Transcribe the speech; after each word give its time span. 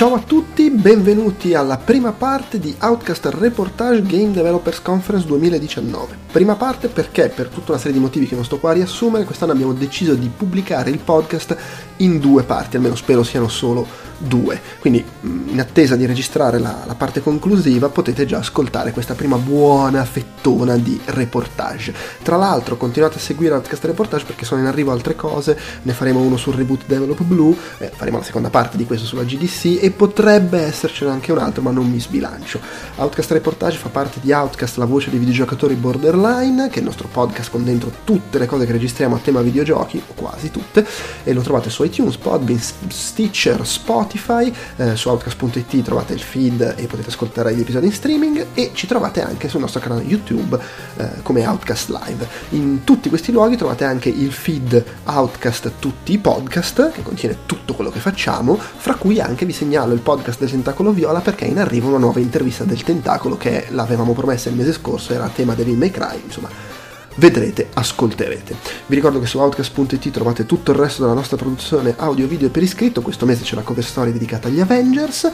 Ciao 0.00 0.14
a 0.14 0.20
tutti, 0.20 0.70
benvenuti 0.70 1.52
alla 1.52 1.76
prima 1.76 2.12
parte 2.12 2.58
di 2.58 2.74
Outcast 2.80 3.26
Reportage 3.34 4.00
Game 4.00 4.30
Developers 4.30 4.80
Conference 4.80 5.26
2019. 5.26 6.16
Prima 6.32 6.54
parte 6.54 6.88
perché, 6.88 7.28
per 7.28 7.48
tutta 7.48 7.72
una 7.72 7.78
serie 7.78 7.98
di 7.98 8.02
motivi 8.02 8.26
che 8.26 8.34
non 8.34 8.46
sto 8.46 8.58
qua 8.58 8.70
a 8.70 8.72
riassumere, 8.72 9.26
quest'anno 9.26 9.52
abbiamo 9.52 9.74
deciso 9.74 10.14
di 10.14 10.30
pubblicare 10.34 10.88
il 10.88 11.00
podcast 11.00 11.54
in 11.98 12.18
due 12.18 12.44
parti, 12.44 12.76
almeno 12.76 12.94
spero 12.94 13.22
siano 13.22 13.48
solo 13.48 13.86
2. 14.20 14.60
Quindi 14.80 15.04
in 15.22 15.58
attesa 15.58 15.96
di 15.96 16.06
registrare 16.06 16.58
la, 16.58 16.82
la, 16.86 16.94
parte 16.94 17.22
conclusiva 17.22 17.88
potete 17.88 18.26
già 18.26 18.38
ascoltare 18.38 18.92
questa 18.92 19.14
prima 19.14 19.36
buona 19.36 20.04
fettona 20.04 20.76
di 20.76 21.00
reportage. 21.06 21.94
Tra 22.22 22.36
l'altro 22.36 22.76
continuate 22.76 23.16
a 23.16 23.20
seguire 23.20 23.54
Outcast 23.54 23.84
Reportage 23.84 24.24
perché 24.26 24.44
sono 24.44 24.60
in 24.60 24.66
arrivo 24.66 24.92
altre 24.92 25.16
cose, 25.16 25.58
ne 25.82 25.92
faremo 25.92 26.20
uno 26.20 26.36
sul 26.36 26.54
reboot 26.54 26.84
Develop 26.86 27.22
Blue, 27.22 27.56
eh, 27.78 27.90
faremo 27.94 28.18
la 28.18 28.24
seconda 28.24 28.50
parte 28.50 28.76
di 28.76 28.84
questo 28.84 29.06
sulla 29.06 29.24
GDC 29.24 29.78
e 29.82 29.90
potrebbe 29.90 30.60
essercene 30.60 31.10
anche 31.10 31.32
un 31.32 31.38
altro 31.38 31.62
ma 31.62 31.70
non 31.70 31.90
mi 31.90 32.00
sbilancio. 32.00 32.60
Outcast 32.96 33.32
Reportage 33.32 33.78
fa 33.78 33.88
parte 33.88 34.20
di 34.20 34.32
Outcast, 34.32 34.76
la 34.76 34.84
voce 34.84 35.10
dei 35.10 35.18
videogiocatori 35.18 35.74
borderline, 35.74 36.68
che 36.68 36.76
è 36.76 36.78
il 36.78 36.84
nostro 36.84 37.08
podcast 37.10 37.50
con 37.50 37.64
dentro 37.64 37.90
tutte 38.04 38.38
le 38.38 38.46
cose 38.46 38.66
che 38.66 38.72
registriamo 38.72 39.16
a 39.16 39.18
tema 39.18 39.40
videogiochi, 39.40 40.02
o 40.06 40.12
quasi 40.14 40.50
tutte, 40.50 40.86
e 41.24 41.32
lo 41.32 41.40
trovate 41.40 41.70
su 41.70 41.82
iTunes, 41.84 42.16
Podbean, 42.16 42.60
Stitcher, 42.88 43.66
Spotify, 43.66 44.09
Spotify, 44.10 44.52
eh, 44.76 44.96
su 44.96 45.08
outcast.it 45.08 45.82
trovate 45.82 46.14
il 46.14 46.20
feed 46.20 46.74
e 46.76 46.86
potete 46.86 47.10
ascoltare 47.10 47.54
gli 47.54 47.60
episodi 47.60 47.86
in 47.86 47.92
streaming 47.92 48.46
e 48.54 48.72
ci 48.74 48.88
trovate 48.88 49.22
anche 49.22 49.48
sul 49.48 49.60
nostro 49.60 49.78
canale 49.80 50.02
YouTube 50.02 50.58
eh, 50.96 51.22
come 51.22 51.46
Outcast 51.46 51.90
Live. 51.90 52.28
In 52.50 52.82
tutti 52.82 53.08
questi 53.08 53.30
luoghi 53.30 53.56
trovate 53.56 53.84
anche 53.84 54.08
il 54.08 54.32
feed 54.32 54.84
Outcast 55.04 55.72
tutti 55.78 56.12
i 56.12 56.18
podcast 56.18 56.90
che 56.90 57.02
contiene 57.02 57.38
tutto 57.46 57.74
quello 57.74 57.90
che 57.90 58.00
facciamo, 58.00 58.58
fra 58.58 58.94
cui 58.94 59.20
anche 59.20 59.46
vi 59.46 59.52
segnalo 59.52 59.92
il 59.92 60.00
podcast 60.00 60.40
del 60.40 60.50
Tentacolo 60.50 60.90
Viola 60.90 61.20
perché 61.20 61.46
è 61.46 61.48
in 61.48 61.58
arrivo 61.58 61.88
una 61.88 61.98
nuova 61.98 62.18
intervista 62.18 62.64
del 62.64 62.82
Tentacolo 62.82 63.36
che 63.36 63.66
l'avevamo 63.70 64.12
promessa 64.12 64.48
il 64.48 64.56
mese 64.56 64.72
scorso, 64.72 65.12
era 65.12 65.30
tema 65.32 65.54
Devil 65.54 65.76
May 65.76 65.90
Cry, 65.90 66.20
insomma 66.24 66.69
vedrete, 67.16 67.68
ascolterete. 67.72 68.54
Vi 68.86 68.94
ricordo 68.94 69.20
che 69.20 69.26
su 69.26 69.38
Outcast.it 69.38 70.10
trovate 70.10 70.46
tutto 70.46 70.72
il 70.72 70.78
resto 70.78 71.02
della 71.02 71.14
nostra 71.14 71.36
produzione 71.36 71.94
audio 71.96 72.26
video 72.26 72.50
per 72.50 72.62
iscritto, 72.62 73.02
questo 73.02 73.26
mese 73.26 73.42
c'è 73.42 73.54
la 73.54 73.62
cover 73.62 73.84
story 73.84 74.12
dedicata 74.12 74.48
agli 74.48 74.60
Avengers, 74.60 75.30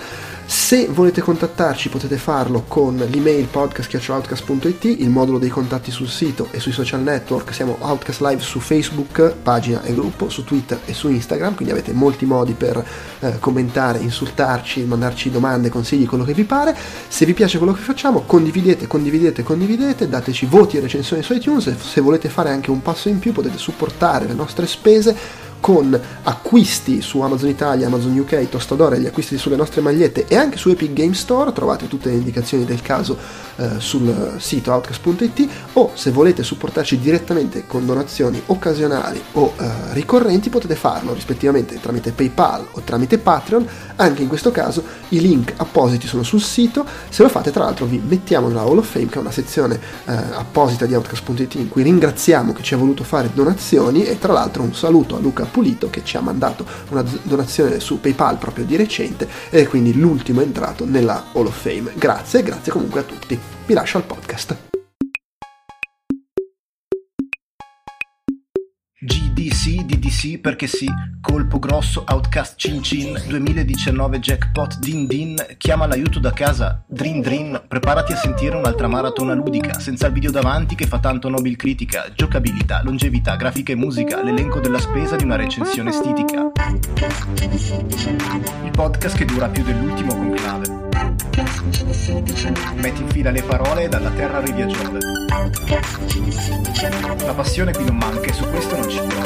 se 0.49 0.87
volete 0.87 1.21
contattarci 1.21 1.89
potete 1.89 2.17
farlo 2.17 2.63
con 2.69 2.97
l'email 2.97 3.47
podcast.outcast.it, 3.47 4.85
il 4.85 5.11
modulo 5.11 5.39
dei 5.39 5.49
contatti 5.49 5.91
sul 5.91 6.09
sito 6.09 6.47
e 6.53 6.61
sui 6.61 6.71
social 6.71 7.01
network, 7.01 7.53
siamo 7.53 7.77
Outcast 7.81 8.21
Live 8.21 8.43
su 8.43 8.61
Facebook, 8.61 9.35
pagina 9.43 9.83
e 9.83 9.93
gruppo, 9.93 10.29
su 10.29 10.45
Twitter 10.45 10.79
e 10.85 10.95
su 10.95 11.09
Instagram, 11.09 11.57
quindi 11.57 11.73
avete 11.73 11.93
molti 11.93 12.27
modi 12.27 12.53
per 12.53 12.85
eh, 13.19 13.41
commentare, 13.41 13.99
insultarci, 13.99 14.85
mandarci 14.85 15.33
domande, 15.33 15.69
consigli, 15.69 16.07
quello 16.07 16.23
che 16.23 16.33
vi 16.33 16.45
pare. 16.45 16.77
Se 17.09 17.27
vi 17.27 17.35
piace 17.35 17.59
quello 17.59 17.73
che 17.73 17.83
facciamo, 17.83 18.21
condividete, 18.21 18.87
condividete, 18.87 19.43
condividete, 19.43 20.09
dateci 20.09 20.47
voti 20.47 20.77
e 20.77 20.81
recensioni 20.81 21.25
su 21.25 21.33
iTunes, 21.35 21.77
se 21.77 22.01
volete 22.01 22.29
fare 22.29 22.51
anche 22.51 22.71
un 22.71 22.83
passo 22.83 23.09
in 23.09 23.19
più 23.19 23.33
potete 23.33 23.59
supportare 23.59 24.27
le 24.27 24.35
nostre 24.35 24.69
spese 24.69 25.45
con 25.61 25.99
acquisti 26.23 27.01
su 27.01 27.21
Amazon 27.21 27.49
Italia, 27.49 27.87
Amazon 27.87 28.17
UK, 28.19 28.49
Tostadore, 28.49 29.01
gli 29.01 29.07
acquisti 29.07 29.39
sulle 29.39 29.57
nostre 29.57 29.81
magliette 29.81 30.27
e 30.27 30.37
anche 30.37 30.57
su 30.57 30.71
Epic 30.71 30.93
Game 30.93 31.15
Store, 31.15 31.53
trovate 31.53 31.89
tutte 31.89 32.11
le 32.11 32.17
indicazioni 32.17 32.65
del 32.65 32.83
caso 32.83 33.17
eh, 33.57 33.79
sul 33.79 34.35
sito 34.39 34.73
outcast.it 34.73 35.49
o 35.75 35.91
se 35.95 36.11
volete 36.11 36.43
supportarci 36.43 36.99
direttamente 36.99 37.67
con 37.67 37.87
donazioni 37.87 38.41
occasionali 38.47 39.23
o 39.33 39.55
eh, 39.59 39.93
ricorrenti 39.93 40.51
potete 40.51 40.75
farlo 40.75 41.15
rispettivamente 41.15 41.81
tramite 41.81 42.13
PayPal 42.13 42.67
o 42.73 42.81
tramite 42.83 43.19
Patreon, 43.19 43.67
anche 43.97 44.23
in 44.23 44.29
questo 44.29 44.51
caso 44.51 44.83
i 45.09 45.21
link 45.21 45.55
appositi 45.57 46.07
sono 46.07 46.23
sul 46.23 46.41
sito, 46.43 46.85
se 47.09 47.23
lo 47.23 47.29
fate 47.29 47.51
tra 47.51 47.65
l'altro 47.65 47.87
vi 47.87 48.01
mettiamo 48.05 48.49
nella 48.49 48.63
Hall 48.63 48.79
of 48.79 48.91
Fame 48.91 49.07
che 49.07 49.19
è 49.19 49.21
una 49.21 49.31
sezione 49.31 49.79
eh, 50.05 50.13
apposita 50.13 50.87
di 50.87 50.95
outcast.it 50.95 51.55
in 51.55 51.69
cui 51.69 51.83
ringraziamo 51.83 52.53
chi 52.53 52.63
ci 52.63 52.75
ha 52.75 52.77
voluto 52.77 53.05
fare 53.05 53.31
donazioni. 53.33 54.05
E 54.05 54.19
tra 54.19 54.33
l'altro 54.33 54.63
un 54.63 54.75
saluto 54.75 55.17
a 55.17 55.21
Luca 55.21 55.46
Pulito 55.47 55.91
che 55.91 56.05
ci 56.05 56.17
ha 56.17 56.21
mandato 56.21 56.67
una 56.91 57.05
donazione 57.23 57.81
su 57.81 58.01
PayPal 58.01 58.39
proprio 58.39 58.65
di 58.65 58.77
recente 58.77 59.29
è 59.51 59.67
quindi 59.67 59.99
l'ultimo 59.99 60.41
entrato 60.41 60.85
nella 60.85 61.27
Hall 61.33 61.47
of 61.47 61.61
Fame. 61.61 61.93
Grazie 61.95 62.41
e 62.41 62.43
grazie 62.43 62.73
comunque 62.73 63.01
a 63.01 63.05
tutti. 63.05 63.39
Vi 63.67 63.75
lascio 63.75 63.99
al 63.99 64.05
podcast. 64.05 64.57
GDC, 69.37 69.85
DDC 69.85 70.39
perché 70.39 70.67
sì, 70.67 70.87
colpo 71.21 71.59
grosso, 71.59 72.05
outcast 72.09 72.55
cin 72.57 72.83
cin, 72.83 73.23
2019 73.29 74.19
jackpot 74.19 74.79
din 74.79 75.07
din, 75.07 75.37
chiama 75.59 75.87
l'aiuto 75.87 76.19
da 76.19 76.33
casa, 76.33 76.83
drin 76.87 77.21
drin, 77.21 77.61
preparati 77.69 78.15
a 78.15 78.17
sentire 78.17 78.57
un'altra 78.57 78.89
maratona 78.89 79.35
ludica, 79.35 79.79
senza 79.79 80.07
il 80.07 80.15
video 80.15 80.31
davanti 80.31 80.75
che 80.75 80.87
fa 80.87 81.01
tanto 81.01 81.29
nobil 81.29 81.57
critica, 81.57 82.07
giocabilità, 82.15 82.81
longevità, 82.83 83.37
grafica 83.37 83.73
e 83.73 83.77
musica, 83.77 84.23
l'elenco 84.23 84.59
della 84.59 84.79
spesa 84.79 85.17
di 85.17 85.25
una 85.25 85.37
recensione 85.37 85.91
estitica. 85.91 86.53
Il 88.65 88.71
podcast 88.71 89.19
che 89.19 89.27
dura 89.27 89.49
più 89.51 89.63
dell'ultimo 89.65 90.15
conclave. 90.15 90.85
Metti 92.77 93.03
in 93.03 93.09
fila 93.09 93.31
le 93.31 93.43
parole 93.43 93.89
dalla 93.89 94.11
terra 94.11 94.39
arrivi 94.39 94.63
a 94.63 94.67
Giove. 94.67 94.99
La 97.25 97.35
passione 97.35 97.73
qui 97.73 97.85
non 97.85 97.97
manca 97.97 98.31
e 98.31 98.33
su 98.33 98.45
questo 98.49 98.77
non 98.77 98.89
ci 98.89 98.99
piove. 99.07 99.26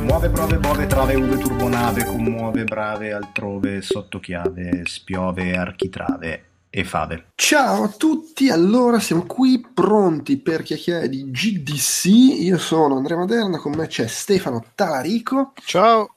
Muove 0.00 0.30
prove, 0.30 0.58
bove, 0.58 0.86
trave, 0.86 1.14
uve, 1.14 1.38
turbonave, 1.38 2.04
commuove, 2.04 2.64
brave, 2.64 3.12
altrove, 3.12 3.82
sotto 3.82 4.20
chiave, 4.20 4.82
spiove, 4.84 5.56
architrave 5.56 6.44
e 6.70 6.84
fave. 6.84 7.26
Ciao 7.34 7.84
a 7.84 7.88
tutti, 7.88 8.48
allora 8.48 8.98
siamo 8.98 9.24
qui 9.26 9.64
pronti 9.74 10.38
per 10.38 10.62
chiacchierare 10.62 11.08
di 11.08 11.30
GDC. 11.30 12.06
Io 12.06 12.58
sono 12.58 12.96
Andrea 12.96 13.18
Maderna, 13.18 13.58
con 13.58 13.72
me 13.72 13.86
c'è 13.86 14.06
Stefano 14.06 14.64
Talarico. 14.74 15.52
Ciao 15.64 16.14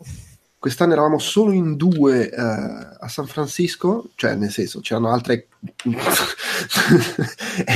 quest'anno 0.65 0.93
eravamo 0.93 1.19
solo 1.19 1.51
in 1.51 1.75
due 1.75 2.27
uh, 2.35 2.97
a 2.99 3.07
San 3.07 3.27
Francisco, 3.27 4.09
cioè 4.15 4.33
nel 4.33 4.49
senso 4.49 4.79
c'erano 4.79 5.11
altre 5.11 5.49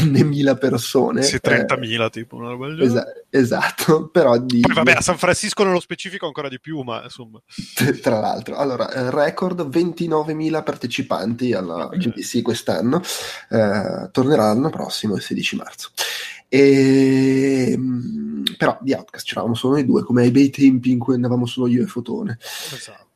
n 0.01 0.57
persone. 0.59 1.22
Sì, 1.22 1.35
30.000 1.35 2.03
eh, 2.03 2.09
tipo, 2.09 2.38
una 2.38 2.50
roba 2.50 2.66
del 2.69 2.81
esa- 2.81 3.05
esatto, 3.29 4.07
però 4.11 4.39
di... 4.39 4.61
Poi 4.61 4.73
vabbè, 4.73 4.94
a 4.94 5.01
San 5.01 5.19
Francisco 5.19 5.63
nello 5.63 5.79
specifico 5.79 6.25
ancora 6.25 6.50
di 6.50 6.59
più, 6.59 6.81
ma 6.81 7.03
insomma... 7.03 7.39
Tra 8.01 8.19
l'altro, 8.19 8.55
allora, 8.55 8.91
eh, 8.91 9.11
record 9.11 9.69
29.000 9.69 10.63
partecipanti 10.63 11.53
alla 11.53 11.85
okay. 11.85 12.00
GDC 12.00 12.41
quest'anno, 12.41 13.03
eh, 13.50 14.09
tornerà 14.11 14.45
l'anno 14.45 14.71
prossimo, 14.71 15.13
il 15.16 15.21
16 15.21 15.56
marzo. 15.57 15.91
E, 16.49 17.71
ehm, 17.71 18.43
però 18.57 18.77
di 18.81 18.93
Outcast 18.93 19.25
c'eravamo 19.25 19.53
solo 19.53 19.75
noi 19.75 19.85
due, 19.85 20.03
come 20.03 20.23
ai 20.23 20.31
bei 20.31 20.49
tempi 20.49 20.91
in 20.91 20.99
cui 20.99 21.13
andavamo 21.13 21.45
solo 21.45 21.67
io 21.67 21.83
e 21.83 21.87
Fotone. 21.87 22.37
Esatto. 22.39 23.07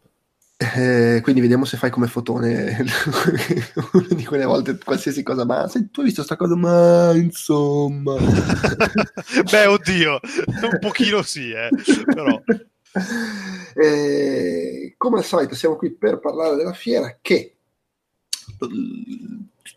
Eh, 0.56 1.20
quindi 1.22 1.42
vediamo 1.42 1.66
se 1.66 1.76
fai 1.76 1.90
come 1.90 2.08
Fotone 2.08 2.78
una 3.94 4.08
di 4.08 4.24
quelle 4.24 4.46
volte 4.46 4.78
qualsiasi 4.78 5.22
cosa, 5.22 5.44
ma 5.46 5.68
se 5.68 5.90
tu 5.92 6.00
hai 6.00 6.06
visto 6.06 6.24
sta 6.24 6.38
cosa, 6.38 6.56
ma 6.56 7.12
insomma. 7.16 8.16
Beh, 9.50 9.66
oddio, 9.66 10.20
un 10.62 10.80
pochino 10.80 11.22
sì, 11.24 11.52
eh, 11.52 11.70
però. 12.06 12.42
Eh, 13.76 14.94
come 14.98 15.18
al 15.18 15.26
solito 15.26 15.56
siamo 15.56 15.76
qui 15.76 15.92
per 15.92 16.20
parlare 16.20 16.56
della 16.56 16.74
fiera 16.74 17.18
che 17.20 17.56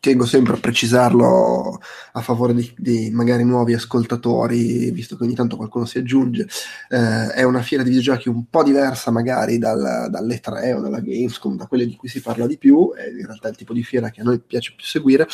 tengo 0.06 0.25
sempre 0.25 0.55
a 0.55 0.61
precisarlo 0.61 1.81
a 2.12 2.21
favore 2.21 2.55
di, 2.55 2.72
di, 2.78 3.11
magari 3.11 3.43
nuovi 3.43 3.75
ascoltatori, 3.75 4.93
visto 4.93 5.17
che 5.17 5.25
ogni 5.25 5.34
tanto 5.34 5.56
qualcuno 5.56 5.84
si 5.84 5.98
aggiunge, 5.98 6.47
eh, 6.91 7.33
è 7.33 7.42
una 7.42 7.60
fiera 7.60 7.83
di 7.83 7.89
videogiochi 7.89 8.28
un 8.28 8.48
po' 8.48 8.63
diversa 8.63 9.10
magari 9.10 9.59
dal, 9.59 10.07
dalle 10.09 10.39
3 10.39 10.75
o 10.75 10.81
dalla 10.81 11.01
Gamescom, 11.01 11.57
da 11.57 11.66
quelle 11.66 11.86
di 11.86 11.97
cui 11.97 12.09
si 12.09 12.21
parla 12.21 12.47
di 12.47 12.57
più, 12.57 12.92
è 12.95 13.09
in 13.09 13.27
realtà 13.27 13.48
il 13.48 13.57
tipo 13.57 13.72
di 13.72 13.83
fiera 13.83 14.10
che 14.10 14.21
a 14.21 14.25
noi 14.25 14.39
piace 14.39 14.75
più 14.77 14.84
seguire, 14.84 15.27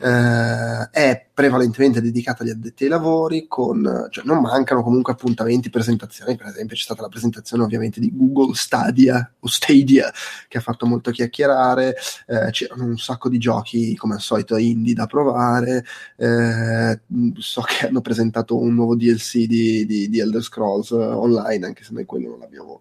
eh, 0.00 0.90
è 0.90 1.25
prevalentemente 1.36 2.00
dedicata 2.00 2.42
agli 2.42 2.48
addetti 2.48 2.84
ai 2.84 2.88
lavori, 2.88 3.44
con, 3.46 4.08
cioè 4.08 4.24
non 4.24 4.40
mancano 4.40 4.82
comunque 4.82 5.12
appuntamenti, 5.12 5.68
presentazioni, 5.68 6.34
per 6.34 6.46
esempio 6.46 6.74
c'è 6.74 6.82
stata 6.82 7.02
la 7.02 7.10
presentazione 7.10 7.62
ovviamente 7.62 8.00
di 8.00 8.10
Google 8.10 8.54
Stadia 8.54 9.34
o 9.38 9.46
Stadia, 9.46 10.10
che 10.48 10.56
ha 10.56 10.62
fatto 10.62 10.86
molto 10.86 11.10
chiacchierare, 11.10 11.94
eh, 12.26 12.50
c'erano 12.52 12.84
un 12.84 12.96
sacco 12.96 13.28
di 13.28 13.36
giochi 13.36 13.94
come 13.96 14.14
al 14.14 14.22
solito 14.22 14.56
indie 14.56 14.94
da 14.94 15.04
provare. 15.04 15.84
Eh, 16.16 17.00
so 17.34 17.60
che 17.60 17.86
hanno 17.86 18.00
presentato 18.00 18.58
un 18.58 18.72
nuovo 18.72 18.96
DLC 18.96 19.44
di, 19.44 19.84
di, 19.84 20.08
di 20.08 20.18
Elder 20.18 20.42
Scrolls 20.42 20.90
online, 20.92 21.66
anche 21.66 21.84
se 21.84 21.92
noi 21.92 22.06
quello 22.06 22.30
non 22.30 22.38
l'abbiamo 22.38 22.80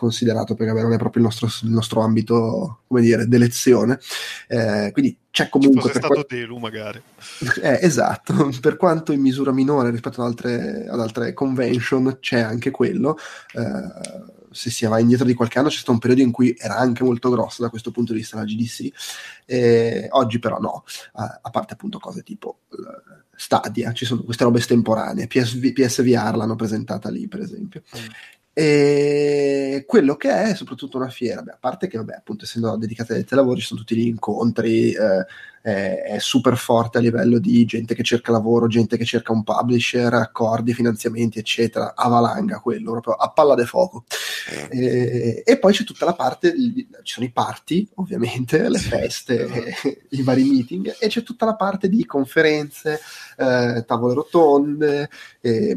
considerato 0.00 0.54
perché 0.54 0.72
non 0.80 0.92
è 0.92 0.96
proprio 0.96 1.22
il 1.22 1.28
nostro, 1.28 1.46
il 1.66 1.70
nostro 1.70 2.00
ambito, 2.00 2.80
come 2.86 3.02
dire, 3.02 3.26
d'elezione. 3.26 4.00
Eh, 4.48 4.90
quindi 4.92 5.16
c'è 5.30 5.48
comunque... 5.50 5.92
Ci 5.92 5.98
stato 5.98 6.14
qua... 6.14 6.24
Delu 6.26 6.56
magari. 6.56 7.00
Eh, 7.62 7.78
esatto, 7.82 8.50
per 8.60 8.76
quanto 8.76 9.12
in 9.12 9.20
misura 9.20 9.52
minore 9.52 9.90
rispetto 9.90 10.22
ad 10.22 10.28
altre, 10.28 10.86
ad 10.88 11.00
altre 11.00 11.34
convention 11.34 12.18
c'è 12.20 12.40
anche 12.40 12.70
quello. 12.70 13.18
Eh, 13.52 14.38
se 14.52 14.70
si 14.70 14.84
va 14.86 14.98
indietro 14.98 15.26
di 15.26 15.34
qualche 15.34 15.58
anno 15.58 15.68
c'è 15.68 15.76
stato 15.76 15.92
un 15.92 15.98
periodo 15.98 16.22
in 16.22 16.32
cui 16.32 16.56
era 16.58 16.76
anche 16.76 17.04
molto 17.04 17.30
grossa 17.30 17.62
da 17.62 17.68
questo 17.68 17.90
punto 17.90 18.12
di 18.12 18.18
vista 18.18 18.36
la 18.36 18.44
GDC, 18.44 18.88
eh, 19.46 20.08
oggi 20.10 20.38
però 20.40 20.58
no, 20.58 20.84
a, 21.12 21.38
a, 21.42 21.50
parte 21.50 21.74
appunto 21.74 21.98
cose 22.00 22.22
tipo 22.22 22.62
Stadia, 23.36 23.92
ci 23.92 24.04
sono 24.04 24.22
queste 24.22 24.44
robe 24.44 24.58
estemporanee, 24.58 25.26
PSV, 25.26 25.72
PSVR 25.72 26.36
l'hanno 26.36 26.56
presentata 26.56 27.08
lì 27.10 27.28
per 27.28 27.40
esempio. 27.40 27.82
Mm. 27.96 28.06
E 28.62 29.84
quello 29.86 30.16
che 30.16 30.30
è 30.30 30.54
soprattutto 30.54 30.98
una 30.98 31.08
fiera, 31.08 31.40
beh, 31.40 31.52
a 31.52 31.58
parte 31.58 31.86
che, 31.88 31.96
vabbè, 31.96 32.12
appunto, 32.12 32.44
essendo 32.44 32.76
dedicata 32.76 33.14
ai 33.14 33.24
telelavori, 33.24 33.60
ci 33.60 33.68
sono 33.68 33.80
tutti 33.80 33.96
gli 33.96 34.06
incontri, 34.06 34.92
eh, 34.92 35.24
è, 35.62 36.02
è, 36.02 36.18
super 36.18 36.58
forte 36.58 36.98
a 36.98 37.00
livello 37.00 37.38
di 37.38 37.64
gente 37.64 37.94
che 37.94 38.02
cerca 38.02 38.32
lavoro, 38.32 38.66
gente 38.66 38.98
che 38.98 39.06
cerca 39.06 39.32
un 39.32 39.44
publisher, 39.44 40.12
accordi, 40.12 40.74
finanziamenti, 40.74 41.38
eccetera. 41.38 41.94
Avalanga 41.96 42.58
quello, 42.58 42.90
proprio 42.90 43.14
a 43.14 43.30
palla 43.30 43.54
de 43.54 43.64
fuoco. 43.64 44.04
E, 44.68 45.42
e, 45.42 45.58
poi 45.58 45.72
c'è 45.72 45.84
tutta 45.84 46.04
la 46.04 46.14
parte, 46.14 46.54
ci 46.54 47.14
sono 47.14 47.24
i 47.24 47.30
party, 47.30 47.88
ovviamente, 47.94 48.68
le 48.68 48.78
feste, 48.78 49.44
esatto. 49.44 49.88
i 50.10 50.20
vari 50.20 50.44
meeting, 50.44 50.96
e 50.98 51.08
c'è 51.08 51.22
tutta 51.22 51.46
la 51.46 51.56
parte 51.56 51.88
di 51.88 52.04
conferenze, 52.04 53.00
eh, 53.38 53.84
tavole 53.86 54.12
rotonde. 54.12 55.08
E, 55.40 55.74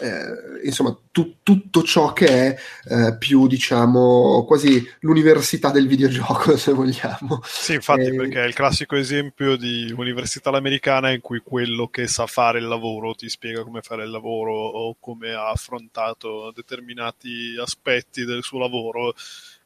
eh, 0.00 0.64
insomma 0.64 0.96
tu, 1.10 1.36
tutto 1.42 1.82
ciò 1.82 2.12
che 2.12 2.26
è 2.26 2.58
eh, 2.88 3.16
più 3.16 3.46
diciamo 3.46 4.44
quasi 4.46 4.86
l'università 5.00 5.70
del 5.70 5.86
videogioco 5.86 6.56
se 6.58 6.72
vogliamo 6.72 7.40
sì 7.44 7.74
infatti 7.74 8.06
eh, 8.06 8.14
perché 8.14 8.42
è 8.42 8.46
il 8.46 8.54
classico 8.54 8.96
esempio 8.96 9.56
di 9.56 9.92
università 9.96 10.50
americana 10.50 11.10
in 11.10 11.20
cui 11.20 11.40
quello 11.40 11.88
che 11.88 12.06
sa 12.06 12.26
fare 12.26 12.58
il 12.58 12.66
lavoro 12.66 13.14
ti 13.14 13.28
spiega 13.28 13.62
come 13.62 13.80
fare 13.80 14.04
il 14.04 14.10
lavoro 14.10 14.52
o 14.54 14.96
come 15.00 15.32
ha 15.32 15.48
affrontato 15.48 16.52
determinati 16.54 17.56
aspetti 17.60 18.24
del 18.24 18.42
suo 18.42 18.58
lavoro 18.58 19.14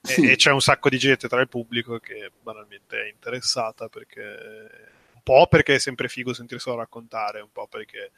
sì. 0.00 0.26
e, 0.26 0.32
e 0.32 0.36
c'è 0.36 0.52
un 0.52 0.60
sacco 0.60 0.88
di 0.88 0.98
gente 0.98 1.28
tra 1.28 1.40
il 1.40 1.48
pubblico 1.48 1.98
che 1.98 2.30
banalmente 2.42 3.02
è 3.02 3.08
interessata 3.08 3.88
perché 3.88 4.20
un 5.20 5.22
po' 5.22 5.46
perché 5.48 5.74
è 5.74 5.78
sempre 5.78 6.08
figo 6.08 6.32
sentirselo 6.32 6.76
raccontare, 6.76 7.40
un 7.40 7.52
po' 7.52 7.66
perché 7.66 8.12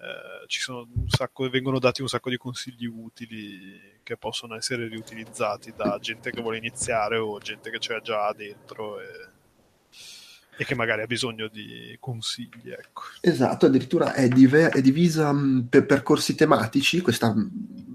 eh, 0.00 0.46
ci 0.46 0.60
sono 0.60 0.88
un 0.94 1.08
sacco, 1.10 1.48
vengono 1.50 1.78
dati 1.78 2.00
un 2.00 2.08
sacco 2.08 2.30
di 2.30 2.38
consigli 2.38 2.86
utili 2.86 3.98
che 4.02 4.16
possono 4.16 4.56
essere 4.56 4.88
riutilizzati 4.88 5.74
da 5.76 5.98
gente 6.00 6.30
che 6.30 6.40
vuole 6.40 6.56
iniziare 6.56 7.18
o 7.18 7.38
gente 7.38 7.70
che 7.70 7.78
c'è 7.78 8.00
già 8.00 8.32
dentro 8.32 8.98
e, 8.98 9.28
e 10.56 10.64
che 10.64 10.74
magari 10.74 11.02
ha 11.02 11.06
bisogno 11.06 11.48
di 11.48 11.94
consigli. 12.00 12.70
Ecco. 12.70 13.02
Esatto, 13.20 13.66
addirittura 13.66 14.14
è, 14.14 14.26
div- 14.28 14.68
è 14.70 14.80
divisa 14.80 15.32
mh, 15.32 15.66
per 15.68 15.84
percorsi 15.84 16.34
tematici, 16.34 17.02
questa 17.02 17.34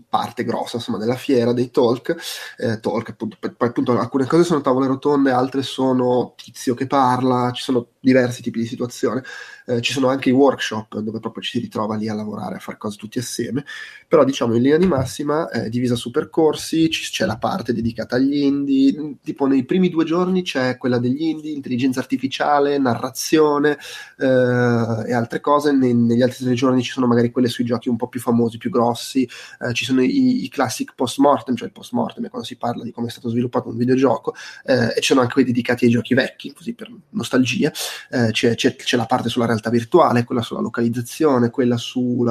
parte 0.07 0.43
grossa 0.43 0.77
insomma, 0.77 0.99
della 0.99 1.15
fiera, 1.15 1.53
dei 1.53 1.71
talk, 1.71 2.15
eh, 2.57 2.79
talk 2.79 3.09
appunto, 3.09 3.37
poi 3.39 3.67
appunto 3.67 3.99
alcune 3.99 4.27
cose 4.27 4.43
sono 4.43 4.61
tavole 4.61 4.87
rotonde, 4.87 5.31
altre 5.31 5.63
sono 5.63 6.35
tizio 6.37 6.75
che 6.75 6.87
parla, 6.87 7.51
ci 7.51 7.63
sono 7.63 7.85
diversi 8.05 8.41
tipi 8.41 8.59
di 8.59 8.67
situazione. 8.67 9.23
Eh, 9.67 9.81
ci 9.81 9.93
sono 9.93 10.09
anche 10.09 10.29
i 10.29 10.31
workshop 10.31 10.99
dove 10.99 11.19
proprio 11.19 11.41
ci 11.41 11.57
si 11.57 11.59
ritrova 11.59 11.95
lì 11.95 12.07
a 12.07 12.13
lavorare, 12.13 12.55
a 12.55 12.59
fare 12.59 12.77
cose 12.77 12.97
tutti 12.97 13.17
assieme, 13.17 13.65
però 14.07 14.23
diciamo 14.23 14.53
in 14.55 14.61
linea 14.61 14.77
di 14.77 14.85
massima 14.85 15.49
è 15.49 15.69
divisa 15.69 15.95
su 15.95 16.11
percorsi, 16.11 16.87
c- 16.87 17.09
c'è 17.09 17.25
la 17.25 17.37
parte 17.37 17.73
dedicata 17.73 18.15
agli 18.15 18.43
indie, 18.43 19.15
tipo 19.23 19.47
nei 19.47 19.65
primi 19.65 19.89
due 19.89 20.05
giorni 20.05 20.43
c'è 20.43 20.77
quella 20.77 20.99
degli 20.99 21.23
indie, 21.23 21.51
intelligenza 21.51 21.99
artificiale, 21.99 22.77
narrazione 22.77 23.79
eh, 24.19 24.25
e 25.07 25.13
altre 25.13 25.39
cose, 25.39 25.71
ne- 25.71 25.93
negli 25.93 26.21
altri 26.21 26.45
tre 26.45 26.53
giorni 26.53 26.83
ci 26.83 26.91
sono 26.91 27.07
magari 27.07 27.31
quelle 27.31 27.49
sui 27.49 27.65
giochi 27.65 27.89
un 27.89 27.95
po' 27.95 28.07
più 28.07 28.19
famosi, 28.19 28.59
più 28.59 28.69
grossi, 28.69 29.27
eh, 29.61 29.73
ci 29.73 29.83
sono 29.83 30.03
i, 30.03 30.43
i 30.43 30.49
classic 30.49 30.93
post-mortem, 30.93 31.55
cioè 31.55 31.67
il 31.67 31.73
post-mortem 31.73 32.25
è 32.25 32.29
quando 32.29 32.47
si 32.47 32.55
parla 32.55 32.83
di 32.83 32.91
come 32.91 33.07
è 33.07 33.09
stato 33.09 33.29
sviluppato 33.29 33.69
un 33.69 33.77
videogioco, 33.77 34.35
eh, 34.63 34.93
e 34.95 35.01
ci 35.01 35.07
sono 35.07 35.21
anche 35.21 35.33
quelli 35.33 35.47
dedicati 35.47 35.85
ai 35.85 35.91
giochi 35.91 36.13
vecchi, 36.13 36.53
così 36.53 36.73
per 36.73 36.91
nostalgia, 37.09 37.71
eh, 38.09 38.31
c'è, 38.31 38.55
c'è, 38.55 38.75
c'è 38.75 38.97
la 38.97 39.05
parte 39.05 39.29
sulla 39.29 39.45
realtà 39.45 39.69
virtuale, 39.69 40.23
quella 40.23 40.41
sulla 40.41 40.61
localizzazione, 40.61 41.49
quella 41.49 41.77
sui 41.77 42.27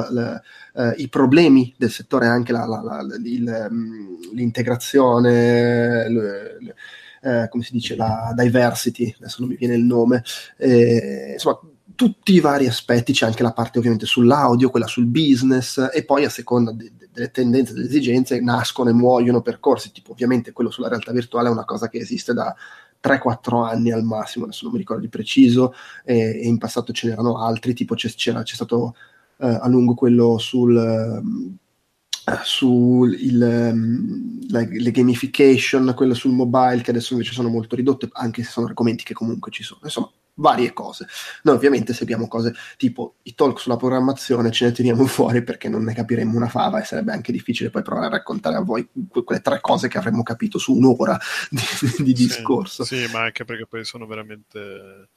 eh, 0.75 1.07
problemi 1.09 1.73
del 1.77 1.91
settore, 1.91 2.27
anche 2.27 2.51
la, 2.51 2.65
la, 2.65 2.81
la, 2.81 3.15
il, 3.23 3.67
mm, 3.71 4.33
l'integrazione, 4.33 6.09
le, 6.09 6.57
le, 6.59 6.75
eh, 7.21 7.49
come 7.49 7.63
si 7.63 7.71
dice, 7.73 7.95
la 7.95 8.33
diversity, 8.35 9.13
adesso 9.17 9.37
non 9.39 9.49
mi 9.49 9.55
viene 9.55 9.75
il 9.75 9.83
nome, 9.83 10.23
insomma 10.57 11.59
tutti 11.95 12.33
i 12.33 12.39
vari 12.39 12.67
aspetti, 12.67 13.13
c'è 13.13 13.25
anche 13.25 13.41
la 13.41 13.53
parte 13.53 13.79
ovviamente 13.79 14.05
sull'audio, 14.05 14.69
quella 14.69 14.85
sul 14.87 15.05
business 15.05 15.89
e 15.93 16.03
poi 16.03 16.25
a 16.25 16.29
seconda 16.29 16.71
de- 16.71 16.91
de- 16.95 17.09
delle 17.11 17.31
tendenze, 17.31 17.73
delle 17.73 17.87
esigenze 17.87 18.39
nascono 18.41 18.89
e 18.89 18.93
muoiono 18.93 19.41
percorsi, 19.41 19.91
tipo 19.91 20.11
ovviamente 20.11 20.51
quello 20.51 20.69
sulla 20.69 20.89
realtà 20.89 21.11
virtuale 21.13 21.47
è 21.47 21.51
una 21.51 21.63
cosa 21.63 21.87
che 21.87 21.97
esiste 21.97 22.33
da 22.33 22.53
3-4 23.05 23.63
anni 23.63 23.91
al 23.91 24.03
massimo, 24.03 24.45
adesso 24.45 24.63
non 24.63 24.73
mi 24.73 24.79
ricordo 24.79 25.03
di 25.03 25.09
preciso, 25.09 25.73
e, 26.03 26.41
e 26.41 26.47
in 26.47 26.57
passato 26.57 26.91
ce 26.91 27.07
n'erano 27.07 27.37
altri, 27.37 27.73
tipo 27.73 27.93
c'è, 27.95 28.09
c'è 28.09 28.43
stato 28.43 28.95
eh, 29.37 29.47
a 29.47 29.67
lungo 29.67 29.93
quello 29.93 30.37
sul... 30.37 30.75
Um, 30.75 31.57
su 32.43 33.03
il, 33.03 33.69
um, 33.71 34.39
la, 34.49 34.63
gamification, 34.63 35.93
quello 35.95 36.15
sul 36.15 36.31
mobile 36.31 36.81
che 36.81 36.89
adesso 36.89 37.13
invece 37.13 37.33
sono 37.33 37.49
molto 37.49 37.75
ridotte, 37.75 38.09
anche 38.13 38.41
se 38.41 38.49
sono 38.49 38.65
argomenti 38.65 39.03
che 39.03 39.13
comunque 39.13 39.51
ci 39.51 39.61
sono. 39.61 39.81
Insomma, 39.83 40.11
varie 40.35 40.73
cose. 40.73 41.07
Noi 41.43 41.55
ovviamente 41.55 41.93
seguiamo 41.93 42.27
cose 42.27 42.53
tipo 42.77 43.15
i 43.23 43.35
talk 43.35 43.59
sulla 43.59 43.77
programmazione, 43.77 44.51
ce 44.51 44.65
ne 44.65 44.71
teniamo 44.71 45.05
fuori 45.07 45.43
perché 45.43 45.69
non 45.69 45.83
ne 45.83 45.93
capiremmo 45.93 46.35
una 46.35 46.49
fava 46.49 46.81
e 46.81 46.85
sarebbe 46.85 47.11
anche 47.11 47.31
difficile 47.31 47.69
poi 47.69 47.81
provare 47.81 48.07
a 48.07 48.09
raccontare 48.09 48.55
a 48.55 48.61
voi 48.61 48.87
quelle 49.23 49.41
tre 49.41 49.59
cose 49.61 49.87
che 49.87 49.97
avremmo 49.97 50.23
capito 50.23 50.57
su 50.57 50.73
un'ora 50.73 51.17
di, 51.49 52.03
di 52.03 52.13
discorso. 52.13 52.83
Sì, 52.83 53.05
sì, 53.05 53.11
ma 53.11 53.21
anche 53.21 53.45
perché 53.45 53.65
poi 53.65 53.83
sono 53.85 54.05
veramente 54.05 55.09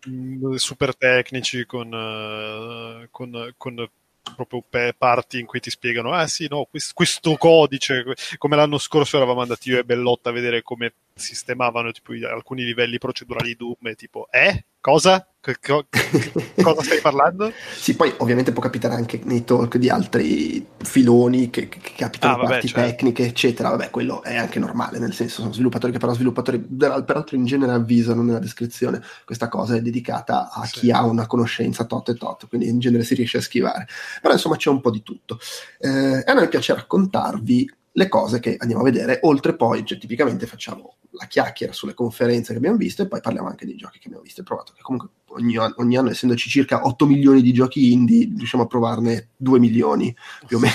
uh, 0.00 0.56
super 0.56 0.96
tecnici 0.96 1.66
con, 1.66 1.92
uh, 1.92 3.06
con, 3.10 3.54
con 3.56 3.88
proprio 4.34 4.64
parti 4.96 5.38
in 5.38 5.46
cui 5.46 5.60
ti 5.60 5.70
spiegano, 5.70 6.12
ah 6.12 6.26
sì, 6.26 6.46
no, 6.48 6.66
questo 6.94 7.36
codice, 7.36 8.04
come 8.38 8.56
l'anno 8.56 8.78
scorso 8.78 9.16
eravamo 9.16 9.42
andati 9.42 9.70
io 9.70 9.78
e 9.78 9.84
Bellotta 9.84 10.30
a 10.30 10.32
vedere 10.32 10.62
come 10.62 10.94
sistemavano 11.14 11.92
tipo, 11.92 12.12
alcuni 12.26 12.64
livelli 12.64 12.98
procedurali 12.98 13.54
Doom 13.54 13.76
e 13.82 13.94
tipo, 13.94 14.26
eh? 14.30 14.66
Cosa? 14.80 15.26
cosa 15.40 16.82
stai 16.82 17.00
parlando? 17.00 17.50
sì, 17.74 17.96
poi 17.96 18.12
ovviamente 18.18 18.52
può 18.52 18.60
capitare 18.60 18.94
anche 18.94 19.20
nei 19.24 19.44
talk 19.44 19.76
di 19.76 19.88
altri 19.88 20.66
filoni 20.82 21.48
che, 21.50 21.68
che 21.68 21.92
capitano 21.96 22.34
ah, 22.34 22.36
vabbè, 22.36 22.48
parti 22.48 22.68
certo. 22.68 22.90
tecniche, 22.90 23.24
eccetera. 23.24 23.70
Vabbè, 23.70 23.90
quello 23.90 24.22
è 24.22 24.36
anche 24.36 24.58
normale, 24.58 24.98
nel 24.98 25.14
senso 25.14 25.40
sono 25.42 25.52
sviluppatori 25.52 25.92
che 25.92 25.98
però 25.98 26.12
sviluppatori, 26.12 26.58
peraltro 26.58 27.36
in 27.36 27.44
genere 27.44 27.72
avvisano 27.72 28.22
nella 28.22 28.38
descrizione, 28.40 29.02
questa 29.24 29.48
cosa 29.48 29.76
è 29.76 29.80
dedicata 29.80 30.50
a 30.50 30.64
sì. 30.66 30.80
chi 30.80 30.90
ha 30.90 31.04
una 31.04 31.26
conoscenza 31.26 31.84
tot 31.84 32.10
e 32.10 32.14
tot, 32.14 32.48
quindi 32.48 32.68
in 32.68 32.78
genere 32.78 33.04
si 33.04 33.14
riesce 33.14 33.38
a 33.38 33.42
schivare. 33.42 33.86
Però 34.20 34.34
insomma 34.34 34.56
c'è 34.56 34.68
un 34.68 34.80
po' 34.80 34.90
di 34.90 35.02
tutto. 35.02 35.38
Eh, 35.78 36.18
e 36.18 36.24
a 36.26 36.34
noi 36.34 36.48
piace 36.48 36.74
raccontarvi 36.74 37.70
le 37.96 38.08
cose 38.08 38.40
che 38.40 38.56
andiamo 38.58 38.82
a 38.82 38.84
vedere, 38.84 39.20
oltre 39.22 39.54
poi, 39.54 39.84
cioè, 39.84 39.98
tipicamente 39.98 40.46
facciamo 40.46 40.96
la 41.16 41.26
chiacchiera 41.26 41.72
sulle 41.72 41.94
conferenze 41.94 42.52
che 42.52 42.58
abbiamo 42.58 42.76
visto 42.76 43.02
e 43.02 43.08
poi 43.08 43.20
parliamo 43.20 43.48
anche 43.48 43.66
dei 43.66 43.76
giochi 43.76 43.98
che 43.98 44.06
abbiamo 44.06 44.24
visto 44.24 44.40
e 44.40 44.44
provato, 44.44 44.72
che 44.74 44.82
comunque 44.82 45.10
ogni, 45.28 45.56
ogni 45.56 45.96
anno, 45.96 46.10
essendoci 46.10 46.48
circa 46.48 46.84
8 46.86 47.06
milioni 47.06 47.42
di 47.42 47.52
giochi 47.52 47.92
indie, 47.92 48.30
riusciamo 48.36 48.64
a 48.64 48.66
provarne 48.66 49.30
2 49.36 49.58
milioni 49.58 50.14
più 50.46 50.56
o 50.56 50.60
meno. 50.60 50.74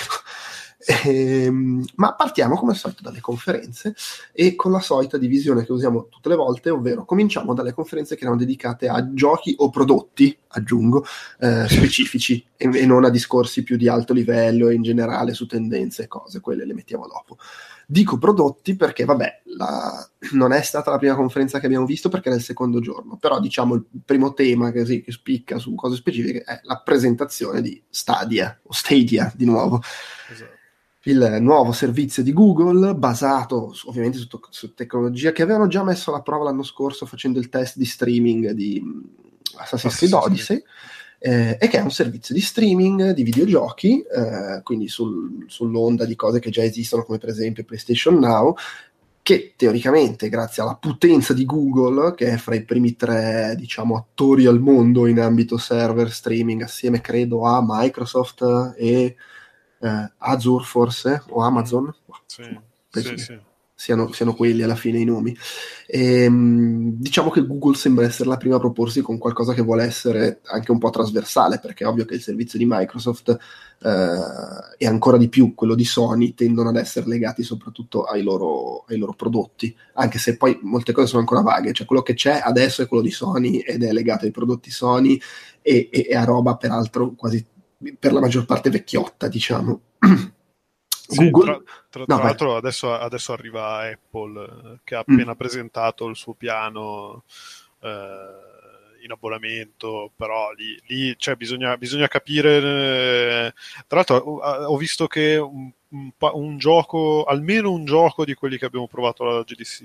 Ehm, 1.04 1.86
ma 1.96 2.16
partiamo 2.16 2.56
come 2.56 2.72
al 2.72 2.78
solito 2.78 3.02
dalle 3.04 3.20
conferenze 3.20 3.94
e 4.32 4.56
con 4.56 4.72
la 4.72 4.80
solita 4.80 5.18
divisione 5.18 5.66
che 5.66 5.74
usiamo 5.74 6.08
tutte 6.08 6.30
le 6.30 6.36
volte, 6.36 6.70
ovvero 6.70 7.04
cominciamo 7.04 7.54
dalle 7.54 7.74
conferenze 7.74 8.16
che 8.16 8.22
erano 8.22 8.38
dedicate 8.38 8.88
a 8.88 9.14
giochi 9.14 9.54
o 9.58 9.70
prodotti, 9.70 10.36
aggiungo, 10.48 11.04
eh, 11.40 11.68
specifici 11.68 12.46
e, 12.56 12.70
e, 12.74 12.86
non 12.86 13.04
a 13.04 13.10
discorsi 13.10 13.64
più 13.64 13.76
di 13.76 13.90
alto 13.90 14.14
livello 14.14 14.70
e 14.70 14.74
in 14.74 14.82
generale 14.82 15.34
su 15.34 15.46
tendenze 15.46 16.04
e 16.04 16.08
cose, 16.08 16.40
quelle 16.40 16.66
le 16.66 16.74
mettiamo 16.74 17.08
dopo. 17.08 17.38
Dico 17.86 18.18
prodotti 18.18 18.76
perché, 18.76 19.04
vabbè, 19.04 19.42
la... 19.58 20.10
non 20.32 20.54
è 20.54 20.62
stata 20.62 20.92
la 20.92 20.98
prima 20.98 21.16
conferenza 21.16 21.60
che 21.60 21.66
abbiamo 21.66 21.88
visto 21.88 22.08
perché 22.08 22.30
era 22.30 22.38
il 22.38 22.44
secondo 22.44 22.80
giorno, 22.80 23.18
però 23.18 23.40
diciamo 23.40 23.74
il 23.74 23.86
primo 24.06 24.34
tema 24.34 24.72
che, 24.72 24.86
sì, 24.86 25.02
che 25.02 25.12
spicca 25.12 25.58
su 25.58 25.76
cose 25.76 25.96
specifiche 25.98 26.44
è 26.44 26.60
la 26.64 26.80
presentazione 26.80 27.62
di 27.62 27.82
Stadia, 27.90 28.58
o 28.64 28.72
Stadia 28.72 29.30
di 29.36 29.46
nuovo. 29.46 29.82
Esatto 30.32 30.58
il 31.04 31.38
nuovo 31.40 31.72
servizio 31.72 32.22
di 32.24 32.34
Google 32.34 32.94
basato 32.94 33.72
su, 33.72 33.88
ovviamente 33.88 34.18
su, 34.18 34.28
su, 34.50 34.74
tecnologia 34.74 35.32
che 35.32 35.44
avevano 35.44 35.68
già 35.68 35.84
messo 35.84 36.10
alla 36.10 36.22
prova 36.22 36.46
l'anno 36.46 36.64
scorso 36.64 37.06
facendo 37.06 37.40
il 37.40 37.48
test 37.48 37.78
di 37.78 37.86
streaming 37.86 38.52
di 38.52 38.82
mm, 38.84 39.00
Assassin's 39.58 39.96
Creed. 39.96 40.14
Odyssey 40.14 40.62
eh, 41.20 41.58
e 41.60 41.68
che 41.68 41.78
è 41.78 41.82
un 41.82 41.92
servizio 41.92 42.36
di 42.36 42.42
streaming 42.42 43.12
di 43.12 43.24
videogiochi 43.24 44.02
eh, 44.02 44.62
quindi 44.64 44.90
sul, 44.90 45.46
sull'onda 45.48 46.06
di 46.06 46.16
cose 46.16 46.40
che 46.40 46.50
già 46.50 46.64
esistono 46.64 47.04
come 47.04 47.18
per 47.18 47.30
esempio 47.30 47.64
PlayStation 47.64 48.20
Now 48.20 48.56
che 49.22 49.54
teoricamente 49.56 50.28
grazie 50.28 50.64
alla 50.64 50.76
potenza 50.76 51.34
di 51.34 51.46
Google 51.46 52.14
che 52.14 52.28
è 52.34 52.38
fra 52.38 52.56
i 52.56 52.64
primi 52.64 52.98
tre 52.98 53.56
diciamo 53.58 53.96
attori 53.96 54.46
al 54.48 54.60
mondo 54.60 55.08
in 55.08 55.20
ambito 55.20 55.58
server 55.58 56.12
streaming 56.12 56.62
assieme 56.62 57.00
credo 57.00 57.44
a 57.44 57.64
Microsoft 57.66 58.74
e 58.78 59.16
eh, 59.82 60.12
Azure 60.18 60.64
forse, 60.64 61.24
o 61.30 61.42
Amazon. 61.42 61.94
Sì, 62.26 62.44
Penso 62.90 63.18
sì, 63.18 63.24
sì. 63.24 63.40
Siano, 63.80 64.12
siano 64.12 64.34
quelli 64.34 64.62
alla 64.62 64.76
fine 64.76 65.00
i 65.00 65.06
nomi. 65.06 65.34
Ehm, 65.88 66.96
diciamo 66.98 67.30
che 67.30 67.46
Google 67.46 67.76
sembra 67.78 68.04
essere 68.06 68.28
la 68.28 68.36
prima 68.36 68.58
a 68.58 68.60
proporsi 68.60 69.02
con 69.02 69.18
qualcosa 69.18 69.54
che 69.54 69.62
vuole 69.62 69.86
essere 69.86 70.42
anche 70.48 70.72
un 70.72 70.80
po' 70.80 70.90
trasversale, 70.90 71.60
perché 71.60 71.86
è 71.86 71.88
ovvio 71.88 72.04
che 72.04 72.16
il 72.16 72.22
servizio 72.22 72.60
di 72.60 72.66
Microsoft 72.68 73.38
eh, 73.82 74.18
e 74.78 74.86
ancora 74.86 75.16
di 75.16 75.30
più 75.30 75.54
quello 75.56 75.76
di 75.76 75.86
Sony 75.86 76.34
tendono 76.34 76.70
ad 76.70 76.76
essere 76.76 77.08
legati 77.08 77.42
soprattutto 77.42 78.04
ai 78.04 78.22
loro, 78.22 78.84
ai 78.90 78.98
loro 78.98 79.14
prodotti, 79.14 79.74
anche 79.94 80.20
se 80.20 80.36
poi 80.36 80.60
molte 80.62 80.92
cose 80.92 81.08
sono 81.08 81.22
ancora 81.22 81.40
vaghe, 81.42 81.72
cioè 81.72 81.88
quello 81.88 82.02
che 82.02 82.16
c'è 82.16 82.42
adesso 82.44 82.82
è 82.82 82.88
quello 82.88 83.04
di 83.04 83.12
Sony 83.12 83.60
ed 83.60 83.82
è 83.84 83.94
legato 83.94 84.26
ai 84.26 84.32
prodotti 84.32 84.72
Sony 84.72 85.18
e, 85.62 85.88
e- 85.90 86.08
e 86.10 86.16
a 86.16 86.26
roba 86.26 86.58
peraltro 86.58 87.14
quasi 87.16 87.46
per 87.98 88.12
la 88.14 88.20
maggior 88.20 88.46
parte 88.46 88.70
vecchiotta, 88.70 89.28
diciamo. 89.28 89.82
Sì, 90.90 91.30
Google- 91.32 91.64
tra, 91.64 91.64
tra- 91.90 92.00
No, 92.02 92.06
tra 92.06 92.16
vai. 92.18 92.26
l'altro 92.26 92.56
adesso, 92.56 92.94
adesso 92.94 93.34
arriva 93.34 93.90
Apple 93.90 94.44
eh, 94.44 94.80
che 94.84 94.96
ha 94.96 95.04
Mm. 95.10 95.14
appena 95.14 95.36
presentato 95.36 96.08
il 96.08 96.16
suo 96.16 96.34
piano 96.34 97.24
eh, 97.82 98.49
in 99.02 99.12
abbonamento, 99.12 100.12
però 100.16 100.52
lì, 100.52 100.80
lì, 100.88 101.16
cioè, 101.18 101.36
bisogna, 101.36 101.78
bisogna 101.78 102.08
capire. 102.08 102.58
eh, 102.58 103.54
tra 103.88 103.98
l'altro 103.98 104.16
ho, 104.16 104.78
visto 104.78 105.08
che 105.08 105.38
un, 105.38 105.72
un 105.90 106.12
un 106.20 106.58
gioco, 106.58 107.24
almeno 107.24 107.72
un 107.72 107.86
gioco 107.86 108.26
di 108.26 108.34
quelli 108.34 108.58
che 108.58 108.66
abbiamo 108.66 108.88
provato 108.88 109.24
alla 109.24 109.44
GDC 109.44 109.82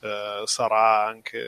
eh, 0.00 0.42
sarà 0.44 1.06
anche 1.06 1.38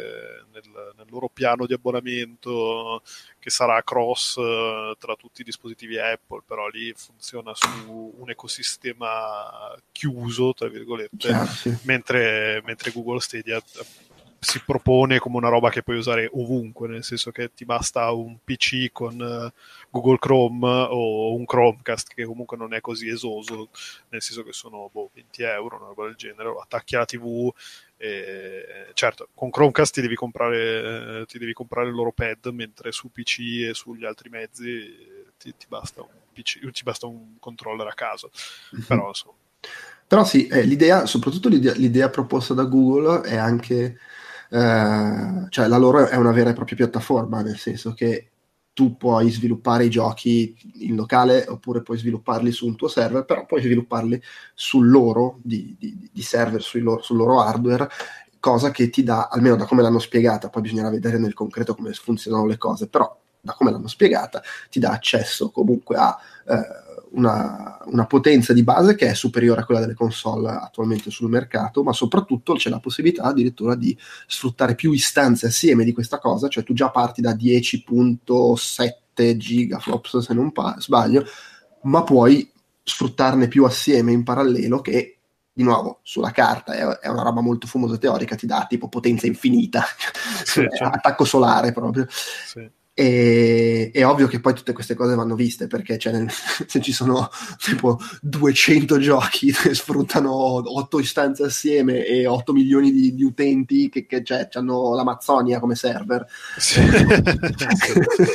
nel, 0.53 0.95
nel 0.97 1.07
loro 1.09 1.29
piano 1.29 1.67
di 1.67 1.73
abbonamento 1.73 3.03
che 3.39 3.51
sarà 3.51 3.83
cross 3.83 4.37
eh, 4.39 4.95
tra 4.99 5.15
tutti 5.15 5.41
i 5.41 5.45
dispositivi 5.45 5.99
Apple, 5.99 6.43
però 6.47 6.69
lì 6.69 6.93
funziona 6.97 7.53
su 7.55 8.15
un 8.19 8.31
ecosistema 8.31 9.75
chiuso, 9.93 10.53
tra 10.53 10.69
virgolette, 10.69 11.35
mentre, 11.83 12.63
mentre 12.65 12.91
Google 12.91 13.21
Stadia 13.21 13.63
si 14.41 14.63
propone 14.65 15.19
come 15.19 15.37
una 15.37 15.51
roba 15.51 15.69
che 15.69 15.83
puoi 15.83 15.99
usare 15.99 16.29
ovunque, 16.33 16.89
nel 16.89 17.05
senso 17.05 17.31
che 17.31 17.53
ti 17.53 17.67
basta 17.67 18.11
un 18.11 18.39
PC 18.43 18.91
con 18.91 19.21
eh, 19.21 19.53
Google 19.91 20.19
Chrome 20.19 20.67
o 20.67 21.35
un 21.35 21.45
Chromecast 21.45 22.15
che 22.15 22.25
comunque 22.25 22.57
non 22.57 22.73
è 22.73 22.81
così 22.81 23.09
esoso, 23.09 23.69
nel 24.09 24.23
senso 24.23 24.43
che 24.43 24.53
sono 24.53 24.89
boh, 24.91 25.11
20 25.13 25.43
euro, 25.43 25.77
una 25.77 25.87
roba 25.89 26.07
del 26.07 26.15
genere, 26.15 26.45
lo 26.45 26.61
attacchi 26.61 26.97
alla 26.97 27.05
TV. 27.05 27.53
E, 27.99 28.87
certo, 28.95 29.29
con 29.35 29.51
Chromecast 29.51 29.93
ti 29.93 30.01
devi, 30.01 30.15
comprare, 30.15 31.21
eh, 31.21 31.27
ti 31.27 31.39
devi 31.39 31.53
comprare 31.53 31.89
il 31.89 31.95
loro 31.95 32.13
pad, 32.13 32.47
mentre 32.47 32.93
su 32.93 33.11
PC 33.11 33.69
e 33.69 33.75
sugli 33.75 34.07
altri 34.07 34.31
mezzi 34.31 34.71
eh, 34.71 35.33
ti, 35.37 35.55
ti 35.55 35.67
basta 35.69 36.01
un 36.01 36.09
PC, 36.33 36.61
ti 36.71 36.83
basta 36.83 37.07
un 37.07 37.39
controller 37.39 37.87
a 37.87 37.95
casa. 37.95 38.27
Però 38.87 39.09
insomma, 39.09 39.37
Però 40.07 40.25
sì, 40.25 40.47
eh, 40.49 40.63
l'idea, 40.63 41.07
soprattutto 41.07 41.49
l'idea, 41.49 41.75
l'idea 41.75 42.09
proposta 42.11 42.55
da 42.55 42.65
Google 42.65 43.21
è 43.23 43.37
anche, 43.37 43.99
eh, 44.51 45.47
cioè 45.49 45.67
la 45.69 45.77
loro 45.79 46.07
è 46.07 46.17
una 46.17 46.33
vera 46.33 46.51
e 46.51 46.55
propria 46.55 46.77
piattaforma, 46.77 47.43
nel 47.43 47.57
senso 47.59 47.93
che 47.93 48.31
tu 48.73 48.97
puoi 48.97 49.31
sviluppare 49.31 49.85
i 49.85 49.91
giochi 49.91 50.55
in 50.81 50.95
locale 50.95 51.45
oppure 51.49 51.83
puoi 51.83 51.99
svilupparli 51.99 52.51
su 52.53 52.67
un 52.67 52.77
tuo 52.77 52.89
server, 52.89 53.25
però 53.25 53.45
puoi 53.47 53.61
svilupparli 53.63 54.21
sul 54.55 54.89
loro 54.91 55.39
di, 55.43 55.77
di- 55.79 56.09
di 56.13 56.23
server, 56.23 56.65
loro- 56.83 57.03
sul 57.03 57.17
loro 57.17 57.41
hardware, 57.41 57.89
cosa 58.39 58.71
che 58.71 58.89
ti 58.89 59.03
dà, 59.03 59.29
almeno 59.31 59.57
da 59.57 59.67
come 59.67 59.83
l'hanno 59.83 59.99
spiegata, 59.99 60.49
poi 60.49 60.63
bisognerà 60.63 60.89
vedere 60.91 61.19
nel 61.19 61.35
concreto 61.35 61.75
come 61.75 61.93
funzionano 61.93 62.47
le 62.47 62.57
cose, 62.57 62.89
però 62.89 63.15
da 63.43 63.55
come 63.55 63.71
l'hanno 63.71 63.89
spiegata 63.89 64.43
ti 64.69 64.79
dà 64.79 64.91
accesso 64.91 65.51
comunque 65.51 65.97
a 65.97 66.17
eh, 66.47 66.80
una, 67.13 67.79
una 67.87 68.07
potenza 68.07 68.53
di 68.53 68.63
base 68.63 68.95
che 68.95 69.09
è 69.09 69.15
superiore 69.15 69.63
a 69.63 69.65
quella 69.65 69.81
delle 69.81 69.95
console 69.95 70.51
attualmente 70.51 71.11
sul 71.11 71.29
mercato, 71.29 71.83
ma 71.83 71.93
soprattutto 71.93 72.55
c'è 72.55 72.71
la 72.71 72.81
possibilità 72.81 73.25
addirittura 73.25 73.75
di 73.75 73.97
sfruttare 74.27 74.75
più 74.75 74.93
istanze 74.93 75.47
assieme 75.47 75.85
di 75.85 75.93
questa 75.93 76.19
cosa, 76.19 76.49
cioè 76.49 76.65
tu 76.65 76.73
già 76.73 76.91
parti 76.91 77.21
da 77.21 77.35
10.7 77.35 79.37
gigaflops 79.37 80.19
se 80.19 80.35
non 80.35 80.53
pa- 80.53 80.77
sbaglio, 80.79 81.25
ma 81.83 82.03
puoi 82.05 82.51
sfruttarne 82.83 83.49
più 83.49 83.65
assieme 83.65 84.13
in 84.13 84.23
parallelo 84.23 84.81
che 84.81 85.17
di 85.53 85.63
nuovo 85.63 86.01
sulla 86.03 86.31
carta 86.31 86.73
è, 86.75 86.83
è 87.01 87.09
una 87.09 87.23
roba 87.23 87.41
molto 87.41 87.67
fumosa 87.67 87.99
teorica, 87.99 88.37
ti 88.37 88.47
dà 88.47 88.67
tipo 88.69 88.89
potenza 88.89 89.27
infinita, 89.27 89.83
Sì, 90.45 90.61
Cioè, 90.71 90.79
certo. 90.79 90.85
attacco 90.85 91.25
solare 91.25 91.73
proprio. 91.73 92.07
sì. 92.09 92.71
E 93.01 93.91
è 93.95 94.05
ovvio 94.05 94.27
che 94.27 94.41
poi 94.41 94.53
tutte 94.53 94.75
queste 94.75 94.95
cose 94.95 95.15
vanno 95.15 95.35
viste 95.35 95.67
perché 95.69 95.97
cioè, 95.97 96.13
nel- 96.13 96.29
se 96.67 96.83
ci 96.83 96.93
sono 96.93 97.31
tipo 97.57 97.99
200 98.21 98.99
giochi 98.99 99.51
che 99.57 99.73
sfruttano 99.73 100.31
8 100.35 100.99
istanze 100.99 101.45
assieme 101.45 102.05
e 102.05 102.27
8 102.27 102.53
milioni 102.53 102.93
di, 102.93 103.15
di 103.15 103.25
utenti 103.25 103.89
che, 103.89 104.05
che 104.05 104.23
cioè, 104.23 104.51
hanno 104.53 104.95
l'Amazzonia 104.95 105.61
come 105.61 105.77
server. 105.77 106.27
Sì. 106.59 106.83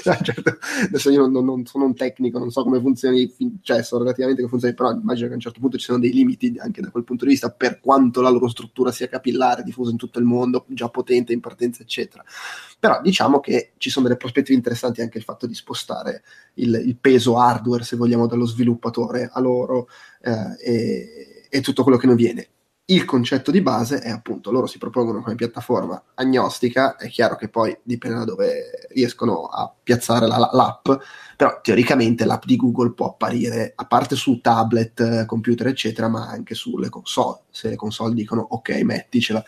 Cioè, 0.01 0.17
certo, 0.23 0.57
adesso 0.85 1.11
io 1.11 1.27
non, 1.27 1.45
non- 1.45 1.65
sono 1.67 1.85
un 1.85 1.93
tecnico, 1.93 2.39
non 2.39 2.49
so 2.49 2.63
come 2.63 2.79
funzioni, 2.79 3.31
cioè 3.61 3.83
so 3.83 3.99
relativamente 3.99 4.41
come 4.41 4.49
funzioni, 4.51 4.73
però 4.73 4.91
immagino 4.91 5.27
che 5.27 5.33
a 5.33 5.35
un 5.35 5.41
certo 5.41 5.59
punto 5.59 5.77
ci 5.77 5.85
siano 5.85 5.99
dei 5.99 6.11
limiti 6.11 6.55
anche 6.57 6.81
da 6.81 6.89
quel 6.89 7.03
punto 7.03 7.25
di 7.25 7.31
vista 7.31 7.51
per 7.51 7.79
quanto 7.79 8.19
la 8.21 8.29
loro 8.29 8.47
struttura 8.47 8.91
sia 8.91 9.07
capillare, 9.07 9.61
diffusa 9.61 9.91
in 9.91 9.97
tutto 9.97 10.17
il 10.17 10.25
mondo, 10.25 10.65
già 10.69 10.89
potente 10.89 11.33
in 11.33 11.39
partenza, 11.39 11.83
eccetera. 11.83 12.23
Però 12.85 13.01
diciamo 13.01 13.39
che 13.39 13.71
ci 13.77 13.89
sono 13.89 14.05
delle 14.05 14.15
prospettive 14.15 14.55
interessanti 14.55 15.01
anche 15.01 15.17
il 15.17 15.23
fatto 15.23 15.47
di 15.47 15.55
spostare 15.55 16.21
il, 16.55 16.71
il 16.85 16.95
peso 16.97 17.39
hardware, 17.39 17.83
se 17.83 17.95
vogliamo, 17.95 18.27
dallo 18.27 18.45
sviluppatore 18.45 19.27
a 19.33 19.39
loro 19.39 19.87
eh, 20.21 20.55
e, 20.63 21.47
e 21.49 21.61
tutto 21.61 21.81
quello 21.81 21.97
che 21.97 22.05
ne 22.05 22.13
viene. 22.13 22.47
Il 22.85 23.03
concetto 23.05 23.49
di 23.49 23.61
base 23.61 24.01
è 24.01 24.11
appunto 24.11 24.51
loro 24.51 24.67
si 24.67 24.77
propongono 24.77 25.23
come 25.23 25.33
piattaforma 25.33 25.99
agnostica, 26.13 26.95
è 26.95 27.09
chiaro 27.09 27.35
che 27.37 27.49
poi 27.49 27.75
dipende 27.81 28.19
da 28.19 28.23
dove 28.25 28.87
riescono 28.89 29.45
a 29.45 29.73
piazzare 29.81 30.27
la- 30.27 30.51
l'app, 30.53 30.87
però 31.35 31.61
teoricamente 31.63 32.23
l'app 32.23 32.43
di 32.45 32.55
Google 32.55 32.93
può 32.93 33.07
apparire 33.07 33.73
a 33.73 33.85
parte 33.87 34.15
su 34.15 34.41
tablet, 34.41 35.25
computer, 35.25 35.65
eccetera, 35.65 36.07
ma 36.07 36.27
anche 36.27 36.53
sulle 36.53 36.89
console, 36.89 37.39
se 37.49 37.69
le 37.69 37.75
console 37.77 38.13
dicono 38.13 38.45
ok, 38.47 38.69
metticela. 38.83 39.43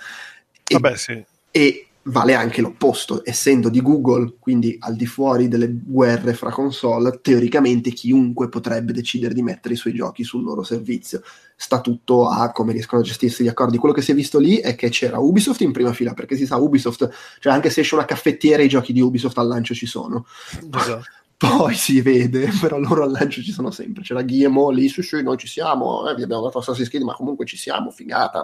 E, 0.63 0.74
Vabbè, 0.74 0.98
sì. 0.98 1.24
e 1.51 1.88
vale 2.07 2.33
anche 2.33 2.61
l'opposto, 2.61 3.21
essendo 3.23 3.69
di 3.69 3.81
Google, 3.81 4.35
quindi 4.39 4.75
al 4.79 4.95
di 4.95 5.05
fuori 5.05 5.47
delle 5.47 5.71
guerre 5.71 6.33
fra 6.33 6.51
console, 6.51 7.19
teoricamente 7.21 7.91
chiunque 7.91 8.49
potrebbe 8.49 8.93
decidere 8.93 9.33
di 9.33 9.41
mettere 9.41 9.73
i 9.73 9.77
suoi 9.77 9.93
giochi 9.93 10.23
sul 10.23 10.43
loro 10.43 10.63
servizio. 10.63 11.21
Sta 11.55 11.81
tutto 11.81 12.27
a 12.27 12.51
come 12.51 12.71
riescono 12.71 13.01
a 13.01 13.05
gestirsi 13.05 13.43
gli 13.43 13.47
accordi. 13.47 13.77
Quello 13.77 13.93
che 13.93 14.01
si 14.01 14.11
è 14.11 14.15
visto 14.15 14.39
lì 14.39 14.57
è 14.57 14.75
che 14.75 14.89
c'era 14.89 15.19
Ubisoft 15.19 15.61
in 15.61 15.71
prima 15.71 15.93
fila, 15.93 16.13
perché 16.13 16.35
si 16.35 16.45
sa, 16.45 16.57
Ubisoft, 16.57 17.09
cioè 17.39 17.53
anche 17.53 17.69
se 17.69 17.81
esce 17.81 17.95
una 17.95 18.05
caffettiera, 18.05 18.63
i 18.63 18.69
giochi 18.69 18.93
di 18.93 19.01
Ubisoft 19.01 19.37
al 19.37 19.47
lancio 19.47 19.73
ci 19.73 19.85
sono. 19.85 20.25
Esatto. 20.73 21.05
Poi 21.38 21.75
si 21.75 22.01
vede, 22.01 22.50
però 22.60 22.79
loro 22.79 23.03
al 23.03 23.12
lancio 23.12 23.44
ci 23.44 23.51
sono 23.51 23.70
sempre. 23.70 24.01
C'era 24.01 24.24
Guillemot 24.24 24.74
lì, 24.74 24.89
sì, 24.89 25.03
sì, 25.03 25.22
noi 25.22 25.38
ci 25.38 25.46
siamo, 25.48 26.10
eh, 26.10 26.15
vi 26.15 26.24
abbiamo 26.24 26.41
dato 26.41 26.58
Assassin's 26.58 26.89
Creed, 26.89 27.03
ma 27.03 27.13
comunque 27.13 27.46
ci 27.46 27.58
siamo, 27.58 27.91
figata. 27.91 28.44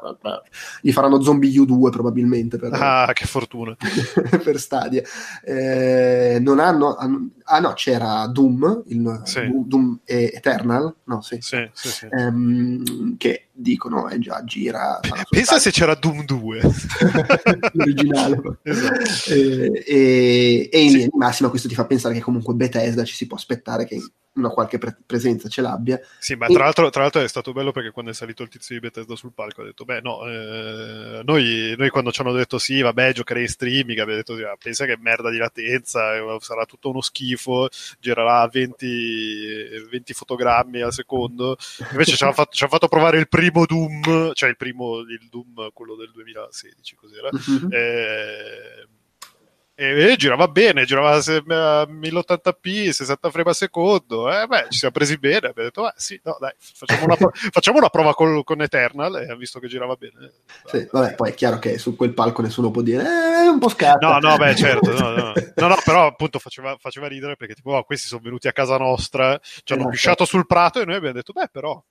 Gli 0.79 0.91
faranno 0.91 1.19
Zombie 1.19 1.49
U2 1.59 1.89
probabilmente 1.89 2.57
per, 2.57 2.71
Ah, 2.73 3.09
che 3.13 3.25
fortuna. 3.25 3.75
per 4.43 4.59
Stadia. 4.59 5.01
Eh, 5.43 6.37
non 6.39 6.59
hanno, 6.59 6.95
hanno- 6.95 7.29
Ah 7.45 7.59
no, 7.59 7.73
c'era 7.73 8.25
Doom, 8.27 8.83
il, 8.87 9.21
Sì. 9.25 9.41
Doom, 9.65 9.99
e 10.05 10.31
Eternal, 10.33 10.93
no, 11.05 11.21
sì, 11.21 11.37
Sì, 11.41 11.69
sì, 11.73 11.87
sì. 11.89 12.07
ehm, 12.09 13.17
che 13.17 13.47
dicono 13.51 14.07
è 14.07 14.17
già 14.17 14.43
gira. 14.43 14.99
Pensa 15.29 15.59
se 15.59 15.71
c'era 15.71 15.95
Doom 15.95 16.25
2. 16.25 16.61
l'originale. 17.73 18.41
Esatto. 18.63 19.31
Eh, 19.31 19.83
e, 19.85 20.69
e 20.71 20.81
in 20.81 20.89
Sì. 20.89 20.95
linea 20.95 21.07
di 21.11 21.17
massima 21.17 21.49
questo 21.49 21.67
ti 21.67 21.75
fa 21.75 21.85
pensare 21.85 22.13
che 22.13 22.21
comunque 22.21 22.53
Bethesda 22.53 23.03
ci 23.03 23.13
si 23.15 23.27
può 23.27 23.37
aspettare 23.37 23.85
che 23.85 23.99
una 24.35 24.49
qualche 24.49 24.77
pre- 24.77 24.97
presenza 25.05 25.47
ce 25.47 25.61
l'abbia. 25.61 25.99
Sì, 26.17 26.35
ma 26.35 26.47
E- 26.47 26.53
tra 26.53 26.63
l'altro, 26.63 26.89
tra 26.89 27.01
l'altro 27.01 27.21
è 27.21 27.27
stato 27.27 27.51
bello 27.51 27.71
perché 27.71 27.91
quando 27.91 28.11
è 28.11 28.13
salito 28.13 28.43
il 28.43 28.49
tizio 28.49 28.75
di 28.75 28.81
Bethesda 28.81 29.15
sul 29.15 29.33
palco 29.33 29.61
ha 29.61 29.65
detto, 29.65 29.85
beh 29.85 30.01
no, 30.01 30.27
eh, 30.27 31.21
noi, 31.23 31.75
noi 31.77 31.89
quando 31.89 32.11
ci 32.11 32.21
hanno 32.21 32.33
detto 32.33 32.57
sì, 32.57 32.81
vabbè, 32.81 33.13
giocherei 33.13 33.43
in 33.43 33.49
streaming, 33.49 33.99
abbiamo 33.99 34.19
detto, 34.19 34.35
sì, 34.35 34.41
ma 34.41 34.55
pensa 34.61 34.85
che 34.85 34.97
merda 34.99 35.29
di 35.29 35.37
latenza, 35.37 36.15
eh, 36.15 36.37
sarà 36.39 36.65
tutto 36.65 36.89
uno 36.89 37.01
schifo, 37.01 37.67
girerà 37.99 38.41
a 38.41 38.47
20, 38.47 39.87
20 39.89 40.13
fotogrammi 40.13 40.81
al 40.81 40.93
secondo. 40.93 41.57
Invece 41.91 42.15
ci 42.15 42.23
hanno 42.23 42.33
fatto, 42.33 42.67
fatto 42.67 42.87
provare 42.87 43.19
il 43.19 43.27
primo 43.27 43.65
Doom, 43.65 44.33
cioè 44.33 44.49
il 44.49 44.57
primo, 44.57 44.99
il 44.99 45.27
Doom, 45.29 45.69
quello 45.73 45.95
del 45.95 46.11
2016, 46.11 46.95
cos'era? 46.95 47.29
Mhm. 47.31 47.67
Eh, 47.71 48.87
e 49.83 50.15
girava 50.15 50.47
bene, 50.47 50.85
girava 50.85 51.11
a 51.11 51.17
1080p, 51.17 52.89
60 52.89 53.29
frame 53.29 53.49
a 53.49 53.53
secondo, 53.53 54.31
eh, 54.31 54.47
beh, 54.47 54.67
ci 54.69 54.79
siamo 54.79 54.93
presi 54.93 55.17
bene, 55.17 55.47
abbiamo 55.47 55.69
detto, 55.69 55.87
eh, 55.87 55.93
sì, 55.95 56.19
no, 56.23 56.37
dai, 56.39 56.51
facciamo 56.57 57.05
una, 57.05 57.15
pro- 57.15 57.31
facciamo 57.51 57.77
una 57.77 57.89
prova 57.89 58.13
col, 58.13 58.43
con 58.43 58.61
Eternal 58.61 59.15
e 59.17 59.31
ha 59.31 59.35
visto 59.35 59.59
che 59.59 59.67
girava 59.67 59.95
bene. 59.95 60.31
Sì, 60.65 60.87
vabbè, 60.91 61.15
poi 61.15 61.31
è 61.31 61.33
chiaro 61.33 61.59
che 61.59 61.77
su 61.77 61.95
quel 61.95 62.13
palco 62.13 62.41
nessuno 62.41 62.71
può 62.71 62.81
dire, 62.81 63.03
eh, 63.03 63.45
è 63.45 63.47
un 63.47 63.59
po' 63.59 63.69
scarto. 63.69 64.07
No, 64.07 64.19
no, 64.19 64.37
beh, 64.37 64.55
certo, 64.55 64.91
no, 64.91 65.09
no, 65.09 65.33
no, 65.55 65.67
no 65.67 65.75
però 65.83 66.07
appunto 66.07 66.39
faceva, 66.39 66.75
faceva 66.79 67.07
ridere 67.07 67.35
perché 67.35 67.55
tipo, 67.55 67.71
oh, 67.73 67.83
questi 67.83 68.07
sono 68.07 68.21
venuti 68.23 68.47
a 68.47 68.53
casa 68.53 68.77
nostra, 68.77 69.39
ci 69.41 69.73
hanno 69.73 69.81
esatto. 69.81 69.89
pisciato 69.89 70.25
sul 70.25 70.45
prato 70.45 70.81
e 70.81 70.85
noi 70.85 70.95
abbiamo 70.95 71.15
detto, 71.15 71.33
beh, 71.33 71.49
però, 71.51 71.81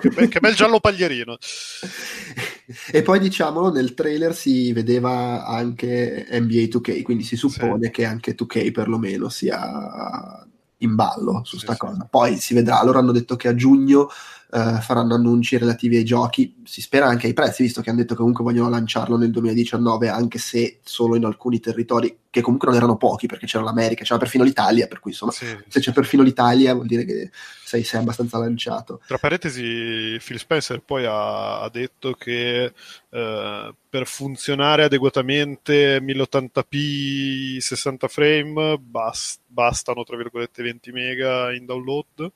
che, 0.00 0.08
bel, 0.08 0.28
che 0.28 0.40
bel 0.40 0.54
giallo 0.54 0.80
paglierino. 0.80 1.36
e 2.90 3.02
poi 3.02 3.18
diciamolo, 3.18 3.70
nel 3.70 3.94
trailer 3.94 4.34
si 4.34 4.72
vedeva 4.72 5.44
anche 5.44 6.26
NBA 6.30 6.68
2K, 6.68 7.02
quindi 7.02 7.24
si 7.24 7.36
suppone 7.36 7.86
sì. 7.86 7.90
che 7.90 8.04
anche 8.04 8.34
2K 8.34 8.70
perlomeno 8.72 9.28
sia 9.28 10.44
in 10.78 10.94
ballo 10.94 11.42
su 11.44 11.58
sta 11.58 11.72
sì. 11.72 11.78
cosa. 11.78 12.06
Poi 12.08 12.36
si 12.36 12.54
vedrà, 12.54 12.82
loro 12.84 12.98
hanno 12.98 13.12
detto 13.12 13.36
che 13.36 13.48
a 13.48 13.54
giugno 13.54 14.08
uh, 14.50 14.80
faranno 14.80 15.14
annunci 15.14 15.56
relativi 15.58 15.96
ai 15.96 16.04
giochi, 16.04 16.56
si 16.64 16.80
spera 16.80 17.06
anche 17.06 17.26
ai 17.26 17.32
prezzi, 17.32 17.62
visto 17.62 17.80
che 17.80 17.90
hanno 17.90 18.00
detto 18.00 18.14
che 18.14 18.20
comunque 18.20 18.44
vogliono 18.44 18.68
lanciarlo 18.68 19.16
nel 19.16 19.30
2019, 19.30 20.08
anche 20.08 20.38
se 20.38 20.80
solo 20.82 21.16
in 21.16 21.24
alcuni 21.24 21.60
territori, 21.60 22.18
che 22.30 22.40
comunque 22.40 22.68
non 22.68 22.76
erano 22.76 22.96
pochi, 22.96 23.26
perché 23.26 23.46
c'era 23.46 23.64
l'America, 23.64 24.04
c'era 24.04 24.18
perfino 24.18 24.44
l'Italia, 24.44 24.86
per 24.86 25.00
cui 25.00 25.10
insomma, 25.10 25.32
se 25.32 25.80
c'è 25.80 25.92
perfino 25.92 26.22
l'Italia 26.22 26.74
vuol 26.74 26.86
dire 26.86 27.04
che 27.04 27.30
sei, 27.70 27.84
sei 27.84 28.00
abbastanza 28.00 28.36
lanciato. 28.38 29.00
Tra 29.06 29.18
parentesi, 29.18 30.18
Phil 30.24 30.38
Spencer 30.38 30.82
poi 30.82 31.04
ha, 31.06 31.60
ha 31.60 31.68
detto 31.70 32.14
che 32.14 32.72
uh, 33.10 33.74
per 33.88 34.06
funzionare 34.06 34.82
adeguatamente 34.82 36.00
1080p 36.00 37.58
60 37.58 38.08
frame 38.08 38.76
bast- 38.78 39.40
bastano 39.46 40.02
tra 40.02 40.16
virgolette 40.16 40.64
20 40.64 40.90
mega 40.90 41.52
in 41.54 41.64
download, 41.64 42.32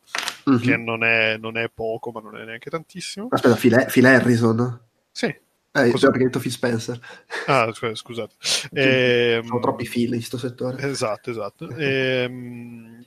mm-hmm. 0.48 0.60
che 0.60 0.76
non 0.76 1.02
è, 1.02 1.36
non 1.36 1.58
è 1.58 1.68
poco 1.68 2.12
ma 2.12 2.20
non 2.20 2.36
è 2.36 2.44
neanche 2.44 2.70
tantissimo. 2.70 3.26
Aspetta, 3.30 3.56
Phil, 3.56 3.86
Phil 3.90 4.06
Harrison? 4.06 4.80
Sì. 5.10 5.26
Eh, 5.26 5.90
Cosa... 5.90 6.10
perché 6.10 6.26
detto 6.26 6.38
Phil 6.38 6.52
Spencer. 6.52 7.00
Ah, 7.46 7.68
scusate. 7.72 8.36
e, 8.72 9.40
ehm, 9.40 9.46
Sono 9.46 9.58
troppi 9.58 9.88
Phil 9.88 10.10
in 10.10 10.18
questo 10.18 10.38
settore. 10.38 10.80
Esatto, 10.88 11.30
esatto. 11.30 11.68
ehm, 11.74 13.04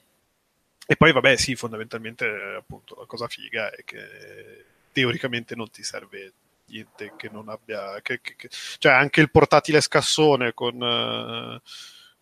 e 0.88 0.96
poi, 0.96 1.12
vabbè, 1.12 1.36
sì, 1.36 1.56
fondamentalmente, 1.56 2.26
appunto, 2.58 2.96
la 2.98 3.06
cosa 3.06 3.28
figa 3.28 3.70
è 3.70 3.84
che 3.84 4.00
teoricamente 4.92 5.54
non 5.54 5.70
ti 5.70 5.84
serve 5.84 6.32
niente 6.68 7.14
che 7.18 7.30
non 7.30 7.50
abbia... 7.50 8.02
Che, 8.02 8.22
che, 8.22 8.36
che... 8.38 8.50
Cioè, 8.50 8.94
anche 8.94 9.20
il 9.20 9.30
portatile 9.30 9.82
scassone 9.82 10.54
con... 10.54 10.82
Uh, 10.82 11.60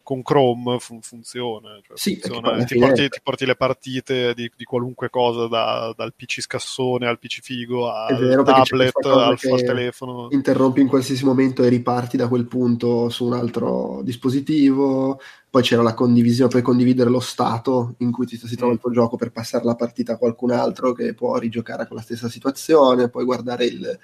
con 0.06 0.22
Chrome 0.22 0.78
fun- 0.78 1.02
funziona, 1.02 1.80
cioè 1.82 1.98
sì, 1.98 2.20
funziona. 2.22 2.64
ti, 2.64 2.78
porti, 2.78 3.10
ti, 3.10 3.20
porti, 3.24 3.46
le 3.48 3.56
partite 3.56 4.36
di, 4.36 4.52
di 4.56 4.64
qualunque 4.64 5.10
cosa 5.10 5.48
da, 5.48 5.96
dal 5.98 6.14
PC 6.14 6.42
scassone 6.42 7.08
al 7.08 7.18
PC 7.18 7.42
figo 7.42 7.92
al 7.92 8.16
vero, 8.16 8.44
tablet 8.44 9.04
al, 9.04 9.36
al 9.42 9.64
telefono. 9.64 10.28
interrompi 10.30 10.82
in 10.82 10.88
qualsiasi 10.88 11.26
momento 11.26 11.64
e 11.64 11.70
riparti 11.70 12.18
da 12.18 12.28
quel 12.28 12.46
punto 12.46 13.10
su 13.10 13.26
un 13.26 13.34
altro 13.34 14.02
dispositivo 14.04 15.20
poi 15.56 15.64
c'era 15.64 15.82
la 15.82 15.94
condivisione, 15.94 16.50
puoi 16.50 16.62
condividere 16.62 17.10
lo 17.10 17.22
stato 17.22 17.96
in 18.00 18.12
cui 18.12 18.26
ti, 18.26 18.36
si 18.36 18.58
trova 18.58 18.74
il 18.74 18.80
tuo 18.80 18.92
gioco 18.92 19.16
per 19.16 19.32
passare 19.32 19.64
la 19.64 19.76
partita 19.76 20.12
a 20.12 20.18
qualcun 20.18 20.52
altro 20.52 20.92
che 20.92 21.14
può 21.14 21.38
rigiocare 21.38 21.88
con 21.88 21.96
la 21.96 22.02
stessa 22.02 22.28
situazione, 22.28 23.08
puoi 23.08 23.24
guardare 23.24 23.64
il, 23.64 24.00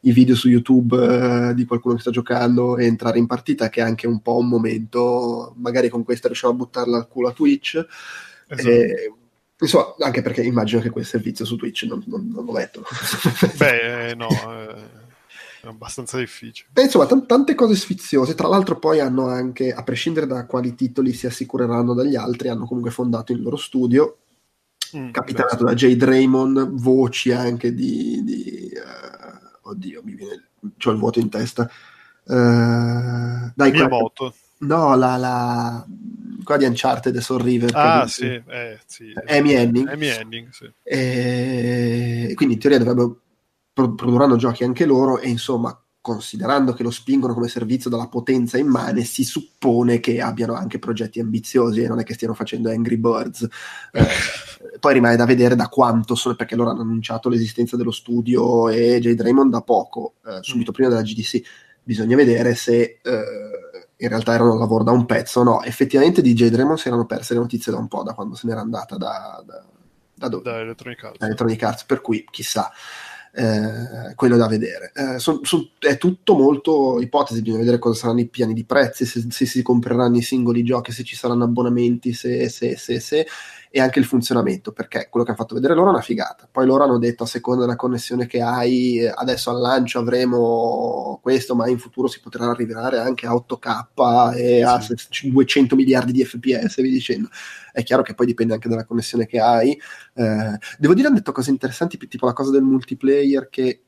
i 0.00 0.12
video 0.12 0.34
su 0.34 0.50
YouTube 0.50 1.48
eh, 1.48 1.54
di 1.54 1.64
qualcuno 1.64 1.94
che 1.94 2.02
sta 2.02 2.10
giocando 2.10 2.76
e 2.76 2.84
entrare 2.84 3.18
in 3.18 3.26
partita, 3.26 3.70
che 3.70 3.80
è 3.80 3.82
anche 3.82 4.06
un 4.06 4.20
po' 4.20 4.36
un 4.36 4.48
momento, 4.48 5.54
magari 5.56 5.88
con 5.88 6.04
questa 6.04 6.26
riusciamo 6.26 6.52
a 6.52 6.56
buttarla 6.56 6.98
al 6.98 7.08
culo 7.08 7.28
a 7.28 7.32
Twitch. 7.32 7.82
Esatto. 8.48 8.68
E, 8.68 9.14
insomma, 9.58 9.94
anche 10.00 10.20
perché 10.20 10.42
immagino 10.42 10.82
che 10.82 10.90
quel 10.90 11.06
servizio 11.06 11.46
su 11.46 11.56
Twitch 11.56 11.84
non, 11.84 12.04
non, 12.08 12.28
non 12.30 12.44
lo 12.44 12.52
mettono. 12.52 12.84
Beh, 13.56 14.14
no. 14.16 14.28
Eh 14.28 15.00
è 15.62 15.66
abbastanza 15.66 16.18
difficile. 16.18 16.68
Beh, 16.72 16.82
insomma, 16.82 17.06
t- 17.06 17.26
tante 17.26 17.54
cose 17.54 17.74
sfiziose. 17.74 18.34
Tra 18.34 18.48
l'altro, 18.48 18.78
poi 18.78 19.00
hanno 19.00 19.28
anche, 19.28 19.72
a 19.72 19.82
prescindere 19.82 20.26
da 20.26 20.46
quali 20.46 20.74
titoli 20.74 21.12
si 21.12 21.26
assicureranno 21.26 21.94
dagli 21.94 22.16
altri, 22.16 22.48
hanno 22.48 22.66
comunque 22.66 22.90
fondato 22.90 23.32
il 23.32 23.42
loro 23.42 23.56
studio. 23.56 24.18
Mm, 24.96 25.10
capitanato 25.10 25.64
da 25.64 25.74
Jade 25.74 26.04
Raymond, 26.04 26.70
voci 26.72 27.30
anche 27.30 27.72
di, 27.72 28.24
di 28.24 28.72
uh, 28.74 29.68
oddio, 29.68 30.02
mi 30.04 30.14
viene, 30.14 30.48
c'ho 30.78 30.90
il 30.90 30.98
vuoto 30.98 31.20
in 31.20 31.28
testa. 31.28 31.70
Uh, 32.24 33.52
dai, 33.54 33.70
Miyamoto. 33.70 34.34
No, 34.60 34.94
la, 34.96 35.16
la, 35.16 35.86
qua 36.44 36.56
di 36.56 36.64
Uncharted 36.64 37.14
e 37.14 37.20
Soul 37.20 37.42
River. 37.42 37.70
Ah, 37.74 38.06
sì, 38.06 38.42
eh, 38.46 38.78
sì. 38.84 39.12
Amy 39.26 39.52
Henning. 39.52 39.88
Amy 39.88 40.08
Henning, 40.08 40.48
sì. 40.50 40.70
E, 40.82 42.32
quindi 42.34 42.54
in 42.54 42.60
teoria 42.60 42.78
dovrebbero 42.78 43.20
produrranno 43.72 44.36
giochi 44.36 44.64
anche 44.64 44.84
loro 44.84 45.18
e 45.18 45.28
insomma 45.28 45.80
considerando 46.02 46.72
che 46.72 46.82
lo 46.82 46.90
spingono 46.90 47.34
come 47.34 47.48
servizio 47.48 47.90
dalla 47.90 48.08
potenza 48.08 48.56
immane, 48.56 49.04
si 49.04 49.22
suppone 49.22 50.00
che 50.00 50.20
abbiano 50.20 50.54
anche 50.54 50.78
progetti 50.78 51.20
ambiziosi 51.20 51.82
e 51.82 51.88
non 51.88 51.98
è 51.98 52.04
che 52.04 52.14
stiano 52.14 52.32
facendo 52.32 52.70
Angry 52.70 52.96
Birds. 52.96 53.46
Eh, 53.92 54.06
poi 54.80 54.94
rimane 54.94 55.16
da 55.16 55.26
vedere 55.26 55.54
da 55.54 55.68
quanto 55.68 56.14
sono, 56.14 56.36
perché 56.36 56.56
loro 56.56 56.70
hanno 56.70 56.80
annunciato 56.80 57.28
l'esistenza 57.28 57.76
dello 57.76 57.90
studio 57.90 58.68
e 58.70 58.98
Jade 58.98 59.22
Raymond 59.22 59.50
da 59.50 59.60
poco, 59.60 60.14
eh, 60.24 60.38
subito 60.40 60.72
prima 60.72 60.88
della 60.88 61.02
GDC. 61.02 61.42
Bisogna 61.82 62.16
vedere 62.16 62.54
se 62.54 63.00
eh, 63.02 63.22
in 63.96 64.08
realtà 64.08 64.32
erano 64.32 64.52
al 64.52 64.58
lavoro 64.58 64.84
da 64.84 64.92
un 64.92 65.04
pezzo 65.04 65.40
o 65.40 65.42
no. 65.42 65.62
Effettivamente 65.62 66.22
di 66.22 66.32
Jade 66.32 66.56
Raymond 66.56 66.78
si 66.78 66.88
erano 66.88 67.04
perse 67.04 67.34
le 67.34 67.40
notizie 67.40 67.72
da 67.72 67.78
un 67.78 67.88
po', 67.88 68.02
da 68.02 68.14
quando 68.14 68.34
se 68.34 68.46
n'era 68.46 68.60
andata 68.60 68.96
da, 68.96 69.42
da, 69.44 69.64
da, 70.14 70.28
dove? 70.28 70.42
da 70.42 70.60
Electronic 70.60 71.04
Arts. 71.04 71.18
Da 71.18 71.26
Electronic 71.26 71.62
Arts, 71.62 71.84
per 71.84 72.00
cui 72.00 72.24
chissà 72.30 72.70
eh, 73.32 74.14
quello 74.14 74.36
da 74.36 74.46
vedere. 74.48 74.92
Eh, 74.94 75.18
son, 75.18 75.40
son, 75.42 75.68
è 75.78 75.96
tutto 75.96 76.34
molto 76.36 77.00
ipotesi, 77.00 77.42
bisogna 77.42 77.60
vedere 77.60 77.78
cosa 77.78 77.98
saranno 77.98 78.20
i 78.20 78.28
piani 78.28 78.54
di 78.54 78.64
prezzi, 78.64 79.06
se, 79.06 79.24
se 79.28 79.46
si 79.46 79.62
compreranno 79.62 80.16
i 80.16 80.22
singoli 80.22 80.62
giochi, 80.62 80.92
se 80.92 81.04
ci 81.04 81.16
saranno 81.16 81.44
abbonamenti, 81.44 82.12
se, 82.12 82.48
se, 82.48 82.76
se, 82.76 83.00
se 83.00 83.26
e 83.72 83.80
anche 83.80 84.00
il 84.00 84.04
funzionamento, 84.04 84.72
perché 84.72 85.06
quello 85.08 85.24
che 85.24 85.30
hanno 85.30 85.40
fatto 85.40 85.54
vedere 85.54 85.74
loro 85.74 85.90
è 85.90 85.92
una 85.92 86.00
figata. 86.00 86.48
Poi 86.50 86.66
loro 86.66 86.82
hanno 86.82 86.98
detto 86.98 87.22
a 87.22 87.26
seconda 87.26 87.60
della 87.60 87.76
connessione 87.76 88.26
che 88.26 88.42
hai, 88.42 89.06
adesso 89.06 89.50
al 89.50 89.60
lancio 89.60 90.00
avremo 90.00 91.20
questo, 91.22 91.54
ma 91.54 91.68
in 91.68 91.78
futuro 91.78 92.08
si 92.08 92.20
potrà 92.20 92.50
arrivare 92.50 92.98
anche 92.98 93.28
a 93.28 93.32
8K 93.32 94.34
e 94.36 94.64
a 94.64 94.84
200 95.22 95.76
miliardi 95.76 96.10
di 96.10 96.24
FPS, 96.24 96.82
vi 96.82 96.90
dicendo. 96.90 97.28
È 97.72 97.84
chiaro 97.84 98.02
che 98.02 98.14
poi 98.14 98.26
dipende 98.26 98.54
anche 98.54 98.68
dalla 98.68 98.84
connessione 98.84 99.26
che 99.26 99.38
hai. 99.38 99.70
Eh, 100.14 100.58
devo 100.76 100.94
dire, 100.94 101.06
hanno 101.06 101.16
detto 101.16 101.30
cose 101.30 101.50
interessanti, 101.50 101.96
tipo 101.96 102.26
la 102.26 102.32
cosa 102.32 102.50
del 102.50 102.62
multiplayer, 102.62 103.48
che 103.48 103.82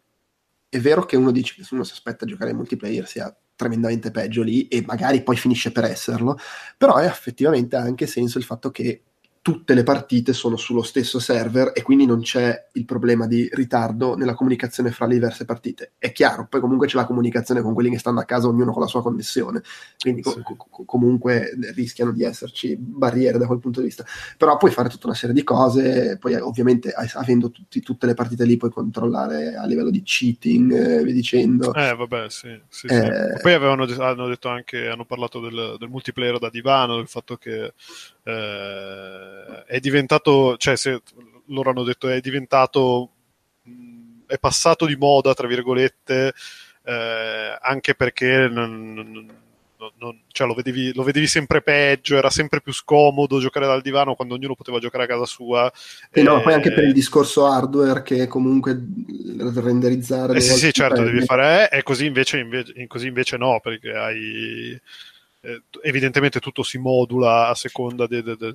è 0.68 0.79
vero 0.79 1.05
che 1.05 1.16
uno 1.16 1.33
dice 1.33 1.55
che 1.57 1.64
se 1.64 1.75
uno 1.75 1.83
si 1.83 1.92
aspetta 1.92 2.25
a 2.25 2.29
giocare 2.29 2.51
in 2.51 2.57
multiplayer 2.57 3.07
sia 3.07 3.37
tremendamente 3.57 4.11
peggio 4.12 4.42
lì 4.42 4.68
e 4.68 4.83
magari 4.87 5.23
poi 5.23 5.37
finisce 5.37 5.73
per 5.73 5.85
esserlo, 5.85 6.38
però 6.79 6.97
è 6.97 7.07
effettivamente 7.07 7.77
anche 7.77 8.07
senso 8.07 8.38
il 8.38 8.45
fatto 8.45 8.71
che 8.71 9.03
tutte 9.42 9.74
le 9.74 9.83
partite 9.83 10.33
sono 10.33 10.57
sullo 10.57 10.83
stesso 10.83 11.18
server 11.18 11.72
e 11.74 11.83
quindi 11.83 12.07
non 12.07 12.20
c'è 12.20 12.68
il 12.74 12.85
problema 12.85 13.26
di 13.26 13.48
ritardo 13.52 14.14
nella 14.14 14.35
comunicazione 14.35 14.92
fra 14.92 15.05
le 15.07 15.14
diverse 15.14 15.44
partite. 15.44 15.94
È 15.98 16.12
chiaro, 16.12 16.46
poi 16.48 16.61
comunque 16.61 16.87
c'è 16.87 16.94
la 16.94 17.07
comunicazione 17.07 17.61
con 17.61 17.74
quelli 17.74 17.90
che 17.90 17.98
stanno 17.98 18.20
a 18.20 18.24
casa, 18.24 18.46
ognuno 18.46 18.70
con 18.70 18.81
la 18.81 18.87
sua 18.87 19.02
connessione, 19.02 19.61
quindi 19.98 20.22
sì. 20.22 20.40
co- 20.42 20.55
co- 20.55 20.85
comunque 20.85 21.59
rischiano 21.74 22.12
di 22.12 22.22
esserci 22.22 22.76
barriere 22.76 23.37
da 23.37 23.48
quel 23.48 23.59
punto 23.59 23.81
di 23.81 23.87
vista. 23.87 24.05
Però 24.37 24.57
puoi 24.57 24.70
fare 24.70 24.88
tutta 24.88 25.09
una 25.09 25.16
serie 25.16 25.35
di 25.35 25.42
cose, 25.42 26.18
poi 26.20 26.35
ovviamente 26.37 26.92
avendo 26.92 27.50
tutti, 27.50 27.81
tutte 27.81 28.07
le 28.07 28.14
partite 28.14 28.44
lì 28.44 28.57
puoi 28.57 28.70
controllare 28.70 29.57
a 29.57 29.66
livello 29.66 29.90
di 29.90 30.02
cheating, 30.05 30.72
eh, 30.72 31.02
vi 31.02 31.12
dicendo. 31.12 31.74
Eh 31.74 31.96
vabbè, 31.96 32.31
sì. 32.31 32.61
sì, 32.68 32.87
eh, 32.87 33.40
Poi 33.42 33.55
avevano, 33.55 33.87
hanno 33.98 34.28
detto 34.28 34.48
anche, 34.48 34.87
hanno 34.87 35.05
parlato 35.05 35.40
del, 35.40 35.74
del 35.81 35.88
multiplayer 35.88 36.38
da 36.38 36.48
divano, 36.48 36.94
del 36.94 37.09
fatto 37.09 37.37
che 37.37 37.72
eh, 38.24 39.64
è 39.66 39.80
diventato, 39.80 40.56
cioè 40.56 40.76
se 40.76 41.02
loro 41.46 41.70
hanno 41.70 41.85
detto 41.85 42.08
è 42.08 42.20
diventato, 42.20 43.11
è 44.26 44.38
passato 44.38 44.87
di 44.87 44.96
moda, 44.96 45.35
tra 45.35 45.46
virgolette, 45.46 46.32
eh, 46.85 47.58
anche 47.61 47.94
perché 47.94 48.48
non, 48.48 48.92
non, 48.92 49.92
non, 49.98 50.20
cioè 50.28 50.46
lo, 50.46 50.54
vedevi, 50.54 50.92
lo, 50.94 51.02
vedevi, 51.02 51.26
sempre 51.26 51.62
peggio, 51.62 52.16
era 52.16 52.30
sempre 52.30 52.61
più 52.61 52.72
scomodo 52.72 53.40
giocare 53.40 53.66
dal 53.66 53.82
divano 53.82 54.14
quando 54.14 54.35
ognuno 54.35 54.54
poteva 54.54 54.78
giocare 54.78 55.04
a 55.04 55.08
casa 55.08 55.26
sua. 55.26 55.70
E 56.11 56.20
eh, 56.20 56.22
no, 56.22 56.40
poi 56.40 56.54
anche 56.54 56.72
per 56.72 56.85
il 56.85 56.92
discorso 56.92 57.46
hardware 57.46 58.02
che 58.02 58.26
comunque 58.26 58.80
renderizzare... 59.56 60.37
Eh 60.37 60.40
sì, 60.40 60.54
sì, 60.58 60.72
certo, 60.72 61.02
devi 61.02 61.24
fare... 61.24 61.68
Eh, 61.70 61.78
e 61.78 61.82
così 61.82 62.06
invece, 62.06 62.38
invece, 62.38 62.87
così 62.87 63.08
invece 63.08 63.37
no, 63.37 63.61
perché 63.61 63.90
hai 63.92 64.80
eh, 65.42 65.62
evidentemente 65.83 66.40
tutto 66.40 66.62
si 66.62 66.78
modula 66.78 67.48
a 67.48 67.55
seconda 67.55 68.07
de, 68.07 68.22
de, 68.22 68.37
de, 68.37 68.52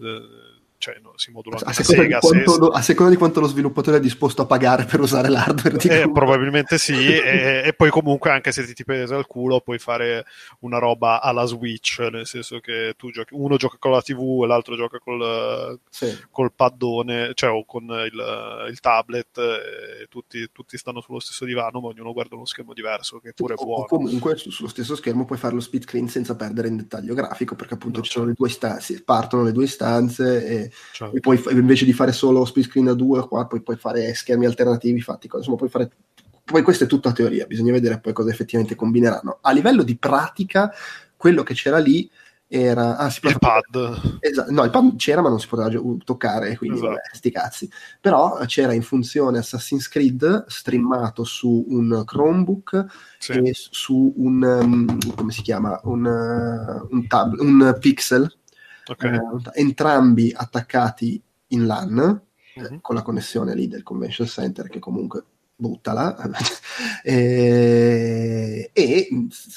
cioè, 0.77 0.99
no, 1.01 1.13
si 1.15 1.31
modula 1.31 1.57
a 1.57 1.73
seconda, 1.73 2.01
Sega, 2.03 2.19
quanto, 2.19 2.71
se... 2.71 2.77
a 2.77 2.81
seconda, 2.81 3.11
di 3.11 3.17
quanto, 3.17 3.39
lo 3.39 3.47
sviluppatore 3.47 3.97
è 3.97 3.99
disposto 3.99 4.43
a 4.43 4.45
pagare 4.45 4.85
per 4.85 4.99
usare 4.99 5.27
l'hardware 5.27 5.75
di 5.75 5.87
eh, 5.89 6.11
probabilmente 6.11 6.77
sì 6.77 6.93
e, 7.11 7.63
e, 7.65 7.73
poi 7.73 7.89
comunque 7.89 8.29
anche 8.29 8.51
se 8.51 8.63
ti, 8.65 8.73
ti 8.73 8.85
pesa 8.85 9.17
il 9.17 9.25
culo 9.25 9.59
puoi 9.59 9.79
fare 9.79 10.25
una 10.59 10.77
roba 10.77 11.21
alla 11.21 11.45
Switch 11.45 11.99
nel 12.11 12.27
senso 12.27 12.59
che 12.59 12.93
tu 12.95 13.11
giochi, 13.11 13.33
uno 13.33 13.57
gioca 13.57 13.77
con 13.79 13.91
la 13.91 14.01
tv 14.01 14.43
e 14.43 14.47
l'altro 14.47 14.75
gioca 14.75 14.99
col, 14.99 15.79
sì. 15.89 16.15
col 16.29 16.53
paddone 16.53 17.31
cioè 17.33 17.49
o 17.49 17.65
con 17.65 17.83
il, 17.83 18.67
il 18.69 18.79
tablet 18.79 19.39
tutti, 20.07 20.49
tutti, 20.51 20.77
stanno 20.77 21.01
sullo 21.01 21.19
stesso 21.19 21.45
divano 21.45 21.79
ma 21.79 21.87
ognuno 21.87 22.13
guarda 22.13 22.35
uno 22.35 22.45
schermo 22.45 22.73
diverso 22.73 23.19
che 23.19 23.33
pure 23.33 23.53
è 23.53 23.63
buono 23.63 23.83
o 23.83 23.85
comunque 23.85 24.35
sullo 24.35 24.69
stesso 24.69 24.95
schermo 24.95 25.25
puoi 25.25 25.37
fare 25.37 25.53
lo 25.53 25.59
speed 25.59 25.83
screen 25.83 26.07
senza 26.07 26.35
perdere 26.35 26.67
in 26.67 26.77
dettaglio 26.77 27.13
grafico 27.13 27.55
perché 27.55 27.75
appunto 27.75 27.99
no, 27.99 28.03
ci 28.03 28.11
sono 28.11 28.25
le 28.25 28.33
due 28.33 28.49
stanze 28.49 29.03
partono 29.03 29.43
le 29.43 29.51
due 29.51 29.65
istanze 29.65 30.45
e, 30.45 30.71
certo. 30.91 31.15
e 31.15 31.19
poi 31.19 31.41
invece 31.51 31.85
di 31.85 31.93
fare 31.93 32.11
solo 32.11 32.45
split 32.45 32.67
screen 32.67 32.87
a 32.89 32.93
due, 32.93 33.27
qua 33.27 33.45
poi 33.45 33.61
puoi 33.61 33.77
fare 33.77 34.13
schermi 34.13 34.45
alternativi 34.45 35.01
fatti, 35.01 35.29
insomma 35.33 35.57
puoi 35.57 35.69
fare 35.69 35.91
poi 36.43 36.61
questa 36.61 36.85
è 36.85 36.87
tutta 36.87 37.11
teoria, 37.11 37.45
bisogna 37.45 37.73
vedere 37.73 37.99
poi 37.99 38.13
cosa 38.13 38.29
effettivamente 38.29 38.73
combineranno. 38.73 39.39
A 39.41 39.51
livello 39.51 39.83
di 39.83 39.97
pratica, 39.97 40.71
quello 41.17 41.43
che 41.43 41.53
c'era 41.53 41.77
lì 41.77 42.09
era 42.47 42.95
ah, 42.97 43.07
il 43.07 43.37
pad. 43.39 44.17
Esatto, 44.19 44.51
no, 44.51 44.63
il 44.63 44.69
pad 44.69 44.95
c'era 44.95 45.21
ma 45.21 45.29
non 45.29 45.39
si 45.39 45.47
poteva 45.47 45.69
toccare, 46.03 46.55
quindi 46.55 46.77
esatto. 46.77 46.93
vabbè, 46.93 47.01
sti 47.11 47.31
cazzi. 47.31 47.69
Però 47.99 48.37
c'era 48.45 48.73
in 48.73 48.81
funzione 48.81 49.39
Assassin's 49.39 49.87
Creed 49.89 50.45
streamato 50.47 51.23
su 51.23 51.65
un 51.67 52.03
Chromebook 52.05 52.85
sì. 53.19 53.33
e 53.33 53.51
su 53.53 54.13
un 54.15 54.41
um, 54.43 55.15
come 55.15 55.31
si 55.31 55.41
chiama? 55.41 55.79
Un, 55.83 56.05
uh, 56.05 56.95
un, 56.95 57.07
tab, 57.07 57.37
un 57.39 57.75
Pixel. 57.79 58.33
Okay. 58.89 59.17
Uh, 59.17 59.41
entrambi 59.51 60.33
attaccati 60.33 61.21
in 61.47 61.65
LAN 61.65 62.21
mm-hmm. 62.59 62.77
con 62.79 62.95
la 62.95 63.01
connessione 63.01 63.53
lì 63.53 63.67
del 63.67 63.83
convention 63.83 64.27
center 64.27 64.69
che 64.69 64.79
comunque 64.79 65.23
buttala 65.57 66.15
e, 67.03 68.69
e, 68.71 69.09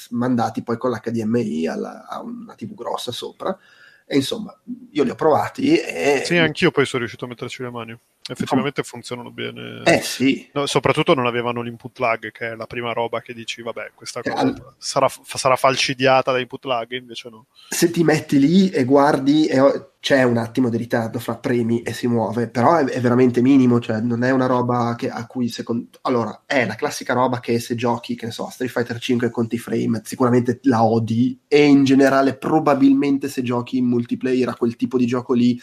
mandati 0.09 0.63
poi 0.63 0.77
con 0.77 0.91
l'HDMI 0.91 1.67
alla, 1.67 2.07
a 2.07 2.21
una 2.21 2.55
TV 2.55 2.73
grossa 2.73 3.11
sopra. 3.11 3.57
E 4.05 4.15
insomma 4.15 4.53
io 4.91 5.03
li 5.03 5.09
ho 5.09 5.15
provati 5.15 5.77
e... 5.77 6.23
Sì, 6.25 6.35
anch'io 6.35 6.71
poi 6.71 6.85
sono 6.85 6.99
riuscito 6.99 7.23
a 7.23 7.27
metterci 7.29 7.61
le 7.63 7.69
mani 7.69 7.97
effettivamente 8.29 8.83
funzionano 8.83 9.31
bene. 9.31 9.81
Eh 9.83 10.01
sì. 10.01 10.49
No, 10.53 10.65
soprattutto 10.65 11.13
non 11.13 11.25
avevano 11.25 11.61
l'input 11.61 11.97
lag, 11.99 12.31
che 12.31 12.51
è 12.51 12.55
la 12.55 12.67
prima 12.67 12.93
roba 12.93 13.21
che 13.21 13.33
dici, 13.33 13.61
vabbè, 13.61 13.91
questa 13.95 14.21
cosa 14.21 14.47
eh, 14.47 14.53
sarà, 14.77 15.09
sarà, 15.23 15.55
falcidiata 15.55 16.31
da 16.31 16.39
input 16.39 16.65
lag, 16.65 16.91
invece 16.91 17.29
no. 17.29 17.47
Se 17.69 17.89
ti 17.89 18.03
metti 18.03 18.39
lì 18.39 18.69
e 18.69 18.83
guardi, 18.83 19.47
e 19.47 19.89
c'è 19.99 20.23
un 20.23 20.37
attimo 20.37 20.69
di 20.69 20.77
ritardo 20.77 21.19
fra 21.19 21.37
premi 21.37 21.81
e 21.81 21.93
si 21.93 22.07
muove, 22.07 22.47
però 22.47 22.77
è, 22.77 22.85
è 22.85 22.99
veramente 23.01 23.41
minimo, 23.41 23.79
cioè 23.79 23.99
non 24.01 24.23
è 24.23 24.31
una 24.31 24.47
roba 24.47 24.95
che, 24.97 25.09
a 25.09 25.25
cui 25.27 25.47
secondo... 25.49 25.87
Allora, 26.01 26.43
è 26.45 26.65
la 26.65 26.75
classica 26.75 27.13
roba 27.13 27.39
che 27.39 27.59
se 27.59 27.75
giochi, 27.75 28.15
che 28.15 28.25
ne 28.25 28.31
so, 28.31 28.49
Street 28.49 28.71
Fighter 28.71 28.99
5 28.99 29.29
conti 29.29 29.57
frame, 29.57 30.01
sicuramente 30.03 30.59
la 30.63 30.83
odi, 30.83 31.39
e 31.47 31.65
in 31.65 31.83
generale 31.83 32.35
probabilmente 32.35 33.29
se 33.29 33.41
giochi 33.41 33.77
in 33.77 33.85
multiplayer 33.85 34.49
a 34.49 34.55
quel 34.55 34.75
tipo 34.75 34.97
di 34.97 35.05
gioco 35.05 35.33
lì 35.33 35.59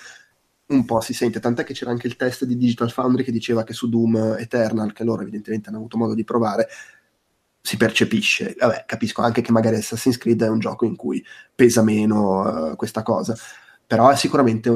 un 0.68 0.84
po' 0.84 1.00
si 1.00 1.14
sente, 1.14 1.40
tant'è 1.40 1.64
che 1.64 1.72
c'era 1.72 1.90
anche 1.90 2.06
il 2.06 2.16
test 2.16 2.44
di 2.44 2.56
Digital 2.56 2.90
Foundry 2.90 3.24
che 3.24 3.32
diceva 3.32 3.64
che 3.64 3.72
su 3.72 3.88
Doom 3.88 4.36
Eternal, 4.38 4.92
che 4.92 5.04
loro 5.04 5.22
evidentemente 5.22 5.68
hanno 5.68 5.78
avuto 5.78 5.96
modo 5.96 6.14
di 6.14 6.24
provare, 6.24 6.68
si 7.60 7.76
percepisce. 7.76 8.54
Vabbè, 8.58 8.84
capisco 8.86 9.22
anche 9.22 9.40
che 9.40 9.52
magari 9.52 9.76
Assassin's 9.76 10.18
Creed 10.18 10.42
è 10.42 10.48
un 10.48 10.58
gioco 10.58 10.84
in 10.84 10.96
cui 10.96 11.24
pesa 11.54 11.82
meno 11.82 12.70
uh, 12.70 12.76
questa 12.76 13.02
cosa, 13.02 13.36
però 13.86 14.10
è 14.10 14.16
sicuramente, 14.16 14.68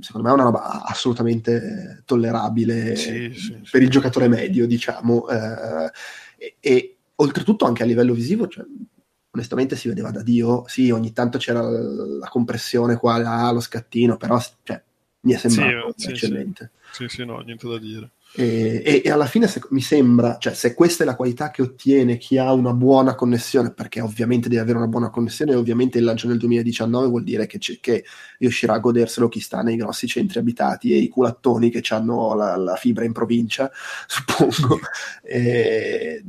secondo 0.00 0.28
me, 0.28 0.34
una 0.34 0.44
roba 0.44 0.84
assolutamente 0.84 2.02
tollerabile 2.04 2.96
sì, 2.96 3.32
sì, 3.34 3.52
per 3.52 3.64
sì. 3.64 3.76
il 3.78 3.90
giocatore 3.90 4.28
medio, 4.28 4.66
diciamo, 4.66 5.24
uh, 5.28 5.90
e, 6.36 6.56
e, 6.60 6.96
oltretutto 7.16 7.64
anche 7.64 7.82
a 7.82 7.86
livello 7.86 8.12
visivo, 8.12 8.46
cioè, 8.48 8.64
onestamente 9.30 9.76
si 9.76 9.88
vedeva 9.88 10.10
da 10.10 10.22
Dio, 10.22 10.64
sì, 10.66 10.90
ogni 10.90 11.12
tanto 11.12 11.38
c'era 11.38 11.62
la 11.62 12.28
compressione 12.28 12.96
qua, 12.96 13.14
ah, 13.14 13.50
lo 13.50 13.60
scattino, 13.60 14.16
però 14.16 14.38
cioè, 14.62 14.82
mi 15.20 15.32
è 15.32 15.36
sembrato 15.36 15.94
sì, 15.96 16.10
eccellente. 16.10 16.70
Sì, 16.92 17.08
sì, 17.08 17.24
no, 17.24 17.38
niente 17.40 17.68
da 17.68 17.78
dire. 17.78 18.12
E, 18.34 18.82
e, 18.84 19.02
e 19.04 19.10
alla 19.10 19.26
fine 19.26 19.46
se, 19.46 19.60
mi 19.70 19.80
sembra, 19.80 20.36
cioè 20.38 20.52
se 20.52 20.74
questa 20.74 21.02
è 21.02 21.06
la 21.06 21.16
qualità 21.16 21.50
che 21.50 21.62
ottiene 21.62 22.18
chi 22.18 22.36
ha 22.36 22.52
una 22.52 22.72
buona 22.72 23.14
connessione, 23.14 23.72
perché 23.72 24.00
ovviamente 24.00 24.48
deve 24.48 24.60
avere 24.60 24.78
una 24.78 24.86
buona 24.86 25.10
connessione 25.10 25.52
e 25.52 25.56
ovviamente 25.56 25.98
il 25.98 26.04
lancio 26.04 26.28
nel 26.28 26.38
2019 26.38 27.08
vuol 27.08 27.24
dire 27.24 27.46
che, 27.46 27.58
che 27.58 28.04
riuscirà 28.38 28.74
a 28.74 28.78
goderselo 28.78 29.28
chi 29.28 29.40
sta 29.40 29.62
nei 29.62 29.76
grossi 29.76 30.06
centri 30.06 30.38
abitati 30.38 30.92
e 30.92 30.98
i 30.98 31.08
culattoni 31.08 31.70
che 31.70 31.82
hanno 31.92 32.34
la, 32.34 32.56
la 32.56 32.76
fibra 32.76 33.04
in 33.04 33.12
provincia, 33.12 33.70
suppongo. 34.06 34.78
E, 35.22 36.22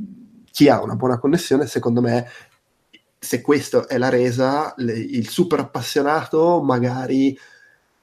chi 0.50 0.68
ha 0.68 0.82
una 0.82 0.96
buona 0.96 1.18
connessione, 1.18 1.66
secondo 1.66 2.00
me, 2.00 2.26
se 3.18 3.40
questa 3.40 3.86
è 3.86 3.98
la 3.98 4.08
resa, 4.08 4.74
le, 4.78 4.98
il 4.98 5.28
super 5.28 5.60
appassionato 5.60 6.62
magari 6.62 7.38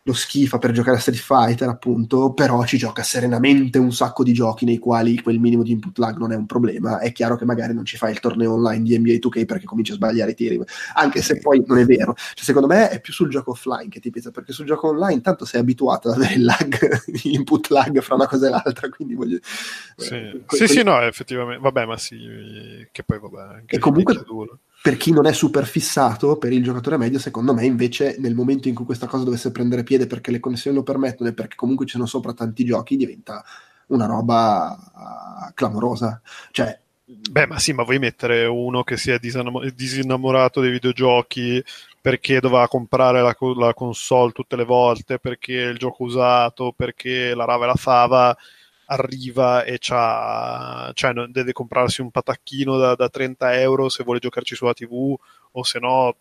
lo 0.08 0.14
schifa 0.14 0.58
per 0.58 0.72
giocare 0.72 0.96
a 0.96 1.00
Street 1.02 1.20
Fighter, 1.20 1.68
appunto, 1.68 2.32
però 2.32 2.64
ci 2.64 2.78
gioca 2.78 3.04
serenamente 3.04 3.78
un 3.78 3.92
sacco 3.92 4.24
di 4.24 4.32
giochi 4.32 4.64
nei 4.64 4.78
quali 4.78 5.22
quel 5.22 5.38
minimo 5.38 5.64
di 5.64 5.72
input 5.72 5.98
lag 5.98 6.18
non 6.18 6.32
è 6.32 6.36
un 6.36 6.46
problema. 6.46 7.00
È 7.00 7.12
chiaro 7.12 7.36
che 7.36 7.44
magari 7.44 7.74
non 7.74 7.84
ci 7.84 7.98
fai 7.98 8.14
il 8.14 8.22
torneo 8.22 8.54
online 8.54 8.84
di 8.84 8.98
NBA 8.98 9.16
2K 9.16 9.46
perché 9.46 9.66
cominci 9.66 9.92
a 9.92 9.96
sbagliare 9.96 10.32
i 10.32 10.36
tiri, 10.36 10.62
anche 10.96 11.22
se 11.22 11.40
poi 11.40 11.62
non 11.68 11.80
è 11.80 11.86
vero. 11.86 12.16
Cioè, 12.16 12.46
secondo 12.46 12.68
me 12.68 12.90
è 12.90 13.02
più 13.02 13.12
sul 13.12 13.30
gioco 13.30 13.52
offline 13.52 13.90
che 13.90 14.00
ti 14.00 14.10
pesa, 14.10 14.32
perché 14.32 14.54
sul 14.54 14.66
gioco 14.66 14.88
online 14.88 15.20
tanto 15.20 15.44
sei 15.44 15.60
abituato 15.60 16.08
ad 16.08 16.16
avere 16.16 16.36
il 16.36 16.46
lag, 16.46 17.04
l'input 17.24 17.68
lag 17.68 18.00
fra 18.00 18.16
una 18.16 18.28
cosa 18.28 18.48
e 18.48 18.50
l'altra, 18.50 18.88
quindi 18.90 19.14
voglio... 19.14 19.40
Sì, 19.42 20.14
eh, 20.14 20.44
sì, 20.48 20.58
que- 20.58 20.68
sì, 20.70 20.84
no, 20.84 21.02
effettivamente, 21.02 21.62
vabbè, 21.62 21.86
ma 21.86 21.98
sì, 21.98 22.18
che 22.94 23.04
poi 23.04 23.20
vabbè... 23.20 23.56
Anche 23.56 23.76
e 23.76 23.80
comunque 23.80 24.24
per 24.88 24.96
chi 24.96 25.12
non 25.12 25.26
è 25.26 25.34
super 25.34 25.66
fissato, 25.66 26.38
per 26.38 26.54
il 26.54 26.64
giocatore 26.64 26.96
medio, 26.96 27.20
secondo 27.20 27.54
me 27.54 27.66
invece 27.66 28.16
nel 28.20 28.34
momento 28.34 28.70
in 28.70 28.74
cui 28.74 28.86
questa 28.86 29.06
cosa 29.06 29.26
dovesse 29.26 29.52
prendere 29.52 29.84
piede 29.84 30.08
perché 30.08 30.32
le 30.32 30.40
connessioni 30.40 30.78
lo 30.78 30.84
permettono 30.84 31.30
e 31.30 31.34
perché 31.34 31.58
comunque 31.58 31.86
ci 31.86 31.96
sono 31.96 32.06
sopra 32.06 32.32
tanti 32.32 32.64
giochi, 32.64 32.96
diventa 32.96 33.44
una 33.88 34.06
roba 34.06 35.50
uh, 35.50 35.54
clamorosa. 35.54 36.22
Cioè, 36.52 36.80
Beh, 37.04 37.48
ma 37.48 37.60
sì, 37.60 37.74
ma 37.74 37.84
vuoi 37.84 38.00
mettere 38.00 38.46
uno 38.46 38.84
che 38.84 38.96
si 38.96 39.12
è 39.12 39.20
disinnamorato 39.20 40.62
dei 40.62 40.72
videogiochi 40.72 41.62
perché 42.00 42.40
doveva 42.40 42.70
comprare 42.70 43.22
la, 43.22 43.36
la 43.58 43.74
console 43.74 44.32
tutte 44.32 44.56
le 44.56 44.64
volte, 44.64 45.20
perché 45.20 45.52
il 45.52 45.78
gioco 45.78 46.04
usato, 46.04 46.74
perché 46.74 47.36
la 47.36 47.44
rava 47.44 47.66
e 47.66 47.68
la 47.68 47.76
fava 47.76 48.38
arriva 48.88 49.64
e 49.64 49.78
c'ha, 49.80 50.92
cioè 50.94 51.14
deve 51.30 51.52
comprarsi 51.52 52.02
un 52.02 52.12
patacchino 52.12 52.78
da, 52.78 52.96
da 52.96 53.10
30 53.10 53.60
euro 53.60 53.90
se 53.90 54.04
vuole 54.04 54.20
giocarci 54.20 54.56
sulla 54.56 54.74
TV 54.74 55.16
o 55.52 55.64
se 55.64 55.80
no 55.80 56.16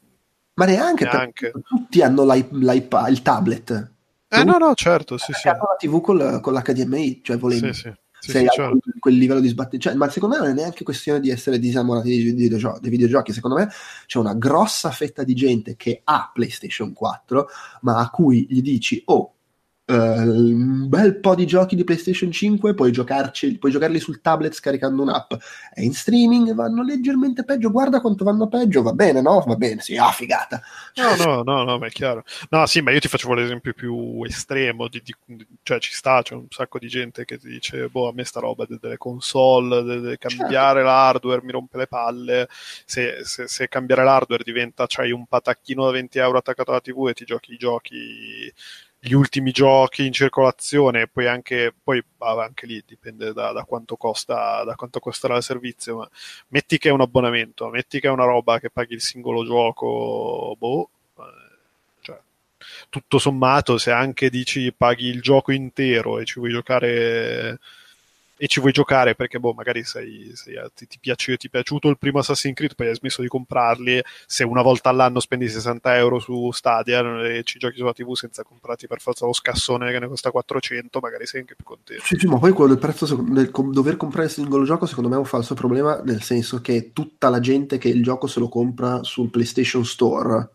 ma 0.54 0.64
neanche, 0.64 1.04
neanche. 1.04 1.52
tutti 1.66 2.02
hanno 2.02 2.24
l'iPad, 2.24 3.10
il 3.10 3.22
tablet 3.22 3.92
eh 4.28 4.44
no 4.44 4.58
no 4.58 4.74
certo 4.74 5.16
sì, 5.16 5.32
sì. 5.32 5.46
la 5.46 5.58
TV 5.78 6.00
con, 6.00 6.40
con 6.40 6.54
l'HDMI 6.54 7.20
cioè 7.22 7.38
volendo 7.38 7.72
sì, 7.72 7.82
sì. 7.82 7.92
Sì, 8.18 8.30
sei 8.30 8.46
sì, 8.48 8.56
certo. 8.56 8.78
quel 8.98 9.14
livello 9.14 9.40
di 9.40 9.48
sbattimento, 9.48 9.88
cioè, 9.88 9.94
ma 9.96 10.08
secondo 10.08 10.36
me 10.36 10.40
non 10.40 10.50
è 10.50 10.54
neanche 10.54 10.84
questione 10.84 11.20
di 11.20 11.30
essere 11.30 11.58
disamorati 11.58 12.08
dei, 12.08 12.32
videogiochi, 12.32 12.80
dei 12.80 12.90
videogiochi. 12.90 13.32
Secondo 13.32 13.56
me 13.56 13.68
c'è 14.06 14.18
una 14.18 14.34
grossa 14.34 14.90
fetta 14.90 15.22
di 15.22 15.34
gente 15.34 15.76
che 15.76 16.00
ha 16.02 16.30
PlayStation 16.32 16.94
4, 16.94 17.46
ma 17.82 17.98
a 17.98 18.08
cui 18.08 18.46
gli 18.48 18.62
dici, 18.62 19.02
oh, 19.04 19.35
Uh, 19.88 19.94
un 19.94 20.88
bel 20.88 21.20
po' 21.20 21.36
di 21.36 21.46
giochi 21.46 21.76
di 21.76 21.84
PlayStation 21.84 22.32
5, 22.32 22.74
puoi, 22.74 22.90
giocarci, 22.90 23.56
puoi 23.56 23.70
giocarli 23.70 24.00
sul 24.00 24.20
tablet 24.20 24.52
scaricando 24.52 25.02
un'app. 25.02 25.32
E 25.72 25.84
in 25.84 25.94
streaming 25.94 26.54
vanno 26.54 26.82
leggermente 26.82 27.44
peggio. 27.44 27.70
Guarda 27.70 28.00
quanto 28.00 28.24
vanno 28.24 28.48
peggio, 28.48 28.82
va 28.82 28.92
bene, 28.92 29.20
no? 29.20 29.44
Va 29.46 29.54
bene, 29.54 29.80
sì, 29.80 29.96
ah, 29.96 30.10
figata. 30.10 30.60
No, 30.94 31.14
no, 31.14 31.42
no, 31.44 31.62
no, 31.62 31.78
ma 31.78 31.86
è 31.86 31.90
chiaro. 31.90 32.24
No, 32.50 32.66
sì, 32.66 32.80
ma 32.80 32.90
io 32.90 32.98
ti 32.98 33.06
facevo 33.06 33.34
l'esempio 33.34 33.74
più 33.74 34.24
estremo. 34.24 34.88
Di, 34.88 35.00
di, 35.04 35.14
cioè, 35.62 35.78
ci 35.78 35.92
sta, 35.92 36.20
c'è 36.20 36.34
un 36.34 36.46
sacco 36.50 36.80
di 36.80 36.88
gente 36.88 37.24
che 37.24 37.38
ti 37.38 37.46
dice, 37.46 37.88
boh, 37.88 38.08
a 38.08 38.12
me 38.12 38.24
sta 38.24 38.40
roba 38.40 38.66
delle 38.68 38.96
console, 38.96 39.84
deve 39.84 40.18
cambiare 40.18 40.80
certo. 40.80 40.90
l'hardware, 40.90 41.42
mi 41.44 41.52
rompe 41.52 41.78
le 41.78 41.86
palle. 41.86 42.48
Se, 42.84 43.20
se, 43.22 43.46
se 43.46 43.68
cambiare 43.68 44.02
l'hardware 44.02 44.42
diventa, 44.42 44.86
c'hai 44.88 45.12
un 45.12 45.26
patacchino 45.26 45.84
da 45.84 45.92
20 45.92 46.18
euro 46.18 46.38
attaccato 46.38 46.72
alla 46.72 46.80
TV 46.80 47.06
e 47.08 47.14
ti 47.14 47.24
giochi 47.24 47.52
i 47.52 47.56
giochi 47.56 48.52
gli 49.06 49.12
ultimi 49.12 49.52
giochi 49.52 50.04
in 50.04 50.12
circolazione 50.12 51.06
poi 51.06 51.28
anche, 51.28 51.72
poi, 51.80 52.02
anche 52.18 52.66
lì 52.66 52.82
dipende 52.84 53.32
da, 53.32 53.52
da, 53.52 53.62
quanto 53.62 53.96
costa, 53.96 54.64
da 54.64 54.74
quanto 54.74 54.98
costerà 54.98 55.36
il 55.36 55.44
servizio, 55.44 55.98
ma 55.98 56.10
metti 56.48 56.76
che 56.76 56.88
è 56.88 56.92
un 56.92 57.00
abbonamento, 57.00 57.68
metti 57.68 58.00
che 58.00 58.08
è 58.08 58.10
una 58.10 58.24
roba 58.24 58.58
che 58.58 58.68
paghi 58.68 58.94
il 58.94 59.00
singolo 59.00 59.44
gioco, 59.44 60.56
boh, 60.58 60.90
eh, 61.18 61.22
cioè, 62.00 62.18
tutto 62.88 63.18
sommato 63.18 63.78
se 63.78 63.92
anche 63.92 64.28
dici 64.28 64.72
paghi 64.72 65.06
il 65.06 65.20
gioco 65.20 65.52
intero 65.52 66.18
e 66.18 66.24
ci 66.24 66.40
vuoi 66.40 66.50
giocare 66.50 67.60
e 68.38 68.46
ci 68.46 68.60
vuoi 68.60 68.72
giocare 68.72 69.14
perché 69.14 69.38
boh, 69.38 69.54
magari 69.54 69.84
sei, 69.84 70.30
sei, 70.34 70.54
ti, 70.74 70.86
ti, 70.86 70.98
piace, 71.00 71.36
ti 71.36 71.46
è 71.46 71.50
piaciuto 71.50 71.88
il 71.88 71.98
primo 71.98 72.18
Assassin's 72.18 72.54
Creed, 72.54 72.74
poi 72.74 72.88
hai 72.88 72.94
smesso 72.94 73.22
di 73.22 73.28
comprarli, 73.28 74.02
se 74.26 74.44
una 74.44 74.62
volta 74.62 74.90
all'anno 74.90 75.20
spendi 75.20 75.48
60 75.48 75.96
euro 75.96 76.18
su 76.18 76.50
Stadia 76.52 77.00
e 77.24 77.42
ci 77.44 77.58
giochi 77.58 77.78
sulla 77.78 77.92
TV 77.92 78.14
senza 78.14 78.42
comprarti 78.42 78.86
per 78.86 79.00
forza 79.00 79.26
lo 79.26 79.32
scassone 79.32 79.90
che 79.90 79.98
ne 79.98 80.08
costa 80.08 80.30
400, 80.30 81.00
magari 81.00 81.26
sei 81.26 81.40
anche 81.40 81.54
più 81.54 81.64
contento. 81.64 82.04
Sì, 82.04 82.16
sì, 82.18 82.26
ma 82.26 82.38
poi 82.38 82.52
quello 82.52 82.70
del 82.70 82.78
prezzo 82.78 83.06
del 83.16 83.50
dover 83.50 83.96
comprare 83.96 84.26
il 84.26 84.32
singolo 84.32 84.64
gioco 84.64 84.86
secondo 84.86 85.08
me 85.08 85.16
è 85.16 85.18
un 85.18 85.24
falso 85.24 85.54
problema, 85.54 86.00
nel 86.04 86.22
senso 86.22 86.60
che 86.60 86.90
tutta 86.92 87.28
la 87.28 87.40
gente 87.40 87.78
che 87.78 87.88
il 87.88 88.02
gioco 88.02 88.26
se 88.26 88.40
lo 88.40 88.48
compra 88.48 89.02
sul 89.02 89.30
PlayStation 89.30 89.84
Store 89.84 90.50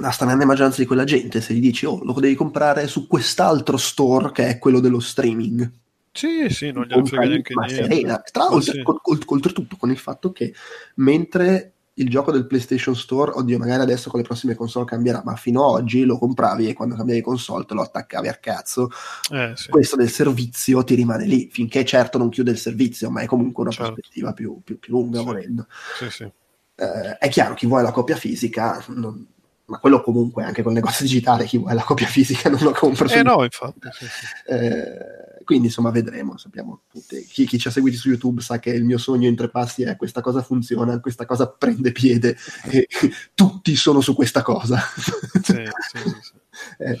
la 0.00 0.10
stragrande 0.10 0.46
maggioranza 0.46 0.80
di 0.80 0.86
quella 0.86 1.04
gente, 1.04 1.42
se 1.42 1.52
gli 1.52 1.60
dici, 1.60 1.84
oh, 1.84 2.02
lo 2.02 2.14
devi 2.14 2.34
comprare 2.34 2.86
su 2.86 3.06
quest'altro 3.06 3.76
store 3.76 4.32
che 4.32 4.48
è 4.48 4.58
quello 4.58 4.80
dello 4.80 4.98
streaming, 4.98 5.70
sì, 6.12 6.48
sì, 6.50 6.72
non 6.72 6.84
gliene 6.84 7.04
frega 7.04 7.24
neanche 7.26 7.54
niente. 7.54 8.22
Tra 8.32 8.44
l'altro, 8.44 8.60
sì. 8.60 8.82
oltretutto 8.84 9.76
con 9.76 9.90
il 9.90 9.98
fatto 9.98 10.32
che 10.32 10.52
mentre 10.96 11.74
il 11.94 12.08
gioco 12.08 12.32
del 12.32 12.46
PlayStation 12.46 12.96
Store, 12.96 13.32
oddio, 13.32 13.58
magari 13.58 13.82
adesso 13.82 14.10
con 14.10 14.20
le 14.20 14.26
prossime 14.26 14.54
console 14.54 14.86
cambierà, 14.86 15.22
ma 15.24 15.36
fino 15.36 15.64
ad 15.66 15.82
oggi 15.82 16.04
lo 16.04 16.18
compravi 16.18 16.68
e 16.68 16.72
quando 16.72 16.94
cambiavi 16.94 17.20
console 17.20 17.64
te 17.64 17.74
lo 17.74 17.82
attaccavi 17.82 18.28
a 18.28 18.34
cazzo. 18.34 18.90
Eh, 19.30 19.52
sì. 19.54 19.68
Questo 19.68 19.96
del 19.96 20.08
servizio 20.08 20.82
ti 20.82 20.94
rimane 20.94 21.26
lì, 21.26 21.48
finché 21.52 21.84
certo 21.84 22.16
non 22.16 22.30
chiude 22.30 22.52
il 22.52 22.58
servizio, 22.58 23.10
ma 23.10 23.20
è 23.20 23.26
comunque 23.26 23.62
una 23.62 23.72
certo. 23.72 23.92
prospettiva 23.92 24.32
più, 24.32 24.60
più, 24.64 24.78
più 24.78 24.92
lunga, 24.94 25.18
sì. 25.18 25.24
volendo. 25.24 25.66
Sì, 25.98 26.10
sì. 26.10 26.22
Eh, 26.22 27.18
è 27.18 27.28
chiaro, 27.28 27.54
chi 27.54 27.66
vuole 27.66 27.82
la 27.82 27.92
copia 27.92 28.16
fisica 28.16 28.82
non, 28.88 29.26
ma 29.66 29.78
quello 29.78 30.00
comunque 30.00 30.42
anche 30.42 30.62
con 30.62 30.72
il 30.72 30.78
negozio 30.78 31.04
digitale 31.06 31.44
chi 31.44 31.58
vuole 31.58 31.74
la 31.74 31.84
copia 31.84 32.06
fisica 32.06 32.48
non 32.48 32.60
lo 32.62 32.72
compra. 32.72 33.06
Eh 33.12 33.22
no, 33.22 33.42
infatti. 33.42 33.88
Eh, 34.46 35.39
quindi 35.50 35.66
insomma 35.66 35.90
vedremo, 35.90 36.36
sappiamo 36.36 36.82
tutti. 36.88 37.24
Chi, 37.24 37.44
chi, 37.44 37.58
ci 37.58 37.66
ha 37.66 37.72
seguiti 37.72 37.96
su 37.96 38.08
YouTube 38.08 38.40
sa 38.40 38.60
che 38.60 38.70
il 38.70 38.84
mio 38.84 38.98
sogno 38.98 39.26
in 39.26 39.34
tre 39.34 39.50
passi 39.50 39.82
è 39.82 39.96
questa 39.96 40.20
cosa 40.20 40.42
funziona, 40.42 41.00
questa 41.00 41.26
cosa 41.26 41.48
prende 41.48 41.90
piede 41.90 42.36
e 42.70 42.86
tutti 43.34 43.74
sono 43.74 44.00
su 44.00 44.14
questa 44.14 44.42
cosa. 44.42 44.80
Sì, 45.42 45.56
eh, 46.78 46.98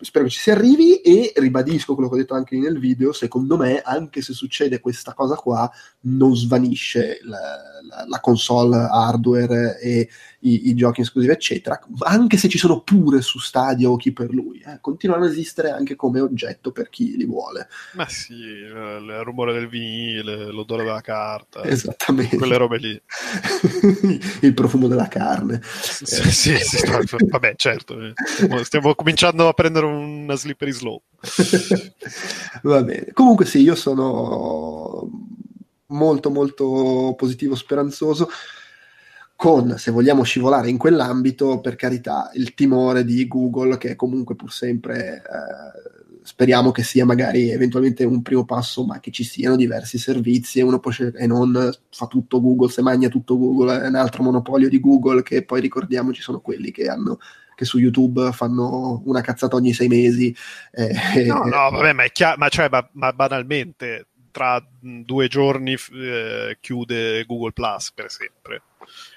spero 0.00 0.24
che 0.24 0.30
ci 0.30 0.40
si 0.40 0.50
arrivi 0.50 1.00
e 1.00 1.32
ribadisco 1.36 1.94
quello 1.94 2.08
che 2.08 2.14
ho 2.16 2.18
detto 2.18 2.34
anche 2.34 2.56
nel 2.56 2.78
video, 2.78 3.12
secondo 3.12 3.56
me 3.56 3.80
anche 3.80 4.22
se 4.22 4.32
succede 4.32 4.80
questa 4.80 5.14
cosa 5.14 5.34
qua 5.34 5.70
non 6.00 6.36
svanisce 6.36 7.20
la, 7.22 7.38
la, 7.88 8.04
la 8.06 8.20
console 8.20 8.76
hardware 8.90 9.78
e 9.80 10.08
i, 10.40 10.68
i, 10.68 10.74
giochi 10.74 11.00
esclusivi 11.00 11.32
eccetera, 11.32 11.80
anche 12.00 12.36
se 12.36 12.48
ci 12.48 12.58
sono 12.58 12.80
pure 12.80 13.22
su 13.22 13.38
Stadia 13.38 13.88
o 13.88 13.96
chi 13.96 14.12
per 14.12 14.32
lui, 14.32 14.60
eh, 14.60 14.78
continuano 14.80 15.24
ad 15.24 15.30
esistere 15.30 15.70
anche 15.70 15.96
come 15.96 16.20
oggetto 16.20 16.70
per 16.70 16.90
chi 16.90 17.16
li 17.16 17.24
vuole. 17.24 17.68
Ma 17.92 18.06
sì, 18.08 18.34
il 18.34 19.20
rumore 19.22 19.52
del 19.54 19.68
vinile, 19.68 20.50
l'odore 20.50 20.84
della 20.84 21.00
carta, 21.00 21.62
esattamente, 21.64 22.36
quelle 22.36 22.56
robe 22.56 22.78
lì, 22.78 23.02
il 24.42 24.54
profumo 24.54 24.86
della 24.86 25.08
carne. 25.08 25.60
Sì, 25.62 26.04
eh. 26.04 26.30
sì, 26.30 26.56
sì, 26.58 26.86
vabbè 26.86 27.54
certo, 27.56 27.98
eh. 28.00 28.12
Stiamo 28.84 28.94
cominciando 28.94 29.48
a 29.48 29.54
prendere 29.54 29.86
una 29.86 30.34
slippery 30.34 30.72
slope. 30.72 31.04
Va 32.62 32.82
bene. 32.82 33.12
Comunque 33.14 33.46
sì, 33.46 33.62
io 33.62 33.74
sono 33.74 35.08
molto 35.86 36.30
molto 36.30 37.14
positivo, 37.16 37.54
speranzoso 37.54 38.28
con, 39.36 39.78
se 39.78 39.90
vogliamo 39.90 40.22
scivolare 40.22 40.68
in 40.68 40.76
quell'ambito, 40.76 41.60
per 41.60 41.76
carità, 41.76 42.30
il 42.34 42.54
timore 42.54 43.04
di 43.04 43.26
Google 43.26 43.78
che 43.78 43.96
comunque 43.96 44.36
pur 44.36 44.52
sempre 44.52 45.22
eh, 45.22 45.93
speriamo 46.24 46.70
che 46.70 46.82
sia 46.82 47.04
magari 47.04 47.50
eventualmente 47.50 48.02
un 48.04 48.22
primo 48.22 48.46
passo, 48.46 48.82
ma 48.84 48.98
che 48.98 49.10
ci 49.10 49.24
siano 49.24 49.56
diversi 49.56 49.98
servizi 49.98 50.58
e 50.58 50.62
uno 50.62 50.80
può 50.80 50.90
scegliere 50.90 51.18
e 51.18 51.26
non 51.26 51.70
fa 51.90 52.06
tutto 52.06 52.40
Google, 52.40 52.70
se 52.70 52.80
magna 52.80 53.08
tutto 53.08 53.36
Google, 53.38 53.82
è 53.82 53.86
un 53.88 53.94
altro 53.94 54.22
monopolio 54.22 54.70
di 54.70 54.80
Google 54.80 55.22
che 55.22 55.44
poi 55.44 55.60
ricordiamoci 55.60 56.22
sono 56.22 56.40
quelli 56.40 56.70
che 56.70 56.88
hanno 56.88 57.18
che 57.54 57.66
su 57.66 57.78
YouTube 57.78 58.32
fanno 58.32 59.02
una 59.04 59.20
cazzata 59.20 59.54
ogni 59.54 59.74
sei 59.74 59.86
mesi. 59.86 60.34
Eh, 60.72 61.24
no, 61.28 61.44
no, 61.44 61.70
vabbè, 61.70 61.92
ma, 61.92 62.04
è 62.04 62.10
chiaro, 62.10 62.36
ma, 62.38 62.48
cioè, 62.48 62.68
ma, 62.70 62.88
ma 62.92 63.12
banalmente 63.12 64.06
tra 64.30 64.60
due 64.80 65.28
giorni 65.28 65.76
eh, 65.92 66.56
chiude 66.60 67.24
Google 67.26 67.52
Plus 67.52 67.92
per 67.92 68.10
sempre 68.10 68.62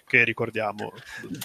che 0.08 0.24
ricordiamo. 0.24 0.94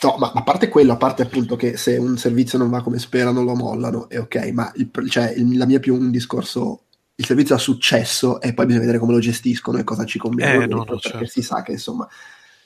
No, 0.03 0.16
ma 0.18 0.31
a 0.33 0.42
parte 0.42 0.68
quello, 0.68 0.92
a 0.92 0.96
parte 0.96 1.22
appunto 1.22 1.57
che 1.57 1.77
se 1.77 1.96
un 1.96 2.16
servizio 2.16 2.59
non 2.59 2.70
va 2.70 2.81
come 2.81 2.98
sperano 2.98 3.42
lo 3.42 3.55
mollano, 3.55 4.09
è 4.09 4.18
ok, 4.18 4.37
ma 4.53 4.72
il, 4.77 4.90
cioè, 5.09 5.33
il, 5.37 5.57
la 5.59 5.66
mia 5.66 5.79
è 5.79 5.81
più 5.81 5.94
un 5.94 6.11
discorso, 6.11 6.85
il 7.16 7.27
servizio 7.27 7.57
ha 7.57 7.59
successo 7.59 8.40
e 8.40 8.55
poi 8.55 8.66
bisogna 8.66 8.85
vedere 8.85 9.01
come 9.01 9.12
lo 9.12 9.18
gestiscono 9.18 9.79
e 9.79 9.85
cosa 9.85 10.05
ci 10.05 10.18
conviene, 10.18 10.64
eh, 10.64 10.66
no, 10.68 10.77
no, 10.77 10.85
perché 10.85 11.09
certo. 11.11 11.27
si 11.27 11.42
sa 11.42 11.62
che 11.62 11.72
insomma 11.72 12.09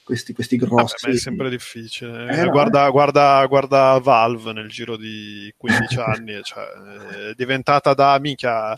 questi, 0.03 0.33
questi 0.33 0.55
grossi... 0.55 0.95
Vabbè, 1.01 1.15
è 1.15 1.19
sempre 1.19 1.49
difficile. 1.49 2.29
Eh, 2.29 2.45
guarda, 2.45 2.85
no, 2.85 2.91
guarda, 2.91 3.45
guarda, 3.47 3.99
Valve 3.99 4.53
nel 4.53 4.69
giro 4.69 4.95
di 4.95 5.51
15 5.57 5.97
anni, 5.99 6.39
cioè, 6.43 6.63
è 7.31 7.33
diventata 7.35 7.93
da 7.95 8.17
mica 8.19 8.77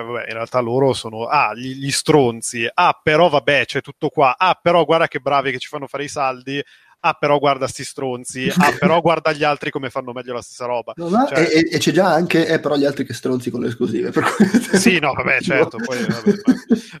cioè, 0.00 0.04
vabbè, 0.04 0.24
in 0.28 0.34
realtà 0.34 0.60
loro 0.60 0.92
sono 0.92 1.26
ah, 1.26 1.54
gli, 1.54 1.74
gli, 1.74 1.90
stronzi, 1.90 2.68
ah, 2.72 2.98
però 3.02 3.28
vabbè, 3.28 3.66
c'è 3.66 3.80
tutto 3.80 4.08
qua, 4.08 4.34
ah, 4.36 4.58
però 4.60 4.84
guarda 4.84 5.08
che 5.08 5.20
bravi 5.20 5.52
che 5.52 5.58
ci 5.58 5.68
fanno 5.68 5.86
fare 5.86 6.04
i 6.04 6.08
saldi. 6.08 6.62
Ah, 7.02 7.14
però 7.14 7.38
guarda 7.38 7.66
sti 7.66 7.82
stronzi. 7.82 8.52
Ah, 8.60 8.76
però 8.78 9.00
guarda 9.00 9.32
gli 9.32 9.42
altri 9.42 9.70
come 9.70 9.88
fanno 9.88 10.12
meglio 10.12 10.34
la 10.34 10.42
stessa 10.42 10.66
roba. 10.66 10.92
No, 10.96 11.08
cioè... 11.26 11.48
e, 11.50 11.68
e, 11.72 11.78
c'è 11.78 11.92
già 11.92 12.12
anche, 12.12 12.46
eh, 12.46 12.60
però 12.60 12.76
gli 12.76 12.84
altri 12.84 13.06
che 13.06 13.14
stronzi 13.14 13.50
con 13.50 13.62
le 13.62 13.68
esclusive. 13.68 14.10
Per. 14.10 14.22
Sì, 14.76 14.98
no, 14.98 15.14
vabbè, 15.14 15.40
certo. 15.40 15.78
Poi, 15.78 16.04
vabbè, 16.04 16.32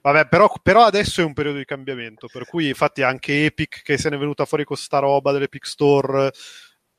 vabbè 0.00 0.28
però, 0.28 0.50
però, 0.62 0.84
adesso 0.84 1.20
è 1.20 1.24
un 1.24 1.34
periodo 1.34 1.58
di 1.58 1.66
cambiamento. 1.66 2.28
Per 2.32 2.46
cui, 2.46 2.68
infatti, 2.68 3.02
anche 3.02 3.44
Epic 3.44 3.82
che 3.82 3.98
se 3.98 4.08
ne 4.08 4.16
è 4.16 4.18
venuta 4.18 4.46
fuori 4.46 4.64
con 4.64 4.76
sta 4.76 5.00
roba 5.00 5.32
dell'Epic 5.32 5.66
Store. 5.66 6.30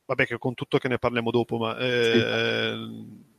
Vabbè, 0.05 0.27
che 0.27 0.37
con 0.37 0.53
tutto 0.53 0.77
che 0.77 0.87
ne 0.87 0.99
parliamo 0.99 1.31
dopo, 1.31 1.57
ma. 1.57 1.75
Eh, 1.79 2.11
sì 2.13 3.29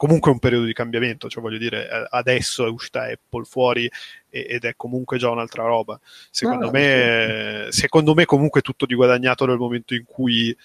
comunque 0.00 0.30
un 0.30 0.38
periodo 0.38 0.64
di 0.64 0.72
cambiamento, 0.72 1.28
cioè 1.28 1.42
voglio 1.42 1.58
dire, 1.58 1.86
eh, 1.86 2.06
adesso 2.08 2.64
è 2.64 2.70
uscita 2.70 3.02
Apple 3.02 3.44
fuori 3.44 3.86
ed 4.30 4.64
è 4.64 4.72
comunque 4.74 5.18
già 5.18 5.28
un'altra 5.28 5.64
roba. 5.64 6.00
Secondo, 6.30 6.64
no, 6.64 6.70
me, 6.70 7.66
secondo 7.68 8.14
me 8.14 8.24
comunque 8.24 8.60
è 8.60 8.62
tutto 8.62 8.86
di 8.86 8.94
guadagnato 8.94 9.44
nel 9.44 9.58
momento 9.58 9.92
in 9.94 10.04
cui 10.06 10.56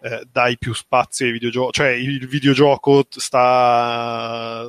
eh, 0.00 0.26
dai 0.28 0.58
più 0.58 0.74
spazio 0.74 1.26
ai 1.26 1.30
videogiochi, 1.30 1.74
cioè 1.74 1.90
il 1.90 2.26
videogioco 2.26 3.06
sta 3.08 4.68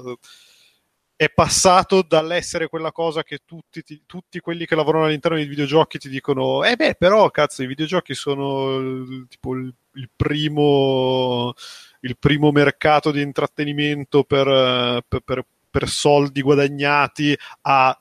è 1.16 1.30
passato 1.30 2.02
dall'essere 2.02 2.68
quella 2.68 2.92
cosa 2.92 3.24
che 3.24 3.40
tutti, 3.46 3.84
ti, 3.84 4.04
tutti, 4.06 4.40
quelli 4.40 4.66
che 4.66 4.76
lavorano 4.76 5.06
all'interno 5.06 5.38
dei 5.38 5.46
videogiochi 5.46 6.00
ti 6.00 6.10
dicono 6.10 6.64
eh 6.64 6.76
beh 6.76 6.96
però 6.96 7.30
cazzo 7.30 7.64
i 7.64 7.68
videogiochi 7.68 8.14
sono 8.14 9.26
tipo 9.28 9.54
il, 9.54 9.74
il 9.94 10.10
primo 10.16 11.54
il 12.02 12.18
primo 12.18 12.52
mercato 12.52 13.12
di 13.12 13.22
intrattenimento 13.22 14.24
per, 14.24 15.04
per, 15.08 15.22
per, 15.22 15.46
per 15.70 15.88
soldi 15.88 16.42
guadagnati 16.42 17.38
a 17.62 17.98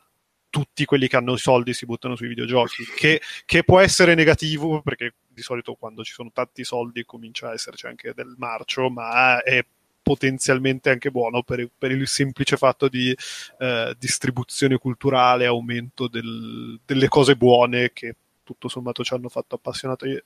tutti 0.53 0.85
quelli 0.85 1.09
che 1.09 1.17
hanno 1.17 1.33
i 1.33 1.39
soldi 1.39 1.73
si 1.73 1.87
buttano 1.87 2.15
sui 2.15 2.29
videogiochi, 2.29 2.85
che, 2.95 3.23
che, 3.47 3.65
può 3.65 3.81
essere 3.81 4.15
negativo 4.15 4.83
perché 4.83 5.15
di 5.27 5.41
solito 5.41 5.75
quando 5.77 6.05
ci 6.05 6.13
sono 6.13 6.31
tanti 6.31 6.63
soldi 6.63 7.07
comincia 7.07 7.49
a 7.49 7.53
esserci 7.55 7.87
anche 7.87 8.13
del 8.15 8.35
marcio, 8.37 8.91
ma 8.91 9.43
è 9.43 9.65
potenzialmente 10.03 10.91
anche 10.91 11.11
buono 11.11 11.43
per, 11.43 11.71
per 11.77 11.93
il 11.93 12.07
semplice 12.07 12.57
fatto 12.57 12.89
di 12.89 13.17
eh, 13.59 13.95
distribuzione 13.99 14.77
culturale, 14.79 15.47
aumento 15.47 16.09
del, 16.09 16.81
delle 16.85 17.09
cose 17.09 17.37
buone 17.37 17.93
che 17.93 18.17
tutto 18.45 18.69
sommato 18.69 19.03
ci 19.05 19.15
hanno 19.15 19.29
fatto, 19.29 19.61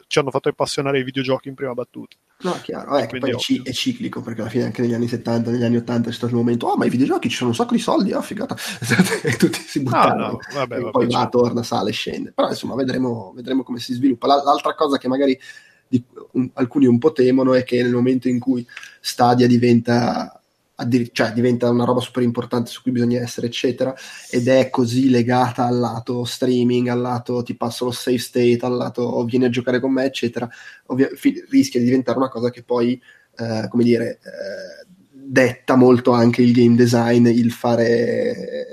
ci 0.06 0.18
hanno 0.18 0.30
fatto 0.30 0.48
appassionare 0.48 0.98
i 0.98 1.04
videogiochi 1.04 1.48
in 1.48 1.54
prima 1.54 1.74
battuta. 1.74 2.16
No, 2.38 2.58
chiaro, 2.62 2.96
eh, 2.98 3.06
poi 3.06 3.30
è, 3.30 3.62
è, 3.62 3.72
ciclico, 3.72 4.20
perché 4.20 4.42
alla 4.42 4.50
fine 4.50 4.64
anche 4.64 4.82
negli 4.82 4.94
anni 4.94 5.08
70, 5.08 5.50
negli 5.50 5.64
anni 5.64 5.76
80 5.76 6.10
c'è 6.10 6.14
stato 6.14 6.32
il 6.32 6.38
momento, 6.38 6.66
oh 6.66 6.76
ma 6.76 6.84
i 6.84 6.90
videogiochi 6.90 7.28
ci 7.28 7.36
sono 7.36 7.50
un 7.50 7.56
sacco 7.56 7.74
di 7.74 7.80
soldi, 7.80 8.12
oh 8.12 8.22
figata, 8.22 8.56
e 9.22 9.36
tutti 9.36 9.58
si 9.60 9.82
buttano, 9.82 10.14
no, 10.14 10.26
no, 10.26 10.38
vabbè, 10.52 10.80
vabbè, 10.80 10.90
poi 10.90 11.06
va, 11.06 11.20
certo. 11.20 11.38
torna, 11.38 11.62
sale, 11.62 11.92
scende. 11.92 12.32
Però 12.32 12.48
insomma 12.48 12.74
vedremo, 12.74 13.32
vedremo 13.34 13.62
come 13.62 13.78
si 13.78 13.94
sviluppa. 13.94 14.26
L'altra 14.26 14.74
cosa 14.74 14.98
che 14.98 15.08
magari 15.08 15.38
di, 15.88 16.02
un, 16.32 16.50
alcuni 16.54 16.86
un 16.86 16.98
po' 16.98 17.12
temono 17.12 17.54
è 17.54 17.64
che 17.64 17.82
nel 17.82 17.92
momento 17.92 18.28
in 18.28 18.38
cui 18.38 18.66
Stadia 19.00 19.46
diventa 19.46 20.40
addir- 20.76 21.10
cioè 21.12 21.32
diventa 21.32 21.70
una 21.70 21.84
roba 21.84 22.00
super 22.00 22.22
importante 22.22 22.70
su 22.70 22.82
cui 22.82 22.92
bisogna 22.92 23.20
essere, 23.20 23.46
eccetera, 23.46 23.94
ed 24.30 24.48
è 24.48 24.70
così 24.70 25.08
legata 25.10 25.66
al 25.66 25.78
lato 25.78 26.24
streaming, 26.24 26.88
al 26.88 27.00
lato 27.00 27.42
ti 27.42 27.54
passo 27.54 27.84
lo 27.86 27.90
save 27.90 28.18
state, 28.18 28.58
al 28.62 28.76
lato 28.76 29.24
vieni 29.24 29.46
a 29.46 29.48
giocare 29.50 29.80
con 29.80 29.92
me, 29.92 30.04
eccetera, 30.04 30.48
ovvia- 30.86 31.10
fi- 31.14 31.44
rischia 31.50 31.80
di 31.80 31.86
diventare 31.86 32.18
una 32.18 32.28
cosa 32.28 32.50
che 32.50 32.62
poi, 32.62 33.00
eh, 33.38 33.66
come 33.68 33.84
dire, 33.84 34.18
eh, 34.22 34.85
detta 35.28 35.74
molto 35.74 36.12
anche 36.12 36.42
il 36.42 36.52
game 36.52 36.76
design, 36.76 37.26
il 37.26 37.50
fare 37.50 38.68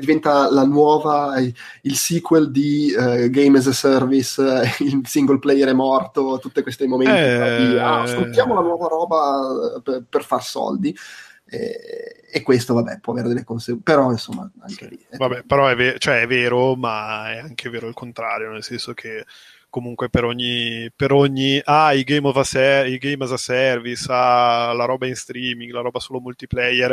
diventa 0.00 0.50
la 0.50 0.64
nuova 0.64 1.34
il 1.82 1.94
sequel 1.94 2.50
di 2.50 2.94
uh, 2.96 3.28
Game 3.28 3.58
as 3.58 3.66
a 3.66 3.72
Service, 3.72 4.42
il 4.80 5.00
single 5.04 5.38
player 5.38 5.68
è 5.68 5.72
morto, 5.72 6.38
tutti 6.40 6.62
questi 6.62 6.86
momenti 6.86 7.12
eh... 7.12 7.66
di 7.68 7.78
ah, 7.78 8.06
sfruttiamo 8.06 8.54
la 8.54 8.62
nuova 8.62 8.86
roba 8.88 9.80
per, 9.82 10.04
per 10.08 10.24
far 10.24 10.42
soldi. 10.42 10.96
E, 11.46 12.22
e 12.32 12.42
questo, 12.42 12.74
vabbè, 12.74 12.98
può 13.00 13.12
avere 13.12 13.28
delle 13.28 13.44
conseguenze, 13.44 13.92
però 13.92 14.10
insomma, 14.10 14.50
anche 14.60 14.88
lì. 14.88 15.06
È 15.08 15.16
vabbè, 15.16 15.44
però 15.46 15.68
è, 15.68 15.76
ve- 15.76 15.96
cioè, 15.98 16.22
è 16.22 16.26
vero, 16.26 16.74
ma 16.74 17.30
è 17.30 17.38
anche 17.38 17.68
vero 17.68 17.86
il 17.86 17.94
contrario, 17.94 18.50
nel 18.50 18.64
senso 18.64 18.94
che 18.94 19.24
comunque 19.74 20.08
per 20.08 20.22
ogni, 20.22 20.88
per 20.94 21.10
ogni 21.10 21.60
ah, 21.64 21.92
i 21.94 22.04
game, 22.04 22.30
ser- 22.44 22.86
i 22.86 22.96
game 22.96 23.24
as 23.24 23.32
a 23.32 23.36
service, 23.36 24.06
ah, 24.08 24.72
la 24.72 24.84
roba 24.84 25.08
in 25.08 25.16
streaming, 25.16 25.72
la 25.72 25.80
roba 25.80 25.98
solo 25.98 26.20
multiplayer, 26.20 26.92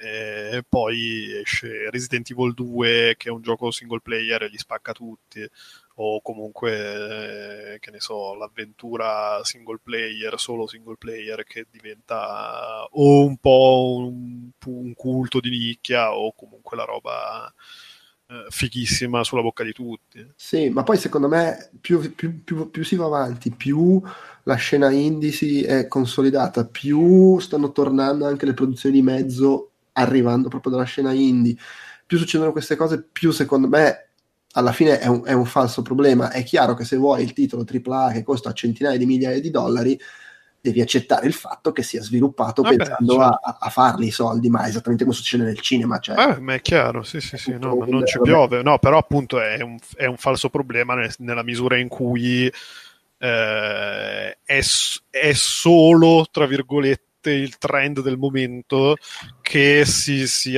e 0.00 0.56
eh, 0.56 0.62
poi 0.66 1.38
esce 1.42 1.90
Resident 1.90 2.30
Evil 2.30 2.54
2 2.54 3.16
che 3.18 3.28
è 3.28 3.32
un 3.32 3.42
gioco 3.42 3.70
single 3.70 4.00
player 4.00 4.42
e 4.44 4.48
li 4.48 4.56
spacca 4.56 4.92
tutti. 4.92 5.46
O 5.96 6.22
comunque, 6.22 7.74
eh, 7.74 7.78
che 7.80 7.90
ne 7.90 8.00
so, 8.00 8.34
l'avventura 8.34 9.44
single 9.44 9.80
player, 9.82 10.38
solo 10.40 10.66
single 10.66 10.96
player, 10.96 11.44
che 11.44 11.66
diventa 11.70 12.86
o 12.92 13.24
un 13.26 13.36
po' 13.36 13.96
un, 13.98 14.48
un 14.64 14.94
culto 14.94 15.40
di 15.40 15.50
nicchia 15.50 16.14
o 16.14 16.32
comunque 16.32 16.76
la 16.78 16.84
roba 16.84 17.52
fighissima 18.48 19.24
sulla 19.24 19.42
bocca 19.42 19.64
di 19.64 19.72
tutti. 19.72 20.26
Sì, 20.36 20.68
ma 20.68 20.82
poi 20.82 20.96
secondo 20.96 21.28
me 21.28 21.70
più, 21.80 22.14
più, 22.14 22.42
più, 22.44 22.70
più 22.70 22.84
si 22.84 22.96
va 22.96 23.06
avanti, 23.06 23.50
più 23.50 24.00
la 24.44 24.54
scena 24.54 24.90
indie 24.90 25.32
si 25.32 25.62
è 25.62 25.86
consolidata, 25.86 26.64
più 26.64 27.38
stanno 27.40 27.72
tornando 27.72 28.26
anche 28.26 28.46
le 28.46 28.54
produzioni 28.54 28.96
di 28.96 29.02
mezzo 29.02 29.70
arrivando 29.92 30.48
proprio 30.48 30.72
dalla 30.72 30.84
scena 30.84 31.12
indie. 31.12 31.56
Più 32.06 32.18
succedono 32.18 32.52
queste 32.52 32.76
cose, 32.76 33.02
più 33.02 33.30
secondo 33.30 33.68
me 33.68 34.10
alla 34.52 34.72
fine 34.72 34.98
è 34.98 35.06
un, 35.06 35.22
è 35.24 35.32
un, 35.32 35.44
falso 35.44 35.82
problema. 35.82 36.30
È 36.30 36.42
chiaro 36.42 36.74
che 36.74 36.84
se 36.84 36.96
vuoi 36.96 37.22
il 37.22 37.32
titolo 37.32 37.64
AAA 37.64 38.12
che 38.12 38.22
costa 38.22 38.52
centinaia 38.52 38.98
di 38.98 39.06
migliaia 39.06 39.40
di 39.40 39.50
dollari, 39.50 39.98
devi 40.60 40.80
accettare 40.80 41.26
il 41.26 41.32
fatto 41.32 41.72
che 41.72 41.82
sia 41.82 42.02
sviluppato 42.02 42.62
Vabbè, 42.62 42.76
pensando 42.76 43.14
certo. 43.14 43.38
a, 43.42 43.56
a, 43.60 43.70
farli 43.70 44.08
i 44.08 44.10
soldi, 44.10 44.50
ma 44.50 44.66
esattamente 44.68 45.04
come 45.04 45.16
succede 45.16 45.44
nel 45.44 45.60
cinema. 45.60 45.98
Cioè, 45.98 46.18
eh, 46.18 46.40
ma 46.40 46.54
è 46.54 46.60
chiaro, 46.60 47.02
sì, 47.02 47.20
sì, 47.20 47.36
sì, 47.36 47.56
no, 47.58 47.84
non 47.86 48.06
ci 48.06 48.20
piove, 48.20 48.62
no, 48.62 48.78
però 48.78 48.98
appunto 48.98 49.40
è 49.40 49.60
un, 49.62 49.78
è 49.96 50.04
un 50.06 50.16
falso 50.16 50.50
problema 50.50 50.94
nel, 50.94 51.12
nella 51.18 51.42
misura 51.42 51.78
in 51.78 51.88
cui 51.88 52.50
eh, 53.18 54.38
è, 54.44 54.60
è 55.10 55.32
solo, 55.32 56.26
tra 56.30 56.46
virgolette, 56.46 57.32
il 57.32 57.58
trend 57.58 58.00
del 58.00 58.16
momento 58.16 58.96
che 59.42 59.84
si, 59.84 60.26
si, 60.26 60.52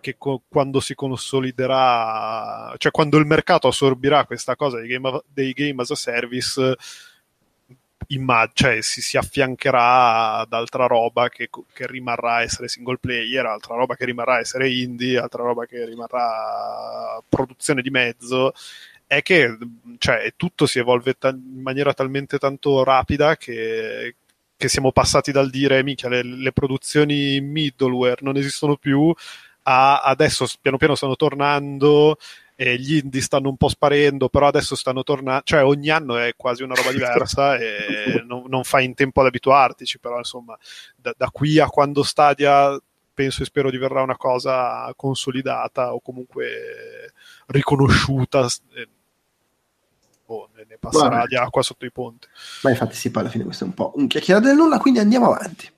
che 0.00 0.16
co- 0.16 0.42
quando 0.48 0.80
si 0.80 0.94
consoliderà, 0.94 2.74
cioè 2.78 2.90
quando 2.90 3.18
il 3.18 3.26
mercato 3.26 3.68
assorbirà 3.68 4.24
questa 4.24 4.56
cosa 4.56 4.78
dei 4.78 4.88
game, 4.88 5.22
dei 5.26 5.52
game 5.52 5.82
as 5.82 5.90
a 5.90 5.94
service, 5.94 6.74
immag- 8.08 8.52
cioè 8.54 8.82
si, 8.82 9.00
si, 9.00 9.16
affiancherà 9.16 10.38
ad 10.38 10.52
altra 10.52 10.86
roba 10.86 11.28
che, 11.28 11.48
che, 11.72 11.86
rimarrà 11.86 12.42
essere 12.42 12.68
single 12.68 12.98
player, 12.98 13.46
altra 13.46 13.74
roba 13.74 13.94
che 13.96 14.04
rimarrà 14.04 14.38
essere 14.38 14.70
indie, 14.70 15.18
altra 15.18 15.42
roba 15.42 15.66
che 15.66 15.84
rimarrà 15.84 17.22
produzione 17.28 17.82
di 17.82 17.90
mezzo. 17.90 18.52
È 19.06 19.22
che 19.22 19.56
cioè, 19.98 20.32
tutto 20.36 20.66
si 20.66 20.78
evolve 20.78 21.14
ta- 21.18 21.28
in 21.30 21.62
maniera 21.62 21.94
talmente 21.94 22.38
tanto 22.38 22.82
rapida 22.84 23.36
che, 23.36 24.16
che 24.56 24.68
siamo 24.68 24.92
passati 24.92 25.32
dal 25.32 25.50
dire, 25.50 25.82
mica, 25.82 26.08
le, 26.08 26.22
le 26.22 26.52
produzioni 26.52 27.40
middleware 27.40 28.18
non 28.22 28.36
esistono 28.36 28.76
più, 28.76 29.14
a 29.68 30.00
adesso 30.02 30.46
piano 30.60 30.76
piano 30.76 30.94
stanno 30.94 31.16
tornando 31.16 32.18
e 32.58 32.78
gli 32.78 32.96
indie 32.96 33.20
stanno 33.20 33.50
un 33.50 33.56
po' 33.58 33.68
sparendo, 33.68 34.30
però 34.30 34.46
adesso 34.46 34.74
stanno 34.74 35.02
tornando, 35.02 35.42
cioè 35.44 35.62
ogni 35.62 35.90
anno 35.90 36.16
è 36.16 36.34
quasi 36.36 36.62
una 36.62 36.74
roba 36.74 36.90
diversa 36.90 37.56
e 37.60 38.24
non, 38.26 38.44
non 38.48 38.64
fai 38.64 38.86
in 38.86 38.94
tempo 38.94 39.20
ad 39.20 39.26
abituartici, 39.26 39.98
però 39.98 40.16
insomma 40.16 40.56
da, 40.96 41.14
da, 41.16 41.28
qui 41.30 41.60
a 41.60 41.68
quando 41.68 42.02
Stadia 42.02 42.80
penso 43.12 43.42
e 43.42 43.46
spero 43.46 43.70
diverrà 43.70 44.02
una 44.02 44.16
cosa 44.16 44.90
consolidata 44.96 45.92
o 45.92 46.00
comunque 46.00 47.12
riconosciuta. 47.46 48.46
Eh, 48.74 48.88
oh, 50.26 50.48
ne 50.54 50.76
passerà 50.80 51.08
Guarda. 51.08 51.26
di 51.26 51.36
acqua 51.36 51.62
sotto 51.62 51.84
i 51.84 51.92
ponti. 51.92 52.26
Ma 52.62 52.70
infatti 52.70 52.94
sì, 52.94 53.10
poi 53.10 53.22
alla 53.22 53.30
fine 53.30 53.44
questo 53.44 53.64
è 53.64 53.66
un 53.66 53.74
po' 53.74 53.92
un 53.96 54.06
chiacchierare 54.06 54.46
del 54.46 54.56
nulla, 54.56 54.78
quindi 54.78 54.98
andiamo 54.98 55.30
avanti. 55.30 55.70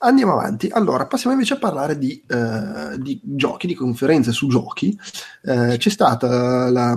Andiamo 0.00 0.34
avanti. 0.34 0.68
Allora, 0.70 1.08
passiamo 1.08 1.34
invece 1.34 1.54
a 1.54 1.58
parlare 1.58 1.98
di, 1.98 2.22
uh, 2.28 2.96
di 2.98 3.20
giochi, 3.20 3.66
di 3.66 3.74
conferenze 3.74 4.30
su 4.30 4.46
giochi. 4.46 4.96
Uh, 5.42 5.76
c'è 5.76 5.90
stato 5.90 6.28
la, 6.28 6.96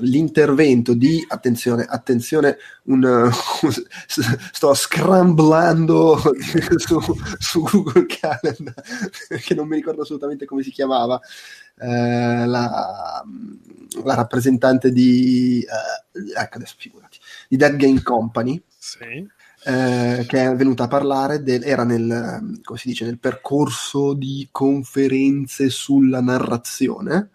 l'intervento 0.00 0.94
di, 0.94 1.24
attenzione, 1.28 1.84
attenzione, 1.88 2.56
un, 2.86 3.30
sto 4.50 4.74
scramblando 4.74 6.18
su, 6.76 6.98
su, 7.38 7.62
Google 7.62 8.06
Calendar, 8.06 8.82
che 9.40 9.54
non 9.54 9.68
mi 9.68 9.76
ricordo 9.76 10.02
assolutamente 10.02 10.44
come 10.44 10.64
si 10.64 10.72
chiamava, 10.72 11.20
la, 11.76 12.44
la, 12.46 14.14
rappresentante 14.14 14.90
di, 14.90 15.64
ecco 16.34 16.56
adesso 16.56 16.74
figurati, 16.76 17.18
di 17.48 17.56
Dead 17.56 17.76
Game 17.76 18.02
Company. 18.02 18.60
Sì 18.76 19.36
eh, 19.68 20.24
che 20.26 20.46
è 20.46 20.56
venuta 20.56 20.84
a 20.84 20.88
parlare, 20.88 21.42
del, 21.42 21.62
era 21.62 21.84
nel, 21.84 22.58
come 22.62 22.78
si 22.78 22.88
dice, 22.88 23.04
nel 23.04 23.18
percorso 23.18 24.14
di 24.14 24.48
conferenze 24.50 25.68
sulla 25.68 26.22
narrazione 26.22 27.28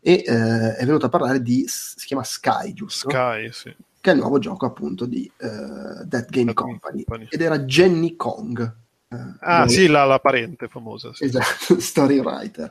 e 0.00 0.22
eh, 0.24 0.76
è 0.76 0.84
venuta 0.84 1.06
a 1.06 1.08
parlare 1.08 1.42
di, 1.42 1.64
si 1.66 2.06
chiama 2.06 2.22
Sky, 2.22 2.72
giusto? 2.72 3.10
Sky, 3.10 3.50
sì. 3.50 3.74
Che 4.00 4.10
è 4.10 4.14
il 4.14 4.20
nuovo 4.20 4.38
gioco 4.38 4.64
appunto 4.64 5.06
di 5.06 5.28
uh, 5.40 6.04
Dead 6.04 6.28
Game 6.28 6.54
Company. 6.54 7.04
Company. 7.04 7.26
Ed 7.28 7.40
era 7.40 7.58
Jenny 7.60 8.14
Kong. 8.14 8.74
Uh, 9.08 9.36
ah, 9.40 9.68
sì, 9.68 9.88
la, 9.88 10.04
la, 10.04 10.20
parente 10.20 10.68
famosa. 10.68 11.12
Sì. 11.14 11.24
Esatto, 11.24 11.78
story 11.82 12.18
writer. 12.18 12.70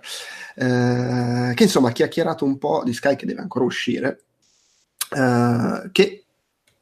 Uh, 0.55 1.53
che 1.53 1.63
insomma 1.63 1.89
ha 1.89 1.93
chiacchierato 1.93 2.45
un 2.45 2.57
po' 2.57 2.81
di 2.85 2.93
Sky 2.93 3.17
che 3.17 3.25
deve 3.25 3.41
ancora 3.41 3.65
uscire. 3.65 4.21
che 5.91 6.20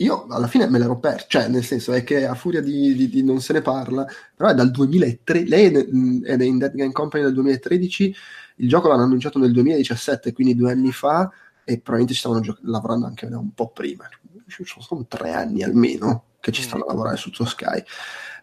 io 0.01 0.27
alla 0.29 0.47
fine 0.47 0.69
me 0.69 0.79
l'ero 0.79 0.97
perso, 0.97 1.25
cioè 1.27 1.47
nel 1.49 1.63
senso 1.63 1.91
è 1.91 2.03
che 2.03 2.25
a 2.25 2.33
furia 2.33 2.61
di, 2.61 2.95
di, 2.95 3.09
di 3.09 3.23
non 3.23 3.41
se 3.41 3.51
ne 3.51 3.61
parla, 3.61 4.05
però 4.33 4.49
è 4.49 4.53
dal 4.53 4.71
2003, 4.71 5.45
lei 5.45 5.65
è 5.65 6.43
in 6.43 6.57
Dead 6.57 6.73
Game 6.73 6.93
Company 6.93 7.23
nel 7.23 7.33
2013, 7.33 8.15
il 8.57 8.69
gioco 8.69 8.87
l'hanno 8.87 9.03
annunciato 9.03 9.39
nel 9.39 9.51
2017, 9.51 10.31
quindi 10.31 10.55
due 10.55 10.71
anni 10.71 10.93
fa, 10.93 11.29
e 11.65 11.79
probabilmente 11.79 12.13
ci 12.13 12.19
stavano 12.19 12.39
gio- 12.41 12.57
lavorando 12.61 13.07
anche 13.07 13.25
un 13.25 13.53
po' 13.53 13.71
prima, 13.71 14.07
sono 14.47 15.05
tre 15.05 15.33
anni 15.33 15.63
almeno 15.63 16.23
che 16.39 16.53
ci 16.53 16.61
stanno 16.61 16.85
a 16.85 16.87
lavorare 16.87 17.17
su 17.17 17.31
Sky, 17.31 17.83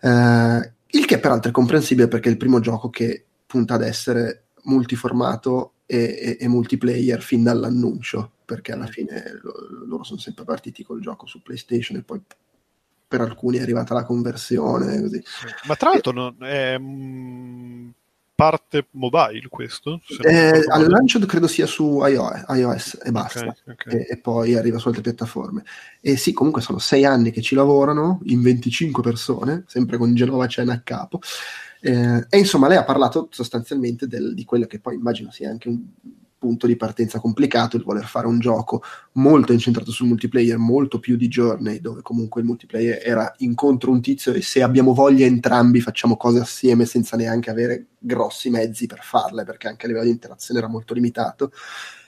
eh, 0.03 0.73
il 0.89 1.05
che 1.07 1.19
peraltro 1.19 1.49
è 1.49 1.55
comprensibile 1.55 2.09
perché 2.09 2.29
è 2.29 2.33
il 2.33 2.39
primo 2.39 2.61
gioco 2.61 2.91
che 2.91 3.25
punta 3.47 3.75
ad 3.75 3.83
essere 3.83 4.49
multiformato 4.65 5.73
e, 5.87 5.97
e, 5.99 6.37
e 6.39 6.49
multiplayer 6.49 7.23
fin 7.23 7.43
dall'annuncio 7.43 8.33
perché 8.47 8.73
alla 8.73 8.87
fine 8.87 9.41
lo, 9.43 9.53
loro 9.85 10.05
sono 10.05 10.21
sempre 10.21 10.45
partiti 10.45 10.85
col 10.85 11.01
gioco 11.01 11.27
su 11.27 11.43
PlayStation 11.43 11.99
e 11.99 12.03
poi 12.03 12.23
per 13.09 13.21
alcuni 13.21 13.59
è 13.59 13.63
arrivata 13.63 13.93
la 13.93 14.05
conversione. 14.05 15.01
Così. 15.01 15.23
Ma 15.67 15.75
tra 15.75 15.91
l'altro 15.91 16.13
non 16.13 16.37
è 16.41 16.79
mm, 16.79 17.89
parte 18.35 18.87
mobile 18.93 19.49
questo? 19.49 20.01
Eh, 20.23 20.65
al 20.69 20.89
lancio 20.89 21.19
credo 21.21 21.49
sia 21.49 21.67
su 21.67 22.05
iOS, 22.05 22.45
iOS 22.49 22.99
e 23.03 23.11
basta, 23.11 23.41
okay, 23.41 23.75
okay. 23.75 24.01
E, 24.01 24.07
e, 24.11 24.19
poi 24.19 24.55
arriva 24.55 24.79
su 24.79 24.89
altre 24.89 25.03
piattaforme. 25.03 25.65
E 26.01 26.17
sì, 26.17 26.33
comunque 26.33 26.63
sono 26.63 26.79
sei 26.79 27.05
anni 27.05 27.33
che 27.33 27.43
ci 27.43 27.57
lavorano 27.57 28.21
in 28.25 28.43
25 28.43 29.03
persone, 29.03 29.65
sempre 29.67 29.97
con 29.99 30.15
Genova 30.15 30.47
Cena 30.47 30.73
a 30.73 30.81
capo. 30.81 31.21
Eh, 31.81 32.27
e 32.29 32.39
insomma, 32.39 32.69
lei 32.69 32.77
ha 32.77 32.85
parlato 32.85 33.29
sostanzialmente 33.31 34.07
del, 34.07 34.35
di 34.35 34.45
quello 34.45 34.67
che 34.67 34.81
poi 34.81 34.95
immagino 34.95 35.31
sia 35.31 35.51
anche 35.51 35.69
un 35.69 35.85
punto 36.39 36.67
di 36.67 36.77
partenza 36.77 37.19
complicato 37.19 37.77
il 37.77 37.83
voler 37.83 38.05
fare 38.05 38.27
un 38.27 38.39
gioco 38.39 38.83
molto 39.13 39.53
incentrato 39.53 39.91
sul 39.91 40.09
multiplayer, 40.09 40.59
molto 40.59 40.99
più 40.99 41.17
di 41.17 41.29
Journey, 41.29 41.81
dove 41.81 42.03
comunque 42.03 42.41
il 42.41 42.47
multiplayer 42.47 43.01
era 43.03 43.33
incontro 43.39 43.91
un 43.91 44.01
tizio 44.01 44.33
e 44.33 44.43
se 44.43 44.63
abbiamo 44.63 44.95
voglia 44.95 45.27
entrambi 45.27 45.81
facciamo 45.81 46.17
cose 46.17 46.41
assieme 46.41 46.85
senza 46.85 47.17
neanche 47.17 47.51
avere 47.51 47.87
grossi 47.99 48.51
mezzi 48.51 48.87
per 48.87 49.01
farle, 49.03 49.45
perché 49.45 49.69
anche 49.69 49.85
a 49.87 49.89
livello 49.89 50.07
di 50.07 50.13
interazione 50.13 50.61
era 50.61 50.69
molto 50.69 50.95
limitato. 50.95 51.51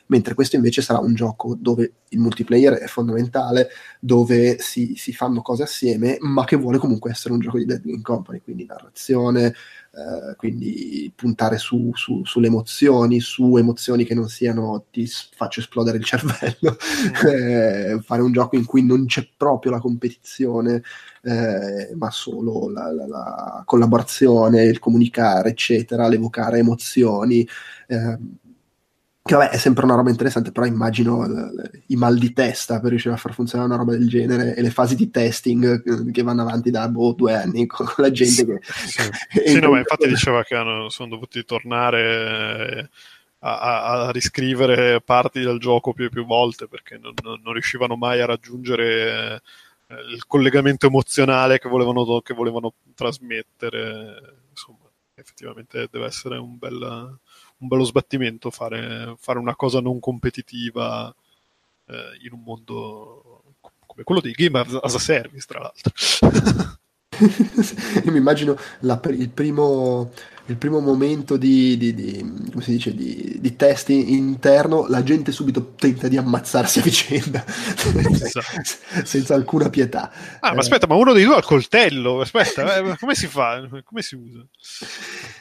Mentre 0.08 0.32
questo 0.32 0.56
invece 0.56 0.80
sarà 0.80 1.00
un 1.00 1.14
gioco 1.14 1.54
dove 1.54 1.92
il 2.08 2.18
multiplayer 2.18 2.74
è 2.74 2.86
fondamentale, 2.86 3.68
dove 4.00 4.58
si, 4.58 4.94
si 4.96 5.12
fanno 5.12 5.42
cose 5.42 5.64
assieme, 5.64 6.16
ma 6.20 6.44
che 6.44 6.56
vuole 6.56 6.78
comunque 6.78 7.10
essere 7.10 7.34
un 7.34 7.40
gioco 7.40 7.58
di 7.58 7.66
Dead 7.66 8.00
Company, 8.00 8.40
quindi 8.40 8.64
narrazione, 8.64 9.54
eh, 9.98 10.36
quindi 10.36 11.12
puntare 11.14 11.58
su, 11.58 11.90
su, 11.94 12.22
sulle 12.24 12.46
emozioni, 12.46 13.18
su 13.18 13.56
emozioni 13.56 14.04
che 14.04 14.14
non 14.14 14.28
siano 14.28 14.84
ti 14.92 15.10
faccio 15.34 15.58
esplodere 15.58 15.98
il 15.98 16.04
cervello, 16.04 16.76
mm. 16.76 17.26
eh, 17.26 18.00
fare 18.02 18.22
un 18.22 18.30
gioco 18.32 18.54
in 18.54 18.64
cui 18.64 18.84
non 18.84 19.06
c'è 19.06 19.28
proprio 19.36 19.72
la 19.72 19.80
competizione, 19.80 20.82
eh, 21.22 21.94
ma 21.96 22.10
solo 22.12 22.70
la, 22.70 22.92
la, 22.92 23.06
la, 23.08 23.62
collaborazione, 23.64 24.62
il 24.64 24.78
comunicare, 24.78 25.50
eccetera, 25.50 26.06
l'evocare 26.06 26.58
emozioni. 26.58 27.46
Eh, 27.88 28.18
che 29.28 29.34
vabbè 29.34 29.50
è 29.50 29.58
sempre 29.58 29.84
una 29.84 29.94
roba 29.94 30.08
interessante, 30.08 30.52
però 30.52 30.64
immagino 30.64 31.26
l- 31.26 31.82
i 31.88 31.96
mal 31.96 32.16
di 32.16 32.32
testa 32.32 32.80
per 32.80 32.88
riuscire 32.88 33.12
a 33.12 33.18
far 33.18 33.34
funzionare 33.34 33.68
una 33.68 33.78
roba 33.78 33.92
del 33.92 34.08
genere 34.08 34.54
e 34.54 34.62
le 34.62 34.70
fasi 34.70 34.96
di 34.96 35.10
testing 35.10 35.82
eh, 35.84 36.10
che 36.10 36.22
vanno 36.22 36.40
avanti 36.40 36.70
da 36.70 36.88
boh, 36.88 37.12
due 37.12 37.34
anni 37.34 37.66
con, 37.66 37.86
la 37.98 38.10
gente 38.10 38.46
che... 38.46 38.58
Sì, 38.62 39.02
sì 39.44 39.60
no, 39.60 39.72
ma 39.72 39.78
infatti 39.80 40.08
diceva 40.08 40.42
che 40.44 40.54
hanno, 40.54 40.88
sono 40.88 41.10
dovuti 41.10 41.44
tornare 41.44 42.88
a, 43.40 43.60
a, 43.60 44.06
a, 44.06 44.10
riscrivere 44.12 45.02
parti 45.02 45.40
del 45.40 45.58
gioco 45.58 45.92
più 45.92 46.06
e 46.06 46.10
più 46.10 46.24
volte 46.24 46.66
perché 46.66 46.96
non, 46.96 47.12
non, 47.22 47.52
riuscivano 47.52 47.96
mai 47.96 48.22
a 48.22 48.26
raggiungere 48.26 49.42
eh, 49.88 49.94
il 50.10 50.24
collegamento 50.26 50.86
emozionale 50.86 51.58
che 51.58 51.68
volevano, 51.68 52.22
che 52.22 52.32
volevano 52.32 52.72
trasmettere. 52.94 54.38
Insomma, 54.48 54.88
effettivamente 55.14 55.86
deve 55.90 56.06
essere 56.06 56.38
un 56.38 56.56
bel 56.56 57.18
un 57.58 57.68
bello 57.68 57.84
sbattimento 57.84 58.50
fare, 58.50 59.14
fare 59.18 59.38
una 59.38 59.56
cosa 59.56 59.80
non 59.80 59.98
competitiva 60.00 61.14
eh, 61.86 62.18
in 62.24 62.32
un 62.32 62.42
mondo 62.42 63.42
come 63.86 64.04
quello 64.04 64.20
dei 64.20 64.32
game 64.32 64.58
as 64.60 64.94
a 64.94 64.98
service, 64.98 65.46
tra 65.46 65.60
l'altro. 65.60 66.76
Io 68.04 68.12
mi 68.12 68.18
immagino 68.18 68.56
la, 68.80 69.00
il, 69.08 69.28
primo, 69.30 70.12
il, 70.46 70.56
primo, 70.56 70.78
momento 70.78 71.36
di, 71.36 71.76
di, 71.76 71.92
di, 71.92 72.18
come 72.52 72.62
si 72.62 72.70
dice, 72.70 72.94
di, 72.94 73.56
test 73.56 73.88
interno, 73.88 74.86
la 74.86 75.02
gente 75.02 75.32
subito 75.32 75.72
tenta 75.74 76.06
di 76.06 76.16
ammazzarsi 76.16 76.78
a 76.78 76.82
vicenda 76.82 77.44
esatto. 77.44 78.40
senza 79.04 79.34
alcuna 79.34 79.68
pietà. 79.68 80.12
Ah, 80.38 80.52
ma 80.52 80.60
aspetta, 80.60 80.86
ma 80.86 80.94
uno 80.94 81.12
dei 81.12 81.24
due 81.24 81.34
ha 81.34 81.38
il 81.38 81.44
coltello, 81.44 82.20
aspetta, 82.20 82.76
eh, 82.76 82.96
come 82.98 83.16
si 83.16 83.26
fa? 83.26 83.66
Come 83.82 84.02
si 84.02 84.14
usa? 84.14 84.46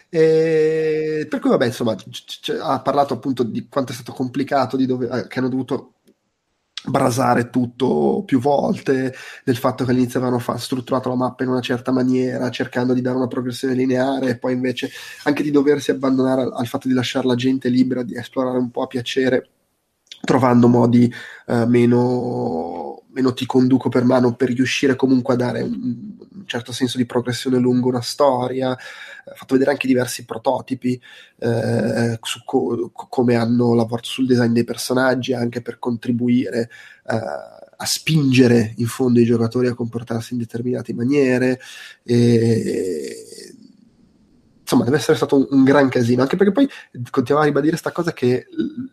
E 0.10 1.28
per 1.30 1.40
cui, 1.40 1.50
vabbè, 1.50 1.66
insomma, 1.66 1.96
c- 1.96 2.10
c- 2.10 2.58
ha 2.62 2.80
parlato 2.82 3.14
appunto 3.14 3.44
di 3.44 3.68
quanto 3.68 3.92
è 3.92 3.96
stato 3.96 4.14
complicato, 4.14 4.78
dove, 4.78 5.08
eh, 5.10 5.28
che 5.28 5.40
hanno 5.40 5.50
dovuto 5.50 5.94
brasare 6.88 7.50
tutto 7.50 8.24
più 8.26 8.40
volte, 8.40 9.14
del 9.44 9.58
fatto 9.58 9.84
che 9.84 9.92
all'inizio 9.92 10.20
avevano 10.20 10.40
fa- 10.42 10.58
strutturato 10.58 11.10
la 11.10 11.16
mappa 11.16 11.44
in 11.44 11.50
una 11.50 11.60
certa 11.60 11.92
maniera, 11.92 12.50
cercando 12.50 12.94
di 12.94 13.02
dare 13.02 13.18
una 13.18 13.28
progressione 13.28 13.74
lineare, 13.74 14.30
e 14.30 14.38
poi 14.38 14.54
invece 14.54 14.90
anche 15.24 15.44
di 15.44 15.52
doversi 15.52 15.92
abbandonare 15.92 16.44
al, 16.44 16.54
al 16.54 16.68
fatto 16.68 16.88
di 16.88 16.94
lasciare 16.94 17.28
la 17.28 17.36
gente 17.36 17.68
libera 17.68 18.04
di 18.04 18.16
esplorare 18.16 18.58
un 18.58 18.72
po' 18.72 18.84
a 18.84 18.88
piacere, 18.88 19.50
trovando 20.22 20.68
modi 20.68 21.12
eh, 21.48 21.66
meno, 21.66 22.97
meno 23.18 23.34
ti 23.34 23.48
conduco 23.48 23.90
per 23.90 24.04
mano 24.04 24.36
per 24.36 24.50
riuscire 24.50 24.96
comunque 24.96 25.34
a 25.34 25.38
dare 25.38 25.62
un, 25.62 25.74
un 25.74 26.46
certo 26.46 26.72
senso 26.72 26.98
di 26.98 27.06
progressione 27.06 27.58
lungo 27.58 27.90
una 27.90 28.02
storia. 28.02 28.70
Ha 28.70 29.34
fatto 29.34 29.56
vedere 29.56 29.72
anche 29.72 29.88
diversi 29.88 30.24
prototipi 30.24 31.02
eh, 31.40 32.20
su 32.22 32.44
co- 32.46 32.92
come 32.94 33.36
hanno 33.36 33.74
lavorato 33.74 34.08
sul 34.08 34.28
design 34.28 34.54
dei 34.54 34.64
personaggi, 34.64 35.34
anche 35.34 35.62
per 35.62 35.80
contribuire 35.80 36.70
eh, 37.08 37.20
a 37.80 37.86
spingere 37.86 38.74
in 38.78 38.88
fondo 38.88 39.20
i 39.20 39.26
giocatori 39.26 39.68
a 39.68 39.74
comportarsi 39.74 40.34
in 40.34 40.40
determinate 40.40 40.94
maniere. 40.94 41.60
E, 42.04 43.47
insomma, 44.68 44.84
deve 44.84 44.98
essere 44.98 45.16
stato 45.16 45.48
un, 45.50 45.64
gran 45.64 45.88
casino, 45.88 46.22
anche 46.22 46.36
perché 46.36 46.52
poi 46.52 46.70
continuava 47.10 47.46
a 47.46 47.48
ribadire 47.48 47.72
questa 47.72 47.94
cosa 47.94 48.12
che 48.12 48.48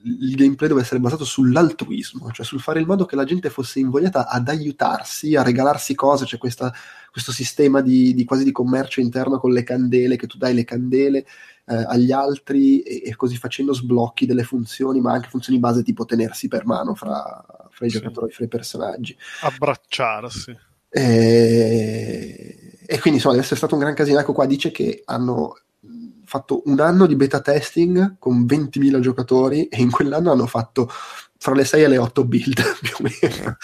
il 0.05 0.35
gameplay 0.37 0.69
deve 0.69 0.83
essere 0.83 1.01
basato 1.01 1.25
sull'altruismo, 1.25 2.31
cioè 2.31 2.47
sul 2.47 2.61
fare 2.61 2.79
in 2.79 2.87
modo 2.87 3.07
che 3.07 3.17
la 3.17 3.25
gente 3.25 3.51
fosse 3.51 3.81
invogliata 3.81 4.29
ad 4.29 4.47
aiutarsi, 4.49 5.35
a 5.35 5.43
regalarsi 5.43 5.97
cose, 5.97 6.27
c'è 6.27 6.39
questa, 6.39 6.73
questo 7.11 7.33
sistema 7.33 7.81
di, 7.81 8.15
di, 8.15 8.25
quasi 8.25 8.45
di 8.45 8.53
commercio 8.53 9.01
interno 9.01 9.41
con 9.41 9.51
le 9.51 9.65
candele, 9.65 10.15
che 10.15 10.29
tu 10.29 10.39
dai 10.39 10.55
le 10.55 10.65
candele 10.65 11.27
eh, 11.67 11.75
agli 11.89 12.13
altri 12.13 12.81
e, 12.83 13.03
e, 13.07 13.17
così 13.17 13.37
facendo 13.37 13.75
sblocchi 13.75 14.27
delle 14.27 14.45
funzioni, 14.45 15.01
ma 15.01 15.13
anche 15.13 15.29
funzioni 15.29 15.59
base 15.59 15.83
tipo 15.83 16.05
tenersi 16.05 16.47
per 16.47 16.67
mano 16.67 16.95
fra, 16.95 17.45
fra 17.71 17.87
i 17.87 17.91
sì. 17.91 17.99
giocatori, 17.99 18.31
fra 18.31 18.45
i 18.45 18.49
personaggi. 18.49 19.17
Abbracciarsi. 19.41 20.57
E, 20.89 22.65
e 22.87 23.01
quindi 23.01 23.19
insomma 23.19 23.35
deve 23.35 23.45
essere 23.45 23.57
stato 23.57 23.75
un 23.75 23.81
gran 23.81 23.95
casino. 23.95 24.21
Ecco 24.21 24.33
qua 24.33 24.47
dice 24.47 24.71
che 24.71 25.03
hanno 25.07 25.57
fatto 26.35 26.63
un 26.65 26.81
anno 26.81 27.07
di 27.07 27.15
beta 27.15 27.41
testing 27.41 28.17
con 28.19 28.45
20.000 28.45 28.99
giocatori 28.99 29.67
e 29.69 29.81
in 29.81 29.93
quell'anno 29.93 30.33
hanno 30.33 30.49
fatto 30.49 30.91
fra 31.39 31.55
le 31.55 31.65
6 31.65 31.83
e 31.83 31.89
le 31.89 31.99
8 31.99 32.25
build 32.25 32.61
più 32.83 32.95
o 32.99 33.03
meno. 33.03 33.57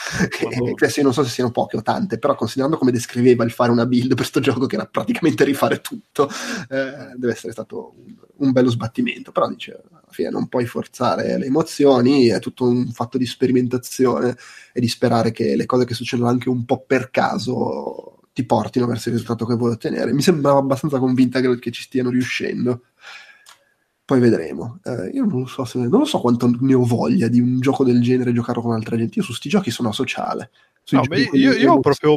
e, 0.68 0.70
adesso 0.70 0.98
io 1.00 1.04
non 1.04 1.12
so 1.12 1.24
se 1.24 1.30
siano 1.30 1.50
poche 1.50 1.78
o 1.78 1.82
tante, 1.82 2.18
però 2.18 2.36
considerando 2.36 2.78
come 2.78 2.92
descriveva 2.92 3.42
il 3.42 3.50
fare 3.50 3.72
una 3.72 3.86
build 3.86 4.08
per 4.08 4.16
questo 4.16 4.38
gioco, 4.38 4.66
che 4.66 4.76
era 4.76 4.86
praticamente 4.86 5.42
rifare 5.42 5.80
tutto, 5.80 6.28
eh, 6.68 7.14
deve 7.16 7.32
essere 7.32 7.52
stato 7.52 7.94
un, 7.96 8.14
un, 8.36 8.52
bello 8.52 8.70
sbattimento. 8.70 9.32
Però 9.32 9.48
dice, 9.48 9.82
alla 9.90 10.10
fine 10.10 10.30
non 10.30 10.46
puoi 10.46 10.66
forzare 10.66 11.38
le 11.38 11.46
emozioni, 11.46 12.28
è 12.28 12.38
tutto 12.38 12.66
un 12.68 12.92
fatto 12.92 13.18
di 13.18 13.26
sperimentazione 13.26 14.36
e 14.72 14.80
di 14.80 14.88
sperare 14.88 15.32
che 15.32 15.56
le 15.56 15.66
cose 15.66 15.86
che 15.86 15.94
succedono 15.94 16.28
anche 16.28 16.48
un 16.48 16.64
po' 16.64 16.84
per 16.86 17.10
caso 17.10 18.19
ti 18.40 18.44
portino 18.44 18.86
verso 18.86 19.08
il 19.08 19.16
risultato 19.16 19.44
che 19.44 19.54
vuoi 19.54 19.72
ottenere. 19.72 20.12
Mi 20.12 20.22
sembrava 20.22 20.58
abbastanza 20.58 20.98
convinta 20.98 21.40
che, 21.40 21.58
che 21.58 21.70
ci 21.70 21.82
stiano 21.82 22.10
riuscendo. 22.10 22.82
Poi 24.04 24.18
vedremo. 24.18 24.80
Eh, 24.82 25.10
io 25.14 25.24
non 25.24 25.46
so, 25.46 25.64
se, 25.64 25.78
non 25.78 26.00
lo 26.00 26.04
so 26.04 26.18
quanto 26.18 26.50
ne 26.60 26.74
ho 26.74 26.84
voglia 26.84 27.28
di 27.28 27.40
un 27.40 27.60
gioco 27.60 27.84
del 27.84 28.00
genere 28.00 28.32
giocarlo 28.32 28.62
con 28.62 28.72
altra 28.72 28.96
gente. 28.96 29.18
Io 29.18 29.24
su 29.24 29.32
sti 29.32 29.48
giochi 29.48 29.70
sono 29.70 29.92
sociale. 29.92 30.50
No, 30.92 31.02
io, 31.32 31.52
io 31.52 31.74
ho 31.74 31.80
proprio 31.80 32.16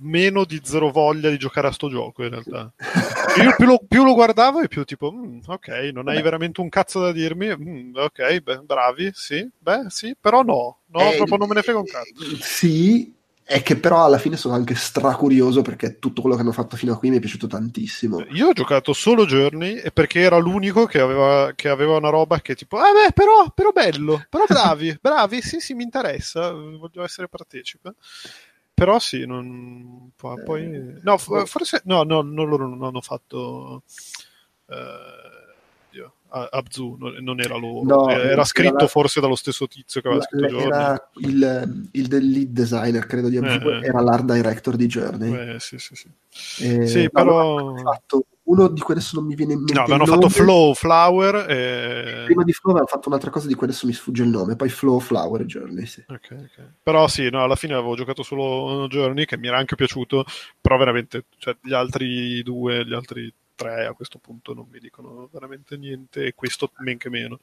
meno 0.00 0.44
di 0.44 0.60
zero 0.62 0.90
voglia 0.90 1.28
di 1.28 1.36
giocare 1.36 1.66
a 1.66 1.72
sto 1.72 1.90
gioco 1.90 2.22
in 2.22 2.30
realtà. 2.30 2.72
Io 3.42 3.54
più 3.54 3.66
lo, 3.66 3.78
più 3.86 4.02
lo 4.02 4.14
guardavo 4.14 4.60
e 4.60 4.68
più 4.68 4.84
tipo, 4.84 5.12
mm, 5.12 5.40
ok, 5.44 5.90
non 5.92 6.08
hai 6.08 6.22
veramente 6.22 6.62
un 6.62 6.70
cazzo 6.70 7.00
da 7.00 7.12
dirmi, 7.12 7.54
mm, 7.54 7.94
ok, 7.94 8.38
beh, 8.38 8.60
bravi, 8.60 9.10
sì, 9.12 9.46
beh, 9.58 9.86
sì, 9.88 10.16
però 10.18 10.40
no, 10.40 10.78
no, 10.86 11.12
eh, 11.12 11.16
proprio 11.16 11.36
non 11.36 11.48
me 11.48 11.56
ne 11.56 11.62
frega 11.62 11.78
un 11.78 11.84
cazzo. 11.84 12.36
Sì, 12.40 13.12
è 13.48 13.62
che 13.62 13.76
però 13.76 14.04
alla 14.04 14.18
fine 14.18 14.36
sono 14.36 14.54
anche 14.54 14.74
stracurioso 14.74 15.62
perché 15.62 16.00
tutto 16.00 16.20
quello 16.20 16.34
che 16.34 16.42
hanno 16.42 16.50
fatto 16.50 16.76
fino 16.76 16.92
a 16.92 16.98
qui 16.98 17.10
mi 17.10 17.18
è 17.18 17.20
piaciuto 17.20 17.46
tantissimo. 17.46 18.24
Io 18.30 18.48
ho 18.48 18.52
giocato 18.52 18.92
solo 18.92 19.24
Journey 19.24 19.76
e 19.76 19.92
perché 19.92 20.18
era 20.18 20.36
l'unico 20.36 20.86
che 20.86 20.98
aveva, 20.98 21.52
che 21.54 21.68
aveva 21.68 21.96
una 21.96 22.08
roba 22.08 22.40
che 22.40 22.56
tipo, 22.56 22.76
ah 22.76 22.90
beh, 22.90 23.12
però, 23.12 23.48
però 23.54 23.70
bello, 23.70 24.26
però 24.28 24.46
bravi, 24.50 24.98
bravi, 25.00 25.42
sì, 25.42 25.60
sì, 25.60 25.74
mi 25.74 25.84
interessa, 25.84 26.50
voglio 26.50 27.04
essere 27.04 27.28
partecipe. 27.28 27.94
Però 28.74 28.98
sì, 28.98 29.24
non... 29.24 30.10
poi... 30.16 30.64
Eh, 30.64 31.00
no, 31.02 31.16
forse... 31.16 31.82
No, 31.84 32.02
no, 32.02 32.22
non 32.22 32.48
loro 32.48 32.66
non 32.66 32.82
hanno 32.82 33.00
fatto... 33.00 33.84
Eh, 34.68 35.35
Abzu, 36.28 36.98
non 37.20 37.40
era 37.40 37.56
loro, 37.56 37.82
no, 37.82 38.10
era 38.10 38.44
scritto 38.44 38.84
era 38.84 38.88
scritto 38.88 39.20
dallo 39.20 39.36
stesso 39.36 39.66
tizio 39.66 40.00
che 40.00 40.08
aveva 40.08 40.22
scritto 40.22 40.46
Journey. 40.46 40.66
Era 40.66 41.10
il, 41.16 41.88
il 41.92 42.08
lead 42.08 42.48
designer, 42.48 43.06
credo 43.06 43.28
di 43.28 43.38
Abzu, 43.38 43.68
eh, 43.68 43.78
eh, 43.78 43.86
era 43.86 44.00
l'art 44.00 44.24
director 44.24 44.76
di 44.76 44.86
Journey. 44.86 45.54
Eh, 45.54 45.60
sì, 45.60 45.78
sì, 45.78 45.94
sì. 45.94 46.08
E, 46.62 46.86
sì 46.86 47.10
però... 47.10 47.74
Fatto 47.76 48.26
uno 48.46 48.68
di 48.68 48.80
cui 48.80 48.94
adesso 48.94 49.16
non 49.16 49.26
mi 49.26 49.34
viene 49.34 49.54
in 49.54 49.58
mente. 49.58 49.72
No, 49.74 49.80
avevano 49.80 50.06
fatto 50.06 50.28
Flow, 50.28 50.72
Flower. 50.72 51.50
E... 51.50 52.22
Prima 52.26 52.44
di 52.44 52.52
Flow 52.52 52.74
avevano 52.74 52.86
fatto 52.86 53.08
un'altra 53.08 53.30
cosa 53.30 53.48
di 53.48 53.54
cui 53.54 53.66
adesso 53.66 53.86
mi 53.86 53.92
sfugge 53.92 54.22
il 54.22 54.28
nome. 54.28 54.54
Poi 54.54 54.68
Flow, 54.68 55.00
Flower 55.00 55.40
e 55.40 55.46
Journey. 55.46 55.84
Sì. 55.86 56.04
Okay, 56.06 56.38
okay. 56.38 56.64
Però 56.80 57.08
sì, 57.08 57.28
no, 57.28 57.42
alla 57.42 57.56
fine 57.56 57.74
avevo 57.74 57.96
giocato 57.96 58.22
solo 58.22 58.86
Journey, 58.86 59.24
che 59.24 59.36
mi 59.36 59.48
era 59.48 59.58
anche 59.58 59.74
piaciuto. 59.74 60.24
Però 60.60 60.76
veramente, 60.76 61.24
cioè, 61.38 61.56
gli 61.60 61.72
altri 61.72 62.40
due, 62.44 62.86
gli 62.86 62.94
altri 62.94 63.32
tre 63.56 63.86
a 63.86 63.92
questo 63.94 64.18
punto 64.18 64.54
non 64.54 64.68
mi 64.70 64.78
dicono 64.78 65.28
veramente 65.32 65.76
niente 65.76 66.26
e 66.26 66.34
questo 66.34 66.70
men 66.78 66.98
che 66.98 67.10
meno. 67.10 67.40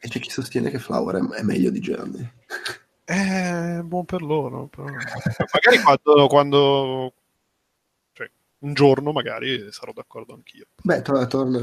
E 0.00 0.08
c'è 0.08 0.18
chi 0.18 0.28
sostiene 0.28 0.68
che 0.68 0.78
Flower 0.78 1.26
è 1.30 1.42
meglio 1.42 1.70
di 1.70 1.80
Journey. 1.80 2.30
È 3.04 3.78
eh, 3.78 3.82
buon 3.82 4.04
per 4.04 4.20
loro, 4.22 4.66
però... 4.66 4.84
magari 4.84 5.80
quando, 5.82 6.26
quando 6.26 7.14
un 8.62 8.74
giorno 8.74 9.12
magari 9.12 9.68
sarò 9.70 9.92
d'accordo 9.92 10.34
anch'io. 10.34 10.66
Beh, 10.82 11.02
torna, 11.02 11.26
torna, 11.26 11.58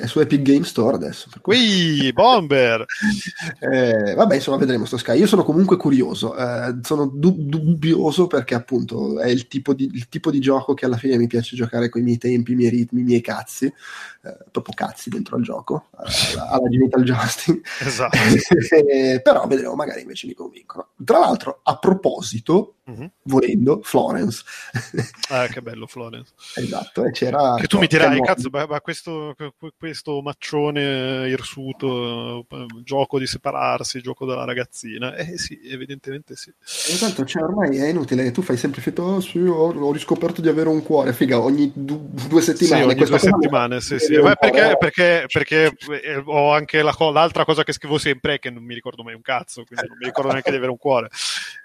è 0.00 0.06
su 0.06 0.20
Epic 0.20 0.42
Game 0.42 0.64
Store 0.64 0.96
adesso. 0.96 1.28
Qui, 1.40 2.12
Bomber! 2.12 2.84
eh, 3.60 4.14
vabbè, 4.14 4.34
insomma, 4.34 4.56
vedremo 4.56 4.84
sto 4.84 4.96
Sky. 4.96 5.18
Io 5.18 5.26
sono 5.26 5.44
comunque 5.44 5.76
curioso, 5.76 6.36
eh, 6.36 6.76
sono 6.82 7.06
dub- 7.06 7.38
dubbioso 7.38 8.26
perché 8.26 8.54
appunto 8.54 9.20
è 9.20 9.28
il 9.28 9.46
tipo, 9.46 9.74
di, 9.74 9.88
il 9.92 10.08
tipo, 10.08 10.30
di, 10.30 10.40
gioco 10.40 10.74
che 10.74 10.86
alla 10.86 10.96
fine 10.96 11.16
mi 11.16 11.26
piace 11.26 11.56
giocare 11.56 11.88
con 11.88 12.00
i 12.00 12.04
miei 12.04 12.18
tempi, 12.18 12.52
i 12.52 12.56
miei 12.56 12.70
ritmi, 12.70 13.00
i 13.00 13.04
miei 13.04 13.20
cazzi, 13.20 13.72
eh, 14.22 14.36
proprio 14.50 14.74
cazzi 14.74 15.08
dentro 15.08 15.36
al 15.36 15.42
gioco, 15.42 15.86
alla, 15.92 16.50
alla 16.50 16.68
Genital 16.68 17.02
Justin. 17.02 17.60
Esatto. 17.80 18.18
Però 19.22 19.46
vedremo, 19.46 19.74
magari 19.74 20.02
invece 20.02 20.26
mi 20.26 20.34
convincono. 20.34 20.88
Tra 21.02 21.18
l'altro, 21.18 21.60
a 21.62 21.78
proposito, 21.78 22.74
mm-hmm. 22.90 23.06
volendo, 23.22 23.80
Florence. 23.82 24.42
Ah, 25.30 25.46
che 25.46 25.62
bello 25.62 25.86
Florence. 25.86 26.32
esatto, 26.56 27.04
e 27.04 27.12
c'era... 27.12 27.54
Che 27.54 27.68
tu 27.68 27.78
mi 27.78 27.86
dirai, 27.86 28.20
cazzo, 28.20 28.48
ma, 28.50 28.66
ma 28.66 28.80
questo, 28.80 29.36
questo, 29.78 30.20
maccione 30.22 31.28
irsuto, 31.28 32.46
eh, 32.50 32.66
gioco 32.82 33.20
di 33.20 33.28
separarsi, 33.28 34.00
gioco 34.00 34.26
della 34.26 34.44
ragazzina. 34.44 35.14
Eh 35.14 35.38
sì, 35.38 35.60
evidentemente 35.62 36.34
sì. 36.34 36.52
Esatto, 36.64 37.24
cioè 37.24 37.44
ormai 37.44 37.76
è 37.76 37.86
inutile, 37.86 38.32
tu 38.32 38.42
fai 38.42 38.56
sempre 38.56 38.80
fetto, 38.80 39.04
oh, 39.04 39.20
sì, 39.20 39.38
ho, 39.38 39.72
ho, 39.72 39.92
riscoperto 39.92 40.40
di 40.40 40.48
avere 40.48 40.68
un 40.68 40.82
cuore, 40.82 41.12
figa, 41.12 41.38
ogni 41.38 41.70
du- 41.72 42.10
due 42.10 42.42
settimane. 42.42 42.82
Sì, 42.82 42.88
ogni 42.88 43.04
due 43.04 43.18
settimane, 43.20 43.80
sì, 43.80 43.98
sì. 44.00 44.09
Beh, 44.18 44.36
perché, 44.36 44.76
perché, 44.78 45.26
perché, 45.26 45.72
ho 46.24 46.52
anche 46.52 46.82
la, 46.82 46.94
l'altra 47.12 47.44
cosa 47.44 47.62
che 47.62 47.72
scrivo 47.72 47.98
sempre 47.98 48.34
è 48.34 48.38
che 48.38 48.50
non 48.50 48.64
mi 48.64 48.74
ricordo 48.74 49.02
mai 49.02 49.14
un 49.14 49.22
cazzo, 49.22 49.64
quindi 49.64 49.86
non 49.86 49.96
mi 49.98 50.06
ricordo 50.06 50.30
neanche 50.30 50.50
di 50.50 50.56
avere 50.56 50.72
un 50.72 50.78
cuore. 50.78 51.08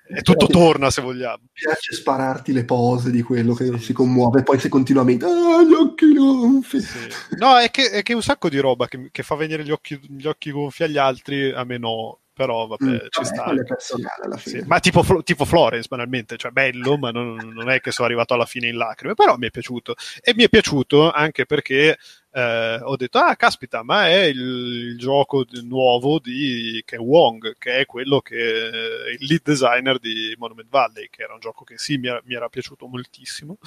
E 0.08 0.22
tutto 0.22 0.46
torna 0.48 0.92
se 0.92 1.02
vogliamo. 1.02 1.40
Mi 1.42 1.50
piace 1.54 1.94
spararti 1.94 2.54
le 2.54 2.66
pose 2.66 3.10
di 3.10 3.22
quello 3.22 3.54
che 3.54 3.80
si 3.80 3.94
commuove, 3.94 4.44
poi 4.44 4.60
se 4.60 4.70
continuamente 4.70 5.26
ah, 5.26 5.64
gli 5.64 5.74
occhi 5.74 6.14
gonfi. 6.14 6.80
Sì. 6.80 7.10
No, 7.38 7.58
è 7.58 7.72
che, 7.72 7.90
è 7.90 8.04
che 8.04 8.14
un 8.14 8.22
sacco 8.22 8.50
di 8.50 8.60
roba 8.60 8.88
che, 8.88 9.10
che 9.12 9.24
fa 9.24 9.36
venire 9.36 9.64
gli 9.64 9.72
occhi, 9.72 10.00
gli 10.08 10.28
occhi 10.28 10.52
gonfi 10.52 10.84
agli 10.84 10.98
altri, 10.98 11.52
a 11.52 11.64
me 11.64 11.78
no 11.78 12.20
però 12.36 12.68
vabbè, 12.68 12.84
mm, 12.84 12.98
ci 13.10 13.22
vabbè, 13.32 13.64
sta. 13.64 14.38
Sì, 14.38 14.62
ma 14.66 14.82
tipo, 14.82 15.06
tipo, 15.24 15.46
Florence, 15.46 15.88
banalmente, 15.90 16.36
cioè 16.36 16.52
bello, 16.52 16.98
ma 16.98 17.10
non, 17.10 17.34
non, 17.54 17.70
è 17.70 17.80
che 17.80 17.92
sono 17.92 18.08
arrivato 18.08 18.34
alla 18.34 18.46
fine 18.46 18.68
in 18.68 18.76
lacrime, 18.76 19.14
però 19.14 19.38
mi 19.38 19.48
è 19.48 19.52
piaciuto. 19.52 19.96
E 20.22 20.34
mi 20.36 20.44
è 20.44 20.50
piaciuto 20.50 21.12
anche 21.12 21.46
perché 21.46 21.98
eh, 22.36 22.80
ho 22.82 22.98
detto, 22.98 23.18
ah, 23.20 23.34
caspita, 23.38 23.82
ma 23.82 24.10
è 24.10 24.24
il, 24.24 24.38
il 24.38 24.98
gioco 24.98 25.46
nuovo 25.64 26.20
di 26.20 26.84
Ken 26.86 27.00
Wong, 27.00 27.56
che 27.58 27.78
è 27.78 27.86
quello 27.86 28.20
che 28.20 28.36
è 28.36 29.12
il 29.18 29.26
lead 29.26 29.42
designer 29.42 30.00
di 30.00 30.36
Monument 30.38 30.68
Valley, 30.68 31.08
che 31.10 31.24
era 31.24 31.34
un 31.34 31.40
gioco 31.40 31.64
che 31.64 31.78
sì, 31.78 31.98
mi 31.98 32.10
era, 32.10 32.22
mi 32.26 32.36
era 32.36 32.50
piaciuto 32.50 32.88
moltissimo. 32.88 33.58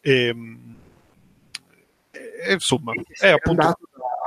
E, 0.00 0.34
e 2.10 2.52
insomma, 2.52 2.92
è 3.20 3.28
appunto... 3.28 3.78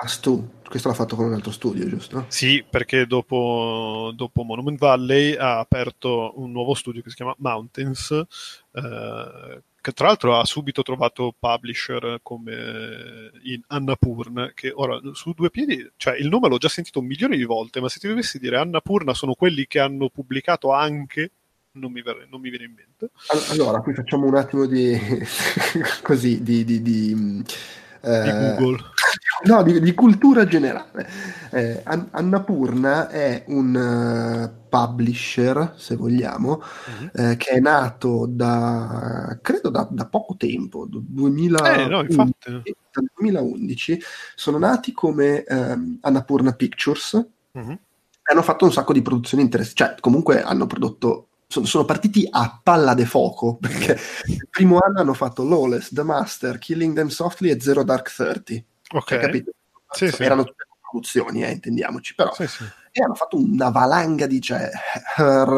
Stu, 0.06 0.62
questo 0.68 0.88
l'ha 0.88 0.96
fatto 0.96 1.18
con 1.18 1.26
un 1.26 1.34
altro 1.34 1.52
studio, 1.52 1.86
giusto? 1.88 2.26
Sì, 2.30 2.66
perché 2.68 3.06
dopo, 3.06 4.14
dopo 4.16 4.44
Monument 4.44 4.80
Valley 4.80 5.36
ha 5.36 5.60
aperto 5.60 6.40
un 6.40 6.52
nuovo 6.52 6.74
studio 6.76 7.02
che 7.02 7.10
si 7.10 7.18
chiama 7.18 7.36
Mountains, 7.40 8.10
eh, 8.72 9.62
che 9.82 9.92
tra 9.94 10.08
l'altro 10.08 10.38
ha 10.38 10.46
subito 10.46 10.84
trovato 10.84 11.34
publisher 11.38 12.20
come 12.22 13.32
in 13.44 13.62
Annapurna, 13.68 14.52
che 14.54 14.72
ora 14.74 15.00
su 15.14 15.34
due 15.34 15.50
piedi, 15.50 15.90
cioè 15.98 16.16
il 16.18 16.28
nome 16.28 16.48
l'ho 16.48 16.58
già 16.58 16.70
sentito 16.70 17.02
milioni 17.02 17.36
di 17.36 17.46
volte, 17.46 17.82
ma 17.82 17.90
se 17.90 18.00
ti 18.00 18.08
dovessi 18.08 18.38
dire 18.38 18.58
Annapurna 18.58 19.16
sono 19.16 19.34
quelli 19.34 19.66
che 19.66 19.80
hanno 19.80 20.10
pubblicato 20.10 20.72
anche, 20.72 21.32
non 21.74 21.92
mi, 21.92 22.04
ver- 22.04 22.28
non 22.30 22.42
mi 22.42 22.50
viene 22.50 22.66
in 22.66 22.74
mente. 22.76 23.10
Allora, 23.50 23.82
qui 23.82 23.94
facciamo 23.94 24.28
un 24.28 24.36
attimo 24.36 24.68
di 24.68 24.96
così, 26.04 26.44
di, 26.44 26.64
di, 26.64 26.82
di 26.82 27.44
eh, 28.02 28.24
di 28.24 28.30
Google. 28.32 28.84
No, 29.44 29.64
di, 29.64 29.80
di 29.80 29.94
cultura 29.94 30.46
generale. 30.46 31.10
Eh, 31.52 31.82
Annapurna 31.84 33.10
è 33.10 33.44
un 33.48 33.76
uh, 34.54 34.70
publisher, 34.70 35.74
se 35.76 35.96
vogliamo, 35.96 36.62
uh-huh. 36.62 37.10
eh, 37.14 37.38
che 37.38 37.52
è 37.52 37.60
nato 37.60 38.26
da, 38.30 39.38
credo, 39.42 39.70
da, 39.70 39.88
da 39.90 40.06
poco 40.06 40.36
tempo, 40.38 40.86
2000, 40.88 41.74
eh, 41.74 41.88
no, 41.88 42.02
infatti. 42.02 42.34
dal 42.92 43.10
2011. 43.16 44.00
Sono 44.36 44.58
nati 44.58 44.92
come 44.92 45.44
um, 45.48 45.98
Annapurna 46.02 46.54
Pictures. 46.54 47.14
Uh-huh. 47.52 47.80
Hanno 48.24 48.42
fatto 48.44 48.66
un 48.66 48.72
sacco 48.72 48.94
di 48.94 49.02
produzioni 49.02 49.44
interessanti, 49.44 49.84
cioè 49.84 49.96
comunque 50.00 50.42
hanno 50.44 50.68
prodotto 50.68 51.31
sono, 51.52 51.66
sono, 51.66 51.86
partiti 51.86 52.26
a 52.30 52.60
palla 52.64 52.94
de 52.94 53.06
fuoco 53.06 53.58
perché 53.62 54.00
il 54.28 54.48
primo 54.50 54.80
anno 54.80 55.02
hanno 55.02 55.14
fatto 55.14 55.44
Lawless, 55.44 55.94
The 55.94 56.04
Master, 56.04 56.58
Killing 56.58 56.96
Them 56.96 57.10
Softly 57.10 57.50
e 57.50 57.60
Zero 57.60 57.84
Dark 57.84 58.14
Thirty. 58.14 58.64
Ok. 58.94 59.20
capito? 59.20 59.52
Sì, 59.90 60.06
Erano 60.20 60.46
tutte 60.46 60.66
produzioni, 60.80 61.44
eh, 61.44 61.52
intendiamoci, 61.52 62.16
però. 62.16 62.34
Sì, 62.34 62.48
sì. 62.48 62.64
E 62.94 63.02
hanno 63.04 63.16
fatto 63.16 63.38
una 63.38 63.70
valanga 63.70 64.28
di 64.28 64.42
cioè, 64.42 64.70
Her, 65.18 65.50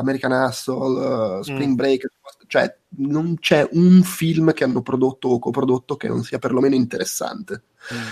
American 0.00 0.32
Hustle, 0.32 1.38
uh, 1.38 1.42
Spring 1.42 1.72
mm. 1.72 1.74
Break, 1.74 2.06
cioè 2.46 2.74
non 2.96 3.36
c'è 3.38 3.66
un 3.72 4.02
film 4.02 4.52
che 4.52 4.64
hanno 4.64 4.82
prodotto 4.82 5.28
o 5.28 5.38
coprodotto 5.38 5.96
che 5.96 6.08
non 6.08 6.22
sia 6.24 6.38
perlomeno 6.38 6.74
interessante. 6.74 7.64
Mm. 7.92 8.06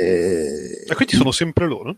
E... 0.00 0.84
e 0.86 0.94
quindi 0.94 1.16
sono 1.16 1.32
sempre 1.32 1.66
loro? 1.66 1.96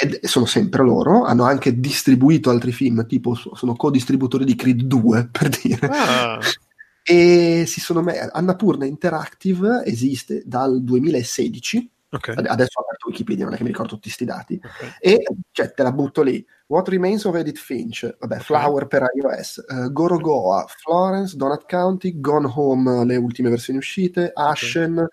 Ed 0.00 0.24
sono 0.24 0.46
sempre 0.46 0.82
loro, 0.82 1.24
hanno 1.24 1.44
anche 1.44 1.78
distribuito 1.78 2.48
altri 2.48 2.72
film, 2.72 3.06
tipo 3.06 3.34
sono 3.34 3.74
co-distributori 3.74 4.46
di 4.46 4.54
Creed 4.54 4.82
2, 4.82 5.28
per 5.32 5.48
dire. 5.48 5.86
Ah. 5.88 6.38
E 7.02 7.64
si 7.66 7.80
sono 7.80 8.00
me- 8.02 8.18
Annapurna 8.18 8.86
Interactive 8.86 9.82
esiste 9.84 10.42
dal 10.46 10.82
2016. 10.82 11.90
Okay. 12.12 12.34
Adesso 12.34 12.80
ho 12.80 12.82
aperto 12.82 13.08
Wikipedia, 13.08 13.44
non 13.44 13.52
è 13.54 13.56
che 13.56 13.62
mi 13.62 13.68
ricordo 13.68 13.92
tutti 13.92 14.08
questi 14.08 14.24
dati. 14.24 14.58
Okay. 14.62 14.94
E 14.98 15.22
cioè, 15.52 15.72
te 15.72 15.82
la 15.82 15.92
butto 15.92 16.22
lì. 16.22 16.44
What 16.66 16.88
Remains 16.88 17.24
of 17.24 17.36
Edith 17.36 17.58
Finch, 17.58 18.02
vabbè, 18.18 18.34
okay. 18.34 18.44
Flower 18.44 18.86
per 18.86 19.04
iOS, 19.14 19.64
uh, 19.68 19.92
Gorogoa, 19.92 20.64
Florence, 20.66 21.36
Donut 21.36 21.66
County, 21.66 22.18
Gone 22.20 22.50
Home, 22.54 23.04
le 23.04 23.16
ultime 23.16 23.50
versioni 23.50 23.78
uscite, 23.78 24.30
Ashen. 24.32 25.06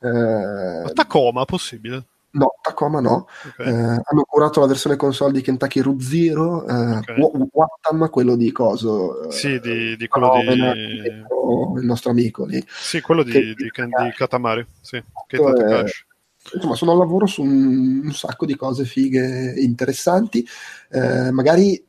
Uh, 0.00 0.92
Tacoma, 0.92 1.44
possibile? 1.44 2.06
No, 2.34 2.54
Tacoma 2.60 3.00
no. 3.00 3.28
Okay. 3.48 3.66
Eh, 3.66 3.72
hanno 3.72 4.24
curato 4.26 4.60
la 4.60 4.66
versione 4.66 4.96
console 4.96 5.32
di 5.32 5.40
Kentucky 5.40 5.80
Root 5.80 6.00
Zero, 6.00 6.66
eh, 6.66 6.96
okay. 6.96 7.16
Wattam, 7.52 8.10
quello 8.10 8.34
di 8.36 8.50
coso. 8.50 9.28
Eh, 9.28 9.32
sì, 9.32 9.60
di, 9.60 9.96
di 9.96 10.08
quello 10.08 10.32
di... 10.40 10.60
Il 11.76 11.86
nostro 11.86 12.10
amico 12.10 12.44
lì. 12.44 12.64
Sì, 12.66 13.00
quello 13.00 13.22
di, 13.22 13.30
che, 13.30 13.40
di, 13.40 13.54
di 13.54 13.70
Katamari. 14.16 14.66
Sì, 14.80 14.96
eh, 14.96 15.84
insomma, 16.54 16.74
sono 16.74 16.92
al 16.92 16.98
lavoro 16.98 17.26
su 17.26 17.42
un, 17.42 18.02
un, 18.04 18.12
sacco 18.12 18.46
di 18.46 18.56
cose 18.56 18.84
fighe 18.84 19.54
interessanti. 19.56 20.46
Eh, 20.90 21.30
magari 21.30 21.82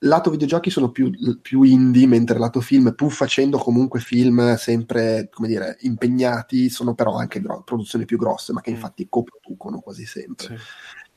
lato 0.00 0.30
videogiochi 0.30 0.70
sono 0.70 0.90
più, 0.90 1.10
più, 1.40 1.62
indie, 1.62 2.06
mentre 2.06 2.38
lato 2.38 2.60
film, 2.60 2.94
pur 2.94 3.12
facendo 3.12 3.58
comunque 3.58 4.00
film 4.00 4.56
sempre, 4.56 5.28
come 5.30 5.48
dire, 5.48 5.78
impegnati, 5.80 6.68
sono 6.68 6.94
però 6.94 7.16
anche 7.16 7.40
gro- 7.40 7.62
produzioni 7.62 8.04
più 8.04 8.18
grosse, 8.18 8.52
ma 8.52 8.60
che 8.60 8.70
mm. 8.70 8.74
infatti 8.74 9.06
coproducono 9.08 9.80
quasi 9.80 10.04
sempre. 10.04 10.46
Sì. 10.46 10.54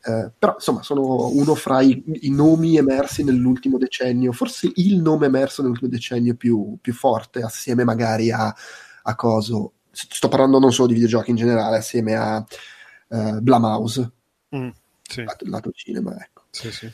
Eh, 0.02 0.32
però 0.38 0.54
insomma 0.54 0.82
sono 0.82 1.28
uno 1.28 1.56
fra 1.56 1.82
i, 1.82 2.02
i, 2.22 2.32
nomi 2.32 2.78
emersi 2.78 3.22
nell'ultimo 3.22 3.78
decennio, 3.78 4.32
forse 4.32 4.72
il 4.76 5.02
nome 5.02 5.26
emerso 5.26 5.62
nell'ultimo 5.62 5.90
decennio 5.90 6.36
più, 6.36 6.78
più 6.80 6.94
forte, 6.94 7.42
assieme 7.42 7.84
magari 7.84 8.32
a, 8.32 8.54
a 9.04 9.16
Coso. 9.16 9.74
Sto 9.92 10.30
parlando 10.30 10.60
non 10.60 10.72
solo 10.72 10.88
di 10.88 10.94
videogiochi 10.94 11.32
in 11.32 11.36
generale, 11.36 11.78
assieme 11.78 12.16
a 12.16 12.46
uh, 13.08 13.40
Blumhouse, 13.42 14.12
mm, 14.56 14.70
sì. 15.02 15.24
lato, 15.24 15.46
lato 15.50 15.72
cinema, 15.72 16.16
ecco. 16.18 16.44
Sì, 16.52 16.72
sì. 16.72 16.90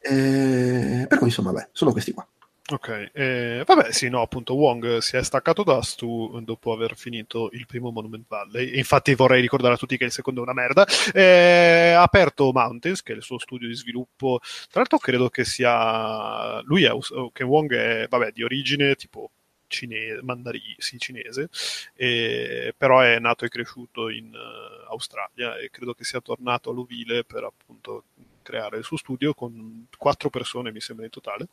Eh, 0.00 1.06
per 1.06 1.18
cui 1.18 1.26
insomma, 1.26 1.52
beh, 1.52 1.68
sono 1.72 1.92
questi 1.92 2.12
qua. 2.12 2.26
Ok, 2.72 3.10
eh, 3.12 3.64
vabbè, 3.66 3.90
sì, 3.90 4.08
no, 4.08 4.22
appunto 4.22 4.54
Wong 4.54 4.98
si 4.98 5.16
è 5.16 5.24
staccato 5.24 5.64
da 5.64 5.82
Stu 5.82 6.38
dopo 6.44 6.72
aver 6.72 6.94
finito 6.96 7.48
il 7.52 7.66
primo 7.66 7.90
Monument 7.90 8.24
Valley. 8.28 8.78
Infatti, 8.78 9.14
vorrei 9.14 9.40
ricordare 9.40 9.74
a 9.74 9.76
tutti 9.76 9.96
che 9.96 10.04
il 10.04 10.12
secondo 10.12 10.40
è 10.40 10.42
una 10.44 10.52
merda. 10.52 10.86
Eh, 11.12 11.90
ha 11.90 12.02
aperto 12.02 12.52
Mountains, 12.52 13.02
che 13.02 13.12
è 13.12 13.16
il 13.16 13.22
suo 13.22 13.38
studio 13.38 13.66
di 13.66 13.74
sviluppo. 13.74 14.38
Tra 14.40 14.80
l'altro, 14.80 14.98
credo 14.98 15.28
che 15.30 15.44
sia 15.44 16.60
lui, 16.62 16.84
è, 16.84 16.92
che 17.32 17.42
Wong 17.42 17.74
è, 17.74 18.06
vabbè, 18.08 18.30
di 18.30 18.44
origine 18.44 18.94
tipo 18.94 19.30
cinese, 19.66 20.20
mandarì, 20.22 20.74
sì, 20.78 20.98
cinese, 20.98 21.48
eh, 21.94 22.74
però 22.76 23.00
è 23.00 23.18
nato 23.18 23.44
e 23.44 23.48
cresciuto 23.48 24.08
in 24.10 24.32
uh, 24.34 24.90
Australia 24.90 25.56
e 25.56 25.70
credo 25.70 25.94
che 25.94 26.04
sia 26.04 26.20
tornato 26.20 26.70
all'Ovile 26.70 27.24
per 27.24 27.44
appunto 27.44 28.04
creare 28.50 28.78
il 28.78 28.84
suo 28.84 28.96
studio 28.96 29.32
con 29.32 29.86
quattro 29.96 30.28
persone, 30.28 30.72
mi 30.72 30.80
sembra 30.80 31.04
in 31.04 31.10
totale, 31.10 31.46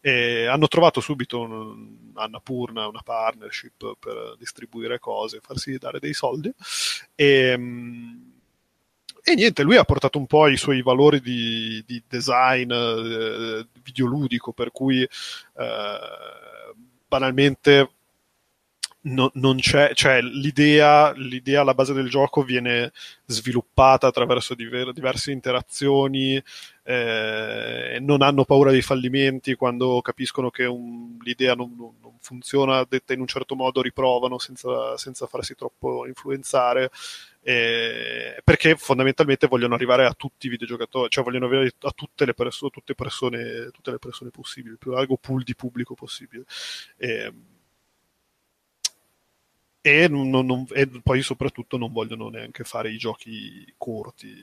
e 0.00 0.46
hanno 0.46 0.68
trovato 0.68 1.00
subito 1.00 1.40
un, 1.40 2.10
Annapurna, 2.14 2.86
una 2.86 3.00
partnership 3.02 3.96
per 3.98 4.36
distribuire 4.38 4.98
cose, 4.98 5.40
farsi 5.40 5.78
dare 5.78 5.98
dei 5.98 6.12
soldi. 6.12 6.52
E, 7.14 7.52
e 9.24 9.34
niente, 9.34 9.62
lui 9.62 9.76
ha 9.76 9.84
portato 9.84 10.18
un 10.18 10.26
po' 10.26 10.48
i 10.48 10.56
suoi 10.56 10.82
valori 10.82 11.20
di, 11.20 11.82
di 11.86 12.02
design 12.06 12.70
eh, 12.70 13.66
videoludico, 13.82 14.52
per 14.52 14.70
cui 14.70 15.02
eh, 15.02 15.08
banalmente 17.06 17.90
no, 19.02 19.30
non 19.34 19.58
c'è, 19.58 19.92
cioè 19.94 20.20
l'idea, 20.20 21.12
l'idea 21.12 21.62
alla 21.62 21.74
base 21.74 21.92
del 21.92 22.08
gioco 22.08 22.42
viene 22.42 22.92
sviluppata 23.26 24.06
attraverso 24.06 24.54
diver, 24.54 24.92
diverse 24.92 25.32
interazioni, 25.32 26.40
eh, 26.84 27.98
non 28.00 28.22
hanno 28.22 28.44
paura 28.44 28.70
dei 28.70 28.82
fallimenti 28.82 29.54
quando 29.54 30.00
capiscono 30.02 30.50
che 30.50 30.64
un, 30.64 31.16
l'idea 31.22 31.54
non, 31.54 31.74
non, 31.76 32.16
funziona 32.22 32.84
detta 32.88 33.12
in 33.14 33.20
un 33.20 33.26
certo 33.26 33.56
modo, 33.56 33.82
riprovano 33.82 34.38
senza, 34.38 34.96
senza 34.96 35.26
farsi 35.26 35.54
troppo 35.56 36.06
influenzare. 36.06 36.90
eh, 37.42 38.40
perché 38.44 38.76
fondamentalmente 38.76 39.48
vogliono 39.48 39.74
arrivare 39.74 40.06
a 40.06 40.14
tutti 40.14 40.46
i 40.46 40.50
videogiocatori, 40.50 41.10
cioè 41.10 41.24
vogliono 41.24 41.46
avere 41.46 41.72
a 41.80 41.90
tutte 41.90 42.24
le, 42.24 42.34
perso- 42.34 42.70
tutte 42.70 42.94
persone, 42.94 43.70
tutte 43.72 43.90
le 43.90 43.98
persone 43.98 44.30
possibili, 44.30 44.74
il 44.74 44.78
più 44.78 44.92
largo 44.92 45.16
pool 45.16 45.42
di 45.42 45.56
pubblico 45.56 45.94
possibile. 45.94 46.44
E, 46.96 47.32
e, 49.82 50.08
non, 50.08 50.30
non, 50.30 50.66
e, 50.72 50.86
poi 51.02 51.22
soprattutto 51.22 51.76
non 51.76 51.92
vogliono 51.92 52.28
neanche 52.28 52.64
fare 52.64 52.90
i 52.90 52.96
giochi 52.96 53.70
corti, 53.76 54.42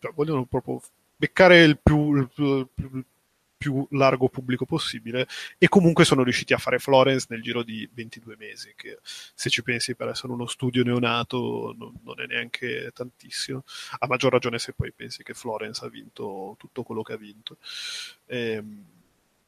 cioè 0.00 0.12
vogliono 0.12 0.44
proprio 0.44 0.80
beccare 1.14 1.62
il 1.62 1.78
più, 1.80 2.16
il 2.16 2.28
più, 2.28 2.58
il 2.58 2.68
più 2.74 3.04
più 3.60 3.86
largo 3.90 4.30
pubblico 4.30 4.64
possibile. 4.64 5.28
E 5.58 5.68
comunque 5.68 6.06
sono 6.06 6.22
riusciti 6.22 6.54
a 6.54 6.58
fare 6.58 6.78
Florence 6.78 7.26
nel 7.28 7.42
giro 7.42 7.62
di 7.62 7.86
22 7.92 8.36
mesi 8.38 8.72
che 8.74 9.00
se 9.02 9.50
ci 9.50 9.62
pensi 9.62 9.94
per 9.94 10.08
essere 10.08 10.32
uno 10.32 10.46
studio 10.46 10.82
neonato 10.82 11.74
non, 11.76 11.92
non 12.02 12.22
è 12.22 12.26
neanche 12.26 12.90
tantissimo. 12.94 13.64
A 13.98 14.06
maggior 14.06 14.32
ragione 14.32 14.58
se 14.58 14.72
poi 14.72 14.92
pensi 14.92 15.22
che 15.22 15.34
Florence 15.34 15.84
ha 15.84 15.88
vinto 15.90 16.54
tutto 16.58 16.82
quello 16.84 17.02
che 17.02 17.12
ha 17.12 17.18
vinto. 17.18 17.58
Ehm, 18.26 18.84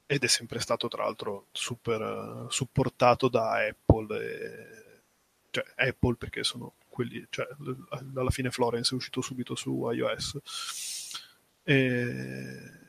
ed 0.04 0.22
è 0.22 0.28
sempre 0.28 0.60
stato 0.60 0.88
tra 0.88 1.04
l'altro 1.04 1.46
super 1.52 2.00
uh, 2.02 2.50
supportato 2.50 3.28
da 3.28 3.64
Apple 3.66 4.20
e, 4.20 4.81
cioè 5.52 5.64
Apple 5.76 6.16
perché 6.16 6.42
sono 6.42 6.74
quelli 6.88 7.24
cioè 7.30 7.46
alla 8.14 8.30
fine 8.30 8.50
Florence 8.50 8.92
è 8.92 8.96
uscito 8.96 9.20
subito 9.20 9.54
su 9.54 9.88
iOS. 9.90 10.38
E 11.62 12.81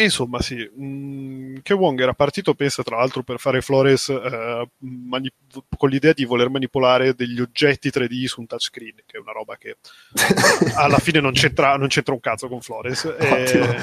e 0.00 0.04
insomma, 0.04 0.40
sì, 0.40 0.56
mh, 0.56 0.84
mm, 0.84 1.56
che 1.62 1.74
Wong 1.74 2.00
era 2.00 2.14
partito, 2.14 2.54
pensa 2.54 2.82
tra 2.82 2.96
l'altro, 2.96 3.22
per 3.22 3.38
fare 3.38 3.60
Flores 3.60 4.08
eh, 4.08 4.68
mani- 4.78 5.30
con 5.76 5.90
l'idea 5.90 6.14
di 6.14 6.24
voler 6.24 6.48
manipolare 6.48 7.14
degli 7.14 7.38
oggetti 7.38 7.90
3D 7.90 8.24
su 8.24 8.40
un 8.40 8.46
touchscreen, 8.46 8.94
che 9.04 9.18
è 9.18 9.20
una 9.20 9.32
roba 9.32 9.58
che 9.58 9.76
alla 10.76 10.96
fine 10.96 11.20
non 11.20 11.32
c'entra, 11.32 11.76
non 11.76 11.88
c'entra 11.88 12.14
un 12.14 12.20
cazzo 12.20 12.48
con 12.48 12.62
Flores. 12.62 13.04
Eh, 13.04 13.76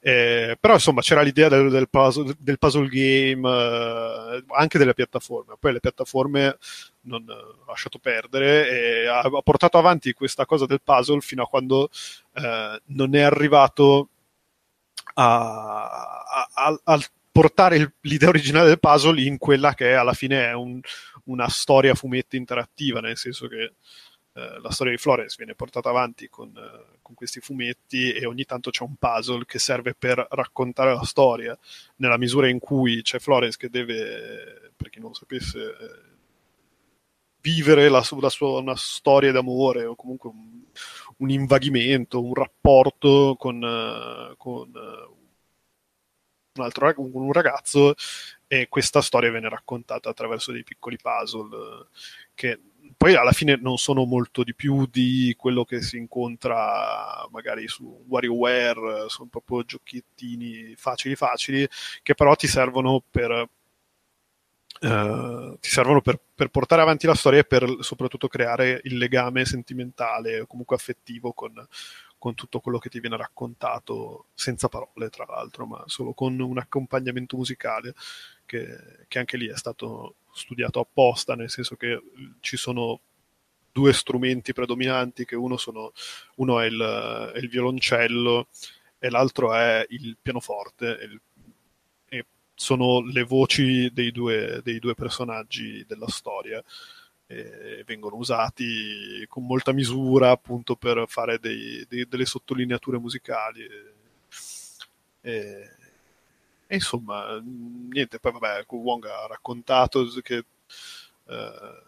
eh, 0.00 0.56
però 0.60 0.74
insomma 0.74 1.00
c'era 1.00 1.22
l'idea 1.22 1.48
del, 1.48 1.70
del, 1.70 1.88
puzzle, 1.88 2.34
del 2.38 2.58
puzzle, 2.58 2.88
game, 2.88 3.48
eh, 3.48 4.44
anche 4.48 4.76
delle 4.76 4.92
piattaforme. 4.92 5.54
Poi 5.58 5.72
le 5.72 5.80
piattaforme 5.80 6.58
non 7.06 7.24
ha 7.26 7.70
lasciato 7.70 7.98
perdere 7.98 8.68
e 8.68 9.06
ha, 9.06 9.20
ha, 9.20 9.40
portato 9.42 9.78
avanti 9.78 10.12
questa 10.12 10.44
cosa 10.44 10.66
del 10.66 10.82
puzzle 10.84 11.20
fino 11.20 11.42
a 11.42 11.48
quando 11.48 11.88
eh, 12.34 12.80
non 12.84 13.14
è 13.14 13.22
arrivato 13.22 14.10
a, 15.14 16.48
a, 16.54 16.80
a 16.84 17.00
portare 17.30 17.94
l'idea 18.02 18.28
originale 18.28 18.68
del 18.68 18.78
puzzle 18.78 19.20
in 19.20 19.38
quella 19.38 19.74
che 19.74 19.94
alla 19.94 20.12
fine 20.12 20.46
è 20.46 20.52
un, 20.52 20.80
una 21.24 21.48
storia 21.48 21.94
fumetti 21.94 22.36
interattiva, 22.36 23.00
nel 23.00 23.16
senso 23.16 23.48
che 23.48 23.74
eh, 24.36 24.60
la 24.60 24.70
storia 24.70 24.92
di 24.92 24.98
Flores 24.98 25.36
viene 25.36 25.54
portata 25.54 25.88
avanti 25.88 26.28
con, 26.28 26.48
eh, 26.56 26.98
con, 27.02 27.14
questi 27.14 27.40
fumetti 27.40 28.12
e 28.12 28.26
ogni 28.26 28.44
tanto 28.44 28.70
c'è 28.70 28.82
un 28.82 28.96
puzzle 28.96 29.44
che 29.46 29.58
serve 29.58 29.94
per 29.94 30.26
raccontare 30.30 30.92
la 30.94 31.04
storia, 31.04 31.58
nella 31.96 32.18
misura 32.18 32.48
in 32.48 32.58
cui 32.58 33.02
c'è 33.02 33.18
Flores 33.18 33.56
che 33.56 33.68
deve, 33.68 34.72
per 34.76 34.90
chi 34.90 34.98
non 34.98 35.10
lo 35.10 35.14
sapesse, 35.14 35.58
eh, 35.60 36.12
vivere 37.40 37.88
la, 37.88 38.04
la 38.20 38.28
sua, 38.28 38.58
una 38.58 38.76
storia 38.76 39.30
d'amore 39.30 39.84
o 39.84 39.94
comunque 39.94 40.30
un, 40.30 40.62
un 41.18 41.30
invaghimento, 41.30 42.22
un 42.22 42.34
rapporto 42.34 43.36
con, 43.38 43.62
uh, 43.62 44.36
con 44.36 44.70
uh, 44.72 45.22
un 46.56 46.64
altro 46.64 46.92
un 46.96 47.32
ragazzo 47.32 47.94
e 48.46 48.68
questa 48.68 49.00
storia 49.00 49.30
viene 49.30 49.48
raccontata 49.48 50.08
attraverso 50.08 50.52
dei 50.52 50.62
piccoli 50.62 50.96
puzzle 50.96 51.88
che 52.34 52.60
poi 52.96 53.14
alla 53.14 53.32
fine 53.32 53.56
non 53.60 53.76
sono 53.76 54.04
molto 54.04 54.44
di 54.44 54.54
più 54.54 54.86
di 54.86 55.34
quello 55.36 55.64
che 55.64 55.82
si 55.82 55.96
incontra 55.96 57.26
magari 57.30 57.66
su 57.66 58.04
WarioWare, 58.06 59.08
sono 59.08 59.28
proprio 59.28 59.64
giochiettini 59.64 60.74
facili 60.76 61.16
facili 61.16 61.66
che 62.02 62.14
però 62.14 62.34
ti 62.34 62.46
servono 62.46 63.02
per 63.10 63.48
Uh, 64.84 65.56
ti 65.60 65.70
servono 65.70 66.02
per, 66.02 66.20
per, 66.34 66.48
portare 66.48 66.82
avanti 66.82 67.06
la 67.06 67.14
storia 67.14 67.40
e 67.40 67.44
per 67.44 67.78
soprattutto 67.80 68.28
creare 68.28 68.80
il 68.84 68.98
legame 68.98 69.46
sentimentale 69.46 70.40
o 70.40 70.46
comunque 70.46 70.76
affettivo 70.76 71.32
con, 71.32 71.52
con, 72.18 72.34
tutto 72.34 72.60
quello 72.60 72.78
che 72.78 72.90
ti 72.90 73.00
viene 73.00 73.16
raccontato, 73.16 74.26
senza 74.34 74.68
parole 74.68 75.08
tra 75.08 75.24
l'altro, 75.26 75.64
ma 75.64 75.82
solo 75.86 76.12
con 76.12 76.38
un 76.38 76.58
accompagnamento 76.58 77.36
musicale 77.38 77.94
che, 78.44 79.06
che 79.08 79.18
anche 79.18 79.38
lì 79.38 79.48
è 79.48 79.56
stato 79.56 80.16
studiato 80.32 80.80
apposta, 80.80 81.34
nel 81.34 81.48
senso 81.48 81.76
che 81.76 82.02
ci 82.40 82.58
sono 82.58 83.00
due 83.72 83.92
strumenti 83.92 84.52
predominanti, 84.52 85.24
che 85.24 85.34
uno, 85.34 85.56
sono, 85.56 85.92
uno 86.36 86.60
è, 86.60 86.66
il, 86.66 87.32
è 87.34 87.38
il 87.38 87.48
violoncello 87.48 88.48
e 88.98 89.10
l'altro 89.10 89.54
è 89.54 89.84
il 89.88 90.16
pianoforte. 90.20 90.86
Il 91.02 91.20
sono 92.54 93.00
le 93.00 93.22
voci 93.24 93.90
dei 93.92 94.12
due, 94.12 94.60
dei 94.62 94.78
due 94.78 94.94
personaggi 94.94 95.84
della 95.86 96.08
storia. 96.08 96.62
E 97.26 97.82
vengono 97.86 98.16
usati 98.16 99.24
con 99.28 99.46
molta 99.46 99.72
misura 99.72 100.30
appunto 100.30 100.76
per 100.76 101.04
fare 101.08 101.38
dei, 101.38 101.84
dei, 101.88 102.06
delle 102.06 102.26
sottolineature 102.26 102.98
musicali. 102.98 103.64
E, 105.22 105.70
e, 106.66 106.74
insomma, 106.74 107.40
niente, 107.42 108.18
poi 108.18 108.32
vabbè, 108.32 108.64
Wong 108.68 109.04
ha 109.06 109.26
raccontato 109.26 110.06
che 110.22 110.44
eh, 111.26 111.82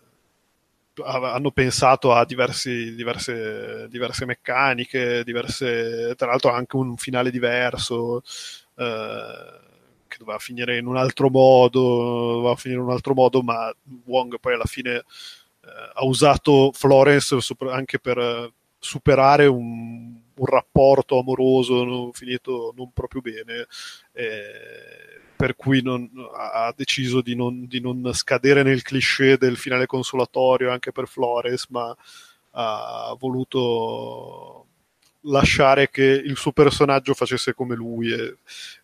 hanno 1.05 1.51
pensato 1.51 2.13
a 2.13 2.25
diversi, 2.25 2.95
diverse, 2.95 3.89
diverse 3.89 4.25
meccaniche, 4.25 5.23
diverse, 5.25 6.15
tra 6.17 6.29
l'altro 6.29 6.51
anche 6.53 6.77
un 6.77 6.97
finale 6.97 7.31
diverso. 7.31 8.23
Eh, 8.77 9.65
che 10.17 10.25
doveva 10.25 10.39
finire 10.39 10.79
in 10.79 10.87
un 10.87 10.97
altro 10.97 11.29
modo, 11.29 12.33
doveva 12.33 12.57
finire 12.57 12.81
in 12.81 12.87
un 12.87 12.93
altro 12.93 13.15
modo, 13.15 13.43
ma 13.43 13.73
Wong 14.05 14.39
poi 14.41 14.55
alla 14.55 14.65
fine 14.65 14.97
eh, 14.97 15.03
ha 15.95 16.05
usato 16.05 16.73
Florence 16.73 17.37
anche 17.71 17.99
per 17.99 18.19
eh, 18.19 18.53
superare 18.79 19.47
un, 19.47 20.15
un 20.35 20.47
rapporto 20.47 21.19
amoroso 21.19 21.85
non, 21.85 22.13
finito 22.13 22.73
non 22.77 22.91
proprio 22.93 23.21
bene. 23.21 23.67
Eh, 24.13 25.15
per 25.37 25.55
cui 25.55 25.83
non, 25.83 26.11
ha 26.35 26.73
deciso 26.75 27.21
di 27.21 27.37
non, 27.37 27.67
di 27.67 27.79
non, 27.79 28.11
scadere 28.15 28.63
nel 28.63 28.81
cliché 28.81 29.37
del 29.37 29.59
finale 29.59 29.85
consolatorio 29.85 30.73
anche 30.73 30.93
per 30.93 31.07
Flores, 31.07 31.67
ma 31.69 31.95
ha 32.53 33.15
voluto 33.19 34.67
lasciare 35.25 35.91
che 35.91 36.05
il 36.05 36.37
suo 36.39 36.53
personaggio 36.53 37.13
facesse 37.13 37.53
come 37.53 37.75
lui 37.75 38.11
e, 38.13 38.37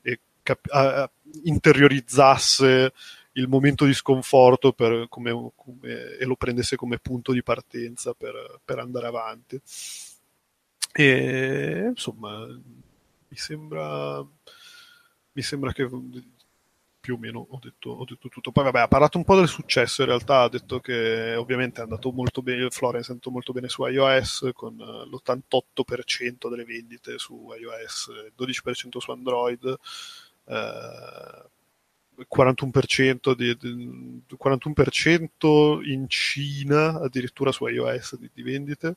e 0.03 0.21
cap- 0.43 1.11
interiorizzasse 1.45 2.93
il 3.33 3.49
momento 3.49 3.85
di 3.85 3.95
sconforto 3.95 4.73
per, 4.73 5.07
come, 5.09 5.53
come, 5.55 6.17
e 6.19 6.25
lo 6.25 6.37
prendesse 6.37 6.77
come 6.77 6.99
punto 6.99 7.33
di 7.33 7.43
partenza 7.43 8.13
per, 8.15 8.61
per 8.65 8.79
andare 8.79 9.07
avanti. 9.07 9.61
E 10.93 11.87
insomma, 11.89 12.47
mi 12.47 13.37
sembra, 13.37 14.21
mi 15.33 15.43
sembra 15.43 15.73
che 15.73 15.89
più 17.03 17.15
o 17.15 17.19
meno 17.19 17.47
ho 17.51 17.59
detto, 17.61 17.91
ho 17.91 18.05
detto, 18.05 18.29
tutto. 18.29 18.53
Poi 18.53 18.65
vabbè, 18.65 18.81
ha 18.81 18.89
parlato 18.89 19.19
un 19.19 19.25
po' 19.25 19.35
del 19.35 19.49
successo, 19.49 20.03
in 20.03 20.09
realtà 20.09 20.43
ha 20.43 20.49
detto 20.49 20.79
che 20.79 21.35
ovviamente 21.35 21.81
è 21.81 21.83
andato 21.83 22.13
molto 22.13 22.43
bene, 22.43 22.71
Florence 22.71 23.09
è 23.09 23.11
andato 23.11 23.31
molto 23.31 23.53
bene 23.53 23.69
su 23.69 23.85
iOS 23.85 24.51
con 24.53 24.77
l'88% 24.77 26.49
delle 26.49 26.65
vendite 26.65 27.19
su 27.19 27.53
iOS, 27.59 28.09
il 28.09 28.33
12% 28.39 28.99
su 28.99 29.11
Android, 29.11 29.77
eh, 30.47 31.51
41%, 32.31 33.35
di, 33.35 33.57
di, 33.57 34.37
41% 34.43 35.83
in 35.85 36.09
Cina 36.09 37.01
addirittura 37.01 37.53
su 37.53 37.67
iOS 37.67 38.17
di, 38.17 38.31
di 38.33 38.43
vendite. 38.43 38.97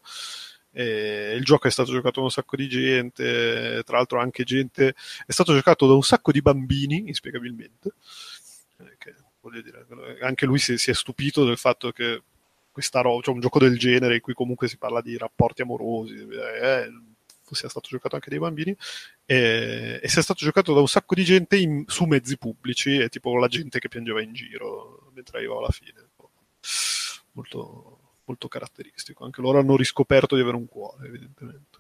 E 0.72 1.36
il 1.38 1.44
gioco 1.44 1.68
è 1.68 1.72
stato 1.72 1.92
giocato 1.92 2.20
da 2.20 2.26
un 2.26 2.32
sacco 2.32 2.58
di 2.58 2.68
gente, 2.68 3.82
tra 3.86 3.96
l'altro 3.98 4.20
anche 4.20 4.44
gente, 4.44 4.94
è 5.26 5.32
stato 5.32 5.54
giocato 5.54 5.88
da 5.88 5.94
un 5.94 6.04
sacco 6.04 6.32
di 6.34 6.42
bambini, 6.42 7.08
inspiegabilmente. 7.08 7.94
Eh, 8.80 8.96
che, 8.98 9.16
dire, 9.62 9.88
anche 10.22 10.46
lui 10.46 10.60
si, 10.60 10.78
si, 10.78 10.92
è 10.92 10.94
stupito 10.94 11.46
del 11.46 11.58
fatto 11.58 11.92
che 11.92 12.22
questa 12.72 13.00
roba, 13.00 13.22
cioè 13.22 13.34
un 13.34 13.40
gioco 13.40 13.60
del 13.60 13.78
genere 13.78 14.16
in 14.16 14.22
cui 14.22 14.34
comunque 14.34 14.68
si 14.68 14.78
parla 14.78 15.02
di 15.02 15.18
rapporti 15.18 15.62
amorosi, 15.62 16.16
eh, 16.16 16.90
sia 17.52 17.70
stato 17.70 17.88
giocato 17.88 18.16
anche 18.16 18.30
dai 18.30 18.40
bambini 18.40 18.76
e, 19.26 20.00
e 20.02 20.08
sia 20.08 20.22
stato 20.22 20.44
giocato 20.44 20.74
da 20.74 20.80
un 20.80 20.88
sacco 20.88 21.16
di 21.16 21.24
gente 21.24 21.58
in, 21.58 21.84
su 21.88 22.06
mezzi 22.06 22.38
pubblici 22.38 22.98
e 22.98 23.10
tipo 23.10 23.38
la 23.38 23.48
gente 23.48 23.80
che 23.80 23.90
piangeva 23.90 24.22
in 24.22 24.34
giro 24.34 25.12
mentre 25.14 25.38
arrivava 25.38 25.60
alla 25.60 25.72
fine. 25.72 26.04
Molto, 27.34 28.00
molto 28.26 28.48
caratteristico. 28.48 29.26
Anche 29.26 29.42
loro 29.42 29.60
hanno 29.60 29.76
riscoperto 29.76 30.36
di 30.36 30.42
avere 30.42 30.58
un 30.58 30.68
cuore 30.68 31.08
evidentemente. 31.08 31.80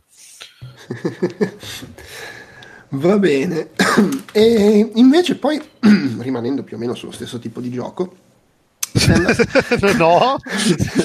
Va 2.89 3.17
bene. 3.17 3.69
E 4.35 4.91
invece 4.95 5.37
poi 5.37 5.57
rimanendo 6.19 6.63
più 6.63 6.75
o 6.75 6.79
meno 6.79 6.93
sullo 6.93 7.13
stesso 7.13 7.39
tipo 7.39 7.61
di 7.61 7.71
gioco 7.71 8.24
no? 9.97 10.37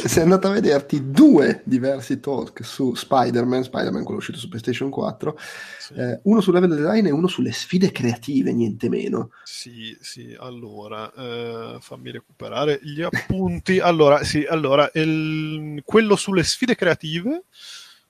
sei 0.06 0.22
andato 0.22 0.46
a 0.46 0.52
vederti 0.52 1.10
due 1.10 1.62
diversi 1.64 2.20
talk 2.20 2.64
su 2.64 2.94
Spider-Man, 2.94 3.64
Spider-Man 3.64 4.04
quello 4.04 4.18
uscito 4.18 4.38
su 4.38 4.48
PlayStation 4.48 4.90
4, 4.90 5.36
Sì. 5.78 5.94
eh, 5.94 6.20
uno 6.24 6.40
sul 6.40 6.54
level 6.54 6.70
design 6.74 7.06
e 7.06 7.10
uno 7.10 7.26
sulle 7.26 7.52
sfide 7.52 7.90
creative, 7.90 8.52
niente 8.52 8.88
meno. 8.88 9.30
Sì, 9.44 9.96
sì, 10.00 10.36
allora, 10.38 11.12
eh, 11.12 11.78
fammi 11.80 12.10
recuperare 12.10 12.78
gli 12.82 13.02
appunti. 13.02 13.80
Allora, 13.80 14.22
sì, 14.24 14.44
allora, 14.48 14.88
il- 14.94 15.82
quello 15.84 16.14
sulle 16.16 16.42
sfide 16.44 16.76
creative, 16.76 17.42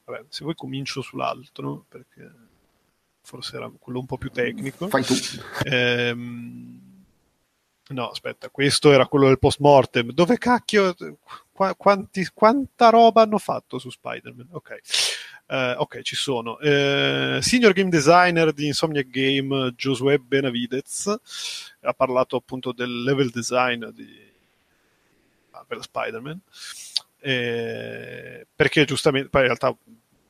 vabbè, 0.04 0.24
se 0.28 0.42
vuoi 0.42 0.54
comincio 0.54 1.00
sull'altro, 1.00 1.86
perché 1.88 2.30
forse 3.22 3.56
era 3.56 3.70
quello 3.78 4.00
un 4.00 4.06
po' 4.06 4.18
più 4.18 4.30
tecnico. 4.30 4.88
Fai 4.88 5.04
tu. 5.04 5.14
Ehm, 5.64 6.79
no, 7.90 8.08
aspetta, 8.08 8.48
questo 8.48 8.92
era 8.92 9.06
quello 9.06 9.26
del 9.26 9.38
post 9.38 9.60
mortem. 9.60 10.12
Dove 10.12 10.38
cacchio? 10.38 10.94
qua- 11.52 11.74
quanti- 11.74 12.28
quanta 12.32 12.88
roba 12.88 13.22
hanno 13.22 13.38
fatto 13.38 13.78
su 13.78 13.90
Spider-Man? 13.90 14.48
Ok. 14.52 14.78
Eh, 15.46 15.74
ok, 15.76 16.00
ci 16.02 16.16
sono. 16.16 16.58
Eh, 16.58 17.38
senior 17.42 17.72
game 17.72 17.90
designer 17.90 18.52
di 18.52 18.66
Insomniac 18.66 19.08
Game, 19.08 19.74
Josué 19.76 20.18
Benavidez, 20.18 21.14
ha 21.80 21.92
parlato 21.92 22.36
appunto 22.36 22.72
del 22.72 23.02
level 23.02 23.30
design 23.30 23.86
di 23.86 24.28
per 25.66 25.82
Spider-Man. 25.82 26.40
Eh, 27.20 28.46
perché 28.54 28.84
giustamente, 28.84 29.28
poi 29.28 29.42
in 29.42 29.46
realtà 29.48 29.76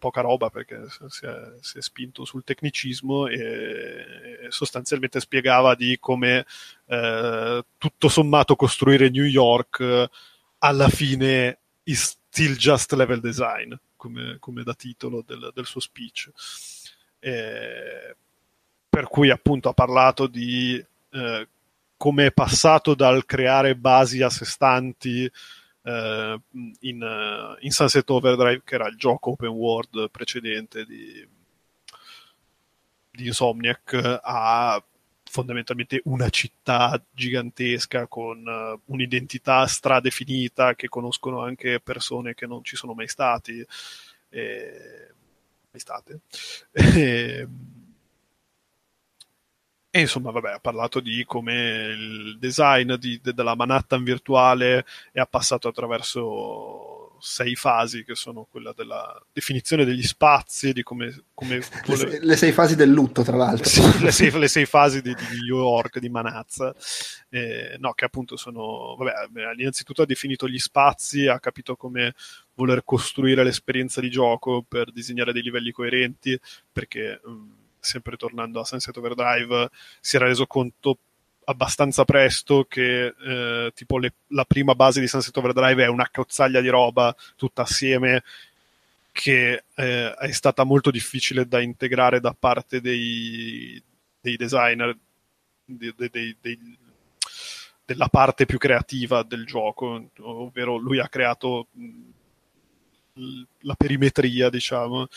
poca 0.00 0.22
roba 0.22 0.50
perché 0.50 0.86
si 1.08 1.26
è, 1.26 1.52
si 1.60 1.78
è 1.78 1.82
spinto 1.82 2.24
sul 2.24 2.42
tecnicismo 2.42 3.28
e 3.28 4.46
sostanzialmente 4.48 5.20
spiegava 5.20 5.76
di 5.76 5.98
come 6.00 6.44
eh, 6.86 7.64
tutto 7.78 8.08
sommato 8.08 8.56
costruire 8.56 9.10
New 9.10 9.24
York 9.24 9.78
eh, 9.78 10.10
alla 10.58 10.88
fine 10.88 11.58
is 11.84 12.18
still 12.28 12.56
just 12.56 12.92
level 12.94 13.20
design 13.20 13.72
come, 13.96 14.38
come 14.40 14.62
da 14.62 14.74
titolo 14.74 15.22
del, 15.24 15.52
del 15.54 15.66
suo 15.66 15.80
speech. 15.80 16.30
Eh, 17.20 18.16
per 18.88 19.06
cui 19.06 19.30
appunto 19.30 19.68
ha 19.68 19.74
parlato 19.74 20.26
di 20.26 20.84
eh, 21.10 21.48
come 21.96 22.26
è 22.26 22.32
passato 22.32 22.94
dal 22.94 23.26
creare 23.26 23.76
basi 23.76 24.22
a 24.22 24.30
sé 24.30 24.46
stanti 24.46 25.30
eh, 25.82 26.40
in, 26.80 27.02
uh, 27.02 27.56
in 27.60 27.70
Sunset 27.70 28.08
Overdrive, 28.10 28.62
che 28.64 28.74
era 28.74 28.88
il 28.88 28.96
gioco 28.96 29.30
open 29.30 29.48
world 29.48 30.10
precedente 30.10 30.84
di, 30.84 31.26
di 33.10 33.26
Insomniac, 33.26 34.20
a 34.22 34.82
fondamentalmente 35.30 36.00
una 36.04 36.28
città 36.28 37.00
gigantesca 37.12 38.08
con 38.08 38.44
uh, 38.44 38.80
un'identità 38.92 39.64
stradefinita 39.66 40.74
che 40.74 40.88
conoscono 40.88 41.42
anche 41.42 41.80
persone 41.80 42.34
che 42.34 42.46
non 42.46 42.64
ci 42.64 42.76
sono 42.76 42.94
mai 42.94 43.08
stati. 43.08 43.64
E... 44.28 45.08
Mai 45.70 45.80
state. 45.80 46.20
E... 46.72 47.48
E 49.92 50.00
insomma, 50.00 50.30
vabbè, 50.30 50.52
ha 50.52 50.58
parlato 50.60 51.00
di 51.00 51.24
come 51.24 51.54
il 51.96 52.38
design 52.38 52.94
di, 52.94 53.18
de, 53.20 53.32
della 53.32 53.56
Manhattan 53.56 54.04
virtuale 54.04 54.84
è 55.10 55.26
passato 55.28 55.66
attraverso 55.66 57.16
sei 57.20 57.54
fasi, 57.54 58.04
che 58.04 58.14
sono 58.14 58.46
quella 58.48 58.72
della 58.72 59.20
definizione 59.32 59.84
degli 59.84 60.02
spazi, 60.02 60.72
di 60.72 60.82
come... 60.82 61.24
come 61.34 61.60
vuole... 61.84 62.18
le, 62.22 62.36
sei 62.36 62.52
fasi 62.52 62.76
del 62.76 62.90
lutto, 62.90 63.22
tra 63.22 63.36
l'altro. 63.36 63.68
Sì, 63.68 64.00
le, 64.00 64.10
sei, 64.10 64.30
le, 64.30 64.48
sei, 64.48 64.64
fasi 64.64 65.02
di, 65.02 65.14
di, 65.14 65.24
New 65.32 65.58
York, 65.58 65.98
di 65.98 66.08
Manhattan. 66.08 66.72
Eh, 67.28 67.76
no, 67.78 67.92
che 67.92 68.04
appunto 68.04 68.36
sono... 68.36 68.96
Vabbè, 68.96 69.52
innanzitutto 69.56 70.02
ha 70.02 70.06
definito 70.06 70.48
gli 70.48 70.58
spazi, 70.58 71.26
ha 71.26 71.38
capito 71.38 71.76
come 71.76 72.14
voler 72.54 72.82
costruire 72.84 73.44
l'esperienza 73.44 74.00
di 74.00 74.10
gioco 74.10 74.64
per 74.66 74.92
disegnare 74.92 75.32
dei 75.32 75.42
livelli 75.42 75.70
coerenti, 75.72 76.38
perché... 76.72 77.20
Mh, 77.24 77.58
sempre 77.80 78.16
tornando 78.16 78.60
a 78.60 78.64
Sunset 78.64 78.96
Overdrive, 78.96 79.70
si 80.00 80.16
era 80.16 80.26
reso 80.26 80.46
conto 80.46 80.98
abbastanza 81.44 82.04
presto 82.04 82.64
che 82.68 83.06
eh, 83.06 83.72
tipo 83.74 83.98
le, 83.98 84.12
la 84.28 84.44
prima 84.44 84.74
base 84.74 85.00
di 85.00 85.08
Sunset 85.08 85.36
Overdrive 85.36 85.84
è 85.84 85.88
una 85.88 86.08
cozzaglia 86.10 86.60
di 86.60 86.68
roba 86.68 87.14
tutta 87.36 87.62
assieme 87.62 88.22
che 89.12 89.64
eh, 89.74 90.14
è 90.14 90.30
stata 90.32 90.64
molto 90.64 90.90
difficile 90.90 91.46
da 91.46 91.60
integrare 91.60 92.20
da 92.20 92.34
parte 92.38 92.80
dei, 92.80 93.82
dei 94.20 94.36
designer 94.36 94.96
dei, 95.64 95.92
dei, 95.96 96.36
dei, 96.40 96.78
della 97.84 98.08
parte 98.08 98.46
più 98.46 98.58
creativa 98.58 99.22
del 99.24 99.44
gioco 99.44 100.10
ovvero 100.20 100.76
lui 100.76 101.00
ha 101.00 101.08
creato 101.08 101.66
la 103.60 103.74
perimetria 103.74 104.48
diciamo 104.48 105.08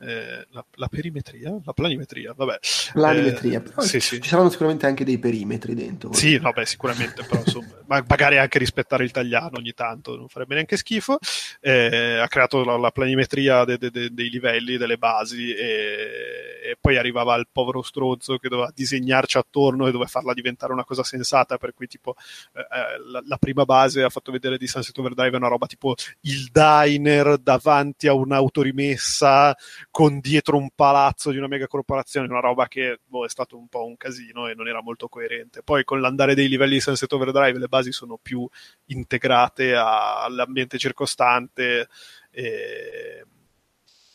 eh, 0.00 0.46
la, 0.50 0.64
la, 0.74 0.88
perimetria, 0.88 1.58
la 1.64 1.72
planimetria, 1.72 2.32
vabbè. 2.32 2.58
Planimetria, 2.92 3.62
eh, 3.62 3.82
sì, 3.82 4.00
ci 4.00 4.20
sì. 4.20 4.20
saranno 4.22 4.48
sicuramente 4.48 4.86
anche 4.86 5.04
dei 5.04 5.18
perimetri 5.18 5.74
dentro. 5.74 6.12
Sì, 6.12 6.38
vabbè, 6.38 6.64
sicuramente, 6.64 7.24
però 7.24 7.40
insomma, 7.44 8.04
magari 8.06 8.38
anche 8.38 8.58
rispettare 8.58 9.02
il 9.02 9.10
tagliano 9.10 9.58
ogni 9.58 9.72
tanto, 9.72 10.16
non 10.16 10.28
farebbe 10.28 10.54
neanche 10.54 10.76
schifo. 10.76 11.18
Eh, 11.60 12.18
ha 12.18 12.28
creato 12.28 12.64
la, 12.64 12.76
la 12.76 12.90
planimetria 12.92 13.64
de, 13.64 13.76
de, 13.76 13.90
de, 13.90 14.10
dei 14.12 14.30
livelli, 14.30 14.76
delle 14.76 14.98
basi 14.98 15.52
e, 15.52 16.60
e, 16.62 16.76
poi 16.80 16.96
arrivava 16.96 17.34
il 17.34 17.48
povero 17.50 17.82
strozzo 17.82 18.38
che 18.38 18.48
doveva 18.48 18.70
disegnarci 18.72 19.36
attorno 19.36 19.88
e 19.88 19.90
doveva 19.90 20.08
farla 20.08 20.32
diventare 20.32 20.72
una 20.72 20.84
cosa 20.84 21.02
sensata, 21.02 21.56
per 21.56 21.74
cui 21.74 21.88
tipo 21.88 22.14
eh, 22.54 23.00
la, 23.10 23.22
la, 23.26 23.36
prima 23.36 23.64
base 23.64 24.02
ha 24.02 24.08
fatto 24.10 24.30
vedere 24.30 24.58
di 24.58 24.66
Sunset 24.68 24.96
Overdrive 24.98 25.36
una 25.36 25.48
roba 25.48 25.66
tipo 25.66 25.94
il 26.20 26.50
diner 26.52 27.38
davanti 27.38 28.06
a 28.06 28.12
un'autorimessa 28.12 29.56
con 29.90 30.20
dietro 30.20 30.56
un 30.56 30.70
palazzo 30.74 31.30
di 31.30 31.38
una 31.38 31.46
mega 31.46 31.66
corporazione, 31.66 32.28
una 32.28 32.40
roba 32.40 32.68
che 32.68 33.00
boh, 33.04 33.24
è 33.24 33.28
stato 33.28 33.56
un 33.56 33.68
po' 33.68 33.84
un 33.84 33.96
casino 33.96 34.48
e 34.48 34.54
non 34.54 34.68
era 34.68 34.82
molto 34.82 35.08
coerente. 35.08 35.62
Poi 35.62 35.84
con 35.84 36.00
l'andare 36.00 36.34
dei 36.34 36.48
livelli 36.48 36.74
di 36.74 36.80
Sunset 36.80 37.12
Overdrive 37.12 37.58
le 37.58 37.68
basi 37.68 37.92
sono 37.92 38.18
più 38.20 38.48
integrate 38.86 39.74
a, 39.74 40.22
all'ambiente 40.22 40.78
circostante 40.78 41.88
e, 42.30 43.24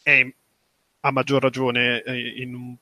e 0.04 0.36
a 1.02 1.12
maggior 1.12 1.42
ragione 1.42 2.02
in, 2.38 2.78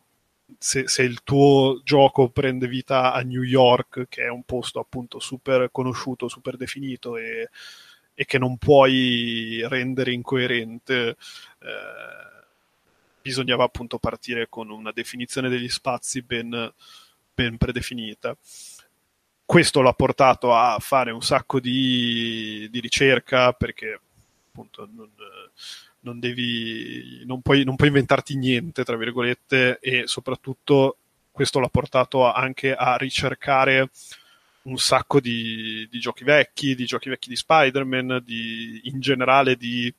se, 0.57 0.87
se, 0.87 1.03
il 1.03 1.23
tuo 1.23 1.81
gioco 1.83 2.29
prende 2.29 2.67
vita 2.67 3.13
a 3.13 3.21
New 3.21 3.41
York, 3.41 4.07
che 4.09 4.23
è 4.23 4.29
un 4.29 4.43
posto 4.43 4.79
appunto 4.79 5.19
super 5.19 5.69
conosciuto, 5.71 6.27
super 6.27 6.57
definito 6.57 7.17
e, 7.17 7.49
e 8.13 8.25
che 8.25 8.37
non 8.37 8.57
puoi 8.57 9.65
rendere 9.67 10.11
incoerente. 10.13 11.15
Eh, 11.59 12.39
bisognava 13.21 13.63
appunto 13.63 13.99
partire 13.99 14.47
con 14.49 14.69
una 14.69 14.91
definizione 14.91 15.49
degli 15.49 15.69
spazi 15.69 16.21
ben, 16.21 16.73
ben 17.33 17.57
predefinita. 17.57 18.35
Questo 19.45 19.81
l'ha 19.81 19.93
portato 19.93 20.53
a 20.53 20.77
fare 20.79 21.11
un 21.11 21.21
sacco 21.21 21.59
di, 21.59 22.67
di 22.71 22.79
ricerca 22.79 23.51
perché 23.51 23.99
appunto 24.47 24.87
non, 24.93 25.09
non 26.01 26.19
devi, 26.19 27.23
non 27.25 27.41
puoi, 27.41 27.63
non 27.63 27.75
puoi 27.75 27.89
inventarti 27.89 28.35
niente, 28.37 28.83
tra 28.83 28.95
virgolette, 28.95 29.79
e 29.79 30.07
soprattutto 30.07 30.97
questo 31.31 31.59
l'ha 31.59 31.69
portato 31.69 32.31
anche 32.31 32.73
a 32.75 32.95
ricercare 32.97 33.89
un 34.63 34.77
sacco 34.77 35.19
di, 35.19 35.87
di, 35.89 35.99
giochi 35.99 36.23
vecchi, 36.23 36.75
di 36.75 36.85
giochi 36.85 37.09
vecchi 37.09 37.29
di 37.29 37.35
Spider-Man, 37.35 38.21
di, 38.23 38.81
in 38.83 38.99
generale 38.99 39.55
di 39.55 39.93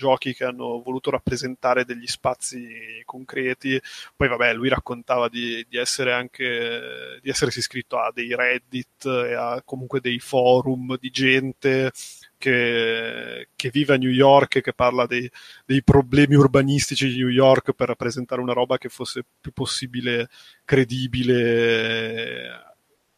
giochi 0.00 0.32
che 0.32 0.44
hanno 0.44 0.80
voluto 0.82 1.10
rappresentare 1.10 1.84
degli 1.84 2.06
spazi 2.06 3.02
concreti. 3.04 3.78
Poi, 4.16 4.28
vabbè, 4.28 4.54
lui 4.54 4.70
raccontava 4.70 5.28
di, 5.28 5.64
di 5.68 5.76
essere 5.76 6.14
anche 6.14 7.18
di 7.22 7.28
essersi 7.28 7.58
iscritto 7.58 7.98
a 7.98 8.10
dei 8.14 8.34
Reddit 8.34 9.04
e 9.04 9.34
a 9.34 9.62
comunque 9.62 10.00
dei 10.00 10.18
forum 10.18 10.96
di 10.98 11.10
gente 11.10 11.92
che, 12.38 13.48
che, 13.54 13.70
vive 13.70 13.94
a 13.94 13.98
New 13.98 14.10
York 14.10 14.56
e 14.56 14.60
che 14.62 14.72
parla 14.72 15.04
dei, 15.04 15.30
dei, 15.66 15.82
problemi 15.82 16.36
urbanistici 16.36 17.08
di 17.08 17.18
New 17.18 17.28
York 17.28 17.74
per 17.74 17.88
rappresentare 17.88 18.40
una 18.40 18.54
roba 18.54 18.78
che 18.78 18.88
fosse 18.88 19.22
più 19.40 19.52
possibile 19.52 20.30
credibile 20.64 21.34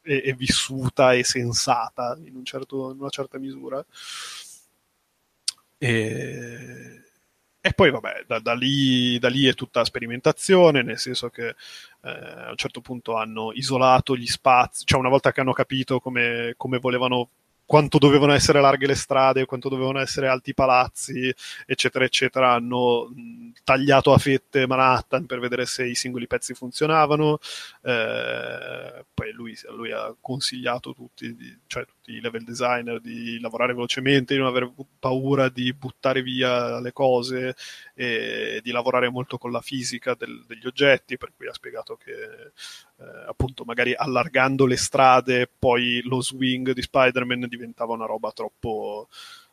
e, 0.03 0.23
e 0.25 0.35
vissuta 0.35 1.13
e 1.13 1.23
sensata 1.23 2.19
in, 2.25 2.35
un 2.35 2.45
certo, 2.45 2.91
in 2.91 2.99
una 2.99 3.11
certa 3.11 3.39
misura. 3.39 3.85
E, 5.83 7.03
e 7.61 7.73
poi 7.73 7.91
vabbè, 7.91 8.25
da, 8.29 8.39
da, 8.39 8.55
lì, 8.55 9.19
da, 9.19 9.29
lì, 9.29 9.47
è 9.47 9.55
tutta 9.55 9.85
sperimentazione, 9.85 10.83
nel 10.83 10.97
senso 10.97 11.29
che 11.29 11.49
eh, 11.49 12.09
a 12.09 12.51
un 12.51 12.57
certo 12.57 12.81
punto 12.81 13.17
hanno 13.17 13.51
isolato 13.53 14.17
gli 14.17 14.27
spazi, 14.27 14.85
cioè 14.85 15.01
una 15.01 15.09
volta 15.09 15.33
che 15.33 15.41
hanno 15.41 15.53
capito 15.53 15.99
come, 15.99 16.55
come 16.57 16.79
volevano 16.79 17.31
quanto 17.73 17.97
dovevano 17.97 18.35
essere 18.35 18.61
larghe 18.61 18.87
le 18.87 18.95
strade, 18.95 19.47
quanto 19.47 19.71
dovevano 19.71 19.99
essere 19.99 20.29
alti 20.29 20.51
i 20.51 20.55
palazzi, 20.55 21.35
eccetera, 21.65 22.05
eccetera, 22.05 22.53
hanno 22.53 23.11
tagliato 23.65 24.13
a 24.13 24.19
fette 24.19 24.67
Manhattan 24.67 25.25
per 25.25 25.39
vedere 25.39 25.65
se 25.65 25.87
i 25.87 25.95
singoli 25.95 26.27
pezzi 26.27 26.53
funzionavano. 26.53 27.39
Eh, 27.81 29.07
poi 29.15 29.33
lui, 29.33 29.57
lui, 29.71 29.91
ha 29.91 30.15
consigliato 30.21 30.93
tutti, 30.93 31.35
cioè 31.67 31.87
tutti 31.87 32.13
i 32.13 32.21
level 32.21 32.45
designer 32.45 33.01
di 33.01 33.41
lavorare 33.41 33.73
velocemente, 33.73 34.35
di 34.35 34.41
non 34.41 34.51
avere 34.51 34.71
paura 34.99 35.49
di 35.49 35.73
buttare 35.73 36.21
via 36.21 36.79
le 36.79 36.93
cose 36.93 37.57
e 37.95 38.61
di 38.63 38.71
lavorare 38.71 39.09
molto 39.09 39.39
con 39.39 39.51
la 39.51 39.63
fisica 39.63 40.15
del, 40.15 40.45
degli 40.47 40.67
oggetti, 40.67 41.17
per 41.17 41.33
cui 41.35 41.47
ha 41.47 41.55
spiegato 41.55 41.97
che 41.97 42.53
eh, 43.03 43.25
appunto 43.29 43.65
magari 43.65 43.95
allargando 43.95 44.67
le 44.67 44.77
strade 44.77 45.51
poi 45.59 46.01
lo 46.05 46.23
swing 46.23 46.73
di 46.73 46.83
Spider-Man 46.83 47.47
diventava 47.49 47.95
una 47.95 48.07
roba 48.07 48.33
troppo 48.33 49.09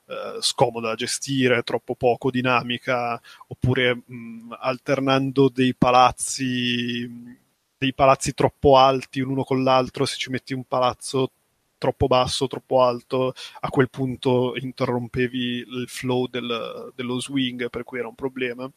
eh, 0.09 0.41
scomoda 0.41 0.89
da 0.89 0.95
gestire, 0.95 1.61
troppo 1.61 1.93
poco 1.95 2.31
dinamica, 2.31 3.21
oppure 3.47 4.01
mh, 4.05 4.55
alternando 4.59 5.49
dei 5.49 5.75
palazzi, 5.75 7.37
dei 7.77 7.93
palazzi 7.93 8.33
troppo 8.33 8.77
alti 8.77 9.19
l'uno 9.19 9.43
con 9.43 9.63
l'altro, 9.63 10.05
se 10.05 10.17
ci 10.17 10.31
metti 10.31 10.53
un 10.53 10.63
palazzo 10.63 11.31
troppo 11.77 12.07
basso, 12.07 12.47
troppo 12.47 12.81
alto, 12.81 13.33
a 13.59 13.69
quel 13.69 13.89
punto 13.89 14.53
interrompevi 14.55 15.65
il 15.67 15.85
flow 15.87 16.27
del, 16.27 16.91
dello 16.95 17.19
swing, 17.19 17.69
per 17.69 17.83
cui 17.83 17.99
era 17.99 18.07
un 18.07 18.15
problema. 18.15 18.69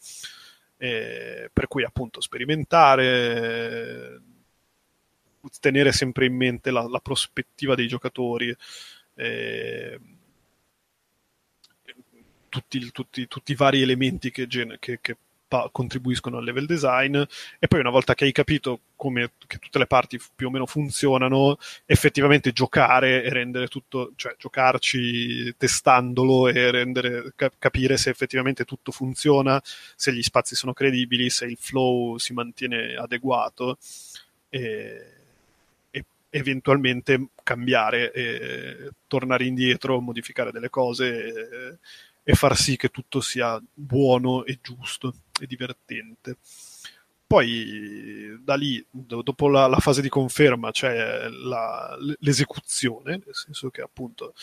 E 0.76 1.48
per 1.52 1.68
cui 1.68 1.84
appunto 1.84 2.20
sperimentare, 2.20 4.20
tenere 5.60 5.92
sempre 5.92 6.26
in 6.26 6.36
mente 6.36 6.70
la, 6.70 6.86
la 6.88 7.00
prospettiva 7.00 7.74
dei 7.74 7.86
giocatori. 7.86 8.54
E, 9.14 10.00
tutti, 12.48 12.92
tutti, 12.92 13.26
tutti, 13.28 13.52
i 13.52 13.54
vari 13.54 13.80
elementi 13.80 14.30
che, 14.30 14.46
che, 14.46 14.98
che 15.00 15.16
pa- 15.52 15.68
contribuiscono 15.72 16.38
al 16.38 16.44
level 16.44 16.66
design 16.66 17.16
e 17.58 17.68
poi 17.68 17.80
una 17.80 17.90
volta 17.90 18.14
che 18.14 18.24
hai 18.24 18.32
capito 18.32 18.80
come 18.96 19.32
tutte 19.46 19.78
le 19.78 19.86
parti 19.86 20.20
più 20.34 20.46
o 20.48 20.50
meno 20.50 20.64
funzionano, 20.64 21.58
effettivamente 21.86 22.52
giocare 22.52 23.22
e 23.22 23.30
rendere 23.30 23.68
tutto, 23.68 24.12
cioè 24.16 24.34
giocarci 24.38 25.54
testandolo 25.56 26.48
e 26.48 26.70
rendere, 26.70 27.32
cap- 27.36 27.56
capire 27.58 27.96
se 27.96 28.10
effettivamente 28.10 28.64
tutto 28.64 28.92
funziona, 28.92 29.60
se 29.96 30.12
gli 30.14 30.22
spazi 30.22 30.54
sono 30.54 30.72
credibili, 30.72 31.28
se 31.30 31.46
il 31.46 31.56
flow 31.58 32.16
si 32.16 32.32
mantiene 32.32 32.94
adeguato 32.94 33.78
e 34.48 35.21
eventualmente 36.34 37.28
cambiare 37.42 38.10
e 38.10 38.90
tornare 39.06 39.44
indietro, 39.44 40.00
modificare 40.00 40.50
delle 40.50 40.70
cose 40.70 41.26
e, 41.26 41.78
e 42.22 42.34
far 42.34 42.56
sì 42.56 42.76
che 42.76 42.88
tutto 42.88 43.20
sia 43.20 43.62
buono 43.72 44.44
e 44.44 44.58
giusto 44.62 45.14
e 45.38 45.46
divertente. 45.46 46.38
Poi 47.26 48.38
da 48.42 48.54
lì, 48.54 48.84
dopo 48.90 49.48
la, 49.48 49.66
la 49.66 49.78
fase 49.78 50.00
di 50.00 50.08
conferma, 50.08 50.70
c'è 50.70 51.28
la, 51.28 51.96
l'esecuzione, 52.20 53.22
nel 53.24 53.34
senso 53.34 53.70
che 53.70 53.80
appunto 53.82 54.34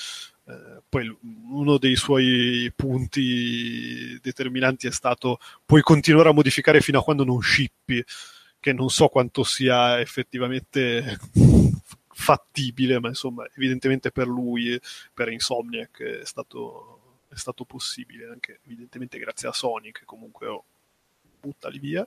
eh, 0.45 0.81
poi 0.87 1.15
uno 1.21 1.77
dei 1.77 1.95
suoi 1.95 2.71
punti 2.75 4.19
determinanti 4.21 4.87
è 4.87 4.91
stato 4.91 5.39
puoi 5.65 5.81
continuare 5.81 6.29
a 6.29 6.33
modificare 6.33 6.81
fino 6.81 6.99
a 6.99 7.03
quando 7.03 7.23
non 7.23 7.41
shippi, 7.41 8.03
che 8.59 8.73
non 8.73 8.89
so 8.89 9.07
quanto 9.07 9.43
sia 9.43 9.99
effettivamente 9.99 11.17
fattibile, 12.19 12.99
ma 12.99 13.07
insomma 13.07 13.47
evidentemente 13.55 14.11
per 14.11 14.27
lui, 14.27 14.79
per 15.13 15.29
Insomniac 15.29 16.01
è 16.01 16.25
stato 16.25 16.99
è 17.29 17.37
stato 17.37 17.63
possibile, 17.63 18.27
anche 18.27 18.59
evidentemente 18.65 19.19
grazie 19.19 19.47
a 19.47 19.53
Sony 19.53 19.91
che 19.91 20.03
comunque 20.03 20.47
oh, 20.47 20.63
buttali 21.39 21.79
via. 21.79 22.05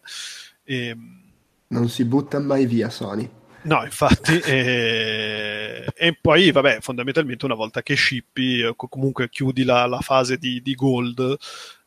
E, 0.64 0.86
ehm, 0.88 1.30
non 1.68 1.88
si 1.88 2.04
butta 2.04 2.38
mai 2.40 2.66
via 2.66 2.90
Sony. 2.90 3.30
No, 3.62 3.84
infatti, 3.84 4.38
e, 4.44 5.86
e, 5.94 6.18
poi, 6.20 6.50
vabbè, 6.50 6.80
fondamentalmente 6.80 7.44
una 7.44 7.54
volta 7.54 7.82
che 7.82 7.96
shippi, 7.96 8.60
eh, 8.60 8.74
comunque 8.76 9.28
chiudi 9.28 9.62
la, 9.62 9.86
la 9.86 10.00
fase 10.00 10.36
di, 10.36 10.60
di 10.60 10.74
gold, 10.74 11.36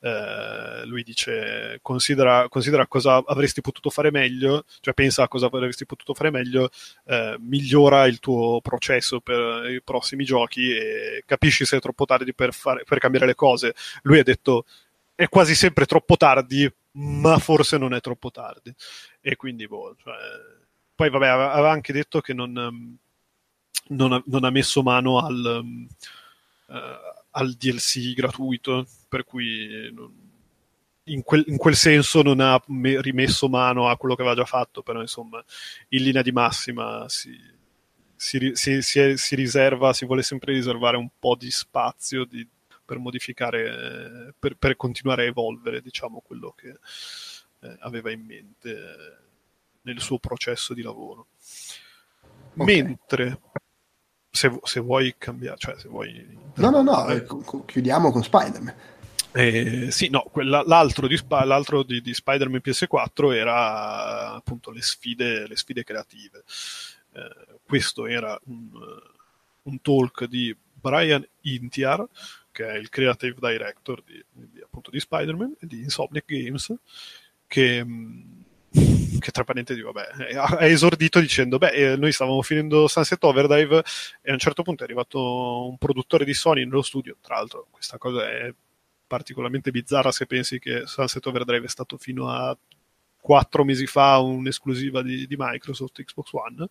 eh, 0.06 0.86
lui 0.86 1.01
dice, 1.01 1.80
considera, 1.82 2.47
considera, 2.47 2.86
cosa 2.86 3.24
avresti 3.26 3.62
potuto 3.62 3.89
fare 3.89 4.12
meglio, 4.12 4.64
cioè 4.82 4.93
pensa 4.93 5.24
a 5.24 5.28
cosa 5.28 5.47
avresti 5.47 5.88
potuto 5.88 6.14
fare 6.14 6.30
meglio, 6.30 6.70
eh, 7.06 7.36
migliora 7.39 8.06
il 8.06 8.20
tuo 8.20 8.62
processo 8.62 9.20
per 9.20 9.68
i 9.72 9.82
prossimi 9.82 10.24
giochi 10.24 10.70
e 10.70 11.24
capisci 11.26 11.66
se 11.66 11.78
è 11.78 11.80
troppo 11.80 12.06
tardi 12.06 12.36
per, 12.36 12.53
fare, 12.53 12.84
per 12.84 12.99
cambiare 12.99 13.26
le 13.26 13.34
cose. 13.34 13.74
Lui 14.03 14.20
ha 14.20 14.24
detto, 14.24 14.66
è 15.16 15.28
quasi 15.28 15.56
sempre 15.56 15.86
troppo 15.88 16.18
tardi, 16.18 16.72
ma 16.91 17.39
forse 17.39 17.80
non 17.80 17.95
è 17.95 17.99
troppo 17.99 18.30
tardi. 18.30 18.72
E 19.22 19.36
quindi, 19.36 19.66
boh, 19.68 19.95
cioè 20.03 20.14
poi, 20.93 21.10
vabbè, 21.10 21.28
aveva 21.28 21.72
anche 21.72 21.93
detto 21.93 22.22
che 22.22 22.36
non, 22.36 22.51
non, 23.88 24.14
ha, 24.14 24.22
non 24.28 24.43
ha, 24.43 24.49
messo 24.51 24.84
mano 24.84 25.18
al, 25.18 25.66
uh, 26.68 26.74
al, 27.38 27.54
DLC 27.54 28.14
gratuito, 28.14 28.88
per 29.08 29.24
cui 29.24 29.94
in, 31.04 31.24
quel, 31.24 31.44
in, 31.48 31.58
quel, 31.58 31.76
senso 31.76 32.22
non 32.22 32.40
ha 32.40 32.62
me, 32.68 33.02
rimesso 33.02 33.48
mano 33.48 33.90
a 33.90 33.98
quello 33.98 34.16
che 34.16 34.22
aveva 34.22 34.36
già 34.36 34.46
fatto, 34.46 34.82
però 34.82 35.02
insomma, 35.02 35.44
in 35.90 36.04
linea 36.04 36.22
di 36.22 36.32
massima 36.32 37.08
si, 37.10 37.38
si, 38.16 38.52
si, 38.54 38.82
si 39.18 39.36
riserva, 39.36 39.94
si 39.94 40.06
vuole 40.06 40.24
sempre 40.24 40.54
riservare 40.54 40.98
un 40.98 41.10
po' 41.20 41.36
di 41.36 41.52
spazio 41.52 42.26
di, 42.26 42.48
per 42.84 42.98
modificare, 42.98 44.34
per, 44.38 44.56
per, 44.58 44.76
continuare 44.76 45.24
a 45.24 45.28
evolvere, 45.28 45.82
diciamo, 45.82 46.22
quello 46.26 46.54
che 46.56 46.70
eh, 47.60 47.78
aveva 47.80 48.12
in 48.12 48.22
mente 48.26 48.78
nel 49.82 50.00
suo 50.00 50.20
processo 50.20 50.74
di 50.74 50.82
lavoro. 50.82 51.28
Okay. 52.58 52.82
Mentre 52.84 53.40
se, 54.36 54.60
se, 54.64 54.80
vuoi 54.82 55.16
cambiare, 55.18 55.58
cioè 55.58 55.76
se 55.78 55.88
vuoi... 55.88 56.38
No, 56.56 56.70
no, 56.70 56.82
no, 56.82 57.08
eh, 57.08 57.26
chiudiamo 57.66 58.12
con 58.12 58.22
Spider-Man. 58.22 58.76
Eh, 59.32 59.92
sì, 59.92 60.10
no, 60.10 60.24
quella, 60.32 60.62
l'altro, 60.66 61.08
di, 61.08 61.20
l'altro 61.28 61.84
di, 61.84 62.02
di, 62.02 62.14
Spider-Man 62.14 62.62
PS4 62.64 63.34
era 63.34 64.34
appunto 64.34 64.72
le 64.72 64.82
sfide, 64.82 65.48
le 65.48 65.56
sfide 65.56 65.84
creative. 65.84 66.44
Eh, 67.14 67.60
questo 67.66 68.08
era 68.08 68.38
un, 68.46 68.70
un, 69.64 69.82
talk 69.82 70.26
di 70.26 70.56
Brian 70.74 71.26
Intiar, 71.42 72.06
che 72.52 72.68
è 72.68 72.76
il 72.76 72.90
creative 72.90 73.36
director 73.40 74.04
di, 74.04 74.24
di, 74.32 74.62
appunto, 74.62 74.92
di 74.92 75.00
Spider-Man 75.00 75.56
e 75.60 75.68
di 75.68 75.80
Insomniac 75.80 76.26
Games, 76.26 76.74
che 77.48 77.84
mh, 77.84 78.45
che 79.20 79.32
tra 79.32 79.44
parentesi, 79.44 79.82
vabbè, 79.82 80.36
ha 80.36 80.66
esordito 80.66 81.20
dicendo, 81.20 81.58
beh, 81.58 81.70
eh, 81.72 81.96
noi 81.96 82.12
stavamo 82.12 82.42
finendo 82.42 82.88
Sunset 82.88 83.24
Overdrive 83.24 83.84
e 84.22 84.30
a 84.30 84.34
un 84.34 84.40
certo 84.40 84.64
punto 84.64 84.84
è 84.84 84.86
arrivato 84.86 85.68
un 85.68 85.78
produttore 85.78 86.26
di 86.26 86.34
Sony 86.34 86.66
nello 86.66 86.82
studio, 86.82 87.18
tra 87.22 87.36
l'altro 87.36 87.68
questa 87.72 87.98
cosa 87.98 88.30
è 88.30 88.54
particolarmente 89.08 89.72
bizzarra 89.72 90.12
se 90.12 90.26
pensi 90.26 90.60
che 90.60 90.84
Sunset 90.86 91.26
Overdrive 91.26 91.66
è 91.66 91.70
stato 91.70 91.98
fino 91.98 92.30
a 92.30 92.58
quattro 93.20 93.64
mesi 93.64 93.88
fa 93.88 94.20
un'esclusiva 94.20 95.02
di, 95.02 95.26
di 95.26 95.36
Microsoft 95.38 96.04
Xbox 96.04 96.30
One. 96.32 96.68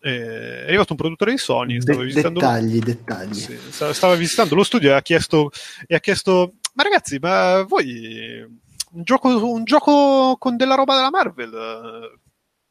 è 0.00 0.64
arrivato 0.66 0.92
un 0.92 0.98
produttore 0.98 1.32
di 1.32 1.38
Sony, 1.38 1.80
stava 1.80 1.98
De- 1.98 2.04
visitando... 2.04 2.40
Dettagli, 2.40 2.78
dettagli. 2.78 3.34
Sì, 3.34 3.58
stava 3.70 4.14
visitando 4.14 4.54
lo 4.54 4.62
studio 4.62 4.90
e 4.90 4.92
ha 4.92 5.02
chiesto, 5.02 5.50
e 5.86 5.94
ha 5.94 6.00
chiesto 6.00 6.54
ma 6.78 6.84
ragazzi, 6.84 7.18
ma 7.18 7.64
voi 7.64 8.46
un 8.92 9.02
gioco, 9.02 9.52
un 9.52 9.64
gioco 9.64 10.36
con 10.38 10.56
della 10.56 10.74
roba 10.74 10.94
della 10.94 11.10
Marvel 11.10 11.54
eh, 11.54 12.18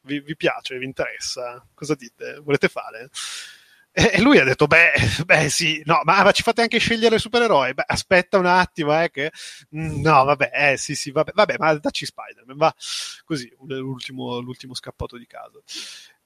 vi, 0.02 0.20
vi, 0.20 0.36
piace, 0.36 0.78
vi 0.78 0.84
interessa? 0.84 1.66
Cosa 1.74 1.94
dite? 1.94 2.40
Volete 2.42 2.68
fare? 2.68 3.10
E 3.90 4.20
lui 4.20 4.38
ha 4.38 4.44
detto, 4.44 4.66
beh, 4.66 4.92
beh 5.24 5.48
sì, 5.48 5.82
no, 5.84 6.02
ma, 6.04 6.22
ma 6.22 6.30
ci 6.30 6.42
fate 6.42 6.62
anche 6.62 6.78
scegliere 6.78 7.16
il 7.16 7.20
supereroe? 7.20 7.74
Beh, 7.74 7.84
aspetta 7.86 8.38
un 8.38 8.46
attimo, 8.46 9.02
eh, 9.02 9.10
che... 9.10 9.32
Mm, 9.76 10.00
no, 10.00 10.24
vabbè, 10.24 10.50
eh, 10.52 10.76
sì, 10.76 10.94
sì, 10.94 11.10
vabbè, 11.10 11.32
vabbè 11.34 11.56
ma 11.58 11.74
dacci 11.74 12.06
Spider-Man, 12.06 12.56
va. 12.56 12.72
Così, 13.24 13.52
l'ultimo, 13.66 14.38
l'ultimo 14.38 14.74
scappato 14.74 15.16
di 15.18 15.26
casa. 15.26 15.58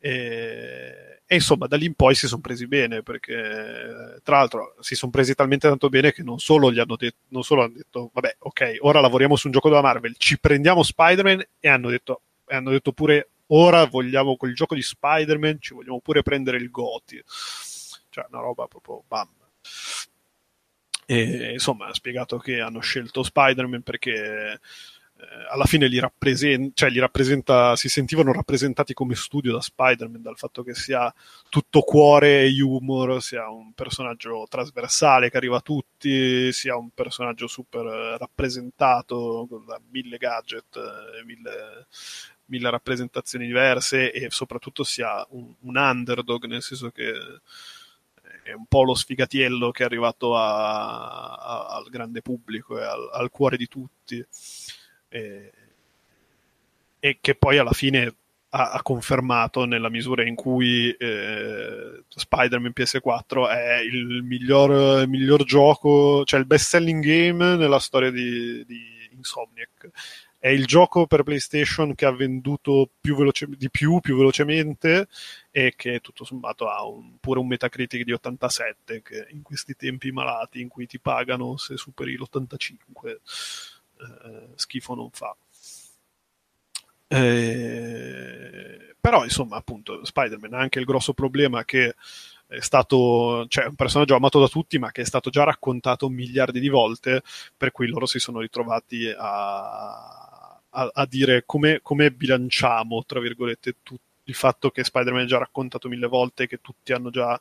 E, 0.05 1.21
e, 1.25 1.35
insomma, 1.37 1.69
da 1.69 1.77
lì 1.77 1.87
in 1.87 1.95
poi 1.95 2.17
si 2.17 2.27
sono 2.27 2.41
presi 2.41 2.67
bene, 2.67 3.03
perché 3.03 4.19
tra 4.25 4.39
l'altro 4.39 4.75
si 4.81 4.97
sono 4.97 5.13
presi 5.13 5.35
talmente 5.35 5.69
tanto 5.69 5.89
bene 5.89 6.13
che 6.13 6.25
non 6.25 6.41
solo 6.41 6.73
gli 6.73 6.81
hanno 6.81 6.97
detto, 6.97 7.19
non 7.29 7.45
solo 7.45 7.63
hanno 7.63 7.75
detto, 7.77 8.11
vabbè, 8.13 8.37
ok, 8.41 8.79
ora 8.81 9.01
lavoriamo 9.01 9.37
su 9.37 9.47
un 9.47 9.53
gioco 9.53 9.69
della 9.69 9.81
Marvel, 9.81 10.17
ci 10.19 10.41
prendiamo 10.41 10.83
Spider-Man 10.83 11.47
e 11.61 11.69
hanno 11.69 11.89
detto, 11.89 12.23
e 12.47 12.57
hanno 12.57 12.71
detto 12.71 12.93
pure, 12.93 13.29
ora 13.49 13.87
vogliamo 13.87 14.37
quel 14.37 14.55
gioco 14.55 14.75
di 14.75 14.83
Spider-Man, 14.83 15.61
ci 15.61 15.75
vogliamo 15.75 16.01
pure 16.01 16.23
prendere 16.23 16.57
il 16.57 16.71
Goti. 16.71 17.23
Cioè, 18.11 18.27
una 18.29 18.41
roba 18.41 18.67
proprio 18.67 19.05
bam. 19.07 19.29
E 21.07 21.53
insomma, 21.53 21.87
ha 21.87 21.95
spiegato 21.95 22.39
che 22.39 22.61
hanno 22.61 22.81
scelto 22.81 23.23
Spider-Man 23.23 23.83
perché 23.83 24.61
alla 25.53 25.65
fine 25.65 25.87
li 25.87 25.99
rappresenta, 25.99 26.73
cioè 26.75 26.91
li 26.91 26.99
rappresenta, 26.99 27.77
si 27.77 27.89
sentivano 27.89 28.33
rappresentati 28.33 28.95
come 28.95 29.15
studio 29.15 29.53
da 29.53 29.61
Spider-Man, 29.61 30.23
dal 30.23 30.37
fatto 30.37 30.63
che 30.63 30.75
sia 30.75 31.13
tutto 31.49 31.83
cuore 31.83 32.45
e 32.45 32.63
humor, 32.63 33.23
sia 33.23 33.49
un 33.51 33.73
personaggio 33.75 34.47
trasversale 34.49 35.31
che 35.31 35.37
arriva 35.37 35.59
a 35.59 35.61
tutti, 35.61 36.53
sia 36.53 36.77
un 36.77 36.91
personaggio 36.91 37.47
super 37.47 37.85
rappresentato, 38.19 39.47
con 39.49 39.65
mille 39.91 40.17
gadget, 40.17 40.79
mille, 41.27 41.87
mille 42.47 42.71
rappresentazioni 42.71 43.47
diverse 43.47 44.11
e 44.11 44.31
soprattutto 44.31 44.85
sia 44.85 45.25
un, 45.31 45.55
un 45.61 45.77
underdog, 45.77 46.45
nel 46.47 46.63
senso 46.63 46.91
che 46.91 47.13
è 48.43 48.53
un 48.53 48.67
po' 48.67 48.83
lo 48.83 48.95
sfigatiello 48.95 49.71
che 49.71 49.83
è 49.83 49.87
arrivato 49.87 50.37
a, 50.37 51.35
a, 51.35 51.67
al 51.77 51.89
grande 51.91 52.23
pubblico 52.23 52.79
e 52.79 52.83
al, 52.83 53.09
al 53.13 53.31
cuore 53.31 53.57
di 53.57 53.69
tutti 53.69 54.25
e, 55.13 55.53
e 56.99 57.19
che 57.21 57.35
poi 57.35 57.59
alla 57.59 57.73
fine 57.73 58.15
ha, 58.51 58.73
ha, 58.73 58.83
confermato 58.83 59.65
nella 59.65 59.91
misura 59.91 60.27
in 60.27 60.35
cui 60.35 60.91
eh, 60.91 62.03
Spider-Man 62.09 62.73
PS4 62.75 63.49
è 63.49 63.81
il 63.81 64.23
miglior, 64.23 65.07
miglior, 65.07 65.45
gioco, 65.45 66.25
cioè 66.25 66.41
il 66.41 66.47
best 66.47 66.69
selling 66.69 67.05
game 67.05 67.57
nella 67.57 67.79
storia 67.79 68.11
di, 68.11 68.65
di 68.67 69.09
Insomniac. 69.13 69.91
È 70.39 70.49
il 70.49 70.67
gioco 70.67 71.07
per 71.07 71.23
PlayStation 71.23 71.95
che 71.95 72.05
ha 72.05 72.11
venduto 72.11 72.91
più 73.01 73.15
veloce, 73.15 73.47
di 73.49 73.71
più, 73.71 74.01
più 74.01 74.17
velocemente 74.17 75.07
e 75.53 75.75
che 75.77 76.01
tutto 76.01 76.25
sommato 76.25 76.69
ha 76.69 76.85
un, 76.85 77.19
pure 77.21 77.39
un 77.39 77.47
Metacritic 77.47 78.03
di 78.03 78.13
87 78.13 79.03
che 79.03 79.29
in 79.31 79.43
questi 79.43 79.77
tempi 79.77 80.11
malati 80.11 80.61
in 80.61 80.67
cui 80.67 80.87
ti 80.87 80.99
pagano 80.99 81.57
se 81.57 81.77
superi 81.77 82.17
l'85 82.17 83.19
eh, 84.03 84.49
schifo 84.55 84.95
non 84.95 85.11
fa. 85.11 85.37
Eh, 87.09 88.95
però 88.99 89.25
insomma 89.25 89.57
appunto 89.57 90.05
Spider-Man 90.05 90.55
ha 90.55 90.59
anche 90.59 90.79
il 90.79 90.87
grosso 90.87 91.13
problema 91.13 91.65
che 91.65 91.95
è 92.47 92.61
stato 92.61 93.47
cioè, 93.49 93.67
un 93.67 93.75
personaggio 93.75 94.15
amato 94.15 94.41
da 94.41 94.49
tutti 94.49 94.79
ma 94.79 94.91
che 94.91 95.03
è 95.03 95.05
stato 95.05 95.29
già 95.29 95.45
raccontato 95.45 96.09
miliardi 96.09 96.61
di 96.61 96.69
volte 96.69 97.23
per 97.57 97.71
cui 97.73 97.89
loro 97.89 98.07
si 98.07 98.19
sono 98.19 98.41
ritrovati 98.41 99.09
a, 99.09 100.61
a, 100.71 100.91
a 100.93 101.07
dire 101.07 101.45
come, 101.45 101.81
come, 101.83 102.13
bilanciamo 102.13 103.05
tra 103.05 103.21
virgolette 103.21 103.77
tu, 103.83 103.97
il 104.25 104.35
fatto 104.35 104.71
che 104.71 104.85
Spider-Man 104.85 105.25
è 105.25 105.27
già 105.27 105.39
raccontato 105.39 105.89
mille 105.89 106.07
volte 106.07 106.47
che 106.47 106.61
tutti 106.61 106.93
hanno 106.93 107.11
già 107.11 107.39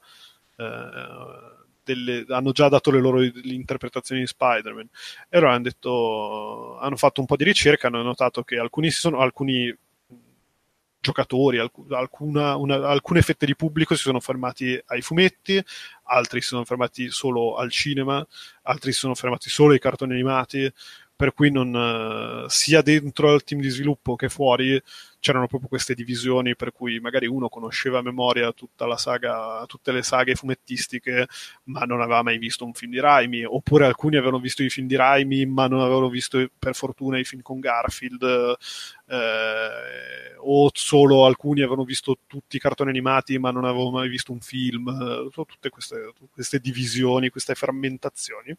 eh, 0.57 1.59
delle, 1.83 2.25
hanno 2.29 2.51
già 2.51 2.69
dato 2.69 2.91
le 2.91 2.99
loro 2.99 3.23
interpretazioni 3.23 4.21
di 4.21 4.27
Spider-Man. 4.27 4.89
E 5.29 5.37
allora 5.37 5.53
hanno 5.53 5.63
detto, 5.63 6.77
hanno 6.79 6.95
fatto 6.95 7.21
un 7.21 7.27
po' 7.27 7.35
di 7.35 7.43
ricerca, 7.43 7.87
hanno 7.87 8.01
notato 8.01 8.43
che 8.43 8.57
alcuni, 8.57 8.89
sono, 8.89 9.19
alcuni 9.19 9.75
giocatori, 11.01 11.57
alcuna, 11.57 12.55
una, 12.55 12.87
alcune 12.87 13.23
fette 13.23 13.47
di 13.47 13.55
pubblico 13.55 13.95
si 13.95 14.03
sono 14.03 14.19
fermati 14.19 14.79
ai 14.85 15.01
fumetti, 15.01 15.61
altri 16.03 16.41
si 16.41 16.49
sono 16.49 16.63
fermati 16.63 17.09
solo 17.09 17.55
al 17.55 17.71
cinema, 17.71 18.25
altri 18.63 18.93
si 18.93 18.99
sono 18.99 19.15
fermati 19.15 19.49
solo 19.49 19.73
ai 19.73 19.79
cartoni 19.79 20.13
animati, 20.13 20.71
per 21.21 21.35
cui 21.35 21.51
non, 21.51 22.47
sia 22.47 22.81
dentro 22.81 23.31
al 23.31 23.43
team 23.43 23.61
di 23.61 23.69
sviluppo 23.69 24.15
che 24.15 24.27
fuori 24.27 24.81
c'erano 25.19 25.45
proprio 25.45 25.69
queste 25.69 25.93
divisioni 25.93 26.55
per 26.55 26.71
cui 26.71 26.99
magari 26.99 27.27
uno 27.27 27.47
conosceva 27.47 27.99
a 27.99 28.01
memoria 28.01 28.51
tutta 28.53 28.87
la 28.87 28.97
saga, 28.97 29.63
tutte 29.67 29.91
le 29.91 30.01
saghe 30.01 30.33
fumettistiche, 30.33 31.27
ma 31.65 31.81
non 31.81 32.01
aveva 32.01 32.23
mai 32.23 32.39
visto 32.39 32.65
un 32.65 32.73
film 32.73 32.93
di 32.93 32.99
Raimi, 32.99 33.43
oppure 33.43 33.85
alcuni 33.85 34.15
avevano 34.15 34.39
visto 34.39 34.63
i 34.63 34.71
film 34.71 34.87
di 34.87 34.95
Raimi, 34.95 35.45
ma 35.45 35.67
non 35.67 35.81
avevano 35.81 36.09
visto 36.09 36.43
per 36.57 36.73
fortuna 36.73 37.19
i 37.19 37.23
film 37.23 37.43
con 37.43 37.59
Garfield, 37.59 38.55
eh, 39.05 40.35
o 40.39 40.71
solo 40.73 41.25
alcuni 41.27 41.59
avevano 41.59 41.83
visto 41.83 42.17
tutti 42.25 42.55
i 42.55 42.59
cartoni 42.59 42.89
animati, 42.89 43.37
ma 43.37 43.51
non 43.51 43.65
avevano 43.65 43.91
mai 43.91 44.09
visto 44.09 44.31
un 44.31 44.39
film, 44.39 44.87
eh, 44.87 45.29
tutte 45.31 45.69
queste, 45.69 46.13
queste 46.33 46.57
divisioni, 46.57 47.29
queste 47.29 47.53
frammentazioni. 47.53 48.57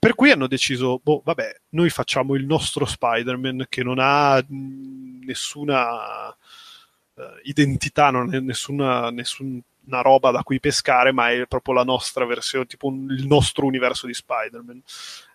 Per 0.00 0.14
cui 0.14 0.30
hanno 0.30 0.46
deciso, 0.46 0.98
boh, 1.02 1.20
vabbè, 1.22 1.60
noi 1.70 1.90
facciamo 1.90 2.34
il 2.34 2.46
nostro 2.46 2.86
Spider-Man 2.86 3.66
che 3.68 3.82
non 3.82 3.98
ha 3.98 4.42
nessuna 4.48 6.28
uh, 6.28 7.22
identità, 7.42 8.08
non 8.08 8.32
ha 8.32 8.40
nessuna, 8.40 9.10
nessuna, 9.10 9.60
roba 10.00 10.30
da 10.30 10.42
cui 10.42 10.58
pescare, 10.58 11.12
ma 11.12 11.30
è 11.30 11.46
proprio 11.46 11.74
la 11.74 11.84
nostra 11.84 12.24
versione, 12.24 12.64
tipo 12.64 12.86
un, 12.86 13.10
il 13.10 13.26
nostro 13.26 13.66
universo 13.66 14.06
di 14.06 14.14
Spider-Man. 14.14 14.82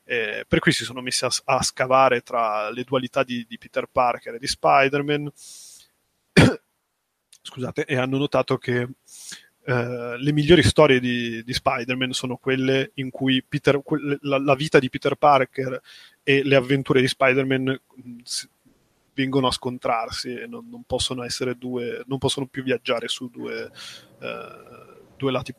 Eh, 0.03 0.45
per 0.47 0.57
cui 0.57 0.71
si 0.71 0.83
sono 0.83 1.01
messi 1.01 1.25
a, 1.25 1.29
a, 1.43 1.61
scavare 1.61 2.21
tra 2.21 2.71
le 2.71 2.83
dualità 2.83 3.23
di, 3.23 3.45
di 3.47 3.59
Peter 3.59 3.85
Parker 3.85 4.33
e 4.33 4.39
di 4.39 4.47
Spider-Man. 4.47 5.31
Scusate, 7.43 7.85
e 7.85 7.97
hanno 7.97 8.17
notato 8.17 8.57
che 8.57 8.87
Uh, 9.65 10.15
le 10.17 10.31
migliori 10.31 10.61
storie 10.61 10.99
di, 10.99 11.43
di, 11.43 11.53
Spider-Man 11.53 12.11
sono 12.11 12.37
quelle 12.37 12.91
in 12.95 13.09
cui 13.09 13.43
Peter, 13.43 13.81
la, 14.21 14.37
la, 14.37 14.53
vita 14.53 14.77
di 14.77 14.91
Peter 14.91 15.15
Parker 15.15 15.81
e 16.21 16.43
le 16.43 16.55
avventure 16.55 17.01
di 17.01 17.07
Spider-Man 17.07 17.63
mm, 18.07 18.17
vengono 19.15 19.47
a 19.47 19.51
scontrarsi 19.51 20.35
e 20.35 20.45
non, 20.45 20.69
non, 20.69 20.83
possono 20.85 21.23
essere 21.23 21.57
due, 21.57 22.03
non 22.05 22.19
possono 22.19 22.45
più 22.45 22.61
viaggiare 22.61 23.07
su 23.07 23.27
due, 23.31 23.71
uh, 24.19 25.01
due 25.17 25.31
lati 25.31 25.55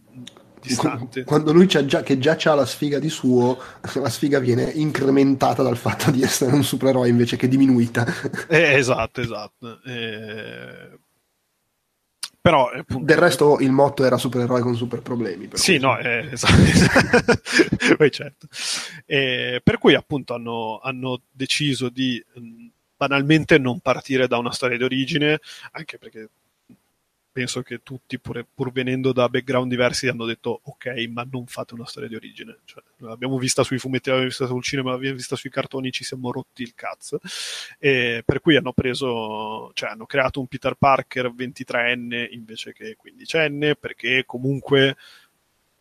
distanti. 0.61 1.25
Quando 1.25 1.53
lui 1.53 1.67
già, 1.67 2.03
che 2.03 2.19
già 2.19 2.37
ha 2.45 2.55
la 2.55 2.67
sfiga 2.67 2.99
di 2.99 3.09
suo, 3.09 3.59
la 3.95 4.09
sfiga 4.09 4.39
viene 4.39 4.65
incrementata 4.65 5.63
dal 5.63 5.77
fatto 5.77 6.11
di 6.11 6.23
essere 6.23 6.53
un 6.53 6.65
supereroe 6.65 7.09
invece 7.09 7.37
che 7.37 7.49
diminuita. 7.49 8.07
Eh, 8.49 8.75
esatto, 8.77 9.21
esatto. 9.21 9.81
Eh, 9.83 10.99
però, 12.47 12.71
appunto, 12.71 13.05
Del 13.05 13.17
resto 13.17 13.59
il 13.59 13.73
motto 13.73 14.05
era 14.05 14.17
supereroi 14.17 14.61
con 14.61 14.77
super 14.77 15.03
problemi. 15.03 15.49
Sì, 15.55 15.79
no, 15.79 15.99
eh, 15.99 16.29
esatto. 16.31 16.55
Poi 17.99 18.11
certo. 18.13 18.47
E, 19.05 19.61
per 19.65 19.79
cui 19.79 19.95
appunto 19.95 20.35
hanno, 20.35 20.79
hanno 20.81 21.23
deciso 21.33 21.89
di 21.89 22.25
mh, 22.35 22.67
banalmente 22.97 23.59
non 23.59 23.81
partire 23.81 24.29
da 24.29 24.39
una 24.39 24.53
storia 24.53 24.77
di 24.77 24.85
origine, 24.85 25.41
anche 25.73 25.99
perché 25.99 26.29
penso 27.37 27.61
che 27.61 27.83
tutti, 27.83 28.19
pur, 28.19 28.47
pur, 28.55 28.73
venendo 28.73 29.13
da 29.13 29.29
background 29.29 29.69
diversi, 29.69 30.09
hanno 30.09 30.25
detto 30.25 30.59
ok, 30.63 30.87
ma 31.11 31.29
non 31.31 31.45
fate 31.45 31.75
una 31.75 31.85
storia 31.85 32.09
di 32.09 32.15
origine. 32.15 32.61
Cioè, 32.65 32.83
l'abbiamo 33.01 33.37
vista 33.37 33.63
sui 33.63 33.77
fumetti, 33.77 34.09
l'abbiamo 34.09 34.31
vista 34.31 34.47
sul 34.47 34.63
cinema, 34.63 34.93
l'abbiamo 34.93 35.17
vista 35.17 35.37
sui 35.37 35.51
cartoni, 35.51 35.93
ci 35.93 36.03
siamo 36.03 36.33
rotti 36.33 36.63
il 36.63 36.75
cazzo. 36.75 37.21
E 37.79 38.23
per 38.25 38.41
cui 38.41 38.57
hanno 38.57 38.73
preso, 38.73 39.71
cioè 39.75 39.91
hanno 39.91 40.07
creato 40.07 40.41
un 40.41 40.47
Peter 40.47 40.77
Parker 40.77 41.31
23enne 41.31 42.29
invece 42.31 42.73
che 42.73 42.97
15enne, 42.97 43.75
perché 43.79 44.25
comunque 44.25 44.97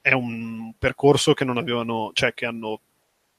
è 0.01 0.11
un 0.11 0.73
percorso 0.77 1.33
che 1.33 1.45
non 1.45 1.57
avevano, 1.57 2.11
cioè 2.13 2.33
che 2.33 2.45
hanno 2.45 2.81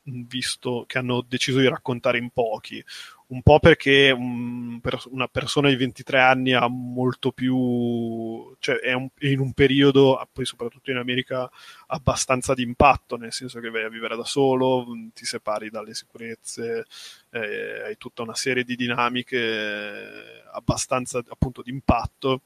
visto, 0.04 0.84
che 0.86 0.96
hanno 0.96 1.22
deciso 1.28 1.58
di 1.58 1.68
raccontare 1.68 2.16
in 2.16 2.30
pochi 2.30 2.82
un 3.28 3.42
po' 3.42 3.58
perché 3.58 4.10
un, 4.10 4.80
una 5.10 5.26
persona 5.26 5.68
di 5.68 5.76
23 5.76 6.20
anni 6.20 6.52
ha 6.52 6.68
molto 6.68 7.32
più, 7.32 8.54
cioè 8.60 8.76
è, 8.76 8.92
un, 8.92 9.08
è, 9.18 9.26
in 9.26 9.40
un 9.40 9.52
periodo, 9.52 10.24
poi 10.32 10.44
soprattutto 10.44 10.90
in 10.90 10.96
America, 10.96 11.50
abbastanza 11.88 12.54
di 12.54 12.62
impatto, 12.62 13.16
nel 13.16 13.32
senso 13.32 13.58
che 13.58 13.70
vai 13.70 13.82
a 13.84 13.88
vivere 13.88 14.16
da 14.16 14.24
solo, 14.24 14.86
ti 15.12 15.24
separi 15.24 15.70
dalle 15.70 15.94
sicurezze, 15.94 16.86
eh, 17.30 17.82
hai 17.86 17.96
tutta 17.96 18.22
una 18.22 18.36
serie 18.36 18.62
di 18.62 18.76
dinamiche 18.76 20.44
abbastanza 20.52 21.22
appunto 21.28 21.62
di 21.62 21.70
impatto 21.70 22.42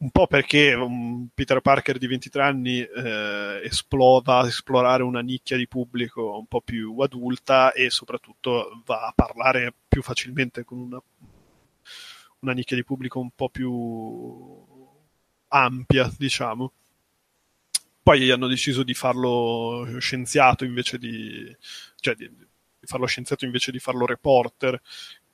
un 0.00 0.10
po' 0.10 0.26
perché 0.26 0.74
Peter 1.34 1.60
Parker 1.60 1.98
di 1.98 2.06
23 2.06 2.42
anni 2.42 2.80
eh, 2.80 3.60
esploda 3.64 4.38
a 4.38 4.46
esplorare 4.46 5.02
una 5.02 5.20
nicchia 5.20 5.58
di 5.58 5.68
pubblico 5.68 6.38
un 6.38 6.46
po' 6.46 6.62
più 6.62 6.98
adulta 7.00 7.72
e 7.72 7.90
soprattutto 7.90 8.82
va 8.86 9.06
a 9.06 9.12
parlare 9.14 9.74
più 9.88 10.02
facilmente 10.02 10.64
con 10.64 10.78
una, 10.78 11.02
una 12.40 12.52
nicchia 12.52 12.76
di 12.76 12.84
pubblico 12.84 13.20
un 13.20 13.30
po' 13.34 13.50
più 13.50 14.66
ampia, 15.48 16.10
diciamo. 16.16 16.72
Poi 18.02 18.30
hanno 18.30 18.46
deciso 18.46 18.82
di 18.82 18.94
farlo 18.94 19.86
scienziato 19.98 20.64
invece 20.64 20.96
di, 20.96 21.54
cioè 21.96 22.14
di, 22.14 22.26
di 22.28 22.86
farlo 22.86 23.06
scienziato 23.06 23.44
invece 23.44 23.70
di 23.70 23.78
farlo 23.78 24.06
reporter, 24.06 24.80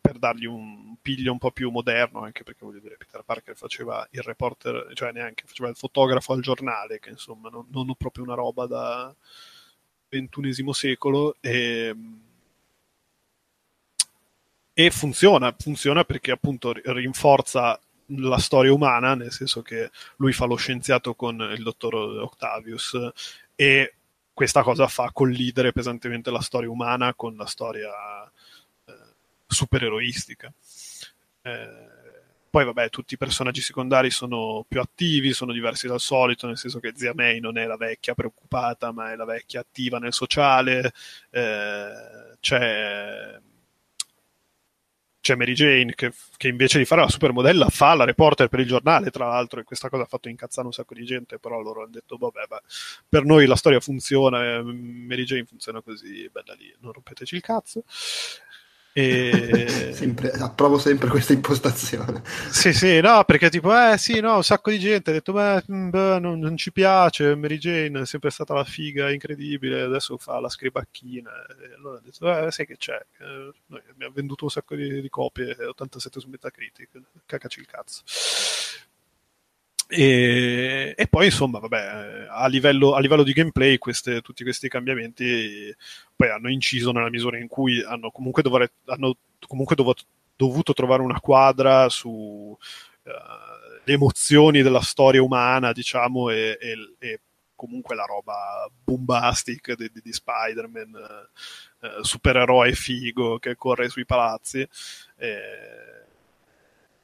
per 0.07 0.19
dargli 0.19 0.47
un 0.47 0.97
piglio 1.03 1.33
un 1.33 1.39
po' 1.39 1.51
più 1.51 1.71
moderno, 1.71 2.21
anche 2.21 2.43
perché 2.45 2.65
voglio 2.65 2.81
dire, 2.81 2.97
Peter 2.97 3.23
Parker 3.23 3.57
faceva 3.57 4.07
il 4.13 4.23
reporter, 4.23 4.91
cioè 4.95 5.13
neanche 5.13 5.45
faceva 5.47 5.69
il 5.69 5.77
fotografo 5.77 6.33
al 6.33 6.41
giornale, 6.41 6.99
che 6.99 7.11
insomma 7.11 7.49
non, 7.49 7.67
non 7.71 7.95
proprio 7.97 8.25
una 8.25 8.35
roba 8.35 8.67
da 8.67 9.15
ventunesimo 10.09 10.73
secolo. 10.73 11.37
E, 11.41 11.95
e 14.73 14.91
funziona, 14.91 15.55
funziona 15.59 16.05
perché 16.05 16.31
appunto 16.31 16.73
rinforza 16.73 17.81
la 18.07 18.39
storia 18.39 18.73
umana, 18.73 19.15
nel 19.15 19.33
senso 19.33 19.63
che 19.63 19.91
lui 20.17 20.33
fa 20.33 20.45
lo 20.45 20.57
scienziato 20.57 21.15
con 21.15 21.41
il 21.57 21.63
dottor 21.63 21.95
Octavius 21.95 22.97
e 23.55 23.95
questa 24.33 24.63
cosa 24.63 24.87
fa 24.87 25.11
collidere 25.13 25.73
pesantemente 25.73 26.31
la 26.31 26.43
storia 26.43 26.71
umana 26.71 27.15
con 27.15 27.37
la 27.37 27.47
storia 27.47 27.91
supereroistica. 29.57 30.53
Eh, 31.43 31.95
poi 32.51 32.65
vabbè, 32.65 32.89
tutti 32.89 33.15
i 33.15 33.19
personaggi 33.19 33.61
secondari 33.61 34.11
sono 34.11 34.65
più 34.67 34.81
attivi, 34.81 35.33
sono 35.33 35.53
diversi 35.53 35.87
dal 35.87 36.01
solito, 36.01 36.47
nel 36.47 36.57
senso 36.57 36.81
che 36.81 36.93
Zia 36.95 37.13
May 37.15 37.39
non 37.41 37.59
è 37.59 37.67
la 37.67 37.77
vecchia 37.77 38.15
preoccupata, 38.15 38.93
ma 38.93 39.13
è 39.13 39.17
la 39.17 39.27
vecchia 39.27 39.61
attiva 39.61 39.99
nel 39.99 40.15
sociale. 40.15 40.93
Eh, 41.31 42.37
c'è 42.41 43.39
c'è 45.27 45.35
Mary 45.35 45.55
Jane 45.55 45.93
che, 45.97 46.13
che, 46.37 46.47
invece 46.47 46.79
di 46.79 46.85
fare 46.85 47.01
la 47.01 47.09
supermodella 47.09 47.69
fa 47.69 47.95
la 47.95 48.05
reporter 48.05 48.47
per 48.47 48.61
il 48.61 48.69
giornale, 48.69 49.11
tra 49.11 49.27
l'altro, 49.27 49.59
e 49.59 49.65
questa 49.65 49.89
cosa 49.89 50.05
ha 50.05 50.07
fatto 50.07 50.29
incazzare 50.29 50.69
un 50.69 50.73
sacco 50.73 50.95
di 50.95 51.05
gente, 51.05 51.41
però 51.41 51.61
loro 51.61 51.83
hanno 51.83 51.91
detto, 51.91 52.17
vabbè, 52.17 52.47
beh, 52.47 52.61
per 53.09 53.25
noi 53.25 53.47
la 53.47 53.57
storia 53.57 53.81
funziona, 53.81 54.45
eh, 54.45 54.63
Mary 54.63 55.25
Jane 55.25 55.45
funziona 55.45 55.83
così, 55.83 56.29
bella 56.31 56.55
lì, 56.55 56.73
non 56.79 56.93
rompeteci 56.93 57.35
il 57.35 57.41
cazzo. 57.41 57.83
E... 58.99 59.93
sempre, 59.93 60.31
approvo 60.31 60.79
sempre 60.79 61.11
questa 61.11 61.35
impostazione. 61.35 62.23
Sì, 62.49 62.73
sì, 62.73 62.99
no, 63.01 63.25
perché 63.25 63.51
tipo, 63.51 63.71
eh 63.77 63.99
sì, 63.99 64.21
no, 64.21 64.37
un 64.37 64.43
sacco 64.43 64.71
di 64.71 64.79
gente 64.79 65.11
ha 65.11 65.13
detto, 65.13 65.35
beh, 65.35 65.65
mm, 65.71 65.91
beh 65.91 66.19
non, 66.19 66.39
non, 66.39 66.57
ci 66.57 66.73
piace, 66.73 67.35
Mary 67.35 67.59
Jane 67.59 68.01
è 68.01 68.07
sempre 68.07 68.31
stata 68.31 68.55
la 68.55 68.65
figa 68.65 69.13
incredibile, 69.13 69.83
adesso 69.83 70.17
fa 70.17 70.41
la 70.41 70.49
scribacchina. 70.49 71.31
E 71.31 71.75
allora 71.75 71.99
ha 71.99 72.01
detto, 72.03 72.47
eh, 72.47 72.51
sai 72.51 72.65
che 72.65 72.79
c'è, 72.79 72.99
eh, 73.19 73.53
noi 73.67 73.83
abbiamo 73.91 74.15
venduto 74.15 74.45
un 74.45 74.51
sacco 74.51 74.75
di, 74.75 75.03
di 75.03 75.09
copie, 75.11 75.55
87 75.63 76.19
su 76.19 76.31
Metacritic, 76.31 76.89
cacaci 77.27 77.61
il 77.61 77.67
cazzo. 77.67 78.01
E, 79.89 80.95
e, 80.97 81.07
poi 81.07 81.27
insomma, 81.27 81.61
vabbè, 81.61 82.27
a 82.29 82.47
livello, 82.49 82.95
a 82.95 83.01
livello 83.01 83.23
di 83.23 83.33
gameplay 83.33 83.79
queste, 83.79 84.21
tutti 84.21 84.43
questi 84.43 84.69
cambiamenti 84.69 85.75
poi 86.15 86.31
hanno 86.31 86.51
inciso 86.51 86.91
nella 86.91 87.11
misura 87.11 87.39
in 87.39 87.47
cui 87.47 87.83
hanno 87.85 88.11
comunque, 88.11 88.43
dovre, 88.43 88.73
hanno 88.87 89.17
comunque 89.47 89.77
dovuto, 89.77 90.03
dovuto, 90.35 90.73
trovare 90.73 91.03
una 91.03 91.21
quadra 91.21 91.89
su 91.89 92.11
uh, 92.11 93.11
le 93.85 93.93
emozioni 93.93 94.63
della 94.63 94.81
storia 94.81 95.23
umana, 95.23 95.73
diciamo, 95.73 96.31
e, 96.31 96.59
e, 96.61 96.75
e 96.99 97.21
comunque 97.55 97.95
la 97.95 98.05
roba 98.05 98.69
bombastic 98.83 99.75
di, 99.75 99.89
di, 99.93 100.01
di 100.03 100.13
Spider-Man, 100.13 101.29
uh, 101.81 102.03
supereroe 102.03 102.73
figo 102.73 103.39
che 103.39 103.55
corre 103.55 103.89
sui 103.89 104.05
palazzi. 104.05 104.67
Eh, 105.17 106.06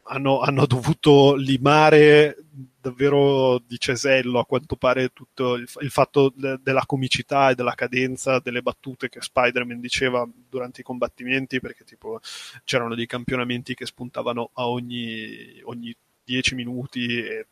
hanno, 0.05 0.41
hanno, 0.41 0.67
dovuto 0.67 1.35
limare 1.35 2.37
davvero 2.81 3.59
di 3.65 3.79
cesello 3.79 4.41
a 4.41 4.47
quanto 4.47 4.77
pare 4.77 5.13
tutto 5.13 5.55
il, 5.55 5.69
il 5.81 5.91
fatto 5.91 6.33
de, 6.35 6.59
della 6.63 6.85
comicità 6.85 7.51
e 7.51 7.55
della 7.55 7.75
cadenza 7.75 8.41
delle 8.41 8.63
battute 8.63 9.09
che 9.09 9.21
Spider-Man 9.21 9.81
diceva 9.81 10.29
durante 10.49 10.81
i 10.81 10.85
combattimenti 10.85 11.61
perché 11.61 11.85
tipo 11.85 12.21
c'erano 12.65 12.95
dei 12.95 13.07
campionamenti 13.07 13.75
che 13.75 13.87
spuntavano 13.87 14.51
a 14.55 14.69
ogni, 14.69 15.61
ogni 15.65 15.95
10 16.25 16.55
minuti 16.55 17.19
e 17.19 17.47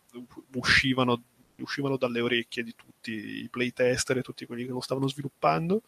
uscivano, 0.55 1.23
uscivano 1.59 1.97
dalle 1.97 2.21
orecchie 2.21 2.63
di 2.63 2.75
tutti 2.75 3.13
i 3.13 3.49
playtester 3.49 4.19
e 4.19 4.23
tutti 4.23 4.47
quelli 4.47 4.65
che 4.65 4.73
lo 4.73 4.81
stavano 4.81 5.09
sviluppando. 5.09 5.83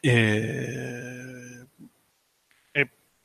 E 0.00 1.66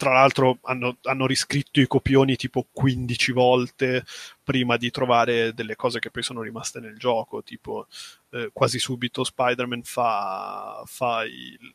tra 0.02 0.14
l'altro 0.14 0.58
hanno, 0.64 0.98
hanno, 1.04 1.28
riscritto 1.28 1.80
i 1.80 1.86
copioni 1.86 2.36
tipo 2.36 2.66
15 2.72 3.32
volte 3.34 4.04
prima 4.44 4.76
di 4.76 4.90
trovare 4.90 5.54
delle 5.54 5.76
cose 5.76 6.00
che 6.00 6.10
poi 6.10 6.24
sono 6.24 6.42
rimaste 6.42 6.80
nel 6.80 6.98
gioco, 6.98 7.44
tipo 7.44 7.86
eh, 8.32 8.50
quasi 8.52 8.80
subito 8.80 9.24
Spider-Man 9.24 9.84
fa, 9.84 10.82
fa 10.88 11.24
il, 11.24 11.72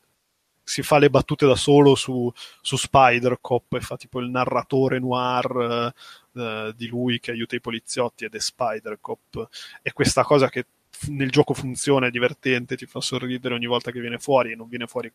si 0.60 0.82
fa 0.82 0.98
le 0.98 1.08
battute 1.08 1.46
da 1.46 1.54
solo 1.54 1.94
su, 1.94 2.28
su 2.60 2.76
Spider-Cop 2.76 3.74
e 3.74 3.80
fa 3.80 3.96
tipo 3.96 4.18
il 4.18 4.28
narratore 4.28 4.98
noir 4.98 5.94
eh, 6.34 6.74
di 6.74 6.88
lui 6.88 7.20
che 7.20 7.30
aiuta 7.30 7.54
i 7.54 7.60
poliziotti 7.60 8.24
ed 8.24 8.34
è 8.34 8.40
Spider-Cop. 8.40 9.48
E 9.82 9.92
questa 9.92 10.24
cosa 10.24 10.48
che 10.48 10.66
nel 11.10 11.30
gioco 11.30 11.54
funziona, 11.54 12.08
è 12.08 12.10
divertente, 12.10 12.76
ti 12.76 12.86
fa 12.86 13.00
sorridere 13.00 13.54
ogni 13.54 13.66
volta 13.66 13.92
che 13.92 14.00
viene 14.00 14.18
fuori 14.18 14.50
e 14.50 14.56
non 14.56 14.68
viene 14.68 14.88
fuori 14.88 15.12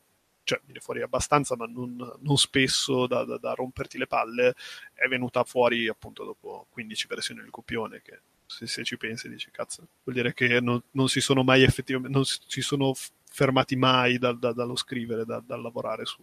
cioè 0.52 0.62
viene 0.66 0.82
fuori 0.82 1.02
abbastanza, 1.02 1.56
ma 1.56 1.66
non, 1.66 1.96
non 2.20 2.38
spesso 2.38 3.08
da, 3.08 3.24
da, 3.24 3.38
da, 3.38 3.54
romperti 3.54 3.98
le 3.98 4.08
palle, 4.08 4.54
è 4.94 5.08
venuta 5.08 5.46
fuori 5.46 5.88
appunto 5.88 6.26
dopo 6.26 6.68
15 6.72 7.08
versioni 7.08 7.40
del 7.42 7.50
copione, 7.50 8.02
che 8.02 8.20
se, 8.46 8.68
se 8.68 8.84
ci 8.84 8.98
pensi 8.98 9.30
dici 9.30 9.50
cazzo, 9.50 9.88
vuol 10.04 10.16
dire 10.16 10.34
che 10.34 10.60
non, 10.60 10.82
non, 10.92 11.08
si 11.08 11.22
sono 11.22 11.44
mai 11.44 11.64
effettivamente, 11.64 12.14
non 12.14 12.26
si 12.26 12.62
sono 12.62 12.94
fermati 13.30 13.78
mai 13.78 14.18
da, 14.18 14.34
dallo 14.34 14.76
scrivere, 14.76 15.24
dal 15.24 15.62
lavorare 15.62 16.06
su, 16.06 16.22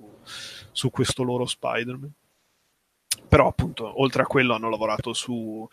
su 0.71 0.91
questo 0.91 1.23
loro 1.23 1.47
Spider-Man. 1.47 2.13
Però 3.27 3.49
appunto, 3.49 4.01
oltre 4.01 4.23
a 4.23 4.27
quello 4.27 4.55
hanno 4.55 4.69
lavorato 4.69 5.15
su 5.15 5.67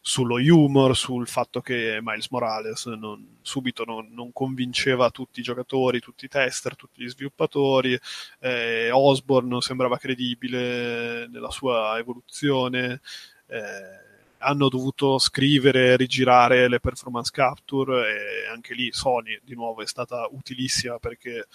sullo 0.00 0.36
humor, 0.36 0.96
sul 0.96 1.26
fatto 1.28 1.60
che 1.60 1.98
Miles 2.02 2.28
Morales 2.30 2.86
non, 2.86 3.38
subito 3.42 3.84
non, 3.84 4.08
non, 4.12 4.32
convinceva 4.32 5.10
tutti 5.10 5.40
i 5.40 5.42
giocatori, 5.42 6.00
tutti 6.00 6.24
i 6.24 6.28
tester, 6.28 6.76
tutti 6.76 7.02
gli 7.02 7.08
sviluppatori, 7.08 7.98
eh, 8.40 8.90
Osborne 8.90 9.60
sembrava 9.60 9.98
credibile 9.98 11.26
nella 11.28 11.50
sua 11.50 11.98
evoluzione, 11.98 13.00
eh, 13.46 14.07
hanno 14.38 14.68
dovuto 14.68 15.18
scrivere, 15.18 15.96
rigirare 15.96 16.68
le 16.68 16.80
performance 16.80 17.30
capture 17.32 18.44
e 18.44 18.48
anche 18.48 18.74
lì 18.74 18.92
Sony 18.92 19.38
di 19.42 19.54
nuovo 19.54 19.82
è 19.82 19.86
stata 19.86 20.28
utilissima 20.30 20.98
perché 20.98 21.46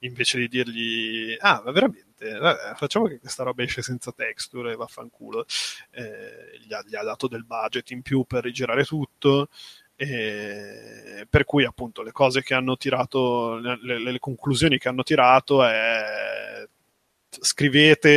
invece 0.00 0.38
di 0.38 0.48
dirgli 0.48 1.36
ah 1.38 1.62
veramente 1.64 2.38
vabbè, 2.38 2.74
facciamo 2.74 3.06
che 3.06 3.18
questa 3.18 3.42
roba 3.44 3.62
esce 3.62 3.82
senza 3.82 4.12
texture 4.12 4.72
e 4.72 4.76
vaffanculo. 4.76 5.46
Eh, 5.90 6.58
gli, 6.64 6.72
ha, 6.72 6.82
gli 6.86 6.94
ha 6.94 7.02
dato 7.02 7.28
del 7.28 7.44
budget 7.44 7.90
in 7.90 8.02
più 8.02 8.24
per 8.24 8.44
rigirare 8.44 8.84
tutto 8.84 9.48
e 9.96 11.26
per 11.28 11.44
cui 11.44 11.64
appunto 11.64 12.02
le 12.02 12.12
cose 12.12 12.42
che 12.42 12.52
hanno 12.52 12.76
tirato 12.76 13.56
le, 13.56 13.78
le, 13.80 13.98
le 13.98 14.18
conclusioni 14.18 14.76
che 14.78 14.88
hanno 14.88 15.02
tirato 15.02 15.64
è 15.64 16.68
scrivete 17.40 18.08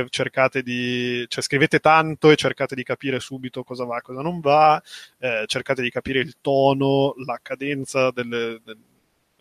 e 0.00 0.06
cercate 0.08 0.62
di 0.62 1.24
cioè 1.28 1.42
scrivete 1.42 1.80
tanto 1.80 2.30
e 2.30 2.36
cercate 2.36 2.74
di 2.74 2.82
capire 2.82 3.20
subito 3.20 3.62
cosa 3.62 3.84
va 3.84 3.98
e 3.98 4.02
cosa 4.02 4.20
non 4.20 4.40
va 4.40 4.82
eh, 5.18 5.44
cercate 5.46 5.82
di 5.82 5.90
capire 5.90 6.20
il 6.20 6.36
tono 6.40 7.14
la 7.24 7.38
cadenza 7.42 8.10
delle, 8.10 8.60
delle 8.64 8.92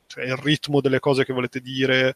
cioè 0.07 0.25
il 0.25 0.38
ritmo 0.38 0.79
delle 0.79 0.99
cose 0.99 1.25
che 1.25 1.34
volete 1.34 1.59
dire 1.59 2.15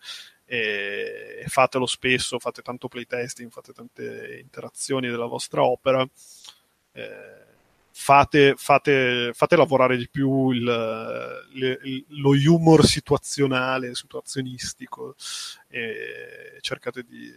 e, 0.50 1.44
fatelo 1.48 1.86
spesso, 1.86 2.40
fate 2.40 2.62
tanto 2.62 2.88
playtesting, 2.88 3.52
fate 3.52 3.74
tante 3.74 4.40
interazioni 4.42 5.10
della 5.10 5.26
vostra 5.26 5.64
opera. 5.64 6.08
Eh, 6.94 7.46
fate, 8.00 8.54
fate, 8.56 9.32
fate, 9.34 9.56
lavorare 9.56 9.98
di 9.98 10.08
più 10.08 10.52
il, 10.52 11.44
il, 11.54 12.06
lo 12.10 12.30
humor 12.30 12.86
situazionale, 12.86 13.96
situazionistico 13.96 15.16
e 15.68 16.60
cercate 16.62 17.04
di 17.04 17.34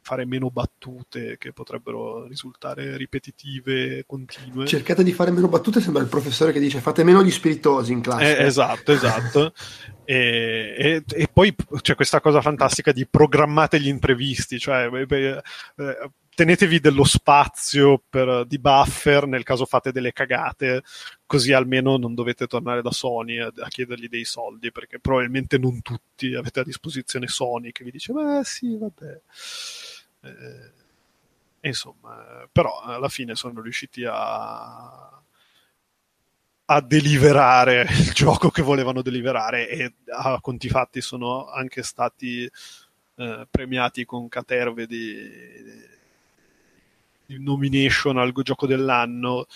fare 0.00 0.24
meno 0.24 0.50
battute 0.50 1.36
che 1.38 1.52
potrebbero 1.52 2.24
risultare 2.26 2.96
ripetitive 2.96 4.04
continue. 4.06 4.64
Cercate 4.64 5.02
di 5.02 5.12
fare 5.12 5.32
meno 5.32 5.48
battute, 5.48 5.80
sembra 5.80 6.02
il 6.02 6.08
professore 6.08 6.52
che 6.52 6.60
dice 6.60 6.80
fate 6.80 7.02
meno 7.02 7.22
gli 7.22 7.30
spiritosi 7.30 7.92
in 7.92 8.00
classe. 8.00 8.38
Eh, 8.38 8.44
esatto, 8.44 8.92
esatto. 8.92 9.52
e, 10.04 10.76
e, 10.78 11.04
e, 11.06 11.28
poi 11.30 11.54
c'è 11.80 11.96
questa 11.96 12.20
cosa 12.20 12.40
fantastica 12.40 12.92
di 12.92 13.06
programmate 13.06 13.80
gli 13.80 13.88
imprevisti, 13.88 14.58
cioè 14.58 14.88
beh, 14.88 15.42
eh, 15.76 16.10
tenetevi 16.40 16.80
dello 16.80 17.04
spazio 17.04 18.02
per, 18.08 18.46
di 18.46 18.58
buffer 18.58 19.26
nel 19.26 19.42
caso 19.42 19.66
fate 19.66 19.92
delle 19.92 20.14
cagate, 20.14 20.82
così 21.26 21.52
almeno 21.52 21.98
non 21.98 22.14
dovete 22.14 22.46
tornare 22.46 22.80
da 22.80 22.90
Sony 22.90 23.38
a, 23.38 23.52
a, 23.54 23.68
chiedergli 23.68 24.08
dei 24.08 24.24
soldi, 24.24 24.72
perché 24.72 24.98
probabilmente 25.00 25.58
non 25.58 25.82
tutti 25.82 26.34
avete 26.34 26.60
a 26.60 26.64
disposizione 26.64 27.26
Sony 27.26 27.72
che 27.72 27.84
vi 27.84 27.90
dice, 27.90 28.14
beh 28.14 28.40
sì, 28.42 28.74
vabbè. 28.74 29.20
Eh, 30.22 31.68
insomma, 31.68 32.48
però 32.50 32.80
alla 32.80 33.10
fine 33.10 33.34
sono 33.34 33.60
riusciti 33.60 34.06
a, 34.08 35.22
a 36.64 36.80
deliverare 36.80 37.82
il 37.82 38.12
gioco 38.16 38.48
che 38.48 38.62
volevano 38.62 39.02
deliverare 39.02 39.68
e 39.68 39.92
a 40.10 40.40
conti 40.40 40.70
fatti 40.70 41.02
sono 41.02 41.50
anche 41.50 41.82
stati 41.82 42.50
eh, 43.16 43.46
premiati 43.50 44.06
con 44.06 44.26
caterve 44.30 44.86
di, 44.86 45.98
nomination 47.38 48.18
al 48.18 48.32
gioco 48.42 48.66
dell'anno. 48.66 49.46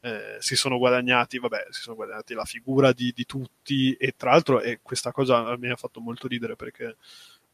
Eh, 0.00 0.36
si 0.38 0.54
sono 0.54 0.78
guadagnati, 0.78 1.38
vabbè, 1.38 1.66
si 1.70 1.80
sono 1.80 1.96
guadagnati 1.96 2.34
la 2.34 2.44
figura 2.44 2.92
di, 2.92 3.12
di 3.14 3.24
tutti 3.26 3.92
e 3.94 4.14
tra 4.16 4.30
l'altro 4.30 4.60
e 4.60 4.78
questa 4.80 5.10
cosa 5.10 5.56
mi 5.56 5.68
ha 5.68 5.76
fatto 5.76 6.00
molto 6.00 6.28
ridere 6.28 6.54
perché 6.54 6.96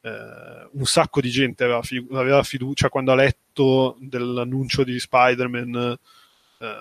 eh, 0.03 0.69
un 0.73 0.85
sacco 0.85 1.21
di 1.21 1.31
gente 1.31 1.65
aveva, 1.65 1.83
fi- 1.83 2.07
aveva, 2.13 2.43
fiducia 2.43 2.89
quando 2.89 3.13
ha 3.13 3.15
letto 3.15 3.97
dell'annuncio 4.01 4.85
di 4.85 4.99
Spider-Man, 4.99 5.99
eh, 6.59 6.77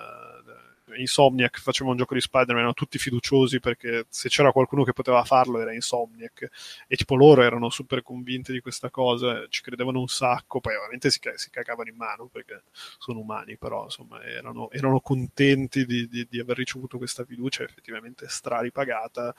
Insomniac 0.96 1.60
faceva 1.60 1.90
un 1.90 1.96
gioco 1.96 2.14
di 2.14 2.20
Spider-Man, 2.20 2.58
erano 2.58 2.74
tutti 2.74 2.98
fiduciosi 2.98 3.60
perché 3.60 4.06
se 4.08 4.28
c'era 4.28 4.52
qualcuno 4.52 4.84
che 4.84 4.92
poteva 4.92 5.24
farlo 5.24 5.60
era 5.60 5.72
Insomniac. 5.72 6.48
E 6.86 6.96
tipo 6.96 7.14
loro 7.14 7.42
erano 7.42 7.70
super 7.70 8.02
convinti 8.02 8.52
di 8.52 8.60
questa 8.60 8.90
cosa, 8.90 9.46
ci 9.48 9.62
credevano 9.62 10.00
un 10.00 10.08
sacco, 10.08 10.60
poi 10.60 10.74
ovviamente 10.76 11.10
si, 11.10 11.20
si 11.34 11.50
cagavano 11.50 11.88
in 11.88 11.96
mano 11.96 12.26
perché 12.26 12.62
sono 12.98 13.20
umani, 13.20 13.56
però 13.56 13.84
insomma 13.84 14.22
erano, 14.22 14.70
erano 14.70 15.00
contenti 15.00 15.84
di, 15.84 16.08
di, 16.08 16.26
di, 16.28 16.40
aver 16.40 16.56
ricevuto 16.56 16.98
questa 16.98 17.24
fiducia 17.24 17.62
effettivamente 17.62 18.26
straripagata. 18.28 19.34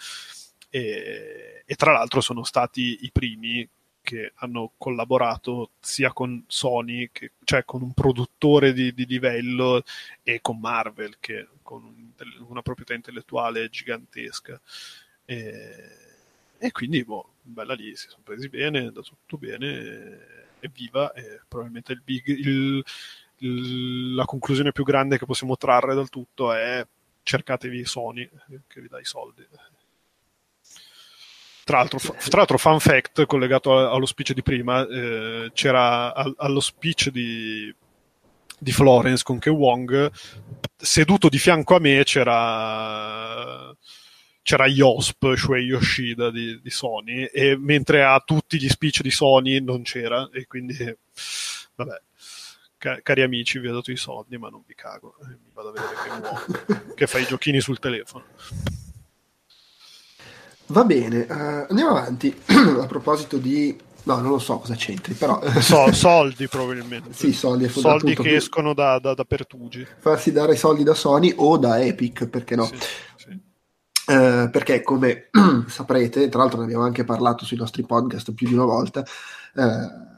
E, 0.69 1.63
e 1.65 1.75
tra 1.75 1.91
l'altro 1.91 2.19
sono 2.19 2.43
stati 2.43 2.99
i 3.01 3.11
primi 3.11 3.67
che 4.03 4.33
hanno 4.35 4.73
collaborato 4.77 5.71
sia 5.79 6.11
con 6.11 6.43
Sony, 6.47 7.09
che, 7.11 7.31
cioè 7.45 7.63
con 7.63 7.81
un 7.81 7.93
produttore 7.93 8.73
di, 8.73 8.93
di, 8.93 9.05
livello, 9.05 9.83
e 10.21 10.41
con 10.41 10.59
Marvel, 10.59 11.15
che 11.19 11.47
con 11.61 11.83
un, 11.83 12.11
una 12.47 12.61
proprietà 12.61 12.93
intellettuale 12.93 13.69
gigantesca. 13.69 14.59
E, 15.25 15.73
e 16.57 16.71
quindi, 16.71 17.03
boh, 17.03 17.35
bella 17.41 17.73
lì, 17.73 17.95
si 17.95 18.09
sono 18.09 18.23
presi 18.23 18.49
bene, 18.49 18.91
da 18.91 19.01
tutto 19.01 19.37
bene, 19.37 20.45
evviva, 20.59 21.13
e 21.13 21.39
probabilmente 21.47 21.93
il 21.93 22.01
big, 22.03 22.27
il, 22.27 22.83
il, 23.37 24.15
la 24.15 24.25
conclusione 24.25 24.73
più 24.73 24.83
grande 24.83 25.17
che 25.17 25.25
possiamo 25.25 25.55
trarre 25.55 25.95
dal 25.95 26.09
tutto 26.09 26.51
è 26.51 26.85
cercatevi 27.23 27.85
Sony, 27.85 28.29
che 28.67 28.81
vi 28.81 28.89
dà 28.89 28.99
i 28.99 29.05
soldi. 29.05 29.47
Tra 31.63 31.77
l'altro, 31.77 31.97
tra 31.97 32.37
l'altro, 32.37 32.57
fun 32.57 32.79
fact 32.79 33.25
collegato 33.25 33.89
allo 33.89 34.05
speech 34.05 34.33
di 34.33 34.43
prima, 34.43 34.85
eh, 34.85 35.51
c'era 35.53 36.13
allo 36.13 36.59
speech 36.59 37.09
di, 37.09 37.73
di 38.59 38.71
Florence 38.71 39.23
con 39.23 39.39
Ke 39.39 39.49
Wong, 39.49 40.11
seduto 40.75 41.29
di 41.29 41.37
fianco 41.37 41.75
a 41.75 41.79
me 41.79 42.03
c'era 42.03 43.73
c'era 44.43 44.67
Yosp, 44.67 45.35
Shuei 45.35 45.63
Yoshida 45.63 46.29
di, 46.29 46.59
di, 46.61 46.69
Sony, 46.69 47.23
e 47.23 47.55
mentre 47.57 48.03
a 48.03 48.19
tutti 48.19 48.59
gli 48.59 48.67
speech 48.67 49.01
di 49.01 49.09
Sony 49.09 49.61
non 49.61 49.83
c'era, 49.83 50.29
e 50.33 50.45
quindi, 50.47 50.75
vabbè, 51.75 52.01
ca- 52.77 52.99
cari 53.01 53.21
amici, 53.21 53.57
vi 53.59 53.69
ho 53.69 53.73
dato 53.73 53.89
i 53.89 53.95
soldi, 53.95 54.37
ma 54.37 54.49
non 54.49 54.61
vi 54.67 54.75
cago, 54.75 55.15
mi 55.21 55.49
vado 55.53 55.69
a 55.69 55.71
vedere 55.71 55.93
che 55.95 56.93
che 56.93 57.07
fa 57.07 57.19
i 57.19 57.25
giochini 57.25 57.61
sul 57.61 57.79
telefono. 57.79 58.25
Va 60.73 60.83
bene, 60.85 61.27
uh, 61.29 61.67
andiamo 61.69 61.91
avanti. 61.91 62.35
a 62.81 62.87
proposito 62.87 63.37
di... 63.37 63.79
No, 64.05 64.17
non 64.17 64.31
lo 64.31 64.39
so 64.39 64.57
cosa 64.57 64.73
c'entri, 64.73 65.13
però... 65.13 65.39
so, 65.61 65.91
soldi 65.93 66.47
probabilmente. 66.47 67.13
sì, 67.13 67.31
soldi. 67.31 67.69
Soldi 67.69 68.15
che 68.15 68.35
escono 68.35 68.73
da, 68.73 68.97
da, 68.97 69.13
da, 69.13 69.23
Pertugi. 69.23 69.85
Farsi 69.99 70.31
dare 70.31 70.55
soldi 70.55 70.83
da 70.83 70.95
Sony 70.95 71.31
o 71.37 71.57
da 71.57 71.79
Epic, 71.79 72.25
perché 72.25 72.55
no? 72.55 72.65
Sì, 72.65 72.75
sì. 73.17 73.29
Uh, 74.07 74.49
perché 74.49 74.81
come 74.81 75.29
saprete, 75.67 76.27
tra 76.27 76.41
l'altro 76.41 76.57
ne 76.57 76.65
abbiamo 76.65 76.83
anche 76.83 77.03
parlato 77.03 77.45
sui 77.45 77.55
nostri 77.55 77.83
podcast 77.85 78.33
più 78.33 78.47
di 78.47 78.55
una 78.55 78.65
volta, 78.65 79.05
uh, 79.53 80.12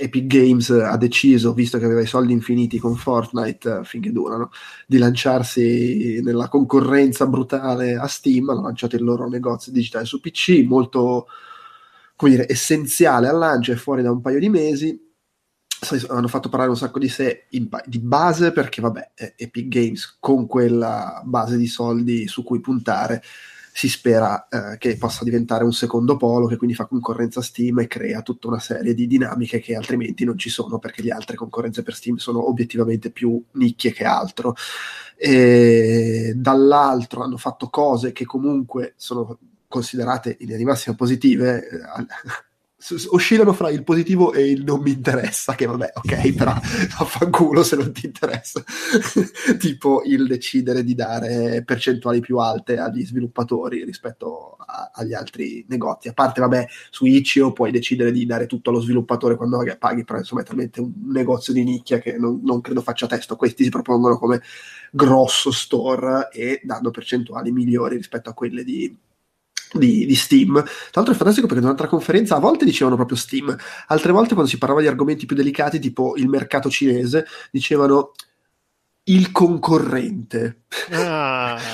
Epic 0.00 0.26
Games 0.26 0.70
ha 0.70 0.96
deciso, 0.96 1.52
visto 1.52 1.78
che 1.78 1.84
aveva 1.84 2.00
i 2.00 2.06
soldi 2.06 2.32
infiniti 2.32 2.78
con 2.78 2.96
Fortnite, 2.96 3.80
eh, 3.80 3.84
finché 3.84 4.10
durano, 4.10 4.50
di 4.86 4.96
lanciarsi 4.96 6.20
nella 6.22 6.48
concorrenza 6.48 7.26
brutale 7.26 7.96
a 7.96 8.06
Steam, 8.06 8.48
hanno 8.48 8.62
lanciato 8.62 8.96
il 8.96 9.04
loro 9.04 9.28
negozio 9.28 9.72
digitale 9.72 10.06
su 10.06 10.20
PC, 10.20 10.64
molto 10.66 11.26
come 12.16 12.30
dire, 12.32 12.46
essenziale 12.50 13.28
al 13.28 13.38
lancio, 13.38 13.72
è 13.72 13.76
fuori 13.76 14.02
da 14.02 14.10
un 14.10 14.20
paio 14.20 14.38
di 14.38 14.48
mesi, 14.48 15.08
hanno 16.08 16.28
fatto 16.28 16.48
parlare 16.48 16.70
un 16.70 16.76
sacco 16.76 16.98
di 16.98 17.08
sé 17.08 17.46
in, 17.50 17.68
di 17.86 17.98
base 17.98 18.52
perché 18.52 18.82
vabbè 18.82 19.12
Epic 19.36 19.68
Games 19.68 20.16
con 20.20 20.46
quella 20.46 21.22
base 21.24 21.56
di 21.56 21.66
soldi 21.66 22.26
su 22.26 22.42
cui 22.42 22.60
puntare 22.60 23.22
si 23.80 23.88
spera 23.88 24.46
eh, 24.48 24.76
che 24.76 24.98
possa 24.98 25.24
diventare 25.24 25.64
un 25.64 25.72
secondo 25.72 26.18
polo 26.18 26.46
che 26.46 26.58
quindi 26.58 26.76
fa 26.76 26.84
concorrenza 26.84 27.40
a 27.40 27.42
Steam 27.42 27.78
e 27.78 27.86
crea 27.86 28.20
tutta 28.20 28.48
una 28.48 28.58
serie 28.58 28.92
di 28.92 29.06
dinamiche 29.06 29.58
che 29.58 29.74
altrimenti 29.74 30.26
non 30.26 30.36
ci 30.36 30.50
sono 30.50 30.78
perché 30.78 31.00
le 31.00 31.12
altre 31.12 31.34
concorrenze 31.34 31.82
per 31.82 31.94
Steam 31.94 32.16
sono 32.16 32.46
obiettivamente 32.46 33.10
più 33.10 33.42
nicchie 33.52 33.92
che 33.92 34.04
altro. 34.04 34.54
E 35.16 36.34
dall'altro 36.36 37.22
hanno 37.22 37.38
fatto 37.38 37.70
cose 37.70 38.12
che 38.12 38.26
comunque 38.26 38.92
sono 38.96 39.38
considerate 39.66 40.32
in 40.32 40.36
linea 40.40 40.56
di 40.58 40.64
massima 40.64 40.94
positive. 40.94 41.66
Eh, 41.66 42.49
oscillano 43.10 43.52
fra 43.52 43.70
il 43.70 43.84
positivo 43.84 44.32
e 44.32 44.50
il 44.50 44.64
non 44.64 44.80
mi 44.80 44.92
interessa, 44.92 45.54
che 45.54 45.66
vabbè, 45.66 45.92
ok, 45.94 46.32
però 46.34 46.52
affanculo 46.52 47.62
se 47.62 47.76
non 47.76 47.92
ti 47.92 48.06
interessa. 48.06 48.62
tipo 49.58 50.02
il 50.04 50.26
decidere 50.26 50.82
di 50.82 50.94
dare 50.94 51.62
percentuali 51.64 52.20
più 52.20 52.38
alte 52.38 52.78
agli 52.78 53.04
sviluppatori 53.04 53.84
rispetto 53.84 54.56
a, 54.58 54.90
agli 54.94 55.12
altri 55.12 55.64
negozi. 55.68 56.08
A 56.08 56.12
parte, 56.12 56.40
vabbè, 56.40 56.66
su 56.90 57.04
Itch.io 57.04 57.52
puoi 57.52 57.70
decidere 57.70 58.12
di 58.12 58.24
dare 58.24 58.46
tutto 58.46 58.70
allo 58.70 58.80
sviluppatore 58.80 59.36
quando 59.36 59.58
paghi, 59.78 60.04
però 60.04 60.18
insomma 60.18 60.40
è 60.40 60.44
talmente 60.44 60.80
un 60.80 60.92
negozio 61.06 61.52
di 61.52 61.62
nicchia 61.62 61.98
che 61.98 62.16
non, 62.16 62.40
non 62.42 62.60
credo 62.60 62.80
faccia 62.80 63.06
testo. 63.06 63.36
Questi 63.36 63.64
si 63.64 63.70
propongono 63.70 64.18
come 64.18 64.42
grosso 64.90 65.50
store 65.50 66.28
e 66.32 66.60
danno 66.64 66.90
percentuali 66.90 67.52
migliori 67.52 67.96
rispetto 67.96 68.30
a 68.30 68.34
quelle 68.34 68.64
di 68.64 68.96
di, 69.72 70.06
di, 70.06 70.14
Steam. 70.14 70.54
Tra 70.54 70.90
l'altro 70.94 71.12
è 71.12 71.16
fantastico 71.16 71.46
perché 71.46 71.62
durante 71.62 71.82
la 71.82 71.88
conferenza 71.88 72.36
a 72.36 72.40
volte 72.40 72.64
dicevano 72.64 72.96
proprio 72.96 73.16
Steam, 73.16 73.56
altre 73.88 74.12
volte 74.12 74.34
quando 74.34 74.50
si 74.50 74.58
parlava 74.58 74.80
di 74.80 74.86
argomenti 74.86 75.26
più 75.26 75.36
delicati, 75.36 75.78
tipo 75.78 76.14
il 76.16 76.28
mercato 76.28 76.70
cinese, 76.70 77.26
dicevano 77.50 78.12
il 79.04 79.32
concorrente. 79.32 80.62
Ah. 80.90 81.58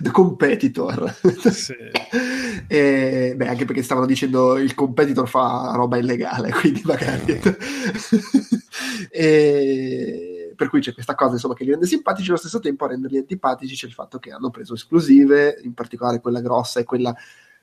The 0.00 0.10
competitor. 0.10 1.14
Sì. 1.50 1.74
e, 2.66 3.34
beh, 3.36 3.48
anche 3.48 3.64
perché 3.64 3.82
stavano 3.82 4.06
dicendo 4.06 4.58
il 4.58 4.74
competitor 4.74 5.28
fa 5.28 5.72
roba 5.74 5.96
illegale, 5.96 6.50
quindi 6.50 6.82
magari. 6.84 7.40
e 9.10 10.33
per 10.54 10.68
cui 10.68 10.80
c'è 10.80 10.92
questa 10.92 11.14
cosa 11.14 11.34
insomma, 11.34 11.54
che 11.54 11.64
li 11.64 11.70
rende 11.70 11.86
simpatici, 11.86 12.28
allo 12.28 12.38
stesso 12.38 12.60
tempo 12.60 12.84
a 12.84 12.88
renderli 12.88 13.18
antipatici 13.18 13.74
c'è 13.74 13.86
il 13.86 13.92
fatto 13.92 14.18
che 14.18 14.30
hanno 14.30 14.50
preso 14.50 14.74
esclusive, 14.74 15.60
in 15.62 15.74
particolare 15.74 16.20
quella 16.20 16.40
grossa 16.40 16.80
e 16.80 16.84
quella, 16.84 17.14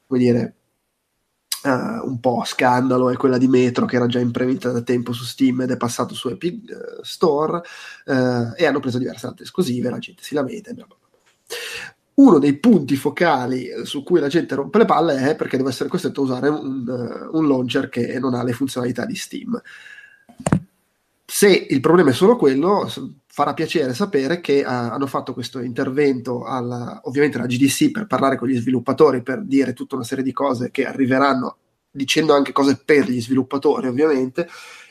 come 0.05 0.19
dire, 0.19 0.55
uh, 1.63 2.07
un 2.07 2.19
po' 2.19 2.43
scandalo, 2.45 3.09
è 3.09 3.17
quella 3.17 3.37
di 3.37 3.47
Metro 3.47 3.85
che 3.85 3.95
era 3.95 4.07
già 4.07 4.19
in 4.19 4.31
preventa 4.31 4.71
da 4.71 4.81
tempo 4.81 5.13
su 5.13 5.23
Steam 5.23 5.61
ed 5.61 5.71
è 5.71 5.77
passato 5.77 6.13
su 6.13 6.29
Epic 6.29 6.63
uh, 6.69 7.03
Store, 7.03 7.57
uh, 8.05 8.53
e 8.55 8.65
hanno 8.65 8.79
preso 8.79 8.97
diverse 8.97 9.27
altre 9.27 9.43
esclusive, 9.43 9.89
la 9.89 9.99
gente 9.99 10.23
si 10.23 10.33
lamenta, 10.33 10.73
bla 10.73 10.85
bla 10.85 10.95
bla. 10.97 11.09
Uno 12.13 12.39
dei 12.39 12.57
punti 12.57 12.95
focali 12.95 13.69
su 13.83 14.03
cui 14.03 14.19
la 14.19 14.27
gente 14.27 14.53
rompe 14.53 14.77
le 14.77 14.85
palle 14.85 15.29
è 15.29 15.35
perché 15.35 15.57
deve 15.57 15.69
essere 15.69 15.89
costretto 15.89 16.21
a 16.21 16.23
usare 16.25 16.49
un, 16.49 17.29
un 17.31 17.47
launcher 17.47 17.89
che 17.89 18.19
non 18.19 18.35
ha 18.35 18.43
le 18.43 18.53
funzionalità 18.53 19.05
di 19.05 19.15
Steam 19.15 19.59
se 21.33 21.47
il 21.69 21.79
problema 21.79 22.09
è 22.09 22.13
solo 22.13 22.35
quello, 22.35 22.91
farà 23.25 23.53
piacere 23.53 23.93
sapere 23.93 24.41
che 24.41 24.63
uh, 24.65 24.67
hanno 24.67 25.07
fatto 25.07 25.31
questo 25.31 25.61
intervento 25.61 26.43
alla, 26.43 26.99
ovviamente 27.05 27.37
alla 27.37 27.47
GDC 27.47 27.89
per 27.89 28.05
parlare 28.05 28.35
con 28.35 28.49
gli 28.49 28.57
sviluppatori, 28.57 29.23
per 29.23 29.41
dire 29.41 29.71
tutta 29.71 29.95
una 29.95 30.03
serie 30.03 30.25
di 30.25 30.33
cose 30.33 30.71
che 30.71 30.85
arriveranno, 30.85 31.55
dicendo 31.89 32.33
anche 32.33 32.51
cose 32.51 32.81
per 32.83 33.09
gli 33.09 33.21
sviluppatori 33.21 33.87
ovviamente, 33.87 34.45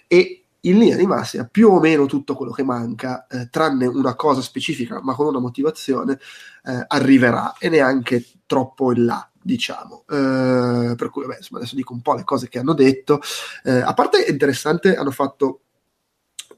e 0.06 0.46
in 0.60 0.78
linea 0.78 0.96
di 0.96 1.04
massima 1.04 1.44
più 1.44 1.68
o 1.68 1.78
meno 1.78 2.06
tutto 2.06 2.34
quello 2.34 2.52
che 2.52 2.64
manca, 2.64 3.26
eh, 3.26 3.50
tranne 3.50 3.84
una 3.86 4.14
cosa 4.14 4.40
specifica 4.40 4.98
ma 5.02 5.14
con 5.14 5.26
una 5.26 5.40
motivazione, 5.40 6.18
eh, 6.64 6.84
arriverà 6.86 7.56
e 7.58 7.68
neanche 7.68 8.24
troppo 8.46 8.92
in 8.92 9.04
là 9.04 9.30
diciamo. 9.42 10.04
Uh, 10.08 10.94
per 10.94 11.10
cui, 11.10 11.22
vabbè, 11.22 11.36
insomma, 11.36 11.60
adesso 11.60 11.76
dico 11.76 11.92
un 11.92 12.00
po' 12.00 12.14
le 12.14 12.24
cose 12.24 12.48
che 12.48 12.58
hanno 12.58 12.72
detto. 12.72 13.20
Uh, 13.64 13.82
a 13.84 13.92
parte 13.92 14.24
interessante, 14.26 14.96
hanno 14.96 15.10
fatto 15.10 15.60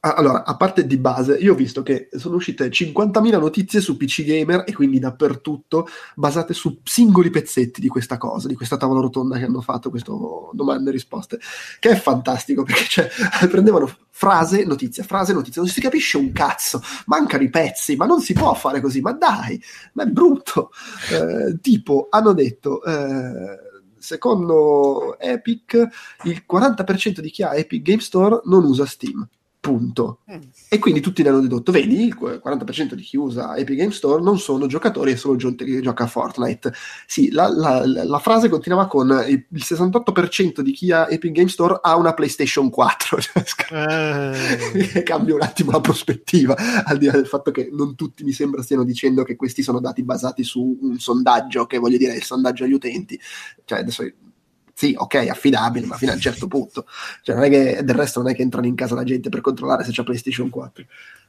allora, 0.05 0.45
a 0.45 0.57
parte 0.57 0.85
di 0.85 0.97
base, 0.97 1.37
io 1.37 1.53
ho 1.53 1.57
visto 1.57 1.85
che 1.85 2.09
sono 2.17 2.35
uscite 2.35 2.69
50.000 2.69 3.39
notizie 3.39 3.81
su 3.81 3.97
PC 3.97 4.25
Gamer 4.25 4.65
e 4.67 4.73
quindi 4.73 4.99
dappertutto 4.99 5.87
basate 6.17 6.55
su 6.55 6.81
singoli 6.83 7.31
pezzetti 7.31 7.81
di 7.81 7.87
questa 7.87 8.19
cosa, 8.19 8.49
di 8.49 8.57
questa 8.57 8.77
tavola 8.77 9.01
rotonda 9.01 9.39
che 9.39 9.45
hanno 9.45 9.61
fatto, 9.61 9.91
questo 9.91 10.51
domande 10.55 10.91
e 10.91 10.93
risposte, 10.93 11.39
che 11.79 11.91
è 11.91 11.95
fantastico 11.95 12.65
perché 12.67 12.85
cioè, 12.85 13.09
prendevano 13.49 13.89
frase, 14.11 14.65
notizia, 14.65 15.05
frase, 15.05 15.35
notizia, 15.35 15.63
non 15.63 15.71
si 15.71 15.81
capisce 15.81 16.17
un 16.17 16.33
cazzo, 16.33 16.83
mancano 17.07 17.45
i 17.45 17.51
pezzi, 17.51 17.95
ma 17.95 18.05
non 18.05 18.21
si 18.21 18.33
può 18.33 18.55
fare 18.55 18.81
così, 18.81 19.01
ma 19.01 19.13
dai, 19.13 19.63
ma 19.93 20.03
è 20.03 20.07
brutto. 20.07 20.73
Eh, 21.13 21.61
tipo, 21.61 22.09
hanno 22.11 22.33
detto... 22.33 22.83
Eh, 22.83 23.71
secondo 24.03 25.17
Epic, 25.17 25.75
il 26.25 26.45
40% 26.53 27.21
di 27.21 27.31
chi 27.31 27.45
ha 27.45 27.55
Epic 27.55 27.83
Game 27.83 28.01
Store 28.01 28.41
non 28.47 28.65
usa 28.65 28.85
Steam 28.85 29.25
punto. 29.63 30.19
Mm. 30.31 30.41
E 30.69 30.79
quindi 30.81 31.01
tutti 31.01 31.23
ne 31.23 31.29
hanno 31.29 31.41
dedotto, 31.41 31.71
vedi, 31.71 32.07
il 32.07 32.17
40% 32.19 32.95
di 32.95 33.03
chi 33.03 33.17
usa 33.17 33.57
Epic 33.57 33.77
Game 33.77 33.93
Store 33.93 34.21
non 34.21 34.41
sono 34.41 34.67
giocatori, 34.67 35.13
è 35.13 35.17
solo 35.17 35.37
gente 35.37 35.65
che 35.65 35.81
gioca 35.81 36.05
a 36.05 36.09
Fortnite. 36.09 36.73
Sì, 37.07 37.31
la, 37.31 37.49
la, 37.49 37.87
la 37.87 38.19
frase 38.19 38.49
continuava 38.49 38.89
con 38.89 39.09
il 39.29 39.47
68% 39.55 40.61
di 40.61 40.73
chi 40.73 40.91
ha 40.91 41.09
Epic 41.09 41.31
Game 41.31 41.49
Store 41.49 41.79
ha 41.81 41.97
una 41.97 42.13
PlayStation 42.13 42.71
4. 42.71 43.19
eh. 43.71 45.03
Cambia 45.05 45.37
un 45.37 45.43
attimo 45.43 45.71
la 45.71 45.81
prospettiva, 45.81 46.57
al 46.85 46.99
di 46.99 47.07
là 47.07 47.13
del 47.13 47.29
fatto 47.29 47.53
che 47.53 47.71
non 47.73 47.95
tutti 47.95 48.25
mi 48.25 48.33
sembra 48.33 48.63
stiano 48.63 48.83
dicendo 48.83 49.23
che 49.23 49.37
questi 49.37 49.63
sono 49.63 49.79
dati 49.79 50.03
basati 50.03 50.43
su 50.43 50.77
un 50.83 50.99
sondaggio, 50.99 51.67
che 51.67 51.79
voglio 51.79 51.99
dire 51.99 52.17
il 52.17 52.25
sondaggio 52.25 52.65
agli 52.65 52.73
utenti. 52.73 53.19
Cioè, 53.65 53.79
adesso 53.79 54.03
sì, 54.83 54.95
ok, 54.97 55.15
affidabile, 55.29 55.87
ma 55.87 55.95
fino 55.95 56.11
a 56.11 56.15
un 56.15 56.21
certo 56.21 56.49
punto. 56.49 56.87
Cioè, 57.23 57.37
non 57.37 57.45
è 57.45 57.49
che, 57.49 57.85
del 57.85 57.95
resto 57.95 58.21
non 58.21 58.33
è 58.33 58.35
che 58.35 58.43
entrano 58.43 58.67
in 58.67 58.75
casa 58.75 58.97
la 58.97 59.05
gente 59.05 59.29
per 59.29 59.41
controllare 59.41 59.85
se 59.85 59.93
c'è 59.93 60.03
PlayStation 60.03 60.51
4. 60.51 60.85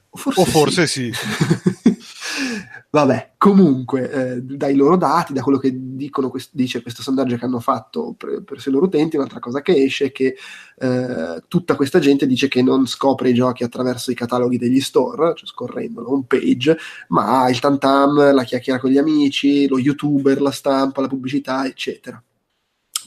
O 0.09 0.17
forse, 0.17 0.41
o 0.41 0.45
forse 0.45 0.87
sì. 0.87 1.11
sì. 1.13 1.97
Vabbè, 2.89 3.33
comunque, 3.37 4.09
eh, 4.09 4.41
dai 4.41 4.75
loro 4.75 4.97
dati, 4.97 5.33
da 5.33 5.43
quello 5.43 5.59
che 5.59 5.71
dicono, 5.71 6.31
quest- 6.31 6.49
dice 6.53 6.81
questo 6.81 7.03
sondaggio 7.03 7.37
che 7.37 7.45
hanno 7.45 7.59
fatto 7.59 8.15
per, 8.17 8.41
per 8.43 8.59
i 8.65 8.71
loro 8.71 8.85
utenti, 8.85 9.17
un'altra 9.17 9.39
cosa 9.39 9.61
che 9.61 9.83
esce 9.83 10.05
è 10.05 10.11
che 10.11 10.35
eh, 10.79 11.43
tutta 11.47 11.75
questa 11.75 11.99
gente 11.99 12.25
dice 12.25 12.47
che 12.47 12.63
non 12.63 12.87
scopre 12.87 13.29
i 13.29 13.33
giochi 13.35 13.63
attraverso 13.63 14.09
i 14.09 14.15
cataloghi 14.15 14.57
degli 14.57 14.81
store, 14.81 15.33
cioè 15.35 15.47
scorrendo 15.47 16.01
la 16.01 16.09
home 16.09 16.25
page, 16.25 16.75
ma 17.09 17.47
il 17.49 17.59
tantam, 17.59 18.33
la 18.33 18.43
chiacchiera 18.43 18.79
con 18.79 18.89
gli 18.89 18.97
amici, 18.97 19.67
lo 19.67 19.77
youtuber, 19.77 20.41
la 20.41 20.51
stampa, 20.51 21.01
la 21.01 21.07
pubblicità, 21.07 21.67
eccetera 21.67 22.19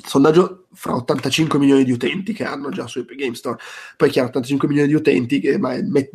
sondaggio 0.07 0.67
fra 0.73 0.95
85 0.95 1.59
milioni 1.59 1.85
di 1.85 1.91
utenti 1.93 2.33
che 2.33 2.45
hanno 2.45 2.71
già 2.71 2.87
su 2.87 3.01
Epic 3.01 3.19
Game 3.19 3.35
Store. 3.35 3.59
Poi 3.97 4.09
chiaro, 4.11 4.29
85 4.29 4.69
milioni 4.69 4.89
di 4.89 4.95
utenti, 4.95 5.41
che 5.41 5.59
ma, 5.59 5.77
me, 5.83 6.11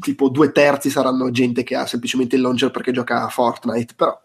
tipo 0.00 0.28
due 0.28 0.52
terzi 0.52 0.88
saranno 0.90 1.30
gente 1.30 1.62
che 1.62 1.74
ha 1.74 1.86
semplicemente 1.86 2.36
il 2.36 2.42
launcher 2.42 2.70
perché 2.70 2.92
gioca 2.92 3.24
a 3.24 3.28
Fortnite, 3.28 3.94
però 3.96 4.18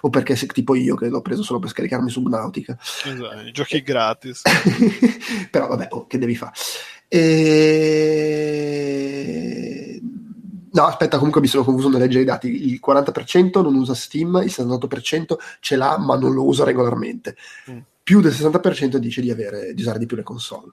o 0.00 0.10
perché 0.10 0.36
se, 0.36 0.46
tipo 0.46 0.74
io 0.74 0.96
che 0.96 1.08
l'ho 1.08 1.22
preso 1.22 1.42
solo 1.42 1.58
per 1.58 1.70
scaricarmi 1.70 2.10
Subnautica. 2.10 2.76
Esatto, 2.80 3.50
giochi 3.52 3.82
gratis. 3.82 4.42
però 5.50 5.68
vabbè, 5.68 5.88
oh, 5.90 6.06
che 6.06 6.18
devi 6.18 6.36
fare? 6.36 6.52
E... 7.08 8.42
No, 10.70 10.84
aspetta, 10.84 11.16
comunque 11.16 11.40
mi 11.40 11.46
sono 11.46 11.64
confuso 11.64 11.88
nel 11.88 12.00
leggere 12.00 12.22
i 12.22 12.26
dati. 12.26 12.70
Il 12.70 12.80
40% 12.84 13.62
non 13.62 13.74
usa 13.74 13.94
Steam, 13.94 14.42
il 14.44 14.52
68% 14.54 15.36
ce 15.60 15.76
l'ha, 15.76 15.96
ma 15.98 16.16
non 16.16 16.34
lo 16.34 16.44
usa 16.44 16.64
regolarmente. 16.64 17.36
Mm 17.70 17.78
più 18.08 18.22
del 18.22 18.32
60% 18.32 18.96
dice 18.96 19.20
di, 19.20 19.30
avere, 19.30 19.74
di 19.74 19.82
usare 19.82 19.98
di 19.98 20.06
più 20.06 20.16
le 20.16 20.22
console. 20.22 20.72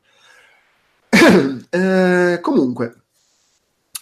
eh, 1.69 2.39
comunque, 2.39 3.01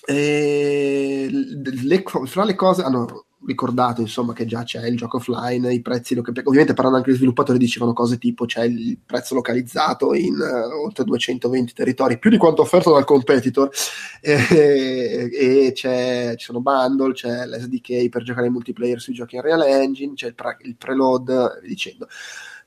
eh, 0.06 1.28
le, 1.32 2.04
fra 2.26 2.44
le 2.44 2.54
cose 2.54 2.84
hanno 2.84 3.26
ricordato 3.44 4.02
insomma 4.02 4.34
che 4.34 4.46
già 4.46 4.62
c'è 4.62 4.86
il 4.86 4.96
gioco 4.96 5.18
offline, 5.18 5.74
i 5.74 5.82
prezzi, 5.82 6.16
ovviamente 6.16 6.76
parlando 6.76 7.00
anche 7.00 7.12
gli 7.12 7.16
sviluppatori 7.16 7.58
dicevano 7.58 7.92
cose 7.94 8.20
tipo 8.20 8.46
c'è 8.46 8.66
il 8.66 9.00
prezzo 9.04 9.34
localizzato 9.34 10.14
in 10.14 10.36
uh, 10.36 10.84
oltre 10.84 11.04
220 11.04 11.74
territori, 11.74 12.20
più 12.20 12.30
di 12.30 12.38
quanto 12.38 12.62
offerto 12.62 12.94
dal 12.94 13.04
competitor, 13.04 13.72
e, 14.22 15.28
e 15.32 15.74
ci 15.74 16.46
sono 16.46 16.62
bundle, 16.62 17.14
c'è 17.14 17.48
l'SDK 17.48 18.10
per 18.10 18.22
giocare 18.22 18.46
in 18.46 18.54
multiplayer 18.54 19.02
sui 19.02 19.16
giochi 19.16 19.38
in 19.38 19.42
Real 19.42 19.64
Engine, 19.64 20.14
c'è 20.14 20.28
il, 20.28 20.36
pre, 20.36 20.58
il 20.62 20.76
preload, 20.76 21.62
dicendo. 21.62 22.08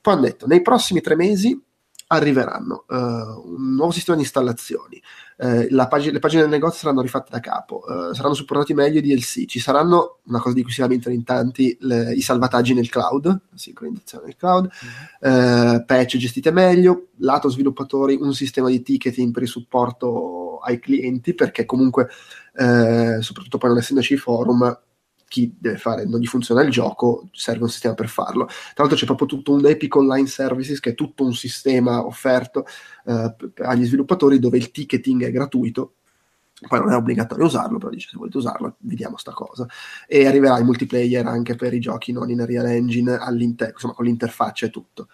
Poi 0.07 0.15
hanno 0.15 0.25
detto, 0.25 0.47
nei 0.47 0.61
prossimi 0.61 1.01
tre 1.01 1.17
mesi 1.17 1.61
arriveranno 2.07 2.85
uh, 2.87 2.95
un 2.95 3.75
nuovo 3.75 3.91
sistema 3.91 4.15
di 4.15 4.23
installazioni, 4.23 5.01
uh, 5.39 5.87
pag- 5.89 6.11
le 6.11 6.19
pagine 6.19 6.43
del 6.43 6.49
negozio 6.49 6.79
saranno 6.79 7.01
rifatte 7.01 7.27
da 7.29 7.41
capo, 7.41 7.83
uh, 7.85 8.13
saranno 8.13 8.33
supportati 8.33 8.73
meglio 8.73 8.99
i 8.99 9.01
DLC, 9.01 9.43
ci 9.47 9.59
saranno, 9.59 10.19
una 10.27 10.39
cosa 10.39 10.55
di 10.55 10.63
cui 10.63 10.71
si 10.71 10.79
lamentano 10.79 11.13
in 11.13 11.25
tanti, 11.25 11.75
le, 11.81 12.13
i 12.13 12.21
salvataggi 12.21 12.73
nel 12.73 12.87
cloud, 12.87 13.25
la 13.25 13.57
sincronizzazione 13.57 14.27
nel 14.27 14.37
cloud, 14.37 14.69
mm-hmm. 15.27 15.83
patch 15.83 16.15
gestite 16.15 16.51
meglio, 16.51 17.07
lato 17.17 17.49
sviluppatori 17.49 18.15
un 18.15 18.33
sistema 18.33 18.69
di 18.69 18.81
ticketing 18.81 19.33
per 19.33 19.43
il 19.43 19.49
supporto 19.49 20.59
ai 20.59 20.79
clienti, 20.79 21.33
perché 21.33 21.65
comunque, 21.65 22.07
soprattutto 22.53 23.57
poi 23.57 23.71
non 23.71 23.79
essendoci 23.79 24.13
i 24.13 24.17
forum, 24.17 24.73
chi 25.27 25.53
deve 25.57 25.77
fare, 25.77 26.05
non 26.05 26.19
gli 26.19 26.25
funziona 26.25 26.61
il 26.61 26.71
gioco, 26.71 27.27
serve 27.31 27.63
un 27.63 27.69
sistema 27.69 27.93
per 27.93 28.07
farlo. 28.07 28.45
Tra 28.45 28.55
l'altro 28.77 28.95
c'è 28.95 29.05
proprio 29.05 29.27
tutto 29.27 29.53
un 29.53 29.65
Epic 29.65 29.95
Online 29.95 30.27
Services 30.27 30.79
che 30.79 30.91
è 30.91 30.95
tutto 30.95 31.23
un 31.23 31.33
sistema 31.33 32.05
offerto 32.05 32.65
eh, 33.05 33.35
agli 33.63 33.85
sviluppatori 33.85 34.39
dove 34.39 34.57
il 34.57 34.71
ticketing 34.71 35.25
è 35.25 35.31
gratuito. 35.31 35.93
Poi 36.67 36.79
non 36.79 36.91
è 36.91 36.95
obbligatorio 36.95 37.45
usarlo, 37.45 37.77
però 37.77 37.91
dice 37.91 38.09
se 38.09 38.17
volete 38.17 38.37
usarlo, 38.37 38.77
vediamo 38.79 39.17
sta 39.17 39.31
cosa. 39.31 39.67
E 40.07 40.25
arriverà 40.25 40.57
il 40.57 40.65
multiplayer 40.65 41.25
anche 41.27 41.55
per 41.55 41.73
i 41.73 41.79
giochi 41.79 42.11
non 42.11 42.31
in 42.31 42.43
Real 42.45 42.65
Engine, 42.65 43.19
insomma 43.29 43.93
con 43.93 44.05
l'interfaccia 44.05 44.65
e 44.65 44.69
tutto. 44.71 45.07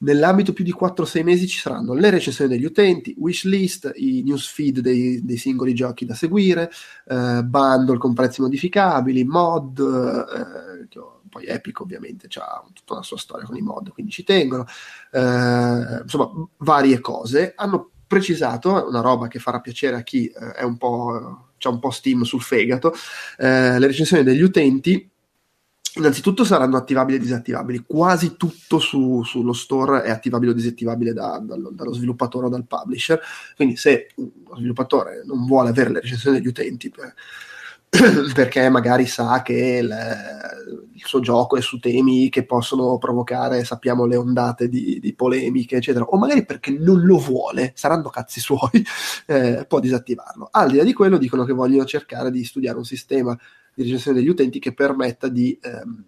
Nell'ambito 0.00 0.52
più 0.52 0.62
di 0.64 0.72
4-6 0.72 1.24
mesi 1.24 1.48
ci 1.48 1.58
saranno 1.58 1.92
le 1.92 2.10
recensioni 2.10 2.50
degli 2.50 2.64
utenti, 2.64 3.14
wishlist, 3.18 3.90
i 3.96 4.22
newsfeed 4.24 4.78
dei, 4.78 5.24
dei 5.24 5.36
singoli 5.36 5.74
giochi 5.74 6.04
da 6.04 6.14
seguire, 6.14 6.70
eh, 7.06 7.42
bundle 7.42 7.98
con 7.98 8.14
prezzi 8.14 8.40
modificabili, 8.40 9.24
mod, 9.24 9.80
eh, 9.80 10.88
poi 11.28 11.46
Epic 11.46 11.80
ovviamente 11.80 12.28
ha 12.38 12.64
tutta 12.72 12.94
la 12.94 13.02
sua 13.02 13.18
storia 13.18 13.46
con 13.46 13.56
i 13.56 13.60
mod, 13.60 13.90
quindi 13.90 14.12
ci 14.12 14.24
tengono, 14.24 14.66
eh, 15.10 16.00
insomma 16.02 16.30
varie 16.58 17.00
cose. 17.00 17.54
Hanno 17.56 17.90
precisato, 18.06 18.88
una 18.88 19.00
roba 19.00 19.28
che 19.28 19.38
farà 19.38 19.60
piacere 19.60 19.96
a 19.96 20.02
chi 20.02 20.26
eh, 20.26 20.52
è 20.52 20.62
un 20.62 20.76
po', 20.76 21.54
c'ha 21.58 21.70
un 21.70 21.78
po' 21.78 21.90
Steam 21.90 22.22
sul 22.22 22.40
fegato, 22.40 22.92
eh, 23.36 23.78
le 23.78 23.86
recensioni 23.86 24.22
degli 24.22 24.42
utenti 24.42 25.10
Innanzitutto 25.98 26.44
saranno 26.44 26.76
attivabili 26.76 27.18
e 27.18 27.20
disattivabili, 27.20 27.84
quasi 27.86 28.36
tutto 28.36 28.78
su, 28.78 29.22
sullo 29.24 29.52
store 29.52 30.02
è 30.02 30.10
attivabile 30.10 30.52
o 30.52 30.54
disattivabile 30.54 31.12
da, 31.12 31.40
dallo, 31.42 31.70
dallo, 31.72 31.92
sviluppatore 31.92 32.46
o 32.46 32.48
dal 32.48 32.66
publisher, 32.66 33.20
quindi 33.56 33.76
se 33.76 34.08
lo 34.14 34.56
sviluppatore 34.56 35.22
non 35.24 35.44
vuole 35.44 35.70
avere 35.70 35.90
le 35.90 36.00
recensioni 36.00 36.38
degli 36.38 36.46
utenti 36.46 36.88
per, 36.88 37.14
perché 38.34 38.68
magari 38.68 39.06
sa 39.06 39.40
che 39.42 39.78
il, 39.82 39.96
il, 40.92 41.02
suo 41.04 41.20
gioco 41.20 41.56
è 41.56 41.62
su 41.62 41.78
temi 41.78 42.28
che 42.28 42.44
possono 42.44 42.98
provocare, 42.98 43.64
sappiamo, 43.64 44.04
le 44.04 44.16
ondate 44.16 44.68
di, 44.68 44.98
di 45.00 45.14
polemiche, 45.14 45.76
eccetera, 45.76 46.04
o 46.04 46.18
magari 46.18 46.44
perché 46.44 46.70
non 46.70 47.00
lo 47.00 47.18
vuole, 47.18 47.72
saranno 47.74 48.10
cazzi 48.10 48.40
suoi, 48.40 48.84
eh, 49.26 49.64
può 49.66 49.80
disattivarlo. 49.80 50.48
Al 50.52 50.70
di 50.70 50.76
là 50.76 50.84
di 50.84 50.92
quello 50.92 51.16
dicono 51.16 51.44
che 51.44 51.54
vogliono 51.54 51.86
cercare 51.86 52.30
di 52.30 52.44
studiare 52.44 52.76
un 52.76 52.84
sistema 52.84 53.36
di 53.78 53.84
recensione 53.84 54.18
degli 54.18 54.28
utenti 54.28 54.58
che 54.58 54.74
permetta 54.74 55.28
di 55.28 55.56
ehm, 55.62 56.04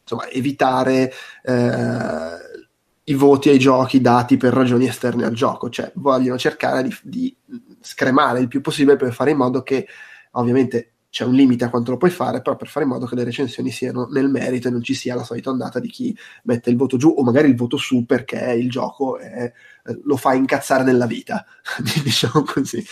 insomma, 0.00 0.28
evitare 0.28 1.12
eh, 1.42 2.64
i 3.04 3.14
voti 3.14 3.50
ai 3.50 3.58
giochi 3.58 4.00
dati 4.00 4.36
per 4.36 4.52
ragioni 4.52 4.86
esterne 4.86 5.24
al 5.24 5.34
gioco, 5.34 5.68
cioè 5.68 5.92
vogliono 5.96 6.38
cercare 6.38 6.82
di, 6.82 6.96
di 7.02 7.36
scremare 7.80 8.40
il 8.40 8.48
più 8.48 8.60
possibile 8.60 8.96
per 8.96 9.12
fare 9.12 9.32
in 9.32 9.36
modo 9.36 9.62
che 9.62 9.86
ovviamente 10.32 10.92
c'è 11.10 11.24
un 11.24 11.34
limite 11.34 11.64
a 11.64 11.70
quanto 11.70 11.92
lo 11.92 11.96
puoi 11.96 12.10
fare, 12.10 12.42
però 12.42 12.56
per 12.56 12.68
fare 12.68 12.84
in 12.84 12.90
modo 12.90 13.06
che 13.06 13.14
le 13.14 13.24
recensioni 13.24 13.70
siano 13.70 14.06
nel 14.10 14.28
merito 14.28 14.68
e 14.68 14.70
non 14.70 14.82
ci 14.82 14.94
sia 14.94 15.14
la 15.14 15.24
solita 15.24 15.50
ondata 15.50 15.78
di 15.78 15.88
chi 15.88 16.16
mette 16.44 16.70
il 16.70 16.76
voto 16.76 16.96
giù 16.96 17.14
o 17.16 17.22
magari 17.22 17.48
il 17.48 17.56
voto 17.56 17.76
su 17.76 18.04
perché 18.04 18.52
il 18.52 18.68
gioco 18.68 19.18
è, 19.18 19.52
eh, 19.84 20.00
lo 20.04 20.16
fa 20.16 20.34
incazzare 20.34 20.84
nella 20.84 21.06
vita, 21.06 21.46
diciamo 22.02 22.42
così. 22.42 22.84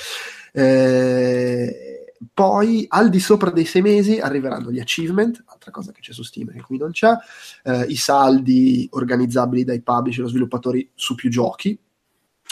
Eh, 0.52 1.93
poi 2.32 2.84
al 2.88 3.10
di 3.10 3.20
sopra 3.20 3.51
dei 3.51 3.64
sei 3.64 3.82
mesi 3.82 4.18
arriveranno 4.18 4.70
gli 4.70 4.80
achievement, 4.80 5.42
altra 5.46 5.70
cosa 5.70 5.92
che 5.92 6.01
c'è 6.01 6.12
su 6.12 6.22
Steam 6.22 6.52
che 6.52 6.62
qui 6.62 6.78
non 6.78 6.90
c'è, 6.90 7.12
eh, 7.64 7.84
i 7.88 7.96
saldi 7.96 8.88
organizzabili 8.92 9.64
dai 9.64 9.82
publisher 9.82 10.24
o 10.24 10.28
sviluppatori 10.28 10.90
su 10.94 11.14
più 11.14 11.30
giochi, 11.30 11.78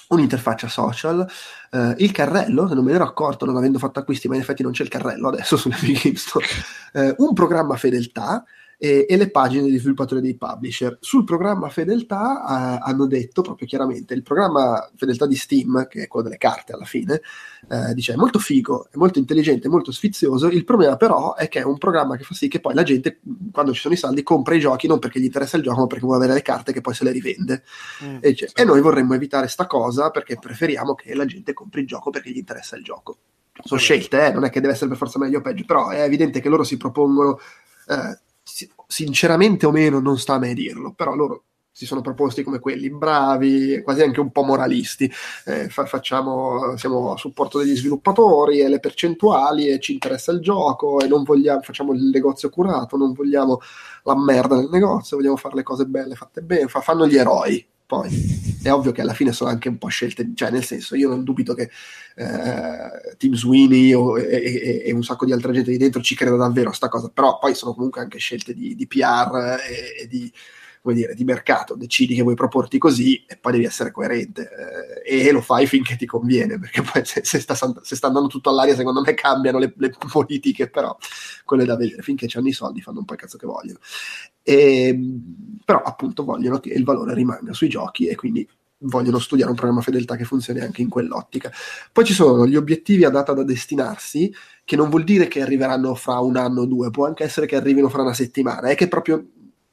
un'interfaccia 0.09 0.69
social, 0.69 1.27
eh, 1.71 1.95
il 1.99 2.13
carrello, 2.13 2.67
che 2.67 2.75
non 2.75 2.85
me 2.85 2.91
ne 2.91 2.97
ero 2.97 3.07
accorto 3.07 3.47
non 3.47 3.57
avendo 3.57 3.79
fatto 3.79 3.99
acquisti, 3.99 4.29
ma 4.29 4.35
in 4.35 4.43
effetti 4.43 4.63
non 4.63 4.73
c'è 4.73 4.83
il 4.83 4.89
carrello 4.89 5.29
adesso 5.29 5.57
sulle 5.59 5.77
Game 5.81 6.17
Store, 6.17 6.47
eh, 6.93 7.15
un 7.19 7.33
programma 7.33 7.77
fedeltà, 7.77 8.45
e, 8.83 9.07
e 9.09 9.17
le 9.17 9.31
pagine 9.31 9.63
degli 9.63 9.79
sviluppatori 9.79 10.21
dei 10.21 10.35
publisher. 10.35 10.99
Sul 10.99 11.23
programma 11.23 11.69
fedeltà 11.69 12.43
eh, 12.43 12.91
hanno 12.91 13.07
detto 13.07 13.41
proprio 13.41 13.65
chiaramente 13.65 14.13
il 14.13 14.25
programma 14.25 14.91
fedeltà 14.97 15.25
di 15.25 15.37
Steam, 15.37 15.87
che 15.87 16.03
è 16.03 16.09
quello 16.09 16.25
delle 16.25 16.37
carte 16.37 16.73
alla 16.73 16.85
fine, 16.85 17.23
eh, 17.71 17.95
dice 17.95 18.15
è 18.15 18.17
molto 18.17 18.41
figo, 18.41 18.89
è 18.91 18.97
molto 18.97 19.21
intelligente, 19.21 19.69
è 19.69 19.71
molto 19.71 19.93
sfizioso. 19.93 20.49
Il 20.49 20.65
problema 20.65 20.97
però 20.97 21.37
è 21.37 21.47
che 21.47 21.61
è 21.61 21.65
un 21.65 21.79
programma 21.79 22.17
che 22.17 22.25
fa 22.25 22.35
sì 22.35 22.49
che 22.49 22.59
poi 22.59 22.75
la 22.75 22.83
gente, 22.83 23.21
quando 23.53 23.73
ci 23.73 23.81
sono 23.81 23.95
i 23.95 23.97
saldi, 23.97 24.25
compra 24.25 24.57
i 24.57 24.59
giochi 24.59 24.89
non 24.89 24.99
perché 24.99 25.21
gli 25.21 25.27
interessa 25.27 25.57
il 25.57 25.63
gioco, 25.63 25.83
ma 25.83 25.87
perché 25.87 26.05
vuole 26.05 26.19
avere 26.19 26.35
le 26.35 26.43
carte 26.43 26.73
che 26.73 26.81
poi 26.81 26.95
se 26.95 27.05
le 27.05 27.13
rivende. 27.13 27.63
Mm, 28.03 28.17
e, 28.21 28.31
dice, 28.31 28.49
sì. 28.49 28.55
e 28.57 28.65
noi 28.65 28.81
vorremmo 28.81 29.15
evitare 29.15 29.47
sta 29.47 29.69
cosa 29.69 30.11
perché 30.11 30.39
preferiamo 30.41 30.97
che 30.97 31.15
la 31.15 31.25
gente 31.25 31.53
compri 31.53 31.83
il 31.83 31.87
gioco 31.87 32.11
perché 32.11 32.33
gli 32.33 32.39
interessa 32.39 32.75
il 32.75 32.83
gioco 32.83 33.19
sono 33.63 33.79
scelte, 33.79 34.27
eh? 34.27 34.33
non 34.33 34.45
è 34.45 34.51
che 34.51 34.61
deve 34.61 34.73
essere 34.73 34.89
per 34.89 34.99
forza 34.99 35.21
meglio 35.21 35.39
o 35.39 35.41
peggio, 35.41 35.65
però 35.65 35.91
è 35.91 36.03
evidente 36.03 36.41
che 36.41 36.49
loro 36.49 36.65
si 36.65 36.77
propongono 36.77 37.39
eh, 37.87 38.19
sinceramente 38.87 39.67
o 39.67 39.71
meno 39.71 40.01
non 40.01 40.19
sta 40.19 40.35
a 40.35 40.39
me 40.39 40.55
dirlo, 40.55 40.93
però 40.93 41.15
loro 41.15 41.45
si 41.75 41.87
sono 41.87 42.03
proposti 42.03 42.43
come 42.43 42.59
quelli, 42.59 42.91
bravi, 42.91 43.81
quasi 43.83 44.03
anche 44.03 44.21
un 44.21 44.31
po' 44.31 44.43
moralisti. 44.43 45.11
Eh, 45.47 45.69
fa- 45.71 45.87
facciamo, 45.87 46.77
siamo 46.77 47.13
a 47.13 47.17
supporto 47.17 47.59
degli 47.59 47.75
sviluppatori 47.77 48.61
e 48.61 48.69
le 48.69 48.79
percentuali 48.81 49.69
e 49.69 49.81
ci 49.81 49.93
interessa 49.93 50.33
il 50.33 50.41
gioco 50.41 51.01
e 51.01 51.07
non 51.09 51.23
vogliamo, 51.23 51.63
facciamo 51.63 51.93
il 51.95 52.03
negozio 52.05 52.51
curato, 52.51 52.97
non 52.97 53.13
vogliamo 53.15 53.59
la 54.05 54.17
merda 54.17 54.57
nel 54.57 54.69
negozio, 54.71 55.17
vogliamo 55.17 55.37
fare 55.37 55.55
le 55.57 55.63
cose 55.63 55.87
belle, 55.87 56.15
fatte 56.15 56.43
bene, 56.43 56.69
fa- 56.69 56.81
fanno 56.83 57.07
gli 57.07 57.17
eroi. 57.17 57.67
Poi 57.87 58.11
è 58.63 58.73
ovvio 58.73 58.93
che 58.93 59.01
alla 59.01 59.13
fine 59.15 59.33
sono 59.33 59.51
anche 59.51 59.69
un 59.69 59.79
po' 59.79 59.89
scelte, 59.89 60.31
cioè 60.35 60.51
nel 60.51 60.65
senso 60.65 60.95
io 60.95 61.09
non 61.09 61.25
dubito 61.25 61.55
che 61.55 61.71
eh, 62.15 63.17
Team 63.19 63.35
Sweeney 63.35 63.93
o, 63.93 64.19
e, 64.19 64.25
e, 64.25 64.83
e, 64.87 64.93
un 64.93 65.03
sacco 65.03 65.25
di 65.25 65.33
altra 65.33 65.53
gente 65.53 65.71
di 65.71 65.77
dentro 65.77 66.01
ci 66.01 66.15
creda 66.15 66.37
davvero 66.37 66.71
a 66.71 66.73
sta 66.73 66.89
cosa, 66.89 67.11
però 67.11 67.39
poi 67.39 67.55
sono 67.55 67.75
comunque 67.75 68.01
anche 68.01 68.19
scelte 68.19 68.55
di, 68.55 68.75
di 68.75 68.87
PR 68.87 69.59
e, 69.69 70.03
e 70.03 70.07
di 70.09 70.33
come 70.83 70.95
dire, 70.97 71.15
di 71.15 71.23
mercato, 71.23 71.77
decidi 71.77 72.17
che 72.17 72.23
vuoi 72.23 72.35
proporti 72.35 72.77
così 72.77 73.25
e 73.25 73.37
poi 73.37 73.53
devi 73.53 73.65
essere 73.65 73.93
coerente 73.93 74.51
eh, 75.07 75.27
e 75.27 75.31
lo 75.31 75.41
fai 75.41 75.67
finché 75.69 75.95
ti 75.95 76.07
conviene, 76.07 76.59
perché 76.59 76.83
poi 76.83 77.05
se, 77.05 77.21
se, 77.25 77.39
sta, 77.39 77.55
se 77.55 77.95
sta, 77.95 78.09
andando 78.09 78.29
tutto 78.29 78.51
all'aria 78.51 78.75
secondo 78.75 79.01
me 79.01 79.15
cambiano 79.15 79.59
le, 79.59 79.73
le, 79.77 79.95
politiche, 80.11 80.69
però 80.69 80.97
quello 81.45 81.63
è 81.63 81.67
da 81.67 81.77
vedere, 81.77 82.03
finché 82.03 82.27
hanno 82.35 82.49
i 82.49 82.53
soldi 82.53 82.83
fanno 82.83 82.99
un 82.99 83.05
po' 83.05 83.13
il 83.13 83.21
cazzo 83.21 83.39
che 83.39 83.47
vogliono. 83.47 83.79
E, 84.43 84.99
però 85.65 85.83
appunto 85.83 86.25
vogliono 86.25 86.59
che 86.59 86.71
il 86.71 86.83
valore 86.83 87.15
rimanga 87.15 87.53
sui 87.53 87.69
giochi 87.69 88.09
e 88.09 88.17
quindi 88.17 88.47
vogliono 88.85 89.21
studiare 89.21 89.51
un 89.51 89.57
programma 89.57 89.83
fedeltà 89.83 90.17
che 90.17 90.25
funzioni 90.25 90.59
anche 90.59 90.83
in 90.83 90.89
quell'ottica. 90.89 91.53
Poi 91.93 92.05
ci 92.05 92.13
sono 92.13 92.45
gli 92.45 92.57
obiettivi 92.57 93.05
a 93.05 93.11
data 93.11 93.33
da 93.33 93.45
destinarsi, 93.45 94.35
che 94.65 94.75
non 94.75 94.91
vuol 94.91 95.05
dire 95.05 95.29
che 95.29 95.43
arriveranno 95.43 95.95
fra 95.95 96.19
un 96.19 96.37
anno 96.37 96.63
o 96.63 96.67
due, 96.67 96.91
può 96.91 97.07
anche 97.07 97.23
essere 97.23 97.47
che 97.47 97.55
arrivino 97.55 97.89
fra 97.89 98.03
una 98.03 98.15
settimana, 98.15 98.69
è 98.69 98.75
che 98.75 98.89
proprio 98.89 99.25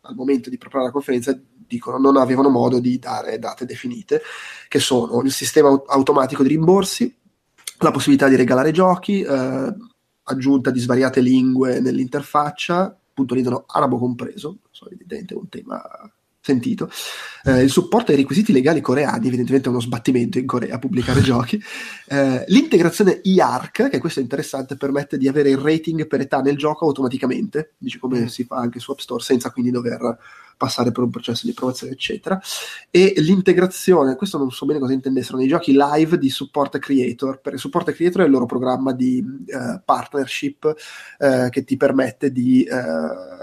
al 0.10 0.16
momento 0.16 0.50
di 0.50 0.58
preparare 0.58 0.88
la 0.88 0.94
conferenza 0.94 1.40
dicono 1.70 1.98
non 1.98 2.18
avevano 2.18 2.50
modo 2.50 2.80
di 2.80 2.98
dare 2.98 3.38
date 3.38 3.66
definite, 3.66 4.22
che 4.68 4.80
sono 4.80 5.22
il 5.22 5.32
sistema 5.32 5.70
automatico 5.88 6.42
di 6.42 6.50
rimborsi, 6.50 7.16
la 7.80 7.92
possibilità 7.92 8.28
di 8.28 8.36
regalare 8.36 8.72
giochi, 8.72 9.22
eh, 9.22 9.76
aggiunta 10.24 10.72
di 10.72 10.80
svariate 10.80 11.22
lingue 11.22 11.80
nell'interfaccia, 11.80 12.94
ridono 13.28 13.66
arabo 13.68 13.98
compreso, 13.98 14.60
so, 14.72 14.90
evidente, 14.90 15.36
un 15.36 15.50
tema 15.50 15.82
sentito. 16.42 16.90
Eh, 17.44 17.64
il 17.64 17.70
supporto 17.70 18.12
ai 18.12 18.18
requisiti 18.18 18.52
legali 18.52 18.82
coreani, 18.82 19.28
evidentemente 19.28 19.68
è 19.68 19.72
uno 19.72 19.82
sbattimento 19.82 20.38
in 20.40 20.46
Corea 20.46 20.80
pubblicare 20.80 21.22
giochi. 21.22 21.62
Eh, 22.08 22.44
l'integrazione 22.48 23.20
IARC, 23.24 23.90
che 23.90 24.00
questo 24.00 24.20
è 24.20 24.24
interessante, 24.24 24.76
permette 24.76 25.18
di 25.18 25.28
avere 25.28 25.50
il 25.50 25.58
rating 25.58 26.08
per 26.08 26.22
età 26.22 26.42
nel 26.42 26.58
gioco 26.58 26.86
automaticamente, 26.86 27.74
dice 27.78 28.00
come 28.00 28.22
mm. 28.22 28.26
si 28.26 28.44
fa 28.46 28.58
anche 28.58 28.80
su 28.80 28.92
App 28.92 29.00
Store, 29.00 29.24
senza 29.24 29.52
quindi 29.52 29.72
dover 29.72 30.18
passare 30.60 30.92
per 30.92 31.04
un 31.04 31.10
processo 31.10 31.46
di 31.46 31.52
approvazione, 31.52 31.94
eccetera. 31.94 32.38
E 32.92 33.14
l'integrazione, 33.18 34.18
questo 34.18 34.38
non 34.38 34.52
so 34.52 34.66
bene 34.66 34.80
cosa 34.80 34.92
intendessero, 34.92 35.38
nei 35.38 35.48
giochi 35.48 35.74
live 35.74 36.18
di 36.18 36.30
Support 36.30 36.80
Creator, 36.80 37.40
perché 37.40 37.58
Support 37.58 37.94
Creator 37.94 38.24
è 38.24 38.26
il 38.26 38.32
loro 38.32 38.46
programma 38.46 38.92
di 38.92 39.24
uh, 39.24 39.80
partnership 39.86 40.76
uh, 41.20 41.48
che 41.50 41.64
ti 41.64 41.78
permette 41.78 42.34
di 42.34 42.68
uh, 42.70 43.39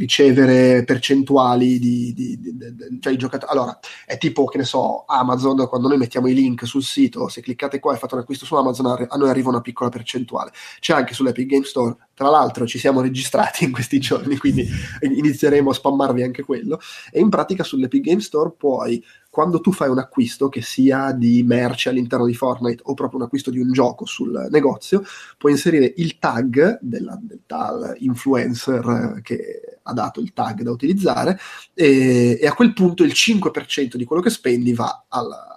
ricevere 0.00 0.82
percentuali 0.84 1.78
di, 1.78 2.12
di, 2.14 2.40
di, 2.40 2.56
di 2.56 2.98
cioè 3.00 3.12
i 3.12 3.18
giocatori. 3.18 3.52
Allora, 3.52 3.78
è 4.06 4.16
tipo, 4.16 4.46
che 4.46 4.58
ne 4.58 4.64
so, 4.64 5.04
Amazon, 5.06 5.68
quando 5.68 5.88
noi 5.88 5.98
mettiamo 5.98 6.28
i 6.28 6.34
link 6.34 6.66
sul 6.66 6.82
sito, 6.82 7.28
se 7.28 7.42
cliccate 7.42 7.78
qua 7.78 7.94
e 7.94 7.98
fate 7.98 8.14
un 8.14 8.20
acquisto 8.20 8.46
su 8.46 8.54
Amazon, 8.54 9.06
a 9.08 9.16
noi 9.16 9.28
arriva 9.28 9.50
una 9.50 9.60
piccola 9.60 9.90
percentuale. 9.90 10.52
C'è 10.80 10.94
anche 10.94 11.12
sull'Epic 11.12 11.46
Game 11.46 11.64
Store, 11.64 11.94
tra 12.14 12.30
l'altro 12.30 12.66
ci 12.66 12.78
siamo 12.78 13.02
registrati 13.02 13.64
in 13.64 13.72
questi 13.72 14.00
giorni, 14.00 14.38
quindi 14.38 14.66
inizieremo 15.00 15.70
a 15.70 15.74
spammarvi 15.74 16.22
anche 16.22 16.42
quello. 16.42 16.80
E 17.12 17.20
in 17.20 17.28
pratica 17.28 17.62
sull'Epic 17.62 18.02
Game 18.02 18.20
Store 18.20 18.52
puoi 18.56 19.04
quando 19.30 19.60
tu 19.60 19.72
fai 19.72 19.88
un 19.88 19.98
acquisto, 19.98 20.48
che 20.48 20.60
sia 20.60 21.12
di 21.12 21.42
merce 21.44 21.88
all'interno 21.88 22.26
di 22.26 22.34
Fortnite 22.34 22.82
o 22.86 22.94
proprio 22.94 23.20
un 23.20 23.26
acquisto 23.26 23.50
di 23.50 23.60
un 23.60 23.72
gioco 23.72 24.04
sul 24.04 24.48
negozio, 24.50 25.04
puoi 25.38 25.52
inserire 25.52 25.94
il 25.96 26.18
tag 26.18 26.78
della, 26.82 27.16
del 27.20 27.42
tal 27.46 27.94
influencer 27.98 29.20
che 29.22 29.78
ha 29.82 29.92
dato 29.92 30.20
il 30.20 30.32
tag 30.32 30.62
da 30.62 30.70
utilizzare 30.70 31.38
e, 31.74 32.38
e 32.40 32.46
a 32.46 32.54
quel 32.54 32.72
punto 32.72 33.04
il 33.04 33.12
5% 33.14 33.94
di 33.94 34.04
quello 34.04 34.20
che 34.20 34.30
spendi 34.30 34.74
va 34.74 35.04
alla, 35.08 35.49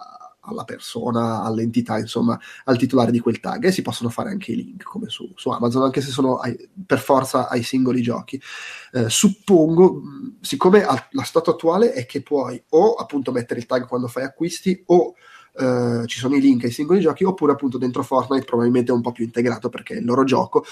alla 0.45 0.63
persona, 0.63 1.41
all'entità, 1.43 1.97
insomma, 1.97 2.39
al 2.65 2.77
titolare 2.77 3.11
di 3.11 3.19
quel 3.19 3.39
tag 3.39 3.65
e 3.65 3.71
si 3.71 3.81
possono 3.81 4.09
fare 4.09 4.29
anche 4.29 4.51
i 4.51 4.55
link 4.55 4.83
come 4.83 5.09
su, 5.09 5.31
su 5.35 5.49
Amazon, 5.49 5.83
anche 5.83 6.01
se 6.01 6.11
sono 6.11 6.37
ai, 6.37 6.57
per 6.85 6.99
forza 6.99 7.49
ai 7.49 7.63
singoli 7.63 8.01
giochi. 8.01 8.41
Eh, 8.91 9.09
suppongo, 9.09 10.01
siccome 10.41 10.85
la 11.11 11.23
stato 11.23 11.51
attuale 11.51 11.93
è 11.93 12.05
che 12.05 12.21
puoi 12.21 12.61
o 12.69 12.93
appunto 12.93 13.31
mettere 13.31 13.59
il 13.59 13.65
tag 13.65 13.87
quando 13.87 14.07
fai 14.07 14.23
acquisti 14.23 14.83
o 14.87 15.13
eh, 15.55 16.03
ci 16.07 16.17
sono 16.17 16.35
i 16.35 16.41
link 16.41 16.63
ai 16.63 16.71
singoli 16.71 16.99
giochi 16.99 17.23
oppure 17.23 17.51
appunto 17.51 17.77
dentro 17.77 18.01
Fortnite 18.01 18.45
probabilmente 18.45 18.91
è 18.91 18.95
un 18.95 19.01
po' 19.01 19.11
più 19.11 19.23
integrato 19.23 19.69
perché 19.69 19.93
è 19.93 19.97
il 19.97 20.05
loro 20.05 20.23
gioco 20.23 20.65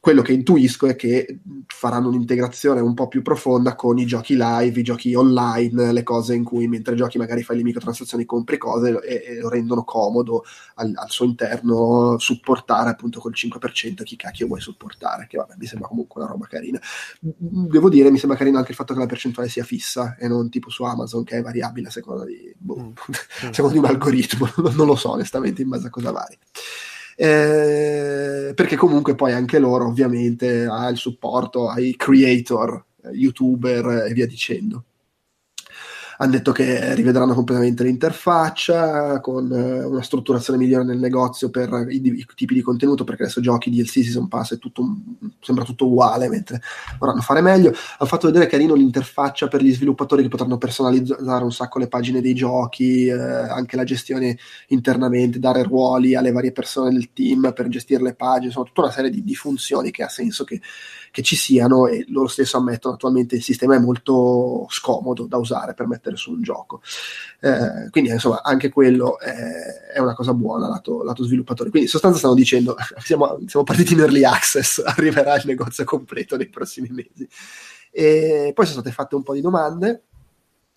quello 0.00 0.22
che 0.22 0.32
intuisco 0.32 0.86
è 0.86 0.96
che 0.96 1.40
faranno 1.66 2.08
un'integrazione 2.08 2.80
un 2.80 2.94
po' 2.94 3.06
più 3.06 3.20
profonda 3.20 3.74
con 3.74 3.98
i 3.98 4.06
giochi 4.06 4.34
live, 4.34 4.80
i 4.80 4.82
giochi 4.82 5.14
online, 5.14 5.92
le 5.92 6.02
cose 6.02 6.34
in 6.34 6.42
cui 6.42 6.66
mentre 6.68 6.94
giochi 6.94 7.18
magari 7.18 7.42
fai 7.42 7.58
le 7.58 7.62
microtransazioni, 7.64 8.24
compri 8.24 8.56
cose 8.56 8.98
e, 9.02 9.22
e 9.26 9.40
lo 9.40 9.50
rendono 9.50 9.84
comodo 9.84 10.42
al, 10.76 10.92
al, 10.94 11.10
suo 11.10 11.26
interno 11.26 12.18
supportare 12.18 12.88
appunto 12.88 13.20
col 13.20 13.34
5% 13.36 14.02
chi 14.02 14.16
cacchio 14.16 14.46
vuoi 14.46 14.62
supportare, 14.62 15.26
che 15.28 15.36
vabbè 15.36 15.56
mi 15.58 15.66
sembra 15.66 15.88
comunque 15.88 16.22
una 16.22 16.30
roba 16.30 16.46
carina. 16.46 16.80
Devo 17.20 17.90
dire, 17.90 18.10
mi 18.10 18.18
sembra 18.18 18.38
carino 18.38 18.56
anche 18.56 18.70
il 18.70 18.76
fatto 18.76 18.94
che 18.94 19.00
la 19.00 19.06
percentuale 19.06 19.50
sia 19.50 19.64
fissa 19.64 20.16
e 20.16 20.28
non 20.28 20.48
tipo 20.48 20.70
su 20.70 20.82
Amazon 20.82 21.24
che 21.24 21.36
è 21.36 21.42
variabile 21.42 21.88
a 21.88 21.90
seconda 21.90 22.24
di, 22.24 22.50
boh, 22.56 22.80
mm. 22.80 22.92
seconda 23.52 23.72
di 23.74 23.78
un 23.78 23.84
algoritmo, 23.84 24.50
non 24.72 24.86
lo 24.86 24.96
so 24.96 25.10
onestamente 25.10 25.60
in 25.60 25.68
base 25.68 25.88
a 25.88 25.90
cosa 25.90 26.10
vari 26.10 26.38
eh, 27.22 28.54
perché 28.54 28.76
comunque 28.76 29.14
poi 29.14 29.32
anche 29.32 29.58
loro 29.58 29.86
ovviamente 29.86 30.64
ha 30.64 30.88
il 30.88 30.96
supporto 30.96 31.68
ai 31.68 31.94
creator, 31.94 32.82
youtuber 33.12 34.06
e 34.08 34.12
via 34.14 34.26
dicendo 34.26 34.84
hanno 36.22 36.32
detto 36.32 36.52
che 36.52 36.94
rivedranno 36.94 37.32
completamente 37.32 37.82
l'interfaccia 37.82 39.20
con 39.20 39.50
eh, 39.50 39.84
una 39.84 40.02
strutturazione 40.02 40.58
migliore 40.58 40.84
nel 40.84 40.98
negozio 40.98 41.48
per 41.48 41.86
i, 41.88 42.02
i, 42.04 42.26
tipi 42.34 42.52
di 42.52 42.60
contenuto 42.60 43.04
perché 43.04 43.22
adesso 43.22 43.40
giochi 43.40 43.70
DLC 43.70 44.02
Season 44.02 44.28
Pass 44.28 44.52
è 44.52 44.58
tutto, 44.58 44.84
sembra 45.40 45.64
tutto 45.64 45.86
uguale 45.86 46.28
mentre 46.28 46.60
vorranno 46.98 47.22
fare 47.22 47.40
meglio. 47.40 47.72
Hanno 47.98 48.08
fatto 48.08 48.26
vedere 48.26 48.48
carino 48.48 48.74
l'interfaccia 48.74 49.48
per 49.48 49.62
gli 49.62 49.72
sviluppatori 49.72 50.22
che 50.22 50.28
potranno 50.28 50.58
personalizzare 50.58 51.42
un 51.42 51.52
sacco 51.52 51.78
le 51.78 51.88
pagine 51.88 52.20
dei 52.20 52.34
giochi 52.34 53.06
eh, 53.06 53.18
anche 53.18 53.76
la 53.76 53.84
gestione 53.84 54.36
internamente 54.68 55.38
dare 55.38 55.62
ruoli 55.62 56.14
alle 56.14 56.32
varie 56.32 56.52
persone 56.52 56.90
del 56.90 57.14
team 57.14 57.50
per 57.54 57.68
gestire 57.68 58.02
le 58.02 58.14
pagine 58.14 58.46
insomma 58.46 58.66
tutta 58.66 58.82
una 58.82 58.90
serie 58.90 59.10
di, 59.10 59.24
di 59.24 59.34
funzioni 59.34 59.90
che 59.90 60.02
ha 60.02 60.08
senso 60.10 60.44
che 60.44 60.60
che 61.10 61.22
ci 61.22 61.36
siano 61.36 61.86
e 61.86 62.04
loro 62.08 62.28
stesso 62.28 62.56
ammettono 62.56 62.94
attualmente 62.94 63.36
il 63.36 63.42
sistema 63.42 63.74
è 63.74 63.78
molto 63.78 64.66
scomodo 64.70 65.26
da 65.26 65.36
usare 65.36 65.74
per 65.74 65.86
mettere 65.86 66.16
su 66.16 66.32
un 66.32 66.42
gioco. 66.42 66.82
Eh, 67.40 67.90
quindi 67.90 68.10
insomma 68.10 68.42
anche 68.42 68.68
quello 68.68 69.18
è, 69.18 69.92
è 69.94 69.98
una 69.98 70.14
cosa 70.14 70.32
buona 70.34 70.68
lato, 70.68 71.02
lato 71.02 71.24
sviluppatore. 71.24 71.70
Quindi 71.70 71.88
in 71.88 71.92
sostanza 71.92 72.18
stanno 72.18 72.34
dicendo 72.34 72.76
siamo, 73.02 73.38
siamo 73.46 73.64
partiti 73.64 73.94
in 73.94 74.00
early 74.00 74.24
access, 74.24 74.80
arriverà 74.84 75.36
il 75.36 75.42
negozio 75.46 75.84
completo 75.84 76.36
nei 76.36 76.48
prossimi 76.48 76.88
mesi. 76.90 77.28
E 77.90 78.52
poi 78.54 78.66
sono 78.66 78.80
state 78.80 78.94
fatte 78.94 79.16
un 79.16 79.22
po' 79.22 79.34
di 79.34 79.40
domande, 79.40 80.04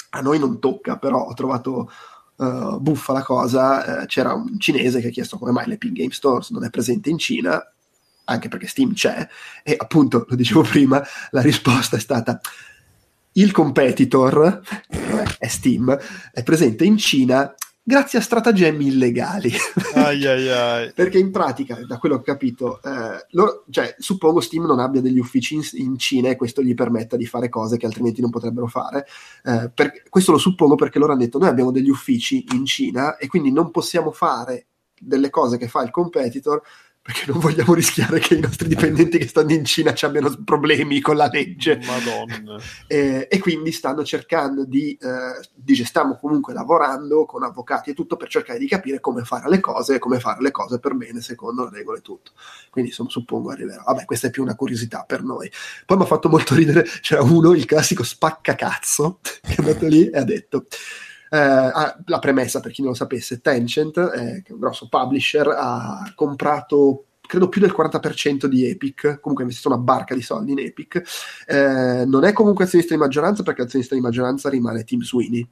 a 0.09 0.21
noi 0.21 0.39
non 0.39 0.59
tocca, 0.59 0.97
però 0.97 1.25
ho 1.25 1.33
trovato 1.33 1.91
uh, 2.37 2.79
buffa 2.79 3.13
la 3.13 3.23
cosa, 3.23 4.01
uh, 4.01 4.05
c'era 4.07 4.33
un 4.33 4.59
cinese 4.59 4.99
che 4.99 5.07
ha 5.07 5.11
chiesto 5.11 5.37
come 5.37 5.51
mai 5.51 5.67
l'Epic 5.67 5.91
Game 5.91 6.11
Stores 6.11 6.49
non 6.49 6.63
è 6.63 6.69
presente 6.71 7.09
in 7.09 7.19
Cina 7.19 7.72
anche 8.25 8.47
perché 8.47 8.67
Steam 8.67 8.93
c'è, 8.93 9.27
e 9.63 9.75
appunto, 9.77 10.25
lo 10.27 10.35
dicevo 10.35 10.61
prima, 10.61 11.01
la 11.31 11.41
risposta 11.41 11.97
è 11.97 11.99
stata 11.99 12.39
il 13.33 13.51
competitor, 13.51 14.61
è 15.37 15.47
Steam, 15.47 15.97
è 16.31 16.43
presente 16.43 16.85
in 16.85 16.97
Cina 16.97 17.53
grazie 17.83 18.17
a 18.17 18.21
stratagemmi 18.21 18.87
illegali. 18.87 19.51
Ai 19.95 20.25
ai 20.25 20.49
ai. 20.49 20.91
Perché 20.95 21.19
in 21.19 21.31
pratica, 21.31 21.77
da 21.85 21.97
quello 21.97 22.15
che 22.15 22.31
ho 22.31 22.33
capito, 22.33 22.81
eh, 22.81 23.25
loro, 23.31 23.65
cioè, 23.69 23.93
suppongo 23.97 24.39
Steam 24.39 24.65
non 24.65 24.79
abbia 24.79 25.01
degli 25.01 25.19
uffici 25.19 25.55
in, 25.55 25.63
in, 25.73 25.97
Cina 25.97 26.29
e 26.29 26.35
questo 26.35 26.63
gli 26.63 26.73
permetta 26.73 27.17
di 27.17 27.25
fare 27.25 27.49
cose 27.49 27.77
che 27.77 27.85
altrimenti 27.85 28.21
non 28.21 28.29
potrebbero 28.29 28.67
fare. 28.67 29.05
Eh, 29.43 29.69
per, 29.73 30.03
questo 30.09 30.31
lo 30.31 30.37
suppongo 30.37 30.75
perché 30.75 30.97
loro 30.97 31.11
hanno 31.11 31.21
detto 31.21 31.37
noi 31.37 31.49
abbiamo 31.49 31.71
degli 31.71 31.89
uffici 31.89 32.45
in 32.53 32.65
Cina 32.65 33.17
e 33.17 33.27
quindi 33.27 33.51
non 33.51 33.69
possiamo 33.69 34.11
fare 34.11 34.67
delle 34.97 35.29
cose 35.29 35.57
che 35.57 35.67
fa 35.67 35.83
il 35.83 35.91
competitor 35.91 36.61
perché 37.03 37.29
non 37.29 37.39
vogliamo 37.39 37.73
rischiare 37.73 38.17
che 38.19 38.35
i 38.35 38.39
nostri 38.39 38.69
dipendenti 38.69 39.17
che 39.17 39.27
stanno 39.27 39.51
in 39.51 39.65
Cina 39.65 39.93
ci 39.93 40.05
abbiano 40.05 40.33
problemi 40.45 41.01
con 41.01 41.17
la 41.17 41.29
legge. 41.31 41.79
Madonna. 41.85 42.61
Eh, 42.87 43.27
e 43.29 43.39
quindi 43.39 43.71
stanno 43.71 44.03
cercando 44.03 44.65
di, 44.65 44.97
eh, 45.01 45.47
dice, 45.53 45.83
stiamo 45.83 46.15
comunque 46.15 46.53
lavorando 46.53 47.25
con 47.25 47.43
avvocati 47.43 47.89
e 47.89 47.93
tutto 47.93 48.15
per 48.15 48.29
cercare 48.29 48.59
di 48.59 48.67
capire 48.67 48.99
come 48.99 49.23
fare 49.23 49.49
le 49.49 49.59
cose 49.59 49.95
e 49.95 49.99
come 49.99 50.19
fare 50.19 50.41
le 50.41 50.51
cose 50.51 50.79
per 50.79 50.93
bene 50.93 51.21
secondo 51.21 51.63
le 51.63 51.71
regole 51.71 51.97
e 51.97 52.01
tutto. 52.01 52.31
Quindi 52.69 52.91
insomma, 52.91 53.09
suppongo 53.09 53.49
arriverà. 53.49 53.83
Vabbè, 53.85 54.05
questa 54.05 54.27
è 54.27 54.29
più 54.29 54.43
una 54.43 54.55
curiosità 54.55 55.03
per 55.05 55.23
noi. 55.23 55.51
Poi 55.85 55.97
mi 55.97 56.03
ha 56.03 56.07
fatto 56.07 56.29
molto 56.29 56.55
ridere, 56.55 56.83
c'era 57.01 57.21
uno, 57.21 57.53
il 57.53 57.65
classico 57.65 58.03
spaccacazzo, 58.03 59.19
che 59.41 59.55
è 59.55 59.55
andato 59.57 59.87
lì 59.87 60.07
e 60.07 60.17
ha 60.17 60.23
detto... 60.23 60.65
Eh, 61.33 61.37
ah, 61.39 61.97
la 62.05 62.19
premessa 62.19 62.59
per 62.59 62.71
chi 62.71 62.81
non 62.81 62.91
lo 62.91 62.95
sapesse, 62.95 63.41
Tencent, 63.41 63.97
eh, 63.97 64.41
che 64.43 64.49
è 64.49 64.51
un 64.51 64.59
grosso 64.59 64.87
publisher, 64.87 65.47
ha 65.47 66.11
comprato 66.13 67.05
credo 67.25 67.49
più 67.49 67.59
del 67.59 67.71
40% 67.71 68.45
di 68.45 68.65
Epic, 68.67 69.19
comunque 69.19 69.39
ha 69.43 69.47
investito 69.47 69.69
una 69.73 69.79
barca 69.81 70.13
di 70.13 70.21
soldi 70.21 70.51
in 70.51 70.59
Epic. 70.59 71.01
Eh, 71.47 72.03
non 72.05 72.23
è 72.25 72.33
comunque 72.33 72.65
azionista 72.65 72.93
di 72.93 72.99
maggioranza 72.99 73.41
perché 73.41 73.63
l'azionista 73.63 73.95
di 73.95 74.01
maggioranza 74.01 74.49
rimane 74.49 74.83
Team 74.83 75.01
Sweeney. 75.01 75.47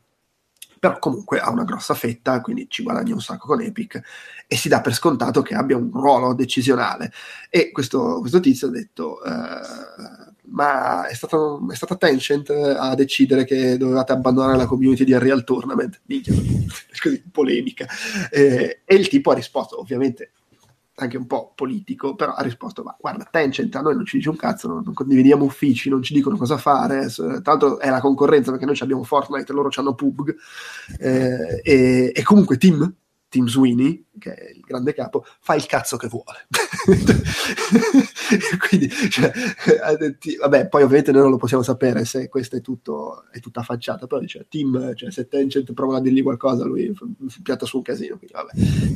Però 0.80 0.99
comunque 0.99 1.40
ha 1.40 1.49
una 1.49 1.64
grossa 1.64 1.94
fetta, 1.95 2.41
quindi 2.41 2.68
ci 2.70 2.84
guadagna 2.84 3.14
un 3.14 3.22
sacco 3.22 3.48
con 3.48 3.62
Epic 3.62 4.02
e 4.48 4.56
si 4.58 4.68
dà 4.70 4.82
per 4.82 4.94
scontato 4.94 5.41
che 5.41 5.56
abbia 5.56 5.78
un 5.78 5.91
ruolo 5.91 6.34
decisionale. 6.36 7.12
E 7.49 7.72
questo, 7.72 8.20
questo 8.20 8.40
tizio 8.40 8.68
ha 8.68 8.72
detto: 8.72 9.24
eh, 9.24 10.31
ma 10.52 11.07
è, 11.07 11.14
stato, 11.14 11.65
è 11.69 11.76
stata 11.76 11.95
Tencent 11.95 12.49
a 12.49 12.94
decidere 12.95 13.45
che 13.45 13.78
dovevate 13.78 14.11
abbandonare 14.11 14.57
la 14.57 14.65
community 14.65 15.03
di 15.03 15.14
Unreal 15.14 15.44
Tournament, 15.44 16.02
minchia, 16.06 16.34
così, 17.02 17.23
polemica. 17.32 17.88
Eh, 18.30 18.82
e 18.86 18.95
il 18.95 19.07
tipo 19.07 19.32
ha 19.32 19.36
risposto, 19.36 19.80
ovviamente 19.80 20.32
anche 20.95 21.18
un 21.18 21.26
po' 21.26 21.53
politico, 21.56 22.15
però 22.15 22.34
ha 22.34 22.44
risposto, 22.44 22.84
ma 22.84 22.95
guarda, 22.99 23.28
Tencent 23.30 23.76
a 23.76 23.82
noi 23.82 23.95
non 23.95 24.06
ci 24.06 24.18
dice 24.18 24.30
un 24.30 24.36
cazzo, 24.36 24.68
non, 24.68 24.84
non 24.86 24.94
condividiamo 24.94 25.44
uffici, 25.44 25.90
non 25.90 26.03
ci 26.03 26.14
dicono 26.14 26.38
cosa 26.38 26.57
fare, 26.57 27.07
tra 27.07 27.41
l'altro 27.44 27.80
è 27.80 27.90
la 27.90 28.02
concorrenza 28.02 28.52
perché 28.52 28.65
noi 28.65 28.78
abbiamo 28.80 29.03
Fortnite 29.03 29.52
loro 29.52 29.69
hanno 29.73 29.95
PUBG, 29.95 30.36
eh, 30.99 31.61
e, 31.64 32.11
e 32.14 32.23
comunque 32.23 32.57
Team 32.57 32.94
Tim 33.32 33.48
Sweeney, 33.48 34.08
che 34.20 34.34
è 34.34 34.52
il 34.52 34.60
grande 34.60 34.94
capo, 34.94 35.26
fa 35.40 35.56
il 35.56 35.66
cazzo 35.66 35.95
che 35.95 36.10
vuole. 36.10 36.48
Quindi, 38.68 38.90
cioè, 39.10 39.32
vabbè, 40.41 40.68
poi 40.68 40.84
ovviamente 40.84 41.14
noi 41.14 41.22
non 41.22 41.32
lo 41.32 41.38
possiamo 41.38 41.64
sapere 41.64 42.03
se 42.03 42.28
questo 42.28 42.58
è 42.58 42.62
tutto 42.62 43.24
è 43.32 43.40
tutta 43.40 43.64
facciata, 43.64 44.08
però 44.08 44.20
dice 44.20 44.48
Tim, 44.49 44.94
cioè, 44.95 45.12
se 45.12 45.30
Tencent 45.30 45.72
prova 45.72 45.95
a 45.95 46.02
dirgli 46.02 46.22
qualcosa, 46.22 46.66
lui 46.66 46.94
piatta 47.41 47.66
su 47.66 47.78
un 47.78 47.84
casino. 47.84 48.18
Quindi, 48.18 48.36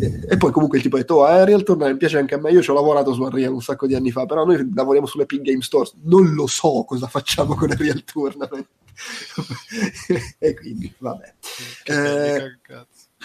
e, 0.03 0.26
e, 0.28 0.36
poi 0.36 0.52
comunque 0.52 0.80
il 0.80 0.84
tipo 0.84 0.98
ha 0.98 0.99
detto, 0.99 1.16
oh, 1.16 1.26
Unreal 1.26 1.64
Tournament 1.64 1.94
mi 1.94 1.99
piace 1.99 2.18
anche 2.18 2.36
a 2.36 2.38
me, 2.38 2.52
io 2.52 2.62
ci 2.62 2.72
ho 2.72 2.74
lavorato 2.74 3.14
su 3.14 3.22
Unreal 3.22 3.53
un 3.53 3.62
sacco 3.62 3.88
di 3.88 3.95
anni 3.95 4.12
fa, 4.12 4.26
però 4.26 4.44
noi 4.44 4.70
lavoriamo 4.76 5.07
sulle 5.07 5.26
Pig 5.26 5.44
Game 5.44 5.62
Stores, 5.62 5.94
non 6.03 6.34
lo 6.34 6.45
so 6.45 6.84
cosa 6.84 7.07
facciamo 7.07 7.56
con 7.56 7.70
Unreal 7.70 8.03
Tournament. 8.03 8.68
e 10.40 10.56
quindi, 10.56 10.94
vabbè. 10.98 11.34
Che 11.84 12.36
eh. 12.36 12.57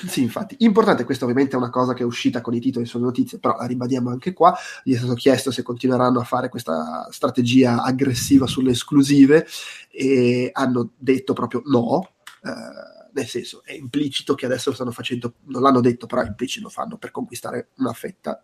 Sì, 0.07 0.23
infatti, 0.23 0.57
importante, 0.61 1.05
questa 1.05 1.25
ovviamente 1.25 1.55
è 1.55 1.59
una 1.59 1.69
cosa 1.69 1.93
che 1.93 2.03
è 2.03 2.07
uscita 2.07 2.41
con 2.41 2.55
i 2.55 2.61
titoli 2.61 2.87
sulle 2.87 3.05
notizie, 3.05 3.39
però 3.39 3.57
la 3.57 3.67
ribadiamo 3.67 4.09
anche 4.11 4.33
qua, 4.33 4.57
gli 4.83 4.95
è 4.95 4.97
stato 4.97 5.13
chiesto 5.15 5.51
se 5.51 5.63
continueranno 5.63 6.21
a 6.21 6.25
fare 6.25 6.49
questa 6.49 7.07
strategia 7.11 7.83
aggressiva 7.83 8.47
sulle 8.47 8.71
esclusive 8.71 9.47
e 9.91 10.51
hanno 10.55 10.93
detto 10.97 11.35
proprio 11.35 11.63
no, 11.67 12.13
eh, 12.43 12.51
nel 13.13 13.27
senso 13.27 13.63
è 13.65 13.73
implicito 13.73 14.35
che 14.35 14.47
adesso 14.47 14.71
lo 14.71 14.75
stanno 14.75 14.91
facendo, 14.93 15.35
non 15.47 15.61
l'hanno 15.63 15.81
detto, 15.81 16.07
però 16.07 16.23
implicito 16.23 16.65
lo 16.65 16.71
fanno 16.71 16.97
per 16.97 17.11
conquistare 17.11 17.69
una 17.77 17.93
fetta 17.93 18.43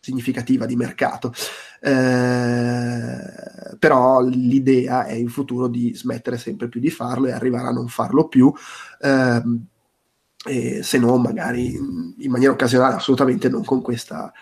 significativa 0.00 0.66
di 0.66 0.76
mercato. 0.76 1.32
Eh, 1.80 3.76
però 3.78 4.22
l'idea 4.22 5.04
è 5.04 5.12
in 5.12 5.28
futuro 5.28 5.68
di 5.68 5.94
smettere 5.94 6.38
sempre 6.38 6.68
più 6.68 6.80
di 6.80 6.90
farlo 6.90 7.26
e 7.26 7.32
arrivare 7.32 7.68
a 7.68 7.72
non 7.72 7.88
farlo 7.88 8.28
più. 8.28 8.52
Eh, 9.00 9.42
eh, 10.46 10.82
se 10.82 10.98
no 10.98 11.16
magari 11.18 11.74
in 11.74 12.30
maniera 12.30 12.52
occasionale, 12.52 12.94
assolutamente 12.94 13.48
non 13.48 13.64
con 13.64 13.82
questa 13.82 14.32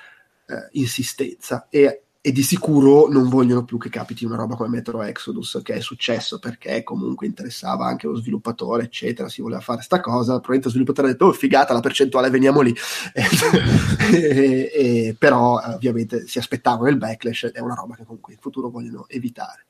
eh, 0.46 0.68
insistenza. 0.72 1.66
E, 1.68 2.02
e, 2.20 2.32
di 2.32 2.42
sicuro 2.42 3.08
non 3.08 3.28
vogliono 3.28 3.64
più 3.64 3.78
che 3.78 3.88
capiti 3.88 4.24
una 4.24 4.36
roba 4.36 4.54
come 4.56 4.68
Metro 4.68 5.02
Exodus, 5.02 5.60
che 5.62 5.74
è 5.74 5.80
successo 5.80 6.38
perché 6.38 6.82
comunque 6.82 7.26
interessava 7.26 7.86
anche 7.86 8.06
lo 8.06 8.16
sviluppatore, 8.16 8.84
eccetera, 8.84 9.28
si 9.28 9.40
voleva 9.40 9.60
fare 9.60 9.82
sta 9.82 10.00
cosa, 10.00 10.32
probabilmente 10.32 10.66
lo 10.66 10.72
sviluppatore 10.72 11.08
ha 11.08 11.10
detto, 11.12 11.26
oh 11.26 11.32
figata 11.32 11.72
la 11.72 11.80
percentuale, 11.80 12.30
veniamo 12.30 12.60
lì. 12.60 12.74
e, 14.12 14.70
e, 14.74 15.16
però 15.18 15.60
ovviamente 15.64 16.26
si 16.26 16.38
aspettavano 16.38 16.88
il 16.88 16.96
backlash, 16.96 17.50
è 17.52 17.60
una 17.60 17.74
roba 17.74 17.94
che 17.94 18.04
comunque 18.04 18.34
in 18.34 18.38
futuro 18.40 18.68
vogliono 18.68 19.06
evitare. 19.08 19.67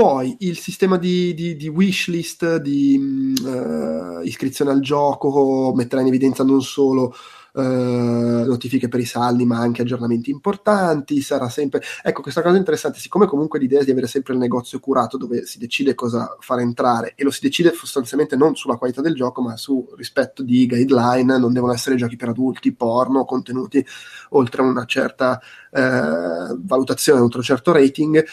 Poi 0.00 0.34
il 0.38 0.56
sistema 0.56 0.96
di, 0.96 1.34
di, 1.34 1.56
di 1.56 1.68
wishlist, 1.68 2.56
di 2.56 3.34
uh, 3.44 4.22
iscrizione 4.22 4.70
al 4.70 4.80
gioco, 4.80 5.74
metterà 5.76 6.00
in 6.00 6.06
evidenza 6.06 6.42
non 6.42 6.62
solo 6.62 7.14
uh, 7.52 7.60
notifiche 7.60 8.88
per 8.88 9.00
i 9.00 9.04
saldi, 9.04 9.44
ma 9.44 9.58
anche 9.58 9.82
aggiornamenti 9.82 10.30
importanti. 10.30 11.20
Sarà 11.20 11.50
sempre. 11.50 11.82
Ecco, 12.02 12.22
questa 12.22 12.40
cosa 12.40 12.56
interessante, 12.56 12.98
siccome 12.98 13.26
comunque 13.26 13.58
l'idea 13.58 13.82
è 13.82 13.84
di 13.84 13.90
avere 13.90 14.06
sempre 14.06 14.32
il 14.32 14.38
negozio 14.38 14.80
curato 14.80 15.18
dove 15.18 15.44
si 15.44 15.58
decide 15.58 15.94
cosa 15.94 16.34
far 16.40 16.60
entrare 16.60 17.12
e 17.14 17.22
lo 17.22 17.30
si 17.30 17.40
decide 17.42 17.74
sostanzialmente 17.74 18.36
non 18.36 18.56
sulla 18.56 18.78
qualità 18.78 19.02
del 19.02 19.14
gioco, 19.14 19.42
ma 19.42 19.58
su 19.58 19.86
rispetto 19.98 20.42
di 20.42 20.66
guideline, 20.66 21.36
non 21.36 21.52
devono 21.52 21.74
essere 21.74 21.96
giochi 21.96 22.16
per 22.16 22.30
adulti, 22.30 22.72
porno, 22.72 23.26
contenuti 23.26 23.84
oltre 24.30 24.62
una 24.62 24.86
certa 24.86 25.38
uh, 25.72 26.58
valutazione, 26.58 27.20
oltre 27.20 27.40
un 27.40 27.44
certo 27.44 27.70
rating 27.70 28.24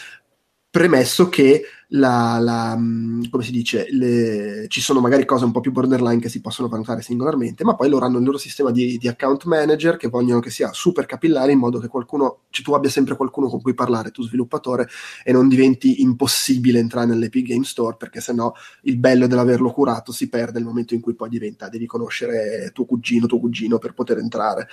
premesso 0.70 1.28
che 1.28 1.64
la, 1.92 2.38
la, 2.38 2.76
mm, 2.76 3.24
come 3.30 3.42
si 3.42 3.50
dice, 3.50 3.86
le, 3.90 4.66
ci 4.68 4.80
sono 4.80 5.00
magari 5.00 5.24
cose 5.24 5.44
un 5.44 5.52
po' 5.52 5.60
più 5.60 5.72
borderline 5.72 6.20
che 6.20 6.28
si 6.28 6.40
possono 6.40 6.68
valutare 6.68 7.00
singolarmente, 7.00 7.64
ma 7.64 7.74
poi 7.74 7.88
loro 7.88 8.04
hanno 8.04 8.18
il 8.18 8.24
loro 8.24 8.36
sistema 8.36 8.70
di, 8.70 8.98
di 8.98 9.08
account 9.08 9.44
manager 9.44 9.96
che 9.96 10.08
vogliono 10.08 10.40
che 10.40 10.50
sia 10.50 10.72
super 10.72 11.06
capillare 11.06 11.52
in 11.52 11.58
modo 11.58 11.78
che 11.78 11.88
qualcuno, 11.88 12.40
cioè 12.50 12.64
tu 12.64 12.74
abbia 12.74 12.90
sempre 12.90 13.16
qualcuno 13.16 13.48
con 13.48 13.62
cui 13.62 13.72
parlare, 13.72 14.10
tu 14.10 14.22
sviluppatore, 14.22 14.88
e 15.24 15.32
non 15.32 15.48
diventi 15.48 16.02
impossibile 16.02 16.78
entrare 16.78 17.06
nell'Epic 17.06 17.46
Game 17.46 17.64
Store 17.64 17.96
perché 17.96 18.20
sennò 18.20 18.52
il 18.82 18.98
bello 18.98 19.26
dell'averlo 19.26 19.70
curato 19.70 20.12
si 20.12 20.28
perde 20.28 20.58
nel 20.58 20.66
momento 20.66 20.92
in 20.94 21.00
cui 21.00 21.14
poi 21.14 21.30
diventa, 21.30 21.68
devi 21.68 21.86
conoscere 21.86 22.70
tuo 22.74 22.84
cugino, 22.84 23.26
tuo 23.26 23.40
cugino 23.40 23.78
per 23.78 23.94
poter 23.94 24.18
entrare. 24.18 24.68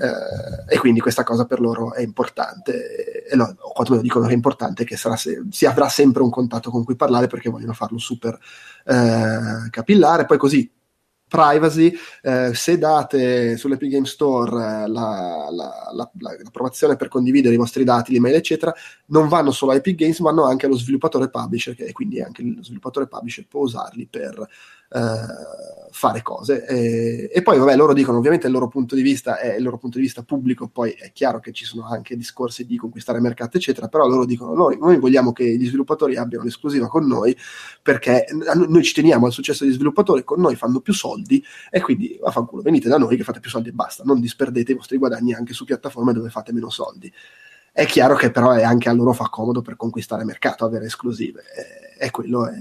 Eh, 0.00 0.74
e 0.74 0.78
quindi 0.78 1.00
questa 1.00 1.22
cosa 1.22 1.46
per 1.46 1.60
loro 1.60 1.94
è 1.94 2.02
importante, 2.02 3.24
e 3.26 3.36
no, 3.36 3.54
o 3.58 3.72
quantomeno 3.72 4.02
dicono 4.02 4.26
che 4.26 4.32
è 4.32 4.34
importante 4.34 4.84
che 4.84 4.96
sarà 4.96 5.16
se, 5.16 5.44
si 5.50 5.64
avrà 5.64 5.88
sempre 5.88 6.22
un 6.22 6.30
contatto 6.30 6.57
contatto 6.58 6.70
con 6.70 6.84
cui 6.84 6.96
parlare 6.96 7.26
perché 7.26 7.50
vogliono 7.50 7.72
farlo 7.72 7.98
super 7.98 8.38
eh, 8.84 9.70
capillare. 9.70 10.26
Poi 10.26 10.38
così 10.38 10.70
privacy, 11.28 11.94
eh, 12.22 12.54
se 12.54 12.78
date 12.78 13.56
sull'Epic 13.58 13.90
Game 13.90 14.06
Store 14.06 14.50
eh, 14.50 14.88
la, 14.88 15.48
la, 15.50 15.90
la, 15.92 16.10
l'approvazione 16.42 16.96
per 16.96 17.08
condividere 17.08 17.54
i 17.54 17.58
vostri 17.58 17.84
dati, 17.84 18.12
l'email, 18.12 18.34
eccetera, 18.34 18.74
non 19.06 19.28
vanno 19.28 19.50
solo 19.50 19.72
a 19.72 19.74
Epic 19.74 19.94
Games, 19.94 20.18
ma 20.20 20.30
vanno 20.30 20.46
anche 20.46 20.66
allo 20.66 20.76
sviluppatore 20.76 21.28
publisher, 21.28 21.74
che 21.74 21.92
quindi 21.92 22.20
anche 22.22 22.42
lo 22.42 22.62
sviluppatore 22.62 23.08
publisher 23.08 23.46
può 23.46 23.60
usarli 23.60 24.06
per 24.06 24.48
fare 25.98 26.22
cose. 26.22 26.64
E, 26.64 27.28
e, 27.32 27.42
poi, 27.42 27.58
vabbè, 27.58 27.74
loro 27.74 27.92
dicono, 27.92 28.18
ovviamente 28.18 28.46
il 28.46 28.52
loro 28.52 28.68
punto 28.68 28.94
di 28.94 29.02
vista 29.02 29.38
è 29.38 29.56
il 29.56 29.62
loro 29.64 29.78
punto 29.78 29.98
di 29.98 30.04
vista 30.04 30.22
pubblico, 30.22 30.68
poi 30.68 30.92
è 30.92 31.10
chiaro 31.12 31.40
che 31.40 31.52
ci 31.52 31.64
sono 31.64 31.86
anche 31.88 32.16
discorsi 32.16 32.64
di 32.64 32.76
conquistare 32.76 33.20
mercato, 33.20 33.56
eccetera, 33.56 33.88
però 33.88 34.06
loro 34.06 34.24
dicono, 34.24 34.54
noi, 34.54 34.78
noi 34.78 34.98
vogliamo 34.98 35.32
che 35.32 35.44
gli 35.56 35.66
sviluppatori 35.66 36.16
abbiano 36.16 36.44
l'esclusiva 36.44 36.86
con 36.86 37.04
noi, 37.06 37.36
perché 37.82 38.26
noi 38.68 38.82
ci 38.84 38.94
teniamo 38.94 39.26
al 39.26 39.32
successo 39.32 39.64
degli 39.64 39.74
sviluppatori, 39.74 40.22
con 40.22 40.40
noi 40.40 40.54
fanno 40.54 40.80
più 40.80 40.92
soldi, 40.92 41.44
e 41.68 41.80
quindi 41.80 42.16
vaffanculo, 42.20 42.62
venite 42.62 42.88
da 42.88 42.96
noi 42.96 43.16
che 43.16 43.24
fate 43.24 43.40
più 43.40 43.50
soldi 43.50 43.70
e 43.70 43.72
basta, 43.72 44.04
non 44.04 44.20
disperdete 44.20 44.72
i 44.72 44.76
vostri 44.76 44.98
guadagni 44.98 45.34
anche 45.34 45.52
su 45.52 45.64
piattaforme 45.64 46.12
dove 46.12 46.30
fate 46.30 46.52
meno 46.52 46.70
soldi. 46.70 47.12
È 47.72 47.86
chiaro 47.86 48.14
che 48.14 48.30
però 48.30 48.52
è 48.52 48.62
anche 48.62 48.88
a 48.88 48.92
loro 48.92 49.12
fa 49.12 49.28
comodo 49.28 49.62
per 49.62 49.76
conquistare 49.76 50.24
mercato, 50.24 50.64
avere 50.64 50.86
esclusive, 50.86 51.42
e, 51.98 52.06
e 52.06 52.10
quello 52.10 52.46
è, 52.46 52.56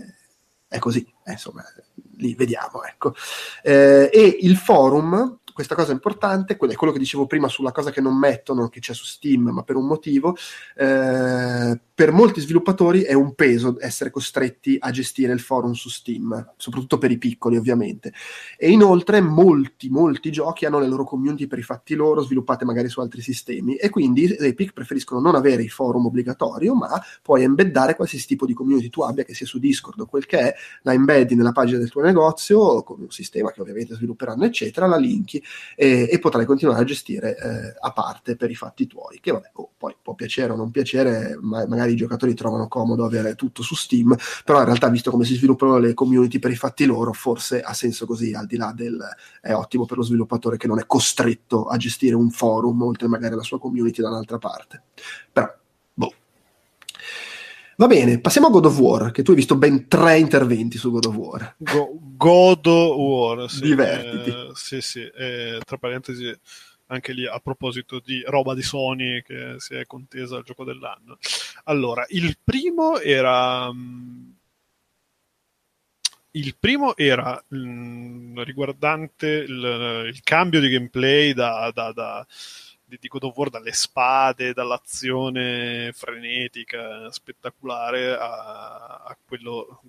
è 0.67 0.79
così, 0.79 1.05
eh, 1.23 1.31
insomma, 1.31 1.63
lì 2.17 2.35
vediamo, 2.35 2.83
ecco. 2.83 3.13
Eh, 3.63 4.09
e 4.11 4.37
il 4.41 4.57
forum, 4.57 5.39
questa 5.53 5.75
cosa 5.75 5.91
importante, 5.91 6.53
è 6.53 6.57
quello 6.57 6.93
che 6.93 6.99
dicevo 6.99 7.25
prima 7.25 7.47
sulla 7.47 7.71
cosa 7.71 7.91
che 7.91 8.01
non 8.01 8.17
mettono, 8.17 8.69
che 8.69 8.79
c'è 8.79 8.93
su 8.93 9.05
Steam, 9.05 9.49
ma 9.49 9.63
per 9.63 9.75
un 9.75 9.87
motivo, 9.87 10.35
eh, 10.75 11.79
per 11.97 12.11
molti 12.11 12.41
sviluppatori 12.41 13.01
è 13.01 13.13
un 13.13 13.33
peso 13.33 13.75
essere 13.79 14.11
costretti 14.11 14.77
a 14.79 14.91
gestire 14.91 15.33
il 15.33 15.39
forum 15.39 15.71
su 15.71 15.89
Steam, 15.89 16.53
soprattutto 16.55 16.99
per 16.99 17.09
i 17.09 17.17
piccoli 17.17 17.57
ovviamente. 17.57 18.13
E 18.55 18.69
inoltre 18.69 19.19
molti, 19.19 19.89
molti 19.89 20.31
giochi 20.31 20.67
hanno 20.67 20.77
le 20.77 20.85
loro 20.85 21.05
community 21.05 21.47
per 21.47 21.57
i 21.57 21.63
fatti 21.63 21.95
loro, 21.95 22.21
sviluppate 22.21 22.65
magari 22.65 22.87
su 22.87 22.99
altri 22.99 23.21
sistemi, 23.21 23.77
e 23.77 23.89
quindi 23.89 24.31
Epic 24.31 24.73
preferiscono 24.73 25.19
non 25.19 25.33
avere 25.33 25.63
i 25.63 25.69
forum 25.69 26.05
obbligatorio, 26.05 26.75
ma 26.75 27.01
puoi 27.23 27.41
embeddare 27.41 27.95
qualsiasi 27.95 28.27
tipo 28.27 28.45
di 28.45 28.53
community 28.53 28.89
tu 28.89 29.01
abbia, 29.01 29.23
che 29.23 29.33
sia 29.33 29.47
su 29.47 29.57
Discord 29.57 29.99
o 29.99 30.05
quel 30.05 30.27
che 30.27 30.37
è, 30.37 30.55
la 30.83 30.93
embeddi 30.93 31.33
nella 31.33 31.51
pagina 31.51 31.79
del 31.79 31.89
tuo 31.89 32.03
negozio, 32.03 32.83
con 32.83 33.01
un 33.01 33.09
sistema 33.09 33.51
che 33.51 33.59
ovviamente 33.59 33.95
svilupperanno, 33.95 34.45
eccetera, 34.45 34.85
la 34.85 34.97
linki 34.97 35.43
e, 35.75 36.07
e 36.11 36.19
potrai 36.19 36.45
continuare 36.45 36.79
a 36.79 36.85
gestire 36.85 37.35
eh, 37.35 37.75
a 37.79 37.91
parte 37.91 38.35
per 38.35 38.51
i 38.51 38.55
fatti 38.55 38.85
tuoi, 38.85 39.19
che 39.19 39.31
vabbè, 39.31 39.49
oh, 39.53 39.71
poi 39.75 39.95
può 39.99 40.13
piacere 40.13 40.53
o 40.53 40.55
non 40.55 40.69
piacere, 40.69 41.35
ma 41.41 41.65
magari 41.65 41.85
magari 41.87 41.93
i 41.93 41.95
giocatori 41.95 42.33
trovano 42.33 42.67
comodo 42.67 43.05
avere 43.05 43.35
tutto 43.35 43.63
su 43.63 43.75
Steam, 43.75 44.15
però 44.43 44.59
in 44.59 44.65
realtà 44.65 44.89
visto 44.89 45.11
come 45.11 45.25
si 45.25 45.35
sviluppano 45.35 45.77
le 45.77 45.93
community 45.93 46.39
per 46.39 46.51
i 46.51 46.55
fatti 46.55 46.85
loro, 46.85 47.13
forse 47.13 47.61
ha 47.61 47.73
senso 47.73 48.05
così, 48.05 48.33
al 48.33 48.45
di 48.45 48.57
là 48.57 48.73
del 48.75 48.97
è 49.41 49.53
ottimo 49.53 49.85
per 49.85 49.97
lo 49.97 50.03
sviluppatore 50.03 50.57
che 50.57 50.67
non 50.67 50.79
è 50.79 50.85
costretto 50.85 51.65
a 51.65 51.77
gestire 51.77 52.15
un 52.15 52.29
forum, 52.29 52.81
oltre 52.81 53.07
magari 53.07 53.33
alla 53.33 53.43
sua 53.43 53.59
community 53.59 54.01
da 54.01 54.09
un'altra 54.09 54.37
parte. 54.37 54.83
Però, 55.31 55.51
boh. 55.93 56.13
Va 57.77 57.87
bene, 57.87 58.19
passiamo 58.19 58.47
a 58.47 58.49
God 58.49 58.65
of 58.65 58.79
War, 58.79 59.11
che 59.11 59.21
tu 59.21 59.31
hai 59.31 59.37
visto 59.37 59.55
ben 59.55 59.87
tre 59.87 60.17
interventi 60.17 60.77
su 60.77 60.89
God 60.91 61.05
of 61.05 61.15
War. 61.15 61.55
Go- 61.59 61.99
God 62.17 62.65
of 62.65 62.95
War, 62.95 63.49
sì. 63.49 63.61
Divertiti. 63.61 64.29
Eh, 64.29 64.51
sì, 64.55 64.81
sì, 64.81 65.01
eh, 65.01 65.59
tra 65.63 65.77
parentesi 65.77 66.35
anche 66.87 67.13
lì 67.13 67.25
a 67.27 67.39
proposito 67.39 67.99
di 67.99 68.23
roba 68.25 68.53
di 68.53 68.61
Sony 68.61 69.21
che 69.21 69.55
si 69.57 69.75
è 69.75 69.85
contesa 69.85 70.37
al 70.37 70.43
gioco 70.43 70.63
dell'anno. 70.63 71.17
Allora, 71.65 72.05
il 72.09 72.37
primo 72.43 72.99
era. 72.99 73.71
Mm, 73.71 74.31
il 76.31 76.55
primo 76.57 76.95
era 76.95 77.41
mh, 77.47 77.57
mm, 77.57 78.39
riguardante 78.41 79.27
il, 79.27 80.03
il, 80.07 80.21
cambio 80.23 80.59
di 80.59 80.69
gameplay 80.69 81.33
da, 81.33 81.71
da, 81.73 81.91
da, 81.91 82.25
di 82.85 83.07
God 83.07 83.23
of 83.23 83.35
War 83.35 83.49
dalle 83.49 83.73
spade, 83.73 84.53
dall'azione 84.53 85.91
frenetica, 85.93 87.11
spettacolare, 87.11 88.15
a, 88.15 89.03
a 89.03 89.17
quello 89.25 89.81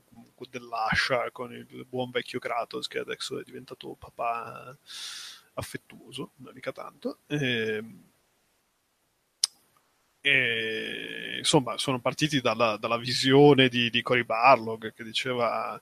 dell'ascia 0.49 1.31
con 1.33 1.53
il 1.53 1.85
buon 1.87 2.11
vecchio 2.11 2.39
Kratos 2.39 2.87
che 2.87 2.99
adesso 2.99 3.41
è 3.41 3.43
diventato 3.43 3.97
papà 3.99 4.77
affettuoso, 5.59 6.33
non 6.37 6.53
mica 6.55 6.73
tanto. 6.73 7.19
E, 7.27 7.37
ehm, 7.37 8.05
e, 10.21 11.37
insomma, 11.39 11.79
sono 11.79 12.01
partiti 12.01 12.41
dalla, 12.41 12.77
dalla 12.77 12.99
visione 12.99 13.69
di, 13.69 13.89
di 13.91 14.03
Cory 14.03 14.25
Barlog 14.25 14.93
che 14.93 15.05
diceva 15.05 15.81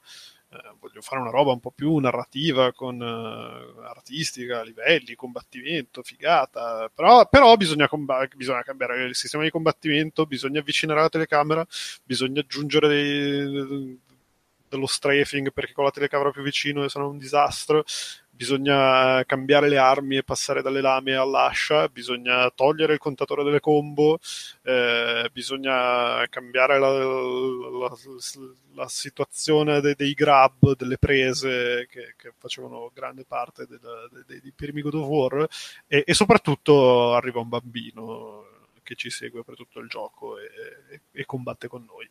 eh, 0.48 0.74
voglio 0.78 1.00
fare 1.00 1.20
una 1.20 1.30
roba 1.30 1.52
un 1.52 1.60
po' 1.60 1.72
più 1.72 1.96
narrativa, 1.96 2.72
con 2.72 3.00
uh, 3.00 3.80
artistica, 3.80 4.62
livelli, 4.62 5.14
combattimento, 5.14 6.02
figata, 6.02 6.90
però, 6.94 7.28
però 7.28 7.56
bisogna, 7.56 7.88
comb- 7.88 8.34
bisogna, 8.36 8.62
cambiare 8.62 9.04
il 9.04 9.16
sistema 9.16 9.42
di 9.42 9.50
combattimento, 9.50 10.26
bisogna 10.26 10.60
avvicinare 10.60 11.00
la 11.00 11.08
telecamera, 11.08 11.66
bisogna 12.04 12.40
aggiungere 12.40 12.88
dei, 12.88 13.98
dello 14.68 14.86
strafing 14.86 15.52
perché 15.52 15.72
con 15.72 15.84
la 15.84 15.90
telecamera 15.90 16.30
più 16.30 16.42
vicino 16.42 16.86
sarà 16.88 17.06
un 17.06 17.18
disastro 17.18 17.84
bisogna 18.36 19.24
cambiare 19.24 19.68
le 19.68 19.78
armi 19.78 20.16
e 20.16 20.22
passare 20.22 20.62
dalle 20.62 20.80
lame 20.80 21.14
all'ascia, 21.14 21.88
bisogna 21.88 22.50
togliere 22.50 22.92
il 22.92 22.98
contatore 22.98 23.42
delle 23.42 23.60
combo, 23.60 24.18
eh, 24.62 25.28
bisogna 25.32 26.24
cambiare 26.28 26.78
la, 26.78 26.90
la, 26.90 27.96
la 28.74 28.88
situazione 28.88 29.80
dei, 29.80 29.94
dei, 29.94 30.12
grab, 30.12 30.76
delle 30.76 30.98
prese 30.98 31.86
che, 31.90 32.14
che 32.16 32.32
facevano 32.36 32.90
grande 32.94 33.24
parte 33.24 33.66
dei 33.66 34.52
primi 34.54 34.82
God 34.82 34.94
of 34.94 35.06
War 35.06 35.48
e, 35.86 36.04
e 36.06 36.14
soprattutto 36.14 37.14
arriva 37.14 37.40
un 37.40 37.48
bambino 37.48 38.55
che 38.86 38.94
ci 38.94 39.10
segue 39.10 39.42
per 39.42 39.56
tutto 39.56 39.80
il 39.80 39.88
gioco 39.88 40.38
e, 40.38 41.00
e, 41.10 41.24
combatte 41.26 41.66
con 41.66 41.84
noi. 41.84 42.08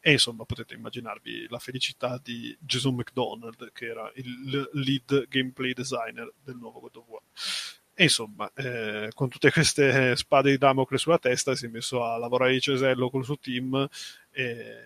E 0.00 0.12
insomma 0.12 0.44
potete 0.44 0.74
immaginarvi 0.74 1.48
la 1.48 1.58
felicità 1.58 2.20
di 2.22 2.56
Jason 2.60 2.94
McDonald, 2.94 3.72
che 3.72 3.86
era 3.86 4.10
il 4.14 4.70
lead 4.74 5.26
gameplay 5.28 5.72
designer 5.72 6.32
del 6.44 6.54
nuovo 6.56 6.78
God 6.78 6.96
of 6.96 7.04
War. 7.08 7.22
E 7.96 8.04
insomma, 8.04 8.50
eh, 8.54 9.10
con 9.14 9.28
tutte 9.28 9.50
queste 9.50 10.14
spade 10.16 10.50
di 10.50 10.58
Damocle 10.58 10.98
sulla 10.98 11.18
testa, 11.18 11.54
si 11.54 11.66
è 11.66 11.68
messo 11.68 12.04
a 12.04 12.16
lavorare 12.16 12.52
di 12.52 12.60
cesello 12.60 13.10
col 13.10 13.24
suo 13.24 13.38
team 13.38 13.88
e 14.30 14.76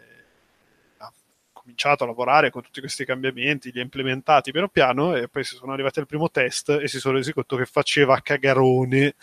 ha 0.99 1.13
cominciato 1.53 2.05
a 2.05 2.07
lavorare 2.07 2.51
con 2.51 2.63
tutti 2.63 2.81
questi 2.81 3.05
cambiamenti, 3.05 3.73
li 3.73 3.81
ha 3.81 3.83
implementati 3.83 4.53
piano 4.53 4.69
piano 4.69 5.15
e 5.15 5.29
poi 5.29 5.45
si 5.45 5.57
sono 5.57 5.73
arrivati 5.73 6.01
al 6.01 6.07
primo 6.07 6.31
test 6.31 6.69
e 6.69 6.87
si 6.87 7.01
sono 7.01 7.17
resi 7.17 7.33
conto 7.33 7.57
che 7.57 7.67
faceva 7.67 8.21
cagarone 8.21 9.15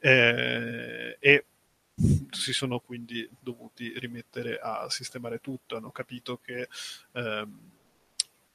eh, 0.00 1.16
e 1.18 1.44
si 2.30 2.52
sono 2.52 2.80
quindi 2.80 3.28
dovuti 3.38 3.92
rimettere 3.98 4.58
a 4.58 4.88
sistemare 4.88 5.40
tutto, 5.40 5.76
hanno 5.76 5.90
capito 5.90 6.38
che 6.42 6.68
ehm, 7.12 7.58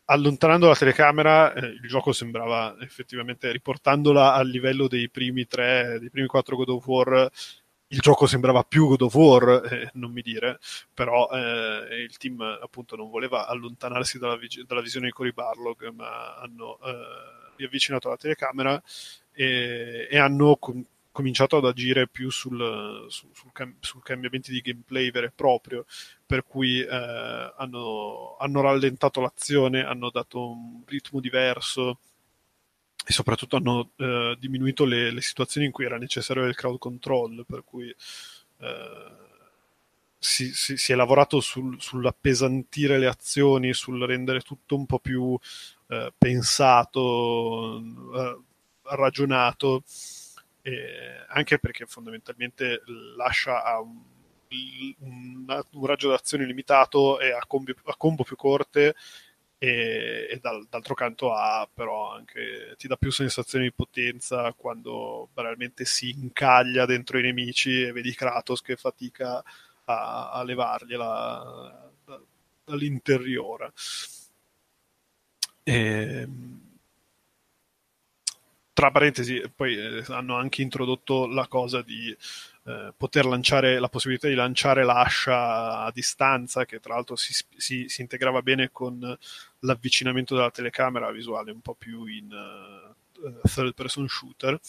allontanando 0.05 0.67
la 0.67 0.75
telecamera 0.75 1.53
eh, 1.53 1.65
il 1.67 1.87
gioco 1.87 2.11
sembrava 2.11 2.75
effettivamente 2.79 3.51
riportandola 3.51 4.33
al 4.33 4.47
livello 4.47 4.87
dei 4.87 5.09
primi 5.09 5.47
tre, 5.47 5.97
dei 5.99 6.09
primi 6.09 6.27
quattro 6.27 6.55
God 6.55 6.69
of 6.69 6.87
War 6.87 7.31
il 7.89 7.99
gioco 7.99 8.25
sembrava 8.25 8.63
più 8.63 8.87
God 8.87 9.01
of 9.01 9.13
War, 9.15 9.61
eh, 9.71 9.89
non 9.93 10.11
mi 10.11 10.21
dire, 10.21 10.59
però 10.93 11.29
eh, 11.31 12.01
il 12.01 12.17
team 12.17 12.41
appunto 12.41 12.95
non 12.95 13.09
voleva 13.09 13.47
allontanarsi 13.47 14.17
dalla, 14.17 14.37
dalla 14.65 14.81
visione 14.81 15.07
di 15.07 15.11
Cory 15.11 15.31
Barlog, 15.31 15.89
ma 15.89 16.35
hanno 16.35 16.79
eh, 16.83 17.53
riavvicinato 17.57 18.09
la 18.09 18.17
telecamera 18.17 18.81
e, 19.31 20.07
e 20.09 20.17
hanno 20.17 20.57
con- 20.57 20.85
cominciato 21.15 21.55
ad 21.55 21.63
agire 21.63 22.09
più 22.09 22.29
sul, 22.29 23.05
sul, 23.07 23.29
sul, 23.33 23.51
cam- 23.53 23.77
sul 23.79 24.03
cambiamenti 24.03 24.51
di 24.51 24.59
gameplay 24.59 25.11
vero 25.11 25.27
e 25.27 25.31
proprio, 25.33 25.85
per 26.25 26.43
cui 26.43 26.81
eh, 26.81 27.53
hanno, 27.57 28.35
hanno, 28.37 28.61
rallentato 28.61 29.21
l'azione, 29.21 29.85
hanno 29.85 30.09
dato 30.09 30.51
un 30.51 30.83
ritmo 30.85 31.21
diverso 31.21 31.99
e 33.07 33.13
soprattutto 33.13 33.55
hanno 33.55 33.91
eh, 33.95 34.35
diminuito 34.37 34.83
le, 34.83 35.09
le, 35.11 35.21
situazioni 35.21 35.67
in 35.67 35.71
cui 35.71 35.85
era 35.85 35.97
necessario 35.97 36.43
il 36.43 36.55
crowd 36.55 36.79
control, 36.79 37.45
per 37.47 37.63
cui 37.63 37.87
eh, 37.87 39.11
si, 40.19 40.53
si, 40.53 40.75
si, 40.75 40.91
è 40.91 40.95
lavorato 40.95 41.39
sul, 41.39 41.79
sull'appesantire 41.79 42.97
le 42.99 43.07
azioni, 43.07 43.73
sul 43.73 44.03
rendere 44.03 44.41
tutto 44.41 44.75
un 44.75 44.85
po' 44.85 44.99
più 44.99 45.39
eh, 45.87 46.11
pensato, 46.17 47.81
eh, 48.15 48.39
ragionato 48.81 49.83
eh, 50.65 51.23
anche 51.27 51.59
perché 51.59 51.85
fondamentalmente 51.85 52.81
lascia 53.15 53.63
a 53.63 53.79
un, 53.79 54.01
un, 54.99 55.63
un 55.73 55.85
raggio 55.85 56.09
d'azione 56.09 56.43
limitato 56.45 57.19
e 57.19 57.31
a, 57.31 57.45
combi, 57.45 57.71
a 57.83 57.95
combo 57.95 58.23
più 58.23 58.35
corte 58.35 58.95
e, 59.59 60.27
e 60.27 60.39
dal, 60.41 60.65
d'altro 60.67 60.95
canto 60.95 61.31
ha 61.33 61.69
però 61.71 62.11
anche 62.11 62.73
ti 62.79 62.87
dà 62.87 62.95
più 62.95 63.11
sensazione 63.11 63.65
di 63.65 63.73
potenza 63.73 64.53
quando 64.53 65.29
veramente 65.35 65.85
si 65.85 66.09
incaglia 66.09 66.87
dentro 66.87 67.19
i 67.19 67.21
nemici 67.21 67.83
e 67.83 67.91
vedi 67.91 68.15
Kratos 68.15 68.61
che 68.63 68.75
fatica 68.75 69.43
a, 69.85 70.31
a 70.31 70.43
levargliela 70.43 71.91
da, 72.05 72.21
dall'interiore. 72.63 73.71
E, 75.63 75.73
ehm, 75.73 76.64
tra 78.75 78.91
parentesi, 78.91 79.41
poi 79.55 79.77
eh, 79.77 80.03
hanno 80.09 80.35
anche 80.35 80.61
introdotto 80.61 81.27
la 81.27 81.47
cosa 81.47 81.81
di 81.81 82.13
eh, 82.65 82.93
poter 82.97 83.25
lanciare 83.25 83.79
la 83.79 83.87
possibilità 83.87 84.27
di 84.27 84.33
lanciare 84.33 84.83
l'ascia 84.83 85.79
a 85.85 85.91
distanza, 85.93 86.65
che 86.65 86.81
tra 86.81 86.95
l'altro 86.95 87.15
si, 87.15 87.33
si, 87.55 87.87
si 87.87 88.01
integrava 88.01 88.41
bene 88.41 88.71
con 88.73 89.17
l'avvicinamento 89.59 90.35
della 90.35 90.51
telecamera 90.51 91.09
visuale 91.11 91.51
un 91.51 91.61
po' 91.61 91.73
più 91.73 92.03
in 92.03 92.29
uh, 92.29 93.47
third 93.47 93.73
person 93.73 94.09
shooter, 94.09 94.59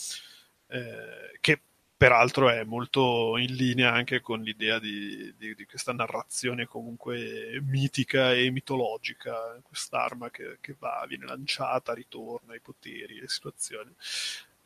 eh, 0.69 1.39
che 1.41 1.61
peraltro 1.97 2.51
è 2.51 2.62
molto 2.64 3.36
in 3.39 3.55
linea 3.55 3.93
anche 3.93 4.20
con 4.20 4.43
l'idea 4.43 4.78
di, 4.78 5.35
di, 5.36 5.55
di, 5.55 5.64
questa 5.64 5.93
narrazione 5.93 6.66
comunque 6.66 7.59
mitica 7.62 8.32
e 8.32 8.51
mitologica, 8.51 9.59
quest'arma 9.62 10.31
che, 10.31 10.59
che, 10.60 10.77
va, 10.78 11.05
viene 11.09 11.24
lanciata, 11.24 11.94
ritorna, 11.94 12.55
i 12.55 12.60
poteri, 12.60 13.18
le 13.20 13.28
situazioni. 13.28 13.94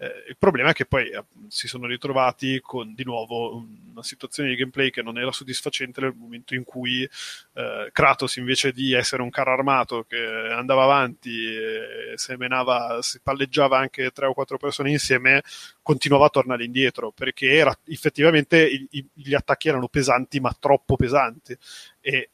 Eh, 0.02 0.24
il 0.28 0.36
problema 0.38 0.70
è 0.70 0.72
che 0.72 0.86
poi 0.86 1.10
eh, 1.10 1.22
si 1.48 1.68
sono 1.68 1.86
ritrovati 1.86 2.58
con 2.62 2.94
di 2.94 3.04
nuovo 3.04 3.66
una 3.90 4.02
situazione 4.02 4.48
di 4.48 4.56
gameplay 4.56 4.88
che 4.88 5.02
non 5.02 5.18
era 5.18 5.30
soddisfacente 5.30 6.00
nel 6.00 6.14
momento 6.16 6.54
in 6.54 6.64
cui 6.64 7.02
eh, 7.02 7.90
Kratos 7.92 8.36
invece 8.36 8.72
di 8.72 8.94
essere 8.94 9.20
un 9.20 9.28
carro 9.28 9.52
armato 9.52 10.06
che 10.08 10.16
andava 10.16 10.84
avanti 10.84 11.54
e 11.54 12.14
semenava, 12.14 13.02
si 13.02 13.20
palleggiava 13.20 13.76
anche 13.76 14.10
tre 14.10 14.24
o 14.24 14.32
quattro 14.32 14.56
persone 14.56 14.90
insieme, 14.90 15.42
continuava 15.82 16.26
a 16.26 16.30
tornare 16.30 16.64
indietro 16.64 17.10
perché 17.10 17.50
era, 17.52 17.76
effettivamente 17.84 18.66
i, 18.66 18.86
i, 18.92 19.06
gli 19.12 19.34
attacchi 19.34 19.68
erano 19.68 19.88
pesanti 19.88 20.40
ma 20.40 20.56
troppo 20.58 20.96
pesanti. 20.96 21.54
E 22.00 22.30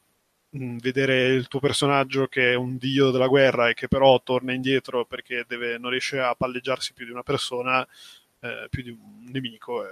vedere 0.81 1.27
il 1.29 1.49
tuo 1.49 1.61
personaggio 1.61 2.27
che 2.27 2.53
è 2.53 2.55
un 2.55 2.77
dio 2.77 3.11
della 3.11 3.27
guerra 3.29 3.69
e 3.69 3.75
che 3.75 3.89
però 3.89 4.21
torna 4.23 4.53
indietro 4.53 5.05
perché 5.05 5.45
deve, 5.47 5.79
non 5.79 5.91
riesce 5.91 6.21
a 6.21 6.35
palleggiarsi 6.35 6.93
più 6.93 7.05
di 7.05 7.11
una 7.11 7.23
persona, 7.23 7.87
eh, 8.41 8.67
più 8.71 8.83
di 8.83 8.91
un 8.91 9.25
nemico, 9.31 9.85
eh, 9.85 9.91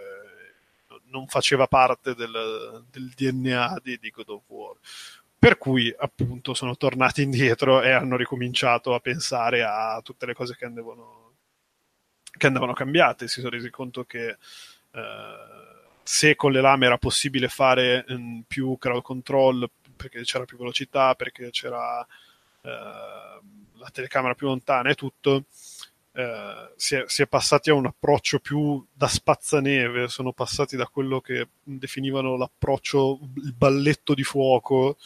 non 1.07 1.27
faceva 1.28 1.66
parte 1.66 2.15
del, 2.15 2.85
del 2.91 3.12
DNA 3.15 3.81
di, 3.82 3.99
di, 3.99 4.11
God 4.11 4.28
of 4.31 4.43
War. 4.49 4.77
Per 5.39 5.59
cui 5.59 5.95
appunto 5.97 6.55
sono 6.55 6.77
tornati 6.77 7.23
indietro 7.23 7.82
e 7.82 7.91
hanno 7.91 8.16
ricominciato 8.16 8.95
a 8.95 9.01
pensare 9.01 9.62
a 9.62 10.01
tutte 10.03 10.27
le 10.27 10.35
cose 10.35 10.57
che 10.57 10.65
andavano, 10.65 11.35
che 12.36 12.47
andavano 12.47 12.73
cambiate. 12.73 13.28
Si 13.28 13.41
sono 13.41 13.51
resi 13.51 13.70
conto 13.70 14.05
che 14.05 14.28
eh, 14.28 15.36
se 16.03 16.35
con 16.36 16.53
le 16.53 16.61
lame 16.61 16.86
era 16.86 16.99
possibile 16.99 17.49
fare 17.49 18.05
mh, 18.07 18.15
mm, 18.15 18.41
più 18.47 18.77
crowd 18.78 19.03
control, 19.03 19.69
perché 19.95 20.23
c'era 20.23 20.45
più 20.45 20.57
velocità, 20.57 21.15
perché 21.15 21.51
c'era 21.51 22.07
eh, 22.62 22.69
la 22.69 23.91
telecamera 23.93 24.35
più 24.35 24.47
lontana 24.47 24.91
e 24.91 24.95
tutto, 24.95 25.45
eh, 26.12 26.73
si, 26.77 26.95
è, 26.95 27.05
si, 27.07 27.23
è, 27.23 27.27
passati 27.27 27.71
a 27.71 27.75
un 27.75 27.87
approccio 27.87 28.39
più 28.39 28.85
da 28.93 29.09
spazzaneve, 29.09 30.09
sono 30.09 30.33
passati 30.33 30.77
da 30.77 30.87
quello 30.87 31.21
che 31.21 31.49
definivano 31.62 32.37
l'approccio, 32.37 33.19
il 33.37 33.53
balletto 33.53 34.15
di 34.15 34.23
fuoco 34.23 34.97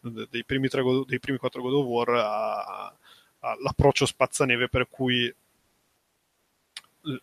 dei 0.00 0.44
primi, 0.44 0.68
tre, 0.68 0.82
dei 1.06 1.18
primi 1.18 1.38
quattro 1.38 1.62
God 1.62 1.72
of 1.72 1.86
War 1.86 2.92
all'approccio 3.40 4.06
spazzaneve 4.06 4.68
per 4.68 4.88
cui 4.88 5.34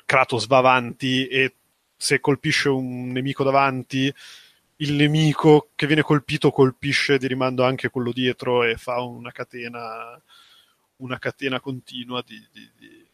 Kratos 0.06 0.48
va 0.48 0.58
avanti 0.58 1.28
e 1.28 1.56
se 1.96 2.20
colpisce 2.20 2.70
un 2.70 3.12
nemico 3.12 3.44
davanti 3.44 4.14
il 4.82 4.94
nemico 4.94 5.70
che 5.76 5.86
viene 5.86 6.02
colpito 6.02 6.52
colpisce 6.52 7.18
di 7.18 7.28
rimando 7.28 7.64
anche 7.64 7.90
quello 7.90 8.12
dietro 8.12 8.64
e 8.64 8.78
fa 8.78 9.02
una 9.02 9.32
catena, 9.32 10.20
una 10.98 11.20
catena 11.20 11.60
continua 11.60 12.24
di, 12.26 12.44
di, 12.52 12.70
di, 12.78 13.08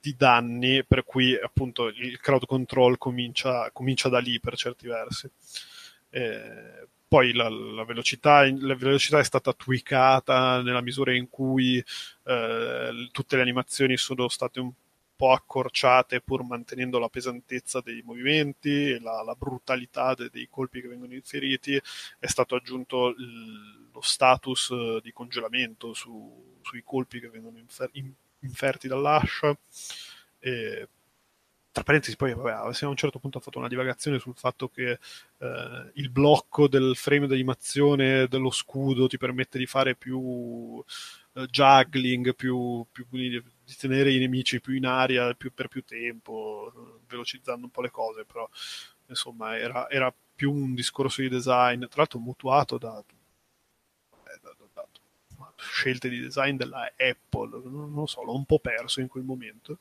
di 0.00 0.14
danni, 0.16 0.84
per 0.84 1.04
cui 1.04 1.38
appunto 1.40 1.86
il 1.86 2.18
crowd 2.20 2.46
control 2.46 2.98
comincia, 2.98 3.70
comincia 3.72 4.08
da 4.08 4.18
lì 4.18 4.40
per 4.40 4.56
certi 4.56 4.88
versi. 4.88 5.30
Eh, 6.10 6.88
poi 7.06 7.32
la, 7.32 7.48
la, 7.48 7.84
velocità, 7.84 8.44
la, 8.58 8.74
velocità, 8.74 9.20
è 9.20 9.24
stata 9.24 9.52
tweakata 9.52 10.62
nella 10.62 10.82
misura 10.82 11.14
in 11.14 11.28
cui 11.28 11.82
eh, 12.24 13.08
tutte 13.12 13.36
le 13.36 13.42
animazioni 13.42 13.96
sono 13.96 14.28
state 14.28 14.58
un 14.60 14.72
accorciate 15.26 16.20
pur 16.20 16.44
mantenendo 16.44 16.98
la 16.98 17.08
pesantezza 17.08 17.80
dei 17.80 18.02
movimenti 18.04 18.90
e 18.92 19.00
la, 19.00 19.22
la 19.22 19.34
brutalità 19.34 20.14
de, 20.14 20.30
dei 20.30 20.48
colpi 20.48 20.80
che 20.80 20.88
vengono 20.88 21.14
inseriti, 21.14 21.80
è 22.18 22.26
stato 22.26 22.54
aggiunto 22.54 23.08
il, 23.08 23.88
lo 23.92 24.00
status 24.00 24.70
eh, 24.70 25.00
di 25.02 25.12
congelamento 25.12 25.92
su, 25.92 26.58
sui 26.62 26.82
colpi 26.84 27.20
che 27.20 27.28
vengono 27.28 27.58
infer, 27.58 27.90
in, 27.92 28.12
inferti 28.40 28.88
dall'ascia. 28.88 29.56
E, 30.38 30.88
tra 31.70 31.82
parentesi, 31.82 32.16
poi 32.16 32.34
vabbè, 32.34 32.50
a 32.52 32.88
un 32.88 32.96
certo 32.96 33.18
punto 33.18 33.38
ha 33.38 33.40
fatto 33.40 33.58
una 33.58 33.68
divagazione 33.68 34.18
sul 34.18 34.34
fatto 34.34 34.68
che 34.68 34.98
eh, 35.38 35.90
il 35.94 36.10
blocco 36.10 36.66
del 36.66 36.96
frame 36.96 37.26
d'animazione 37.26 38.26
dello 38.26 38.50
scudo 38.50 39.06
ti 39.06 39.16
permette 39.16 39.58
di 39.58 39.66
fare 39.66 39.94
più 39.94 40.18
uh, 40.18 40.84
juggling, 41.48 42.34
più, 42.34 42.84
più, 42.90 43.06
di 43.68 43.76
tenere 43.76 44.10
i 44.10 44.18
nemici 44.18 44.62
più 44.62 44.74
in 44.74 44.86
aria 44.86 45.34
più, 45.34 45.52
per 45.52 45.68
più 45.68 45.84
tempo, 45.84 47.02
velocizzando 47.06 47.66
un 47.66 47.70
po' 47.70 47.82
le 47.82 47.90
cose, 47.90 48.24
però 48.24 48.48
insomma 49.08 49.58
era, 49.58 49.90
era 49.90 50.12
più 50.34 50.50
un 50.50 50.74
discorso 50.74 51.20
di 51.20 51.28
design, 51.28 51.80
tra 51.80 51.96
l'altro 51.96 52.18
mutuato 52.18 52.78
da, 52.78 52.98
eh, 52.98 54.38
da, 54.40 54.54
da, 54.56 54.66
da 54.72 55.52
scelte 55.56 56.08
di 56.08 56.18
design 56.18 56.56
della 56.56 56.90
Apple, 56.96 57.60
non, 57.64 57.92
lo 57.92 58.06
so, 58.06 58.22
l'ho 58.22 58.34
un 58.34 58.46
po' 58.46 58.58
perso 58.58 59.00
in 59.00 59.08
quel 59.08 59.24
momento. 59.24 59.78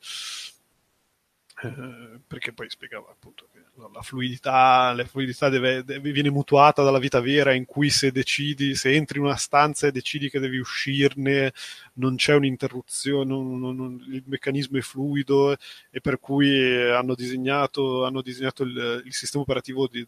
Eh, 1.59 2.19
perché 2.27 2.53
poi 2.53 2.69
spiegava 2.69 3.09
appunto 3.09 3.47
che 3.51 3.63
la 3.91 4.01
fluidità, 4.01 4.93
la 4.93 5.05
fluidità 5.05 5.49
deve, 5.49 5.83
deve, 5.83 6.11
viene 6.11 6.29
mutuata 6.29 6.83
dalla 6.83 6.99
vita 6.99 7.19
vera 7.19 7.51
in 7.53 7.65
cui 7.65 7.89
se 7.89 8.11
decidi, 8.11 8.75
se 8.75 8.91
entri 8.91 9.17
in 9.17 9.25
una 9.25 9.35
stanza 9.37 9.87
e 9.87 9.91
decidi 9.91 10.29
che 10.29 10.39
devi 10.39 10.57
uscirne, 10.57 11.53
non 11.93 12.15
c'è 12.15 12.35
un'interruzione, 12.35 13.25
non, 13.25 13.59
non, 13.59 14.05
il 14.11 14.23
meccanismo 14.27 14.77
è 14.77 14.81
fluido 14.81 15.55
e 15.89 15.99
per 15.99 16.19
cui 16.19 16.91
hanno 16.91 17.15
disegnato, 17.15 18.05
hanno 18.05 18.21
disegnato 18.21 18.63
il, 18.63 19.01
il 19.05 19.13
sistema 19.13 19.43
operativo 19.43 19.87
di, 19.87 20.05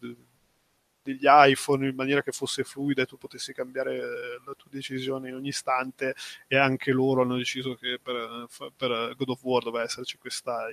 degli 1.14 1.26
iPhone 1.26 1.88
in 1.88 1.96
maniera 1.96 2.22
che 2.22 2.32
fosse 2.32 2.64
fluida 2.64 3.02
e 3.02 3.06
tu 3.06 3.18
potessi 3.18 3.54
cambiare 3.54 3.98
la 4.46 4.54
tua 4.56 4.70
decisione 4.70 5.30
in 5.30 5.36
ogni 5.36 5.50
istante 5.50 6.16
e 6.48 6.58
anche 6.58 6.92
loro 6.92 7.22
hanno 7.22 7.38
deciso 7.38 7.76
che 7.76 8.00
per, 8.02 8.48
per 8.76 9.16
God 9.16 9.30
of 9.30 9.44
War 9.44 9.64
doveva 9.64 9.84
esserci 9.84 10.18
questa 10.18 10.68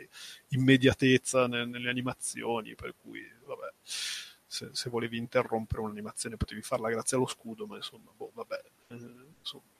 immediatezza 0.48 1.46
nelle 1.46 1.90
animazioni 1.90 2.74
per 2.74 2.94
cui 3.00 3.20
vabbè 3.44 3.72
se, 4.48 4.70
se, 4.72 4.90
volevi 4.90 5.18
interrompere 5.18 5.80
un'animazione 5.80 6.36
potevi 6.36 6.62
farla 6.62 6.88
grazie 6.88 7.16
allo 7.16 7.26
scudo 7.26 7.66
ma 7.66 7.76
insomma 7.76 8.10
boh, 8.16 8.30
vabbè 8.32 8.62
eh, 8.88 8.98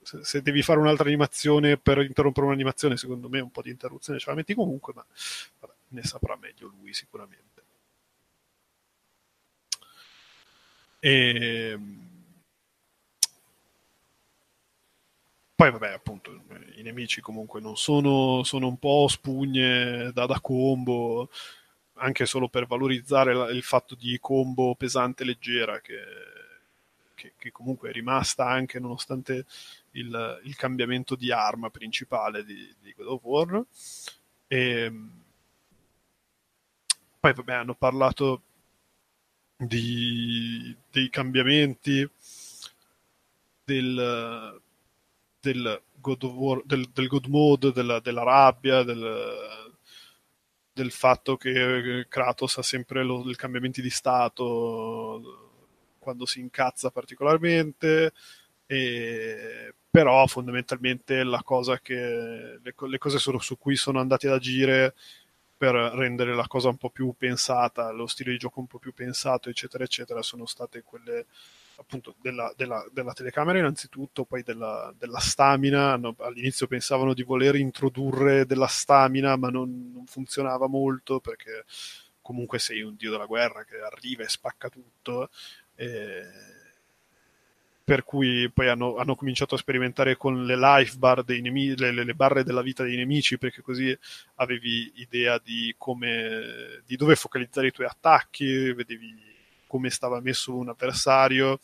se, 0.01 0.23
se, 0.23 0.41
devi 0.41 0.61
fare 0.61 0.79
un'altra 0.79 1.07
animazione 1.07 1.77
per 1.77 1.99
interrompere 1.99 2.47
un'animazione 2.47 2.97
secondo 2.97 3.29
me 3.29 3.39
un 3.39 3.49
po' 3.49 3.61
di 3.61 3.69
interruzione 3.69 4.19
ce 4.19 4.29
la 4.29 4.35
metti 4.35 4.53
comunque 4.53 4.93
ma 4.93 5.05
vabbè, 5.59 5.73
ne 5.89 6.03
saprà 6.03 6.35
meglio 6.35 6.67
lui 6.67 6.93
sicuramente 6.93 7.46
E... 10.99 11.79
Poi 15.55 15.71
vabbè, 15.71 15.91
appunto, 15.91 16.43
i 16.75 16.83
nemici 16.83 17.19
comunque 17.19 17.59
non 17.59 17.75
sono, 17.77 18.43
sono 18.43 18.67
un 18.67 18.77
po' 18.77 19.07
spugne 19.07 20.11
da, 20.13 20.27
da 20.27 20.39
combo, 20.39 21.29
anche 21.95 22.25
solo 22.27 22.47
per 22.47 22.67
valorizzare 22.67 23.51
il 23.51 23.63
fatto 23.63 23.95
di 23.95 24.17
combo 24.21 24.75
pesante 24.75 25.23
leggera, 25.23 25.79
che, 25.81 25.97
che, 27.15 27.33
che, 27.37 27.51
comunque 27.51 27.89
è 27.89 27.91
rimasta 27.91 28.47
anche 28.47 28.79
nonostante 28.79 29.45
il, 29.91 30.41
il 30.43 30.55
cambiamento 30.55 31.15
di 31.15 31.31
arma 31.31 31.71
principale 31.71 32.43
di, 32.45 32.75
di 32.79 32.93
God 32.95 33.07
of 33.07 33.23
War. 33.23 33.65
E, 34.47 34.91
poi 37.19 37.33
vabbè, 37.33 37.53
hanno 37.53 37.73
parlato 37.73 38.41
di, 39.57 40.75
dei 40.91 41.09
cambiamenti 41.09 42.07
del, 43.63 44.61
del, 45.39 45.81
God 45.99 46.23
War, 46.23 46.61
del, 46.63 46.89
del 46.93 47.07
God 47.07 47.25
Mode, 47.25 47.71
della, 47.71 47.99
della 47.99 48.23
rabbia, 48.23 48.83
del, 48.83 49.75
del, 50.71 50.91
fatto 50.91 51.35
che 51.37 52.05
Kratos 52.07 52.57
ha 52.57 52.61
sempre 52.61 53.03
i 53.03 53.35
cambiamenti 53.35 53.81
di 53.81 53.89
stato 53.89 55.55
quando 55.99 56.25
si 56.25 56.39
incazza 56.39 56.91
particolarmente, 56.91 58.13
e, 58.67 59.73
però 59.89 60.25
fondamentalmente 60.27 61.23
la 61.23 61.41
cosa 61.43 61.79
che 61.79 62.59
le, 62.61 62.73
le 62.77 62.97
cose 62.97 63.17
su, 63.17 63.37
su 63.39 63.57
cui 63.57 63.75
sono 63.75 63.99
andati 63.99 64.27
ad 64.27 64.33
agire 64.33 64.93
per 65.57 65.73
rendere 65.73 66.35
la 66.35 66.47
cosa 66.47 66.69
un 66.69 66.77
po' 66.77 66.89
più 66.89 67.13
pensata, 67.17 67.91
lo 67.91 68.07
stile 68.07 68.31
di 68.31 68.37
gioco 68.37 68.59
un 68.59 68.67
po' 68.67 68.77
più 68.77 68.93
pensato, 68.93 69.49
eccetera, 69.49 69.83
eccetera, 69.83 70.21
sono 70.21 70.45
state 70.45 70.83
quelle 70.83 71.25
appunto 71.79 72.15
della, 72.19 72.51
della, 72.55 72.85
della 72.91 73.13
telecamera 73.13 73.59
innanzitutto, 73.59 74.25
poi 74.25 74.43
della, 74.43 74.93
della 74.97 75.19
stamina. 75.19 75.95
No, 75.97 76.15
all'inizio 76.19 76.67
pensavano 76.67 77.13
di 77.13 77.23
voler 77.23 77.55
introdurre 77.55 78.45
della 78.45 78.67
stamina, 78.67 79.35
ma 79.35 79.49
non, 79.49 79.91
non 79.93 80.05
funzionava 80.05 80.67
molto 80.67 81.19
perché 81.19 81.65
comunque 82.21 82.59
sei 82.59 82.81
un 82.81 82.95
dio 82.95 83.11
della 83.11 83.25
guerra 83.25 83.63
che 83.63 83.77
arriva 83.79 84.23
e 84.23 84.29
spacca 84.29 84.69
tutto. 84.69 85.29
E 85.75 86.55
per 87.87 88.03
cui 88.03 88.51
poi 88.51 88.67
hanno, 88.67 88.97
hanno, 88.97 89.15
cominciato 89.15 89.55
a 89.55 89.57
sperimentare 89.57 90.17
con 90.17 90.45
le 90.45 90.57
life 90.57 90.97
bar 90.97 91.23
dei 91.23 91.39
nemici, 91.39 91.77
le, 91.77 91.91
le, 91.93 92.13
barre 92.15 92.43
della 92.43 92.61
vita 92.61 92.83
dei 92.83 92.97
nemici, 92.97 93.37
perché 93.37 93.61
così 93.61 93.97
avevi 94.35 94.91
idea 94.95 95.39
di 95.41 95.73
come, 95.77 96.81
di 96.85 96.97
dove 96.97 97.15
focalizzare 97.15 97.67
i 97.67 97.71
tuoi 97.71 97.87
attacchi, 97.87 98.73
vedevi 98.73 99.15
come 99.67 99.89
stava 99.89 100.19
messo 100.19 100.53
un 100.53 100.67
avversario, 100.67 101.61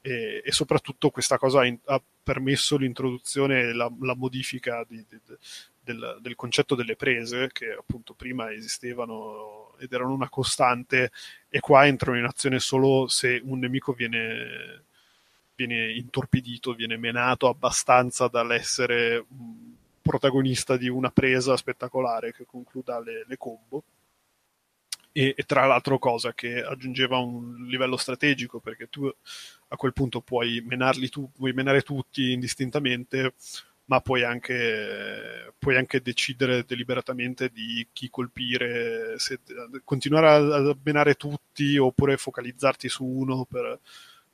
e, 0.00 0.40
e 0.44 0.52
soprattutto 0.52 1.10
questa 1.10 1.36
cosa 1.36 1.62
ha, 1.62 1.66
in, 1.66 1.76
ha 1.86 2.00
permesso 2.22 2.76
l'introduzione 2.76 3.62
e 3.62 3.72
la, 3.72 3.90
la 4.02 4.14
modifica 4.14 4.84
di, 4.88 5.04
di, 5.08 5.18
del, 5.80 6.18
del, 6.20 6.36
concetto 6.36 6.76
delle 6.76 6.94
prese 6.94 7.50
che 7.52 7.72
appunto 7.72 8.14
prima 8.14 8.52
esistevano 8.52 9.74
ed 9.78 9.92
erano 9.92 10.12
una 10.12 10.28
costante 10.28 11.10
e 11.48 11.58
qua 11.58 11.86
entrano 11.86 12.18
in 12.18 12.24
azione 12.24 12.60
solo 12.60 13.08
se 13.08 13.40
un 13.42 13.58
nemico 13.58 13.94
viene, 13.94 14.84
viene 15.56 15.92
intorpidito, 15.92 16.74
viene 16.74 16.96
menato 16.96 17.48
abbastanza 17.48 18.28
dall'essere 18.28 19.24
protagonista 20.02 20.76
di 20.76 20.88
una 20.88 21.10
presa 21.10 21.56
spettacolare 21.56 22.32
che 22.32 22.44
concluda 22.44 23.00
le, 23.00 23.24
le 23.26 23.36
combo. 23.36 23.82
E, 25.10 25.34
e, 25.34 25.42
tra 25.44 25.64
l'altro 25.64 25.98
cosa 25.98 26.34
che 26.34 26.62
aggiungeva 26.62 27.16
un 27.16 27.66
livello 27.66 27.96
strategico 27.96 28.60
perché 28.60 28.88
tu 28.88 29.10
a 29.68 29.76
quel 29.76 29.94
punto 29.94 30.20
puoi 30.20 30.60
menarli 30.60 31.08
tu, 31.08 31.30
puoi 31.32 31.54
menare 31.54 31.80
tutti 31.80 32.32
indistintamente 32.32 33.32
ma 33.86 34.00
puoi 34.00 34.24
anche, 34.24 35.54
puoi 35.58 35.76
anche 35.76 36.02
decidere 36.02 36.64
deliberatamente 36.64 37.50
di 37.50 37.86
chi 37.92 38.10
colpire, 38.10 39.18
se, 39.18 39.40
continuare 39.84 40.28
a, 40.28 40.70
a 40.70 40.76
menare 40.82 41.14
tutti 41.14 41.76
oppure 41.78 42.16
focalizzarti 42.16 42.88
su 42.88 43.04
uno 43.04 43.44
per, 43.44 43.78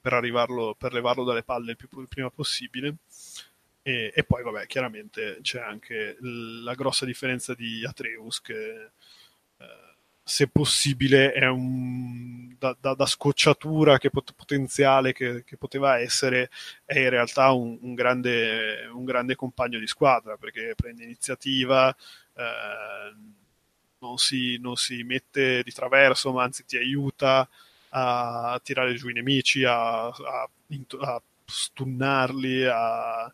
per, 0.02 0.12
arrivarlo, 0.12 0.74
per 0.76 0.92
levarlo 0.92 1.24
dalle 1.24 1.44
palle 1.44 1.70
il 1.70 1.76
più 1.78 1.88
il 2.00 2.08
prima 2.08 2.28
possibile. 2.30 2.96
E, 3.80 4.12
e, 4.14 4.24
poi, 4.24 4.42
vabbè, 4.42 4.66
chiaramente 4.66 5.38
c'è 5.40 5.60
anche 5.60 6.18
la 6.20 6.74
grossa 6.74 7.06
differenza 7.06 7.54
di 7.54 7.84
Atreus 7.86 8.40
che 8.42 8.90
se 10.24 10.48
possibile 10.48 11.32
è 11.32 11.46
un 11.48 12.54
da, 12.58 12.76
da, 12.80 12.94
da 12.94 13.06
scocciatura 13.06 13.98
che 13.98 14.10
pot- 14.10 14.34
potenziale 14.34 15.12
che, 15.12 15.42
che, 15.44 15.56
poteva 15.56 15.98
essere 15.98 16.48
è 16.84 16.98
in 17.00 17.10
realtà 17.10 17.50
un, 17.50 17.76
un, 17.80 17.94
grande, 17.94 18.88
un, 18.92 19.04
grande, 19.04 19.34
compagno 19.34 19.80
di 19.80 19.86
squadra 19.88 20.36
perché 20.36 20.74
prende 20.76 21.02
iniziativa 21.02 21.94
eh, 22.34 23.14
non, 23.98 24.16
si, 24.16 24.58
non, 24.58 24.76
si, 24.76 25.02
mette 25.02 25.62
di 25.64 25.72
traverso 25.72 26.32
ma 26.32 26.44
anzi 26.44 26.64
ti 26.64 26.76
aiuta 26.76 27.48
a 27.94 28.60
tirare 28.62 28.94
giù 28.94 29.08
i 29.08 29.12
nemici 29.12 29.64
a, 29.64 30.06
a, 30.06 30.48
a 31.00 31.22
stunnarli 31.44 32.64
a 32.64 33.32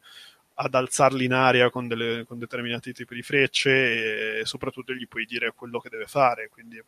ad 0.60 0.74
alzarli 0.74 1.24
in 1.24 1.32
aria 1.32 1.70
con, 1.70 1.86
delle, 1.86 2.24
con, 2.26 2.38
determinati 2.38 2.92
tipi 2.92 3.14
di 3.14 3.22
frecce 3.22 4.40
e 4.40 4.44
soprattutto 4.44 4.92
gli 4.92 5.06
puoi 5.06 5.24
dire 5.24 5.52
quello 5.52 5.78
che 5.78 5.88
deve 5.88 6.06
fare, 6.06 6.48
quindi 6.48 6.82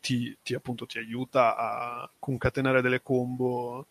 ti, 0.00 0.36
ti, 0.42 0.54
appunto, 0.54 0.86
ti 0.86 0.98
aiuta 0.98 1.56
a 1.56 2.10
concatenare 2.18 2.82
delle 2.82 3.02
combo, 3.02 3.86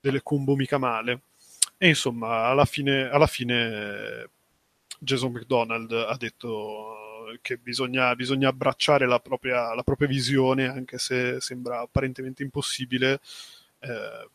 delle 0.00 0.22
combo 0.22 0.54
mica 0.54 0.78
male. 0.78 1.22
E 1.76 1.88
insomma, 1.88 2.46
alla 2.46 2.64
fine, 2.64 3.08
alla 3.10 3.26
fine 3.26 4.28
Jason 5.00 5.32
McDonald 5.32 5.92
ha 5.92 6.16
detto 6.16 7.03
che 7.40 7.56
bisogna, 7.56 8.14
bisogna 8.14 8.48
abbracciare 8.48 9.06
la 9.06 9.20
propria, 9.20 9.74
la 9.74 9.82
propria, 9.82 10.08
visione, 10.08 10.66
anche 10.66 10.98
se 10.98 11.40
sembra 11.40 11.80
apparentemente 11.80 12.42
impossibile. 12.42 13.20
Eh, 13.80 14.28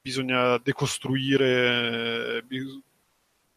bisogna 0.00 0.58
decostruire, 0.58 2.44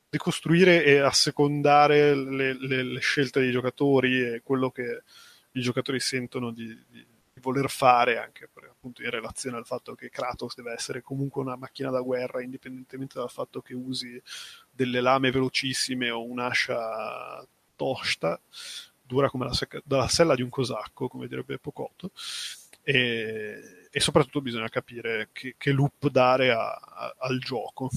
decostruire 0.10 0.84
e 0.84 1.00
assecondare 1.00 2.14
le, 2.16 2.54
le, 2.60 2.84
le, 2.84 3.00
scelte 3.00 3.40
dei 3.40 3.52
giocatori 3.52 4.22
e 4.22 4.42
quello 4.44 4.70
che 4.70 5.04
i 5.52 5.62
giocatori 5.62 6.00
sentono 6.00 6.52
di, 6.52 6.68
di, 6.90 7.06
di 7.34 7.40
voler 7.42 7.70
fare, 7.70 8.18
anche 8.18 8.50
per, 8.52 8.66
appunto 8.66 9.02
in 9.04 9.10
relazione 9.10 9.58
al 9.58 9.66
fatto 9.66 9.96
che 9.96 10.10
Kratos 10.10 10.56
deve 10.56 10.74
essere 10.74 11.02
comunque 11.02 11.42
una 11.42 11.56
macchina 11.56 11.90
da 11.90 12.02
guerra, 12.02 12.42
indipendentemente 12.42 13.18
dal 13.18 13.30
fatto 13.30 13.62
che 13.62 13.74
usi 13.74 14.22
delle 14.70 15.02
lame 15.02 15.32
velocissime 15.32 16.10
o 16.10 16.24
un'ascia 16.24 17.48
tosta, 17.82 18.40
dura 19.02 19.28
come 19.32 19.46
la, 19.46 19.54
secca, 19.54 19.82
la 19.88 20.08
sella 20.08 20.36
di 20.36 20.44
un 20.44 20.50
cosacco, 20.50 21.08
come 21.08 21.28
direbbe 21.28 21.58
Pocotto. 21.58 22.12
E, 22.84 23.88
e 23.92 24.00
soprattutto 24.00 24.42
bisogna 24.42 24.70
capire 24.70 25.30
che, 25.32 25.56
che 25.58 25.72
loop 25.72 26.10
dare 26.10 26.52
a, 26.52 26.70
a, 26.74 27.16
al 27.18 27.40
gioco. 27.40 27.90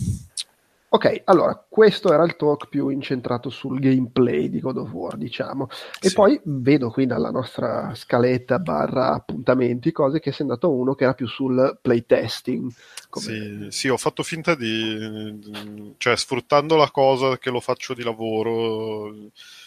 Ok, 0.95 1.23
allora 1.25 1.61
questo 1.69 2.13
era 2.13 2.23
il 2.23 2.37
talk 2.37 2.69
più 2.69 2.89
incentrato 2.89 3.51
sul 3.51 3.81
gameplay 3.81 4.49
di 4.49 4.61
God 4.61 4.77
of 4.77 4.93
War, 4.93 5.17
diciamo. 5.17 5.69
E 6.01 6.09
sì. 6.11 6.15
poi 6.15 6.41
vedo 6.45 6.91
qui 6.91 7.05
dalla 7.05 7.33
nostra 7.33 7.93
scaletta 7.97 8.61
barra 8.61 9.13
appuntamenti 9.13 9.91
cose 9.91 10.21
che 10.21 10.31
sei 10.31 10.43
andato 10.43 10.71
uno 10.71 10.95
che 10.95 11.03
era 11.03 11.15
più 11.15 11.27
sul 11.27 11.79
playtesting. 11.83 12.71
Come... 13.11 13.25
Sì, 13.25 13.67
sì, 13.71 13.89
ho 13.89 13.97
fatto 13.97 14.23
finta 14.23 14.55
di... 14.55 15.95
cioè 15.99 16.17
sfruttando 16.17 16.77
la 16.77 16.93
cosa 16.93 17.39
che 17.39 17.51
lo 17.51 17.61
faccio 17.61 17.93
di 17.93 18.05
lavoro, 18.05 19.13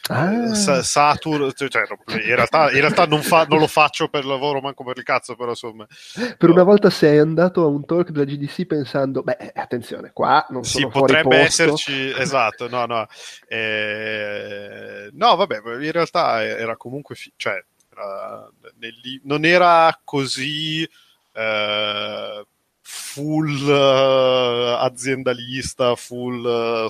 ah. 0.07 0.81
Saturn, 0.83 1.51
cioè, 1.53 1.69
cioè 1.69 1.83
in, 2.07 2.35
realtà, 2.35 2.71
in 2.71 2.79
realtà 2.79 3.05
non, 3.05 3.21
fa, 3.21 3.45
non, 3.45 3.59
lo 3.59 3.67
faccio 3.67 4.07
per 4.07 4.25
lavoro, 4.25 4.61
manco 4.61 4.83
per 4.83 4.97
il 4.97 5.03
cazzo, 5.03 5.35
però 5.35 5.49
insomma... 5.49 5.85
Per 6.13 6.47
no. 6.47 6.53
una 6.53 6.63
volta 6.63 6.89
sei 6.89 7.17
andato 7.19 7.63
a 7.63 7.67
un 7.67 7.85
talk 7.85 8.09
della 8.09 8.25
GDC 8.25 8.65
pensando, 8.65 9.23
beh, 9.23 9.51
attenzione, 9.55 10.11
qua 10.13 10.45
non 10.49 10.63
sono 10.63 10.91
sì, 10.91 10.99
potrebbe 10.99 11.37
esserci, 11.37 12.13
esatto, 12.17 12.67
no, 12.69 12.85
no. 12.85 13.07
Eh, 13.47 15.09
no, 15.13 15.35
vabbè, 15.35 15.61
in 15.81 15.91
realtà 15.91 16.43
era 16.43 16.77
comunque, 16.77 17.15
fi- 17.15 17.33
cioè, 17.35 17.63
era, 17.91 18.49
nel, 18.79 18.93
non 19.23 19.45
era 19.45 19.99
così 20.03 20.87
eh, 21.33 22.45
full 22.81 23.67
uh, 23.67 24.77
aziendalista, 24.79 25.95
full 25.95 26.43
uh, 26.43 26.87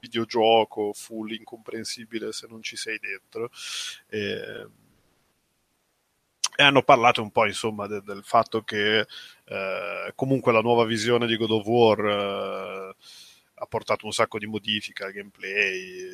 videogioco, 0.00 0.92
full 0.92 1.32
incomprensibile 1.32 2.32
se 2.32 2.46
non 2.48 2.62
ci 2.62 2.76
sei 2.76 2.98
dentro. 2.98 3.50
Eh, 4.08 4.66
e 6.56 6.62
hanno 6.64 6.82
parlato 6.82 7.22
un 7.22 7.30
po' 7.30 7.46
insomma 7.46 7.86
de- 7.86 8.02
del 8.02 8.24
fatto 8.24 8.62
che 8.62 9.06
eh, 9.44 10.12
comunque 10.16 10.52
la 10.52 10.60
nuova 10.60 10.84
visione 10.84 11.26
di 11.26 11.36
God 11.36 11.50
of 11.52 11.66
War 11.66 11.98
eh, 12.04 12.96
ha 13.54 13.66
portato 13.66 14.06
un 14.06 14.12
sacco 14.12 14.38
di 14.38 14.46
modifiche 14.46 15.04
al 15.04 15.12
gameplay, 15.12 16.10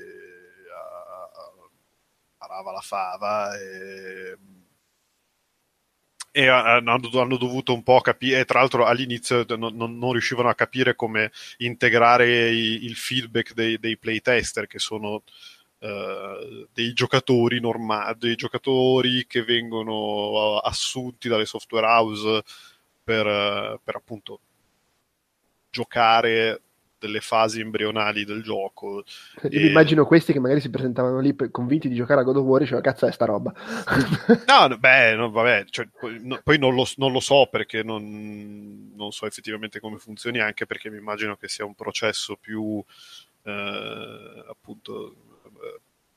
parava 2.36 2.72
la 2.72 2.80
fava 2.80 3.58
e, 3.58 4.36
e 6.36 6.48
hanno, 6.48 6.98
hanno, 7.12 7.36
dovuto 7.36 7.72
un 7.72 7.84
po' 7.84 8.00
capire, 8.00 8.44
tra 8.44 8.58
l'altro 8.58 8.86
all'inizio 8.86 9.44
non, 9.56 9.76
non, 9.76 9.96
non 9.96 10.10
riuscivano 10.10 10.48
a 10.48 10.54
capire 10.56 10.96
come 10.96 11.30
integrare 11.58 12.50
i, 12.50 12.84
il 12.86 12.96
feedback 12.96 13.54
dei, 13.54 13.78
dei 13.78 13.96
playtester 13.96 14.66
che 14.66 14.78
sono 14.80 15.22
Uh, 15.84 16.66
dei 16.72 16.94
giocatori 16.94 17.60
normali, 17.60 18.16
dei 18.16 18.36
giocatori 18.36 19.26
che 19.26 19.42
vengono 19.44 20.56
assunti 20.56 21.28
dalle 21.28 21.44
software 21.44 21.84
house 21.84 22.42
per, 23.02 23.80
per 23.84 23.94
appunto 23.94 24.40
giocare 25.68 26.62
delle 27.04 27.20
fasi 27.20 27.60
embrionali 27.60 28.24
del 28.24 28.42
gioco. 28.42 29.04
Io 29.50 29.60
e... 29.60 29.66
immagino 29.66 30.06
questi 30.06 30.32
che 30.32 30.40
magari 30.40 30.60
si 30.60 30.70
presentavano 30.70 31.20
lì 31.20 31.36
convinti 31.50 31.88
di 31.88 31.94
giocare 31.94 32.20
a 32.20 32.24
God 32.24 32.38
of 32.38 32.44
War 32.44 32.60
e 32.60 32.64
dicevano 32.64 32.84
cazzo 32.84 33.06
è 33.06 33.12
sta 33.12 33.26
roba. 33.26 33.52
no, 34.46 34.78
beh, 34.78 35.14
no, 35.14 35.30
vabbè, 35.30 35.66
cioè, 35.68 35.86
poi, 35.98 36.18
no, 36.22 36.40
poi 36.42 36.58
non, 36.58 36.74
lo, 36.74 36.86
non, 36.96 37.12
lo, 37.12 37.20
so 37.20 37.46
perché 37.50 37.82
non, 37.82 38.92
non, 38.94 39.12
so 39.12 39.26
effettivamente 39.26 39.80
come 39.80 39.98
funzioni, 39.98 40.40
anche 40.40 40.64
perché 40.64 40.90
mi 40.90 40.96
immagino 40.96 41.36
che 41.36 41.48
sia 41.48 41.66
un 41.66 41.74
processo 41.74 42.36
più 42.36 42.82
eh, 43.42 44.44
appunto 44.48 45.33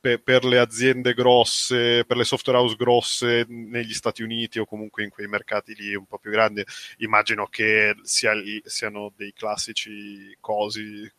per, 0.00 0.22
per, 0.22 0.44
le 0.44 0.58
aziende 0.58 1.14
grosse, 1.14 2.04
per 2.04 2.16
le 2.16 2.24
software 2.24 2.58
house 2.58 2.76
grosse 2.76 3.44
negli 3.48 3.92
Stati 3.92 4.22
Uniti 4.22 4.58
o 4.58 4.64
comunque 4.64 5.02
in 5.04 5.10
quei 5.10 5.26
mercati 5.26 5.74
lì 5.74 5.94
un 5.94 6.06
po' 6.06 6.18
più 6.18 6.30
grandi, 6.30 6.64
immagino 6.98 7.46
che 7.46 7.94
sia, 8.02 8.32
siano 8.64 9.12
dei 9.16 9.32
classici 9.32 10.36
cosi, 10.40 11.10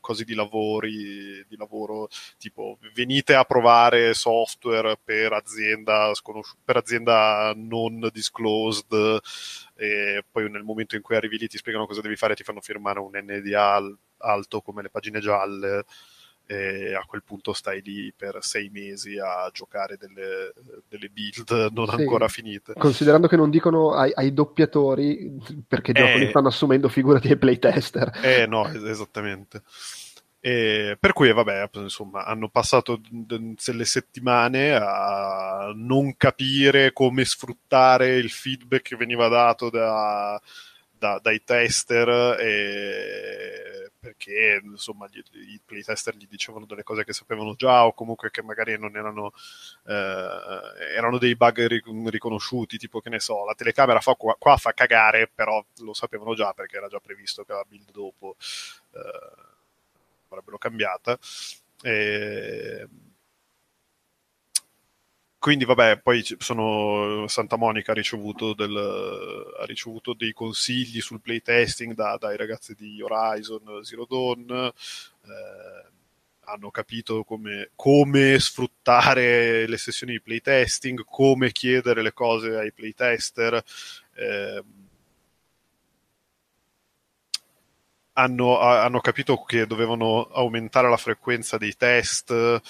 cosi 0.00 0.24
di, 0.24 0.34
lavori, 0.34 1.44
di 1.48 1.56
lavoro 1.56 2.08
tipo 2.38 2.78
venite 2.94 3.34
a 3.34 3.44
provare 3.44 4.14
software 4.14 4.98
per 5.02 5.32
azienda, 5.32 6.12
per 6.64 6.76
azienda 6.76 7.52
non 7.56 8.08
disclosed 8.12 9.20
e 9.76 10.24
poi 10.30 10.50
nel 10.50 10.62
momento 10.62 10.94
in 10.94 11.02
cui 11.02 11.16
arrivi 11.16 11.38
lì 11.38 11.48
ti 11.48 11.56
spiegano 11.56 11.86
cosa 11.86 12.00
devi 12.00 12.16
fare 12.16 12.34
ti 12.34 12.44
fanno 12.44 12.60
firmare 12.60 13.00
un 13.00 13.10
NDA 13.12 13.96
alto 14.18 14.60
come 14.60 14.82
le 14.82 14.90
pagine 14.90 15.20
gialle 15.20 15.84
e 16.50 16.96
a 16.96 17.04
quel 17.06 17.22
punto 17.22 17.52
stai 17.52 17.80
lì 17.80 18.12
per 18.12 18.38
sei 18.40 18.70
mesi 18.70 19.16
a 19.20 19.48
giocare 19.52 19.96
delle, 19.96 20.52
delle 20.88 21.08
build 21.08 21.70
non 21.72 21.86
sì, 21.86 21.94
ancora 21.94 22.26
finite. 22.26 22.72
Considerando 22.76 23.28
che 23.28 23.36
non 23.36 23.50
dicono 23.50 23.92
ai, 23.92 24.10
ai 24.12 24.34
doppiatori 24.34 25.38
perché 25.68 25.92
eh, 25.92 26.18
li 26.18 26.28
stanno 26.28 26.48
assumendo, 26.48 26.88
figurati 26.88 27.28
ai 27.28 27.36
playtester. 27.36 28.18
Eh 28.20 28.48
no, 28.48 28.66
esattamente. 28.66 29.62
E 30.40 30.96
per 30.98 31.12
cui, 31.12 31.32
vabbè, 31.32 31.70
insomma, 31.74 32.24
hanno 32.24 32.48
passato 32.48 33.00
delle 33.08 33.84
settimane 33.84 34.72
a 34.72 35.70
non 35.72 36.16
capire 36.16 36.92
come 36.92 37.24
sfruttare 37.24 38.16
il 38.16 38.30
feedback 38.30 38.82
che 38.88 38.96
veniva 38.96 39.28
dato 39.28 39.70
da, 39.70 40.40
da, 41.00 41.18
dai 41.18 41.42
tester 41.42 42.08
e, 42.38 43.90
perché 43.98 44.60
insomma 44.62 45.06
gli, 45.10 45.22
i 45.32 45.60
playtester 45.64 46.14
gli 46.14 46.26
dicevano 46.28 46.66
delle 46.66 46.82
cose 46.82 47.04
che 47.04 47.14
sapevano 47.14 47.54
già 47.54 47.86
o 47.86 47.94
comunque 47.94 48.30
che 48.30 48.42
magari 48.42 48.78
non 48.78 48.94
erano 48.94 49.32
eh, 49.86 50.94
erano 50.94 51.18
dei 51.18 51.34
bug 51.36 51.66
riconosciuti 52.08 52.76
tipo 52.76 53.00
che 53.00 53.08
ne 53.08 53.18
so 53.18 53.44
la 53.46 53.54
telecamera 53.54 54.00
fa 54.00 54.14
qua, 54.14 54.36
qua, 54.38 54.56
fa 54.58 54.72
cagare 54.72 55.30
però 55.34 55.64
lo 55.78 55.94
sapevano 55.94 56.34
già 56.34 56.52
perché 56.52 56.76
era 56.76 56.88
già 56.88 57.00
previsto 57.00 57.44
che 57.44 57.52
la 57.52 57.64
build 57.66 57.90
dopo 57.90 58.36
eh, 58.92 59.48
avrebbero 60.28 60.58
cambiata. 60.58 61.18
E, 61.82 62.86
quindi 65.40 65.64
vabbè, 65.64 66.00
poi 66.00 66.22
sono, 66.38 67.26
Santa 67.26 67.56
Monica 67.56 67.92
ha 67.92 67.94
ricevuto, 67.94 68.52
del, 68.52 68.76
ha 69.58 69.64
ricevuto, 69.64 70.12
dei 70.12 70.34
consigli 70.34 71.00
sul 71.00 71.22
playtesting 71.22 71.94
da, 71.94 72.18
dai 72.18 72.36
ragazzi 72.36 72.74
di 72.74 73.00
Horizon 73.00 73.82
Zero 73.82 74.04
Dawn, 74.04 74.50
eh, 74.50 75.90
hanno 76.40 76.70
capito 76.70 77.24
come, 77.24 77.70
come, 77.74 78.38
sfruttare 78.38 79.66
le 79.66 79.78
sessioni 79.78 80.12
di 80.12 80.20
playtesting, 80.20 81.04
come 81.06 81.52
chiedere 81.52 82.02
le 82.02 82.12
cose 82.12 82.56
ai 82.56 82.72
playtester. 82.72 83.64
Eh, 84.14 84.62
hanno, 88.12 88.58
hanno 88.58 89.00
capito 89.00 89.42
che 89.44 89.66
dovevano 89.66 90.28
aumentare 90.32 90.90
la 90.90 90.98
frequenza 90.98 91.56
dei 91.56 91.74
test 91.76 92.60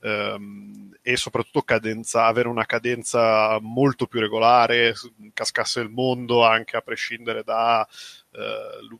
ehm, 0.00 0.96
e 1.02 1.16
soprattutto 1.16 1.62
cadenza, 1.62 2.26
avere 2.26 2.48
una 2.48 2.66
cadenza 2.66 3.58
molto 3.60 4.06
più 4.06 4.20
regolare, 4.20 4.94
cascasse 5.32 5.80
il 5.80 5.90
mondo 5.90 6.44
anche 6.44 6.76
a 6.76 6.82
prescindere 6.82 7.42
da 7.42 7.86
eh, 8.32 8.98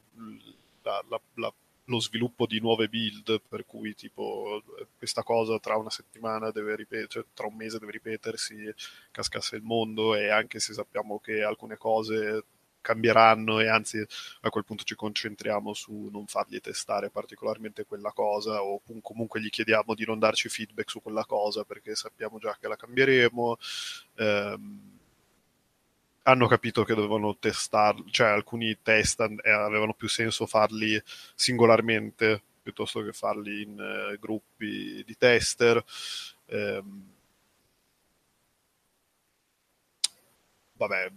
la, 0.82 1.04
la, 1.08 1.20
la, 1.34 1.52
lo 1.84 2.00
sviluppo 2.00 2.46
di 2.46 2.60
nuove 2.60 2.88
build, 2.88 3.40
per 3.48 3.64
cui 3.66 3.94
tipo 3.94 4.62
questa 4.96 5.22
cosa 5.22 5.58
tra 5.58 5.76
una 5.76 5.90
settimana 5.90 6.50
deve 6.50 6.76
ripetere, 6.76 7.08
cioè, 7.08 7.24
tra 7.34 7.46
un 7.46 7.54
mese 7.56 7.78
deve 7.78 7.92
ripetersi, 7.92 8.72
cascasse 9.10 9.56
il 9.56 9.62
mondo 9.62 10.14
e 10.14 10.28
anche 10.30 10.60
se 10.60 10.72
sappiamo 10.72 11.18
che 11.18 11.42
alcune 11.42 11.76
cose 11.76 12.44
cambieranno 12.86 13.58
e 13.58 13.68
anzi 13.68 13.98
a 14.42 14.50
quel 14.50 14.64
punto 14.64 14.84
ci 14.84 14.94
concentriamo 14.94 15.74
su 15.74 16.08
non 16.12 16.26
fargli 16.26 16.60
testare 16.60 17.10
particolarmente 17.10 17.84
quella 17.84 18.12
cosa 18.12 18.62
o 18.62 18.80
comunque 19.02 19.40
gli 19.40 19.50
chiediamo 19.50 19.94
di 19.94 20.04
non 20.06 20.20
darci 20.20 20.48
feedback 20.48 20.88
su 20.88 21.02
quella 21.02 21.24
cosa 21.24 21.64
perché 21.64 21.96
sappiamo 21.96 22.38
già 22.38 22.56
che 22.60 22.68
la 22.68 22.76
cambieremo. 22.76 23.56
Eh, 24.14 24.58
hanno 26.28 26.48
capito 26.48 26.84
che 26.84 26.94
dovevano 26.94 27.36
testare, 27.38 28.02
cioè 28.10 28.28
alcuni 28.28 28.76
test 28.82 29.20
eh, 29.20 29.50
avevano 29.50 29.94
più 29.94 30.08
senso 30.08 30.46
farli 30.46 31.00
singolarmente 31.34 32.42
piuttosto 32.62 33.00
che 33.02 33.12
farli 33.12 33.62
in 33.62 33.78
eh, 33.78 34.18
gruppi 34.18 35.04
di 35.04 35.16
tester. 35.16 35.82
Eh, 36.46 36.82
vabbè, 40.72 41.10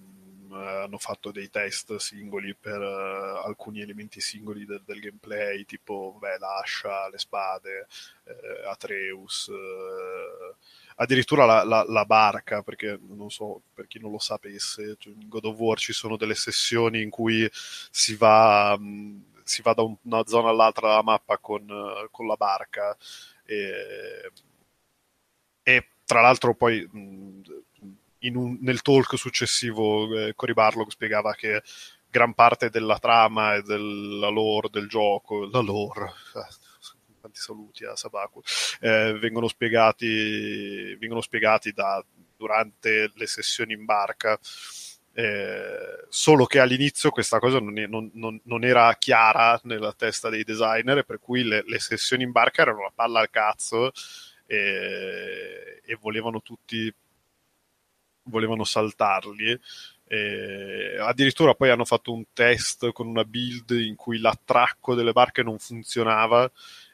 hanno 0.51 0.97
fatto 0.97 1.31
dei 1.31 1.49
test 1.49 1.95
singoli 1.97 2.55
per 2.55 2.79
uh, 2.79 3.45
alcuni 3.45 3.81
elementi 3.81 4.19
singoli 4.21 4.65
del, 4.65 4.81
del 4.85 4.99
gameplay, 4.99 5.65
tipo 5.65 6.17
beh, 6.19 6.37
l'ascia, 6.37 7.09
le 7.09 7.17
spade, 7.17 7.87
eh, 8.25 8.67
Atreus, 8.67 9.49
eh, 9.49 10.55
addirittura 10.95 11.45
la, 11.45 11.63
la, 11.63 11.83
la, 11.87 12.05
barca, 12.05 12.61
perché 12.61 12.99
non 13.01 13.29
so, 13.29 13.61
per 13.73 13.87
chi 13.87 13.99
non 13.99 14.11
lo 14.11 14.19
sapesse, 14.19 14.95
cioè 14.99 15.13
in 15.13 15.27
God 15.27 15.45
of 15.45 15.57
War 15.57 15.77
ci 15.77 15.93
sono 15.93 16.17
delle 16.17 16.35
sessioni 16.35 17.01
in 17.01 17.09
cui 17.09 17.49
si 17.51 18.15
va, 18.15 18.77
mh, 18.77 18.83
mm, 18.83 19.21
si 19.43 19.61
va 19.61 19.73
da 19.73 19.81
un, 19.83 19.95
una 20.03 20.25
zona 20.25 20.49
all'altra 20.49 20.89
della 20.89 21.03
mappa 21.03 21.37
con, 21.37 21.65
con 22.11 22.27
la 22.27 22.35
barca 22.35 22.95
e, 23.45 24.31
e 25.63 25.87
tra 26.05 26.21
l'altro 26.21 26.55
poi 26.55 26.87
mh, 26.91 26.99
mm, 26.99 27.41
un, 28.21 28.57
nel 28.61 28.81
talk 28.81 29.17
successivo 29.17 30.17
eh, 30.17 30.33
Cory 30.35 30.53
Barlog 30.53 30.89
spiegava 30.89 31.33
che 31.33 31.61
gran 32.09 32.33
parte 32.33 32.69
della 32.69 32.97
trama 32.97 33.55
e 33.55 33.61
della 33.61 34.29
lore 34.29 34.69
del 34.71 34.87
gioco, 34.87 35.47
la 35.47 35.59
lore, 35.59 36.05
eh, 36.35 36.55
tanti 37.21 37.39
saluti 37.39 37.85
a 37.85 37.95
Sabaku, 37.95 38.41
eh, 38.81 39.17
vengono 39.19 39.47
spiegati, 39.47 40.95
vengono 40.95 41.21
spiegati 41.21 41.71
da, 41.71 42.03
durante 42.35 43.11
le 43.13 43.27
sessioni 43.27 43.73
in 43.73 43.85
barca. 43.85 44.39
Eh, 45.11 46.05
solo 46.07 46.45
che 46.45 46.59
all'inizio 46.59 47.09
questa 47.09 47.39
cosa 47.39 47.59
non, 47.59 47.77
è, 47.77 47.87
non, 47.87 48.09
non, 48.13 48.39
non, 48.43 48.63
era 48.63 48.95
chiara 48.95 49.59
nella 49.63 49.91
testa 49.91 50.29
dei 50.29 50.43
designer, 50.43 51.03
per 51.03 51.19
cui 51.19 51.43
le, 51.43 51.63
le, 51.65 51.79
sessioni 51.79 52.23
in 52.23 52.31
barca 52.31 52.61
erano 52.61 52.79
una 52.79 52.91
palla 52.93 53.19
al 53.19 53.29
cazzo 53.29 53.91
e, 54.45 55.81
e 55.83 55.97
volevano 55.99 56.41
tutti 56.41 56.93
volevano 58.29 58.63
saltarli. 58.63 59.59
E 60.07 60.97
addirittura 60.99 61.53
poi 61.53 61.69
hanno 61.69 61.85
fatto 61.85 62.11
un 62.11 62.23
test 62.33 62.91
con 62.93 63.07
una 63.07 63.23
build 63.23 63.69
in 63.71 63.95
cui 63.95 64.19
l'attracco 64.19 64.95
delle 64.95 65.11
barche 65.11 65.43
non 65.43 65.59
funzionava 65.59 66.49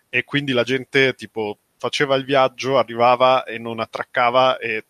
e 0.09 0.23
quindi 0.25 0.51
la 0.51 0.63
gente 0.63 1.13
tipo 1.13 1.59
faceva 1.77 2.15
il 2.15 2.25
viaggio, 2.25 2.77
arrivava 2.77 3.43
e 3.43 3.57
non 3.57 3.79
attraccava 3.79 4.57
e 4.57 4.85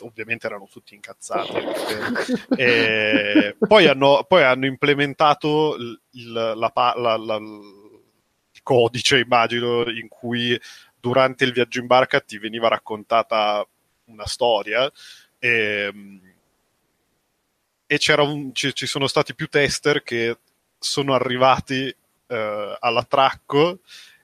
ovviamente 0.00 0.46
erano 0.46 0.66
tutti 0.70 0.94
incazzati. 0.94 1.52
e 2.56 3.56
poi, 3.58 3.86
hanno, 3.86 4.24
poi 4.26 4.42
hanno 4.42 4.66
implementato 4.66 5.76
il, 5.76 6.32
la, 6.32 6.54
la, 6.54 7.16
la, 7.16 7.36
il 7.36 8.62
codice, 8.62 9.18
immagino, 9.18 9.88
in 9.90 10.08
cui 10.08 10.58
durante 10.98 11.44
il 11.44 11.52
viaggio 11.52 11.80
in 11.80 11.86
barca 11.86 12.20
ti 12.20 12.38
veniva 12.38 12.68
raccontata 12.68 13.66
una 14.06 14.26
storia 14.26 14.90
e, 15.44 15.48
ehm, 15.92 16.20
e 17.86 18.00
un, 18.16 18.54
ci, 18.54 18.74
ci, 18.74 18.86
sono 18.86 19.06
stati 19.06 19.34
più 19.34 19.48
tester 19.48 20.02
che 20.02 20.38
sono 20.78 21.12
arrivati 21.14 21.94
eh, 22.26 22.76
all'attracco 22.80 23.80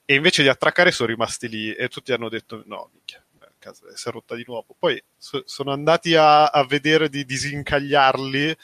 e 0.06 0.14
invece 0.14 0.42
di 0.42 0.48
attraccare 0.48 0.90
sono 0.90 1.10
rimasti 1.10 1.48
lì 1.48 1.72
e 1.74 1.88
tutti 1.88 2.12
hanno 2.12 2.30
detto 2.30 2.62
no, 2.66 2.88
minchia, 2.92 3.22
casa 3.58 3.84
si 3.94 4.08
è 4.08 4.10
rotta 4.10 4.34
di 4.34 4.44
nuovo. 4.46 4.74
Poi 4.78 5.00
so, 5.16 5.42
sono 5.44 5.72
andati 5.72 6.14
a, 6.14 6.46
a, 6.46 6.64
vedere 6.64 7.10
di 7.10 7.24
disincagliarli 7.26 8.56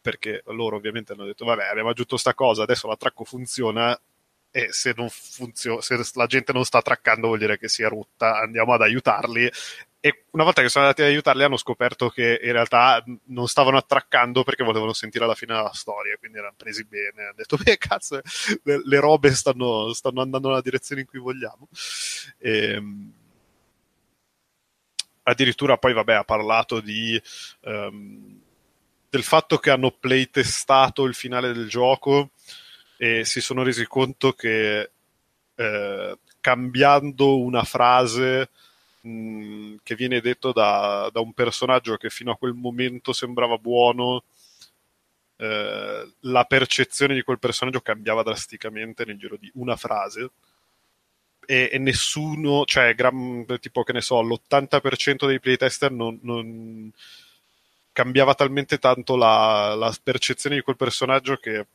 perché 0.00 0.42
loro 0.46 0.76
ovviamente 0.76 1.12
hanno 1.12 1.24
detto 1.24 1.44
vabbè 1.44 1.66
abbiamo 1.66 1.90
aggiunto 1.90 2.16
sta 2.16 2.34
cosa, 2.34 2.62
adesso 2.62 2.86
l'attracco 2.86 3.24
funziona 3.24 3.98
e 4.52 4.72
se, 4.72 4.94
funzio- 5.08 5.80
se 5.80 6.00
la 6.14 6.26
gente 6.26 6.52
non 6.52 6.64
sta 6.64 6.78
attraccando 6.78 7.26
vuol 7.26 7.38
dire 7.38 7.58
che 7.58 7.68
si 7.68 7.82
è 7.82 7.88
rotta, 7.88 8.38
andiamo 8.38 8.72
ad 8.72 8.82
aiutarli 8.82 9.50
e 10.02 10.24
una 10.30 10.44
volta 10.44 10.62
che 10.62 10.70
sono 10.70 10.84
andati 10.84 11.02
ad 11.02 11.08
aiutarli 11.08 11.42
hanno 11.42 11.58
scoperto 11.58 12.08
che 12.08 12.40
in 12.42 12.52
realtà 12.52 13.04
non 13.26 13.46
stavano 13.46 13.76
attraccando 13.76 14.42
perché 14.42 14.64
volevano 14.64 14.94
sentire 14.94 15.26
la 15.26 15.34
fine 15.34 15.54
della 15.54 15.74
storia, 15.74 16.16
quindi 16.16 16.38
erano 16.38 16.54
presi 16.56 16.84
bene, 16.84 17.24
hanno 17.24 17.34
detto 17.36 17.58
beh 17.58 17.76
cazzo 17.76 18.20
le, 18.62 18.80
le 18.82 19.00
robe 19.00 19.30
stanno, 19.34 19.92
stanno, 19.92 20.22
andando 20.22 20.48
nella 20.48 20.62
direzione 20.62 21.02
in 21.02 21.06
cui 21.06 21.18
vogliamo. 21.18 21.68
E, 22.38 22.72
ehm, 22.72 23.12
addirittura 25.24 25.76
poi 25.76 25.92
vabbè 25.92 26.14
ha 26.14 26.24
parlato 26.24 26.80
di, 26.80 27.20
um, 27.60 28.40
del 29.10 29.22
fatto 29.22 29.58
che 29.58 29.70
hanno 29.70 29.90
playtestato 29.90 31.04
il 31.04 31.14
finale 31.14 31.52
del 31.52 31.68
gioco 31.68 32.30
e 32.96 33.26
si 33.26 33.40
sono 33.42 33.62
resi 33.62 33.86
conto 33.86 34.32
che 34.32 34.90
eh, 35.54 36.18
cambiando 36.40 37.38
una 37.38 37.64
frase 37.64 38.48
mh, 39.02 39.76
che 39.82 39.94
viene 39.94 40.20
detto 40.20 40.52
da, 40.52 41.08
da, 41.12 41.20
un 41.20 41.32
personaggio 41.32 41.96
che 41.96 42.10
fino 42.10 42.32
a 42.32 42.36
quel 42.36 42.54
momento 42.54 43.12
sembrava 43.12 43.56
buono, 43.58 44.24
eh, 45.36 46.12
la 46.20 46.44
percezione 46.44 47.14
di 47.14 47.22
quel 47.22 47.38
personaggio 47.38 47.80
cambiava 47.80 48.22
drasticamente 48.22 49.04
nel 49.04 49.18
giro 49.18 49.36
di 49.36 49.50
una 49.54 49.76
frase. 49.76 50.30
E, 51.46 51.68
e 51.72 51.78
nessuno, 51.78 52.64
cioè, 52.64 52.94
gran, 52.94 53.44
tipo 53.60 53.82
che 53.82 53.92
ne 53.92 54.00
so, 54.00 54.20
l'80% 54.22 55.26
dei 55.26 55.40
playtester 55.40 55.90
non, 55.90 56.18
non 56.22 56.92
cambiava 57.92 58.34
talmente 58.34 58.78
tanto 58.78 59.16
la, 59.16 59.74
la 59.74 59.94
percezione 60.02 60.56
di 60.56 60.62
quel 60.62 60.76
personaggio 60.76 61.36
che 61.36 61.66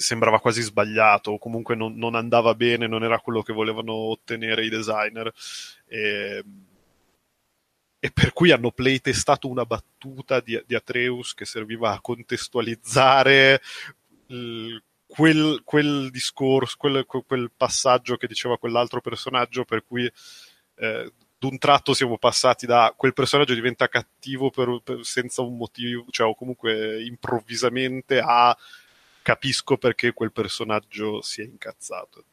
sembrava 0.00 0.40
quasi 0.40 0.62
sbagliato 0.62 1.32
o 1.32 1.38
comunque 1.38 1.74
non, 1.74 1.94
non, 1.96 2.14
andava 2.14 2.54
bene, 2.54 2.86
non 2.86 3.04
era 3.04 3.20
quello 3.20 3.42
che 3.42 3.52
volevano 3.52 3.92
ottenere 3.92 4.64
i 4.64 4.70
designer. 4.70 5.32
E, 5.86 6.44
e 8.02 8.10
per 8.10 8.32
cui 8.32 8.50
hanno 8.50 8.70
playtestato 8.70 9.46
una 9.46 9.66
battuta 9.66 10.40
di, 10.40 10.60
di 10.66 10.74
Atreus 10.74 11.34
che 11.34 11.44
serviva 11.44 11.92
a 11.92 12.00
contestualizzare 12.00 13.60
il, 14.28 14.82
quel, 15.06 15.60
quel, 15.64 16.10
discorso, 16.10 16.76
quel, 16.78 17.04
quel, 17.04 17.50
passaggio 17.54 18.16
che 18.16 18.26
diceva 18.26 18.58
quell'altro 18.58 19.02
personaggio, 19.02 19.64
per 19.64 19.84
cui 19.84 20.10
eh, 20.76 21.12
d'un 21.38 21.58
tratto 21.58 21.92
siamo 21.92 22.16
passati 22.16 22.64
da 22.64 22.94
quel 22.96 23.12
personaggio 23.12 23.52
diventa 23.52 23.88
cattivo 23.88 24.50
per, 24.50 24.80
per, 24.82 25.04
senza 25.04 25.42
un 25.42 25.56
motivo, 25.56 26.06
cioè 26.08 26.26
o 26.26 26.34
comunque 26.34 27.02
improvvisamente 27.04 28.18
a 28.18 28.56
capisco 29.22 29.76
perché 29.76 30.12
quel 30.12 30.32
personaggio 30.32 31.22
si 31.22 31.42
è 31.42 31.44
incazzato. 31.44 32.24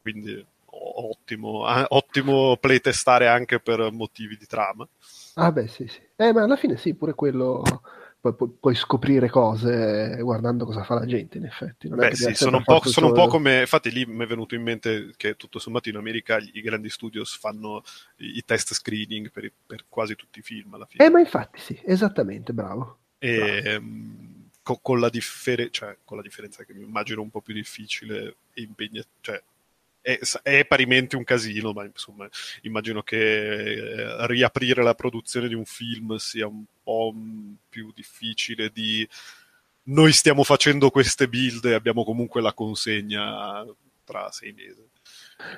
Quindi 0.00 0.44
ottimo, 0.66 1.64
ottimo 1.94 2.56
playtestare 2.56 3.28
anche 3.28 3.60
per 3.60 3.90
motivi 3.92 4.36
di 4.36 4.46
trama. 4.46 4.86
Ah 5.34 5.52
beh 5.52 5.68
sì 5.68 5.86
sì, 5.86 6.00
eh, 6.16 6.32
ma 6.32 6.42
alla 6.42 6.56
fine 6.56 6.76
sì, 6.76 6.94
pure 6.94 7.14
quello 7.14 7.62
pu- 8.20 8.34
pu- 8.36 8.58
puoi 8.60 8.74
scoprire 8.74 9.28
cose 9.28 10.16
guardando 10.20 10.64
cosa 10.64 10.82
fa 10.84 10.94
la 10.94 11.06
gente 11.06 11.38
in 11.38 11.44
effetti. 11.44 11.88
Non 11.88 11.98
beh 11.98 12.14
sì, 12.14 12.34
sono 12.34 12.58
un, 12.58 12.64
po', 12.64 12.82
sono 12.84 13.08
un 13.08 13.12
po' 13.12 13.26
come, 13.26 13.60
infatti 13.60 13.90
lì 13.90 14.06
mi 14.06 14.24
è 14.24 14.26
venuto 14.26 14.54
in 14.54 14.62
mente 14.62 15.12
che 15.16 15.36
tutto 15.36 15.58
sommato 15.58 15.88
in 15.88 15.96
America 15.96 16.38
i 16.38 16.60
grandi 16.60 16.88
studios 16.88 17.36
fanno 17.36 17.82
i 18.16 18.42
test 18.44 18.74
screening 18.74 19.30
per, 19.30 19.50
per 19.66 19.84
quasi 19.88 20.14
tutti 20.14 20.38
i 20.38 20.42
film 20.42 20.74
alla 20.74 20.86
fine. 20.86 21.04
Eh 21.04 21.10
ma 21.10 21.18
infatti 21.18 21.60
sì, 21.60 21.78
esattamente, 21.84 22.52
bravo. 22.52 22.98
E, 23.18 23.34
bravo. 23.36 24.31
Um, 24.64 24.78
con, 24.80 25.00
la 25.00 25.08
differ- 25.08 25.70
cioè, 25.70 25.96
con 26.04 26.16
la 26.16 26.22
differenza 26.22 26.64
che 26.64 26.72
mi 26.74 26.84
immagino 26.84 27.22
un 27.22 27.30
po' 27.30 27.40
più 27.40 27.54
difficile 27.54 28.36
e 28.52 28.62
impegnativo, 28.62 29.08
cioè 29.20 29.42
è, 30.00 30.18
è, 30.42 30.66
parimenti 30.66 31.16
un 31.16 31.24
casino, 31.24 31.72
ma 31.72 31.84
insomma 31.84 32.28
immagino 32.62 33.02
che 33.02 33.16
eh, 33.16 34.26
riaprire 34.26 34.82
la 34.82 34.94
produzione 34.94 35.48
di 35.48 35.54
un 35.54 35.64
film 35.64 36.16
sia 36.16 36.46
un 36.46 36.64
po' 36.82 37.14
più 37.68 37.92
difficile 37.94 38.70
di 38.70 39.08
noi 39.84 40.12
stiamo 40.12 40.44
facendo 40.44 40.90
queste 40.90 41.28
build 41.28 41.64
e 41.64 41.74
abbiamo 41.74 42.04
comunque 42.04 42.40
la 42.42 42.52
consegna 42.52 43.64
tra 44.04 44.30
sei 44.30 44.52
mesi. 44.52 44.90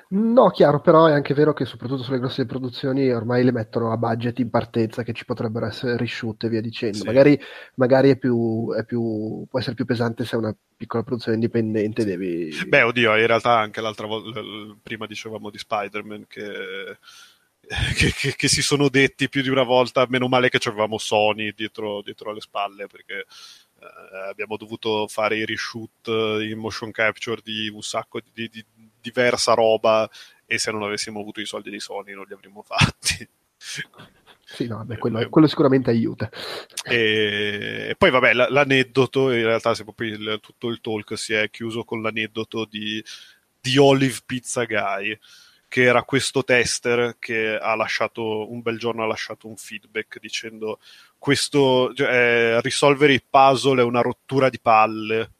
No, 0.09 0.51
chiaro, 0.51 0.81
però 0.81 1.07
è 1.07 1.13
anche 1.13 1.35
vero 1.35 1.53
che 1.53 1.65
soprattutto 1.65 2.03
sulle 2.03 2.19
grosse 2.19 2.47
produzioni 2.47 3.11
ormai 3.11 3.45
le 3.45 3.53
mettono 3.53 3.93
a 3.93 3.97
budget 3.97 4.39
in 4.39 4.51
partenza 4.51 5.03
che 5.03 5.13
ci 5.13 5.25
potrebbero 5.25 5.67
essere 5.67 5.97
reshoot 5.97 6.45
e 6.45 6.49
via 6.49 6.61
dicendo. 6.61 6.99
Sì. 6.99 7.05
Magari, 7.05 7.41
magari 7.75 8.11
è 8.11 8.17
più, 8.17 8.73
è 8.73 8.85
più, 8.85 9.47
può 9.49 9.59
essere 9.59 9.75
più 9.75 9.85
pesante 9.85 10.25
se 10.25 10.37
è 10.37 10.39
una 10.39 10.55
piccola 10.77 11.03
produzione 11.03 11.37
indipendente. 11.37 12.05
Devi... 12.05 12.51
Beh, 12.67 12.83
oddio, 12.83 13.17
in 13.17 13.27
realtà 13.27 13.59
anche 13.59 13.81
l'altra 13.81 14.07
volta, 14.07 14.41
prima 14.83 15.07
dicevamo 15.07 15.51
di 15.51 15.59
Spider-Man 15.59 16.27
che... 16.29 16.99
Che, 17.97 18.13
che, 18.13 18.35
che, 18.37 18.47
si 18.47 18.61
sono 18.61 18.91
detti 18.91 19.31
più 19.31 19.41
di 19.41 19.49
una 19.49 19.63
volta, 19.63 20.05
meno 20.11 20.29
male 20.29 20.51
che 20.51 20.61
avevamo 20.69 20.99
Sony 20.99 21.55
dietro, 21.55 22.03
dietro 22.03 22.29
alle 22.29 22.43
spalle, 22.43 22.89
perché 22.89 23.25
eh, 23.85 24.29
abbiamo 24.29 24.59
dovuto 24.59 25.07
fare 25.09 25.39
i 25.39 25.45
reshoot 25.47 26.09
in 26.43 26.59
motion 26.59 26.91
capture 26.91 27.41
di 27.43 27.71
un 27.73 27.83
sacco 27.83 28.21
di, 28.33 28.49
di, 28.49 28.65
diversa 29.05 29.53
roba 29.53 30.09
e 30.47 30.59
se 30.59 30.71
non 30.71 30.83
avessimo 30.83 31.21
avuto 31.21 31.41
i 31.41 31.47
soldi 31.47 31.71
di 31.71 31.81
Sony 31.81 32.15
non 32.15 32.25
li 32.27 32.33
avremmo 32.33 32.63
fatti. 32.63 33.29
Sì, 34.47 34.67
no, 34.67 34.85
beh, 34.85 34.99
quello, 34.99 35.27
quello, 35.31 35.47
sicuramente 35.47 35.91
aiuta. 35.91 36.31
E, 36.85 37.89
e 37.91 37.95
poi, 37.97 38.11
vabbè, 38.11 38.33
l'aneddoto, 38.35 39.33
in 39.33 39.45
realtà, 39.45 39.75
se 39.75 39.85
proprio 39.85 40.15
il, 40.15 40.39
tutto 40.41 40.69
il 40.69 40.81
talk 40.81 41.19
si 41.19 41.33
è 41.33 41.51
chiuso 41.51 41.83
con 41.85 42.03
l'aneddoto 42.03 42.65
di, 42.65 43.03
di 43.61 43.77
Olive 43.79 44.19
Pizza 44.25 44.65
Guy, 44.65 45.19
che 45.67 45.83
era 45.83 46.05
questo 46.05 46.45
tester 46.45 47.17
che 47.19 47.57
ha 47.57 47.75
lasciato 47.75 48.53
un 48.53 48.63
bel 48.63 48.79
giorno 48.79 49.03
ha 49.03 49.07
lasciato 49.07 49.49
un 49.49 49.57
feedback 49.57 50.21
dicendo 50.21 50.79
questo 51.19 51.93
eh, 51.97 52.61
risolvere 52.61 53.15
i 53.15 53.23
puzzle 53.29 53.81
è 53.81 53.85
una 53.85 54.01
rottura 54.01 54.51
di 54.51 54.61
palle 54.61 55.31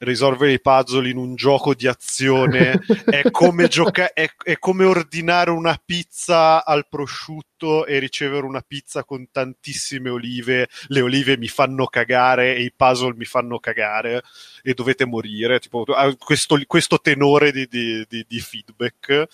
risolvere 0.00 0.52
i 0.52 0.60
puzzle 0.60 1.08
in 1.08 1.16
un 1.16 1.34
gioco 1.34 1.74
di 1.74 1.86
azione 1.86 2.80
è 3.04 3.30
come, 3.30 3.68
gioca- 3.68 4.12
è, 4.12 4.28
è 4.42 4.58
come 4.58 4.84
ordinare 4.84 5.50
una 5.50 5.80
pizza 5.82 6.64
al 6.64 6.86
prosciutto 6.88 7.86
e 7.86 7.98
ricevere 7.98 8.46
una 8.46 8.62
pizza 8.62 9.04
con 9.04 9.28
tantissime 9.30 10.10
olive. 10.10 10.68
Le 10.88 11.00
olive 11.00 11.36
mi 11.36 11.48
fanno 11.48 11.86
cagare 11.86 12.56
e 12.56 12.62
i 12.62 12.72
puzzle 12.74 13.14
mi 13.14 13.24
fanno 13.24 13.58
cagare 13.58 14.22
e 14.62 14.74
dovete 14.74 15.04
morire. 15.04 15.60
Tipo, 15.60 15.84
questo, 16.18 16.58
questo 16.66 17.00
tenore 17.00 17.52
di, 17.52 17.66
di, 17.68 18.04
di, 18.08 18.24
di 18.26 18.40
feedback. 18.40 19.26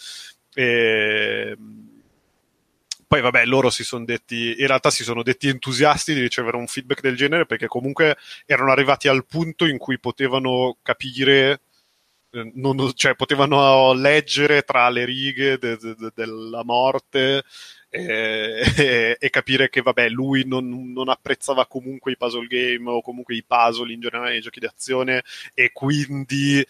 E 0.54 1.56
poi 3.16 3.20
vabbè, 3.22 3.46
loro 3.46 3.70
si 3.70 3.84
sono 3.84 4.04
detti, 4.04 4.56
in 4.58 4.66
realtà 4.66 4.90
si 4.90 5.02
sono 5.02 5.22
detti 5.22 5.48
entusiasti 5.48 6.12
di 6.12 6.20
ricevere 6.20 6.56
un 6.56 6.66
feedback 6.66 7.00
del 7.00 7.16
genere 7.16 7.46
perché 7.46 7.66
comunque 7.66 8.16
erano 8.44 8.72
arrivati 8.72 9.08
al 9.08 9.24
punto 9.24 9.64
in 9.64 9.78
cui 9.78 9.98
potevano 9.98 10.76
capire, 10.82 11.60
eh, 12.30 12.52
non, 12.54 12.92
cioè 12.94 13.14
potevano 13.14 13.94
leggere 13.94 14.62
tra 14.62 14.88
le 14.90 15.04
righe 15.06 15.58
de, 15.58 15.76
de, 15.78 15.94
de, 15.94 16.12
della 16.14 16.62
morte 16.62 17.44
e, 17.88 18.62
e, 18.76 19.16
e, 19.18 19.30
capire 19.30 19.70
che 19.70 19.80
vabbè, 19.80 20.08
lui 20.10 20.46
non, 20.46 20.92
non, 20.92 21.08
apprezzava 21.08 21.66
comunque 21.66 22.12
i 22.12 22.16
puzzle 22.18 22.46
game 22.46 22.90
o 22.90 23.00
comunque 23.00 23.34
i 23.34 23.44
puzzle 23.44 23.92
in 23.92 24.00
generale 24.00 24.32
nei 24.32 24.40
giochi 24.40 24.60
d'azione 24.60 25.22
e 25.54 25.70
quindi 25.72 26.64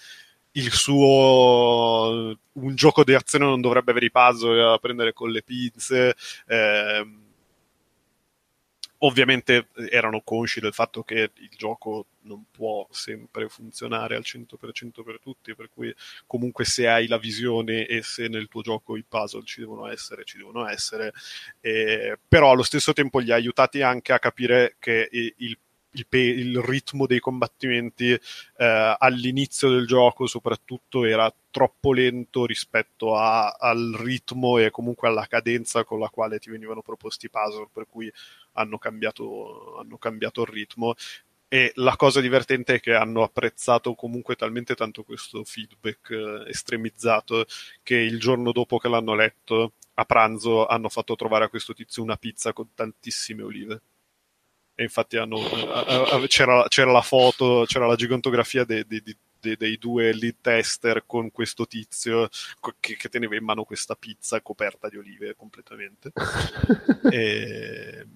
il 0.56 0.72
suo 0.72 2.36
un 2.52 2.74
gioco 2.74 3.04
di 3.04 3.14
azione 3.14 3.44
non 3.44 3.60
dovrebbe 3.60 3.90
avere 3.90 4.06
i 4.06 4.10
puzzle 4.10 4.56
da 4.56 4.78
prendere 4.78 5.12
con 5.12 5.30
le 5.30 5.42
pinze. 5.42 6.14
Eh, 6.46 7.06
ovviamente 9.00 9.68
erano 9.90 10.22
consci 10.22 10.60
del 10.60 10.72
fatto 10.72 11.02
che 11.02 11.30
il 11.34 11.50
gioco 11.56 12.06
non 12.22 12.44
può 12.50 12.86
sempre 12.90 13.48
funzionare 13.48 14.16
al 14.16 14.22
100% 14.24 15.02
per 15.04 15.20
tutti, 15.20 15.54
per 15.54 15.68
cui 15.72 15.94
comunque 16.26 16.64
se 16.64 16.88
hai 16.88 17.06
la 17.06 17.18
visione 17.18 17.86
e 17.86 18.02
se 18.02 18.28
nel 18.28 18.48
tuo 18.48 18.62
gioco 18.62 18.96
i 18.96 19.04
puzzle 19.06 19.44
ci 19.44 19.60
devono 19.60 19.86
essere, 19.86 20.24
ci 20.24 20.38
devono 20.38 20.66
essere, 20.66 21.12
eh, 21.60 22.18
però 22.26 22.50
allo 22.50 22.62
stesso 22.62 22.94
tempo 22.94 23.18
li 23.18 23.30
ha 23.30 23.34
aiutati 23.34 23.82
anche 23.82 24.12
a 24.14 24.18
capire 24.18 24.76
che 24.78 25.08
il 25.10 25.58
il, 25.96 26.06
pe- 26.06 26.18
il 26.18 26.60
ritmo 26.60 27.06
dei 27.06 27.20
combattimenti 27.20 28.12
eh, 28.12 28.96
all'inizio 28.98 29.70
del 29.70 29.86
gioco 29.86 30.26
soprattutto 30.26 31.04
era 31.04 31.32
troppo 31.50 31.92
lento 31.92 32.44
rispetto 32.46 33.16
a, 33.16 33.56
al 33.58 33.96
ritmo 33.98 34.58
e 34.58 34.70
comunque 34.70 35.08
alla 35.08 35.26
cadenza 35.26 35.84
con 35.84 35.98
la 35.98 36.08
quale 36.10 36.38
ti 36.38 36.50
venivano 36.50 36.82
proposti 36.82 37.26
i 37.26 37.30
puzzle, 37.30 37.68
per 37.72 37.86
cui 37.88 38.12
hanno 38.52 38.78
cambiato, 38.78 39.76
hanno 39.78 39.96
cambiato 39.98 40.42
il 40.42 40.48
ritmo. 40.48 40.94
E 41.48 41.72
la 41.76 41.96
cosa 41.96 42.20
divertente 42.20 42.74
è 42.74 42.80
che 42.80 42.92
hanno 42.94 43.22
apprezzato 43.22 43.94
comunque 43.94 44.34
talmente 44.34 44.74
tanto 44.74 45.04
questo 45.04 45.44
feedback 45.44 46.10
eh, 46.10 46.50
estremizzato 46.50 47.46
che 47.82 47.96
il 47.96 48.18
giorno 48.18 48.50
dopo 48.52 48.78
che 48.78 48.88
l'hanno 48.88 49.14
letto 49.14 49.72
a 49.94 50.04
pranzo 50.04 50.66
hanno 50.66 50.88
fatto 50.88 51.14
trovare 51.14 51.44
a 51.44 51.48
questo 51.48 51.72
tizio 51.72 52.02
una 52.02 52.16
pizza 52.16 52.52
con 52.52 52.74
tantissime 52.74 53.42
olive 53.42 53.80
e 54.76 54.82
infatti 54.82 55.16
hanno, 55.16 55.38
c'era, 56.28 56.66
c'era, 56.68 56.92
la 56.92 57.00
foto, 57.00 57.64
c'era 57.66 57.86
la 57.86 57.96
gigantografia 57.96 58.62
dei, 58.64 58.86
dei, 58.86 59.02
dei, 59.40 59.56
dei, 59.56 59.78
due 59.78 60.12
lead 60.12 60.36
tester 60.42 61.04
con 61.06 61.30
questo 61.30 61.66
tizio 61.66 62.28
che, 62.78 62.96
che, 62.96 63.08
teneva 63.08 63.36
in 63.36 63.44
mano 63.44 63.64
questa 63.64 63.94
pizza 63.94 64.40
coperta 64.42 64.90
di 64.90 64.98
olive 64.98 65.34
completamente. 65.34 66.12
e, 67.10 68.06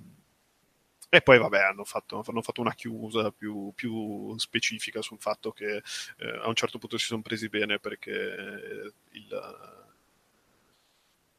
e, 1.09 1.21
poi 1.23 1.39
vabbè 1.39 1.61
hanno 1.63 1.85
fatto, 1.85 2.23
hanno 2.27 2.43
fatto 2.43 2.61
una 2.61 2.75
chiusa 2.75 3.31
più, 3.31 3.73
più, 3.75 4.37
specifica 4.37 5.01
sul 5.01 5.19
fatto 5.19 5.53
che 5.53 5.77
eh, 5.77 6.41
a 6.43 6.47
un 6.47 6.55
certo 6.55 6.79
punto 6.79 6.99
si 6.99 7.07
sono 7.07 7.23
presi 7.23 7.49
bene 7.49 7.79
perché 7.79 8.93
il 9.13 9.29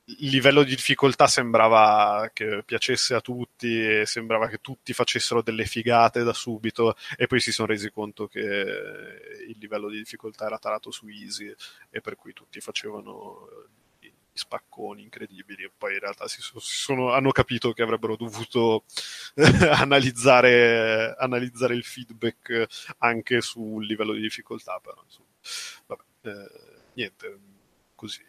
il 0.05 0.29
livello 0.29 0.63
di 0.63 0.75
difficoltà 0.75 1.27
sembrava 1.27 2.29
che 2.33 2.63
piacesse 2.65 3.13
a 3.13 3.21
tutti 3.21 4.05
sembrava 4.05 4.47
che 4.47 4.57
tutti 4.59 4.93
facessero 4.93 5.41
delle 5.41 5.65
figate 5.65 6.23
da 6.23 6.33
subito 6.33 6.95
e 7.15 7.27
poi 7.27 7.39
si 7.39 7.51
sono 7.51 7.67
resi 7.67 7.91
conto 7.91 8.27
che 8.27 8.39
il 8.39 9.57
livello 9.59 9.89
di 9.89 9.97
difficoltà 9.97 10.45
era 10.45 10.57
tarato 10.57 10.91
su 10.91 11.07
easy 11.07 11.53
e 11.89 12.01
per 12.01 12.15
cui 12.15 12.33
tutti 12.33 12.59
facevano 12.59 13.47
spacconi 14.33 15.03
incredibili 15.03 15.63
e 15.63 15.71
poi 15.77 15.93
in 15.93 15.99
realtà 15.99 16.27
si 16.27 16.39
sono, 16.41 17.11
hanno 17.11 17.31
capito 17.31 17.73
che 17.73 17.83
avrebbero 17.83 18.15
dovuto 18.15 18.85
analizzare, 19.35 21.15
analizzare 21.17 21.75
il 21.75 21.83
feedback 21.83 22.93
anche 22.99 23.41
sul 23.41 23.85
livello 23.85 24.13
di 24.13 24.21
difficoltà 24.21 24.79
però 24.79 25.01
insomma 25.03 25.27
vabbè 25.87 26.03
eh, 26.21 26.49
niente 26.93 27.39
così 27.95 28.23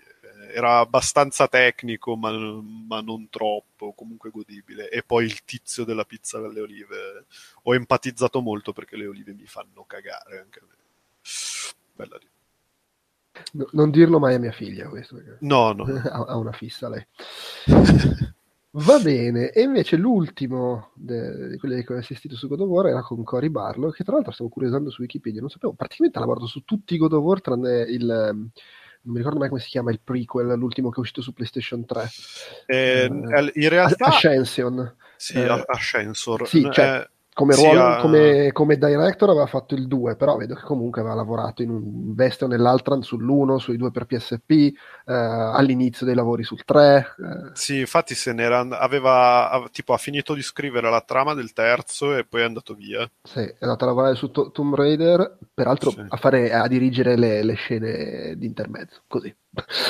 era 0.53 0.79
abbastanza 0.79 1.49
tecnico, 1.49 2.17
ma, 2.17 2.31
ma, 2.33 3.01
non 3.01 3.29
troppo, 3.31 3.93
comunque 3.93 4.31
godibile. 4.31 4.89
E 4.91 5.03
poi 5.03 5.25
il 5.25 5.45
tizio 5.45 5.85
della 5.85 6.05
pizza 6.05 6.39
alle 6.39 6.61
olive. 6.61 7.27
Ho 7.65 7.75
empatizzato 7.75 8.41
molto 8.41 8.73
perché 8.73 8.97
le 8.97 9.07
olive 9.07 9.35
mi 9.35 9.47
fanno 9.47 9.85
cagare 9.87 10.41
anche 10.41 10.59
a 10.59 10.67
me. 10.69 10.77
Bella 11.95 12.17
lì. 12.19 12.29
No, 13.53 13.69
non 13.73 13.91
dirlo 13.91 14.19
mai 14.19 14.35
a 14.35 14.39
mia 14.39 14.53
figlia 14.53 14.89
questo. 14.89 15.21
No, 15.41 15.73
no. 15.73 15.85
ha 16.11 16.37
una 16.37 16.53
fissa 16.53 16.89
lei. 16.89 17.07
Va 18.75 18.99
bene, 19.01 19.51
e 19.51 19.61
invece 19.61 19.97
l'ultimo 19.97 20.93
di 20.95 21.59
quelli 21.59 21.85
che 21.85 21.93
ho 21.93 21.99
assistito 21.99 22.37
su 22.37 22.49
God 22.49 22.61
of 22.61 22.69
War 22.69 22.87
era 22.87 23.03
con 23.03 23.23
Cory 23.23 23.51
Barlow, 23.51 23.91
che 23.91 24.03
tra 24.03 24.15
l'altro 24.15 24.33
stavo 24.33 24.49
curiosando 24.49 24.89
su 24.89 25.03
Wikipedia, 25.03 25.41
non 25.43 25.51
sapevo, 25.51 25.75
praticamente 25.75 26.17
ha 26.17 26.21
lavorato 26.21 26.47
su 26.47 26.65
tutti 26.65 26.95
i 26.95 26.97
God 26.97 27.13
of 27.13 27.23
War 27.23 27.43
tranne 27.43 27.83
il 27.83 28.51
non 29.03 29.15
mi 29.15 29.19
ricordo 29.19 29.39
mai 29.39 29.49
come 29.49 29.61
si 29.61 29.69
chiama 29.69 29.91
il 29.91 30.01
prequel, 30.03 30.57
l'ultimo 30.57 30.91
che 30.91 30.97
è 30.97 31.01
uscito 31.01 31.23
su 31.23 31.33
PlayStation 31.33 31.85
3. 31.85 32.11
Eh, 32.67 33.05
in 33.07 33.69
realtà... 33.69 34.07
Ascension. 34.07 34.97
Sì, 35.17 35.35
eh, 35.35 35.65
Ascensor. 35.67 36.47
Sì, 36.47 36.69
cioè, 36.71 37.09
come, 37.35 37.55
ruolo, 37.55 37.93
sia... 37.93 37.97
come, 37.97 38.53
come, 38.53 38.77
director 38.77 39.31
aveva 39.31 39.47
fatto 39.47 39.75
il 39.75 39.87
2, 39.87 40.17
però 40.17 40.37
vedo 40.37 40.55
che 40.55 40.63
comunque 40.63 41.01
aveva 41.01 41.15
lavorato 41.15 41.63
in 41.63 41.71
un 41.71 42.15
veste 42.15 42.45
o 42.45 42.49
nell'altra 42.49 42.97
sull'1, 42.97 43.57
sui 43.57 43.77
2 43.77 43.91
per 43.91 44.05
PSP, 44.05 44.51
eh, 44.51 44.73
all'inizio 45.07 46.05
dei 46.05 46.15
lavori 46.15 46.45
sul 46.45 46.63
3. 46.65 46.99
Eh. 46.99 47.51
Sì, 47.55 47.81
infatti 47.81 48.15
se 48.15 48.33
n'era, 48.33 48.61
aveva, 48.79 49.67
tipo, 49.73 49.95
ha 49.95 49.99
finito 49.99 50.35
di 50.35 50.43
scrivere 50.43 50.91
la 50.91 51.01
trama 51.01 51.35
del 51.35 51.53
terzo 51.53 52.15
e 52.17 52.25
poi 52.25 52.43
è 52.43 52.45
andato 52.45 52.75
via. 52.75 53.09
Sì, 53.23 53.41
è 53.41 53.57
andato 53.61 53.85
a 53.85 53.89
lavorare 53.89 54.15
su 54.15 54.31
to- 54.31 54.51
Tomb 54.51 54.75
Raider, 54.75 55.39
peraltro 55.55 55.91
sì. 55.91 56.05
a, 56.07 56.17
fare, 56.17 56.53
a 56.53 56.69
dirigere 56.69 57.17
le, 57.17 57.43
le 57.43 57.55
scene 57.55 58.35
di 58.37 58.47
intermezzo, 58.47 59.03
così. 59.07 59.35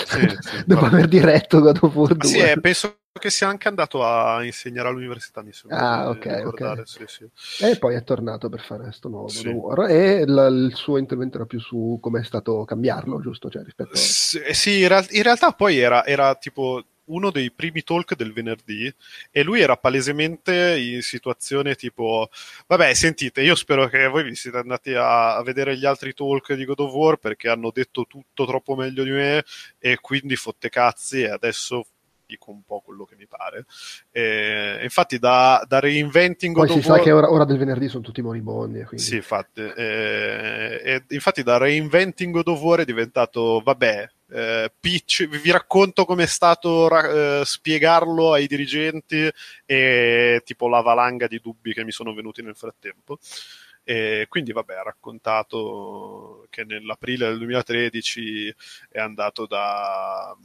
Sì, 0.06 0.36
sì, 0.40 0.62
Dopo 0.66 0.86
aver 0.86 1.06
diretto 1.06 1.60
God 1.60 1.78
of 1.80 1.94
War 1.94 2.14
2. 2.14 2.28
Sì, 2.28 2.38
eh, 2.38 2.60
penso 2.60 2.98
che 3.12 3.30
sia 3.30 3.46
anche 3.46 3.68
andato 3.68 4.04
a 4.04 4.42
insegnare 4.42 4.88
all'università, 4.88 5.42
mi 5.42 5.52
sembra. 5.52 5.78
Ah, 5.78 6.08
ok, 6.10 6.42
ok. 6.46 6.82
Sì, 6.84 7.04
sì. 7.06 7.64
E 7.64 7.78
poi 7.78 7.94
è 7.94 8.02
tornato 8.02 8.48
per 8.48 8.60
fare 8.60 8.84
questo 8.84 9.08
nuovo 9.08 9.28
sì. 9.28 9.48
War 9.48 9.90
e 9.90 10.26
la, 10.26 10.46
il 10.46 10.72
suo 10.74 10.96
intervento 10.96 11.36
era 11.36 11.46
più 11.46 11.60
su 11.60 11.98
come 12.00 12.20
è 12.20 12.24
stato 12.24 12.64
cambiarlo, 12.64 13.20
giusto? 13.20 13.48
Cioè, 13.48 13.62
rispetto 13.62 13.92
a... 13.92 13.96
Sì, 13.96 14.80
in, 14.80 14.88
real- 14.88 15.06
in, 15.10 15.22
realtà 15.22 15.52
poi 15.52 15.78
era, 15.78 16.04
era 16.04 16.34
tipo 16.34 16.82
uno 17.06 17.30
dei 17.30 17.50
primi 17.50 17.82
talk 17.82 18.14
del 18.14 18.32
venerdì 18.32 18.92
e 19.30 19.42
lui 19.42 19.60
era 19.60 19.76
palesemente 19.76 20.78
in 20.78 21.02
situazione 21.02 21.74
tipo 21.74 22.28
vabbè 22.66 22.94
sentite 22.94 23.42
io 23.42 23.54
spero 23.54 23.88
che 23.88 24.06
voi 24.06 24.22
vi 24.24 24.34
siete 24.34 24.58
andati 24.58 24.94
a, 24.94 25.36
a, 25.36 25.42
vedere 25.42 25.76
gli 25.76 25.84
altri 25.84 26.14
talk 26.14 26.52
di 26.54 26.64
God 26.64 26.80
of 26.80 26.92
War 26.92 27.16
perché 27.16 27.48
hanno 27.48 27.70
detto 27.72 28.06
tutto 28.06 28.46
troppo 28.46 28.74
meglio 28.74 29.04
di 29.04 29.10
me 29.10 29.44
e 29.78 29.98
quindi 30.00 30.36
fotte 30.36 30.68
cazzi 30.68 31.22
e 31.22 31.30
adesso 31.30 31.84
dico 32.32 32.50
un 32.50 32.62
po' 32.62 32.80
quello 32.80 33.04
che 33.04 33.14
mi 33.16 33.26
pare. 33.26 33.66
E, 34.10 34.80
infatti, 34.82 35.18
da, 35.18 35.62
da 35.66 35.80
Reinventing 35.80 36.54
Poi 36.54 36.66
God 36.66 36.76
si 36.76 36.82
sa 36.82 36.92
War... 36.92 37.02
che 37.02 37.12
ora, 37.12 37.30
ora, 37.30 37.44
del 37.44 37.58
venerdì 37.58 37.88
sono 37.88 38.02
tutti 38.02 38.22
moribondi. 38.22 38.82
Quindi... 38.84 39.04
Sì, 39.04 39.16
infatti. 39.16 39.60
E, 39.60 40.80
e, 40.82 41.04
infatti, 41.08 41.42
da 41.42 41.58
Reinventing 41.58 42.32
God 42.32 42.48
of 42.48 42.60
War 42.60 42.80
è 42.80 42.84
diventato, 42.84 43.60
vabbè, 43.62 44.08
eh, 44.32 44.72
pitch, 44.78 45.26
vi 45.28 45.50
racconto 45.50 46.04
com'è 46.04 46.26
stato 46.26 46.88
eh, 46.90 47.44
spiegarlo 47.44 48.32
ai 48.32 48.46
dirigenti 48.46 49.30
e 49.66 50.42
tipo 50.44 50.68
la 50.68 50.80
valanga 50.80 51.26
di 51.26 51.40
dubbi 51.40 51.72
che 51.72 51.84
mi 51.84 51.92
sono 51.92 52.14
venuti 52.14 52.42
nel 52.42 52.56
frattempo. 52.56 53.18
E 53.84 54.26
quindi, 54.28 54.52
vabbè, 54.52 54.74
ha 54.74 54.82
raccontato 54.82 56.46
che 56.50 56.64
nell'aprile 56.64 57.28
del 57.28 57.38
2013 57.38 58.54
è 58.90 59.00
andato 59.00 59.46
da 59.46 60.36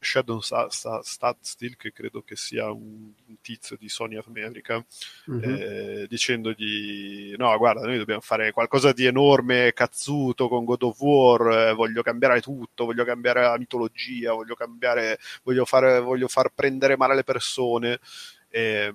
Shadow 0.00 0.40
Stat 0.40 1.36
Still, 1.40 1.76
che 1.76 1.92
credo 1.92 2.22
che 2.22 2.34
sia 2.34 2.70
un, 2.70 3.12
tizio 3.42 3.76
di 3.78 3.88
Sony 3.88 4.18
America, 4.24 4.84
mm-hmm. 5.30 5.42
eh, 5.42 6.06
dicendogli: 6.08 7.34
No, 7.36 7.56
guarda, 7.58 7.82
noi 7.82 7.98
dobbiamo 7.98 8.22
fare 8.22 8.52
qualcosa 8.52 8.92
di 8.92 9.04
enorme, 9.04 9.72
cazzuto 9.74 10.48
con 10.48 10.64
God 10.64 10.82
of 10.84 11.00
War. 11.00 11.68
Eh, 11.68 11.74
voglio 11.74 12.02
cambiare 12.02 12.40
tutto, 12.40 12.86
voglio 12.86 13.04
cambiare 13.04 13.42
la 13.42 13.58
mitologia, 13.58 14.32
voglio 14.32 14.54
cambiare, 14.54 15.18
voglio, 15.42 15.64
fare, 15.66 16.00
voglio 16.00 16.28
far 16.28 16.50
prendere 16.54 16.96
male 16.96 17.14
le 17.14 17.24
persone. 17.24 18.00
E, 18.48 18.92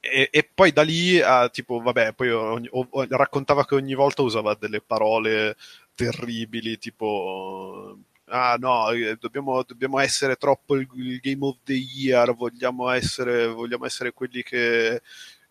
e, 0.00 0.28
e, 0.30 0.50
poi 0.52 0.72
da 0.72 0.82
lì, 0.82 1.18
uh, 1.18 1.48
tipo, 1.50 1.80
vabbè, 1.80 2.12
poi 2.14 2.30
ogni, 2.30 2.68
o, 2.70 2.88
raccontava 3.08 3.64
che 3.64 3.74
ogni 3.74 3.94
volta 3.94 4.22
usava 4.22 4.54
delle 4.54 4.80
parole 4.80 5.56
terribili, 5.94 6.78
tipo 6.78 7.98
ah 8.32 8.56
no, 8.58 8.90
eh, 8.90 9.16
dobbiamo, 9.20 9.62
dobbiamo 9.62 9.98
essere 9.98 10.36
troppo 10.36 10.76
il, 10.76 10.88
il, 10.94 11.18
Game 11.20 11.44
of 11.44 11.58
the 11.64 11.74
Year, 11.74 12.34
vogliamo 12.34 12.88
essere, 12.90 13.46
vogliamo 13.46 13.84
essere 13.84 14.12
quelli 14.12 14.42
che, 14.42 15.02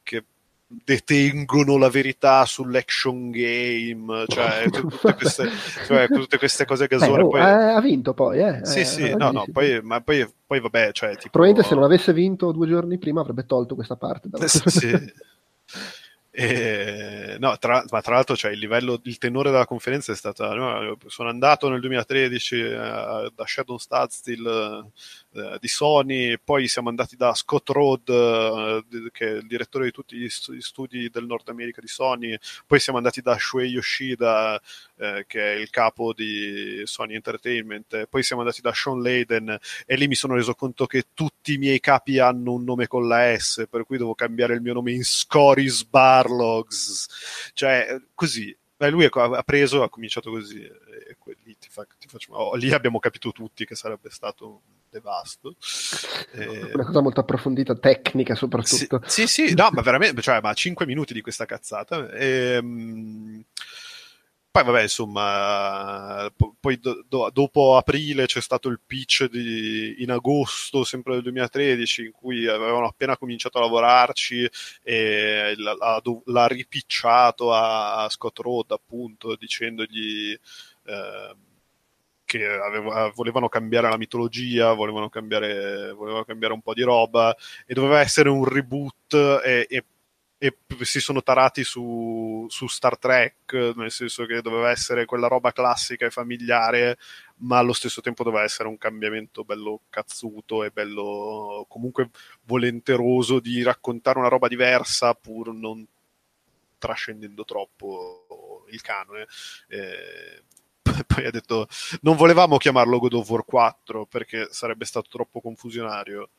che 0.02 0.26
detengono 0.66 1.78
la 1.78 1.90
verità 1.90 2.44
sull'action 2.46 3.30
game, 3.30 4.26
cioè 4.28 4.66
tutte 4.72 5.14
queste, 5.14 5.50
cioè, 5.86 6.08
tutte 6.08 6.38
queste 6.38 6.66
cose 6.66 6.88
gasone. 6.88 7.18
Beh, 7.18 7.24
oh, 7.24 7.30
poi... 7.30 7.42
ha 7.42 7.82
vinto 7.82 8.14
poi, 8.14 8.40
eh. 8.40 8.66
Sì, 8.66 8.84
sì, 8.84 9.10
eh, 9.10 9.16
no, 9.16 9.32
no, 9.32 9.46
poi, 9.52 9.80
ma 9.84 10.02
poi, 10.02 10.28
poi 10.46 10.60
vabbè, 10.60 10.92
cioè, 10.92 11.16
tipo... 11.16 11.30
Probabilmente 11.30 11.68
se 11.70 11.76
non 11.76 11.84
avesse 11.84 12.14
vinto 12.14 12.52
due 12.52 12.68
giorni 12.68 12.98
prima 12.98 13.22
avrebbe 13.22 13.46
tolto 13.46 13.76
questa 13.76 13.96
parte. 13.96 14.28
Dalla... 14.28 14.48
sì. 14.48 15.14
E, 16.34 17.36
no, 17.40 17.58
tra, 17.58 17.84
ma 17.90 18.02
tra 18.02 18.16
l'altro 18.16 18.38
cioè, 18.38 18.52
il 18.52 18.60
livello, 18.60 19.02
il 19.04 19.18
tenore 19.18 19.52
della 19.52 19.66
conferenza 19.66 20.14
è 20.14 20.16
stato 20.16 20.54
no, 20.54 20.98
sono 21.08 21.28
andato 21.28 21.68
nel 21.68 21.82
2013 21.82 22.56
uh, 22.56 22.60
eh, 22.62 23.32
da 23.36 23.46
Shadow 23.46 23.78
Stadstill 23.78 24.90
uh, 25.32 25.58
di 25.60 25.68
Sony 25.68 26.38
poi 26.44 26.68
siamo 26.68 26.90
andati 26.90 27.16
da 27.16 27.34
Scott 27.34 27.70
Road 27.70 28.08
uh, 28.08 28.84
che 29.12 29.28
è 29.28 29.32
il 29.38 29.48
direttore 29.48 29.86
di 29.86 29.92
tutti 29.92 30.18
gli 30.18 30.30
studi 30.30 31.10
del 31.10 31.26
Nord 31.26 31.50
America 31.50 31.82
di 31.82 31.88
Sony 31.88 32.38
poi 32.66 32.80
siamo 32.80 32.98
andati 32.98 33.22
da 33.22 33.38
Shuei 33.38 33.70
Yoshida 33.70 34.62
che 35.26 35.56
è 35.56 35.56
il 35.56 35.72
capo 35.72 36.14
di 36.14 36.84
Sony 36.84 37.16
Entertainment 37.16 38.06
poi 38.06 38.22
siamo 38.22 38.44
andati 38.44 38.62
da 38.62 38.72
Sean 38.72 39.02
Layden 39.02 39.58
e 39.88 39.96
lì 39.96 40.08
mi 40.08 40.14
sono 40.14 40.36
reso 40.36 40.54
conto 40.54 40.86
che 40.86 41.06
tutti 41.16 41.54
i 41.54 41.58
miei 41.58 41.80
capi 41.80 42.20
hanno 42.20 42.54
un 42.54 42.64
nome 42.64 42.86
con 42.86 43.08
la 43.08 43.36
S 43.36 43.66
per 43.68 43.84
cui 43.86 43.98
devo 43.98 44.14
cambiare 44.14 44.54
il 44.54 44.62
mio 44.62 44.74
nome 44.74 44.92
in 44.92 45.04
Scoris 45.04 45.86
Bar 45.86 46.22
Barlogs, 46.22 47.52
cioè 47.54 48.00
così. 48.14 48.56
Beh, 48.78 48.90
lui 48.90 49.08
ha 49.12 49.44
preso, 49.44 49.84
ha 49.84 49.90
cominciato 49.90 50.32
così, 50.32 50.60
e 50.64 51.18
lì, 51.44 51.56
ti 51.60 51.70
fa, 51.70 51.86
ti 52.00 52.08
faccio, 52.08 52.34
oh, 52.34 52.56
lì 52.56 52.72
abbiamo 52.72 52.98
capito 52.98 53.32
tutti 53.32 53.64
che 53.64 53.76
sarebbe 53.76 54.10
stato 54.10 54.48
un 54.48 54.81
devasto. 54.92 55.56
E... 56.34 56.72
Una 56.74 56.86
cosa 56.86 57.02
molto 57.02 57.22
approfondita, 57.22 57.76
tecnica 57.76 58.36
soprattutto. 58.36 59.02
Sì, 59.06 59.26
sì, 59.26 59.48
sì 59.48 59.56
no, 59.56 59.70
ma 59.72 59.82
veramente, 59.82 60.22
cioè, 60.22 60.40
ma 60.42 60.54
5 60.54 60.86
minuti 60.86 61.14
di 61.14 61.22
questa 61.22 61.46
cazzata. 61.46 62.12
E, 62.12 62.58
um, 62.58 63.44
poi 64.52 64.66
vabbè, 64.66 64.82
insomma, 64.82 66.30
poi 66.60 66.78
do, 66.78 67.06
do, 67.08 67.30
dopo 67.32 67.78
aprile 67.78 68.26
c'è 68.26 68.42
stato 68.42 68.68
il 68.68 68.82
pitch 68.86 69.30
di, 69.30 69.96
in 70.00 70.12
agosto, 70.12 70.84
sempre 70.84 71.14
del 71.14 71.24
2013, 71.24 72.04
in 72.04 72.12
cui 72.12 72.46
avevano 72.48 72.86
appena 72.86 73.18
cominciato 73.18 73.60
a 73.60 73.62
lavorarci 73.62 74.50
e 74.84 75.54
l'ha, 75.56 76.02
l'ha 76.26 76.48
ripicciato 76.48 77.54
a, 77.54 78.04
a, 78.04 78.10
Scott 78.10 78.40
Road, 78.40 78.72
appunto, 78.72 79.38
dicendogli 79.38 80.38
eh, 80.86 81.36
che 82.32 82.46
aveva, 82.48 83.12
volevano 83.14 83.50
cambiare 83.50 83.90
la 83.90 83.98
mitologia, 83.98 84.72
volevano 84.72 85.10
cambiare, 85.10 85.92
volevano 85.92 86.24
cambiare 86.24 86.54
un 86.54 86.62
po' 86.62 86.74
di 86.74 86.82
roba 86.82 87.36
e 87.66 87.74
doveva 87.74 88.00
essere 88.00 88.30
un 88.30 88.46
reboot 88.46 89.42
e, 89.44 89.66
e 89.70 89.86
e 90.44 90.58
si 90.80 91.00
sono 91.00 91.22
tarati 91.22 91.64
su, 91.64 92.48
su, 92.50 92.66
Star 92.66 92.98
Trek, 92.98 93.54
nel 93.76 93.92
senso 93.92 94.26
che 94.26 94.42
doveva 94.42 94.72
essere 94.72 95.06
quella 95.06 95.28
roba 95.28 95.52
classica 95.52 96.08
e 96.08 96.10
familiare, 96.10 96.98
ma 97.42 97.60
allo 97.60 97.74
stesso 97.74 98.02
tempo 98.02 98.24
doveva 98.24 98.42
essere 98.42 98.68
un 98.68 98.80
cambiamento 98.80 99.44
bello 99.44 99.82
cazzuto 99.92 100.64
e 100.64 100.72
bello 100.72 101.68
comunque 101.70 102.10
volenteroso 102.46 103.40
di 103.40 103.62
raccontare 103.62 104.18
una 104.18 104.30
roba 104.30 104.48
diversa 104.48 105.14
pur 105.14 105.54
non 105.54 105.86
trascendendo 106.80 107.46
troppo 107.46 108.66
il 108.72 108.82
canone. 108.82 109.28
Eh, 109.68 110.42
poi 111.08 111.26
ha 111.26 111.32
detto 111.32 111.68
non 112.02 112.16
volevamo 112.16 112.58
chiamarlo 112.58 113.00
God 113.00 113.14
of 113.14 113.30
War 113.30 113.46
4 113.46 114.06
perché 114.06 114.48
sarebbe 114.52 114.86
stato 114.86 115.08
troppo 115.10 115.42
confusionario 115.42 116.30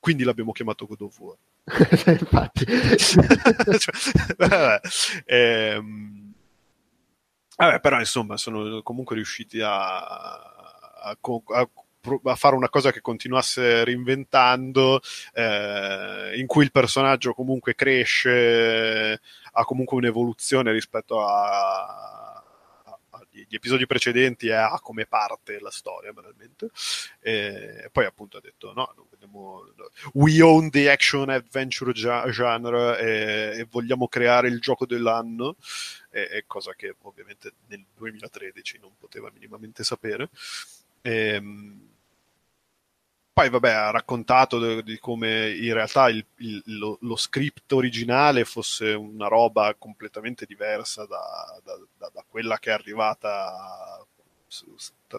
quindi 0.00 0.24
l'abbiamo 0.24 0.52
chiamato 0.52 0.86
God 0.86 1.00
of 1.02 1.18
War 1.18 1.36
Infatti. 2.06 2.64
cioè, 2.96 4.34
vabbè, 4.36 4.80
ehm, 5.26 6.32
vabbè, 7.56 7.80
però 7.80 7.98
insomma 7.98 8.36
sono 8.36 8.82
comunque 8.82 9.16
riusciti 9.16 9.60
a, 9.60 9.98
a, 9.98 11.16
a 11.20 11.68
a 12.24 12.36
fare 12.36 12.54
una 12.54 12.70
cosa 12.70 12.90
che 12.90 13.00
continuasse 13.02 13.84
reinventando, 13.84 15.00
eh, 15.34 16.32
in 16.38 16.46
cui 16.46 16.64
il 16.64 16.70
personaggio 16.70 17.34
comunque 17.34 17.74
cresce, 17.74 19.20
ha 19.52 19.64
comunque 19.64 19.96
un'evoluzione 19.98 20.72
rispetto 20.72 21.22
a, 21.26 22.27
agli 23.48 23.56
episodi 23.56 23.86
precedenti 23.86 24.48
e 24.48 24.52
ha 24.52 24.78
come 24.80 25.06
parte 25.06 25.58
la 25.58 25.70
storia, 25.70 26.12
banalmente. 26.12 26.70
E 27.20 27.88
poi 27.90 28.04
appunto 28.04 28.36
ha 28.36 28.40
detto 28.40 28.72
no, 28.74 28.94
vogliamo, 29.08 29.72
we 30.12 30.40
own 30.42 30.70
the 30.70 30.90
action 30.90 31.30
adventure 31.30 31.92
genre 31.92 32.98
e, 32.98 33.60
e 33.60 33.66
vogliamo 33.68 34.06
creare 34.06 34.48
il 34.48 34.60
gioco 34.60 34.84
dell'anno, 34.86 35.56
e 36.10 36.44
cosa 36.46 36.74
che 36.74 36.94
ovviamente 37.02 37.52
nel 37.68 37.84
2013 37.96 38.78
non 38.80 38.92
poteva 38.98 39.30
minimamente 39.32 39.82
sapere. 39.82 40.28
Ehm, 41.02 41.96
poi 43.38 43.50
vabbè 43.50 43.70
ha 43.70 43.90
raccontato 43.90 44.80
di, 44.80 44.98
come 44.98 45.50
in 45.52 45.72
realtà 45.72 46.08
il, 46.08 46.26
il, 46.38 46.60
lo, 46.76 46.98
lo, 47.02 47.14
script 47.14 47.70
originale 47.70 48.44
fosse 48.44 48.94
una 48.94 49.28
roba 49.28 49.76
completamente 49.78 50.44
diversa 50.44 51.06
da, 51.06 51.60
da, 51.62 51.78
da, 51.96 52.10
da 52.12 52.24
quella 52.28 52.58
che 52.58 52.70
è 52.70 52.72
arrivata 52.72 54.04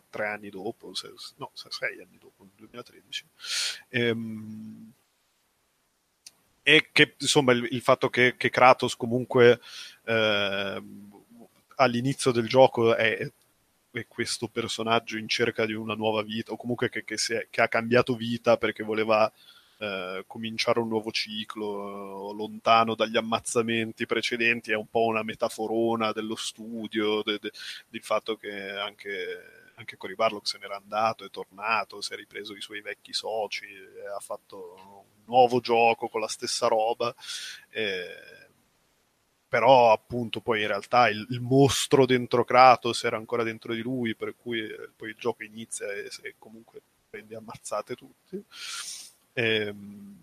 tre 0.09 0.27
anni 0.27 0.49
dopo, 0.49 0.93
se, 0.93 1.13
no, 1.37 1.51
sei 1.53 2.01
anni 2.01 2.17
dopo, 2.19 2.43
nel 2.43 2.51
2013. 2.57 3.25
Ehm, 3.87 4.91
e 6.61 6.89
che 6.91 7.15
insomma 7.17 7.53
il, 7.53 7.65
il 7.71 7.81
fatto 7.81 8.09
che, 8.09 8.35
che, 8.35 8.49
Kratos 8.49 8.97
comunque 8.97 9.61
eh, 10.03 10.83
all'inizio 11.75 12.31
del 12.31 12.49
gioco 12.49 12.93
è, 12.95 13.31
è, 13.99 14.07
questo 14.07 14.47
personaggio 14.47 15.17
in 15.17 15.27
cerca 15.27 15.65
di 15.65 15.73
una 15.73 15.95
nuova 15.95 16.21
vita 16.23 16.51
o 16.51 16.57
comunque 16.57 16.89
che, 16.89 17.03
che, 17.03 17.15
è, 17.15 17.47
che 17.49 17.61
ha 17.61 17.67
cambiato 17.67 18.15
vita 18.15 18.57
perché 18.57 18.83
voleva 18.83 19.31
eh, 19.81 20.23
cominciare 20.27 20.79
un 20.79 20.89
nuovo 20.89 21.09
ciclo, 21.11 22.31
lontano 22.33 22.95
dagli 22.95 23.15
ammazzamenti 23.15 24.05
precedenti, 24.05 24.71
è 24.71 24.75
un 24.75 24.87
po' 24.89 25.05
una 25.05 25.23
metaforona 25.23 26.11
dello 26.11 26.35
studio, 26.35 27.23
de, 27.23 27.39
de, 27.39 27.51
del 27.87 28.03
fatto 28.03 28.35
che 28.35 28.71
anche, 28.71 29.71
anche 29.75 29.95
Cory 29.95 30.15
Barlock 30.15 30.47
se 30.47 30.57
n'era 30.57 30.75
andato, 30.75 31.23
è 31.23 31.29
tornato, 31.29 32.01
si 32.01 32.11
è 32.11 32.17
ripreso 32.17 32.53
i 32.55 32.61
suoi 32.61 32.81
vecchi 32.81 33.13
soci, 33.13 33.65
ha 34.13 34.19
fatto 34.19 34.73
un 34.75 35.23
nuovo 35.25 35.61
gioco 35.61 36.09
con 36.09 36.19
la 36.19 36.27
stessa 36.27 36.67
roba. 36.67 37.15
Eh, 37.69 38.47
però 39.49 39.91
appunto 39.91 40.39
poi 40.41 40.61
in 40.61 40.67
realtà 40.67 41.09
il, 41.09 41.25
il, 41.31 41.41
mostro 41.41 42.05
dentro 42.05 42.45
Kratos 42.45 43.03
era 43.03 43.17
ancora 43.17 43.43
dentro 43.43 43.73
di 43.73 43.81
lui, 43.81 44.15
per 44.15 44.35
cui 44.37 44.61
eh, 44.61 44.89
poi 44.95 45.09
il 45.09 45.15
gioco 45.17 45.43
inizia 45.43 45.91
e, 45.91 46.09
e 46.21 46.35
comunque 46.37 46.81
prendi 47.09 47.33
ammazzate 47.33 47.95
tutti. 47.95 48.41
E, 49.33 49.43
ehm, 49.43 50.17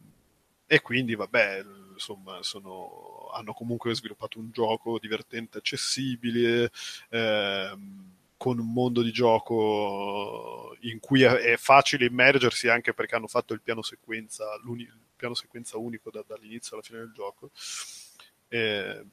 e 0.68 0.80
quindi, 0.80 1.14
vabbè, 1.14 1.64
insomma, 1.92 2.42
sono, 2.42 3.30
hanno 3.32 3.52
comunque 3.52 3.94
sviluppato 3.94 4.38
un 4.38 4.50
gioco 4.50 4.98
divertente, 4.98 5.58
accessibile, 5.58 6.70
ehm, 7.10 8.14
con 8.36 8.58
un 8.58 8.72
mondo 8.72 9.02
di 9.02 9.12
gioco 9.12 10.76
in 10.80 11.00
cui 11.00 11.22
è, 11.22 11.56
facile 11.56 12.06
immergersi 12.06 12.68
anche 12.68 12.92
perché 12.94 13.14
hanno 13.14 13.28
fatto 13.28 13.54
il 13.54 13.60
piano 13.62 13.82
sequenza, 13.82 14.44
il 14.64 14.92
piano 15.16 15.34
sequenza 15.34 15.78
unico 15.78 16.10
da, 16.10 16.22
dall'inizio 16.26 16.76
alla 16.76 16.84
fine 16.84 16.98
del 16.98 17.12
gioco. 17.14 17.50
E, 18.48 19.04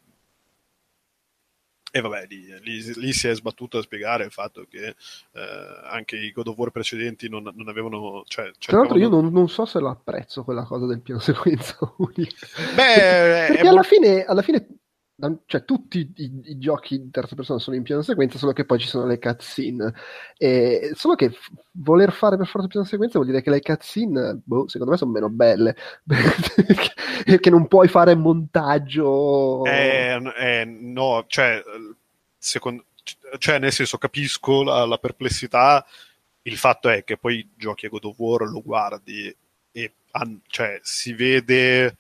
e 1.95 2.01
vabbè, 2.01 2.26
lì, 2.27 2.45
lì, 2.61 2.93
lì, 2.95 3.14
si 3.14 3.27
è 3.27 3.35
sbattuto 3.35 3.77
a 3.77 3.84
spiegare 3.84 4.26
il 4.26 4.31
fatto 4.31 4.65
che 4.68 4.88
eh, 4.88 5.80
anche 5.84 6.15
i 6.15 6.31
God 6.31 6.47
of 6.47 6.57
War 6.57 6.72
precedenti 6.72 7.30
non, 7.30 7.51
non 7.53 7.68
avevano. 7.68 8.23
Cioè, 8.26 8.51
Tra 8.57 8.80
l'altro, 8.80 8.97
io 8.97 9.10
non, 9.10 9.31
non, 9.31 9.47
so 9.47 9.65
se 9.65 9.80
lo 9.80 9.89
apprezzo 9.89 10.43
quella 10.43 10.64
cosa 10.64 10.88
del 10.88 11.01
piano 11.01 11.19
sequenza 11.22 11.77
unico. 11.97 12.35
Beh, 12.76 13.47
perché 13.47 13.68
alla, 13.68 13.84
fine, 13.84 14.23
alla 14.23 14.41
fine 14.41 14.68
cioè 15.45 15.64
tutti 15.64 16.11
i, 16.15 16.41
i, 16.45 16.57
giochi 16.57 16.95
in 16.95 17.11
terza 17.11 17.35
persona 17.35 17.60
sono 17.60 17.76
in 17.76 17.84
piano 17.84 18.02
sequenza, 18.02 18.38
solo 18.38 18.52
che 18.52 18.65
poi 18.65 18.80
ci 18.80 18.88
sono 18.88 19.06
le 19.06 19.19
cutscene. 19.19 19.94
E, 20.38 20.91
solo 20.95 21.15
che 21.15 21.30
f- 21.30 21.52
voler 21.72 22.11
fare 22.11 22.35
per 22.35 22.48
forza 22.48 22.68
piano 22.68 22.85
sequenza 22.85 23.19
vuol 23.19 23.30
dire 23.30 23.41
che 23.41 23.49
le 23.49 23.61
cutscene, 23.61 24.41
boh, 24.44 24.68
secondo 24.68 24.91
me 24.91 24.98
sono 24.98 25.11
meno 25.11 25.30
belle, 25.30 25.76
perché 27.26 27.49
non 27.49 27.68
puoi 27.68 27.88
fare 27.88 28.15
montaggio. 28.15 29.64
Eh, 29.65 30.19
eh, 30.38 30.65
no, 30.65 31.26
cioè, 31.27 31.61
secondo, 32.38 32.85
cioè, 33.38 33.60
nel 33.60 33.72
senso, 33.72 33.98
capisco 33.98 34.64
la, 34.64 34.85
la 34.85 34.98
perplessità. 34.98 35.85
Il 36.41 36.57
fatto 36.57 36.90
è 36.90 37.03
che 37.03 37.18
poi 37.18 37.49
giochi 37.56 37.85
a 37.85 37.90
God 37.90 38.06
of 38.06 38.18
War, 38.18 38.41
lo 38.41 38.61
guardi 38.61 39.34
e 39.72 39.94
cioè, 40.48 40.80
si 40.84 41.14
vede 41.14 41.98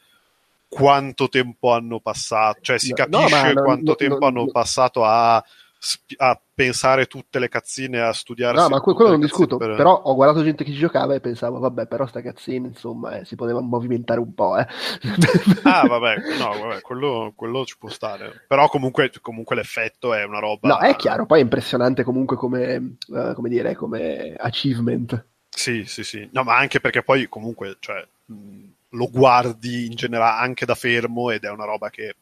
quanto 0.73 1.29
tempo 1.29 1.71
hanno 1.71 1.99
passato, 1.99 2.59
cioè 2.61 2.79
si 2.79 2.93
capisce 2.93 3.53
no, 3.53 3.61
quanto 3.61 3.91
no, 3.91 3.95
tempo 3.95 4.19
no, 4.19 4.25
hanno 4.25 4.45
passato 4.47 5.03
a, 5.03 5.35
a, 5.35 6.41
pensare 6.53 7.05
tutte 7.05 7.39
le 7.39 7.49
cazzine, 7.49 8.01
a 8.01 8.11
studiare. 8.11 8.57
No, 8.57 8.69
ma 8.69 8.79
quello 8.79 9.11
non 9.11 9.19
discuto, 9.19 9.57
per... 9.57 9.75
però 9.75 9.93
ho 9.93 10.15
guardato 10.15 10.43
gente 10.43 10.63
che 10.63 10.71
ci 10.71 10.77
giocava 10.77 11.13
e 11.13 11.19
pensavo, 11.19 11.59
vabbè, 11.59 11.85
però 11.85 12.07
sta 12.07 12.21
cazzina, 12.21 12.67
insomma, 12.67 13.19
eh, 13.19 13.25
si 13.25 13.35
poteva 13.35 13.61
movimentare 13.61 14.19
un 14.19 14.33
po', 14.33 14.57
eh. 14.57 14.65
ah, 15.63 15.85
vabbè, 15.87 16.15
no, 16.39 16.59
vabbè, 16.59 16.81
quello, 16.81 17.33
quello, 17.35 17.65
ci 17.65 17.77
può 17.77 17.89
stare. 17.89 18.45
Però 18.47 18.67
comunque, 18.67 19.11
comunque, 19.21 19.55
l'effetto 19.55 20.13
è 20.13 20.23
una 20.23 20.39
roba... 20.39 20.67
No, 20.67 20.79
è 20.79 20.95
chiaro, 20.95 21.25
poi 21.25 21.39
è 21.39 21.43
impressionante 21.43 22.03
comunque 22.03 22.35
come, 22.35 22.95
uh, 23.07 23.33
come 23.33 23.49
dire, 23.49 23.75
come 23.75 24.33
achievement. 24.37 25.25
Sì, 25.49 25.85
sì, 25.85 26.03
sì. 26.03 26.27
No, 26.31 26.43
ma 26.43 26.57
anche 26.57 26.79
perché 26.79 27.03
poi 27.03 27.27
comunque, 27.29 27.77
cioè... 27.79 28.05
Mh, 28.25 28.71
lo 28.93 29.09
guardi 29.09 29.85
in 29.85 29.95
generale 29.95 30.41
anche 30.41 30.65
da 30.65 30.75
fermo 30.75 31.29
ed 31.31 31.43
è 31.43 31.49
una 31.49 31.65
roba 31.65 31.89
che 31.89 32.15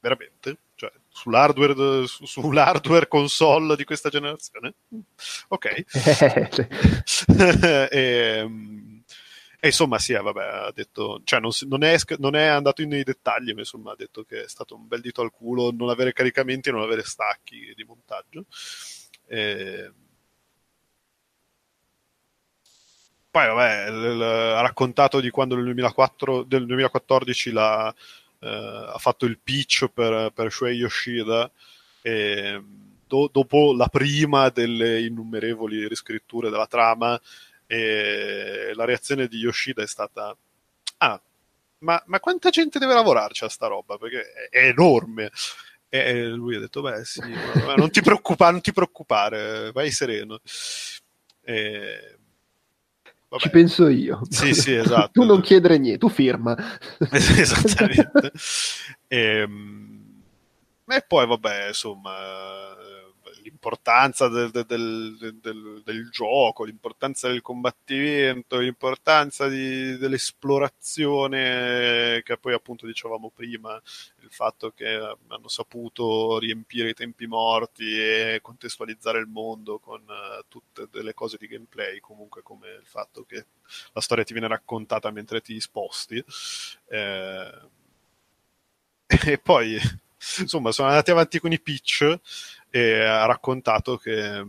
veramente, 0.00 0.58
cioè 0.74 0.92
sull'hardware, 1.08 2.06
su, 2.06 2.24
sull'hardware 2.26 3.08
console 3.08 3.76
di 3.76 3.84
questa 3.84 4.08
generazione, 4.08 4.74
ok. 5.48 5.84
e, 7.26 7.88
ehm, 7.90 9.02
e, 9.58 9.66
insomma, 9.66 9.98
sì, 9.98 10.12
eh, 10.12 10.20
vabbè, 10.20 10.44
ha 10.44 10.72
detto, 10.72 11.20
cioè 11.24 11.40
non, 11.40 11.50
non, 11.66 11.82
è, 11.82 11.96
non, 12.18 12.36
è, 12.36 12.44
andato 12.44 12.84
nei 12.84 13.02
dettagli, 13.02 13.52
ma 13.52 13.60
insomma 13.60 13.92
ha 13.92 13.96
detto 13.96 14.22
che 14.24 14.44
è 14.44 14.48
stato 14.48 14.76
un 14.76 14.86
bel 14.86 15.00
dito 15.00 15.22
al 15.22 15.32
culo 15.32 15.72
non 15.72 15.88
avere 15.88 16.12
caricamenti 16.12 16.68
e 16.68 16.72
non 16.72 16.82
avere 16.82 17.02
stacchi 17.02 17.72
di 17.74 17.84
montaggio. 17.84 18.44
E, 19.26 19.40
ehm, 19.40 19.94
Poi, 23.36 23.46
vabbè, 23.48 23.90
l- 23.90 24.16
l- 24.16 24.22
ha 24.22 24.62
raccontato 24.62 25.20
di 25.20 25.28
quando 25.28 25.56
nel 25.56 25.64
2004, 25.64 26.42
del 26.44 26.64
2014 26.64 27.52
la, 27.52 27.94
eh, 28.40 28.48
ha 28.48 28.96
fatto 28.96 29.26
il 29.26 29.38
pitch 29.38 29.88
per, 29.92 30.32
per 30.32 30.50
Shuei 30.50 30.76
Yoshida 30.76 31.50
e 32.00 32.62
do- 33.06 33.28
dopo 33.30 33.74
la 33.74 33.88
prima 33.88 34.48
delle 34.48 35.02
innumerevoli 35.02 35.86
riscritture 35.86 36.48
della 36.48 36.66
trama 36.66 37.20
e 37.66 38.72
la 38.74 38.86
reazione 38.86 39.28
di 39.28 39.36
Yoshida 39.36 39.82
è 39.82 39.86
stata 39.86 40.34
ah, 40.96 41.20
ma, 41.80 42.02
ma 42.06 42.20
quanta 42.20 42.48
gente 42.48 42.78
deve 42.78 42.94
lavorarci 42.94 43.44
a 43.44 43.50
sta 43.50 43.66
roba? 43.66 43.98
Perché 43.98 44.48
è, 44.48 44.48
è 44.48 44.68
enorme. 44.68 45.30
E 45.90 46.24
lui 46.24 46.56
ha 46.56 46.60
detto, 46.60 46.80
beh 46.80 47.04
sì, 47.04 47.20
non 47.76 47.90
ti, 47.90 48.00
non 48.02 48.60
ti 48.62 48.72
preoccupare, 48.72 49.72
vai 49.72 49.90
sereno. 49.90 50.40
E 51.42 52.16
Vabbè. 53.36 53.42
Ci 53.42 53.50
penso 53.50 53.88
io. 53.88 54.20
Sì, 54.28 54.54
sì, 54.54 54.74
esatto. 54.74 55.10
tu 55.12 55.24
non 55.24 55.40
chiedere 55.40 55.78
niente, 55.78 55.98
tu 55.98 56.08
firma. 56.08 56.56
Esattamente. 57.12 58.32
e, 59.06 59.18
ehm, 59.44 60.22
e, 60.86 61.04
poi, 61.06 61.26
vabbè, 61.26 61.68
insomma, 61.68 62.14
l'importanza 63.46 64.28
del, 64.28 64.50
del, 64.50 65.16
del, 65.16 65.82
del, 65.84 66.10
gioco, 66.10 66.64
l'importanza 66.64 67.28
del 67.28 67.42
combattimento, 67.42 68.58
l'importanza 68.58 69.46
di, 69.48 69.96
dell'esplorazione, 69.96 72.22
che 72.24 72.36
poi 72.38 72.54
appunto 72.54 72.86
dicevamo 72.86 73.30
prima, 73.34 73.80
il 74.20 74.30
fatto 74.30 74.72
che 74.72 75.16
hanno 75.28 75.48
saputo 75.48 76.38
riempire 76.38 76.88
i 76.90 76.94
tempi 76.94 77.26
morti 77.28 77.96
e 77.96 78.40
contestualizzare 78.42 79.20
il 79.20 79.26
mondo 79.26 79.78
con 79.78 80.00
uh, 80.00 80.42
tutte 80.48 80.88
delle 80.90 81.14
cose 81.14 81.36
di 81.38 81.46
gameplay, 81.46 82.00
comunque 82.00 82.42
come 82.42 82.70
il 82.70 82.86
fatto 82.86 83.24
che 83.24 83.46
la 83.92 84.00
storia 84.00 84.24
ti 84.24 84.32
viene 84.32 84.48
raccontata 84.48 85.12
mentre 85.12 85.40
ti 85.40 85.60
sposti. 85.60 86.22
Eh, 86.88 87.50
e 89.06 89.38
poi 89.38 89.78
insomma 90.38 90.72
sono 90.72 90.88
andati 90.88 91.10
avanti 91.10 91.38
con 91.38 91.52
i 91.52 91.60
pitch 91.60 92.18
e 92.76 93.02
ha 93.02 93.24
raccontato 93.24 93.96
che 93.96 94.36
eh, 94.38 94.44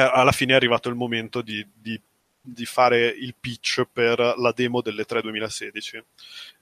alla 0.00 0.32
fine 0.32 0.52
è 0.52 0.56
arrivato 0.56 0.88
il 0.88 0.94
momento 0.94 1.42
di, 1.42 1.66
di, 1.74 2.00
di, 2.40 2.64
fare 2.64 3.08
il 3.08 3.34
pitch 3.38 3.86
per 3.92 4.18
la 4.18 4.52
demo 4.52 4.80
delle 4.80 5.04
3 5.04 5.20
2016 5.20 6.04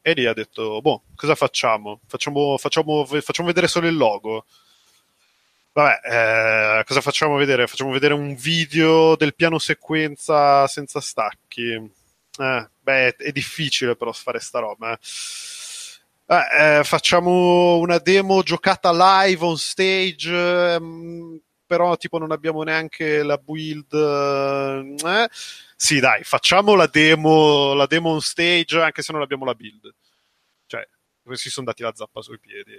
e 0.03 0.13
lì 0.15 0.27
ha 0.27 0.33
detto 0.33 0.81
boh 0.81 1.03
cosa 1.15 1.37
facciamo? 1.37 2.01
facciamo, 2.07 2.59
facciamo, 2.59 3.05
facciamo 3.05 3.49
vedere 3.49 3.69
solo 3.69 3.87
il 3.87 3.97
logo 3.97 4.47
Vabbè, 5.73 6.81
eh, 6.81 6.85
cosa 6.85 7.01
facciamo 7.01 7.37
vedere? 7.37 7.69
Facciamo 7.69 7.93
vedere 7.93 8.13
un 8.13 8.35
video 8.35 9.15
del 9.15 9.37
piano 9.37 9.61
sequenza 9.61 10.67
senza 10.67 11.01
stacchi. 11.01 11.71
Eh, 11.73 12.69
beh, 12.81 13.15
è 13.15 13.31
difficile 13.31 13.95
però 13.95 14.11
fare 14.11 14.41
sta 14.41 14.59
roba. 14.59 14.93
Eh. 14.93 14.99
Eh, 16.33 16.79
eh, 16.79 16.85
facciamo 16.85 17.79
una 17.79 17.99
demo 17.99 18.45
giocata 18.45 18.93
live 18.93 19.45
on 19.45 19.57
stage, 19.57 20.31
ehm, 20.75 21.41
però 21.67 21.97
tipo 21.97 22.19
non 22.19 22.31
abbiamo 22.31 22.63
neanche 22.63 23.25
la 23.25 23.37
build. 23.37 23.93
Eh? 23.93 25.29
Sì, 25.75 25.99
dai, 25.99 26.23
facciamo 26.23 26.77
la 26.77 26.87
demo, 26.87 27.75
la 27.75 27.87
demo 27.87 28.11
on 28.11 28.21
stage 28.21 28.81
anche 28.81 29.03
se 29.03 29.13
non 29.13 29.23
abbiamo 29.23 29.45
la 29.45 29.55
build. 29.55 29.93
Cioè, 30.67 30.89
questi 31.21 31.51
sono 31.51 31.67
dati 31.67 31.83
la 31.83 31.93
zappa 31.97 32.23
sui 32.23 32.39
piedi. 32.39 32.77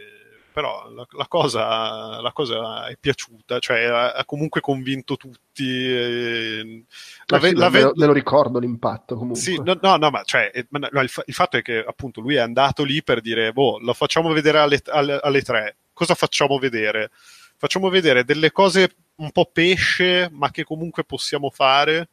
Però 0.51 0.89
la, 0.89 1.05
la, 1.11 1.27
cosa, 1.27 2.21
la, 2.21 2.31
cosa, 2.31 2.87
è 2.87 2.97
piaciuta, 2.97 3.59
cioè 3.59 3.83
ha, 3.85 4.23
comunque 4.25 4.61
convinto 4.61 5.17
tutti. 5.17 5.65
Eh, 5.65 6.85
la, 7.25 7.39
sì, 7.39 7.55
la, 7.55 7.69
me, 7.69 7.81
lo, 7.81 7.91
me, 7.95 8.05
lo, 8.05 8.13
ricordo 8.13 8.59
l'impatto 8.59 9.15
comunque. 9.15 9.41
Sì, 9.41 9.59
no, 9.63 9.77
no, 9.81 9.95
no 9.97 10.09
ma, 10.09 10.23
cioè, 10.23 10.51
eh, 10.53 10.67
no, 10.69 11.01
il, 11.01 11.11
il, 11.25 11.33
fatto 11.33 11.57
è 11.57 11.61
che 11.61 11.83
appunto 11.85 12.21
lui 12.21 12.35
è 12.35 12.39
andato 12.39 12.83
lì 12.83 13.01
per 13.03 13.21
dire, 13.21 13.53
boh, 13.53 13.79
lo 13.79 13.93
facciamo 13.93 14.31
vedere 14.33 14.59
alle, 14.59 14.81
alle, 14.87 15.19
alle 15.21 15.41
tre, 15.41 15.77
cosa 15.93 16.15
facciamo 16.15 16.57
vedere? 16.57 17.11
Facciamo 17.57 17.89
vedere 17.89 18.23
delle 18.23 18.51
cose 18.51 18.95
un 19.15 19.31
po' 19.31 19.49
pesce, 19.51 20.29
ma 20.31 20.49
che 20.51 20.63
comunque 20.63 21.03
possiamo 21.03 21.49
fare, 21.49 22.09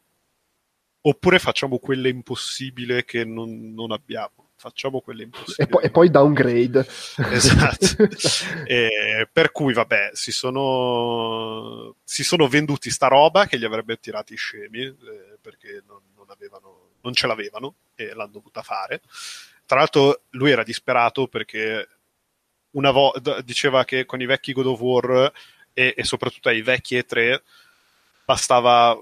oppure 1.01 1.39
facciamo 1.39 1.79
quelle 1.79 2.09
impossibili 2.09 3.05
che 3.05 3.25
non, 3.25 3.73
non 3.73 3.93
abbiamo 3.93 4.48
facciamo 4.59 5.01
quelle 5.01 5.23
impossibili. 5.23 5.57
E 5.63 5.67
poi, 5.69 5.85
e 5.85 5.91
poi 5.91 6.11
downgrade. 6.11 6.87
Esatto. 7.31 7.87
e, 8.67 9.29
per 9.33 9.53
cui, 9.53 9.73
vabbè, 9.73 10.11
si 10.13 10.33
sono, 10.33 11.95
si 12.03 12.25
sono 12.25 12.49
venduti 12.49 12.91
sta 12.91 13.07
roba 13.07 13.47
che 13.47 13.59
gli 13.59 13.65
avrebbe 13.65 13.99
tirati 14.01 14.35
scemi, 14.35 14.83
eh, 14.83 15.39
perché 15.41 15.83
non, 15.87 16.01
non, 16.17 16.27
avevano, 16.29 16.91
non 17.03 17.15
ce 17.15 17.29
l'avevano 17.29 17.75
e 17.95 18.13
l'hanno 18.15 18.33
dovuta 18.33 18.63
fare. 18.63 19.01
Tra 19.65 19.79
l'altro 19.79 20.23
lui 20.31 20.51
era 20.51 20.65
disperato 20.65 21.29
perché 21.29 21.89
una 22.73 22.91
volta 22.91 23.41
diceva 23.43 23.85
che 23.85 24.05
con 24.07 24.21
i 24.21 24.27
vecchi 24.27 24.53
God 24.53 24.67
of 24.67 24.81
War 24.81 25.33
e, 25.73 25.95
e 25.97 26.05
soprattutto 26.05 26.49
ai 26.49 26.63
vecchi 26.63 26.97
E3 26.97 27.41
bastava 28.25 28.99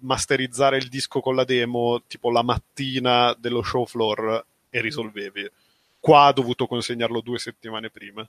masterizzare 0.00 0.76
il 0.76 0.88
disco 0.88 1.20
con 1.20 1.36
la 1.36 1.44
demo 1.44 2.02
tipo 2.06 2.30
la 2.30 2.42
mattina 2.42 3.34
dello 3.38 3.62
show 3.62 3.86
floor 3.86 4.44
e 4.72 4.80
risolvevi. 4.80 5.48
Qua 6.00 6.24
ha 6.24 6.32
dovuto 6.32 6.66
consegnarlo 6.66 7.20
due 7.20 7.38
settimane 7.38 7.90
prima. 7.90 8.26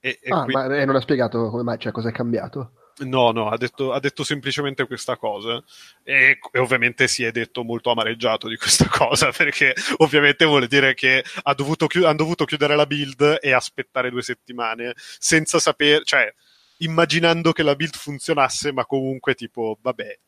E, 0.00 0.18
e 0.22 0.30
ah, 0.30 0.44
quindi... 0.44 0.52
ma 0.52 0.84
non 0.84 0.96
ha 0.96 1.00
spiegato 1.00 1.50
come 1.50 1.64
mai, 1.64 1.78
cioè 1.78 1.92
cosa 1.92 2.08
è 2.08 2.12
cambiato? 2.12 2.72
No, 3.00 3.30
no, 3.30 3.48
ha 3.48 3.56
detto, 3.56 3.92
ha 3.92 4.00
detto 4.00 4.24
semplicemente 4.24 4.84
questa 4.86 5.16
cosa 5.16 5.62
e, 6.02 6.38
e, 6.50 6.58
ovviamente 6.58 7.06
si 7.06 7.22
è 7.22 7.30
detto 7.30 7.62
molto 7.62 7.90
amareggiato 7.90 8.48
di 8.48 8.56
questa 8.56 8.88
cosa 8.90 9.30
perché 9.30 9.72
ovviamente 9.98 10.44
vuole 10.44 10.66
dire 10.66 10.94
che 10.94 11.24
ha 11.42 11.54
dovuto 11.54 11.86
chi- 11.86 12.04
hanno 12.04 12.16
dovuto 12.16 12.44
chiudere 12.44 12.74
la 12.74 12.86
build 12.86 13.38
e 13.40 13.52
aspettare 13.52 14.10
due 14.10 14.22
settimane 14.22 14.94
senza 14.96 15.60
sapere, 15.60 16.02
cioè 16.04 16.32
immaginando 16.78 17.52
che 17.52 17.62
la 17.62 17.76
build 17.76 17.94
funzionasse 17.94 18.72
ma 18.72 18.84
comunque 18.84 19.34
tipo 19.34 19.78
vabbè 19.80 20.18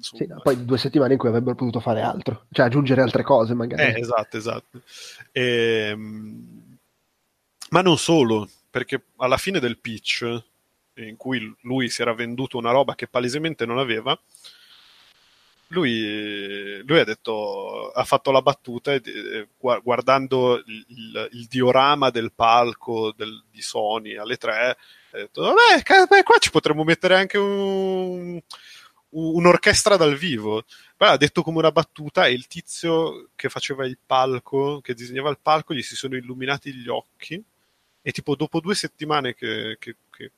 sì, 0.00 0.26
no, 0.26 0.40
poi 0.42 0.64
due 0.64 0.78
settimane 0.78 1.12
in 1.12 1.18
cui 1.18 1.28
avrebbero 1.28 1.54
potuto 1.54 1.78
fare 1.78 2.00
altro, 2.00 2.46
cioè 2.50 2.66
aggiungere 2.66 3.00
altre 3.00 3.22
cose 3.22 3.54
magari. 3.54 3.94
Eh, 3.94 4.00
esatto, 4.00 4.36
esatto. 4.36 4.82
E, 5.30 5.88
ehm, 5.90 6.76
ma 7.70 7.82
non 7.82 7.96
solo, 7.96 8.48
perché 8.70 9.04
alla 9.16 9.36
fine 9.36 9.60
del 9.60 9.78
pitch, 9.78 10.42
in 10.94 11.16
cui 11.16 11.54
lui 11.62 11.88
si 11.90 12.02
era 12.02 12.12
venduto 12.12 12.58
una 12.58 12.72
roba 12.72 12.96
che 12.96 13.06
palesemente 13.06 13.66
non 13.66 13.78
aveva, 13.78 14.18
lui, 15.68 16.82
lui 16.84 16.98
ha 16.98 17.04
detto, 17.04 17.90
ha 17.90 18.04
fatto 18.04 18.30
la 18.30 18.40
battuta 18.40 18.94
e, 18.94 19.48
guardando 19.82 20.56
il, 20.56 20.84
il, 20.88 21.28
il, 21.32 21.46
diorama 21.46 22.08
del 22.10 22.32
palco 22.32 23.12
del, 23.14 23.44
di 23.50 23.60
Sony 23.60 24.16
alle 24.16 24.38
tre, 24.38 24.76
ha 25.10 25.16
detto, 25.16 25.42
vabbè, 25.42 26.22
qua 26.22 26.38
ci 26.38 26.50
potremmo 26.50 26.84
mettere 26.84 27.16
anche 27.16 27.36
un 27.36 28.40
un'orchestra 29.10 29.96
dal 29.96 30.16
vivo. 30.16 30.64
Poi 30.96 31.08
ha 31.08 31.16
detto 31.16 31.42
come 31.42 31.58
una 31.58 31.72
battuta 31.72 32.26
e 32.26 32.32
il 32.32 32.46
tizio 32.46 33.28
che 33.34 33.48
faceva 33.48 33.86
il 33.86 33.98
palco, 34.04 34.80
che 34.80 34.94
disegnava 34.94 35.30
il 35.30 35.38
palco, 35.40 35.74
gli 35.74 35.82
si 35.82 35.96
sono 35.96 36.16
illuminati 36.16 36.74
gli 36.74 36.88
occhi 36.88 37.42
e 38.02 38.12
tipo 38.12 38.36
dopo 38.36 38.60
due 38.60 38.74
settimane 38.74 39.34
che, 39.34 39.76
che, 39.78 39.96
che 40.10 40.30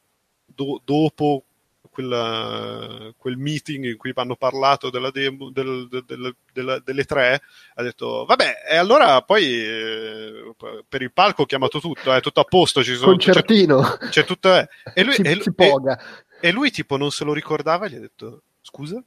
do, 0.44 0.80
dopo 0.84 1.44
quella, 1.90 3.12
quel 3.16 3.36
meeting 3.36 3.84
in 3.86 3.96
cui 3.96 4.12
hanno 4.14 4.36
parlato 4.36 4.90
della 4.90 5.10
demo, 5.10 5.50
del, 5.50 5.88
del, 5.88 6.34
del, 6.52 6.82
delle 6.84 7.04
tre, 7.04 7.42
ha 7.74 7.82
detto 7.82 8.24
vabbè, 8.24 8.64
e 8.70 8.76
allora 8.76 9.22
poi 9.22 9.44
eh, 9.62 10.54
per 10.88 11.02
il 11.02 11.12
palco 11.12 11.42
ho 11.42 11.46
chiamato 11.46 11.80
tutto, 11.80 12.12
è 12.12 12.20
tutto 12.20 12.40
a 12.40 12.44
posto, 12.44 12.82
ci 12.82 12.94
sono, 12.94 13.10
concertino, 13.10 13.82
c'è, 13.82 14.08
c'è 14.08 14.24
tutto, 14.24 14.54
eh. 14.54 14.68
e, 14.94 15.02
lui, 15.02 15.14
si, 15.14 15.22
e, 15.22 15.40
si 15.40 15.52
e, 15.56 15.74
e 16.40 16.52
lui 16.52 16.70
tipo 16.70 16.96
non 16.96 17.10
se 17.10 17.24
lo 17.24 17.32
ricordava 17.32 17.86
e 17.86 17.90
gli 17.90 17.96
ha 17.96 18.00
detto 18.00 18.42
Scusa? 18.70 19.02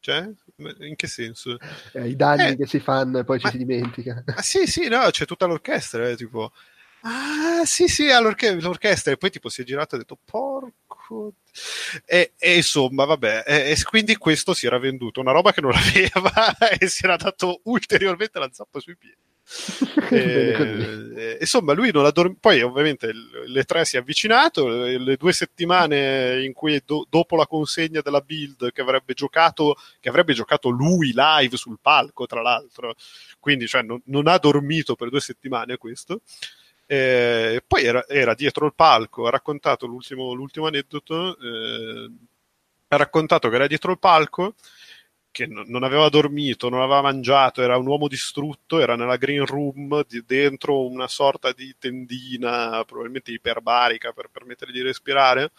Cioè? 0.00 0.28
In 0.80 0.96
che 0.96 1.06
senso? 1.06 1.58
Eh, 1.92 2.08
I 2.08 2.16
danni 2.16 2.48
eh, 2.48 2.56
che 2.56 2.66
si 2.66 2.80
fanno 2.80 3.18
e 3.18 3.24
poi 3.24 3.38
ma, 3.40 3.50
ci 3.50 3.58
si 3.58 3.64
dimentica. 3.64 4.24
Ah, 4.34 4.42
sì, 4.42 4.66
sì, 4.66 4.88
no, 4.88 5.08
c'è 5.10 5.26
tutta 5.26 5.46
l'orchestra, 5.46 6.08
eh, 6.08 6.16
tipo... 6.16 6.52
Ah, 7.02 7.64
sì, 7.64 7.86
sì, 7.88 8.06
l'orchestra. 8.08 9.12
E 9.12 9.16
poi 9.16 9.30
tipo 9.30 9.48
si 9.48 9.60
è 9.60 9.64
girato 9.64 9.94
e 9.94 9.98
ha 9.98 10.00
detto, 10.00 10.18
porco... 10.24 11.34
E, 12.06 12.32
e 12.38 12.56
insomma, 12.56 13.04
vabbè, 13.04 13.44
e, 13.46 13.70
e, 13.72 13.82
quindi 13.82 14.16
questo 14.16 14.54
si 14.54 14.66
era 14.66 14.78
venduto, 14.78 15.20
una 15.20 15.32
roba 15.32 15.52
che 15.52 15.60
non 15.60 15.72
aveva 15.76 16.56
e 16.78 16.86
si 16.88 17.04
era 17.04 17.16
dato 17.16 17.60
ulteriormente 17.64 18.38
la 18.38 18.48
zappa 18.50 18.80
sui 18.80 18.96
piedi 18.96 19.31
e, 20.10 21.12
eh, 21.14 21.36
insomma, 21.40 21.72
lui 21.72 21.90
non 21.92 22.04
ha 22.04 22.10
dormito. 22.10 22.40
Poi, 22.40 22.62
ovviamente, 22.62 23.12
le 23.46 23.64
tre 23.64 23.84
si 23.84 23.96
è 23.96 24.00
avvicinato. 24.00 24.66
Le 24.68 25.16
due 25.16 25.32
settimane 25.32 26.42
in 26.44 26.52
cui, 26.52 26.80
do- 26.84 27.06
dopo 27.08 27.36
la 27.36 27.46
consegna 27.46 28.00
della 28.00 28.20
build, 28.20 28.72
che 28.72 28.80
avrebbe 28.80 29.14
giocato, 29.14 29.76
che 30.00 30.08
avrebbe 30.08 30.32
giocato 30.32 30.68
lui 30.68 31.12
live 31.14 31.56
sul 31.56 31.78
palco, 31.80 32.26
tra 32.26 32.40
l'altro, 32.40 32.94
quindi, 33.38 33.66
cioè, 33.66 33.82
non, 33.82 34.00
non 34.06 34.26
ha 34.26 34.38
dormito 34.38 34.94
per 34.94 35.10
due 35.10 35.20
settimane 35.20 35.76
questo. 35.76 36.22
E 36.86 37.62
poi 37.66 37.84
era, 37.84 38.06
era, 38.06 38.34
dietro 38.34 38.66
il 38.66 38.74
palco, 38.74 39.26
ha 39.26 39.30
raccontato 39.30 39.86
l'ultimo, 39.86 40.32
l'ultimo 40.32 40.66
aneddoto. 40.66 41.38
Eh, 41.38 42.10
ha 42.88 42.96
raccontato 42.96 43.48
che 43.48 43.54
era 43.54 43.66
dietro 43.66 43.92
il 43.92 43.98
palco 43.98 44.54
che 45.32 45.46
non 45.46 45.82
aveva 45.82 46.08
dormito, 46.10 46.68
non 46.68 46.82
aveva 46.82 47.00
mangiato, 47.00 47.62
era 47.62 47.78
un 47.78 47.86
uomo 47.86 48.06
distrutto, 48.06 48.78
era 48.78 48.96
nella 48.96 49.16
green 49.16 49.46
room 49.46 50.04
di, 50.06 50.22
dentro 50.26 50.86
una 50.86 51.08
sorta 51.08 51.52
di 51.52 51.74
tendina, 51.78 52.84
probabilmente 52.84 53.32
iperbarica 53.32 54.12
per 54.12 54.28
permettere 54.30 54.72
di 54.72 54.82
respirare. 54.82 55.52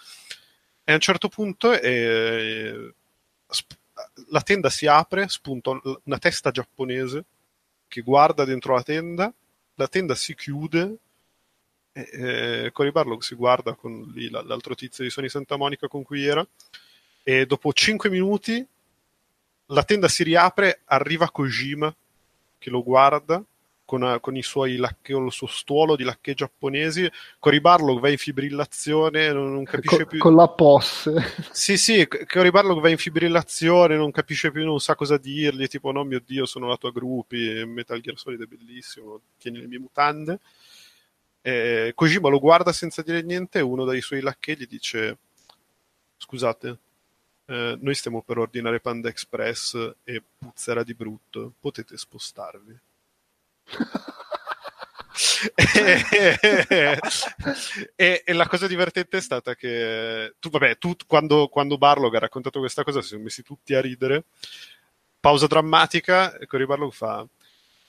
E 0.84 0.92
a 0.92 0.96
un 0.96 1.02
certo 1.02 1.28
punto 1.28 1.74
eh, 1.74 2.94
sp- 3.48 3.78
la 4.30 4.42
tenda 4.42 4.70
si 4.70 4.86
apre, 4.86 5.28
spunta 5.28 5.80
una 6.04 6.20
testa 6.20 6.52
giapponese 6.52 7.26
che 7.88 8.02
guarda 8.02 8.46
dentro 8.46 8.76
la 8.76 8.84
tenda, 8.84 9.34
la 9.76 9.88
tenda 9.88 10.14
si 10.14 10.36
chiude 10.36 10.98
e 11.94 12.10
eh, 12.12 12.72
Cory 12.72 12.92
Barlog 12.92 13.22
si 13.22 13.36
guarda 13.36 13.74
con 13.74 14.12
lì, 14.14 14.30
l'altro 14.30 14.76
tizio 14.76 15.04
di 15.04 15.10
Sony 15.10 15.30
Santa 15.30 15.58
Monica 15.58 15.88
con 15.88 16.04
cui 16.04 16.26
era 16.26 16.46
e 17.24 17.46
dopo 17.46 17.72
5 17.72 18.10
minuti 18.10 18.66
la 19.74 19.84
tenda 19.84 20.08
si 20.08 20.24
riapre, 20.24 20.82
arriva 20.86 21.30
Kojima 21.30 21.94
che 22.58 22.70
lo 22.70 22.84
guarda 22.84 23.44
con, 23.86 24.18
con, 24.22 24.36
i 24.38 24.42
suoi 24.42 24.78
lacche, 24.78 25.14
il 25.14 25.32
suo 25.32 25.48
stuolo 25.48 25.96
di 25.96 26.04
lacche 26.04 26.34
giapponesi. 26.34 27.10
Cory 27.40 27.60
Barlog 27.60 28.00
va 28.00 28.10
in 28.10 28.18
fibrillazione, 28.18 29.32
non, 29.32 29.54
non 29.54 29.64
capisce 29.64 29.98
con, 29.98 30.06
più. 30.08 30.20
Con 30.20 30.36
la 30.36 30.48
POS. 30.48 31.52
Sì, 31.52 31.78
sì, 31.78 32.08
Cory 32.08 32.50
Barlog 32.50 32.80
va 32.80 32.90
in 32.90 32.98
fibrillazione, 32.98 33.96
non 33.96 34.12
capisce 34.12 34.52
più, 34.52 34.64
non 34.64 34.80
sa 34.80 34.96
cosa 34.96 35.18
dirgli. 35.18 35.68
Tipo, 35.68 35.92
no, 35.92 36.04
mio 36.04 36.22
dio, 36.26 36.46
sono 36.46 36.68
la 36.68 36.78
tua 36.78 36.92
gruppi. 36.92 37.64
Metal 37.66 38.00
Gear 38.00 38.18
Solid 38.18 38.42
è 38.42 38.46
bellissimo, 38.46 39.22
tieni 39.38 39.60
le 39.60 39.68
mie 39.68 39.80
mutande. 39.80 40.40
E 41.42 41.92
Kojima 41.94 42.30
lo 42.30 42.40
guarda 42.40 42.72
senza 42.72 43.02
dire 43.02 43.22
niente. 43.22 43.60
Uno 43.60 43.84
dei 43.86 44.02
suoi 44.02 44.22
lacche 44.22 44.56
gli 44.56 44.66
dice: 44.66 45.18
Scusate, 46.18 46.78
eh, 47.46 47.78
noi 47.80 47.96
stiamo 47.96 48.22
per 48.22 48.38
ordinare 48.38 48.80
Panda 48.80 49.10
Express 49.10 49.76
e 50.04 50.24
puzzerà 50.38 50.84
di 50.84 50.94
brutto, 50.94 51.54
potete 51.60 51.98
spostarvi. 51.98 52.80
e, 55.56 56.40
e, 57.96 58.24
e, 58.26 58.34
la 58.34 58.48
cosa 58.48 58.68
divertente 58.68 59.18
è 59.18 59.22
stata 59.22 59.56
che 59.56 60.36
tu, 60.40 60.50
vabbè, 60.50 60.78
tu 60.78 60.96
quando, 61.06 61.48
quando 61.48 61.78
Barlog 61.78 62.16
ha 62.16 62.20
raccontato 62.20 62.60
questa 62.60 62.84
cosa 62.84 63.02
si 63.02 63.10
sono 63.10 63.24
messi 63.24 63.44
tutti 63.44 63.74
a 63.74 63.82
ridere. 63.82 64.26
Pausa 65.20 65.48
drammatica 65.48 66.38
e 66.38 66.48
Cory 66.48 66.66
Barlog 66.66 66.92
fa: 66.92 67.26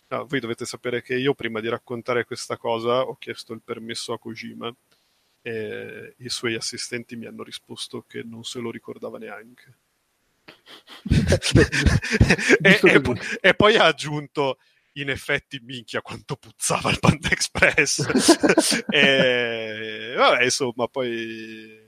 no, 0.08 0.26
Voi 0.26 0.40
dovete 0.40 0.66
sapere 0.66 1.02
che 1.02 1.14
io 1.14 1.34
prima 1.34 1.60
di 1.60 1.68
raccontare 1.68 2.24
questa 2.24 2.56
cosa 2.56 3.00
ho 3.02 3.16
chiesto 3.18 3.52
il 3.52 3.60
permesso 3.64 4.12
a 4.12 4.18
Kojima 4.18 4.74
e 5.46 6.14
i 6.18 6.30
suoi 6.30 6.54
assistenti 6.54 7.16
mi 7.16 7.26
hanno 7.26 7.42
risposto 7.42 8.06
che 8.08 8.22
non 8.22 8.44
se 8.44 8.60
lo 8.60 8.70
ricordava 8.70 9.18
neanche. 9.18 9.76
e, 12.62 12.80
e, 12.82 13.02
e, 13.40 13.54
poi 13.54 13.76
ha 13.76 13.84
aggiunto 13.84 14.58
in 14.92 15.10
effetti 15.10 15.60
minchia 15.62 16.00
quanto 16.00 16.36
puzzava 16.36 16.90
il 16.90 16.98
Panda 16.98 17.28
Express 17.28 18.84
e 18.88 20.14
vabbè 20.16 20.44
insomma 20.44 20.86
poi 20.86 21.82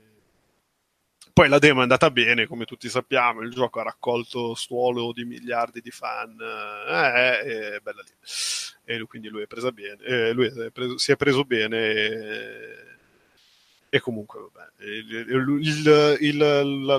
poi 1.33 1.49
la 1.49 1.59
demo 1.59 1.79
è 1.79 1.83
andata 1.83 2.09
bene, 2.09 2.47
come 2.47 2.65
tutti 2.65 2.89
sappiamo, 2.89 3.41
il 3.41 3.51
gioco 3.51 3.79
ha 3.79 3.83
raccolto 3.83 4.55
stuolo 4.55 5.13
di 5.13 5.23
miliardi 5.23 5.81
di 5.81 5.91
fan, 5.91 6.35
eh, 6.39 7.39
è 7.75 7.79
bella 7.79 8.01
lì. 8.01 8.11
E 8.85 9.03
quindi 9.03 9.27
lui 9.27 9.43
è 9.43 9.47
presa 9.47 9.71
bene, 9.71 10.03
eh, 10.03 10.31
lui 10.31 10.47
è 10.47 10.71
preso, 10.71 10.97
si 10.97 11.11
è 11.11 11.15
preso 11.15 11.43
bene 11.43 12.96
e, 13.89 13.97
e 13.97 13.99
comunque 13.99 14.39
vabbè, 14.51 14.83
il, 14.85 15.11
il, 15.29 16.17
il, 16.19 16.37
la, 16.37 16.97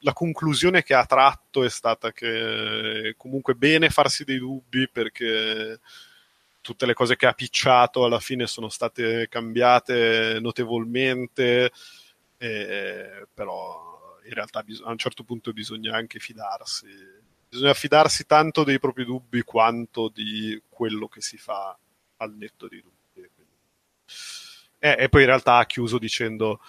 la, 0.00 0.12
conclusione 0.12 0.82
che 0.82 0.94
ha 0.94 1.04
tratto 1.04 1.64
è 1.64 1.68
stata 1.68 2.12
che 2.12 3.14
comunque 3.16 3.54
bene 3.54 3.90
farsi 3.90 4.24
dei 4.24 4.38
dubbi 4.38 4.88
perché 4.88 5.80
tutte 6.60 6.86
le 6.86 6.94
cose 6.94 7.16
che 7.16 7.26
ha 7.26 7.32
picciato 7.32 8.04
alla 8.04 8.20
fine 8.20 8.46
sono 8.46 8.68
state 8.68 9.26
cambiate 9.28 10.38
notevolmente, 10.40 11.72
eh, 12.36 13.26
però 13.32 14.18
in 14.24 14.34
realtà 14.34 14.62
bis- 14.62 14.82
a 14.84 14.90
un 14.90 14.98
certo 14.98 15.24
punto 15.24 15.52
bisogna 15.52 15.96
anche 15.96 16.18
fidarsi. 16.18 16.86
Bisogna 17.48 17.72
fidarsi 17.72 18.26
tanto 18.26 18.64
dei 18.64 18.78
propri 18.78 19.06
dubbi 19.06 19.40
quanto 19.42 20.10
di 20.12 20.60
quello 20.68 21.08
che 21.08 21.22
si 21.22 21.38
fa 21.38 21.76
al 22.18 22.34
netto 22.34 22.68
dei 22.68 22.82
dubbi. 22.82 22.97
Eh, 24.78 24.96
e 24.98 25.08
poi 25.08 25.22
in 25.22 25.26
realtà 25.28 25.56
ha 25.56 25.66
chiuso 25.66 25.98
dicendo 25.98 26.60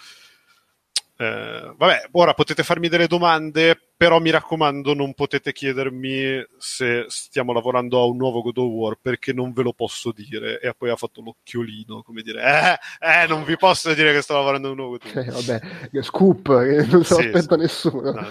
eh, 1.21 1.73
vabbè, 1.75 2.07
ora 2.11 2.33
potete 2.33 2.63
farmi 2.63 2.87
delle 2.87 3.05
domande, 3.05 3.77
però 3.97 4.21
mi 4.21 4.29
raccomando 4.29 4.93
non 4.93 5.13
potete 5.13 5.51
chiedermi 5.51 6.41
se 6.57 7.07
stiamo 7.09 7.51
lavorando 7.51 7.99
a 7.99 8.05
un 8.05 8.15
nuovo 8.15 8.41
God 8.41 8.57
of 8.59 8.69
War 8.69 8.97
perché 9.01 9.33
non 9.33 9.51
ve 9.51 9.63
lo 9.63 9.73
posso 9.73 10.13
dire. 10.13 10.61
E 10.61 10.73
poi 10.77 10.89
ha 10.89 10.95
fatto 10.95 11.21
l'occhiolino, 11.21 12.03
come 12.03 12.21
dire, 12.21 12.41
eh, 12.41 13.23
eh 13.23 13.27
non 13.27 13.43
vi 13.43 13.57
posso 13.57 13.93
dire 13.93 14.13
che 14.13 14.21
sto 14.21 14.35
lavorando 14.35 14.69
a 14.69 14.71
un 14.71 14.77
nuovo 14.77 14.97
God 14.97 15.07
of 15.07 15.13
War. 15.13 15.25
Eh, 15.29 15.59
vabbè, 15.89 16.01
scoop, 16.03 16.59
che 16.63 16.85
non 16.85 17.03
se 17.03 17.13
lo 17.15 17.19
sì, 17.19 17.27
aspetta 17.27 17.55
sì. 17.55 17.61
nessuno. 17.61 18.11
No, 18.11 18.27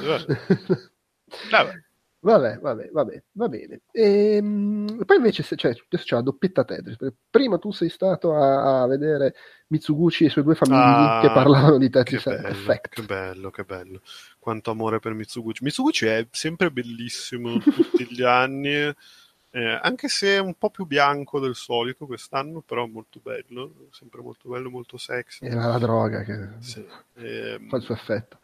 vabbè. 1.51 1.88
Vabbè, 2.20 2.59
vabbè, 2.59 2.89
vabbè, 2.90 3.23
va 3.32 3.49
bene. 3.49 3.82
E, 3.93 4.36
ehm, 4.36 5.05
poi 5.05 5.16
invece 5.16 5.45
cioè, 5.45 5.70
adesso 5.70 6.05
c'è 6.05 6.16
la 6.16 6.23
doppietta 6.23 6.65
Tetris. 6.65 6.97
Prima 7.31 7.59
tu 7.59 7.70
sei 7.70 7.89
stato 7.89 8.35
a, 8.35 8.82
a, 8.82 8.86
vedere 8.89 9.35
Mitsuguchi 9.69 10.24
e 10.24 10.27
i 10.27 10.31
suoi 10.31 10.43
due 10.43 10.57
famigli 10.57 10.81
ah, 10.81 11.20
che 11.23 11.31
parlavano 11.31 11.78
di 11.78 11.89
Tetris 11.89 12.24
che 12.24 12.31
bello, 12.31 12.49
Effect. 12.49 12.89
Che 12.89 13.03
bello, 13.03 13.51
che 13.51 13.62
bello. 13.62 14.01
Quanto 14.39 14.73
amore 14.73 14.99
per 14.99 15.15
Mitsuguchi. 15.15 15.62
Mitsuguchi 15.62 16.07
è 16.07 16.27
sempre 16.31 16.73
bellissimo 16.73 17.59
tutti 17.62 18.07
gli 18.11 18.23
anni. 18.23 18.93
Eh, 19.51 19.81
anche 19.81 20.09
se 20.09 20.36
è 20.36 20.39
un 20.39 20.55
po' 20.55 20.70
più 20.70 20.86
bianco 20.86 21.39
del 21.39 21.55
solito 21.55 22.05
quest'anno, 22.05 22.62
però 22.62 22.86
molto 22.86 23.20
bello, 23.23 23.86
sempre 23.93 24.23
molto 24.23 24.49
bello, 24.49 24.70
molto 24.70 24.99
sexy. 24.99 25.47
Era 25.47 25.66
la 25.69 25.78
droga 25.78 26.23
che 26.23 26.49
sì. 26.59 26.85
eh, 27.15 27.59
fa 27.69 27.77
il 27.77 27.82
suo 27.82 27.95
effetto. 27.95 28.39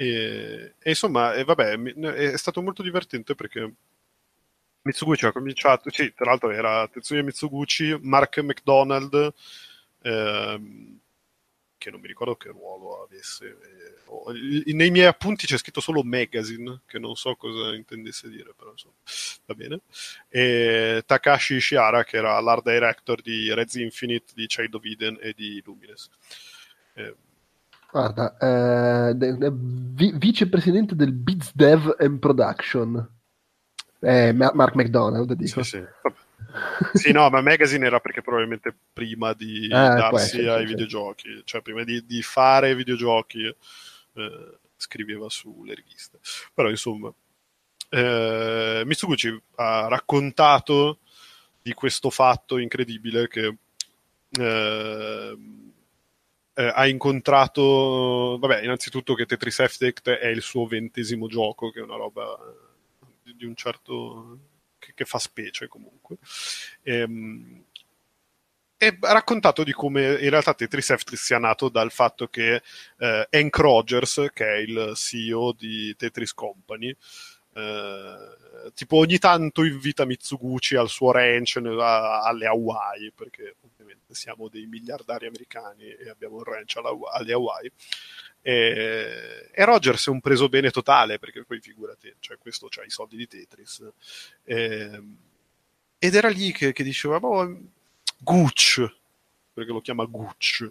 E, 0.00 0.76
e 0.78 0.88
insomma, 0.88 1.34
e 1.34 1.44
vabbè, 1.44 1.78
è 1.78 2.36
stato 2.38 2.62
molto 2.62 2.82
divertente 2.82 3.34
perché 3.34 3.70
Mitsuguchi 4.80 5.26
ha 5.26 5.32
cominciato, 5.32 5.90
sì, 5.90 6.14
tra 6.14 6.24
l'altro 6.24 6.50
era 6.50 6.88
Tetsuya 6.88 7.22
Mitsuguchi, 7.22 7.98
Mark 8.00 8.38
McDonald, 8.38 9.34
ehm, 10.00 10.98
che 11.76 11.90
non 11.90 12.00
mi 12.00 12.06
ricordo 12.06 12.34
che 12.36 12.48
ruolo 12.48 13.02
avesse. 13.04 13.58
Eh, 14.64 14.72
nei 14.72 14.90
miei 14.90 15.04
appunti 15.04 15.46
c'è 15.46 15.58
scritto 15.58 15.82
solo 15.82 16.02
magazine, 16.02 16.80
che 16.86 16.98
non 16.98 17.14
so 17.14 17.34
cosa 17.36 17.74
intendesse 17.74 18.30
dire, 18.30 18.54
però 18.56 18.70
insomma, 18.70 18.94
va 19.44 19.54
bene. 19.54 19.80
E 20.30 21.02
Takashi 21.04 21.56
Ishihara, 21.56 22.04
che 22.04 22.16
era 22.16 22.40
l'art 22.40 22.64
director 22.64 23.20
di 23.20 23.52
Reds 23.52 23.74
Infinite, 23.74 24.32
di 24.34 24.46
Child 24.46 24.74
of 24.76 24.84
Eden 24.86 25.18
e 25.20 25.34
di 25.34 25.60
Lumines. 25.62 26.08
Eh, 26.94 27.14
Guarda, 27.90 28.36
eh, 28.38 29.14
vi, 29.52 30.12
vicepresidente 30.16 30.94
del 30.94 31.12
Beats 31.12 31.52
Dev 31.54 31.96
and 31.98 32.18
Production, 32.18 33.08
eh, 34.00 34.32
Mark 34.32 34.74
McDonald, 34.74 35.32
dico. 35.32 35.62
Sì, 35.62 35.78
sì. 35.78 35.84
sì, 36.94 37.12
no, 37.12 37.28
ma 37.30 37.40
Magazine 37.40 37.86
era 37.86 38.00
perché 38.00 38.22
probabilmente 38.22 38.74
prima 38.92 39.32
di 39.32 39.68
ah, 39.72 39.94
darsi 39.94 40.38
essere, 40.38 40.50
ai 40.50 40.66
sì, 40.66 40.72
videogiochi, 40.72 41.42
cioè 41.44 41.62
prima 41.62 41.82
di, 41.82 42.04
di 42.06 42.22
fare 42.22 42.74
videogiochi, 42.74 43.44
eh, 43.46 44.58
scriveva 44.76 45.28
sulle 45.28 45.74
riviste. 45.74 46.18
Però 46.54 46.68
insomma, 46.68 47.12
eh, 47.88 48.82
Mitsuguchi 48.84 49.42
ha 49.56 49.88
raccontato 49.88 50.98
di 51.60 51.74
questo 51.74 52.08
fatto 52.10 52.58
incredibile 52.58 53.28
che 53.28 53.56
eh, 54.38 55.36
eh, 56.54 56.72
ha 56.74 56.86
incontrato, 56.86 58.38
vabbè, 58.40 58.62
innanzitutto 58.62 59.14
che 59.14 59.26
Tetris 59.26 59.60
Effect 59.60 60.10
è 60.10 60.28
il 60.28 60.42
suo 60.42 60.66
ventesimo 60.66 61.28
gioco, 61.28 61.70
che 61.70 61.80
è 61.80 61.82
una 61.82 61.96
roba 61.96 62.38
di, 63.22 63.34
di 63.36 63.44
un 63.44 63.54
certo... 63.54 64.38
Che, 64.78 64.92
che, 64.94 65.04
fa 65.04 65.18
specie 65.18 65.68
comunque. 65.68 66.16
Ehm, 66.84 67.64
e 68.82 68.96
ha 68.98 69.12
raccontato 69.12 69.62
di 69.62 69.72
come 69.72 70.18
in 70.22 70.30
realtà 70.30 70.54
Tetris 70.54 70.88
Effect 70.88 71.14
sia 71.14 71.38
nato 71.38 71.68
dal 71.68 71.90
fatto 71.90 72.28
che 72.28 72.62
eh, 72.96 73.28
Hank 73.30 73.58
Rogers, 73.58 74.28
che 74.32 74.46
è 74.46 74.56
il 74.56 74.92
CEO 74.94 75.52
di 75.52 75.94
Tetris 75.96 76.32
Company, 76.32 76.96
eh, 77.52 78.72
tipo 78.74 78.96
ogni 78.96 79.18
tanto 79.18 79.64
invita 79.64 80.04
Mitsuguchi 80.04 80.76
al 80.76 80.88
suo 80.88 81.10
ranch 81.10 81.56
alle 81.56 82.46
Hawaii, 82.46 83.12
perché 83.12 83.56
siamo 84.08 84.48
dei 84.48 84.66
miliardari 84.66 85.26
americani 85.26 85.84
e 85.84 86.08
abbiamo 86.08 86.36
un 86.36 86.44
ranch 86.44 86.76
alle 86.76 87.32
Hawaii. 87.32 87.70
E, 88.42 89.50
e 89.52 89.64
Rogers 89.64 90.06
è 90.06 90.10
un 90.10 90.20
preso 90.20 90.48
bene 90.48 90.70
totale 90.70 91.18
perché 91.18 91.44
poi 91.44 91.60
figurati, 91.60 92.14
cioè 92.20 92.38
questo 92.38 92.68
ha 92.70 92.84
i 92.84 92.90
soldi 92.90 93.16
di 93.16 93.26
Tetris. 93.26 93.86
E, 94.44 95.02
ed 95.98 96.14
era 96.14 96.28
lì 96.28 96.52
che, 96.52 96.72
che 96.72 96.82
diceva: 96.82 97.20
boh, 97.20 97.58
Gooch, 98.18 98.82
perché 99.52 99.72
lo 99.72 99.80
chiama 99.80 100.04
Gooch. 100.04 100.66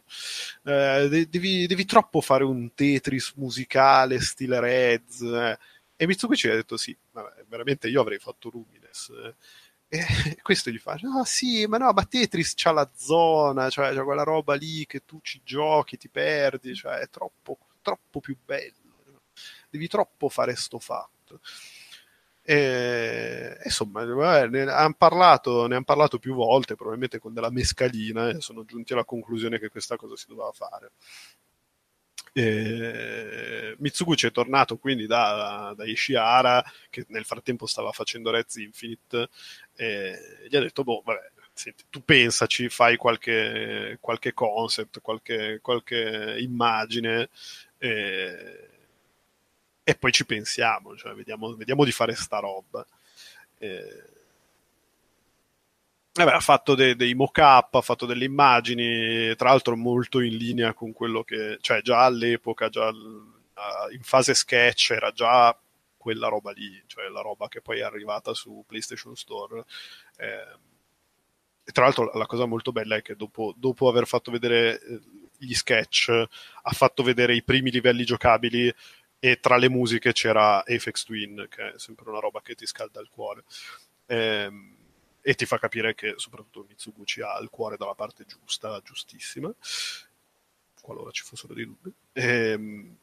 Eh, 0.63 1.27
devi, 1.29 1.67
devi, 1.67 1.85
troppo 1.85 2.21
fare 2.21 2.43
un 2.43 2.73
Tetris 2.73 3.33
musicale 3.35 4.19
stile 4.19 4.59
Reds. 4.59 5.21
Eh. 5.21 5.57
E 6.01 6.07
Mitsubishi 6.07 6.47
ha 6.47 6.55
detto: 6.55 6.77
Sì, 6.77 6.97
vabbè, 7.11 7.43
veramente 7.49 7.89
io 7.89 7.99
avrei 7.99 8.19
fatto 8.19 8.49
Lumines. 8.49 9.09
Eh. 9.09 9.35
E 9.89 9.99
questo 10.41 10.69
gli 10.69 10.77
fa, 10.77 10.97
no 11.01 11.25
sì, 11.25 11.65
ma 11.65 11.77
no, 11.77 11.91
ma 11.91 12.05
Tetris 12.05 12.53
c'ha 12.55 12.71
la 12.71 12.89
zona, 12.95 13.69
cioè 13.69 13.91
c'è 13.93 14.03
quella 14.03 14.23
roba 14.23 14.53
lì 14.55 14.85
che 14.85 15.03
tu 15.03 15.19
ci 15.21 15.41
giochi, 15.43 15.97
ti 15.97 16.07
perdi, 16.07 16.73
cioè 16.73 16.99
è 16.99 17.09
troppo, 17.09 17.57
troppo 17.81 18.21
più 18.21 18.37
bello. 18.45 18.77
Devi 19.69 19.87
troppo 19.89 20.29
fare 20.29 20.55
sto 20.55 20.79
fatto. 20.79 21.41
E, 22.41 23.57
insomma, 23.63 24.05
ne 24.05 24.61
hanno 24.71 24.95
parlato, 24.97 25.65
han 25.65 25.83
parlato 25.83 26.17
più 26.17 26.33
volte, 26.33 26.75
probabilmente 26.75 27.19
con 27.19 27.33
della 27.33 27.51
mescalina, 27.51 28.29
e 28.29 28.39
sono 28.41 28.63
giunti 28.63 28.93
alla 28.93 29.05
conclusione 29.05 29.59
che 29.59 29.69
questa 29.69 29.97
cosa 29.97 30.15
si 30.15 30.27
doveva 30.27 30.51
fare. 30.53 30.91
E 32.39 33.75
Mitsuguchi 33.79 34.27
è 34.27 34.31
tornato 34.31 34.77
quindi 34.77 35.05
da, 35.07 35.73
da 35.75 35.85
Ishihara, 35.85 36.63
che 36.89 37.05
nel 37.09 37.25
frattempo 37.25 37.65
stava 37.65 37.91
facendo 37.91 38.31
Reds 38.31 38.55
Infinite, 38.55 39.27
e 39.75 40.47
gli 40.47 40.55
ha 40.55 40.61
detto: 40.61 40.83
Boh, 40.83 41.01
vabbè, 41.03 41.31
senti, 41.51 41.83
tu 41.89 42.01
pensaci, 42.01 42.69
fai 42.69 42.95
qualche, 42.95 43.97
qualche 43.99 44.33
concept, 44.33 45.01
qualche, 45.01 45.59
qualche 45.61 46.37
immagine. 46.39 47.29
E, 47.77 48.69
e, 49.83 49.95
poi 49.95 50.11
ci 50.13 50.25
pensiamo, 50.25 50.95
cioè 50.95 51.13
vediamo, 51.13 51.55
vediamo 51.55 51.83
di 51.83 51.91
fare 51.91 52.15
sta 52.15 52.39
roba. 52.39 52.85
E, 53.57 54.03
Vabbè, 56.23 56.35
ha 56.35 56.41
fatto 56.41 56.75
de- 56.75 56.95
dei 56.95 57.13
mock-up, 57.13 57.75
ha 57.75 57.81
fatto 57.81 58.05
delle 58.05 58.25
immagini, 58.25 59.35
tra 59.35 59.49
l'altro 59.49 59.75
molto 59.75 60.19
in 60.19 60.35
linea 60.35 60.73
con 60.73 60.91
quello 60.91 61.23
che, 61.23 61.57
cioè 61.61 61.81
già 61.81 62.03
all'epoca, 62.03 62.69
già 62.69 62.91
in 63.91 64.03
fase 64.03 64.33
sketch 64.33 64.91
era 64.91 65.11
già 65.11 65.57
quella 65.97 66.27
roba 66.27 66.51
lì, 66.51 66.81
cioè 66.87 67.09
la 67.09 67.21
roba 67.21 67.47
che 67.47 67.61
poi 67.61 67.79
è 67.79 67.83
arrivata 67.83 68.33
su 68.33 68.63
PlayStation 68.65 69.15
Store. 69.15 69.63
Eh, 70.17 70.57
e 71.63 71.71
tra 71.71 71.83
l'altro 71.83 72.11
la 72.13 72.25
cosa 72.25 72.45
molto 72.45 72.71
bella 72.71 72.95
è 72.95 73.01
che 73.01 73.15
dopo, 73.15 73.53
dopo 73.55 73.87
aver 73.87 74.07
fatto 74.07 74.31
vedere 74.31 74.81
eh, 74.81 74.99
gli 75.37 75.53
sketch, 75.53 76.09
ha 76.09 76.71
fatto 76.71 77.03
vedere 77.03 77.35
i 77.35 77.43
primi 77.43 77.69
livelli 77.69 78.05
giocabili 78.05 78.73
e 79.19 79.39
tra 79.39 79.57
le 79.57 79.69
musiche 79.69 80.13
c'era 80.13 80.59
Apex 80.59 81.03
Twin, 81.03 81.45
che 81.49 81.73
è 81.73 81.79
sempre 81.79 82.09
una 82.09 82.19
roba 82.19 82.41
che 82.41 82.55
ti 82.55 82.65
scalda 82.65 82.99
il 83.01 83.09
cuore. 83.09 83.43
Eh, 84.05 84.49
e 85.21 85.33
ti 85.35 85.45
fa 85.45 85.57
capire 85.57 85.95
che 85.95 86.13
soprattutto 86.17 86.65
Mitsuguchi 86.67 87.21
ha 87.21 87.37
il 87.39 87.49
cuore 87.49 87.77
dalla 87.77 87.95
parte 87.95 88.25
giusta, 88.25 88.81
giustissima, 88.83 89.53
qualora 90.81 91.11
ci 91.11 91.23
fossero 91.23 91.53
dei 91.53 91.65
dubbi. 91.65 91.91
Ehm, 92.13 92.97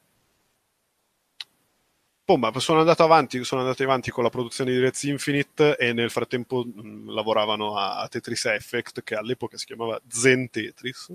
Oh, 2.28 2.36
ma 2.38 2.50
sono 2.58 2.80
andato 2.80 3.04
avanti, 3.04 3.44
sono 3.44 3.60
andati 3.60 3.84
avanti 3.84 4.10
con 4.10 4.24
la 4.24 4.30
produzione 4.30 4.72
di 4.72 4.80
Reds 4.80 5.04
Infinite 5.04 5.76
e 5.76 5.92
nel 5.92 6.10
frattempo 6.10 6.64
mh, 6.64 6.80
mm, 6.80 7.10
lavoravano 7.10 7.76
a, 7.76 8.00
a, 8.00 8.08
Tetris 8.08 8.46
Effect, 8.46 9.04
che 9.04 9.14
all'epoca 9.14 9.56
si 9.56 9.64
chiamava 9.64 10.00
Zen 10.08 10.50
Tetris. 10.50 11.12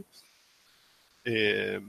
E, 1.21 1.81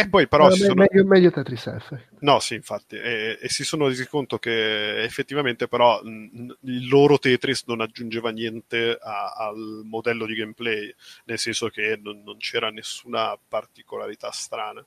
E 0.00 0.08
poi 0.08 0.28
però... 0.28 0.44
No, 0.46 0.54
si 0.54 0.60
sono... 0.60 0.74
meglio, 0.74 1.04
meglio 1.04 1.32
Tetris 1.32 1.66
Effect. 1.66 2.18
No, 2.20 2.38
sì, 2.38 2.54
infatti, 2.54 2.94
e, 2.94 3.36
e, 3.40 3.48
si 3.48 3.64
sono 3.64 3.88
resi 3.88 4.06
conto 4.06 4.38
che 4.38 5.02
effettivamente 5.02 5.66
però 5.66 6.00
mh, 6.00 6.58
il 6.60 6.86
loro 6.86 7.18
Tetris 7.18 7.64
non 7.66 7.80
aggiungeva 7.80 8.30
niente 8.30 8.96
a, 8.96 9.32
al 9.32 9.80
modello 9.82 10.24
di 10.24 10.36
gameplay, 10.36 10.94
nel 11.24 11.38
senso 11.40 11.68
che 11.68 11.98
non, 12.00 12.22
non 12.22 12.36
c'era 12.36 12.70
nessuna 12.70 13.36
particolarità 13.48 14.30
strana. 14.30 14.86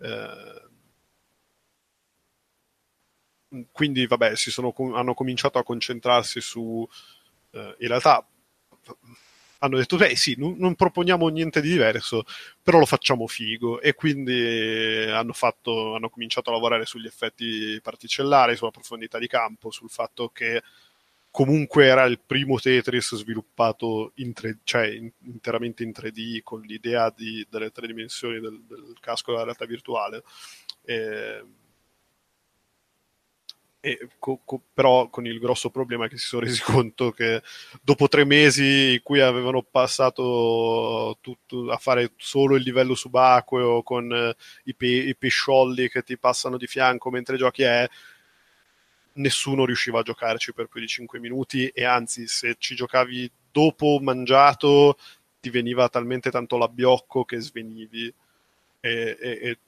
Eh, 0.00 0.68
quindi, 3.70 4.06
vabbè, 4.06 4.34
sono, 4.34 4.72
hanno 4.94 5.12
cominciato 5.12 5.58
a 5.58 5.62
concentrarsi 5.62 6.40
su... 6.40 6.88
Eh, 7.50 7.76
in 7.80 7.88
realtà 7.88 8.26
hanno 9.58 9.76
detto, 9.76 9.96
beh 9.96 10.16
sì, 10.16 10.34
non, 10.38 10.56
non, 10.58 10.74
proponiamo 10.74 11.28
niente 11.28 11.60
di 11.60 11.70
diverso, 11.70 12.24
però 12.62 12.78
lo 12.78 12.86
facciamo 12.86 13.26
figo. 13.26 13.80
E 13.80 13.94
quindi 13.94 15.06
hanno, 15.10 15.32
fatto, 15.32 15.94
hanno 15.94 16.08
cominciato 16.10 16.50
a 16.50 16.54
lavorare 16.54 16.86
sugli 16.86 17.06
effetti 17.06 17.78
particellari, 17.82 18.56
sulla 18.56 18.70
profondità 18.70 19.18
di 19.18 19.26
campo, 19.26 19.70
sul 19.70 19.90
fatto 19.90 20.28
che 20.30 20.62
comunque 21.30 21.84
era 21.84 22.04
il 22.04 22.18
primo 22.18 22.58
Tetris 22.58 23.14
sviluppato 23.16 24.12
in 24.16 24.32
tre, 24.32 24.58
cioè 24.64 24.86
in, 24.86 25.10
interamente 25.24 25.82
in 25.82 25.90
3D 25.90 26.40
con 26.42 26.62
l'idea 26.62 27.12
di, 27.14 27.46
delle 27.50 27.70
tre 27.70 27.86
dimensioni 27.86 28.40
del, 28.40 28.62
del 28.66 28.96
casco 29.00 29.32
della 29.32 29.44
realtà 29.44 29.66
virtuale. 29.66 30.22
E, 30.82 30.94
e, 30.94 31.44
co, 34.18 34.40
co, 34.44 34.60
però 34.74 35.08
con 35.08 35.26
il 35.26 35.38
grosso 35.38 35.70
problema 35.70 36.08
che 36.08 36.18
si 36.18 36.26
sono 36.26 36.42
resi 36.42 36.62
conto 36.64 37.12
che 37.12 37.42
dopo 37.82 38.08
tre 38.08 38.24
mesi 38.24 38.94
in 38.94 39.00
cui 39.02 39.20
avevano 39.20 39.62
passato 39.62 41.18
tutto, 41.20 41.70
a 41.70 41.76
fare 41.76 42.12
solo 42.16 42.56
il 42.56 42.62
livello 42.62 42.94
subacqueo 42.94 43.82
con 43.82 44.12
eh, 44.12 44.34
i, 44.64 44.74
pe, 44.74 44.86
i, 44.86 45.14
pesciolli 45.14 45.88
che 45.88 46.02
ti 46.02 46.18
passano 46.18 46.56
di 46.56 46.66
fianco 46.66 47.10
mentre 47.10 47.36
giochi 47.36 47.62
è 47.62 47.88
nessuno 49.14 49.64
riusciva 49.64 50.00
a 50.00 50.02
giocarci 50.02 50.52
per 50.52 50.66
più 50.66 50.80
di 50.80 50.88
5 50.88 51.18
minuti 51.18 51.68
e 51.68 51.84
anzi 51.84 52.26
se 52.26 52.56
ci 52.58 52.74
giocavi 52.74 53.30
dopo 53.50 53.98
mangiato 54.02 54.98
ti 55.40 55.50
veniva 55.50 55.88
talmente 55.88 56.30
tanto 56.30 56.56
l'abbiocco 56.58 57.24
che 57.24 57.40
svenivi. 57.40 58.12
E, 58.80 59.16
e, 59.18 59.30
e 59.42 59.58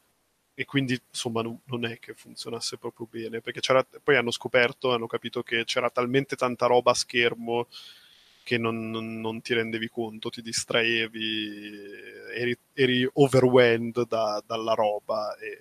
e 0.59 0.65
quindi 0.65 1.01
insomma 1.09 1.41
non, 1.41 1.61
non, 1.67 1.85
è 1.85 2.01
che 2.01 2.15
funzionasse 2.15 2.79
proprio 2.79 3.07
bene 3.09 3.41
perché 3.41 3.61
poi 4.03 4.17
hanno 4.17 4.33
scoperto, 4.33 4.93
hanno 4.93 5.07
capito 5.07 5.45
che 5.45 5.63
c'era 5.65 5.89
talmente 5.89 6.35
tanta 6.35 6.67
roba 6.67 6.91
a 6.91 6.95
schermo 6.95 7.69
che 8.43 8.59
non, 8.59 8.91
non, 8.91 9.21
non 9.21 9.41
ti 9.41 9.55
rendevi 9.55 9.89
conto, 9.89 10.31
ti 10.31 10.43
distraevi, 10.43 11.81
eri, 12.35 12.59
eri 12.73 13.09
overwhelmed 13.13 14.05
da, 14.09 14.43
dalla 14.45 14.75
roba 14.75 15.37
e, 15.37 15.47
e, 15.47 15.59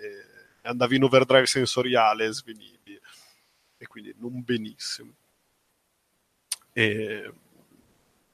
andavi 0.64 0.96
in 0.96 1.04
overdrive 1.04 1.46
sensoriale 1.46 2.26
e 2.26 2.34
svenivi 2.34 3.00
e 3.78 3.86
quindi 3.86 4.16
non 4.18 4.42
benissimo. 4.44 5.14
E, 6.74 7.32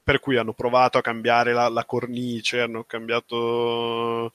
per 0.02 0.22
cui 0.22 0.38
hanno 0.38 0.54
provato 0.54 0.98
a 0.98 1.02
cambiare 1.02 1.52
la, 1.52 1.68
la 1.68 1.84
cornice, 1.84 2.62
hanno 2.62 2.86
cambiato 2.86 4.32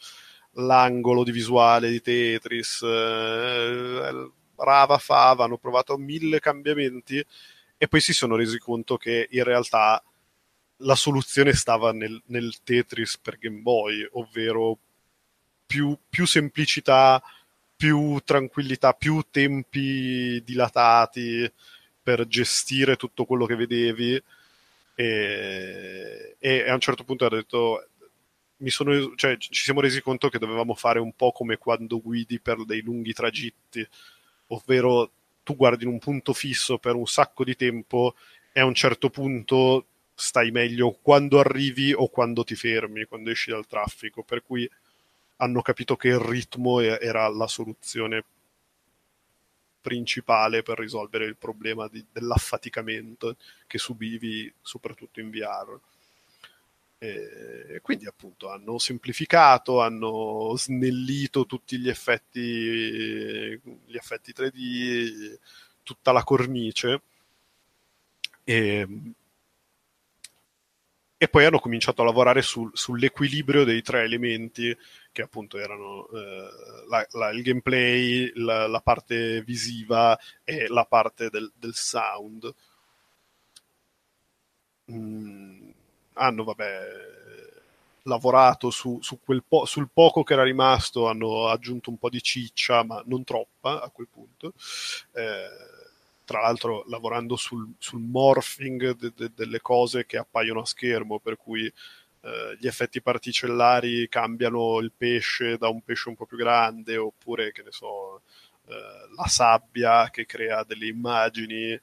l'angolo 0.59 1.25
di 1.25 1.33
visuale 1.33 1.91
di 1.91 2.01
Tetris, 2.01 2.83
eh, 2.83 4.31
Rava 4.57 4.99
Fava, 4.99 5.45
hanno 5.45 5.59
provato 5.59 5.97
mille 5.97 6.41
cambiamenti 6.41 7.25
e 7.77 7.89
poi 7.89 8.01
si 8.01 8.13
sono 8.13 8.37
resi 8.37 8.59
conto 8.59 8.97
che 8.97 9.29
in 9.31 9.45
realtà 9.45 10.03
la 10.83 10.95
soluzione 10.95 11.53
stava 11.53 11.93
nel, 11.93 12.21
nel 12.27 12.55
Tetris 12.63 13.19
per 13.19 13.39
Game 13.39 13.61
Boy, 13.61 14.09
ovvero 14.13 14.79
più, 15.67 15.97
più, 16.09 16.27
semplicità, 16.27 17.23
più 17.77 18.21
tranquillità, 18.25 18.93
più 18.93 19.25
tempi 19.31 20.43
dilatati 20.45 21.51
per 22.03 22.27
gestire 22.27 22.97
tutto 22.97 23.25
quello 23.25 23.47
che 23.47 23.57
vedevi. 23.57 24.23
E, 24.95 26.37
e 26.39 26.69
a 26.69 26.75
un 26.75 26.81
certo 26.81 27.05
punto 27.05 27.27
ha 27.27 27.29
detto 27.29 27.88
sono, 28.67 29.15
cioè, 29.15 29.37
ci 29.39 29.63
siamo 29.63 29.81
resi 29.81 30.03
conto 30.03 30.29
che 30.29 30.39
dovevamo 30.39 30.75
fare 30.75 30.99
un 30.99 31.13
po' 31.15 31.33
come 31.33 31.59
quando 31.59 32.01
guidi 32.01 32.41
per 32.41 32.65
dei 32.65 32.83
lunghi 32.83 33.13
tragitti, 33.13 33.87
ovvero 34.49 35.11
tu 35.43 35.57
guardi 35.57 35.85
in 35.85 35.91
un 35.91 35.99
punto 35.99 36.33
fisso 36.33 36.79
per 36.79 36.95
un 36.95 37.07
sacco 37.07 37.45
di 37.45 37.57
tempo 37.57 38.15
e 38.53 38.61
a 38.61 38.65
un 38.65 38.75
certo 38.75 39.11
punto 39.11 39.87
stai 40.15 40.51
meglio 40.51 40.91
quando 41.01 41.39
arrivi 41.39 41.93
o 41.93 42.09
quando 42.09 42.43
ti 42.43 42.57
fermi, 42.57 43.05
quando 43.05 43.31
esci 43.31 43.51
dal 43.51 43.67
traffico, 43.67 44.25
per 44.25 44.43
cui 44.43 44.69
hanno 45.37 45.63
capito 45.63 45.97
che 45.97 46.09
il 46.09 46.19
ritmo 46.19 46.81
era 46.81 47.29
la 47.29 47.47
soluzione 47.47 48.25
principale 49.81 50.63
per 50.63 50.79
risolvere 50.79 51.25
il 51.25 51.37
problema 51.37 51.89
di, 51.89 52.05
dell'affaticamento 52.13 53.37
che 53.67 53.79
subivi 53.79 54.53
soprattutto 54.61 55.21
in 55.21 55.31
VR. 55.31 55.79
E 57.01 57.79
quindi 57.81 58.07
appunto 58.07 58.51
hanno 58.51 58.79
semplificato, 58.79 59.81
hanno 59.81 60.55
snellito 60.57 61.47
tutti 61.47 61.79
gli 61.79 61.89
effetti, 61.89 62.41
gli 62.41 63.97
effetti 63.97 64.33
3D, 64.33 65.39
tutta 65.85 66.13
la 66.13 66.25
cornice 66.25 67.03
e, 68.49 68.87
e 71.19 71.29
poi 71.29 71.45
hanno 71.45 71.59
cominciato 71.59 72.03
a 72.03 72.05
lavorare 72.07 72.43
sul, 72.43 72.71
sull'equilibrio 72.73 73.65
dei 73.65 73.83
tre 73.83 74.03
elementi 74.05 74.75
che 75.13 75.23
appunto 75.23 75.59
erano 75.59 76.09
eh, 76.09 76.49
la, 76.89 77.07
la, 77.13 77.31
il 77.31 77.43
gameplay, 77.43 78.33
la, 78.37 78.67
la, 78.67 78.81
parte 78.81 79.43
visiva 79.43 80.19
e 80.45 80.67
la 80.69 80.85
parte 80.87 81.29
del, 81.31 81.53
del 81.57 81.75
sound. 81.75 82.55
Mm 84.91 85.58
hanno 86.19 86.45
vabbè, 86.45 86.81
lavorato 88.03 88.71
su, 88.71 88.99
su 89.01 89.19
po- 89.47 89.65
sul 89.67 89.89
poco 89.93 90.23
che 90.23 90.33
era 90.33 90.43
rimasto, 90.43 91.09
hanno 91.09 91.49
aggiunto 91.49 91.91
un 91.91 91.99
po' 91.99 92.09
di 92.09 92.23
ciccia, 92.23 92.83
ma 92.83 93.03
non 93.07 93.25
troppa 93.25 93.83
a 93.83 93.91
quel 93.91 94.09
punto. 94.11 94.53
Eh, 95.13 95.77
tra 96.25 96.41
l'altro 96.43 96.85
lavorando 96.89 97.37
sul, 97.37 97.67
sul 97.79 98.01
morphing 98.01 98.97
de- 98.97 99.13
de- 99.17 99.31
delle 99.35 99.61
cose 99.61 100.05
che 100.07 100.19
appaiono 100.19 100.61
a 100.61 100.67
schermo, 100.67 101.19
per 101.19 101.37
cui 101.37 101.65
eh, 101.67 102.57
gli 102.59 102.67
effetti 102.67 103.01
particellari 103.01 104.09
cambiano 104.09 104.79
il 104.81 104.93
pesce 104.97 105.57
da 105.57 105.69
un 105.69 105.81
pesce 105.83 106.09
un 106.09 106.17
po' 106.17 106.27
più 106.27 106.37
grande, 106.37 106.97
oppure, 106.97 107.53
che 107.53 107.63
ne 107.63 107.71
so, 107.73 108.23
eh, 108.67 108.75
la 109.17 109.27
sabbia 109.27 110.11
che 110.11 110.27
crea 110.27 110.65
delle 110.65 110.87
immagini 110.87 111.79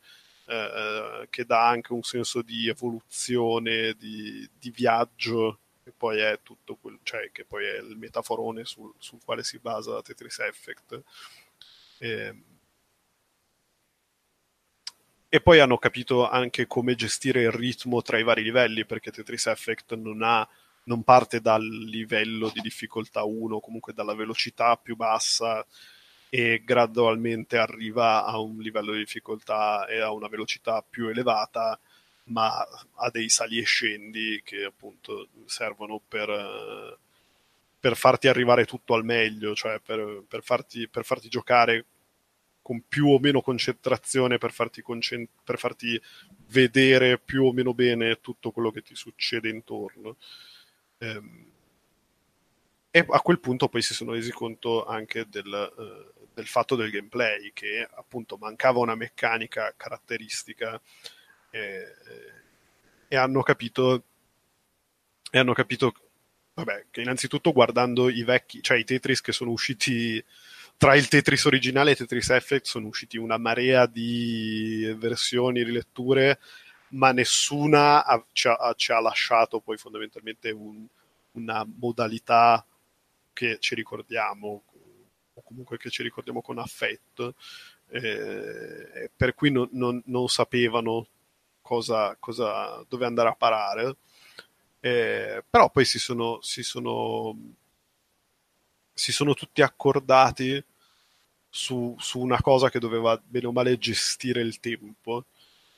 eh, 0.47 1.27
che 1.29 1.45
dà 1.45 1.67
anche 1.67 1.93
un 1.93 2.03
senso 2.03 2.41
di 2.41 2.67
evoluzione, 2.67 3.93
di, 3.93 4.47
di 4.57 4.69
viaggio, 4.71 5.59
che 5.83 5.91
poi 5.95 6.19
è 6.19 6.39
tutto 6.43 6.75
quel, 6.75 6.99
cioè 7.03 7.31
che 7.31 7.45
poi 7.45 7.65
è 7.65 7.77
il 7.77 7.97
metaforone 7.97 8.65
sul, 8.65 8.93
sul 8.97 9.19
quale 9.23 9.43
si 9.43 9.59
basa 9.59 10.01
Tetris 10.01 10.39
Effect. 10.39 11.01
E, 11.99 12.43
e 15.29 15.41
poi 15.41 15.59
hanno 15.59 15.77
capito 15.77 16.27
anche 16.29 16.65
come 16.65 16.95
gestire 16.95 17.41
il 17.41 17.51
ritmo 17.51 18.01
tra 18.01 18.17
i 18.17 18.23
vari 18.23 18.43
livelli, 18.43 18.85
perché 18.85 19.11
Tetris 19.11 19.47
Effect 19.47 19.95
non 19.95 20.21
ha 20.23 20.47
non 20.85 21.03
parte 21.03 21.41
dal 21.41 21.63
livello 21.63 22.49
di 22.53 22.61
difficoltà 22.61 23.23
1, 23.23 23.59
comunque 23.59 23.93
dalla 23.93 24.13
velocità 24.13 24.77
più 24.77 24.95
bassa 24.95 25.65
e 26.35 26.63
gradualmente 26.65 27.57
arriva 27.57 28.25
a 28.25 28.39
un 28.39 28.57
livello 28.57 28.91
di 28.91 28.97
difficoltà 28.97 29.87
e 29.87 30.01
a 30.01 30.11
una 30.11 30.27
velocità 30.27 30.83
più 30.83 31.07
elevata, 31.07 31.79
ma 32.25 32.49
ha 32.95 33.09
dei 33.09 33.29
sali 33.29 33.57
e 33.59 33.63
scendi 33.63 34.41
che 34.43 34.65
appunto 34.65 35.29
servono 35.45 36.01
per, 36.05 36.99
per 37.79 37.95
farti 37.95 38.27
arrivare 38.27 38.65
tutto 38.65 38.95
al 38.95 39.05
meglio, 39.05 39.55
cioè 39.55 39.79
per, 39.79 40.25
per, 40.27 40.43
farti, 40.43 40.89
per 40.89 41.05
farti 41.05 41.29
giocare 41.29 41.85
con 42.61 42.83
più 42.85 43.07
o 43.07 43.17
meno 43.17 43.39
concentrazione 43.39 44.37
per 44.37 44.51
farti, 44.51 44.81
concent- 44.81 45.29
per 45.41 45.57
farti, 45.57 45.97
vedere 46.47 47.17
più 47.17 47.45
o 47.45 47.53
meno 47.53 47.73
bene 47.73 48.19
tutto 48.19 48.51
quello 48.51 48.71
che 48.71 48.81
ti 48.81 48.93
succede 48.93 49.47
intorno. 49.47 50.17
Ehm, 50.97 51.53
e 52.95 53.05
a 53.09 53.19
quel 53.19 53.41
punto 53.41 53.67
poi 53.67 53.81
si 53.81 53.93
sono 53.93 54.13
resi 54.13 54.31
conto 54.31 54.85
anche 54.85 55.27
del, 55.27 55.73
uh, 55.75 56.14
del 56.35 56.47
fatto 56.47 56.75
del 56.75 56.91
gameplay, 56.91 57.51
che 57.53 57.87
appunto 57.95 58.37
mancava 58.37 58.79
una 58.79 58.95
meccanica 58.95 59.73
caratteristica 59.75 60.79
e, 61.49 61.83
e 63.07 63.15
hanno 63.15 63.41
capito 63.41 64.03
e 65.31 65.39
hanno 65.39 65.53
capito 65.53 65.93
vabbè, 66.53 66.85
che 66.91 67.01
innanzitutto 67.01 67.51
guardando 67.51 68.09
i 68.09 68.23
vecchi, 68.23 68.61
cioè 68.61 68.77
i 68.77 68.83
Tetris 68.83 69.21
che 69.21 69.31
sono 69.31 69.51
usciti 69.51 70.23
tra 70.77 70.95
il 70.95 71.07
Tetris 71.07 71.45
originale 71.45 71.91
e 71.91 71.95
Tetris 71.95 72.29
Effect 72.29 72.65
sono 72.65 72.87
usciti 72.87 73.17
una 73.17 73.37
marea 73.37 73.85
di 73.85 74.93
versioni, 74.97 75.63
riletture, 75.63 76.39
ma 76.89 77.11
nessuna 77.11 78.05
ha, 78.05 78.23
ci, 78.31 78.47
ha, 78.47 78.73
ci, 78.75 78.91
ha, 78.91 78.99
lasciato 78.99 79.59
poi 79.59 79.77
fondamentalmente 79.77 80.51
un, 80.51 80.85
una 81.33 81.65
modalità 81.77 82.65
che 83.33 83.57
ci 83.59 83.75
ricordiamo, 83.75 84.63
comunque 85.55 85.77
che 85.77 85.89
ci 85.89 86.03
ricordiamo 86.03 86.41
con 86.41 86.59
affetto, 86.59 87.35
eh, 87.87 89.09
per 89.15 89.33
cui 89.33 89.51
non, 89.51 89.69
non, 89.71 90.01
non 90.07 90.27
sapevano 90.27 91.07
cosa, 91.61 92.15
cosa, 92.19 92.83
dove 92.89 93.05
andare 93.05 93.29
a 93.29 93.35
parare. 93.35 93.95
Eh, 94.81 95.43
però 95.49 95.71
poi 95.71 95.85
si 95.85 95.97
sono, 95.97 96.39
si 96.41 96.61
sono, 96.61 97.35
si 98.93 99.11
sono 99.13 99.33
tutti 99.33 99.61
accordati 99.61 100.63
su, 101.49 101.95
su, 101.97 102.19
una 102.19 102.41
cosa 102.41 102.69
che 102.69 102.79
doveva 102.79 103.19
bene 103.23 103.47
o 103.47 103.51
male 103.53 103.77
gestire 103.77 104.41
il 104.41 104.59
tempo. 104.59 105.25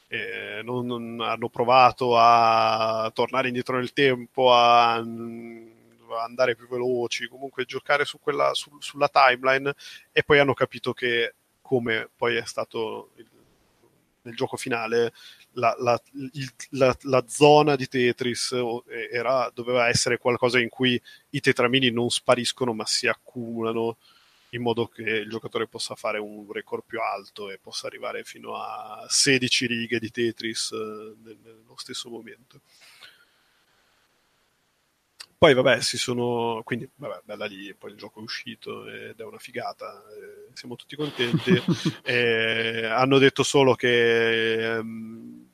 Eh, 0.07 0.61
non, 0.63 0.85
non, 0.87 1.21
hanno 1.21 1.49
provato 1.49 2.17
a 2.17 3.11
tornare 3.13 3.47
indietro 3.47 3.77
nel 3.77 3.93
tempo, 3.93 4.53
a, 4.53 5.01
andare 6.15 6.55
più 6.55 6.67
veloci, 6.67 7.27
comunque 7.27 7.65
giocare 7.65 8.05
su 8.05 8.19
quella, 8.19 8.53
su, 8.53 8.71
sulla 8.79 9.09
timeline 9.09 9.73
e 10.11 10.23
poi 10.23 10.39
hanno 10.39 10.53
capito 10.53 10.93
che 10.93 11.33
come 11.61 12.09
poi 12.15 12.35
è 12.35 12.45
stato 12.45 13.11
il, 13.15 13.27
nel 14.21 14.35
gioco 14.35 14.57
finale 14.57 15.13
la, 15.53 15.75
la, 15.79 16.01
il, 16.33 16.51
la, 16.71 16.95
la, 17.01 17.23
zona 17.27 17.75
di 17.75 17.87
Tetris 17.87 18.55
era, 19.11 19.49
doveva 19.53 19.87
essere 19.87 20.17
qualcosa 20.17 20.59
in 20.59 20.69
cui 20.69 21.01
i 21.31 21.39
tetramini 21.39 21.89
non 21.89 22.09
spariscono 22.09 22.73
ma 22.73 22.85
si 22.85 23.07
accumulano 23.07 23.97
in 24.51 24.61
modo 24.61 24.87
che 24.87 25.01
il 25.01 25.29
giocatore 25.29 25.67
possa 25.67 25.95
fare 25.95 26.19
un 26.19 26.49
record 26.51 26.83
più 26.85 27.01
alto 27.01 27.49
e 27.49 27.57
possa 27.57 27.87
arrivare 27.87 28.23
fino 28.23 28.55
a 28.55 29.05
16 29.07 29.65
righe 29.65 29.99
di 29.99 30.09
Tetris 30.09 30.71
eh, 30.71 31.15
nello 31.23 31.75
stesso 31.75 32.09
momento. 32.09 32.61
Poi 35.39 35.53
vabbè, 35.53 35.81
si 35.81 35.97
sono. 35.99 36.61
Quindi, 36.63 36.89
vabbè, 36.95 37.21
bella 37.23 37.45
lì, 37.45 37.71
poi 37.75 37.91
il 37.91 37.97
gioco 37.97 38.19
è 38.19 38.23
uscito 38.23 38.87
ed 38.87 39.19
è 39.19 39.23
una 39.23 39.37
figata, 39.37 40.03
eh, 40.09 40.49
siamo 40.53 40.75
tutti 40.75 40.95
contenti. 40.95 41.51
eh, 42.03 42.85
hanno 42.85 43.19
detto 43.19 43.43
solo 43.43 43.75
che 43.75 44.77
ehm, 44.77 45.47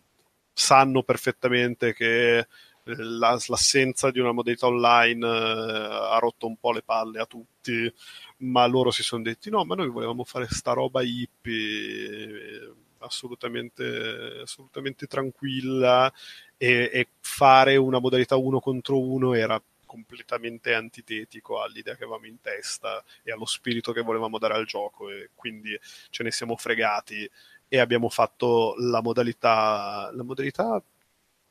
sanno 0.53 1.03
perfettamente 1.03 1.93
che 1.93 2.37
eh, 2.37 2.47
la, 2.83 3.37
l'assenza 3.47 4.09
di 4.09 4.19
una 4.19 4.31
modalità 4.31 4.67
online 4.67 5.27
ha 5.27 6.17
rotto 6.17 6.47
un 6.47 6.55
po' 6.57 6.71
le 6.71 6.81
palle 6.83 7.19
a 7.19 7.25
tutti, 7.25 7.91
ma 8.37 8.65
loro 8.67 8.89
si 8.89 9.03
sono 9.03 9.23
detti: 9.23 9.49
no, 9.49 9.65
ma 9.65 9.75
noi 9.75 9.89
volevamo 9.89 10.23
fare 10.23 10.47
sta 10.49 10.71
roba 10.71 11.01
hippie. 11.01 12.75
Assolutamente, 12.99 14.39
assolutamente 14.43 15.07
tranquilla 15.07 16.09
e, 16.55 16.89
e, 16.93 17.07
fare 17.19 17.75
una 17.75 17.99
modalità 17.99 18.37
uno 18.37 18.61
contro 18.61 18.97
uno 18.97 19.33
era 19.33 19.61
completamente 19.93 20.73
antitetico 20.73 21.61
all'idea 21.61 21.95
che 21.95 22.03
avevamo 22.03 22.25
in 22.25 22.41
testa 22.41 23.03
e 23.21 23.31
allo 23.31 23.45
spirito 23.45 23.91
che 23.91 24.01
volevamo 24.01 24.39
dare 24.39 24.55
al 24.55 24.65
gioco 24.65 25.11
e 25.11 25.29
quindi 25.35 25.77
ce 26.09 26.23
ne 26.23 26.31
siamo 26.31 26.57
fregati 26.57 27.29
e 27.67 27.79
abbiamo 27.79 28.09
fatto 28.09 28.73
la 28.79 29.03
modalità, 29.03 30.09
la 30.11 30.23
modalità 30.23 30.83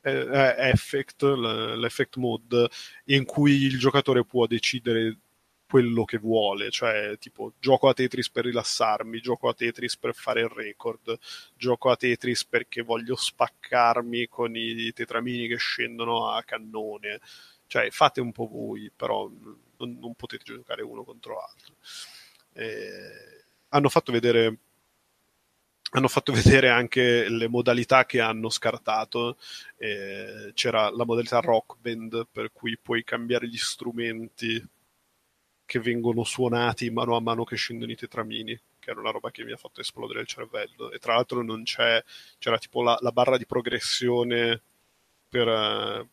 eh, 0.02 0.54
effect, 0.58 1.22
l'effect 1.22 2.16
mode 2.16 2.68
in 3.06 3.24
cui 3.24 3.52
il 3.62 3.78
giocatore 3.78 4.24
può 4.24 4.46
decidere 4.46 5.18
quello 5.72 6.04
che 6.04 6.18
vuole, 6.18 6.70
cioè 6.70 7.16
tipo 7.18 7.54
gioco 7.58 7.88
a 7.88 7.94
Tetris 7.94 8.28
per 8.28 8.44
rilassarmi, 8.44 9.20
gioco 9.20 9.48
a 9.48 9.54
Tetris 9.54 9.96
per 9.96 10.14
fare 10.14 10.40
il 10.42 10.48
record, 10.48 11.16
gioco 11.56 11.90
a 11.90 11.96
Tetris 11.96 12.44
perché 12.44 12.82
voglio 12.82 13.16
spaccarmi 13.16 14.26
con 14.26 14.54
i 14.54 14.92
tetramini 14.92 15.48
che 15.48 15.56
scendono 15.56 16.28
a 16.28 16.42
cannone. 16.42 17.20
Cioè, 17.73 17.91
fate 17.91 18.20
un 18.20 18.33
po' 18.33 18.49
voi, 18.49 18.92
però 18.94 19.31
non, 19.78 19.99
non 19.99 20.15
potete 20.15 20.44
giocare 20.44 20.83
uno 20.83 21.05
contro 21.05 21.36
l'altro. 21.36 21.75
Eh, 22.52 23.44
hanno 23.70 23.89
fatto 23.89 24.12
vedere 24.12 24.59
hanno 25.92 26.09
fatto 26.09 26.33
vedere 26.36 26.68
anche 26.68 27.31
le 27.31 27.49
modalità 27.49 28.05
che 28.05 28.20
hanno 28.20 28.51
scartato. 28.51 29.39
Eh, 29.78 30.51
c'era 30.52 30.91
la 30.91 31.07
modalità 31.07 31.41
rock 31.41 31.78
band, 31.81 32.26
per 32.31 32.52
cui 32.52 32.76
puoi 32.76 33.05
cambiare 33.05 33.49
gli 33.49 33.57
strumenti 33.57 34.62
che 35.65 35.78
vengono 35.81 36.25
suonati 36.25 36.91
mano 36.91 37.17
a 37.17 37.20
mano 37.20 37.44
che 37.44 37.57
scendono 37.57 37.91
i 37.91 37.97
tetramini, 37.97 38.55
che 38.78 38.91
era 38.91 39.01
una 39.01 39.12
roba 39.12 39.31
che 39.31 39.44
mi 39.44 39.52
ha 39.52 39.57
fatto 39.57 39.81
esplodere 39.81 40.20
il 40.20 40.26
cervello. 40.26 40.91
E 40.91 40.99
tra 40.99 41.15
l'altro 41.15 41.42
non 41.42 41.62
c'è, 41.62 42.05
c'era 42.39 42.59
tipo 42.59 42.83
la, 42.83 42.99
la 43.01 43.12
barra 43.12 43.39
di 43.39 43.47
progressione 43.47 44.60
per, 45.26 45.49
uh, 45.49 46.07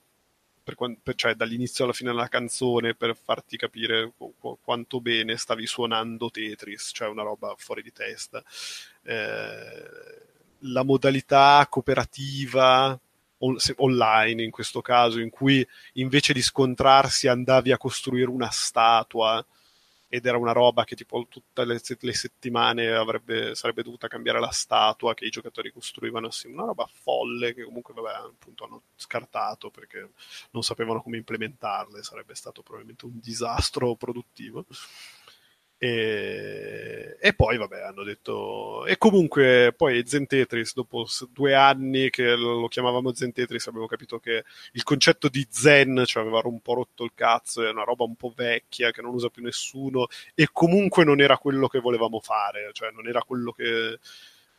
per, 0.76 0.98
per, 1.02 1.16
cioè 1.16 1.34
dall'inizio 1.34 1.84
alla 1.84 1.94
fine 1.94 2.12
della 2.12 2.28
canzone 2.28 2.96
per 2.96 3.16
farti 3.16 3.58
capire 3.58 4.12
qu- 4.18 4.58
quanto 4.62 5.02
bene 5.02 5.38
stavi 5.38 5.66
suonando 5.66 6.30
Tetris, 6.30 6.92
cioè 6.94 7.08
una 7.08 7.24
roba 7.24 7.54
fuori 7.58 7.82
di 7.82 7.92
testa. 7.92 8.44
Eh, 9.04 10.28
la 10.64 10.84
modalità 10.84 11.66
cooperativa 11.70 13.00
on- 13.40 13.58
online 13.78 14.44
in 14.44 14.52
questo 14.52 14.82
caso, 14.82 15.20
in 15.20 15.30
cui 15.30 15.66
invece 15.94 16.34
di 16.34 16.42
scontrarsi 16.42 17.28
andavi 17.28 17.72
a 17.72 17.78
costruire 17.78 18.30
una 18.30 18.50
statua 18.50 19.46
ed 20.10 20.26
era 20.26 20.38
una 20.38 20.52
roba 20.52 20.84
che 20.86 20.96
tipo 20.96 21.26
tutte 21.30 21.64
le, 21.66 21.80
le 22.00 22.14
settimane 22.14 22.92
avrebbe, 22.92 23.54
sarebbe 23.54 23.84
dovuta 23.84 24.08
cambiare 24.08 24.40
la 24.40 24.50
statua 24.50 25.14
che 25.14 25.26
i 25.26 25.30
giocatori 25.30 25.72
costruivano 25.72 26.28
assieme, 26.28 26.56
una 26.56 26.66
roba 26.66 26.90
folle 26.92 27.54
che 27.54 27.64
comunque 27.64 27.94
vabbè, 27.94 28.28
appunto 28.28 28.66
hanno 28.66 28.82
scartato 28.96 29.70
perché 29.70 30.10
non 30.52 30.64
sapevano 30.64 31.04
come 31.04 31.18
implementarle, 31.18 32.02
sarebbe 32.02 32.34
stato 32.34 32.64
probabilmente 32.64 33.06
un 33.06 33.20
disastro 33.20 33.96
produttivo. 33.96 34.66
E, 35.78 36.69
e, 37.30 37.34
poi, 37.34 37.58
vabbè, 37.58 37.82
hanno 37.82 38.04
detto. 38.04 38.86
E 38.86 38.98
comunque, 38.98 39.74
poi 39.76 40.04
Zen 40.06 40.26
Tetris, 40.28 40.74
dopo 40.74 41.06
due 41.32 41.54
anni 41.54 42.10
che 42.10 42.36
lo 42.36 42.68
chiamavamo 42.68 43.14
Zen 43.14 43.32
Tetris, 43.34 43.68
abbiamo 43.68 43.88
capito 43.88 44.20
che 44.20 44.44
il 44.74 44.84
concetto 44.84 45.30
di 45.30 45.46
Zen 45.50 46.04
ci 46.06 46.18
aveva 46.18 46.42
un 46.44 46.60
po' 46.60 46.74
rotto 46.74 47.04
il 47.04 47.12
cazzo, 47.14 47.66
è 47.66 47.70
una 47.70 47.84
roba 47.84 48.04
un 48.04 48.16
po' 48.16 48.34
vecchia 48.36 48.92
che 48.92 49.02
non 49.02 49.14
usa 49.14 49.30
più 49.30 49.44
nessuno, 49.44 50.08
e 50.34 50.50
comunque 50.52 51.04
non 51.04 51.22
era 51.22 51.38
quello 51.38 51.68
che 51.68 51.80
volevamo 51.80 52.20
fare, 52.20 52.72
cioè 52.74 52.92
non 52.92 53.08
era 53.08 53.22
quello 53.24 53.52
che 53.52 54.00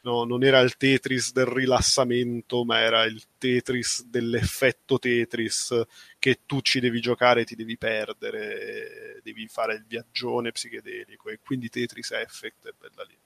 no, 0.03 0.25
non 0.25 0.43
era 0.45 0.61
il 0.61 0.77
Tetris 0.77 1.33
del 1.33 1.47
rilassamento, 1.47 2.65
ma 2.65 2.81
era 2.81 3.05
il 3.05 3.23
Tetris 3.39 4.05
dell'effetto 4.05 4.99
Tetris 4.99 5.83
che 6.19 6.41
tu 6.47 6.61
ci 6.61 6.81
devi 6.81 7.01
giocare, 7.01 7.45
ti 7.45 7.55
devi 7.57 7.77
perdere, 7.77 9.21
devi 9.23 9.47
fare 9.49 9.75
il 9.75 9.85
viaggione 9.87 10.53
psichedelico 10.53 11.29
e 11.31 11.39
quindi 11.39 11.69
Tetris 11.69 12.11
Effect 12.13 12.69
è 12.69 12.73
bella 12.79 13.05
lì. 13.05 13.19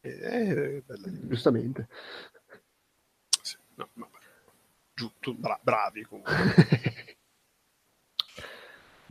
È 0.00 0.82
bella 0.84 1.06
lì. 1.08 1.28
Giustamente. 1.28 1.88
Sì, 3.42 3.56
no, 3.74 3.88
vabbè. 3.94 4.18
Giù, 4.94 5.10
bra- 5.34 5.58
bravi 5.62 6.02
comunque. 6.04 6.34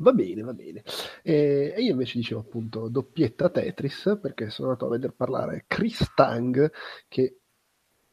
Va 0.01 0.13
bene, 0.13 0.41
va 0.41 0.53
bene. 0.53 0.83
E, 1.21 1.73
e 1.75 1.81
io 1.81 1.91
invece 1.91 2.17
dicevo 2.17 2.41
appunto 2.41 2.87
doppietta 2.89 3.49
Tetris 3.49 4.17
perché 4.19 4.49
sono 4.49 4.69
andato 4.69 4.87
a 4.87 4.89
vedere 4.89 5.13
parlare 5.13 5.65
Chris 5.67 6.11
Tang 6.15 6.71
che 7.07 7.41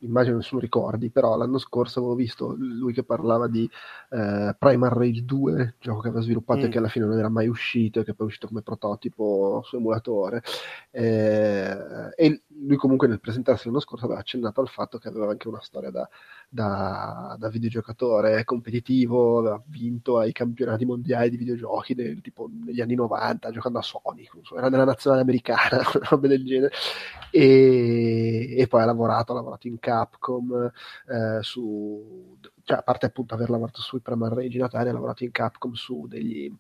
immagino 0.01 0.37
nessuno 0.37 0.61
ricordi, 0.61 1.11
però 1.11 1.37
l'anno 1.37 1.59
scorso 1.59 1.99
avevo 1.99 2.15
visto 2.15 2.55
lui 2.57 2.93
che 2.93 3.03
parlava 3.05 3.49
di 3.49 3.69
eh, 4.11 4.55
Primal 4.57 4.91
Rage 4.91 5.25
2, 5.25 5.77
gioco 5.81 6.01
che 6.01 6.09
aveva 6.09 6.23
sviluppato 6.23 6.61
mm. 6.61 6.65
e 6.65 6.69
che 6.69 6.79
alla 6.79 6.89
fine 6.89 7.07
non 7.07 7.19
era 7.19 7.29
mai 7.29 7.49
uscito 7.49 8.01
e 8.01 8.05
che 8.05 8.15
poi 8.15 8.27
è 8.27 8.29
uscito 8.29 8.49
come 8.49 8.63
prototipo 8.63 9.63
su 9.65 9.77
emulatore. 9.77 10.43
Eh, 10.91 11.77
e 12.17 12.43
lui 12.61 12.77
comunque 12.77 13.07
nel 13.07 13.21
presentarsi 13.21 13.67
l'anno 13.67 13.81
scorso 13.81 14.05
aveva 14.05 14.21
accennato 14.21 14.61
al 14.61 14.69
fatto 14.69 14.99
che 14.99 15.09
aveva 15.09 15.31
anche 15.31 15.49
una 15.49 15.61
storia 15.61 15.91
da, 15.91 16.09
da, 16.49 17.37
da 17.39 17.49
videogiocatore 17.49 18.45
competitivo, 18.45 19.39
aveva 19.39 19.63
vinto 19.67 20.19
ai 20.19 20.33
campionati 20.33 20.85
mondiali 20.85 21.31
di 21.31 21.37
videogiochi 21.37 21.95
del, 21.95 22.21
tipo 22.21 22.49
negli 22.51 22.81
anni 22.81 22.95
90 22.95 23.51
giocando 23.51 23.79
a 23.79 23.83
Sony, 23.83 24.29
era 24.57 24.69
nella 24.69 24.85
nazionale 24.85 25.23
americana, 25.23 25.83
roba 26.09 26.27
del 26.27 26.45
genere, 26.45 26.73
e, 27.31 28.55
e, 28.59 28.67
poi 28.67 28.83
ha 28.83 28.87
lavorato, 28.87 29.33
ha 29.33 29.37
lavorato 29.37 29.67
in 29.67 29.79
Capcom, 29.79 30.71
eh, 31.07 31.39
su, 31.43 32.37
cioè 32.65 32.79
a 32.79 32.83
parte 32.83 33.07
appunto 33.07 33.35
aver 33.35 33.51
lavorato 33.51 33.81
su 33.81 34.01
Primal 34.01 34.31
Rage 34.31 34.57
in 34.57 34.63
Atari, 34.63 34.89
ha 34.89 34.93
lavorato 34.93 35.25
in 35.25 35.31
Capcom 35.31 35.73
su 35.75 36.07
degli 36.07 36.53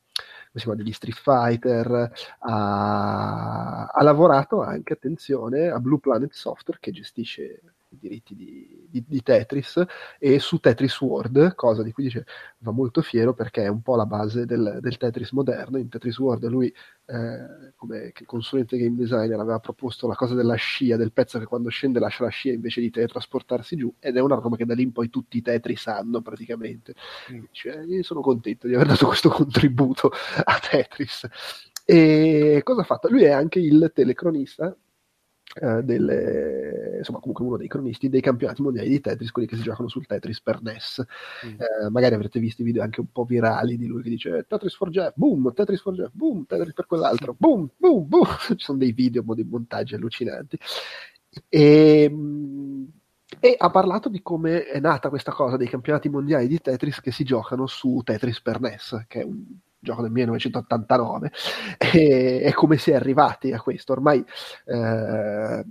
chiama, 0.58 0.76
degli 0.76 0.92
Street 0.92 1.16
Fighter, 1.16 2.10
ha, 2.40 3.86
ha, 3.86 4.02
lavorato 4.02 4.62
anche, 4.62 4.92
attenzione, 4.92 5.68
a 5.68 5.78
Blue 5.78 5.98
Planet 5.98 6.32
Software 6.32 6.80
che 6.80 6.90
gestisce 6.90 7.62
i 7.90 7.98
diritti 7.98 8.34
di, 8.34 8.86
di, 8.90 9.04
di, 9.06 9.22
Tetris 9.22 9.82
e 10.18 10.38
su 10.38 10.58
Tetris 10.58 11.00
World, 11.00 11.54
cosa 11.54 11.82
di 11.82 11.92
cui 11.92 12.04
dice 12.04 12.26
va 12.58 12.70
molto 12.70 13.00
fiero 13.00 13.32
perché 13.32 13.64
è 13.64 13.68
un 13.68 13.80
po' 13.80 13.96
la 13.96 14.04
base 14.04 14.44
del, 14.44 14.78
del 14.80 14.96
Tetris 14.96 15.30
moderno. 15.32 15.78
In 15.78 15.88
Tetris 15.88 16.18
World 16.18 16.46
lui, 16.48 16.72
eh, 17.06 17.72
come 17.76 18.12
consulente 18.26 18.76
game 18.76 18.96
designer, 18.96 19.38
aveva 19.38 19.58
proposto 19.58 20.06
la 20.06 20.14
cosa 20.14 20.34
della 20.34 20.56
scia, 20.56 20.96
del 20.96 21.12
pezzo 21.12 21.38
che 21.38 21.46
quando 21.46 21.70
scende 21.70 21.98
lascia 21.98 22.24
la 22.24 22.30
scia 22.30 22.52
invece 22.52 22.80
di 22.80 22.90
teletrasportarsi 22.90 23.76
giù, 23.76 23.92
ed 23.98 24.16
è 24.16 24.20
una 24.20 24.34
roba 24.34 24.56
che 24.56 24.66
da 24.66 24.74
lì 24.74 24.82
in 24.82 24.92
poi 24.92 25.08
tutti 25.08 25.38
i 25.38 25.42
Tetris 25.42 25.86
hanno 25.86 26.20
praticamente. 26.20 26.94
Mm. 27.32 27.40
Dice, 27.50 27.84
io 27.86 28.02
sono 28.02 28.20
contento 28.20 28.66
di 28.66 28.74
aver 28.74 28.88
dato 28.88 29.06
questo 29.06 29.30
contributo 29.30 30.10
a 30.44 30.58
Tetris. 30.58 31.26
E 31.84 32.60
cosa 32.64 32.82
ha 32.82 32.84
fatto? 32.84 33.08
Lui 33.08 33.22
è 33.22 33.30
anche 33.30 33.60
il 33.60 33.90
telecronista 33.94 34.76
eh, 35.54 35.82
delle, 35.82 36.96
insomma 36.98 37.20
comunque 37.20 37.44
uno 37.44 37.56
dei 37.56 37.68
cronisti 37.68 38.08
dei 38.08 38.20
campionati 38.20 38.62
mondiali 38.62 38.88
di 38.88 39.00
Tetris, 39.00 39.30
quelli 39.30 39.48
che 39.48 39.56
si 39.56 39.62
giocano 39.62 39.88
sul 39.88 40.06
Tetris 40.06 40.40
per 40.40 40.60
NES. 40.62 41.04
Mm. 41.46 41.48
Eh, 41.50 41.90
magari 41.90 42.14
avrete 42.14 42.38
visto 42.38 42.62
i 42.62 42.64
video 42.64 42.82
anche 42.82 43.00
un 43.00 43.10
po' 43.10 43.24
virali 43.24 43.76
di 43.76 43.86
lui 43.86 44.02
che 44.02 44.10
dice 44.10 44.44
Tetris 44.46 44.74
for 44.74 44.90
Jeff, 44.90 45.12
boom, 45.14 45.52
Tetris 45.54 45.80
for 45.80 45.94
Jeff, 45.94 46.10
boom, 46.12 46.44
Tetris 46.46 46.74
per 46.74 46.86
quell'altro, 46.86 47.34
boom, 47.36 47.70
boom, 47.76 48.06
boom. 48.06 48.26
Ci 48.56 48.56
sono 48.58 48.78
dei 48.78 48.92
video, 48.92 49.22
dei 49.26 49.44
montaggi 49.44 49.94
allucinanti. 49.94 50.58
E, 51.48 52.14
e 53.40 53.54
ha 53.56 53.70
parlato 53.70 54.08
di 54.08 54.22
come 54.22 54.64
è 54.64 54.80
nata 54.80 55.08
questa 55.08 55.32
cosa 55.32 55.56
dei 55.56 55.68
campionati 55.68 56.08
mondiali 56.08 56.46
di 56.46 56.58
Tetris 56.58 57.00
che 57.00 57.12
si 57.12 57.24
giocano 57.24 57.66
su 57.66 58.00
Tetris 58.04 58.40
per 58.42 58.60
NES, 58.60 59.04
che 59.06 59.20
è 59.20 59.24
un 59.24 59.44
gioco 59.78 60.02
del 60.02 60.10
1989, 60.10 61.32
e, 61.78 62.40
e 62.44 62.54
come 62.54 62.76
si 62.76 62.90
è 62.90 62.94
arrivati 62.94 63.52
a 63.52 63.60
questo. 63.60 63.92
Ormai 63.92 64.24
eh, 64.66 65.64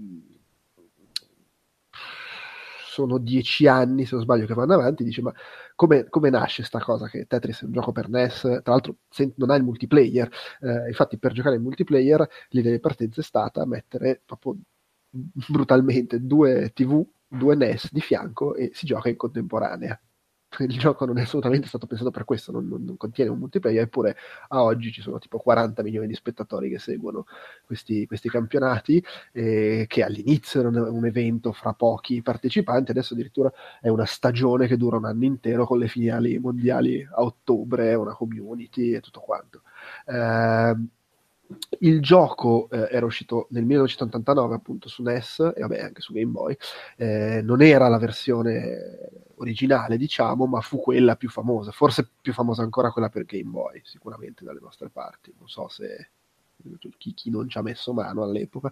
sono 2.98 3.20
dieci 3.20 3.68
anni, 3.68 4.06
se 4.06 4.16
non 4.16 4.24
sbaglio, 4.24 4.48
che 4.48 4.54
vanno 4.56 4.74
avanti, 4.74 5.04
dice 5.04 5.22
ma 5.22 5.32
come, 5.76 6.10
come 6.10 6.30
nasce 6.32 6.62
questa 6.62 6.80
cosa 6.80 7.08
che 7.08 7.28
Tetris 7.28 7.62
è 7.62 7.66
un 7.66 7.72
gioco 7.72 7.92
per 7.92 8.10
NES, 8.10 8.42
tra 8.42 8.62
l'altro 8.74 8.96
non 9.36 9.52
ha 9.52 9.56
il 9.56 9.64
multiplayer, 9.64 10.28
eh, 10.62 10.88
infatti 10.88 11.20
per 11.20 11.34
giocare 11.34 11.58
in 11.58 11.62
multiplayer 11.62 12.28
l'idea 12.50 12.72
di 12.72 12.80
partenza 12.80 13.22
è 13.22 13.24
stata 13.24 13.66
mettere 13.66 14.22
proprio 14.26 14.58
brutalmente 15.10 16.26
due 16.26 16.72
TV, 16.74 17.06
due 17.28 17.56
NES 17.56 17.92
di 17.92 18.02
fianco 18.02 18.56
e 18.56 18.72
si 18.74 18.86
gioca 18.88 19.10
in 19.10 19.18
contemporanea 19.18 20.00
il 20.66 20.78
gioco 20.78 21.06
non 21.06 21.18
è 21.18 21.22
assolutamente 21.22 21.68
stato 21.68 21.86
pensato 21.88 22.12
per 22.12 22.26
questo, 22.26 22.52
non, 22.52 22.68
non, 22.68 22.84
non, 22.84 22.98
contiene 22.98 23.30
un 23.30 23.40
multiplayer, 23.40 23.84
eppure 23.84 24.16
a 24.50 24.64
oggi 24.64 24.92
ci 24.92 25.02
sono 25.02 25.20
tipo 25.20 25.38
40 25.38 25.84
milioni 25.84 26.08
di 26.08 26.14
spettatori 26.16 26.70
che 26.70 26.80
seguono 26.80 27.26
questi, 27.66 28.06
questi 28.06 28.30
campionati, 28.30 29.04
eh, 29.32 29.86
che 29.88 30.04
all'inizio 30.04 30.62
erano 30.62 30.92
un 30.92 31.06
evento 31.06 31.52
fra 31.52 31.74
pochi 31.74 32.22
partecipanti, 32.22 32.92
adesso 32.92 33.14
addirittura 33.14 33.52
è 33.82 33.90
una 33.90 34.06
stagione 34.06 34.68
che 34.68 34.78
dura 34.78 34.98
un 34.98 35.06
anno 35.06 35.26
intero 35.26 35.66
con 35.66 35.80
le 35.80 35.88
finali 35.88 36.38
mondiali 36.40 37.02
a 37.04 37.22
ottobre, 37.22 37.94
una 37.96 38.14
community 38.14 38.94
e 38.94 39.02
tutto 39.02 39.20
quanto. 39.20 39.62
Eh, 40.06 40.76
il 41.80 42.02
gioco 42.02 42.70
eh, 42.70 42.88
era 42.92 43.06
uscito 43.06 43.48
nel 43.52 43.64
1989 43.64 44.56
appunto 44.56 44.90
su 44.90 45.04
NES 45.04 45.52
e 45.56 45.62
vabbè 45.62 45.80
anche 45.80 46.02
su 46.02 46.14
Game 46.14 46.32
Boy, 46.32 46.58
eh, 46.98 47.42
non 47.44 47.62
era 47.62 47.88
la 47.88 47.98
versione 47.98 49.10
originale 49.36 49.98
diciamo, 49.98 50.46
ma 50.46 50.62
fu 50.62 50.80
quella 50.80 51.16
più 51.16 51.30
famosa, 51.30 51.72
forse 51.72 52.10
più 52.22 52.34
famosa 52.34 52.64
ancora 52.64 52.92
quella 52.92 53.10
per 53.10 53.26
Game 53.26 53.50
Boy, 53.50 53.82
sicuramente 53.84 54.44
dalle 54.44 54.60
nostre 54.62 54.90
parti, 54.90 55.34
non 55.38 55.48
so 55.48 55.68
se 55.68 56.10
chi, 56.98 57.14
chi, 57.14 57.30
non 57.30 57.50
ci 57.50 57.58
ha 57.58 57.62
messo 57.62 57.94
mano 57.94 58.24
all'epoca. 58.24 58.72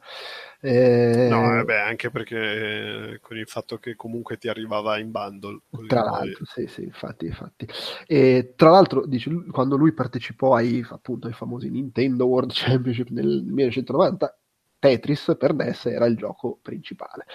Eh, 0.60 1.28
no, 1.30 1.64
beh, 1.64 1.80
anche 1.80 2.10
perché 2.10 3.14
eh, 3.14 3.20
con 3.20 3.38
il 3.38 3.48
fatto 3.48 3.78
che 3.78 3.96
comunque 3.96 4.38
ti 4.38 4.48
arrivava 4.48 4.98
in 4.98 5.12
bundle. 5.12 5.62
Tra 5.88 6.04
l'altro, 6.04 6.46
poi... 6.46 6.68
sì, 6.68 6.74
sì, 6.74 6.84
infatti, 6.84 7.26
infatti. 7.26 7.68
E, 8.08 8.54
tra 8.56 8.70
l'altro, 8.70 9.06
dice, 9.06 9.32
quando 9.52 9.76
lui 9.76 9.94
partecipò 9.94 10.56
ai, 10.56 10.86
appunto, 10.90 11.28
ai 11.28 11.34
famosi 11.34 11.70
Nintendo 11.70 12.26
World 12.26 12.52
Championship 12.54 13.10
nel 13.10 13.44
1990, 13.44 14.40
Tetris 14.80 15.36
per 15.38 15.54
NES 15.54 15.86
era 15.88 16.06
il 16.06 16.16
gioco 16.16 16.60
principale. 16.62 17.26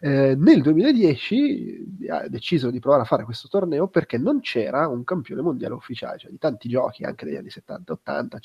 Eh, 0.00 0.34
nel 0.36 0.62
2010 0.62 2.06
ha 2.08 2.28
deciso 2.28 2.70
di 2.70 2.78
provare 2.78 3.02
a 3.02 3.06
fare 3.06 3.24
questo 3.24 3.48
torneo 3.48 3.88
perché 3.88 4.18
non 4.18 4.40
c'era 4.40 4.86
un 4.88 5.04
campione 5.04 5.42
mondiale 5.42 5.74
ufficiale, 5.74 6.18
cioè 6.18 6.30
di 6.30 6.38
tanti 6.38 6.68
giochi 6.68 7.04
anche 7.04 7.24
degli 7.24 7.36
anni 7.36 7.48
70-80 7.48 8.38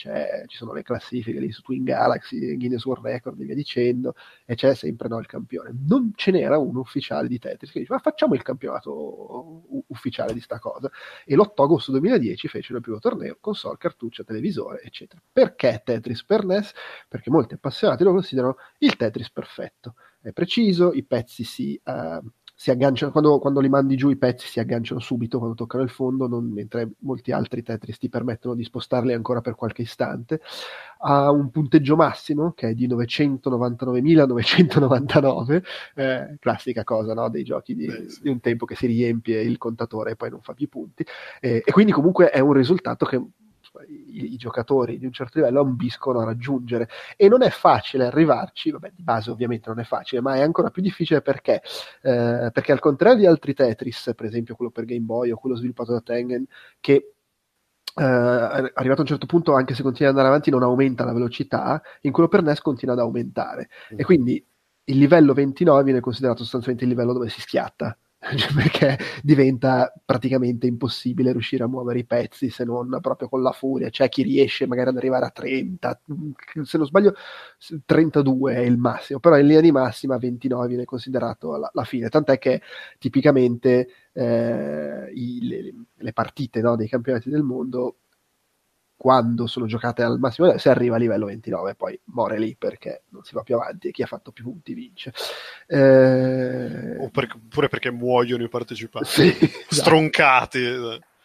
ci 0.48 0.58
sono 0.58 0.74
le 0.74 0.84
classifiche 0.84 1.40
lì 1.40 1.52
su 1.52 1.62
Twin 1.62 1.84
Galaxy, 1.84 2.56
Guinness 2.58 2.86
World 2.86 3.06
Record 3.06 3.40
e 3.42 3.46
via 3.46 3.56
dicendo, 3.56 4.16
e 4.46 4.56
c'è 4.56 4.74
sempre 4.74 5.08
no 5.08 5.20
il 5.20 5.26
campione. 5.28 5.72
Non 5.88 6.12
ce 6.16 6.32
n'era 6.32 6.58
uno 6.58 6.80
ufficiale 6.80 7.28
di 7.28 7.38
Tetris 7.40 7.72
che 7.72 7.80
dice 7.80 7.94
ma 7.94 8.00
facciamo 8.00 8.34
il 8.34 8.42
campionato 8.42 9.64
ufficiale 9.88 10.34
di 10.34 10.40
sta 10.42 10.60
cosa. 10.60 10.90
E 11.26 11.36
l'8 11.36 11.64
agosto 11.64 11.92
2010 11.92 12.48
fece 12.48 12.74
il 12.74 12.82
primo 12.82 13.00
torneo, 13.00 13.38
console, 13.40 13.78
cartuccia, 13.78 14.24
televisore, 14.24 14.82
eccetera. 14.82 15.22
Perché 15.32 15.82
Tetris 15.84 16.24
per 16.24 16.46
NES? 16.46 16.72
Perché 17.08 17.30
molti 17.30 17.54
appassionati 17.56 18.04
lo 18.04 18.12
considerano 18.12 18.37
considerano 18.38 18.58
il 18.80 18.96
Tetris 18.96 19.32
perfetto. 19.32 19.96
È 20.22 20.32
preciso, 20.32 20.94
i 20.94 21.04
pezzi 21.04 21.44
si, 21.44 21.80
uh, 21.84 22.20
si 22.54 22.70
agganciano, 22.70 23.12
quando, 23.12 23.40
quando, 23.40 23.60
li 23.60 23.70
mandi 23.70 23.96
giù 23.96 24.10
i 24.10 24.18
pezzi 24.18 24.48
si 24.48 24.60
agganciano 24.60 25.00
subito 25.00 25.38
quando 25.38 25.56
toccano 25.56 25.84
il 25.84 25.90
fondo, 25.90 26.28
non, 26.28 26.52
mentre 26.52 26.92
molti 27.00 27.32
altri 27.32 27.64
Tetris 27.64 27.98
ti 27.98 28.10
permettono 28.10 28.56
di 28.56 28.64
spostarli 28.64 29.14
ancora 29.14 29.42
per 29.42 29.56
qualche 29.56 29.84
istante. 29.84 30.42
Ha 31.00 31.32
un 31.32 31.50
punteggio 31.50 31.96
massimo 31.96 32.54
che 32.54 32.70
è 32.70 32.74
di 32.74 32.88
999.999, 32.88 35.64
eh, 35.96 36.38
classica 36.40 36.84
cosa 36.84 37.14
no? 37.14 37.30
dei 37.30 37.44
giochi 37.44 37.76
di, 37.76 37.88
di, 38.22 38.30
un 38.30 38.40
tempo 38.40 38.66
che 38.66 38.76
si 38.76 38.88
riempie 38.88 39.42
il 39.42 39.58
contatore 39.58 40.12
e 40.12 40.16
poi 40.16 40.30
non 40.30 40.42
fa 40.42 40.54
più 40.54 40.68
punti. 40.68 41.06
Eh, 41.40 41.62
e 41.66 41.72
quindi 41.72 41.92
comunque 41.92 42.30
è 42.32 42.40
un 42.40 42.54
risultato 42.54 43.06
che 43.06 43.22
i, 43.88 44.34
i, 44.34 44.36
giocatori 44.38 44.98
di 44.98 45.06
un 45.06 45.12
certo 45.12 45.40
livello 45.40 45.62
ambiscono 45.62 46.20
a 46.20 46.26
raggiungere 46.26 46.90
e 47.16 47.28
non 47.28 47.44
è 47.44 47.50
facile 47.50 48.06
arrivarci, 48.06 48.72
vabbè 48.72 48.92
di 48.96 49.04
base 49.04 49.32
ovviamente 49.32 49.70
non 49.70 49.80
è 49.80 49.84
facile, 49.84 50.22
ma 50.22 50.36
è 50.36 50.42
ancora 50.42 50.70
più 50.70 50.82
difficile 50.82 51.22
perché, 51.22 51.62
eh, 52.02 52.50
perché 52.52 52.72
al 52.72 52.80
contrario 52.80 53.18
di 53.18 53.26
altri 53.26 53.54
Tetris, 53.54 54.14
per 54.16 54.26
esempio 54.26 54.56
quello 54.56 54.72
per 54.72 54.86
Game 54.86 55.02
Boy 55.02 55.32
o 55.32 55.38
quello 55.38 55.56
sviluppato 55.56 55.92
da 55.92 56.02
Tengen, 56.02 56.46
che 56.80 57.12
Uh, 57.98 58.70
arrivato 58.76 59.00
a 59.00 59.02
un 59.02 59.08
certo 59.08 59.26
punto, 59.26 59.56
anche 59.56 59.74
se 59.74 59.82
continua 59.82 60.12
ad 60.12 60.16
andare 60.16 60.28
avanti, 60.32 60.52
non 60.52 60.62
aumenta 60.62 61.04
la 61.04 61.14
velocità, 61.14 61.82
in 62.02 62.12
quello 62.12 62.30
per 62.30 62.44
NES 62.44 62.62
continua 62.62 62.94
ad 62.94 63.00
aumentare. 63.00 63.70
Mm. 63.92 64.00
E 64.00 64.04
quindi 64.04 64.46
il 64.84 64.98
livello 64.98 65.34
29 65.34 65.84
viene 65.84 66.00
considerato 66.00 66.44
sostanzialmente 66.44 66.84
il 66.86 66.92
livello 66.92 67.14
dove 67.14 67.30
si 67.30 67.42
schiatta. 67.42 67.98
Cioè, 68.36 68.54
perché 68.54 68.98
diventa 69.24 69.94
praticamente 70.04 70.68
impossibile 70.68 71.32
riuscire 71.32 71.64
a 71.64 71.68
muovere 71.68 72.00
i 72.00 72.06
pezzi 72.06 72.50
se 72.50 72.64
non 72.64 72.98
proprio 73.02 73.30
con 73.30 73.42
la 73.42 73.52
furia. 73.52 73.90
C'è 73.90 74.10
chi 74.10 74.24
riesce 74.24 74.68
magari 74.68 74.90
ad 74.90 74.98
arrivare 74.98 75.26
a 75.26 75.30
30, 75.30 76.02
se 76.64 76.78
non 76.78 76.86
sbaglio 76.86 77.16
32 77.86 78.56
è 78.56 78.60
il 78.60 78.78
massimo, 78.78 79.20
però 79.20 79.38
in 79.38 79.46
linea 79.46 79.62
di 79.62 79.72
massima 79.72 80.18
29 80.18 80.68
viene 80.68 80.86
considerato 80.86 81.56
la, 81.58 81.70
la 81.74 81.84
fine, 81.84 82.10
tant'è 82.10 82.38
che 82.38 82.62
tipicamente 82.98 83.88
eh, 84.14 85.12
i, 85.14 85.48
le, 85.48 85.74
le, 85.96 86.14
partite 86.14 86.62
no, 86.62 86.76
dei 86.76 86.88
campionati 86.88 87.30
del 87.30 87.44
mondo 87.44 87.98
quando 88.98 89.46
sono 89.46 89.68
giocate 89.68 90.02
al 90.02 90.18
massimo, 90.18 90.58
se 90.58 90.70
arriva 90.70 90.96
a 90.96 91.00
livello 91.00 91.28
29 91.28 91.76
poi 91.76 91.98
muore 92.06 92.40
lì 92.40 92.56
perché 92.58 93.04
non 93.10 93.24
si 93.24 93.36
va 93.36 93.44
più 93.44 93.54
avanti 93.56 93.88
e 93.88 93.92
chi 93.92 94.02
ha 94.02 94.08
fatto 94.08 94.32
più 94.32 94.44
punti 94.44 94.74
vince. 94.74 95.14
Eh... 95.68 96.98
Oppure 96.98 97.70
perché 97.70 97.92
muoiono 97.92 98.44
i 98.44 98.50
partecipanti, 98.50 99.08
sì, 99.08 99.28
esatto. 99.40 99.76
stroncati. 99.76 100.60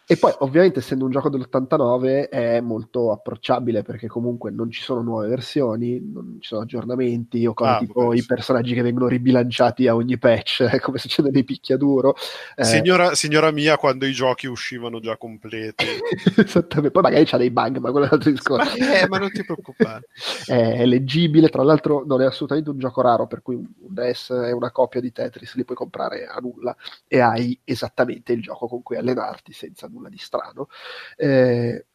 E 0.05 0.17
poi, 0.17 0.33
ovviamente, 0.39 0.79
essendo 0.79 1.05
un 1.05 1.11
gioco 1.11 1.29
dell'89, 1.29 2.27
è 2.27 2.59
molto 2.59 3.13
approcciabile 3.13 3.83
perché 3.83 4.07
comunque 4.07 4.51
non 4.51 4.69
ci 4.69 4.81
sono 4.81 5.01
nuove 5.01 5.29
versioni, 5.29 6.01
non 6.13 6.37
ci 6.41 6.49
sono 6.49 6.63
aggiornamenti 6.63 7.45
o 7.45 7.53
cose 7.53 7.71
ah, 7.71 7.77
tipo 7.79 8.13
i 8.13 8.23
personaggi 8.25 8.73
che 8.73 8.81
vengono 8.81 9.07
ribilanciati 9.07 9.87
a 9.87 9.95
ogni 9.95 10.17
patch, 10.17 10.79
come 10.81 10.97
succede 10.97 11.31
nei 11.31 11.45
picchiaduro. 11.45 12.15
Eh, 12.55 12.65
signora, 12.65 13.15
signora, 13.15 13.51
mia, 13.51 13.77
quando 13.77 14.05
i 14.05 14.11
giochi 14.11 14.47
uscivano 14.47 14.99
già 14.99 15.15
completi. 15.15 15.85
Esattamente, 16.35 16.91
poi 16.91 17.01
magari 17.03 17.23
c'ha 17.25 17.37
dei 17.37 17.51
bug, 17.51 17.77
ma 17.77 17.91
quello 17.91 18.05
è 18.05 18.09
un 18.09 18.15
altro 18.15 18.31
discorso. 18.31 18.77
Ma, 18.77 18.99
eh, 18.99 19.07
ma 19.07 19.17
non 19.19 19.31
ti 19.31 19.45
preoccupare. 19.45 20.07
è 20.45 20.85
leggibile, 20.85 21.47
tra 21.47 21.63
l'altro 21.63 22.03
non 22.05 22.21
è 22.21 22.25
assolutamente 22.25 22.69
un 22.69 22.77
gioco 22.77 23.01
raro, 23.01 23.25
per 23.25 23.41
cui 23.41 23.55
un 23.55 23.67
NES 23.93 24.31
è 24.31 24.51
una 24.51 24.71
copia 24.71 24.99
di 24.99 25.13
Tetris, 25.13 25.55
li 25.55 25.63
puoi 25.63 25.77
comprare 25.77 26.25
a 26.25 26.39
nulla 26.41 26.75
e 27.07 27.19
hai 27.19 27.57
esattamente 27.63 28.33
il 28.33 28.41
gioco 28.41 28.67
con 28.67 28.81
cui 28.83 28.97
allenarti 28.97 29.53
senza 29.53 29.87
nulla 29.93 30.09
di 30.09 30.17
strano. 30.17 30.67
Eh, 31.15 31.85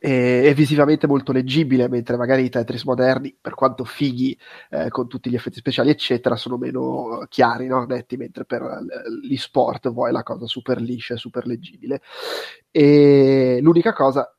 è 0.00 0.54
visivamente 0.54 1.06
molto 1.06 1.32
leggibile, 1.32 1.88
mentre 1.88 2.16
magari 2.16 2.44
i 2.44 2.48
Tetris 2.50 2.84
moderni, 2.84 3.36
per 3.40 3.54
quanto 3.54 3.84
fighi 3.84 4.38
eh, 4.70 4.88
con 4.90 5.08
tutti 5.08 5.28
gli 5.28 5.34
effetti 5.34 5.58
speciali, 5.58 5.90
eccetera, 5.90 6.36
sono 6.36 6.56
meno 6.56 7.26
chiari, 7.28 7.66
no? 7.66 7.84
netti, 7.84 8.16
mentre 8.16 8.44
per 8.44 8.62
gli 9.22 9.36
sport 9.36 9.90
vuoi 9.90 10.12
la 10.12 10.22
cosa 10.22 10.46
super 10.46 10.80
liscia 10.80 11.14
e 11.14 11.16
super 11.16 11.46
leggibile. 11.46 12.00
E 12.70 13.58
l'unica 13.60 13.92
cosa 13.92 14.32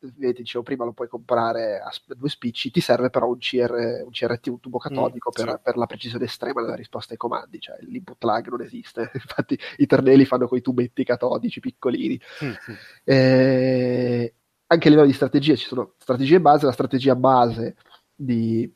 vedete, 0.00 0.42
dicevo 0.42 0.62
prima, 0.62 0.84
lo 0.84 0.92
puoi 0.92 1.08
comprare 1.08 1.80
a 1.80 1.90
due 2.14 2.28
spicci, 2.28 2.70
ti 2.70 2.80
serve 2.80 3.10
però 3.10 3.28
un, 3.28 3.38
CR, 3.38 4.02
un 4.04 4.10
CRT, 4.10 4.46
un 4.48 4.60
tubo 4.60 4.78
catodico 4.78 5.30
mm, 5.30 5.44
per, 5.44 5.54
sì. 5.54 5.60
per, 5.62 5.76
la 5.76 5.86
precisione 5.86 6.24
estrema 6.24 6.60
della 6.60 6.74
risposta 6.74 7.12
ai 7.12 7.18
comandi, 7.18 7.60
cioè 7.60 7.76
l'input 7.80 8.22
lag 8.24 8.48
non 8.48 8.62
esiste, 8.62 9.10
infatti 9.14 9.58
i 9.78 9.86
tornelli 9.86 10.24
fanno 10.24 10.46
quei 10.46 10.60
tubetti 10.60 11.04
catodici 11.04 11.60
piccolini. 11.60 12.20
Mm-hmm. 12.44 12.78
Eh, 13.04 14.34
anche 14.66 14.86
a 14.86 14.90
livello 14.90 15.08
di 15.08 15.14
strategie 15.14 15.56
ci 15.56 15.66
sono 15.66 15.94
strategie 15.98 16.40
base, 16.40 16.66
la 16.66 16.72
strategia 16.72 17.16
base 17.16 17.76
di, 18.14 18.70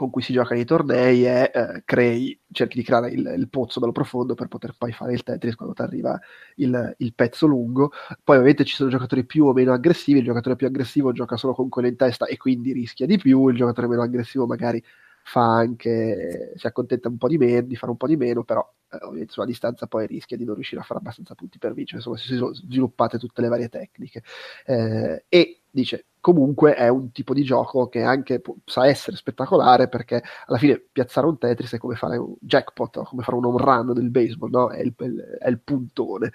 con 0.00 0.08
cui 0.08 0.22
si 0.22 0.32
gioca 0.32 0.54
nei 0.54 0.64
tornei 0.64 1.24
è 1.24 1.50
eh, 1.54 1.82
crei, 1.84 2.40
cerchi 2.50 2.78
di 2.78 2.82
creare 2.82 3.10
il, 3.10 3.34
il, 3.36 3.50
pozzo 3.50 3.80
bello 3.80 3.92
profondo 3.92 4.32
per 4.32 4.48
poter 4.48 4.74
poi 4.78 4.92
fare 4.92 5.12
il 5.12 5.22
Tetris 5.22 5.54
quando 5.54 5.74
ti 5.74 5.82
arriva 5.82 6.18
il, 6.54 6.94
il, 6.96 7.12
pezzo 7.12 7.46
lungo. 7.46 7.90
Poi 8.24 8.36
ovviamente 8.36 8.64
ci 8.64 8.74
sono 8.74 8.88
giocatori 8.88 9.26
più 9.26 9.44
o 9.44 9.52
meno 9.52 9.74
aggressivi, 9.74 10.20
il 10.20 10.24
giocatore 10.24 10.56
più 10.56 10.66
aggressivo 10.66 11.12
gioca 11.12 11.36
solo 11.36 11.52
con 11.52 11.68
quello 11.68 11.88
in 11.88 11.96
testa 11.96 12.24
e 12.24 12.38
quindi 12.38 12.72
rischia 12.72 13.04
di 13.04 13.18
più, 13.18 13.48
il 13.48 13.56
giocatore 13.56 13.88
meno 13.88 14.00
aggressivo 14.00 14.46
magari 14.46 14.82
fa 15.22 15.42
anche, 15.56 16.54
si 16.56 16.66
accontenta 16.66 17.08
un 17.08 17.18
po' 17.18 17.28
di 17.28 17.36
meno, 17.36 17.66
di 17.66 17.76
fare 17.76 17.92
un 17.92 17.98
po' 17.98 18.06
di 18.06 18.16
meno, 18.16 18.42
però 18.42 18.66
eh, 18.90 18.96
ovviamente 19.02 19.32
sulla 19.32 19.44
distanza 19.44 19.86
poi 19.86 20.06
rischia 20.06 20.38
di 20.38 20.46
non 20.46 20.54
riuscire 20.54 20.80
a 20.80 20.84
fare 20.84 21.00
abbastanza 21.00 21.34
punti 21.34 21.58
per 21.58 21.74
vincere, 21.74 21.98
insomma 21.98 22.16
si 22.16 22.36
sono 22.36 22.54
sviluppate 22.54 23.18
tutte 23.18 23.42
le 23.42 23.48
varie 23.48 23.68
tecniche. 23.68 24.22
Eh, 24.64 25.24
e 25.28 25.59
dice, 25.70 26.06
comunque 26.20 26.74
è 26.74 26.88
un 26.88 27.12
tipo 27.12 27.34
di 27.34 27.42
gioco 27.42 27.88
che 27.88 28.02
anche 28.02 28.40
sa 28.64 28.86
essere 28.86 29.16
spettacolare 29.16 29.88
perché 29.88 30.22
alla 30.46 30.58
fine 30.58 30.82
piazzare 30.92 31.26
un 31.26 31.38
Tetris 31.38 31.74
è 31.74 31.78
come 31.78 31.94
fare 31.96 32.16
un 32.16 32.34
jackpot, 32.40 33.04
come 33.04 33.22
fare 33.22 33.36
un 33.36 33.44
home 33.46 33.62
run 33.62 33.92
del 33.94 34.10
baseball, 34.10 34.50
no? 34.50 34.68
è, 34.70 34.80
il, 34.80 34.94
è 35.38 35.48
il 35.48 35.60
puntone. 35.60 36.32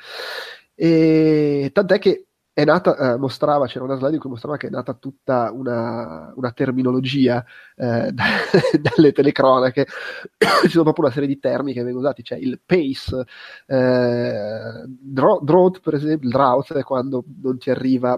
E 0.73 1.69
tant'è 1.73 1.99
che 1.99 2.27
è 2.55 2.63
nata, 2.63 2.95
eh, 2.95 3.17
mostrava, 3.17 3.67
c'era 3.67 3.83
una 3.83 3.97
slide 3.97 4.13
in 4.13 4.19
cui 4.21 4.29
mostrava 4.29 4.55
che 4.55 4.67
è 4.67 4.69
nata 4.69 4.93
tutta 4.93 5.51
una, 5.51 6.31
una 6.37 6.51
terminologia 6.53 7.43
eh, 7.75 8.13
dalle 8.79 9.11
telecronache, 9.11 9.85
ci 10.63 10.69
sono 10.69 10.83
proprio 10.83 11.03
una 11.03 11.13
serie 11.13 11.27
di 11.27 11.37
termini 11.37 11.73
che 11.73 11.83
vengono 11.83 12.05
usati, 12.05 12.23
cioè 12.23 12.37
il 12.37 12.61
pace, 12.65 13.25
eh, 13.67 14.85
drought 14.87 15.81
per 15.81 15.95
esempio, 15.95 16.29
il 16.29 16.33
drought 16.33 16.73
è 16.75 16.83
quando 16.83 17.25
non 17.41 17.57
ti 17.57 17.71
arriva 17.71 18.17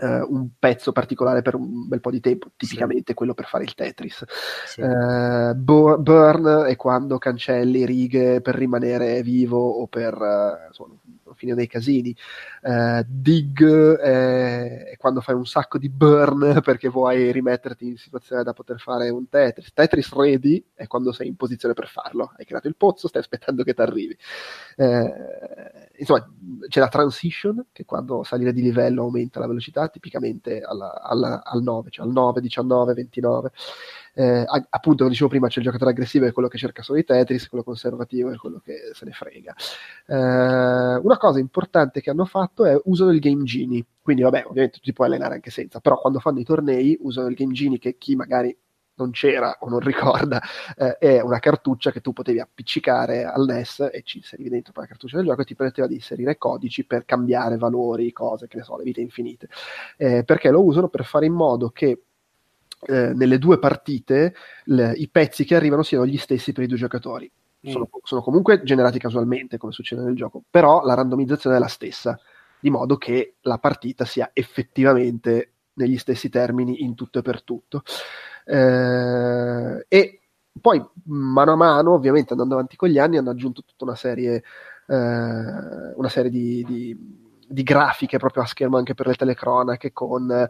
Uh, 0.00 0.32
un 0.32 0.48
pezzo 0.58 0.92
particolare 0.92 1.42
per 1.42 1.54
un 1.54 1.86
bel 1.86 2.00
po' 2.00 2.10
di 2.10 2.20
tempo, 2.20 2.48
tipicamente 2.56 3.08
sì. 3.08 3.14
quello 3.14 3.34
per 3.34 3.44
fare 3.44 3.64
il 3.64 3.74
Tetris. 3.74 4.24
Sì. 4.66 4.80
Uh, 4.80 5.54
burn 5.54 6.64
è 6.66 6.74
quando 6.76 7.18
cancelli 7.18 7.84
righe 7.84 8.40
per 8.40 8.54
rimanere 8.54 9.22
vivo 9.22 9.58
o 9.58 9.86
per 9.88 10.14
uh, 10.14 10.68
insomma, 10.68 10.94
fine 11.34 11.54
dei 11.54 11.66
casini. 11.66 12.14
Uh, 12.62 13.02
dig 13.06 13.64
è, 13.96 14.84
è, 14.84 14.96
quando 14.96 15.20
fai 15.20 15.34
un 15.34 15.46
sacco 15.46 15.78
di 15.78 15.88
burn 15.88 16.60
perché 16.64 16.88
vuoi 16.88 17.32
rimetterti 17.32 17.86
in 17.88 17.96
situazione 17.96 18.42
da 18.42 18.52
poter 18.52 18.78
fare 18.78 19.08
un 19.10 19.28
Tetris. 19.28 19.72
Tetris 19.72 20.12
ready 20.12 20.64
è 20.74 20.86
quando 20.86 21.12
sei 21.12 21.28
in 21.28 21.36
posizione 21.36 21.74
per 21.74 21.88
farlo. 21.88 22.32
Hai 22.36 22.44
creato 22.44 22.68
il 22.68 22.76
pozzo, 22.76 23.08
stai 23.08 23.22
aspettando 23.22 23.62
che 23.62 23.74
ti 23.74 23.80
arrivi. 23.80 24.16
Uh, 24.76 25.10
insomma, 25.96 26.28
c'è 26.68 26.80
la 26.80 26.88
transition, 26.88 27.66
che 27.72 27.84
quando 27.84 28.22
salire 28.22 28.52
di 28.52 28.62
livello 28.62 29.02
aumenta 29.02 29.40
la 29.40 29.46
velocità, 29.46 29.88
tipicamente 29.88 30.60
alla, 30.60 31.02
alla, 31.02 31.42
al 31.44 31.62
9, 31.62 31.90
cioè 31.90 32.06
al 32.06 32.12
9, 32.12 32.40
19, 32.40 32.94
29 32.94 33.52
eh, 34.14 34.44
appunto, 34.46 34.98
come 34.98 35.10
dicevo 35.10 35.28
prima, 35.28 35.48
c'è 35.48 35.58
il 35.58 35.64
giocatore 35.64 35.90
aggressivo 35.90 36.26
è 36.26 36.32
quello 36.32 36.48
che 36.48 36.58
cerca 36.58 36.82
solo 36.82 36.98
i 36.98 37.04
Tetris, 37.04 37.48
quello 37.48 37.64
conservativo 37.64 38.30
è 38.30 38.36
quello 38.36 38.60
che 38.60 38.90
se 38.92 39.04
ne 39.04 39.12
frega. 39.12 39.54
Eh, 40.06 40.14
una 41.02 41.16
cosa 41.18 41.38
importante 41.38 42.00
che 42.00 42.10
hanno 42.10 42.24
fatto 42.24 42.64
è 42.64 42.78
usano 42.84 43.10
il 43.10 43.20
Game 43.20 43.44
Genie, 43.44 43.84
quindi 44.02 44.22
vabbè, 44.22 44.44
ovviamente 44.46 44.78
tu 44.78 44.84
ti 44.84 44.92
puoi 44.92 45.06
allenare 45.08 45.34
anche 45.34 45.50
senza, 45.50 45.80
però 45.80 45.98
quando 45.98 46.18
fanno 46.20 46.40
i 46.40 46.44
tornei 46.44 46.98
usano 47.00 47.28
il 47.28 47.34
Game 47.34 47.52
Genie 47.52 47.78
che 47.78 47.96
chi 47.98 48.16
magari 48.16 48.56
non 49.00 49.10
c'era 49.12 49.56
o 49.60 49.68
non 49.68 49.80
ricorda, 49.80 50.40
eh, 50.76 50.98
è 50.98 51.20
una 51.20 51.38
cartuccia 51.38 51.90
che 51.90 52.00
tu 52.00 52.12
potevi 52.12 52.38
appiccicare 52.38 53.24
al 53.24 53.46
NES 53.46 53.88
e 53.92 54.02
ci 54.04 54.18
inserivi 54.18 54.50
dentro 54.50 54.72
la 54.76 54.86
cartuccia 54.86 55.16
del 55.16 55.26
gioco 55.26 55.40
e 55.40 55.44
ti 55.44 55.54
permetteva 55.54 55.88
di 55.88 55.94
inserire 55.94 56.36
codici 56.36 56.84
per 56.84 57.06
cambiare 57.06 57.56
valori, 57.56 58.12
cose, 58.12 58.46
che 58.46 58.58
ne 58.58 58.62
so, 58.62 58.76
le 58.76 58.84
vite 58.84 59.00
infinite. 59.00 59.48
Eh, 59.96 60.22
perché 60.24 60.50
lo 60.50 60.62
usano 60.62 60.88
per 60.88 61.04
fare 61.04 61.24
in 61.26 61.32
modo 61.32 61.70
che 61.70 62.02
eh, 62.86 63.12
nelle 63.14 63.38
due 63.38 63.58
partite 63.58 64.34
le, 64.64 64.92
i 64.92 65.08
pezzi 65.08 65.44
che 65.44 65.54
arrivano 65.54 65.82
siano 65.82 66.06
gli 66.06 66.16
stessi 66.16 66.52
per 66.52 66.64
i 66.64 66.66
due 66.66 66.76
giocatori. 66.76 67.30
Mm. 67.66 67.70
Sono, 67.70 67.88
sono, 68.02 68.22
comunque 68.22 68.62
generati 68.62 68.98
casualmente, 68.98 69.58
come 69.58 69.72
succede 69.72 70.02
nel 70.02 70.14
gioco, 70.14 70.42
però 70.48 70.84
la 70.84 70.94
randomizzazione 70.94 71.56
è 71.56 71.58
la 71.58 71.66
stessa, 71.66 72.18
di 72.58 72.70
modo 72.70 72.96
che 72.96 73.34
la 73.42 73.58
partita 73.58 74.04
sia 74.04 74.30
effettivamente 74.32 75.52
negli 75.74 75.98
stessi 75.98 76.28
termini 76.28 76.82
in 76.82 76.94
tutto 76.94 77.18
e 77.18 77.22
per 77.22 77.42
tutto. 77.42 77.82
Eh, 78.44 79.84
e 79.88 80.20
poi, 80.60 80.82
mano 81.04 81.52
a 81.52 81.56
mano, 81.56 81.92
ovviamente 81.92 82.32
andando 82.32 82.54
avanti 82.54 82.76
con 82.76 82.88
gli 82.88 82.98
anni, 82.98 83.18
hanno 83.18 83.30
aggiunto 83.30 83.62
tutta 83.64 83.84
una 83.84 83.94
serie, 83.94 84.42
eh, 84.86 84.94
una 84.94 86.08
serie 86.08 86.30
di, 86.30 86.64
di 86.66 87.28
di 87.50 87.64
grafiche 87.64 88.18
proprio 88.18 88.44
a 88.44 88.46
schermo 88.46 88.76
anche 88.76 88.94
per 88.94 89.08
le 89.08 89.14
telecronache 89.14 89.92
con 89.92 90.30
eh, 90.30 90.48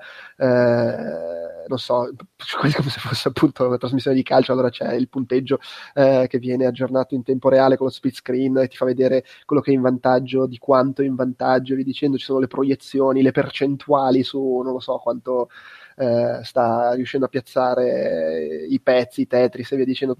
non 1.66 1.78
so 1.78 2.10
quasi 2.58 2.76
come 2.76 2.90
se 2.90 3.00
fosse 3.00 3.28
appunto 3.28 3.66
una 3.66 3.78
trasmissione 3.78 4.16
di 4.16 4.22
calcio 4.22 4.52
allora 4.52 4.68
c'è 4.68 4.92
il 4.94 5.08
punteggio 5.08 5.58
eh, 5.94 6.26
che 6.28 6.38
viene 6.38 6.66
aggiornato 6.66 7.14
in 7.14 7.22
tempo 7.22 7.48
reale 7.48 7.78
con 7.78 7.86
lo 7.86 7.92
split 7.92 8.16
screen 8.16 8.58
e 8.58 8.68
ti 8.68 8.76
fa 8.76 8.84
vedere 8.84 9.24
quello 9.46 9.62
che 9.62 9.70
è 9.70 9.74
in 9.74 9.80
vantaggio 9.80 10.46
di 10.46 10.58
quanto 10.58 11.00
è 11.00 11.06
in 11.06 11.14
vantaggio 11.14 11.74
vi 11.74 11.84
dicendo 11.84 12.18
ci 12.18 12.24
sono 12.24 12.38
le 12.38 12.48
proiezioni 12.48 13.22
le 13.22 13.32
percentuali 13.32 14.22
su 14.22 14.60
non 14.62 14.72
lo 14.72 14.80
so 14.80 14.98
quanto 14.98 15.48
eh, 15.96 16.40
sta 16.42 16.92
riuscendo 16.94 17.26
a 17.26 17.28
piazzare 17.28 18.64
i 18.68 18.80
pezzi, 18.80 19.22
i 19.22 19.26
Tetris 19.26 19.70
e 19.72 19.76
via 19.76 19.84
dicendo, 19.84 20.16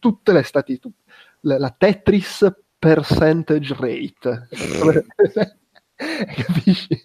tutte 0.00 0.32
le 0.32 0.42
statistiche, 0.42 0.94
la 1.42 1.72
Tetris 1.76 2.50
percentage 2.80 3.76
rate. 3.78 4.48
capisci? 6.46 7.02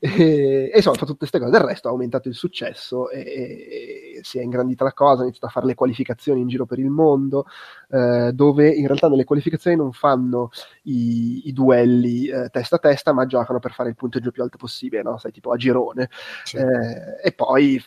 e, 0.00 0.70
e 0.72 0.76
insomma, 0.76 0.96
fa 0.96 1.06
tutte 1.06 1.18
queste 1.18 1.38
cose. 1.38 1.50
Del 1.50 1.60
resto 1.60 1.88
ha 1.88 1.90
aumentato 1.90 2.28
il 2.28 2.34
successo 2.34 3.10
e, 3.10 3.20
e, 3.20 4.20
si 4.22 4.38
è 4.38 4.42
ingrandita 4.42 4.84
la 4.84 4.92
cosa, 4.92 5.20
ha 5.20 5.24
iniziato 5.24 5.46
a 5.46 5.50
fare 5.50 5.66
le 5.66 5.74
qualificazioni 5.74 6.40
in 6.40 6.48
giro 6.48 6.66
per 6.66 6.78
il 6.78 6.88
mondo, 6.88 7.46
eh, 7.90 8.30
dove 8.32 8.68
in 8.68 8.86
realtà 8.86 9.08
nelle 9.08 9.24
qualificazioni 9.24 9.76
non 9.76 9.92
fanno 9.92 10.50
i, 10.82 11.48
i 11.48 11.52
duelli 11.52 12.26
eh, 12.28 12.48
testa 12.50 12.76
a 12.76 12.80
testa, 12.80 13.12
ma 13.12 13.26
giocano 13.26 13.58
per 13.58 13.72
fare 13.72 13.88
il 13.88 13.96
punteggio 13.96 14.30
più 14.30 14.42
alto 14.42 14.56
possibile, 14.56 15.02
no? 15.02 15.18
Sai, 15.18 15.32
tipo 15.32 15.50
a 15.50 15.56
girone. 15.56 16.08
Sì. 16.44 16.56
Eh, 16.58 17.20
e 17.24 17.32
poi 17.32 17.82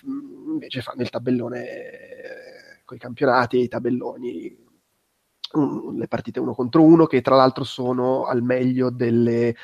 invece 0.47 0.81
fanno 0.81 1.01
il 1.01 1.09
tabellone 1.09 1.65
eh, 1.69 2.81
con 2.83 2.97
i 2.97 2.99
campionati, 2.99 3.61
i 3.61 3.67
tabelloni 3.67 4.67
un, 5.53 5.97
le 5.97 6.07
partite 6.07 6.39
uno 6.39 6.53
contro 6.53 6.83
uno, 6.83 7.05
che 7.05 7.21
tra 7.21 7.35
l'altro 7.35 7.63
sono 7.63 8.25
al 8.25 8.43
meglio 8.43 8.89
delle, 8.89 9.55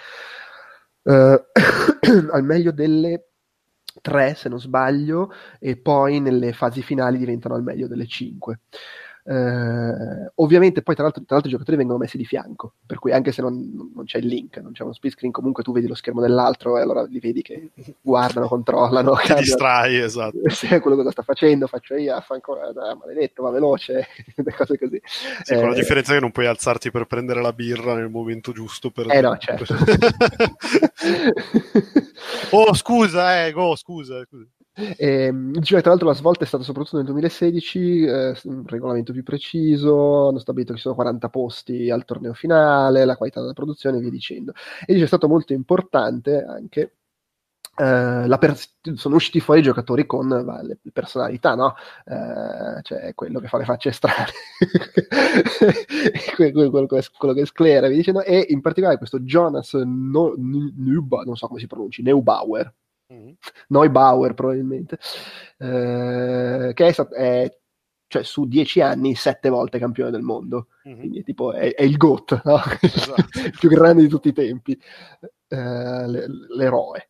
uh, 1.03 1.11
al 2.31 2.43
meglio 2.43 2.71
delle 2.71 3.29
tre, 4.01 4.35
se 4.35 4.49
non 4.49 4.59
sbaglio, 4.59 5.31
e 5.59 5.77
poi 5.77 6.19
nelle 6.19 6.53
fasi 6.53 6.81
finali 6.81 7.17
diventano 7.17 7.55
al 7.55 7.63
meglio 7.63 7.87
delle 7.87 8.07
cinque. 8.07 8.61
Eh, 9.27 10.31
ovviamente 10.35 10.83
poi 10.83 10.93
tra 10.93 11.03
l'altro, 11.03 11.23
tra 11.23 11.33
l'altro, 11.33 11.49
i 11.49 11.53
giocatori 11.53 11.77
vengono 11.77 11.97
messi 11.97 12.15
di 12.15 12.25
fianco, 12.25 12.73
per 12.85 12.99
cui 12.99 13.11
anche 13.11 13.31
se 13.31 13.41
non, 13.41 13.91
non, 13.95 14.05
c'è 14.05 14.19
il 14.19 14.27
link, 14.27 14.57
non 14.57 14.71
c'è 14.71 14.83
uno 14.83 14.93
split 14.93 15.13
screen, 15.13 15.31
comunque 15.31 15.63
tu 15.63 15.71
vedi 15.71 15.87
lo 15.87 15.95
schermo 15.95 16.21
dell'altro 16.21 16.77
e 16.77 16.81
allora 16.81 17.03
li 17.03 17.19
vedi 17.19 17.41
che 17.41 17.71
guardano, 18.01 18.47
controllano. 18.47 19.15
Ti 19.15 19.33
distrai, 19.33 19.97
esatto. 19.99 20.37
Se 20.49 20.79
quello 20.79 20.95
cosa 20.95 21.09
sta 21.09 21.23
facendo, 21.23 21.65
faccio 21.65 21.95
io, 21.95 22.19
fa 22.21 22.35
ancora, 22.35 22.67
ah, 22.67 22.95
maledetto, 22.95 23.41
va 23.41 23.49
veloce, 23.49 24.05
cose 24.55 24.77
così. 24.77 25.01
Sì, 25.41 25.53
eh, 25.53 25.57
con 25.57 25.69
la 25.69 25.75
eh, 25.75 25.79
differenza 25.79 26.13
che 26.13 26.19
non 26.19 26.31
puoi 26.31 26.45
alzarti 26.45 26.91
per 26.91 27.05
prendere 27.05 27.41
la 27.41 27.51
birra 27.51 27.95
nel 27.95 28.09
momento 28.09 28.51
giusto. 28.51 28.91
Per... 28.91 29.07
Eh 29.09 29.21
no, 29.21 29.35
certo. 29.37 29.73
oh 32.51 32.73
scusa, 32.75 33.43
eh, 33.43 33.51
go, 33.51 33.75
scusa. 33.75 34.23
scusa. 34.23 34.45
E, 34.75 35.31
diceva, 35.33 35.79
tra 35.79 35.91
l'altro 35.91 36.09
la 36.09 36.13
svolta 36.13 36.43
è 36.43 36.47
stata 36.47 36.63
soprattutto 36.63 36.97
nel 36.97 37.05
2016, 37.05 38.03
eh, 38.03 38.37
un 38.43 38.63
regolamento 38.67 39.13
più 39.13 39.23
preciso, 39.23 40.27
hanno 40.27 40.39
stabilito 40.39 40.71
che 40.73 40.77
ci 40.77 40.83
sono 40.83 40.95
40 40.95 41.29
posti 41.29 41.89
al 41.89 42.03
torneo 42.03 42.33
finale, 42.33 43.05
la 43.05 43.15
qualità 43.15 43.39
della 43.39 43.53
produzione 43.53 43.97
e 43.97 44.01
via 44.01 44.09
dicendo. 44.09 44.53
E 44.85 44.93
dice 44.93 45.05
è 45.05 45.07
stato 45.07 45.27
molto 45.27 45.53
importante 45.53 46.43
anche 46.43 46.95
Uh, 47.77 48.25
per- 48.37 48.57
sono 48.93 49.15
usciti 49.15 49.41
fuori 49.41 49.59
i 49.59 49.63
giocatori 49.63 50.05
con 50.05 50.29
va, 50.29 50.61
le, 50.61 50.77
personalità, 50.93 51.55
no? 51.55 51.75
Uh, 52.05 52.79
cioè 52.83 53.13
quello 53.13 53.41
che 53.41 53.49
fa 53.49 53.57
le 53.57 53.65
facce 53.65 53.91
strane, 53.91 54.31
quello, 56.37 56.69
quello, 56.69 56.87
quello, 57.17 57.33
che 57.33 57.45
sclera, 57.45 57.87
e 57.87 58.45
in 58.47 58.61
particolare 58.61 58.97
questo 58.97 59.19
Jonas 59.19 59.73
no, 59.73 60.35
Neubauer, 60.37 61.25
non 61.25 61.35
so 61.35 61.47
come 61.47 61.59
si 61.59 61.67
pronunci, 61.67 62.01
Neubauer. 62.01 62.73
Neubauer 63.67 64.33
probabilmente, 64.33 64.97
uh, 65.59 66.73
che 66.73 66.87
è, 66.87 66.93
è 66.93 67.57
cioè 68.07 68.23
su 68.23 68.45
dieci 68.45 68.81
anni 68.81 69.15
sette 69.15 69.49
volte 69.49 69.79
campione 69.79 70.11
del 70.11 70.21
mondo 70.21 70.67
mm-hmm. 70.87 70.99
quindi 70.99 71.23
tipo 71.23 71.53
è, 71.53 71.73
è 71.73 71.81
il 71.81 71.97
GOAT 71.97 72.41
no? 72.45 72.61
esatto. 72.81 73.23
il 73.43 73.55
più 73.59 73.67
grande 73.67 74.03
di 74.03 74.07
tutti 74.07 74.27
i 74.27 74.33
tempi 74.33 74.79
uh, 75.49 75.55
l'eroe 76.55 77.09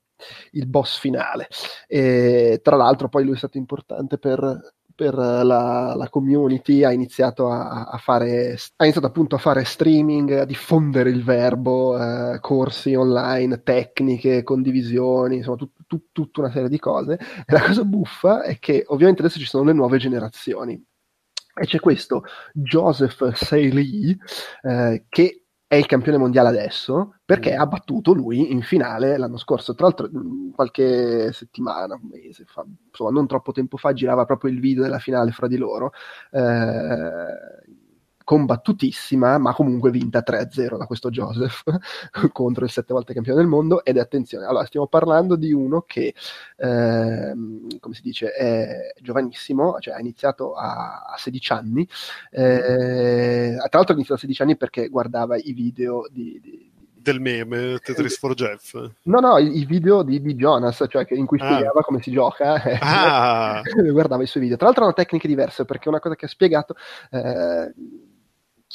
il 0.51 0.67
boss 0.67 0.97
finale. 0.97 1.47
E, 1.87 2.59
tra 2.63 2.75
l'altro 2.75 3.09
poi 3.09 3.25
lui 3.25 3.33
è 3.33 3.37
stato 3.37 3.57
importante 3.57 4.17
per 4.17 4.73
per 4.95 5.13
la, 5.13 5.93
la, 5.93 6.09
community, 6.09 6.85
ha 6.85 6.91
iniziato 6.93 7.49
a, 7.49 7.83
a, 7.83 7.97
fare, 7.97 8.57
ha 8.77 8.83
iniziato 8.83 9.07
appunto 9.07 9.35
a 9.35 9.39
fare 9.39 9.65
streaming, 9.65 10.31
a 10.31 10.45
diffondere 10.45 11.09
il 11.09 11.21
verbo, 11.21 12.01
eh, 12.01 12.39
corsi 12.39 12.95
online, 12.95 13.61
tecniche, 13.61 14.43
condivisioni, 14.43 15.35
insomma 15.35 15.57
tut, 15.57 15.71
tut, 15.87 16.07
tutta 16.11 16.41
una 16.41 16.51
serie 16.51 16.69
di 16.69 16.79
cose. 16.79 17.19
E 17.45 17.53
la 17.53 17.61
cosa 17.61 17.83
buffa 17.83 18.43
è 18.43 18.59
che 18.59 18.83
ovviamente 18.87 19.21
adesso 19.21 19.39
ci 19.39 19.45
sono 19.45 19.63
le 19.63 19.73
nuove 19.73 19.97
generazioni. 19.97 20.83
E 21.57 21.65
c'è 21.65 21.79
questo 21.79 22.23
Joseph 22.53 23.31
Seili 23.33 24.17
eh, 24.61 25.05
che 25.07 25.45
è 25.67 25.75
il 25.75 25.87
campione 25.87 26.17
mondiale 26.17 26.49
adesso 26.49 27.15
perché 27.25 27.55
mm. 27.55 27.59
ha 27.59 27.65
battuto 27.65 28.13
lui 28.13 28.51
in 28.51 28.61
finale 28.61 29.17
l'anno 29.17 29.37
scorso. 29.37 29.73
Tra 29.73 29.87
l'altro, 29.87 30.09
mm, 30.13 30.51
qualche 30.51 31.31
settimana, 31.33 31.95
un 31.95 32.09
mese 32.09 32.45
fa, 32.45 32.63
insomma, 32.87 33.09
non 33.09 33.25
troppo 33.27 33.51
tempo 33.51 33.77
fa, 33.77 33.93
girava 33.93 34.25
proprio 34.25 34.51
il 34.51 34.59
video 34.59 34.83
della 34.83 34.99
finale 34.99 35.31
fra 35.31 35.47
di 35.47 35.57
loro. 35.57 35.91
Eh, 36.31 37.63
combattutissima, 38.25 39.37
ma 39.37 39.53
comunque 39.53 39.91
vinta 39.91 40.21
3-0 40.25 40.77
da 40.77 40.85
questo 40.85 41.09
Joseph 41.09 41.63
contro 42.33 42.65
il 42.65 42.71
sette 42.71 42.93
volte 42.93 43.13
campione 43.13 43.39
del 43.39 43.47
mondo. 43.47 43.85
Ed 43.85 43.97
attenzione, 43.97 44.45
allora 44.45 44.65
stiamo 44.65 44.87
parlando 44.87 45.37
di 45.37 45.53
uno 45.53 45.83
che, 45.87 46.13
eh, 46.57 47.33
come 47.79 47.95
si 47.95 48.01
dice, 48.01 48.31
è 48.31 48.93
giovanissimo, 48.99 49.77
cioè 49.79 49.93
ha 49.93 49.99
iniziato 49.99 50.55
a, 50.55 51.03
a 51.13 51.17
16 51.17 51.53
anni. 51.53 51.87
Eh, 52.31 53.55
tra 53.55 53.69
l'altro 53.71 53.93
ha 53.93 53.95
iniziato 53.95 54.15
a 54.15 54.17
16 54.17 54.41
anni 54.41 54.57
perché 54.57 54.89
guardava 54.89 55.37
i 55.37 55.53
video 55.53 56.07
di, 56.11 56.39
di 56.41 56.73
del 57.05 57.21
meme 57.21 57.77
Tetris 57.77 58.17
for 58.17 58.33
Jeff? 58.33 58.73
No, 59.03 59.19
no, 59.19 59.37
i, 59.37 59.59
i 59.59 59.65
video 59.65 60.01
di, 60.01 60.19
di, 60.19 60.33
Jonas, 60.33 60.83
cioè 60.89 61.05
in 61.11 61.27
cui 61.27 61.39
ah. 61.39 61.45
spiegava 61.45 61.79
ah. 61.81 61.83
come 61.83 62.01
si 62.01 62.11
gioca. 62.11 62.59
Ah. 62.79 63.61
guardava 63.91 64.23
i 64.23 64.25
suoi 64.25 64.41
video. 64.41 64.57
Tra 64.57 64.65
l'altro 64.65 64.85
hanno 64.85 64.93
tecniche 64.93 65.27
diverse 65.27 65.65
perché 65.65 65.87
una 65.87 65.99
cosa 65.99 66.15
che 66.15 66.25
ha 66.25 66.29
spiegato 66.29 66.75
eh, 67.11 67.71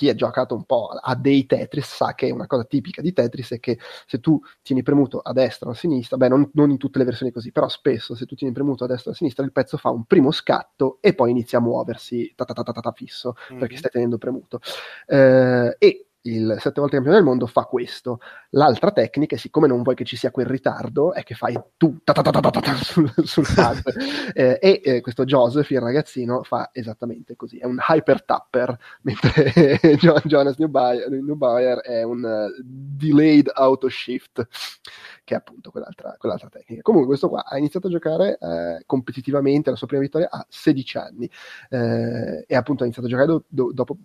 chi 0.00 0.08
ha 0.08 0.14
giocato 0.14 0.54
un 0.54 0.64
po' 0.64 0.88
a 0.88 1.14
dei 1.14 1.44
Tetris 1.44 1.84
sa 1.84 2.14
che 2.14 2.30
una 2.30 2.46
cosa 2.46 2.64
tipica 2.64 3.02
di 3.02 3.12
Tetris 3.12 3.50
è 3.50 3.60
che 3.60 3.78
se 4.06 4.18
tu 4.18 4.40
tieni 4.62 4.82
premuto 4.82 5.18
a 5.18 5.34
destra 5.34 5.68
o 5.68 5.72
a 5.72 5.74
sinistra, 5.74 6.16
beh 6.16 6.28
non, 6.28 6.48
non 6.54 6.70
in 6.70 6.78
tutte 6.78 6.98
le 6.98 7.04
versioni 7.04 7.30
così, 7.30 7.52
però 7.52 7.68
spesso 7.68 8.14
se 8.14 8.24
tu 8.24 8.34
tieni 8.34 8.54
premuto 8.54 8.84
a 8.84 8.86
destra 8.86 9.10
o 9.10 9.12
a 9.12 9.16
sinistra 9.16 9.44
il 9.44 9.52
pezzo 9.52 9.76
fa 9.76 9.90
un 9.90 10.04
primo 10.04 10.30
scatto 10.30 10.96
e 11.02 11.12
poi 11.12 11.32
inizia 11.32 11.58
a 11.58 11.60
muoversi 11.60 12.32
ta 12.34 12.46
ta 12.46 12.54
ta 12.54 12.62
ta, 12.62 12.80
ta 12.80 12.92
fisso 12.92 13.34
mm-hmm. 13.34 13.60
perché 13.60 13.76
stai 13.76 13.90
tenendo 13.90 14.16
premuto. 14.16 14.60
Eh, 15.06 15.76
e 15.78 16.06
il 16.22 16.56
sette 16.58 16.80
volte 16.80 16.96
campione 16.96 17.18
del 17.18 17.24
mondo 17.24 17.46
fa 17.46 17.64
questo. 17.64 18.20
L'altra 18.50 18.90
tecnica, 18.90 19.36
siccome 19.36 19.66
non 19.66 19.82
vuoi 19.82 19.94
che 19.94 20.04
ci 20.04 20.16
sia 20.16 20.30
quel 20.30 20.46
ritardo, 20.46 21.14
è 21.14 21.22
che 21.22 21.34
fai 21.34 21.58
tu 21.76 21.98
sul, 22.82 23.12
sul 23.24 23.46
pad. 23.54 23.80
eh, 24.34 24.58
e 24.60 24.80
eh, 24.84 25.00
questo 25.00 25.24
Joseph, 25.24 25.70
il 25.70 25.80
ragazzino, 25.80 26.42
fa 26.42 26.70
esattamente 26.72 27.36
così. 27.36 27.58
È 27.58 27.64
un 27.64 27.78
hyper 27.86 28.24
tapper, 28.24 28.76
mentre 29.02 29.78
Jonas 30.24 30.56
Neubauer 30.58 31.78
è 31.80 32.02
un 32.02 32.22
uh, 32.22 32.60
delayed 32.62 33.50
auto 33.54 33.88
shift, 33.88 34.46
che 35.24 35.34
è 35.34 35.38
appunto 35.38 35.70
quell'altra, 35.70 36.16
quell'altra, 36.18 36.48
tecnica. 36.48 36.82
Comunque 36.82 37.08
questo 37.08 37.28
qua 37.28 37.44
ha 37.46 37.56
iniziato 37.56 37.86
a 37.86 37.90
giocare 37.90 38.38
eh, 38.38 38.82
competitivamente 38.84 39.70
la 39.70 39.76
sua 39.76 39.86
prima 39.86 40.02
vittoria 40.02 40.28
a 40.30 40.44
16 40.48 40.98
anni 40.98 41.30
eh, 41.70 42.44
e 42.46 42.56
appunto 42.56 42.82
ha 42.82 42.86
iniziato 42.86 43.08
a 43.08 43.10
giocare 43.10 43.28
do- 43.28 43.44
do- 43.48 43.72
dopo 43.72 43.96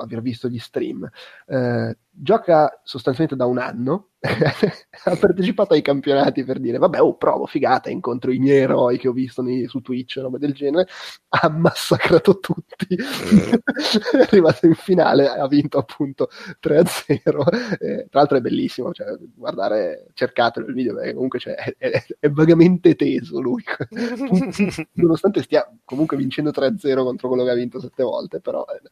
aver 0.00 0.20
visto 0.22 0.48
gli 0.48 0.58
stream. 0.58 1.08
Eh, 1.46 1.96
gioca 2.12 2.80
sostanzialmente 2.82 3.36
da 3.36 3.46
un 3.46 3.58
anno, 3.58 4.08
ha 4.20 5.16
partecipato 5.16 5.72
ai 5.72 5.80
campionati 5.80 6.44
per 6.44 6.58
dire 6.58 6.76
vabbè, 6.76 7.00
oh, 7.00 7.16
provo, 7.16 7.46
figata, 7.46 7.88
incontro 7.88 8.30
i 8.30 8.38
miei 8.38 8.58
eroi 8.58 8.98
che 8.98 9.08
ho 9.08 9.12
visto 9.12 9.40
nei, 9.40 9.66
su 9.66 9.80
Twitch, 9.80 10.18
roba 10.18 10.36
del 10.36 10.52
genere, 10.52 10.86
ha 11.28 11.48
massacrato 11.48 12.38
tutti, 12.38 12.96
è 12.96 14.20
arrivato 14.20 14.66
in 14.66 14.74
finale, 14.74 15.28
ha 15.28 15.46
vinto 15.48 15.78
appunto 15.78 16.28
3-0, 16.62 17.78
eh, 17.78 18.06
tra 18.10 18.20
l'altro 18.20 18.36
è 18.36 18.40
bellissimo, 18.40 18.92
cioè, 18.92 19.16
guardare, 19.34 20.08
cercatelo 20.12 20.66
il 20.66 20.74
video, 20.74 20.94
perché 20.94 21.14
comunque 21.14 21.38
cioè, 21.38 21.54
è, 21.54 21.74
è, 21.78 22.04
è, 22.18 22.28
vagamente 22.28 22.94
teso 22.96 23.40
lui, 23.40 23.64
nonostante 24.94 25.42
stia 25.42 25.66
comunque 25.84 26.18
vincendo 26.18 26.50
3-0 26.50 27.02
contro 27.02 27.28
quello 27.28 27.44
che 27.44 27.50
ha 27.50 27.54
vinto 27.54 27.80
sette 27.80 28.02
volte, 28.02 28.40
però... 28.40 28.66
Eh, 28.66 28.88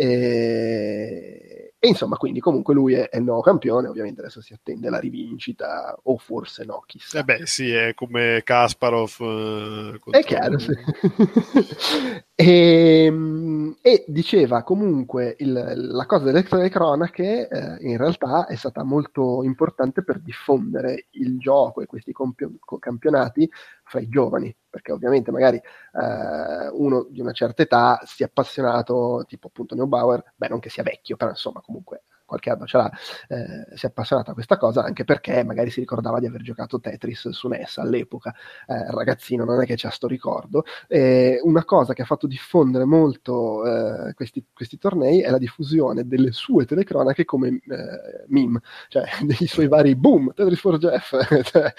e, 0.00 1.72
e, 1.76 1.88
insomma, 1.88 2.16
quindi 2.16 2.38
comunque 2.38 2.72
lui 2.72 2.94
è, 2.94 3.08
è, 3.08 3.16
il 3.16 3.24
nuovo 3.24 3.40
campione, 3.40 3.88
ovviamente 3.88 4.20
adesso 4.20 4.40
si 4.40 4.52
attende 4.52 4.88
la 4.90 5.00
rivincita, 5.00 5.98
o 6.04 6.16
forse 6.18 6.64
no, 6.64 6.84
chissà. 6.86 7.18
Eh 7.18 7.24
beh, 7.24 7.46
sì, 7.46 7.72
è 7.72 7.94
come 7.94 8.42
Kasparov. 8.44 9.16
Eh, 9.20 10.18
è 10.18 10.22
chiaro, 10.22 10.56
sì. 10.60 10.72
e, 12.40 13.06
ehm, 13.06 13.78
e, 13.82 14.04
diceva 14.06 14.62
comunque 14.62 15.34
il, 15.40 15.52
la 15.74 16.06
cosa 16.06 16.30
delle, 16.30 16.44
cronache 16.44 17.48
eh, 17.48 17.76
in 17.80 17.96
realtà 17.96 18.46
è 18.46 18.54
stata 18.54 18.84
molto 18.84 19.42
importante 19.42 20.04
per 20.04 20.20
diffondere 20.20 21.06
il 21.12 21.36
gioco 21.38 21.80
e 21.80 21.86
questi 21.86 22.12
compio- 22.12 22.52
campionati 22.78 23.50
fra 23.82 23.98
i 23.98 24.08
giovani, 24.08 24.54
perché 24.70 24.92
ovviamente 24.92 25.32
magari 25.32 25.56
eh, 25.56 26.68
uno 26.74 27.08
di 27.10 27.20
una 27.20 27.32
certa 27.32 27.62
età 27.62 28.00
si 28.04 28.22
è 28.22 28.26
appassionato, 28.26 29.24
tipo 29.26 29.48
appunto 29.48 29.74
Neubauer, 29.74 30.34
beh 30.36 30.48
non 30.48 30.60
che 30.60 30.70
sia 30.70 30.84
vecchio, 30.84 31.16
però 31.16 31.30
insomma 31.30 31.60
comunque 31.60 32.04
qualche 32.28 32.50
anno 32.50 32.66
ce 32.66 32.76
l'ha, 32.76 32.90
eh, 33.28 33.74
si 33.74 33.86
è 33.86 33.88
appassionato 33.88 34.30
a 34.30 34.34
questa 34.34 34.58
cosa 34.58 34.84
anche 34.84 35.04
perché 35.04 35.42
magari 35.44 35.70
si 35.70 35.80
ricordava 35.80 36.20
di 36.20 36.26
aver 36.26 36.42
giocato 36.42 36.78
Tetris 36.78 37.30
su 37.30 37.48
NES 37.48 37.78
all'epoca, 37.78 38.34
eh, 38.66 38.90
ragazzino 38.90 39.44
non 39.44 39.62
è 39.62 39.64
che 39.64 39.74
c'ha 39.76 39.88
sto 39.88 40.06
ricordo. 40.06 40.64
E 40.86 41.40
una 41.42 41.64
cosa 41.64 41.94
che 41.94 42.02
ha 42.02 42.04
fatto 42.04 42.26
diffondere 42.26 42.84
molto 42.84 43.64
eh, 43.64 44.12
questi, 44.12 44.44
questi, 44.52 44.76
tornei 44.76 45.22
è 45.22 45.30
la 45.30 45.38
diffusione 45.38 46.06
delle 46.06 46.32
sue 46.32 46.66
telecronache 46.66 47.24
come 47.24 47.48
eh, 47.48 48.24
meme, 48.26 48.60
cioè 48.88 49.04
dei 49.24 49.46
suoi 49.46 49.66
vari 49.66 49.96
boom, 49.96 50.32
Tetris 50.34 50.60
for 50.60 50.76
Jeff, 50.76 51.16
cioè, 51.44 51.72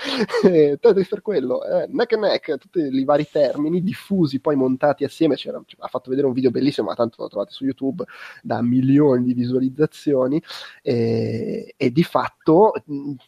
eh, 0.46 0.78
Tetris 0.82 1.08
per 1.08 1.22
quello, 1.22 1.64
eh, 1.64 1.86
neck 1.90 2.14
and 2.14 2.24
neck, 2.24 2.58
tutti 2.58 2.80
i 2.80 3.04
vari 3.04 3.28
termini 3.32 3.84
diffusi, 3.84 4.40
poi 4.40 4.56
montati 4.56 5.04
assieme, 5.04 5.36
C'era, 5.36 5.62
ha 5.78 5.88
fatto 5.88 6.10
vedere 6.10 6.26
un 6.26 6.34
video 6.34 6.50
bellissimo, 6.50 6.88
ma 6.88 6.96
tanto 6.96 7.22
lo 7.22 7.28
trovate 7.28 7.52
su 7.52 7.66
YouTube 7.66 8.04
da 8.42 8.64
milioni 8.64 9.26
di 9.26 9.34
visualizzazioni 9.34 10.39
e, 10.82 11.74
e 11.76 11.92
di 11.92 12.04
fatto 12.04 12.74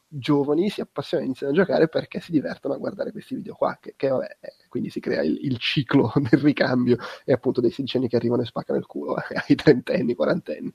giovani 0.08 0.70
si 0.70 0.82
appassionano, 0.82 1.30
iniziano 1.30 1.54
a 1.54 1.56
giocare 1.56 1.88
perché 1.88 2.20
si 2.20 2.32
divertono 2.32 2.74
a 2.74 2.78
guardare 2.78 3.12
questi 3.12 3.36
video 3.36 3.54
qua, 3.56 3.78
che, 3.80 3.94
che 3.96 4.08
vabbè, 4.08 4.38
eh, 4.40 4.54
quindi 4.70 4.90
si 4.90 5.00
crea 5.00 5.22
il, 5.22 5.40
il, 5.42 5.58
ciclo 5.58 6.12
del 6.30 6.40
ricambio 6.40 6.98
e 7.24 7.34
appunto 7.34 7.62
dei 7.62 7.72
sedicenni 7.72 8.08
che 8.08 8.16
arrivano 8.16 8.42
e 8.42 8.46
spaccano 8.46 8.80
il 8.80 8.86
culo 8.86 9.16
ai 9.48 9.56
trentenni, 9.56 10.16
quarantenni. 10.16 10.72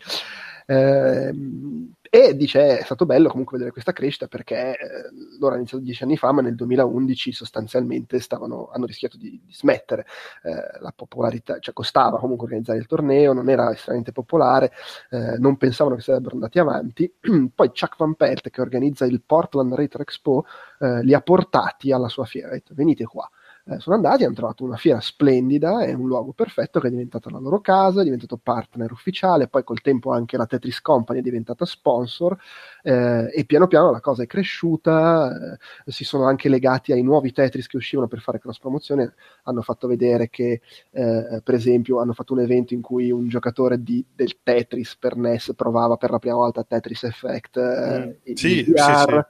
Eh, 0.68 1.32
e 2.10 2.36
dice 2.36 2.78
è 2.78 2.82
stato 2.82 3.04
bello 3.06 3.28
comunque 3.28 3.52
vedere 3.56 3.72
questa 3.72 3.92
crescita 3.92 4.26
perché 4.26 4.70
eh, 4.70 4.76
loro 5.38 5.52
hanno 5.52 5.58
iniziato 5.58 5.84
dieci 5.84 6.02
anni 6.02 6.16
fa, 6.16 6.32
ma 6.32 6.40
nel 6.40 6.54
2011 6.54 7.32
sostanzialmente 7.32 8.20
stavano, 8.20 8.70
hanno 8.72 8.86
rischiato 8.86 9.16
di, 9.16 9.40
di 9.44 9.52
smettere. 9.52 10.06
Eh, 10.42 10.80
la 10.80 10.92
popolarità, 10.94 11.58
cioè 11.58 11.74
costava 11.74 12.18
comunque 12.18 12.46
organizzare 12.46 12.78
il 12.78 12.86
torneo, 12.86 13.32
non 13.32 13.48
era 13.48 13.70
estremamente 13.72 14.12
popolare, 14.12 14.72
eh, 15.10 15.38
non 15.38 15.56
pensavano 15.56 15.96
che 15.96 16.02
sarebbero 16.02 16.34
andati 16.34 16.58
avanti. 16.58 17.12
Poi 17.54 17.68
Chuck 17.68 17.96
Van 17.96 18.14
Pelt, 18.14 18.50
che 18.50 18.60
organizza 18.60 19.04
il 19.04 19.22
Portland 19.24 19.74
Retro 19.74 20.02
Expo, 20.02 20.44
eh, 20.80 21.02
li 21.02 21.14
ha 21.14 21.20
portati 21.20 21.92
alla 21.92 22.08
sua 22.08 22.24
fiera, 22.24 22.48
ha 22.48 22.52
detto 22.52 22.72
venite 22.74 23.04
qua 23.04 23.28
eh, 23.68 23.80
sono 23.80 23.96
andati, 23.96 24.22
hanno 24.22 24.34
trovato 24.34 24.62
una 24.62 24.76
fiera 24.76 25.00
splendida, 25.00 25.82
è 25.82 25.92
un 25.92 26.06
luogo 26.06 26.32
perfetto 26.32 26.78
che 26.78 26.86
è 26.86 26.90
diventato 26.90 27.30
la 27.30 27.40
loro 27.40 27.60
casa, 27.60 28.00
è 28.00 28.04
diventato 28.04 28.36
partner 28.36 28.92
ufficiale, 28.92 29.48
poi 29.48 29.64
col 29.64 29.80
tempo 29.80 30.12
anche 30.12 30.36
la 30.36 30.46
Tetris 30.46 30.80
Company 30.80 31.18
è 31.18 31.22
diventata 31.22 31.64
sponsor 31.64 32.38
eh, 32.84 33.28
e 33.34 33.44
piano 33.44 33.66
piano 33.66 33.90
la 33.90 34.00
cosa 34.00 34.22
è 34.22 34.26
cresciuta, 34.28 35.56
eh, 35.84 35.90
si 35.90 36.04
sono 36.04 36.26
anche 36.26 36.48
legati 36.48 36.92
ai 36.92 37.02
nuovi 37.02 37.32
Tetris 37.32 37.66
che 37.66 37.76
uscivano 37.76 38.06
per 38.06 38.20
fare 38.20 38.38
cross 38.38 38.60
promozione, 38.60 39.14
hanno 39.42 39.62
fatto 39.62 39.88
vedere 39.88 40.30
che 40.30 40.60
eh, 40.92 41.40
per 41.42 41.54
esempio 41.54 41.98
hanno 42.00 42.12
fatto 42.12 42.34
un 42.34 42.40
evento 42.40 42.72
in 42.72 42.82
cui 42.82 43.10
un 43.10 43.26
giocatore 43.26 43.82
di, 43.82 44.04
del 44.14 44.36
Tetris 44.44 44.94
per 44.96 45.16
NES 45.16 45.54
provava 45.56 45.96
per 45.96 46.10
la 46.10 46.20
prima 46.20 46.36
volta 46.36 46.62
Tetris 46.62 47.02
Effect 47.02 47.56
eh, 47.56 48.18
mm. 48.30 48.34
sì, 48.34 48.36
sì, 48.36 48.64
sì, 48.64 49.20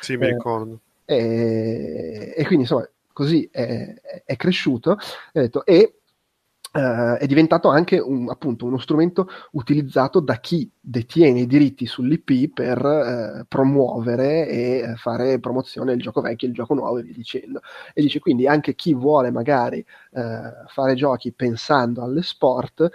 sì, 0.00 0.16
mi 0.18 0.26
ricordo. 0.26 0.80
E, 1.08 2.34
e, 2.36 2.44
quindi 2.44 2.64
insomma 2.64 2.86
così 3.16 3.48
è, 3.50 3.94
è 4.26 4.36
cresciuto 4.36 4.98
detto, 5.32 5.64
e 5.64 6.02
Uh, 6.76 7.16
è 7.16 7.26
diventato 7.26 7.70
anche 7.70 7.98
un, 7.98 8.28
appunto 8.28 8.66
uno 8.66 8.76
strumento 8.76 9.28
utilizzato 9.52 10.20
da 10.20 10.34
chi 10.34 10.70
detiene 10.78 11.40
i 11.40 11.46
diritti 11.46 11.86
sull'IP 11.86 12.52
per 12.52 12.84
uh, 12.84 13.46
promuovere 13.48 14.46
e 14.46 14.94
fare 14.96 15.40
promozione 15.40 15.92
del 15.92 16.02
gioco 16.02 16.20
vecchio 16.20 16.48
il 16.48 16.52
gioco 16.52 16.74
nuovo 16.74 16.98
e 16.98 17.02
via 17.02 17.14
dicendo. 17.14 17.60
E 17.94 18.02
dice 18.02 18.18
quindi 18.18 18.46
anche 18.46 18.74
chi 18.74 18.92
vuole 18.92 19.30
magari 19.30 19.84
fare 20.16 20.94
giochi 20.94 21.30
pensando 21.32 22.02
alle 22.02 22.22
sport 22.22 22.88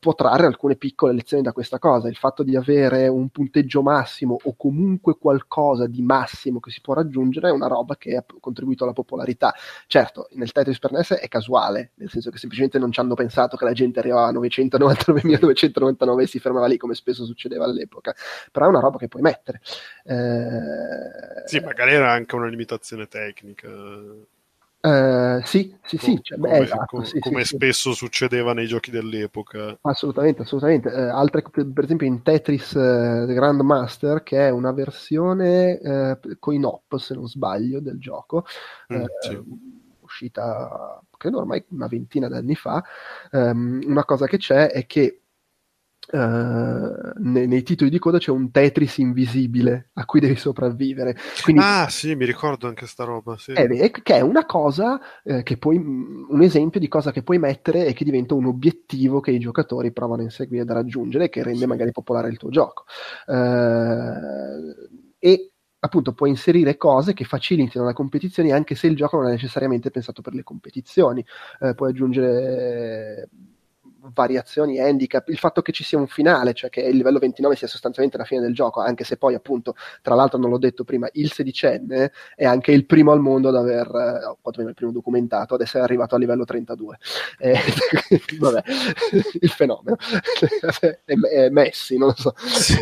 può 0.00 0.14
trarre 0.14 0.46
alcune 0.46 0.74
piccole 0.74 1.12
lezioni 1.12 1.42
da 1.42 1.52
questa 1.52 1.78
cosa. 1.78 2.08
Il 2.08 2.16
fatto 2.16 2.42
di 2.42 2.56
avere 2.56 3.06
un 3.06 3.28
punteggio 3.28 3.80
massimo 3.80 4.36
o 4.42 4.56
comunque 4.56 5.16
qualcosa 5.16 5.86
di 5.86 6.02
massimo 6.02 6.58
che 6.58 6.70
si 6.70 6.80
può 6.80 6.94
raggiungere 6.94 7.48
è 7.48 7.52
una 7.52 7.68
roba 7.68 7.96
che 7.96 8.16
ha 8.16 8.24
contribuito 8.40 8.82
alla 8.82 8.92
popolarità. 8.92 9.54
Certo, 9.86 10.26
nel 10.32 10.50
Tetris 10.50 10.80
per 10.80 10.90
NES 10.90 11.12
è 11.12 11.28
casuale, 11.28 11.92
nel 11.94 12.10
senso 12.10 12.30
che 12.30 12.38
semplicemente 12.38 12.80
non 12.80 12.90
ci 12.90 12.98
hanno 12.98 13.10
pensato 13.10 13.22
pensato 13.24 13.56
che 13.56 13.64
la 13.64 13.72
gente 13.72 14.00
arrivava 14.00 14.26
a 14.26 14.32
999.999 14.32 16.20
e 16.20 16.26
si 16.26 16.38
fermava 16.38 16.66
lì 16.66 16.76
come 16.76 16.94
spesso 16.94 17.24
succedeva 17.24 17.64
all'epoca, 17.64 18.14
però 18.52 18.66
è 18.66 18.68
una 18.68 18.80
roba 18.80 18.98
che 18.98 19.08
puoi 19.08 19.22
mettere. 19.22 19.60
Eh... 20.04 21.46
Sì, 21.46 21.60
magari 21.60 21.92
era 21.92 22.12
anche 22.12 22.34
una 22.34 22.48
limitazione 22.48 23.08
tecnica. 23.08 23.68
Uh, 24.84 25.40
sì, 25.44 25.74
sì, 25.82 25.96
sì, 25.96 26.20
cioè, 26.20 26.38
come, 26.38 26.58
beh, 26.58 26.64
esatto, 26.64 26.84
com- 26.96 27.02
sì, 27.04 27.18
come 27.18 27.44
sì, 27.44 27.54
spesso 27.56 27.92
sì. 27.92 27.96
succedeva 27.96 28.52
nei 28.52 28.66
giochi 28.66 28.90
dell'epoca. 28.90 29.78
Assolutamente, 29.80 30.42
assolutamente. 30.42 30.90
Uh, 30.90 31.08
altre, 31.08 31.42
per 31.42 31.84
esempio 31.84 32.06
in 32.06 32.20
Tetris 32.20 32.72
uh, 32.72 33.24
Grandmaster, 33.24 34.22
che 34.22 34.46
è 34.46 34.50
una 34.50 34.72
versione 34.72 35.80
uh, 35.82 36.38
coin-op, 36.38 36.98
se 36.98 37.14
non 37.14 37.26
sbaglio, 37.26 37.80
del 37.80 37.98
gioco, 37.98 38.44
mm, 38.92 39.04
uscita 40.00 41.02
credo 41.24 41.38
ormai 41.38 41.64
una 41.70 41.86
ventina 41.86 42.28
d'anni 42.28 42.54
fa, 42.54 42.84
um, 43.32 43.80
una 43.86 44.04
cosa 44.04 44.26
che 44.26 44.36
c'è 44.36 44.70
è 44.70 44.86
che 44.86 45.20
Uh, 46.12 47.12
nei, 47.16 47.46
nei, 47.46 47.62
titoli 47.62 47.88
di 47.88 47.98
coda 47.98 48.18
c'è 48.18 48.30
un 48.30 48.50
Tetris 48.50 48.98
invisibile 48.98 49.88
a 49.94 50.04
cui 50.04 50.20
devi 50.20 50.36
sopravvivere. 50.36 51.16
Quindi, 51.42 51.62
ah, 51.64 51.88
sì, 51.88 52.14
mi 52.14 52.26
ricordo 52.26 52.68
anche 52.68 52.86
sta 52.86 53.04
roba. 53.04 53.38
Sì. 53.38 53.52
È, 53.52 53.90
che 53.90 54.14
è 54.14 54.20
una 54.20 54.44
cosa 54.44 55.00
eh, 55.22 55.42
che 55.42 55.56
puoi, 55.56 55.78
un 55.78 56.42
esempio 56.42 56.78
di 56.78 56.88
cosa 56.88 57.10
che 57.10 57.22
puoi 57.22 57.38
mettere 57.38 57.86
e 57.86 57.94
che 57.94 58.04
diventa 58.04 58.34
un 58.34 58.44
obiettivo 58.44 59.20
che 59.20 59.30
i 59.30 59.38
giocatori 59.38 59.92
provano 59.92 60.20
a 60.20 60.24
inseguire 60.24 60.66
da 60.66 60.74
raggiungere 60.74 61.24
e 61.24 61.28
che 61.30 61.42
rende 61.42 61.64
magari 61.64 61.90
popolare 61.90 62.28
il 62.28 62.36
tuo 62.36 62.50
gioco. 62.50 62.84
Uh, 63.26 64.74
e 65.18 65.53
appunto 65.84 66.14
puoi 66.14 66.30
inserire 66.30 66.76
cose 66.78 67.12
che 67.12 67.24
facilitino 67.24 67.84
le 67.84 67.92
competizioni 67.92 68.50
anche 68.52 68.74
se 68.74 68.86
il 68.86 68.96
gioco 68.96 69.18
non 69.18 69.28
è 69.28 69.30
necessariamente 69.32 69.90
pensato 69.90 70.22
per 70.22 70.34
le 70.34 70.42
competizioni. 70.42 71.24
Eh, 71.60 71.74
puoi 71.74 71.90
aggiungere 71.90 73.28
variazioni, 74.12 74.80
handicap, 74.80 75.28
il 75.28 75.38
fatto 75.38 75.62
che 75.62 75.72
ci 75.72 75.84
sia 75.84 75.98
un 75.98 76.06
finale, 76.06 76.52
cioè 76.52 76.70
che 76.70 76.80
il 76.80 76.96
livello 76.96 77.18
29 77.18 77.56
sia 77.56 77.68
sostanzialmente 77.68 78.18
la 78.18 78.24
fine 78.24 78.40
del 78.40 78.54
gioco, 78.54 78.80
anche 78.80 79.04
se 79.04 79.16
poi 79.16 79.34
appunto, 79.34 79.74
tra 80.02 80.14
l'altro 80.14 80.38
non 80.38 80.50
l'ho 80.50 80.58
detto 80.58 80.84
prima, 80.84 81.08
il 81.12 81.32
sedicenne 81.32 82.12
è 82.34 82.44
anche 82.44 82.72
il 82.72 82.86
primo 82.86 83.12
al 83.12 83.20
mondo 83.20 83.48
ad 83.48 83.56
aver, 83.56 83.86
eh, 83.86 84.24
o 84.26 84.38
quantomeno 84.40 84.70
il 84.70 84.76
primo 84.76 84.92
documentato, 84.92 85.54
ad 85.54 85.60
essere 85.60 85.84
arrivato 85.84 86.14
a 86.14 86.18
livello 86.18 86.44
32. 86.44 86.98
Eh, 87.38 87.58
vabbè, 88.38 88.62
il 89.40 89.50
fenomeno. 89.50 89.96
è, 90.80 91.14
è 91.14 91.48
Messi, 91.50 91.96
non 91.96 92.08
lo 92.08 92.14
so. 92.16 92.34
Sì. 92.36 92.76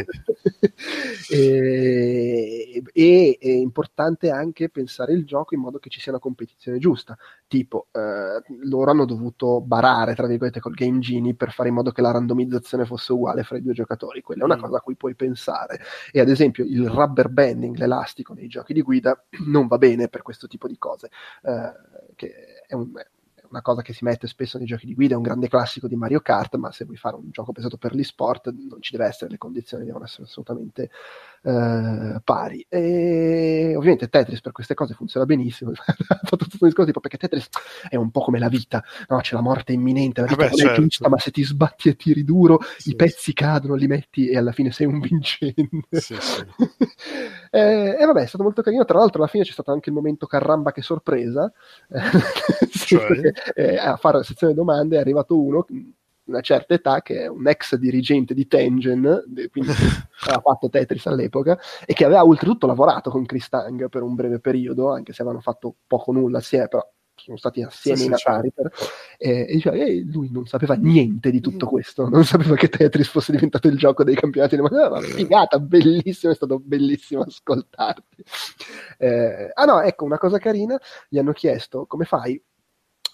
e, 1.31 2.83
e, 2.93 3.39
è 3.41 3.49
importante 3.49 4.31
anche 4.31 4.69
pensare 4.69 5.13
il 5.13 5.25
gioco 5.25 5.55
in 5.55 5.61
modo 5.61 5.79
che 5.79 5.91
ci 5.91 6.01
sia 6.01 6.13
una 6.13 6.21
competizione 6.21 6.79
giusta, 6.79 7.17
tipo 7.47 7.89
eh, 7.93 8.43
loro 8.65 8.91
hanno 8.91 9.05
dovuto 9.05 9.61
barare, 9.61 10.15
tra 10.15 10.27
virgolette, 10.27 10.61
col 10.61 10.75
game 10.75 10.99
Gini 11.13 11.35
per 11.35 11.53
fare 11.53 11.69
in 11.69 11.75
modo 11.75 11.91
che 11.91 12.01
la 12.01 12.11
randomizzazione 12.11 12.87
fosse 12.87 13.13
uguale 13.13 13.43
fra 13.43 13.59
i 13.59 13.63
due 13.63 13.75
giocatori. 13.75 14.23
Quella 14.23 14.43
è 14.43 14.45
una 14.45 14.57
mm. 14.57 14.61
cosa 14.61 14.77
a 14.79 14.81
cui 14.81 14.97
puoi 14.97 15.15
pensare. 15.15 15.81
E 16.11 16.21
ad 16.21 16.29
esempio 16.29 16.65
il 16.65 16.89
rubber 16.89 17.29
banding, 17.29 17.77
l'elastico 17.77 18.33
nei 18.33 18.49
giochi 18.49 18.73
di 18.73 18.83
guida, 18.83 19.23
non 19.47 19.67
va 19.67 19.79
bene 19.79 20.09
per 20.09 20.23
questo 20.23 20.47
tipo 20.47 20.67
di 20.67 20.79
cose. 20.79 21.11
Eh, 21.43 21.73
che 22.15 22.33
è 22.67 22.75
un, 22.75 22.93
una 23.51 23.63
cosa 23.63 23.83
che 23.83 23.93
si 23.93 24.05
mette 24.05 24.27
spesso 24.27 24.57
nei 24.57 24.67
giochi 24.67 24.87
di 24.87 24.95
guida, 24.95 25.15
è 25.15 25.17
un 25.17 25.23
grande 25.23 25.49
classico 25.49 25.87
di 25.87 25.97
Mario 25.97 26.21
Kart, 26.21 26.57
ma 26.57 26.73
se 26.73 26.85
vuoi 26.85 26.97
fare 26.97 27.17
un 27.17 27.31
gioco 27.31 27.53
pensato 27.53 27.77
per 27.77 27.95
gli 27.95 28.03
sport 28.03 28.51
non 28.51 28.81
ci 28.81 28.93
deve 28.93 29.07
essere, 29.07 29.31
le 29.31 29.39
condizioni 29.39 29.85
devono 29.85 30.05
essere 30.05 30.25
assolutamente 30.25 30.91
eh, 31.43 32.21
pari. 32.23 32.65
E 32.69 33.75
ovviamente 33.77 34.09
Tetris 34.09 34.41
per 34.41 34.53
queste 34.53 34.75
cose 34.75 34.95
funziona 34.95 35.27
benissimo, 35.27 35.73
fatto 35.75 36.37
tutto 36.37 36.57
un 36.61 36.69
discorso 36.69 36.85
tipo 36.87 37.01
perché 37.01 37.19
Tetris 37.19 37.49
è 37.89 37.97
un 37.97 38.11
po' 38.11 38.21
come 38.21 38.39
la 38.39 38.49
vita, 38.49 38.83
no? 39.09 39.19
c'è 39.19 39.35
la 39.35 39.41
morte 39.41 39.73
imminente, 39.73 40.21
la 40.21 40.27
vita 40.27 40.45
Vabbè, 40.45 40.55
certo. 40.55 40.81
è 40.81 40.83
giusta, 40.83 41.09
ma 41.09 41.19
se 41.19 41.31
ti 41.31 41.43
sbatti 41.43 41.89
e 41.89 41.97
tiri 41.97 42.25
duro, 42.25 42.61
sì, 42.79 42.91
i 42.91 42.95
pezzi 42.95 43.21
sì. 43.21 43.33
cadono, 43.33 43.75
li 43.75 43.87
metti 43.87 44.29
e 44.29 44.37
alla 44.37 44.53
fine 44.53 44.71
sei 44.71 44.87
un 44.87 45.01
vincente. 45.01 46.01
Sì, 46.01 46.15
eh, 47.51 47.97
e 47.99 48.05
vabbè, 48.05 48.23
è 48.23 48.27
stato 48.27 48.45
molto 48.45 48.63
carino, 48.63 48.85
tra 48.85 48.99
l'altro 48.99 49.19
alla 49.19 49.31
fine 49.31 49.45
c'è 49.45 49.53
stato 49.53 49.73
anche 49.73 49.91
il 49.91 49.95
momento 49.95 50.27
caramba 50.27 50.73
che 50.73 50.83
sorpresa. 50.83 51.53
cioè? 52.71 53.33
eh, 53.55 53.77
a 53.77 53.97
fare 53.97 54.19
la 54.19 54.23
sezione 54.23 54.55
domande 54.55 54.97
è 54.97 55.01
arrivato 55.01 55.39
uno 55.39 55.65
una 56.25 56.41
certa 56.41 56.75
età 56.75 57.03
che 57.03 57.23
è 57.23 57.27
un 57.27 57.47
ex 57.49 57.77
dirigente 57.77 58.35
di 58.35 58.47
Tengen, 58.47 59.25
quindi 59.51 59.71
aveva 60.27 60.41
fatto 60.41 60.69
Tetris 60.69 61.07
all'epoca, 61.07 61.59
e 61.85 61.95
che 61.95 62.05
aveva 62.05 62.25
oltretutto 62.25 62.67
lavorato 62.67 63.11
con 63.11 63.25
Chris 63.25 63.49
Tang 63.49 63.89
per 63.89 64.03
un 64.03 64.15
breve 64.15 64.39
periodo, 64.39 64.93
anche 64.93 65.13
se 65.13 65.23
avevano 65.23 65.43
fatto 65.43 65.77
poco 65.87 66.13
nulla 66.13 66.39
assieme, 66.39 66.69
però 66.69 66.87
sono 67.15 67.37
stati 67.37 67.63
assieme 67.63 67.99
sì, 67.99 68.07
in 68.07 68.15
Atari. 68.15 68.53
Certo. 68.55 68.85
e, 69.17 69.47
diceva, 69.47 69.77
e 69.77 70.05
lui 70.05 70.31
non 70.31 70.47
sapeva 70.47 70.75
niente 70.75 71.31
di 71.31 71.41
tutto 71.41 71.67
questo, 71.67 72.09
non 72.09 72.25
sapeva 72.25 72.57
che 72.57 72.69
Tetris 72.69 73.09
fosse 73.09 73.33
diventato 73.33 73.69
il 73.69 73.77
gioco 73.77 74.03
dei 74.03 74.15
campionati. 74.15 74.57
Ma 74.57 74.69
una 74.69 75.01
figata, 75.01 75.59
bellissimo, 75.61 76.33
è 76.33 76.35
stato 76.35 76.59
bellissimo 76.59 77.23
ascoltarti. 77.23 78.25
Eh, 78.99 79.51
ah 79.55 79.65
no, 79.65 79.81
ecco, 79.83 80.05
una 80.05 80.19
cosa 80.19 80.39
carina, 80.39 80.79
gli 81.09 81.19
hanno 81.19 81.33
chiesto 81.33 81.87
come 81.87 82.05
fai 82.05 82.43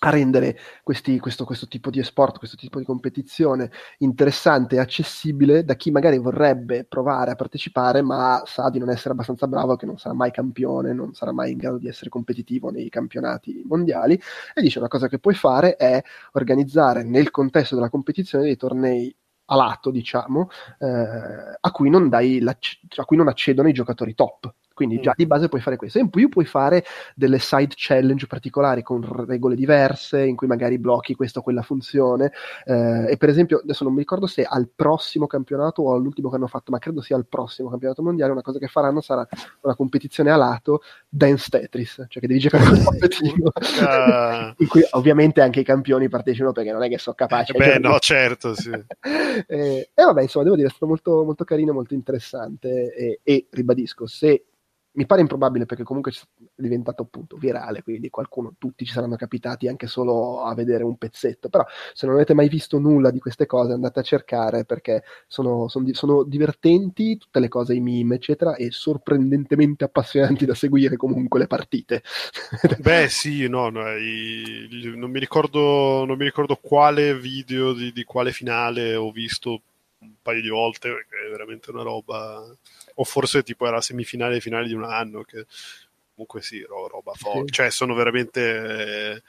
a 0.01 0.10
rendere 0.10 0.57
questi, 0.83 1.18
questo, 1.18 1.44
questo, 1.44 1.67
tipo 1.67 1.91
di 1.91 1.99
esport, 1.99 2.39
questo 2.39 2.57
tipo 2.57 2.78
di 2.78 2.85
competizione 2.85 3.70
interessante 3.99 4.77
e 4.77 4.78
accessibile 4.78 5.65
da 5.65 5.75
chi 5.75 5.91
magari 5.91 6.18
vorrebbe 6.18 6.85
provare 6.85 7.33
a 7.33 7.35
partecipare 7.35 8.01
ma 8.02 8.43
sa 8.47 8.70
di 8.70 8.78
non 8.78 8.91
essere 8.91 9.10
abbastanza 9.10 9.49
bravo, 9.49 9.77
che 9.77 9.86
non 9.86 9.99
sarà 9.99 10.15
mai 10.15 10.31
campione, 10.31 10.93
non 10.93 11.15
sarà 11.15 11.33
mai 11.33 11.52
in 11.52 11.59
grado 11.59 11.78
di 11.78 11.89
essere 11.89 12.10
competitivo 12.10 12.70
nei 12.70 12.89
campionati 12.89 13.62
mondiali 13.67 14.20
e 14.55 14.62
dice 14.62 14.78
una 14.78 14.89
cosa 14.89 15.09
che 15.09 15.18
puoi 15.18 15.35
fare 15.35 15.77
è 15.77 16.01
organizzare 16.33 17.02
nel 17.02 17.31
contesto 17.31 17.75
della 17.75 17.91
competizione 17.91 18.44
dei 18.44 18.57
tornei 18.57 19.15
a 19.51 19.57
lato, 19.57 19.91
diciamo, 19.91 20.49
eh, 20.78 20.86
a, 21.60 21.70
cui 21.70 21.91
a 21.91 23.05
cui 23.05 23.17
non 23.17 23.28
accedono 23.28 23.68
i 23.68 23.73
giocatori 23.73 24.15
top. 24.15 24.52
Quindi 24.79 25.01
già 25.01 25.11
mm. 25.11 25.15
di 25.17 25.27
base 25.27 25.49
puoi 25.49 25.61
fare 25.61 25.75
questo. 25.75 25.99
In 25.99 26.09
più 26.09 26.29
puoi 26.29 26.45
fare 26.45 26.85
delle 27.17 27.41
side 27.41 27.75
challenge 27.75 28.29
particolari 28.29 28.85
con 28.85 29.05
regole 29.27 29.57
diverse, 29.57 30.25
in 30.25 30.37
cui 30.37 30.47
magari 30.47 30.79
blocchi 30.79 31.17
questa 31.17 31.41
o 31.41 31.43
quella 31.43 31.63
funzione. 31.63 32.31
Eh, 32.65 33.11
e 33.11 33.17
per 33.17 33.29
esempio, 33.29 33.59
adesso 33.59 33.83
non 33.83 33.93
mi 33.93 33.99
ricordo 33.99 34.29
se 34.29 34.45
al 34.45 34.69
prossimo 34.73 35.27
campionato 35.27 35.83
o 35.83 35.95
all'ultimo 35.95 36.31
che 36.31 36.37
hanno 36.37 36.47
fatto, 36.47 36.71
ma 36.71 36.79
credo 36.79 37.01
sia 37.01 37.17
al 37.17 37.27
prossimo 37.27 37.71
campionato 37.71 38.05
mondiale, 38.05 38.31
una 38.31 38.43
cosa 38.43 38.61
che 38.61 38.69
faranno 38.69 39.01
sarà 39.01 39.27
una 39.63 39.75
competizione 39.75 40.31
a 40.31 40.37
lato 40.37 40.83
Dance 41.09 41.49
Tetris, 41.51 42.05
cioè 42.07 42.23
che 42.23 42.29
devi 42.29 42.39
giocare 42.39 42.63
un 42.63 42.79
competitivo. 42.87 43.51
uh... 43.81 44.55
in 44.63 44.69
cui 44.69 44.83
ovviamente 44.91 45.41
anche 45.41 45.59
i 45.59 45.65
campioni 45.65 46.09
partecipano 46.09 46.53
perché 46.53 46.71
non 46.71 46.85
è 46.85 46.89
che 46.89 46.99
sono 46.99 47.17
capaci. 47.17 47.51
Eh 47.51 47.59
beh, 47.59 47.79
no, 47.81 47.99
certo, 47.99 48.55
sì. 48.55 48.71
e, 49.49 49.91
e 49.93 50.03
vabbè, 50.05 50.23
insomma, 50.23 50.45
devo 50.45 50.55
dire, 50.55 50.69
è 50.69 50.71
stato 50.71 50.87
molto, 50.87 51.25
molto 51.25 51.43
carino, 51.43 51.73
molto 51.73 51.95
interessante 51.95 52.95
e, 52.95 53.21
e 53.25 53.49
ribadisco, 53.51 54.07
se 54.07 54.45
mi 54.99 55.07
pare 55.07 55.20
improbabile 55.20 55.65
perché 55.65 55.85
comunque 55.85 56.10
è 56.10 56.17
diventato 56.57 57.02
appunto 57.02 57.36
virale, 57.36 57.85
quindi 57.85 58.10
qualcuno, 58.10 58.55
tutti 58.59 58.85
ci 58.85 58.93
saranno 58.93 59.15
capitati 59.15 59.68
anche 59.68 59.86
solo 59.86 60.43
a 60.43 60.52
vedere 60.55 60.83
un 60.83 60.97
pezzetto, 60.97 61.49
però 61.49 61.65
se 61.94 62.05
non 62.07 62.17
avete 62.17 62.35
mai 62.35 62.49
visto 62.49 62.81
nulla 62.81 63.12
di 63.12 63.20
queste 63.20 63.47
cose 63.47 63.75
andate 63.75 64.01
a 64.01 64.02
cercare 64.02 64.65
perché 64.65 65.05
sono, 65.28 65.68
sono, 65.68 65.86
sono 65.93 66.25
divertenti, 66.25 67.17
tutte 67.17 67.39
le 67.39 67.47
cose, 67.47 67.75
i 67.75 67.81
meme 67.81 68.17
eccetera, 68.17 68.57
e 68.57 68.73
sorprendentemente 68.73 69.85
appassionanti 69.85 70.44
da 70.44 70.55
seguire 70.55 70.97
comunque 70.97 71.39
le 71.39 71.47
partite. 71.47 72.02
Beh 72.83 73.09
sì, 73.09 73.47
no, 73.47 73.68
no 73.68 73.97
i, 73.97 74.68
non, 74.97 75.12
mi 75.12 75.20
ricordo, 75.20 76.05
non 76.05 76.17
mi 76.17 76.25
ricordo 76.25 76.59
quale 76.60 77.17
video 77.17 77.73
di, 77.73 77.93
di 77.93 78.02
quale 78.02 78.33
finale 78.33 78.97
ho 78.97 79.12
visto 79.12 79.60
un 80.01 80.12
paio 80.20 80.43
di 80.43 80.49
volte, 80.49 80.91
perché 80.91 81.27
è 81.27 81.31
veramente 81.31 81.70
una 81.70 81.83
roba 81.83 82.44
o 83.01 83.05
forse 83.05 83.43
tipo 83.43 83.67
era 83.67 83.81
semifinale 83.81 84.41
finale 84.41 84.67
di 84.67 84.75
un 84.75 84.85
anno, 84.85 85.23
che 85.23 85.47
comunque 86.12 86.43
sì, 86.43 86.60
roba 86.62 87.12
forte, 87.15 87.47
sì. 87.47 87.52
cioè 87.52 87.70
sono 87.70 87.94
veramente 87.94 88.41
eh, 89.12 89.23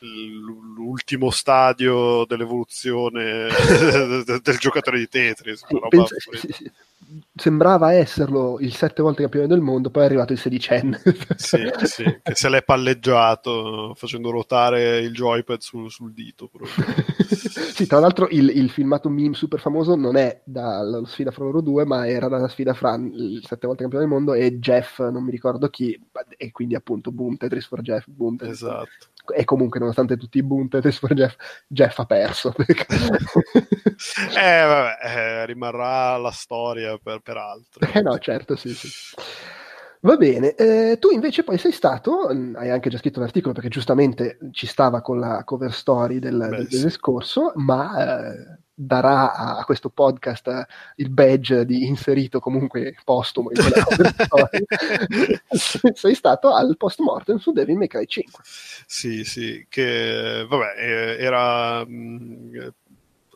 l'ultimo 0.00 1.30
stadio 1.30 2.24
dell'evoluzione 2.24 3.48
del 4.24 4.58
giocatore 4.58 4.98
di 4.98 5.08
Tetris. 5.08 5.64
Sì, 5.68 5.78
penso, 5.88 6.16
sì, 6.32 6.72
sembrava 7.38 7.92
esserlo 7.92 8.58
il 8.60 8.74
sette 8.74 9.02
volte 9.02 9.22
campione 9.22 9.46
del 9.46 9.60
mondo, 9.60 9.90
poi 9.90 10.02
è 10.02 10.06
arrivato 10.06 10.32
il 10.32 10.38
sedicenne. 10.38 11.00
sì, 11.36 11.70
sì, 11.82 12.20
che 12.22 12.34
se 12.34 12.48
l'è 12.48 12.62
palleggiato 12.62 13.94
facendo 13.94 14.30
ruotare 14.30 14.98
il 14.98 15.12
joypad 15.12 15.60
sul, 15.60 15.90
sul 15.90 16.12
dito. 16.12 16.50
sì, 17.74 17.86
tra 17.86 18.00
l'altro 18.00 18.28
il, 18.30 18.50
il, 18.50 18.70
filmato 18.70 19.08
meme 19.08 19.34
super 19.34 19.60
famoso 19.60 19.94
non 19.94 20.16
è 20.16 20.40
dalla 20.44 21.04
sfida 21.06 21.30
fra 21.30 21.44
loro 21.44 21.60
due, 21.60 21.84
ma 21.84 22.06
era 22.06 22.28
dalla 22.28 22.48
sfida 22.48 22.74
fra 22.74 22.94
il 22.94 23.42
sette 23.44 23.66
volte 23.66 23.82
campione 23.82 24.04
del 24.04 24.12
mondo 24.12 24.34
e 24.34 24.58
Jeff, 24.58 24.98
non 24.98 25.24
mi 25.24 25.30
ricordo 25.30 25.68
chi, 25.68 25.98
e 26.36 26.50
quindi 26.50 26.74
appunto 26.74 27.10
boom, 27.10 27.36
Tetris 27.36 27.66
for 27.66 27.80
Jeff, 27.80 28.04
boom, 28.06 28.36
Tetris 28.36 28.62
Esatto 28.62 29.16
e 29.34 29.44
comunque 29.44 29.78
nonostante 29.78 30.16
tutti 30.16 30.38
i 30.38 30.42
boom 30.42 30.68
Tetris 30.68 30.98
for 30.98 31.14
Jeff, 31.14 31.36
Jeff 31.66 31.98
ha 31.98 32.06
perso. 32.06 32.54
eh, 32.58 34.64
vabbè, 34.64 34.98
eh, 35.02 35.46
rimarrà 35.46 36.16
la 36.16 36.30
storia 36.30 36.98
per, 36.98 37.20
per 37.28 37.36
altro. 37.36 37.86
Eh 37.92 38.00
no, 38.00 38.18
certo, 38.18 38.56
sì, 38.56 38.72
sì. 38.72 38.88
Va 40.00 40.16
bene, 40.16 40.54
eh, 40.54 40.96
tu 40.98 41.10
invece 41.10 41.42
poi 41.44 41.58
sei 41.58 41.72
stato, 41.72 42.30
mm, 42.32 42.54
hai 42.54 42.70
anche 42.70 42.88
già 42.88 42.96
scritto 42.96 43.20
l'articolo 43.20 43.52
perché 43.52 43.68
giustamente 43.68 44.38
ci 44.52 44.66
stava 44.66 45.02
con 45.02 45.18
la 45.18 45.42
cover 45.44 45.72
story 45.72 46.20
del, 46.20 46.38
Beh, 46.38 46.56
del 46.56 46.68
sì. 46.68 46.88
scorso, 46.90 47.52
ma 47.56 48.30
eh, 48.30 48.58
darà 48.72 49.32
a 49.32 49.64
questo 49.64 49.90
podcast 49.90 50.66
il 50.96 51.10
badge 51.10 51.66
di 51.66 51.84
inserito 51.84 52.38
comunque 52.38 52.94
postumo 53.04 53.50
in 53.50 53.56
quella 53.56 53.84
cover 53.84 54.14
story. 54.24 54.64
sei 55.94 56.14
stato 56.14 56.54
al 56.54 56.76
post 56.78 57.00
mortem 57.00 57.36
su 57.36 57.52
Devil 57.52 57.76
May 57.76 57.88
Cry 57.88 58.06
5. 58.06 58.42
Sì, 58.86 59.24
sì, 59.24 59.66
che 59.68 60.46
vabbè, 60.48 60.74
eh, 60.78 61.16
era... 61.18 61.84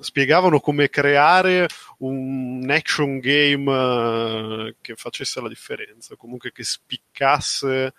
Spiegavano 0.03 0.61
come 0.61 0.89
creare 0.89 1.69
un 1.99 2.67
action 2.69 3.19
game 3.19 3.71
uh, 3.71 4.75
che 4.81 4.95
facesse 4.97 5.41
la 5.41 5.49
differenza, 5.49 6.17
comunque 6.17 6.53
che 6.53 6.65
spiccasse 6.65 7.95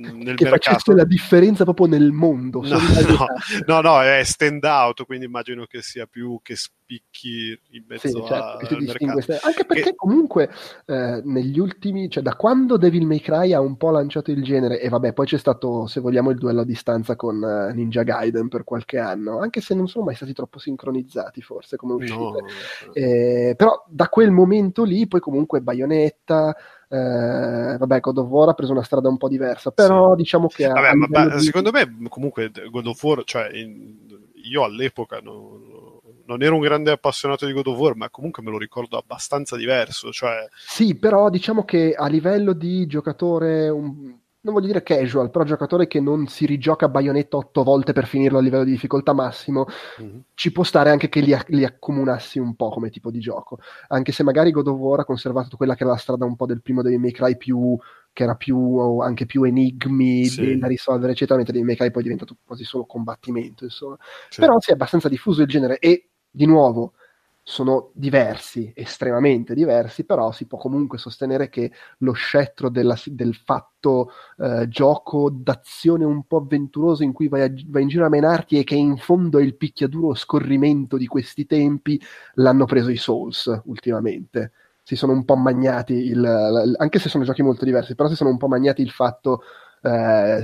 nel 0.00 0.34
che 0.36 0.44
mercato. 0.44 0.92
la 0.92 1.04
differenza 1.04 1.64
proprio 1.64 1.86
nel 1.86 2.12
mondo. 2.12 2.60
No, 2.62 2.78
no, 2.78 3.26
no, 3.66 3.80
no, 3.80 4.02
è 4.02 4.22
stand 4.24 4.64
out, 4.64 5.04
quindi 5.04 5.26
immagino 5.26 5.66
che 5.66 5.82
sia 5.82 6.06
più 6.06 6.40
che 6.42 6.56
spicchi 6.56 7.58
in 7.70 7.84
mezzo 7.86 8.08
sì, 8.08 8.14
certo, 8.26 8.74
al 8.74 8.82
mercato. 8.82 9.46
Anche 9.46 9.64
perché 9.64 9.82
che... 9.82 9.94
comunque 9.94 10.50
eh, 10.86 11.20
negli 11.24 11.58
ultimi, 11.58 12.08
cioè 12.08 12.22
da 12.22 12.34
quando 12.34 12.76
Devil 12.76 13.06
May 13.06 13.20
Cry 13.20 13.52
ha 13.52 13.60
un 13.60 13.76
po' 13.76 13.90
lanciato 13.90 14.30
il 14.30 14.42
genere, 14.42 14.80
e 14.80 14.88
vabbè, 14.88 15.12
poi 15.12 15.26
c'è 15.26 15.38
stato, 15.38 15.86
se 15.86 16.00
vogliamo, 16.00 16.30
il 16.30 16.38
duello 16.38 16.62
a 16.62 16.64
distanza 16.64 17.16
con 17.16 17.42
uh, 17.42 17.74
Ninja 17.74 18.02
Gaiden 18.02 18.48
per 18.48 18.64
qualche 18.64 18.98
anno, 18.98 19.38
anche 19.38 19.60
se 19.60 19.74
non 19.74 19.88
sono 19.88 20.04
mai 20.04 20.14
stati 20.14 20.32
troppo 20.32 20.58
sincronizzati 20.58 21.42
forse 21.42 21.76
come 21.76 21.94
uscite. 21.94 22.14
No, 22.14 22.44
eh, 22.92 23.54
però 23.56 23.84
da 23.88 24.08
quel 24.08 24.30
momento 24.30 24.84
lì, 24.84 25.06
poi 25.06 25.20
comunque 25.20 25.60
Bayonetta 25.60 26.56
eh, 26.92 27.76
vabbè, 27.78 28.00
God 28.00 28.18
of 28.18 28.28
War 28.28 28.48
ha 28.48 28.54
preso 28.54 28.72
una 28.72 28.82
strada 28.82 29.08
un 29.08 29.16
po' 29.16 29.28
diversa, 29.28 29.70
però 29.70 30.10
sì. 30.10 30.16
diciamo 30.16 30.48
che... 30.48 30.66
Vabbè, 30.66 30.92
ma, 30.94 31.36
di... 31.36 31.40
secondo 31.40 31.70
me 31.70 31.96
comunque 32.08 32.50
God 32.50 32.86
of 32.86 33.02
War, 33.02 33.22
cioè 33.24 33.48
in, 33.52 33.96
io 34.42 34.64
all'epoca 34.64 35.20
non, 35.20 36.00
non 36.26 36.42
ero 36.42 36.56
un 36.56 36.60
grande 36.60 36.90
appassionato 36.90 37.46
di 37.46 37.52
God 37.52 37.68
of 37.68 37.78
War, 37.78 37.94
ma 37.94 38.10
comunque 38.10 38.42
me 38.42 38.50
lo 38.50 38.58
ricordo 38.58 38.96
abbastanza 38.96 39.56
diverso. 39.56 40.10
Cioè... 40.10 40.48
Sì, 40.56 40.96
però 40.96 41.30
diciamo 41.30 41.64
che 41.64 41.94
a 41.96 42.08
livello 42.08 42.54
di 42.54 42.86
giocatore 42.86 43.68
un, 43.68 44.18
non 44.42 44.54
voglio 44.54 44.66
dire 44.66 44.82
casual, 44.82 45.30
però 45.30 45.44
giocatore 45.44 45.86
che 45.86 46.00
non 46.00 46.26
si 46.26 46.46
rigioca 46.46 46.88
Bayonetta 46.88 47.36
otto 47.36 47.62
volte 47.62 47.92
per 47.92 48.06
finirlo 48.06 48.38
a 48.38 48.40
livello 48.40 48.64
di 48.64 48.70
difficoltà 48.70 49.12
massimo, 49.12 49.66
mm-hmm. 50.00 50.18
ci 50.34 50.50
può 50.50 50.64
stare 50.64 50.90
anche 50.90 51.08
che 51.10 51.20
li, 51.20 51.36
li, 51.48 51.64
accomunassi 51.64 52.38
un 52.38 52.54
po' 52.54 52.70
come 52.70 52.88
tipo 52.88 53.10
di 53.10 53.18
gioco. 53.18 53.58
Anche 53.88 54.12
se 54.12 54.22
magari 54.22 54.50
God 54.50 54.68
of 54.68 54.78
War 54.78 55.00
ha 55.00 55.04
conservato 55.04 55.56
quella 55.56 55.74
che 55.74 55.82
era 55.82 55.92
la 55.92 55.98
strada 55.98 56.24
un 56.24 56.36
po' 56.36 56.46
del 56.46 56.62
primo 56.62 56.80
Devil 56.82 57.00
May 57.00 57.12
Cry 57.12 57.36
più 57.36 57.76
che 58.12 58.24
era 58.24 58.34
più 58.34 58.98
anche 58.98 59.24
più 59.24 59.44
enigmi 59.44 60.24
sì. 60.24 60.58
da 60.58 60.66
risolvere, 60.66 61.12
eccetera, 61.12 61.36
mentre 61.36 61.52
Devil 61.52 61.68
May 61.68 61.76
Cry 61.76 61.90
poi 61.90 62.00
è 62.00 62.04
diventato 62.04 62.36
quasi 62.44 62.64
solo 62.64 62.86
combattimento, 62.86 63.64
insomma. 63.64 63.96
Sì. 64.28 64.40
Però 64.40 64.58
si 64.58 64.70
è 64.70 64.72
abbastanza 64.72 65.08
diffuso 65.08 65.42
il 65.42 65.48
genere 65.48 65.78
e 65.78 66.08
di 66.30 66.46
nuovo 66.46 66.94
sono 67.42 67.90
diversi, 67.94 68.72
estremamente 68.74 69.54
diversi, 69.54 70.04
però 70.04 70.30
si 70.30 70.46
può 70.46 70.58
comunque 70.58 70.98
sostenere 70.98 71.48
che 71.48 71.72
lo 71.98 72.12
scettro 72.12 72.68
della, 72.68 72.96
del 73.06 73.34
fatto 73.34 74.12
eh, 74.38 74.68
gioco 74.68 75.30
d'azione 75.30 76.04
un 76.04 76.24
po' 76.26 76.36
avventuroso 76.36 77.02
in 77.02 77.12
cui 77.12 77.28
vai, 77.28 77.42
a, 77.42 77.52
vai, 77.66 77.82
in 77.82 77.88
giro 77.88 78.06
a 78.06 78.08
menarti 78.08 78.58
e 78.58 78.64
che 78.64 78.76
in 78.76 78.96
fondo 78.98 79.38
è 79.38 79.42
il 79.42 79.56
picchiaduro 79.56 80.14
scorrimento 80.14 80.96
di 80.96 81.06
questi 81.06 81.46
tempi, 81.46 82.00
l'hanno 82.34 82.66
preso 82.66 82.90
i 82.90 82.96
Souls 82.96 83.60
ultimamente. 83.64 84.52
Si 84.82 84.96
sono 84.96 85.12
un 85.12 85.24
po' 85.24 85.36
magnati, 85.36 85.94
il, 85.94 86.74
anche 86.78 86.98
se 86.98 87.08
sono 87.08 87.24
giochi 87.24 87.42
molto 87.42 87.64
diversi, 87.64 87.94
però 87.94 88.08
si 88.08 88.16
sono 88.16 88.30
un 88.30 88.38
po' 88.38 88.48
magnati 88.48 88.82
il 88.82 88.90
fatto 88.90 89.42
eh, 89.82 90.42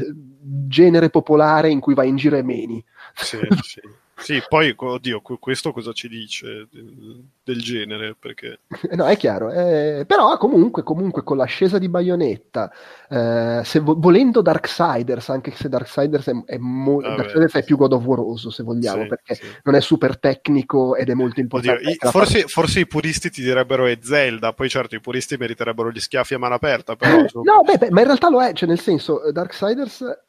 genere 0.67 1.11
popolare 1.11 1.71
in 1.71 1.81
cui 1.81 1.95
vai 1.95 2.09
in 2.09 2.17
giro 2.17 2.37
e 2.37 2.43
meni. 2.43 2.85
Sì, 3.15 3.39
sì. 3.63 3.81
Sì, 4.19 4.43
poi, 4.49 4.75
oddio, 4.75 5.21
questo 5.21 5.73
cosa 5.73 5.93
ci 5.93 6.09
dice 6.09 6.69
del, 6.71 7.61
genere? 7.61 8.17
Perché... 8.19 8.61
No, 8.97 9.05
è 9.05 9.17
chiaro, 9.17 9.51
eh, 9.53 10.05
però 10.07 10.39
comunque, 10.39 10.83
comunque 10.83 11.23
con 11.23 11.37
l'ascesa 11.37 11.79
di 11.79 11.89
Bayonetta, 11.89 12.73
eh, 13.11 13.61
se 13.63 13.79
vo- 13.81 13.95
volendo 13.99 14.41
Darksiders, 14.41 15.29
anche 15.29 15.51
se 15.51 15.69
Darksiders 15.69 16.29
è, 16.29 16.33
è, 16.47 16.57
mo- 16.57 17.01
Vabbè, 17.01 17.17
Darksiders 17.17 17.55
è 17.55 17.65
più 17.65 17.77
godovoroso 17.77 18.51
se 18.51 18.63
vogliamo, 18.63 19.03
sì, 19.03 19.09
perché 19.09 19.35
sì. 19.35 19.45
non 19.65 19.75
è 19.75 19.81
super 19.81 20.19
tecnico 20.19 20.97
ed 20.97 21.11
è 21.11 21.15
molto 21.15 21.41
importante. 21.41 21.87
Oddio, 21.87 22.11
forse, 22.11 22.43
forse, 22.45 22.81
i 22.81 22.87
puristi 22.87 23.31
ti 23.31 23.43
direbbero 23.43 23.85
è 23.85 23.99
Zelda, 24.01 24.55
poi 24.55 24.71
certo 24.71 24.95
i 24.95 25.01
puristi 25.01 25.37
meriterebbero 25.37 25.91
gli 25.91 26.01
schiaffi 26.01 26.35
a 26.35 26.39
mano 26.39 26.55
aperta, 26.55 26.97
però... 26.97 27.19
no, 27.45 27.63
beh, 27.65 27.77
beh, 27.77 27.91
ma 27.91 28.01
in 28.01 28.07
realtà 28.07 28.31
lo 28.31 28.43
è, 28.43 28.55
cioè 28.55 28.69
nel 28.69 28.81
senso, 28.81 29.31
Darksiders 29.31 30.25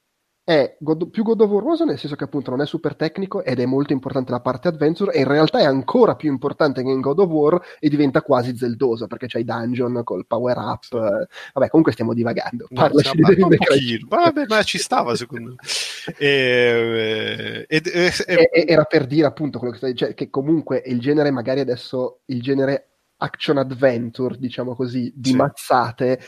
è 0.47 0.77
God, 0.79 1.09
più 1.09 1.23
God 1.23 1.41
of 1.41 1.49
War 1.49 1.85
nel 1.85 1.99
senso 1.99 2.15
che 2.15 2.23
appunto 2.23 2.51
non 2.51 2.61
è 2.61 2.65
super 2.65 2.95
tecnico 2.95 3.43
ed 3.43 3.59
è 3.59 3.65
molto 3.65 3.91
importante 3.91 4.31
la 4.31 4.39
parte 4.39 4.69
adventure 4.69 5.11
e 5.11 5.19
in 5.19 5.27
realtà 5.27 5.59
è 5.59 5.65
ancora 5.65 6.15
più 6.15 6.31
importante 6.31 6.81
che 6.81 6.89
in 6.89 7.01
God 7.01 7.19
of 7.19 7.29
War 7.29 7.61
e 7.81 7.89
diventa 7.89 8.21
quasi 8.21 8.55
zeldosa 8.55 9.07
perché 9.07 9.27
c'hai 9.27 9.43
dungeon 9.43 10.03
col 10.05 10.25
power 10.25 10.57
up 10.57 10.83
sì. 10.83 10.95
vabbè 10.95 11.67
comunque 11.67 11.91
stiamo 11.91 12.13
divagando 12.13 12.65
parlaci 12.73 13.19
no, 13.19 13.27
di 13.27 13.35
Devil 13.35 13.57
May 13.59 13.99
vabbè 14.07 14.45
ma 14.47 14.63
ci 14.63 14.77
stava 14.77 15.15
secondo 15.15 15.49
me 15.49 15.55
e, 16.17 17.65
e, 17.67 17.81
e, 18.25 18.65
era 18.65 18.85
per 18.85 19.05
dire 19.05 19.27
appunto 19.27 19.57
quello 19.57 19.73
che 19.73 19.79
stai 19.79 19.91
dicendo 19.91 20.13
che 20.13 20.29
comunque 20.29 20.81
il 20.85 21.01
genere 21.01 21.29
magari 21.29 21.59
adesso 21.59 22.19
il 22.27 22.41
genere 22.41 22.87
action 23.17 23.57
adventure 23.57 24.37
diciamo 24.39 24.75
così 24.75 25.11
di 25.13 25.31
sì. 25.31 25.35
mazzate 25.35 26.21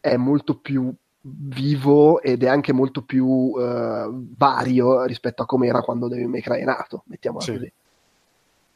è 0.00 0.16
molto 0.16 0.56
più 0.56 0.90
vivo 1.26 2.20
ed 2.20 2.42
è 2.42 2.48
anche 2.48 2.72
molto 2.72 3.02
più 3.02 3.26
uh, 3.26 4.26
vario 4.36 5.04
rispetto 5.04 5.42
a 5.42 5.46
come 5.46 5.66
era 5.66 5.80
quando 5.80 6.08
Devil 6.08 6.28
May 6.28 6.42
Cry 6.42 6.60
è 6.60 6.64
nato, 6.64 7.04
mettiamola 7.06 7.44
sì. 7.44 7.52
così. 7.52 7.72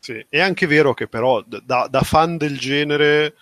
Sì, 0.01 0.27
è 0.29 0.41
anche 0.41 0.67
vero 0.67 0.95
che 0.95 1.09
però 1.09 1.43
da, 1.43 1.89
da, 1.91 2.01
fan 2.03 2.37
del 2.37 2.59
genere, 2.59 3.35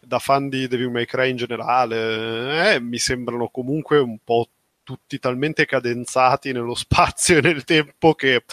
da 0.00 0.18
fan 0.18 0.48
di 0.48 0.66
Devil 0.66 0.90
May 0.90 1.04
Cry 1.04 1.30
in 1.30 1.36
generale, 1.36 2.74
eh, 2.74 2.80
mi 2.80 2.98
sembrano 2.98 3.48
comunque 3.48 3.98
un 3.98 4.18
po' 4.24 4.48
tutti 4.82 5.18
talmente 5.18 5.66
cadenzati 5.66 6.50
nello 6.52 6.74
spazio 6.76 7.38
e 7.38 7.40
nel 7.42 7.64
tempo 7.64 8.14
che 8.14 8.44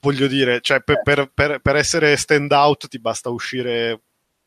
voglio 0.00 0.26
dire, 0.26 0.60
cioè 0.60 0.82
per, 0.82 1.00
per, 1.02 1.30
per, 1.32 1.60
per 1.60 1.76
essere 1.76 2.16
stand 2.16 2.52
out 2.52 2.88
ti 2.88 2.98
basta 2.98 3.30
uscire 3.30 4.00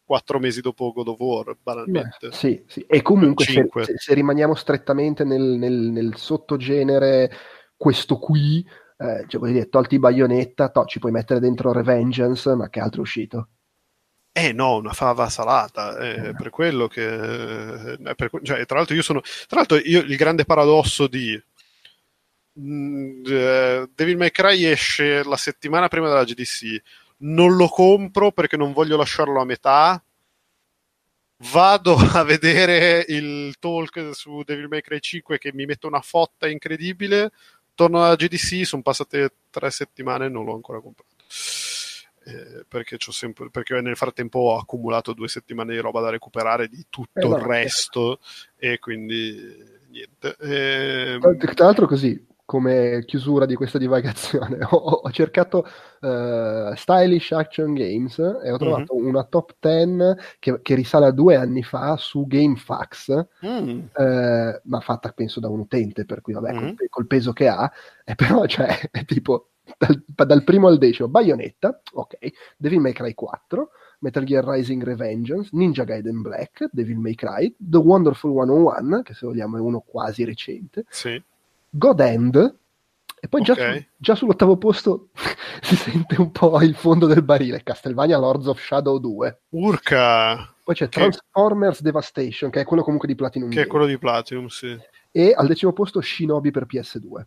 quattro 0.06 0.40
mesi 0.40 0.62
dopo 0.62 0.94
God 0.94 1.08
of 1.10 1.20
War, 1.20 1.58
banalmente. 1.62 2.30
Beh, 2.30 2.32
sì, 2.32 2.64
sì, 2.68 2.86
e 2.88 3.02
comunque 3.02 3.44
se, 3.44 3.68
se, 3.98 4.14
rimaniamo 4.14 4.54
strettamente 4.54 5.24
nel, 5.24 5.42
nel, 5.42 5.74
nel 5.74 6.16
sottogenere 6.16 7.32
questo 7.76 8.18
qui, 8.18 8.66
eh, 8.98 9.26
cioè, 9.28 9.52
dire, 9.52 9.68
tolti 9.68 10.00
Bayonetta, 10.00 10.70
to, 10.70 10.86
ci 10.86 11.00
puoi 11.00 11.12
mettere 11.12 11.40
dentro 11.40 11.74
Revengeance, 11.74 12.54
ma 12.56 12.70
che 12.70 12.80
altro 12.80 13.00
è 13.00 13.04
uscito? 13.04 13.50
Eh 14.32 14.52
no, 14.52 14.76
una 14.76 14.92
fava 14.92 15.30
salata, 15.30 15.98
è 15.98 16.28
eh, 16.28 16.34
per 16.36 16.50
quello 16.50 16.88
che... 16.88 17.94
Eh, 17.94 18.16
per, 18.16 18.30
cioè, 18.44 18.66
tra 18.66 18.78
l'altro 18.78 18.94
io 18.94 19.02
sono... 19.02 19.22
Tra 19.22 19.58
l'altro 19.58 19.78
io 19.78 20.02
il 20.02 20.16
grande 20.18 20.46
paradosso 20.46 21.08
di... 21.08 21.42
Mm, 22.60 23.24
uh, 23.26 23.90
Devil 23.94 24.18
May 24.18 24.32
Cry 24.32 24.64
esce 24.66 25.24
la 25.24 25.36
settimana 25.36 25.88
prima 25.88 26.08
della 26.08 26.24
GDC, 26.24 26.82
non 27.18 27.56
lo 27.56 27.68
compro 27.68 28.32
perché 28.32 28.58
non 28.58 28.74
voglio 28.74 28.98
lasciarlo 28.98 29.40
a 29.40 29.46
metà. 29.46 30.04
Vado 31.52 31.96
a 31.96 32.24
vedere 32.24 33.06
il 33.08 33.56
talk 33.60 34.12
su 34.14 34.42
Devil 34.44 34.68
May 34.68 34.82
Cry 34.82 35.00
5 35.00 35.38
che 35.38 35.52
mi 35.54 35.66
mette 35.66 35.86
una 35.86 36.02
fotta 36.02 36.48
incredibile. 36.48 37.32
Torno 37.74 38.04
alla 38.04 38.16
GDC, 38.16 38.66
sono 38.66 38.82
passate 38.82 39.34
tre 39.50 39.70
settimane 39.70 40.26
e 40.26 40.30
non 40.30 40.46
l'ho 40.46 40.56
ancora 40.56 40.80
comprato. 40.80 41.14
Eh, 42.28 42.66
perché, 42.68 42.98
sempre, 43.00 43.52
perché, 43.52 43.80
nel 43.82 43.98
frattempo 43.98 44.40
ho 44.40 44.58
accumulato 44.58 45.14
due 45.14 45.28
settimane 45.28 45.74
di 45.74 45.80
roba 45.80 46.02
da 46.02 46.10
recuperare 46.10 46.68
di 46.68 46.86
tutto 46.90 47.20
eh, 47.20 47.28
il 47.28 47.44
resto 47.44 48.20
e 48.56 48.80
quindi 48.80 49.40
niente. 49.90 50.36
Eh, 50.40 51.20
tra 51.20 51.66
l'altro 51.66 51.86
così, 51.86 52.26
come 52.46 53.04
chiusura 53.06 53.46
di 53.46 53.56
questa 53.56 53.78
divagazione. 53.78 54.60
ho, 54.70 54.78
ho 54.78 55.12
cercato 55.12 55.66
uh, 56.02 56.74
Stylish 56.76 57.32
Action 57.32 57.74
Games 57.74 58.18
e 58.20 58.52
ho 58.52 58.58
trovato 58.58 58.96
mm-hmm. 58.96 59.08
una 59.08 59.24
top 59.24 59.56
10 59.60 60.22
che, 60.40 60.62
che, 60.62 60.76
risale 60.76 61.08
a 61.08 61.12
due 61.12 61.36
anni 61.36 61.64
fa 61.64 61.98
su 61.98 62.26
GameFAQs, 62.28 63.28
mm. 63.46 63.80
uh, 63.94 64.62
ma 64.64 64.80
fatta 64.80 65.12
penso 65.12 65.40
da 65.40 65.50
un 65.50 65.60
utente, 65.60 66.06
per 66.06 66.22
cui 66.22 66.34
vabbè, 66.34 66.52
mm-hmm. 66.52 66.76
col, 66.76 66.90
col, 66.90 67.08
peso 67.08 67.34
che 67.34 67.48
ha, 67.48 67.70
e 68.04 68.14
però 68.16 68.46
cioè, 68.46 68.90
è 68.92 69.04
tipo 69.06 69.50
dal, 69.78 70.04
dal, 70.06 70.44
primo 70.44 70.68
al 70.68 70.78
decimo, 70.78 71.08
Bayonetta, 71.08 71.82
ok, 71.94 72.18
Devil 72.58 72.80
May 72.80 72.94
Cry 72.94 73.14
4, 73.16 73.70
Metal 74.00 74.24
Gear 74.24 74.46
Rising 74.46 74.84
Revengeance, 74.84 75.50
Ninja 75.54 75.84
Gaiden 75.84 76.22
Black, 76.22 76.68
Devil 76.72 77.00
May 77.00 77.16
Cry, 77.16 77.54
The 77.58 77.78
Wonderful 77.78 78.32
101, 78.32 79.02
che 79.02 79.16
se 79.16 79.26
vogliamo 79.26 79.58
è 79.58 79.60
uno 79.60 79.80
quasi 79.80 80.24
recente, 80.24 80.86
sì. 80.90 81.22
God 81.78 82.00
End, 82.00 82.58
e 83.20 83.28
poi 83.28 83.42
okay. 83.42 83.56
già, 83.56 83.86
già, 83.98 84.16
sull'ottavo 84.16 84.58
posto 84.58 85.10
si 85.62 85.76
sente 85.76 86.20
un 86.22 86.32
po' 86.32 86.62
il 86.62 86.76
fondo 86.76 87.06
del 87.06 87.24
barile, 87.24 87.64
Castlevania 87.64 88.18
Lords 88.18 88.48
of 88.48 88.62
Shadow 88.62 89.00
2. 89.00 89.42
Urca! 89.50 90.54
Poi 90.64 90.76
c'è 90.76 90.88
che... 90.88 91.00
Transformers 91.00 91.82
Devastation, 91.82 92.50
che 92.50 92.62
è 92.62 92.66
quello 92.66 92.84
comunque 92.84 93.08
di 93.08 93.16
Platinum. 93.16 93.50
Che 93.50 93.56
Game. 93.56 93.68
è 93.68 93.70
quello 93.70 93.86
di 93.86 93.98
Platinum, 93.98 94.48
sì. 94.48 94.78
E 95.12 95.34
al 95.36 95.48
decimo 95.48 95.74
posto 95.74 96.02
Shinobi 96.02 96.52
per 96.52 96.66
PS2. 96.66 97.24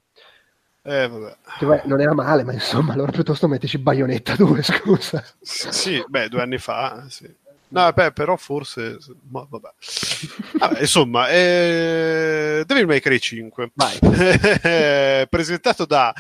Eh, 0.83 1.09
vabbè. 1.09 1.37
Che, 1.59 1.67
beh, 1.67 1.83
non 1.85 2.01
era 2.01 2.15
male, 2.15 2.45
ma 2.45 2.53
insomma, 2.53 2.95
allora 2.95 3.13
piuttosto 3.13 3.49
mettici 3.49 3.79
Bayonetta 3.79 4.37
2, 4.37 4.63
scusa. 4.65 5.23
Sì, 5.41 6.03
beh, 6.07 6.29
due 6.29 6.41
anni 6.41 6.59
fa, 6.59 7.07
sì. 7.09 7.31
No, 7.71 7.93
beh, 7.93 8.13
però 8.13 8.37
forse... 8.37 8.99
Ma 9.31 9.47
vabbè. 9.49 9.71
vabbè 10.59 10.81
insomma, 10.81 11.29
eh... 11.29 12.65
Devil 12.67 12.87
May 12.87 13.01
Cry 13.01 13.19
5. 13.19 13.73
Presentato 15.29 15.85
da 15.85 16.15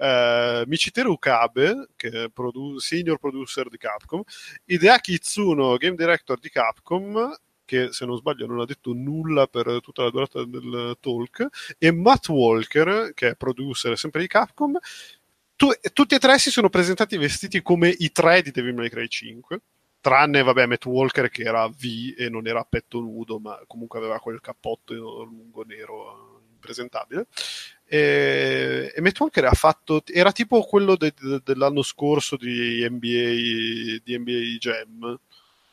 uh, 0.00 0.62
Michiteru 0.66 1.18
Kabe, 1.18 1.88
che 1.96 2.24
è 2.24 2.28
produ- 2.28 2.78
senior 2.78 3.18
producer 3.18 3.68
di 3.68 3.76
Capcom, 3.76 4.22
Hideaki 4.64 5.14
Itsuno, 5.14 5.76
game 5.76 5.96
director 5.96 6.38
di 6.38 6.50
Capcom, 6.50 7.34
che 7.64 7.92
se 7.92 8.04
non 8.04 8.16
sbaglio 8.16 8.46
non 8.46 8.60
ha 8.60 8.64
detto 8.64 8.92
nulla 8.92 9.46
per 9.46 9.80
tutta 9.80 10.02
la 10.02 10.10
durata 10.10 10.44
del 10.44 10.96
talk, 11.00 11.46
e 11.78 11.92
Matt 11.92 12.28
Walker, 12.28 13.12
che 13.14 13.28
è 13.28 13.36
producer 13.36 13.96
sempre 13.96 14.20
di 14.20 14.26
Capcom. 14.26 14.76
Tu, 15.56 15.70
tutti 15.92 16.14
e 16.14 16.18
tre 16.18 16.38
si 16.38 16.50
sono 16.50 16.70
presentati 16.70 17.18
vestiti 17.18 17.60
come 17.62 17.94
i 17.98 18.10
tre 18.12 18.40
di 18.42 18.50
Devil 18.50 18.74
May 18.74 18.88
Cry 18.88 19.06
5 19.06 19.60
tranne 20.00 20.42
vabbè 20.42 20.66
Matt 20.66 20.86
Walker 20.86 21.30
che 21.30 21.42
era 21.42 21.68
V 21.68 22.14
e 22.16 22.28
non 22.28 22.46
era 22.46 22.60
a 22.60 22.66
petto 22.68 23.00
nudo 23.00 23.38
ma 23.38 23.60
comunque 23.66 23.98
aveva 23.98 24.18
quel 24.18 24.40
cappotto 24.40 24.94
lungo 24.94 25.62
nero 25.64 26.40
impresentabile 26.52 27.26
e, 27.84 28.92
e 28.94 29.00
Matt 29.00 29.18
Walker 29.20 29.44
ha 29.44 29.52
fatto 29.52 30.02
era 30.06 30.32
tipo 30.32 30.62
quello 30.62 30.96
de, 30.96 31.12
de, 31.18 31.40
dell'anno 31.44 31.82
scorso 31.82 32.36
di 32.36 32.86
NBA, 32.88 34.00
di 34.04 34.18
NBA 34.18 34.58
Jam 34.58 35.18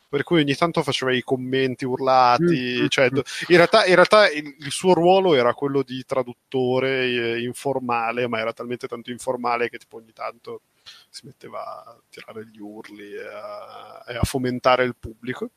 per 0.09 0.23
cui 0.23 0.39
ogni 0.39 0.55
tanto 0.55 0.83
faceva 0.83 1.13
i 1.13 1.21
commenti 1.21 1.83
urlati, 1.83 2.43
mm-hmm. 2.43 2.87
cioè, 2.87 3.09
in 3.11 3.23
realtà, 3.47 3.85
in 3.85 3.95
realtà 3.95 4.29
il, 4.31 4.55
il, 4.57 4.71
suo 4.71 4.93
ruolo 4.93 5.35
era 5.35 5.53
quello 5.53 5.83
di 5.83 6.01
traduttore 6.05 7.03
eh, 7.03 7.41
informale, 7.41 8.27
ma 8.27 8.39
era 8.39 8.53
talmente 8.53 8.87
tanto 8.87 9.11
informale 9.11 9.69
che 9.69 9.77
tipo 9.77 9.97
ogni 9.97 10.13
tanto 10.13 10.61
si 11.09 11.25
metteva 11.25 11.83
a 11.85 11.97
tirare 12.09 12.45
gli 12.47 12.59
urli 12.59 13.13
e 13.13 13.25
a, 13.25 14.03
e 14.07 14.15
a 14.15 14.23
fomentare 14.23 14.83
il 14.83 14.95
pubblico. 14.95 15.51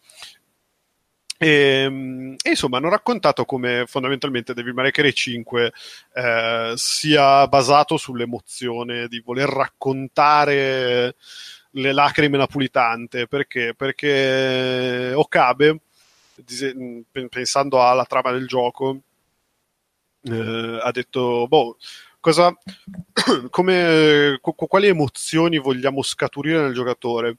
E, 1.42 1.48
ehm, 1.48 2.36
e, 2.42 2.50
insomma 2.50 2.76
hanno 2.76 2.90
raccontato 2.90 3.46
come 3.46 3.84
fondamentalmente 3.86 4.52
Devil 4.52 4.74
May 4.74 4.90
Cry 4.90 5.10
5 5.10 5.72
eh, 6.12 6.72
sia 6.76 7.48
basato 7.48 7.96
sull'emozione 7.96 9.08
di 9.08 9.20
voler 9.20 9.48
raccontare 9.48 11.14
le 11.70 11.92
lacrime 11.92 12.36
napolitante 12.36 13.26
perché? 13.26 13.74
Perché 13.74 15.12
Okabe 15.14 15.80
pensando 17.30 17.82
alla 17.82 18.04
trama 18.04 18.32
del 18.32 18.46
gioco 18.46 19.00
eh, 20.22 20.78
ha 20.82 20.90
detto 20.90 21.46
boh 21.48 21.76
cosa, 22.20 22.54
come, 23.50 24.38
quali 24.40 24.86
emozioni 24.86 25.58
vogliamo 25.58 26.02
scaturire 26.02 26.60
nel 26.62 26.74
giocatore. 26.74 27.36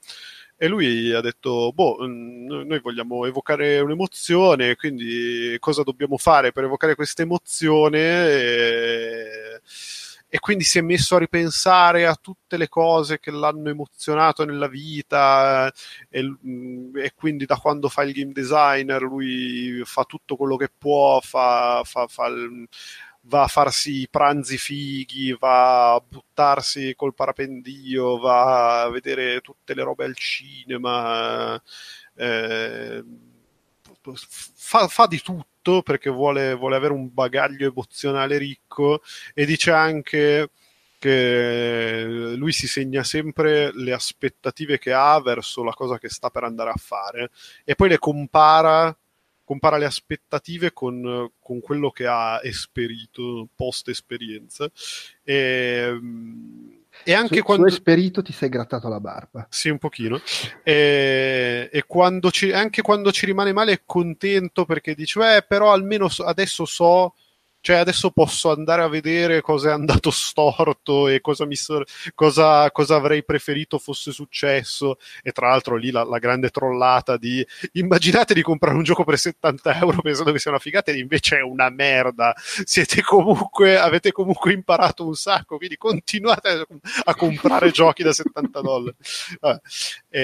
E 0.57 0.67
lui 0.67 1.11
ha 1.11 1.21
detto: 1.21 1.71
Boh, 1.73 1.97
noi 2.05 2.79
vogliamo 2.81 3.25
evocare 3.25 3.79
un'emozione, 3.79 4.75
quindi 4.75 5.55
cosa 5.59 5.81
dobbiamo 5.83 6.17
fare 6.17 6.51
per 6.51 6.65
evocare 6.65 6.93
questa 6.95 7.23
emozione? 7.23 7.99
E, 7.99 9.61
e 10.33 10.39
quindi 10.39 10.63
si 10.63 10.77
è 10.77 10.81
messo 10.81 11.15
a 11.15 11.19
ripensare 11.19 12.05
a 12.05 12.15
tutte 12.15 12.55
le 12.57 12.69
cose 12.69 13.19
che 13.19 13.31
l'hanno 13.31 13.69
emozionato 13.69 14.45
nella 14.45 14.67
vita. 14.67 15.69
E, 16.09 16.23
mm, 16.23 16.95
e 16.95 17.13
quindi 17.15 17.45
da 17.45 17.57
quando 17.57 17.89
fa 17.89 18.03
il 18.03 18.13
game 18.13 18.31
designer, 18.31 19.01
lui 19.01 19.81
fa 19.83 20.03
tutto 20.05 20.35
quello 20.35 20.57
che 20.57 20.69
può, 20.77 21.19
fa, 21.21 21.81
fa, 21.83 22.07
fa 22.07 22.27
il, 22.27 22.67
va 23.23 23.43
a 23.43 23.47
farsi 23.47 24.01
i 24.01 24.07
pranzi 24.09 24.57
fighi, 24.57 25.35
va 25.39 25.93
a 25.93 26.01
buttarsi 26.01 26.93
col 26.95 27.13
parapendio, 27.13 28.17
va 28.17 28.81
a 28.83 28.89
vedere 28.89 29.41
tutte 29.41 29.73
le 29.73 29.83
robe 29.83 30.05
al 30.05 30.15
cinema, 30.15 31.61
eh, 32.15 33.03
fa, 34.55 34.87
fa, 34.87 35.07
di 35.07 35.21
tutto 35.21 35.81
perché 35.83 36.09
vuole, 36.09 36.55
vuole 36.55 36.75
avere 36.75 36.93
un 36.93 37.13
bagaglio 37.13 37.67
emozionale 37.67 38.37
ricco 38.37 39.01
e 39.33 39.45
dice 39.45 39.71
anche 39.71 40.49
che 40.97 42.03
lui 42.35 42.51
si 42.51 42.67
segna 42.67 43.03
sempre 43.03 43.71
le 43.73 43.91
aspettative 43.91 44.77
che 44.77 44.93
ha 44.93 45.19
verso 45.19 45.63
la 45.63 45.73
cosa 45.73 45.97
che 45.97 46.09
sta 46.09 46.29
per 46.29 46.43
andare 46.43 46.69
a 46.69 46.75
fare 46.77 47.31
e 47.63 47.73
poi 47.75 47.89
le 47.89 47.97
compara 47.97 48.95
compara 49.51 49.75
le 49.75 49.83
aspettative 49.83 50.71
con, 50.71 51.29
con 51.37 51.59
quello 51.59 51.91
che 51.91 52.07
ha 52.07 52.39
esperito 52.41 53.49
post 53.53 53.89
esperienza. 53.89 54.71
E, 55.21 55.99
e 57.03 57.13
anche 57.13 57.37
su, 57.39 57.43
quando 57.43 57.67
su 57.67 57.75
esperito 57.75 58.21
ti 58.21 58.31
sei 58.31 58.47
grattato 58.47 58.87
la 58.87 59.01
barba. 59.01 59.45
Sì 59.49 59.67
un 59.67 59.77
pochino. 59.77 60.21
E, 60.63 61.69
e 61.69 61.83
quando 61.85 62.31
ci, 62.31 62.53
anche 62.53 62.81
quando 62.81 63.11
ci 63.11 63.25
rimane 63.25 63.51
male 63.51 63.73
è 63.73 63.81
contento 63.85 64.63
perché 64.63 64.95
dice 64.95 65.35
eh 65.35 65.43
però 65.43 65.73
almeno 65.73 66.07
adesso 66.19 66.63
so 66.63 67.15
cioè 67.61 67.77
adesso 67.77 68.09
posso 68.09 68.51
andare 68.51 68.81
a 68.81 68.87
vedere 68.87 69.41
cosa 69.41 69.69
è 69.69 69.73
andato 69.73 70.09
storto 70.11 71.07
e 71.07 71.21
cosa, 71.21 71.45
mi, 71.45 71.55
cosa, 72.15 72.69
cosa 72.71 72.95
avrei 72.95 73.23
preferito 73.23 73.77
fosse 73.77 74.11
successo. 74.11 74.97
E 75.21 75.31
tra 75.31 75.49
l'altro 75.49 75.75
lì 75.75 75.91
la, 75.91 76.03
la, 76.03 76.17
grande 76.17 76.49
trollata 76.49 77.17
di 77.17 77.45
immaginate 77.73 78.33
di 78.33 78.41
comprare 78.41 78.75
un 78.75 78.83
gioco 78.83 79.03
per 79.03 79.17
70 79.17 79.77
euro 79.77 80.01
pensando 80.01 80.31
che 80.31 80.39
sia 80.39 80.51
una 80.51 80.59
figata 80.59 80.91
e 80.91 80.97
invece 80.97 81.37
è 81.37 81.41
una 81.41 81.69
merda. 81.69 82.33
Siete 82.35 83.01
comunque 83.01 83.77
avete 83.77 84.11
comunque 84.11 84.53
imparato 84.53 85.05
un 85.05 85.15
sacco 85.15 85.57
quindi 85.57 85.77
continuate 85.77 86.49
a, 86.49 86.65
a 87.05 87.15
comprare 87.15 87.69
giochi 87.71 88.03
da 88.03 88.11
70 88.11 88.61
dollari. 88.61 88.95
Vabbè. 89.39 89.59
E, 90.09 90.19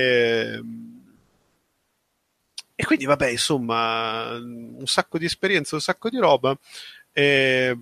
ehm, 0.58 1.06
e 2.80 2.86
quindi 2.86 3.06
vabbè 3.06 3.30
insomma 3.30 4.34
un 4.34 4.86
sacco 4.86 5.18
di 5.18 5.26
esperienza 5.26 5.74
un 5.74 5.82
sacco 5.82 6.10
di 6.10 6.18
roba 6.20 6.56
e, 7.18 7.76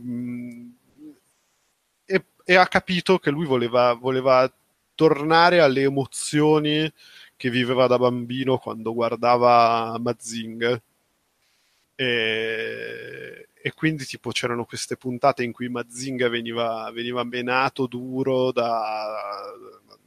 e, 2.05 2.25
e 2.45 2.55
ha 2.55 2.67
capito 2.67 3.19
che 3.19 3.31
lui 3.31 3.45
voleva, 3.45 3.91
voleva 3.93 4.49
tornare 4.95 5.59
alle 5.59 5.81
emozioni 5.81 6.89
che 7.35 7.49
viveva 7.49 7.85
da 7.88 7.97
bambino 7.97 8.57
quando 8.57 8.93
guardava 8.93 9.97
Mazinga. 9.99 10.81
E, 11.95 13.49
e, 13.61 13.73
quindi 13.73 14.05
tipo 14.05 14.30
c'erano 14.31 14.64
queste 14.64 14.95
puntate 14.95 15.43
in 15.43 15.51
cui 15.51 15.67
Mazinga 15.67 16.30
veniva, 16.30 16.89
veniva 16.93 17.25
menato 17.25 17.88
duro 17.88 18.53
da, 18.53 19.51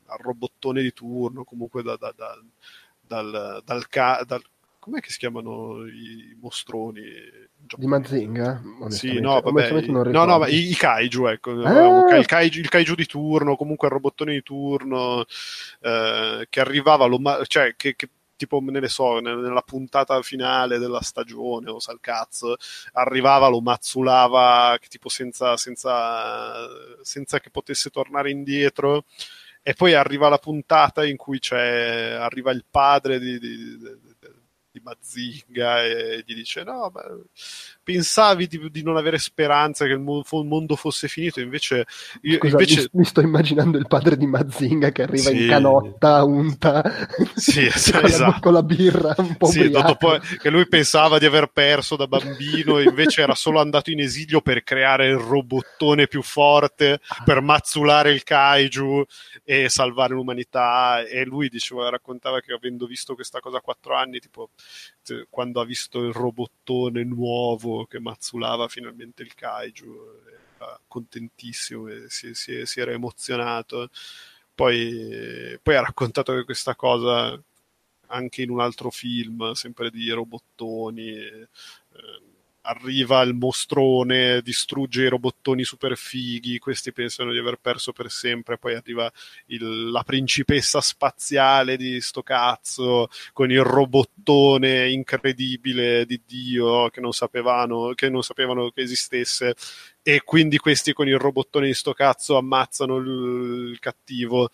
dal 0.07 0.19
robottone 0.19 0.81
di 0.81 0.93
turno, 0.95 1.45
comunque 1.45 1.83
da, 1.83 1.97
da, 1.97 2.15
dal, 2.17 2.43
dal, 3.03 3.63
dal, 4.27 4.43
com'è 4.89 5.01
che 5.01 5.11
si 5.11 5.19
chiamano 5.19 5.87
i 5.87 6.35
mostroni? 6.41 7.03
Di 7.77 7.87
Mazinga? 7.87 8.63
Sì, 8.89 9.21
no, 9.21 9.41
vabbè. 9.41 9.71
No, 9.91 10.25
no, 10.25 10.39
ma 10.39 10.49
i, 10.49 10.71
i 10.71 10.75
kaiju, 10.75 11.27
ecco. 11.27 11.51
Ah. 11.61 12.17
Il, 12.17 12.27
kaiju, 12.27 12.59
il, 12.61 12.69
kaiju, 12.69 12.95
di 12.95 13.07
turno, 13.07 13.57
comunque 13.57 13.89
il 13.89 13.93
robottone 13.93 14.33
di 14.33 14.43
turno, 14.43 15.25
eh, 15.81 16.47
che 16.49 16.61
arrivava, 16.61 17.07
cioè, 17.45 17.75
che, 17.77 17.95
che 17.95 18.09
tipo, 18.37 18.61
ne 18.61 18.81
ne 18.81 18.89
so, 18.89 19.19
nella 19.19 19.63
puntata 19.63 20.23
finale 20.23 20.79
della 20.79 21.03
stagione, 21.03 21.71
o 21.71 21.79
sa 21.79 21.93
il 21.93 22.01
cazzo, 22.01 22.57
arrivava, 22.93 23.49
lo 23.49 23.61
mazzulava, 23.61 24.79
tipo 24.89 25.11
senza, 25.11 25.57
senza, 25.59 26.67
senza 27.03 27.41
che 27.41 27.51
potesse 27.51 27.91
tornare 27.91 28.31
indietro 28.31 29.05
e 29.63 29.75
poi 29.75 29.93
arriva 29.93 30.31
la 30.31 30.39
puntata 30.39 31.05
in 31.05 31.17
cui 31.17 31.41
c'è, 31.41 32.17
arriva 32.19 32.53
il 32.53 32.65
padre 32.71 33.19
di, 33.19 33.39
di 33.39 34.08
Mazinga 34.89 35.85
e 35.85 36.23
gli 36.25 36.35
dice 36.35 36.65
no, 36.65 36.91
ma 36.93 37.03
pensavi 37.89 38.47
di, 38.47 38.69
di, 38.71 38.83
non 38.83 38.99
avere 38.99 39.17
speranza 39.17 39.87
che 39.87 39.93
il 39.93 40.01
mondo 40.01 40.77
fosse 40.77 41.09
finito, 41.09 41.41
invece... 41.41 41.87
Io, 42.23 42.37
Scusa, 42.37 42.53
invece... 42.53 42.81
Mi, 42.81 42.89
mi, 42.99 43.05
sto 43.07 43.23
immaginando 43.23 43.79
il 43.79 43.87
padre 43.87 44.19
di 44.19 44.27
Mazinga 44.27 44.91
che 44.91 45.05
arriva 45.05 45.31
sì. 45.31 45.45
in 45.45 45.49
canotta, 45.49 46.23
unta, 46.23 46.83
sì, 47.35 47.63
con, 47.91 48.05
esatto. 48.05 48.31
la, 48.31 48.39
con, 48.41 48.53
la, 48.53 48.63
birra 48.63 49.15
un 49.17 49.37
po' 49.37 49.47
sì, 49.47 49.71
dopo 49.71 50.19
che 50.39 50.51
lui 50.51 50.69
pensava 50.69 51.19
di 51.19 51.25
aver 51.25 51.47
perso 51.47 51.97
da 51.97 52.07
bambino, 52.07 52.79
invece 52.85 53.23
era 53.23 53.35
solo 53.35 53.59
andato 53.59 53.91
in 53.91 54.01
esilio 54.01 54.43
per 54.43 54.63
creare 54.65 55.09
il 55.09 55.17
robottone 55.17 56.09
più 56.09 56.21
forte, 56.21 57.01
per 57.25 57.41
mazzulare 57.41 58.13
il 58.13 58.23
kaiju 58.23 59.03
e 59.45 59.71
salvare 59.71 60.13
l'umanità. 60.13 61.01
E 61.07 61.25
lui 61.25 61.49
diceva, 61.49 61.89
raccontava 61.89 62.41
che 62.41 62.53
avendo 62.53 62.85
visto 62.85 63.15
questa 63.15 63.41
cosa 63.41 63.57
a 63.57 63.63
quattro 63.63 63.95
anni, 63.95 64.19
tipo 64.19 64.51
quando 65.31 65.63
ha 65.63 65.65
visto 65.65 66.01
il 66.01 66.13
robottone 66.13 67.03
nuovo 67.03 67.78
che 67.87 68.01
mazzulava 68.01 68.69
finalmente 68.69 69.23
il 69.23 69.35
kaiju, 69.35 69.97
era 70.57 70.81
contentissimo 70.87 71.87
si, 72.09 72.35
si, 72.35 72.67
si 72.67 72.81
era 72.81 72.93
emozionato. 72.93 73.91
Poi, 74.55 75.59
poi 75.63 75.77
ha 75.77 75.81
raccontato 75.83 76.35
che 76.35 76.45
questa 76.45 76.75
cosa 76.75 77.41
anche 78.09 78.43
in 78.43 78.51
un 78.51 78.61
altro 78.61 78.91
film, 78.91 79.53
sempre 79.53 79.91
di 79.91 80.11
robottoni. 80.11 81.11
Eh, 81.11 81.49
arriva 82.69 83.23
il 83.23 83.35
mostrone, 83.35 84.43
distrugge 84.43 85.05
i 85.05 85.09
robottoni 85.09 85.65
super 85.65 85.97
fighi, 85.97 86.59
questi 86.59 86.93
pensano 86.93 87.33
di 87.33 87.39
aver 87.39 87.59
perso 87.61 87.93
per 87.93 88.11
sempre, 88.11 88.59
poi 88.59 88.75
arriva 88.75 89.11
il, 89.47 89.91
la 89.91 90.03
principessa 90.03 90.81
spaziale 90.81 91.77
di 91.77 92.01
sto 92.01 92.23
cazzo 92.23 93.09
con 93.33 93.51
il 93.51 93.63
robottone 93.63 94.91
incredibile 94.91 96.05
di 96.05 96.21
Dio 96.27 96.89
che 96.91 97.01
non 97.01 97.13
sapevano 97.13 97.93
che, 97.95 98.11
non 98.11 98.23
sapevano 98.23 98.71
che 98.71 98.83
esistesse 98.83 99.55
e 100.03 100.23
quindi 100.23 100.59
questi 100.59 100.93
con 100.93 101.09
il 101.09 101.19
robottone 101.19 101.67
di 101.67 101.75
sto 101.75 101.93
cazzo 101.93 102.37
ammazzano 102.37 102.97
il, 102.97 103.71
il 103.73 103.79
cattivo 103.79 104.51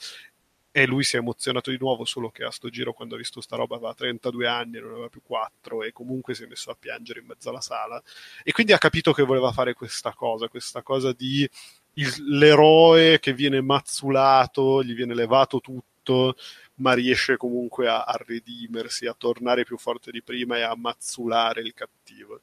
e 0.76 0.86
lui 0.86 1.04
si 1.04 1.14
è 1.14 1.20
emozionato 1.20 1.70
di 1.70 1.78
nuovo, 1.78 2.04
solo 2.04 2.30
che 2.30 2.42
a 2.42 2.50
sto 2.50 2.68
giro 2.68 2.92
quando 2.92 3.14
ha 3.14 3.18
visto 3.18 3.40
sta 3.40 3.54
roba 3.54 3.76
aveva 3.76 3.94
32 3.94 4.48
anni, 4.48 4.80
non 4.80 4.90
aveva 4.90 5.08
più 5.08 5.22
4 5.22 5.84
e 5.84 5.92
comunque 5.92 6.34
si 6.34 6.42
è 6.42 6.46
messo 6.48 6.72
a 6.72 6.76
piangere 6.76 7.20
in 7.20 7.26
mezzo 7.26 7.48
alla 7.48 7.60
sala 7.60 8.02
e 8.42 8.50
quindi 8.50 8.72
ha 8.72 8.78
capito 8.78 9.12
che 9.12 9.22
voleva 9.22 9.52
fare 9.52 9.74
questa 9.74 10.12
cosa, 10.14 10.48
questa 10.48 10.82
cosa 10.82 11.12
di 11.12 11.48
il, 11.92 12.12
l'eroe 12.26 13.20
che 13.20 13.32
viene 13.34 13.60
mazzulato, 13.60 14.82
gli 14.82 14.94
viene 14.94 15.14
levato 15.14 15.60
tutto, 15.60 16.34
ma 16.78 16.92
riesce 16.92 17.36
comunque 17.36 17.86
a, 17.86 18.02
a 18.02 18.16
redimersi, 18.26 19.06
a 19.06 19.14
tornare 19.16 19.62
più 19.62 19.78
forte 19.78 20.10
di 20.10 20.24
prima 20.24 20.56
e 20.56 20.62
a 20.62 20.74
mazzulare 20.74 21.60
il 21.60 21.72
cattivo. 21.72 22.40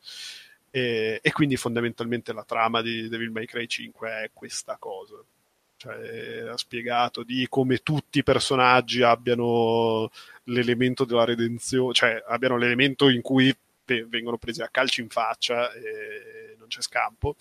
E, 0.69 1.19
e 1.21 1.31
quindi 1.33 1.57
fondamentalmente 1.57 2.31
la 2.31 2.45
trama 2.45 2.81
di 2.81 3.09
Devil 3.09 3.31
May 3.31 3.45
Cry 3.45 3.67
5 3.67 4.09
è 4.09 4.29
questa 4.31 4.77
cosa 4.79 5.21
cioè, 5.81 6.47
ha 6.47 6.57
spiegato 6.57 7.23
di 7.23 7.47
come 7.49 7.79
tutti 7.79 8.19
i 8.19 8.23
personaggi 8.23 9.01
abbiano 9.01 10.11
l'elemento 10.43 11.05
della 11.05 11.25
redenzione, 11.25 11.93
cioè 11.93 12.23
abbiano 12.27 12.55
l'elemento 12.55 13.09
in 13.09 13.21
cui 13.21 13.51
vengono 14.07 14.37
presi 14.37 14.61
a 14.61 14.69
calci 14.69 15.01
in 15.01 15.09
faccia 15.09 15.73
e 15.73 16.55
non 16.59 16.67
c'è 16.67 16.81
scampo, 16.81 17.35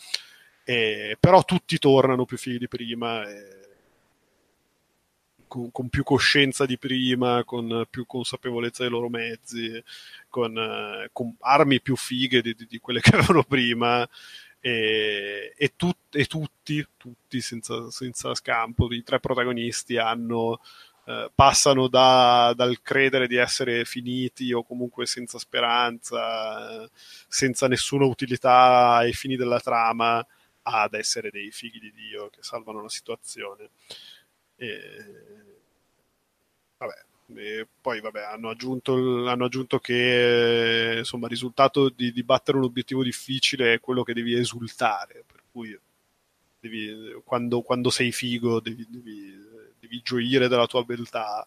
e, 0.64 1.18
però 1.20 1.44
tutti 1.44 1.78
tornano 1.78 2.24
più 2.24 2.38
figli 2.38 2.56
di 2.56 2.68
prima. 2.68 3.28
E, 3.28 3.58
con, 5.46 5.70
con, 5.72 5.88
più 5.88 6.04
coscienza 6.04 6.64
di 6.64 6.78
prima, 6.78 7.42
con 7.44 7.84
più 7.90 8.06
consapevolezza 8.06 8.84
dei 8.84 8.90
loro 8.92 9.08
mezzi, 9.08 9.82
con, 10.28 10.56
eh, 10.56 11.10
con 11.12 11.34
armi 11.40 11.80
più 11.80 11.96
fighe 11.96 12.40
di, 12.40 12.54
di, 12.54 12.66
di, 12.68 12.78
quelle 12.78 13.00
che 13.02 13.16
avevano 13.16 13.42
prima 13.42 14.08
e, 14.60 15.54
e, 15.56 15.72
tu, 15.76 15.90
e 16.10 16.26
tutti, 16.26 16.86
tutti 16.96 17.40
senza, 17.40 17.90
senza, 17.90 18.34
scampo, 18.34 18.92
i 18.92 19.02
tre 19.02 19.18
protagonisti 19.18 19.96
hanno, 19.96 20.60
eh, 21.06 21.30
passano 21.34 21.88
da, 21.88 22.52
dal 22.54 22.82
credere 22.82 23.26
di 23.26 23.36
essere 23.36 23.84
finiti 23.84 24.52
o 24.52 24.62
comunque 24.62 25.06
senza 25.06 25.38
speranza, 25.38 26.88
senza 27.26 27.68
nessuna 27.68 28.04
utilità 28.04 28.96
ai 28.96 29.14
fini 29.14 29.36
della 29.36 29.60
trama, 29.60 30.24
ad 30.62 30.94
essere 30.94 31.30
dei 31.30 31.50
figli 31.50 31.80
di 31.80 31.92
Dio 31.92 32.28
che 32.28 32.42
salvano 32.42 32.82
la 32.82 32.88
situazione. 32.90 33.70
E, 34.56 34.78
vabbè, 36.76 37.04
e 37.36 37.66
poi 37.80 38.00
vabbè, 38.00 38.22
hanno, 38.22 38.50
aggiunto, 38.50 39.26
hanno 39.28 39.44
aggiunto 39.44 39.78
che 39.78 40.96
insomma, 40.98 41.26
il 41.26 41.32
risultato 41.32 41.88
di, 41.88 42.12
di, 42.12 42.22
battere 42.22 42.58
un 42.58 42.64
obiettivo 42.64 43.02
difficile 43.02 43.74
è 43.74 43.80
quello 43.80 44.02
che 44.02 44.14
devi 44.14 44.34
esultare, 44.34 45.24
per 45.26 45.42
cui 45.50 45.78
devi, 46.60 47.20
quando, 47.24 47.62
quando, 47.62 47.90
sei 47.90 48.12
figo 48.12 48.60
devi, 48.60 48.86
devi, 48.88 49.34
devi, 49.78 50.00
gioire 50.02 50.48
della 50.48 50.66
tua 50.66 50.84
beltà. 50.84 51.46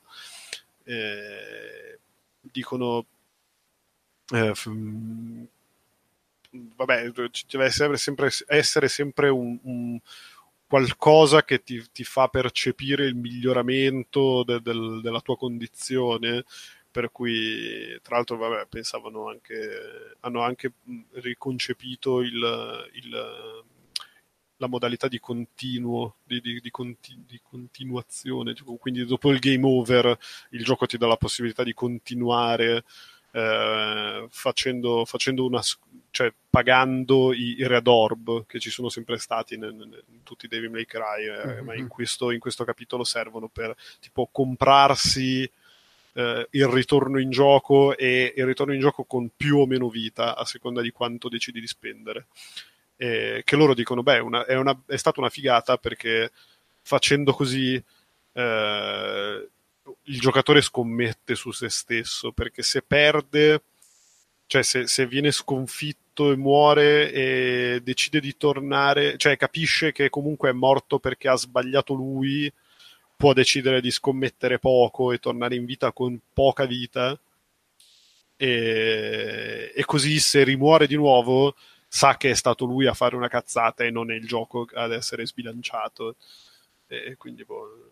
Eh, 0.83 1.99
dicono 2.41 3.05
eh, 4.31 4.53
vabbè, 6.75 7.11
ci 7.31 7.45
deve 7.49 7.65
essere 7.65 7.97
sempre, 7.97 8.29
essere 8.47 8.87
sempre 8.87 9.29
un, 9.29 9.57
un 9.63 9.99
qualcosa 10.67 11.43
che 11.43 11.61
ti, 11.63 11.83
ti, 11.91 12.03
fa 12.03 12.27
percepire 12.27 13.05
il 13.05 13.15
miglioramento 13.15 14.43
de, 14.43 14.61
del, 14.61 15.01
della 15.01 15.21
tua 15.21 15.37
condizione 15.37 16.43
per 16.93 17.11
cui 17.11 17.99
tra 18.03 18.17
l'altro 18.17 18.37
vabbè, 18.37 18.67
pensavano 18.67 19.27
anche 19.27 20.15
hanno 20.21 20.41
anche 20.41 20.73
riconcepito 21.13 22.21
il, 22.21 22.89
il, 22.93 23.63
la 24.57 24.67
modalità 24.67 25.07
di 25.07 25.19
continuo 25.19 26.17
di, 26.23 26.39
di, 26.39 26.59
di, 26.61 26.69
conti, 26.69 27.23
di 27.25 27.39
continuazione 27.41 28.53
quindi 28.77 29.05
dopo 29.05 29.31
il 29.31 29.39
game 29.39 29.65
over 29.65 30.17
il 30.51 30.63
gioco 30.63 30.85
ti 30.85 30.97
dà 30.97 31.07
la 31.07 31.17
possibilità 31.17 31.63
di 31.63 31.73
continuare 31.73 32.83
eh, 33.35 34.27
facendo, 34.29 35.05
facendo 35.05 35.43
una, 35.43 35.59
cioè 36.11 36.31
pagando 36.49 37.33
i, 37.33 37.55
i 37.57 37.67
red 37.67 37.87
orb 37.87 38.45
che 38.45 38.59
ci 38.59 38.69
sono 38.69 38.89
sempre 38.89 39.17
stati 39.17 39.55
in, 39.55 39.63
in, 39.63 40.03
in 40.11 40.23
tutti 40.23 40.45
i 40.45 40.47
Devil 40.47 40.69
May 40.69 40.85
Cry, 40.85 41.27
eh, 41.27 41.47
mm-hmm. 41.47 41.65
ma 41.65 41.73
in 41.73 41.87
questo, 41.87 42.29
in 42.29 42.39
questo, 42.39 42.63
capitolo 42.63 43.03
servono 43.03 43.47
per 43.47 43.75
tipo 43.99 44.29
comprarsi 44.31 45.49
eh, 46.13 46.47
il 46.51 46.67
ritorno 46.67 47.19
in 47.19 47.31
gioco 47.31 47.97
e 47.97 48.33
il 48.35 48.45
ritorno 48.45 48.73
in 48.73 48.79
gioco 48.79 49.03
con 49.03 49.31
più 49.35 49.57
o 49.57 49.65
meno 49.65 49.89
vita 49.89 50.35
a 50.35 50.45
seconda 50.45 50.81
di 50.81 50.91
quanto 50.91 51.27
decidi 51.27 51.59
di 51.59 51.67
spendere. 51.67 52.27
che 52.95 53.55
loro 53.55 53.73
dicono, 53.73 54.03
beh, 54.03 54.19
una, 54.19 54.45
è, 54.45 54.55
una, 54.55 54.79
è, 54.85 54.95
stata 54.95 55.19
una 55.19 55.29
figata 55.29 55.77
perché 55.77 56.31
facendo 56.83 57.33
così 57.33 57.83
eh, 58.33 59.49
il 60.03 60.19
giocatore 60.19 60.61
scommette 60.61 61.35
su 61.35 61.51
se 61.51 61.69
stesso 61.69 62.31
perché 62.31 62.61
se 62.63 62.81
perde, 62.81 63.63
cioè 64.47 64.63
se, 64.63 64.87
se, 64.87 65.07
viene 65.07 65.31
sconfitto 65.31 66.31
e 66.31 66.35
muore 66.35 67.11
e 67.11 67.81
decide 67.83 68.19
di 68.19 68.35
tornare, 68.37 69.17
cioè 69.17 69.37
capisce 69.37 69.91
che 69.91 70.09
comunque 70.09 70.49
è 70.49 70.53
morto 70.53 70.99
perché 70.99 71.27
ha 71.27 71.35
sbagliato 71.35 71.93
lui, 71.93 72.51
può 73.15 73.33
decidere 73.33 73.81
di 73.81 73.91
scommettere 73.91 74.59
poco 74.59 75.11
e 75.11 75.19
tornare 75.19 75.55
in 75.55 75.65
vita 75.65 75.91
con 75.91 76.19
poca 76.33 76.65
vita. 76.65 77.17
E, 78.35 79.71
e 79.73 79.85
così 79.85 80.19
se 80.19 80.43
rimuore 80.43 80.87
di 80.87 80.95
nuovo 80.95 81.55
sa 81.87 82.17
che 82.17 82.31
è 82.31 82.33
stato 82.33 82.65
lui 82.65 82.87
a 82.87 82.93
fare 82.93 83.15
una 83.15 83.27
cazzata 83.27 83.83
e 83.83 83.91
non 83.91 84.11
è 84.11 84.15
il 84.15 84.25
gioco 84.27 84.67
ad 84.73 84.91
essere 84.91 85.25
sbilanciato. 85.25 86.15
E 86.87 87.15
quindi 87.17 87.45
boh, 87.45 87.91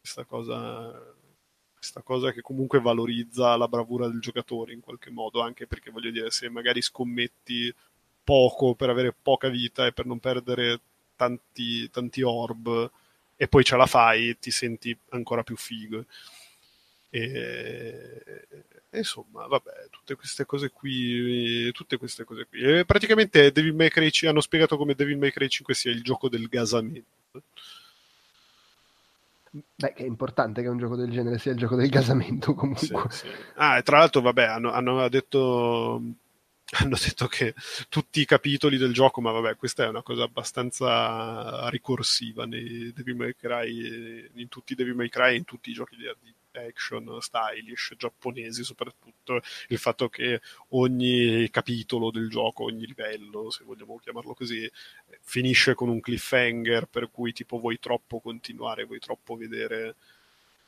questa 0.00 0.24
cosa 0.24 1.14
questa 1.86 2.02
cosa 2.02 2.32
che 2.32 2.40
comunque 2.40 2.80
valorizza 2.80 3.56
la 3.56 3.68
bravura 3.68 4.08
del 4.08 4.18
giocatore 4.18 4.72
in 4.72 4.80
qualche 4.80 5.10
modo, 5.10 5.40
anche 5.40 5.68
perché 5.68 5.92
voglio 5.92 6.10
dire, 6.10 6.32
se 6.32 6.48
magari 6.48 6.82
scommetti 6.82 7.72
poco 8.24 8.74
per 8.74 8.90
avere 8.90 9.14
poca 9.14 9.48
vita 9.48 9.86
e 9.86 9.92
per 9.92 10.04
non 10.04 10.18
perdere 10.18 10.80
tanti, 11.14 11.88
tanti 11.90 12.22
orb 12.22 12.90
e 13.36 13.46
poi 13.46 13.62
ce 13.62 13.76
la 13.76 13.86
fai, 13.86 14.36
ti 14.40 14.50
senti 14.50 14.96
ancora 15.10 15.44
più 15.44 15.56
figo. 15.56 16.04
E, 17.08 18.22
e 18.90 18.98
insomma, 18.98 19.46
vabbè, 19.46 19.86
tutte 19.90 20.16
queste 20.16 20.44
cose 20.44 20.70
qui, 20.70 21.70
tutte 21.70 21.98
queste 21.98 22.24
cose 22.24 22.46
qui. 22.46 22.62
E 22.62 22.84
praticamente 22.84 23.52
Devil 23.52 23.74
May 23.74 23.90
Cry 23.90 24.10
hanno 24.26 24.40
spiegato 24.40 24.76
come 24.76 24.94
Devil 24.94 25.18
May 25.18 25.30
Cry 25.30 25.48
5 25.48 25.72
sia 25.72 25.92
il 25.92 26.02
gioco 26.02 26.28
del 26.28 26.48
gasamento. 26.48 27.42
Beh, 29.74 29.92
che 29.92 30.04
è 30.04 30.06
importante 30.06 30.62
che 30.62 30.68
un 30.68 30.78
gioco 30.78 30.96
del 30.96 31.10
genere 31.10 31.38
sia 31.38 31.52
il 31.52 31.58
gioco 31.58 31.76
del 31.76 31.90
casamento 31.90 32.52
comunque. 32.54 32.86
Sì, 33.10 33.26
sì. 33.26 33.26
Ah, 33.54 33.78
e 33.78 33.82
tra 33.82 33.98
l'altro, 33.98 34.20
vabbè, 34.20 34.44
hanno, 34.44 34.70
hanno 34.72 35.08
detto 35.08 36.00
hanno 36.78 36.96
detto 37.00 37.26
che 37.28 37.54
tutti 37.88 38.20
i 38.20 38.24
capitoli 38.24 38.76
del 38.76 38.92
gioco, 38.92 39.20
ma 39.20 39.30
vabbè, 39.30 39.56
questa 39.56 39.84
è 39.84 39.88
una 39.88 40.02
cosa 40.02 40.24
abbastanza 40.24 41.68
ricorsiva 41.68 42.44
nei 42.44 42.92
Devil 42.92 43.16
May 43.16 43.34
Cry, 43.36 44.30
in 44.34 44.48
tutti 44.48 44.72
i 44.72 44.76
Devil 44.76 44.96
May 44.96 45.08
Cry 45.08 45.34
e 45.34 45.36
in 45.36 45.44
tutti 45.44 45.70
i 45.70 45.74
giochi 45.74 45.96
di, 45.96 46.02
di 46.20 46.34
action 46.56 47.18
stylish 47.20 47.94
giapponesi 47.96 48.64
soprattutto 48.64 49.40
il 49.68 49.78
fatto 49.78 50.08
che 50.08 50.40
ogni 50.70 51.48
capitolo 51.50 52.10
del 52.10 52.28
gioco 52.28 52.64
ogni 52.64 52.86
livello 52.86 53.50
se 53.50 53.64
vogliamo 53.64 53.98
chiamarlo 53.98 54.34
così 54.34 54.70
finisce 55.20 55.74
con 55.74 55.88
un 55.88 56.00
cliffhanger 56.00 56.86
per 56.86 57.10
cui 57.10 57.32
tipo 57.32 57.58
vuoi 57.58 57.78
troppo 57.78 58.20
continuare 58.20 58.84
vuoi 58.84 58.98
troppo 58.98 59.36
vedere 59.36 59.96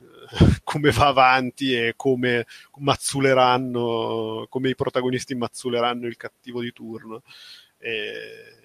eh, 0.00 0.06
come 0.64 0.90
va 0.90 1.08
avanti 1.08 1.74
e 1.74 1.94
come 1.96 2.46
mazzuleranno, 2.78 4.46
come 4.48 4.68
i 4.70 4.74
protagonisti 4.74 5.34
mazzuleranno 5.34 6.06
il 6.06 6.16
cattivo 6.16 6.60
di 6.60 6.72
turno. 6.72 7.22
E... 7.78 8.57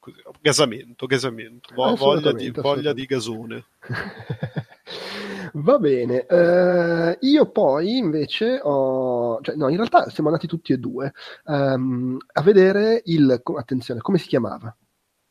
Così, 0.00 0.16
gasamento, 0.40 1.04
gasamento, 1.04 1.74
Vo- 1.74 1.94
voglia, 1.94 2.32
di, 2.32 2.50
voglia 2.50 2.94
di 2.94 3.04
gasone. 3.04 3.66
Va 5.52 5.78
bene, 5.78 6.26
uh, 6.26 7.16
io 7.20 7.50
poi 7.50 7.98
invece 7.98 8.60
ho, 8.62 9.40
cioè, 9.42 9.56
no, 9.56 9.68
in 9.68 9.76
realtà 9.76 10.08
siamo 10.08 10.30
andati 10.30 10.46
tutti 10.46 10.72
e 10.72 10.78
due 10.78 11.12
um, 11.44 12.16
a 12.32 12.42
vedere 12.42 13.02
il, 13.04 13.42
attenzione, 13.56 14.00
come 14.00 14.16
si 14.16 14.28
chiamava? 14.28 14.74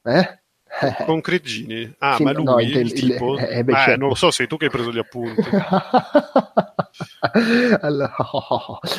Eh? 0.03 0.41
Con 1.05 1.19
Creggini. 1.21 1.93
Ah, 1.99 2.15
sì, 2.15 2.23
ma 2.23 2.31
lui, 2.31 2.43
no, 2.43 2.59
il, 2.59 2.75
il 2.75 2.93
tipo? 2.93 3.37
Il, 3.37 3.43
eh, 3.43 3.63
beh, 3.63 3.71
eh, 3.71 3.75
certo. 3.75 3.99
non 3.99 4.09
lo 4.09 4.15
so, 4.15 4.31
sei 4.31 4.47
tu 4.47 4.57
che 4.57 4.65
hai 4.65 4.71
preso 4.71 4.91
gli 4.91 4.97
appunti. 4.97 5.49
allora, 7.81 8.15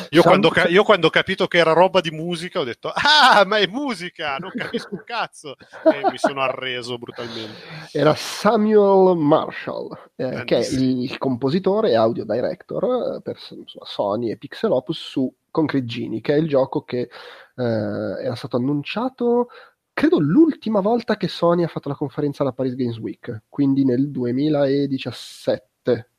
io, 0.09 0.21
quando, 0.21 0.51
io, 0.69 0.83
quando, 0.83 1.07
ho 1.07 1.09
capito 1.09 1.47
che 1.47 1.57
era 1.57 1.73
roba 1.73 2.01
di 2.01 2.11
musica 2.11 2.59
ho 2.59 2.63
detto, 2.63 2.91
ah, 2.93 3.43
ma 3.45 3.57
è 3.57 3.67
musica, 3.67 4.37
non 4.37 4.51
capisco 4.53 4.89
un 4.91 5.03
cazzo. 5.05 5.55
E 5.83 6.09
mi 6.09 6.17
sono 6.17 6.41
arreso 6.41 6.97
brutalmente. 6.97 7.59
Era 7.91 8.13
Samuel 8.15 9.17
Marshall, 9.17 9.97
eh, 10.15 10.43
che 10.45 10.57
è 10.57 10.67
il, 10.71 11.17
compositore 11.17 11.91
e 11.91 11.95
audio 11.95 12.25
director 12.25 13.17
eh, 13.17 13.21
per 13.21 13.37
insomma, 13.49 13.85
Sony 13.85 14.31
e 14.31 14.37
Pixel 14.37 14.71
Opus 14.71 14.99
su 14.99 15.33
Concretini, 15.49 16.21
che 16.21 16.33
è 16.33 16.37
il 16.37 16.47
gioco 16.47 16.83
che 16.83 17.09
eh, 17.55 17.63
era 17.63 18.35
stato 18.35 18.57
annunciato 18.57 19.49
credo 19.93 20.19
l'ultima 20.19 20.79
volta 20.79 21.17
che 21.17 21.27
Sony 21.27 21.63
ha 21.63 21.67
fatto 21.67 21.89
la 21.89 21.95
conferenza 21.95 22.43
alla 22.43 22.53
Paris 22.53 22.75
Games 22.75 22.97
Week, 22.97 23.43
quindi 23.49 23.83
nel 23.85 24.09
2017 24.09 26.09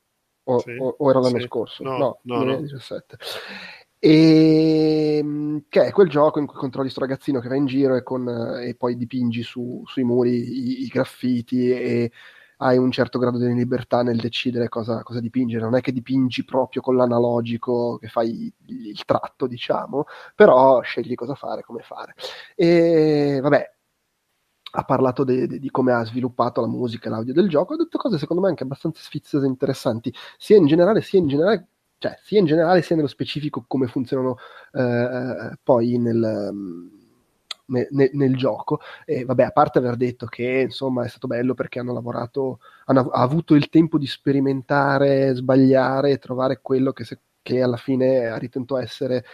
o, 0.44 0.58
sì, 0.58 0.76
o, 0.78 0.94
o 0.98 1.10
era 1.10 1.20
l'anno 1.20 1.38
sì. 1.38 1.46
scorso? 1.46 1.82
No, 1.82 1.96
no, 1.96 2.18
no 2.22 2.44
2017. 2.44 3.16
No. 3.18 3.26
E, 4.04 5.18
ehm, 5.18 5.64
che 5.68 5.86
è 5.86 5.92
quel 5.92 6.08
gioco 6.08 6.40
in 6.40 6.46
cui 6.46 6.56
controlli 6.56 6.88
questo 6.88 7.06
ragazzino 7.06 7.38
che 7.38 7.48
va 7.48 7.54
in 7.54 7.66
giro 7.66 7.94
e, 7.94 8.02
con, 8.02 8.26
e 8.60 8.74
poi 8.74 8.96
dipingi 8.96 9.44
su, 9.44 9.80
sui 9.86 10.02
muri 10.02 10.30
i, 10.30 10.82
i 10.82 10.86
graffiti 10.88 11.70
e 11.70 12.10
hai 12.62 12.78
un 12.78 12.90
certo 12.92 13.18
grado 13.18 13.38
di 13.38 13.52
libertà 13.52 14.02
nel 14.02 14.18
decidere 14.18 14.68
cosa, 14.68 15.02
cosa, 15.02 15.20
dipingere, 15.20 15.62
non 15.64 15.74
è 15.76 15.80
che 15.80 15.92
dipingi 15.92 16.44
proprio 16.44 16.80
con 16.80 16.96
l'analogico, 16.96 17.98
che 17.98 18.08
fai 18.08 18.52
il 18.66 19.04
tratto, 19.04 19.46
diciamo, 19.46 20.04
però 20.34 20.80
scegli 20.80 21.14
cosa 21.14 21.34
fare, 21.34 21.62
come 21.62 21.82
fare. 21.82 22.14
E 22.54 23.40
vabbè, 23.42 23.70
ha 24.74 24.84
parlato 24.84 25.24
de, 25.24 25.46
de, 25.46 25.58
di 25.58 25.70
come 25.70 25.92
ha 25.92 26.04
sviluppato 26.04 26.60
la 26.60 26.66
musica 26.68 27.08
e 27.08 27.10
l'audio 27.10 27.34
del 27.34 27.48
gioco, 27.48 27.74
ha 27.74 27.76
detto 27.76 27.98
cose 27.98 28.18
secondo 28.18 28.42
me 28.42 28.48
anche 28.48 28.62
abbastanza 28.62 29.00
sfiziose 29.02 29.44
e 29.46 29.48
interessanti, 29.48 30.12
sia 30.38 30.56
in 30.56 30.66
generale 30.66 31.02
sia 31.02 31.18
in 31.18 31.28
generale 31.28 31.66
cioè 31.98 32.18
sia 32.22 32.40
in 32.40 32.46
generale 32.46 32.82
sia 32.82 32.96
nello 32.96 33.06
specifico 33.08 33.64
come 33.68 33.86
funzionano 33.86 34.36
eh, 34.72 35.56
poi 35.62 35.98
nel, 35.98 36.90
nel, 37.66 38.10
nel, 38.12 38.36
gioco. 38.36 38.80
E 39.04 39.24
vabbè, 39.24 39.44
a 39.44 39.50
parte 39.50 39.78
aver 39.78 39.96
detto 39.96 40.26
che 40.26 40.60
insomma 40.62 41.04
è 41.04 41.08
stato 41.08 41.26
bello 41.26 41.54
perché 41.54 41.78
hanno 41.78 41.92
lavorato, 41.92 42.60
hanno 42.86 43.08
avuto 43.10 43.54
il 43.54 43.68
tempo 43.68 43.98
di 43.98 44.06
sperimentare, 44.06 45.34
sbagliare 45.34 46.10
e 46.10 46.18
trovare 46.18 46.60
quello 46.60 46.92
che, 46.92 47.04
se, 47.04 47.18
che 47.42 47.62
alla 47.62 47.76
fine 47.76 48.26
ha 48.26 48.36
ritenuto 48.36 48.76
essere 48.76 49.24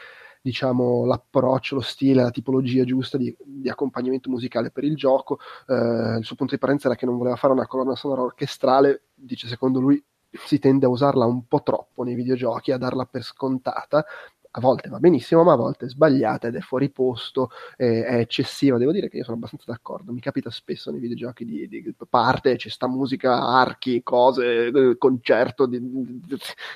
diciamo, 0.40 1.04
l'approccio, 1.04 1.74
lo 1.76 1.80
stile, 1.80 2.22
la 2.22 2.30
tipologia 2.30 2.84
giusta 2.84 3.18
di, 3.18 3.34
di 3.44 3.68
accompagnamento 3.68 4.30
musicale 4.30 4.70
per 4.70 4.84
il 4.84 4.96
gioco. 4.96 5.38
Eh, 5.66 6.16
il 6.18 6.24
suo 6.24 6.36
punto 6.36 6.54
di 6.54 6.60
partenza 6.60 6.88
era 6.88 6.96
che 6.96 7.06
non 7.06 7.18
voleva 7.18 7.36
fare 7.36 7.52
una 7.52 7.66
colonna 7.66 7.94
sonora 7.94 8.22
orchestrale, 8.22 9.02
dice 9.14 9.48
secondo 9.48 9.80
lui 9.80 10.02
si 10.30 10.58
tende 10.58 10.86
a 10.86 10.90
usarla 10.90 11.24
un 11.24 11.46
po' 11.46 11.62
troppo 11.62 12.02
nei 12.02 12.14
videogiochi, 12.14 12.72
a 12.72 12.78
darla 12.78 13.06
per 13.06 13.22
scontata, 13.22 14.04
a 14.50 14.60
volte 14.60 14.88
va 14.88 14.98
benissimo, 14.98 15.44
ma 15.44 15.52
a 15.52 15.56
volte 15.56 15.86
è 15.86 15.88
sbagliata 15.88 16.48
ed 16.48 16.56
è 16.56 16.60
fuori 16.60 16.90
posto, 16.90 17.50
eh, 17.76 18.04
è 18.04 18.14
eccessiva. 18.16 18.78
Devo 18.78 18.92
dire 18.92 19.08
che 19.08 19.18
io 19.18 19.24
sono 19.24 19.36
abbastanza 19.36 19.70
d'accordo. 19.70 20.12
Mi 20.12 20.20
capita 20.20 20.50
spesso 20.50 20.90
nei 20.90 21.00
videogiochi 21.00 21.44
di, 21.44 21.68
di 21.68 21.94
parte, 22.08 22.56
c'è 22.56 22.68
sta 22.68 22.88
musica, 22.88 23.40
archi, 23.40 24.02
cose, 24.02 24.66
eh, 24.66 24.96
concerto 24.98 25.66
di, 25.66 25.78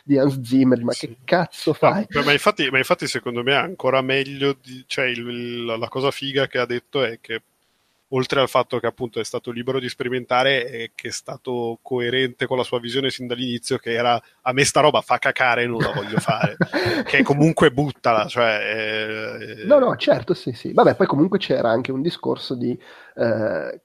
di, 0.04 0.18
Hans 0.18 0.40
Zimmer, 0.42 0.82
ma 0.84 0.92
sì. 0.92 1.08
che 1.08 1.16
cazzo 1.24 1.72
fai? 1.72 2.06
No, 2.10 2.22
ma, 2.22 2.32
infatti, 2.32 2.68
ma, 2.70 2.78
infatti, 2.78 3.06
secondo 3.06 3.42
me 3.42 3.52
è 3.52 3.56
ancora 3.56 4.02
meglio, 4.02 4.56
di, 4.60 4.84
cioè 4.86 5.06
il, 5.06 5.64
la 5.64 5.88
cosa 5.88 6.10
figa 6.10 6.46
che 6.46 6.58
ha 6.58 6.66
detto 6.66 7.02
è 7.02 7.18
che 7.20 7.42
oltre 8.14 8.40
al 8.40 8.48
fatto 8.48 8.78
che 8.78 8.86
appunto 8.86 9.20
è 9.20 9.24
stato 9.24 9.50
libero 9.50 9.78
di 9.78 9.88
sperimentare 9.88 10.68
e 10.68 10.92
che 10.94 11.08
è 11.08 11.12
stato 11.12 11.78
coerente 11.82 12.46
con 12.46 12.56
la 12.56 12.62
sua 12.62 12.80
visione 12.80 13.10
sin 13.10 13.26
dall'inizio 13.26 13.78
che 13.78 13.92
era 13.92 14.20
a 14.42 14.52
me 14.52 14.64
sta 14.64 14.80
roba 14.80 15.00
fa 15.00 15.18
cacare 15.18 15.62
e 15.62 15.66
non 15.66 15.80
la 15.80 15.92
voglio 15.92 16.18
fare. 16.18 16.56
Che 17.02 17.22
comunque 17.22 17.72
buttala 17.72 18.26
cioè 18.26 19.60
eh... 19.60 19.64
no 19.64 19.78
no 19.78 19.96
certo 19.96 20.34
sì 20.34 20.52
sì. 20.52 20.72
Vabbè 20.72 20.94
poi 20.94 21.06
comunque 21.06 21.38
c'era 21.38 21.70
anche 21.70 21.92
un 21.92 22.00
discorso 22.00 22.54
di 22.54 22.78
eh, 23.16 23.80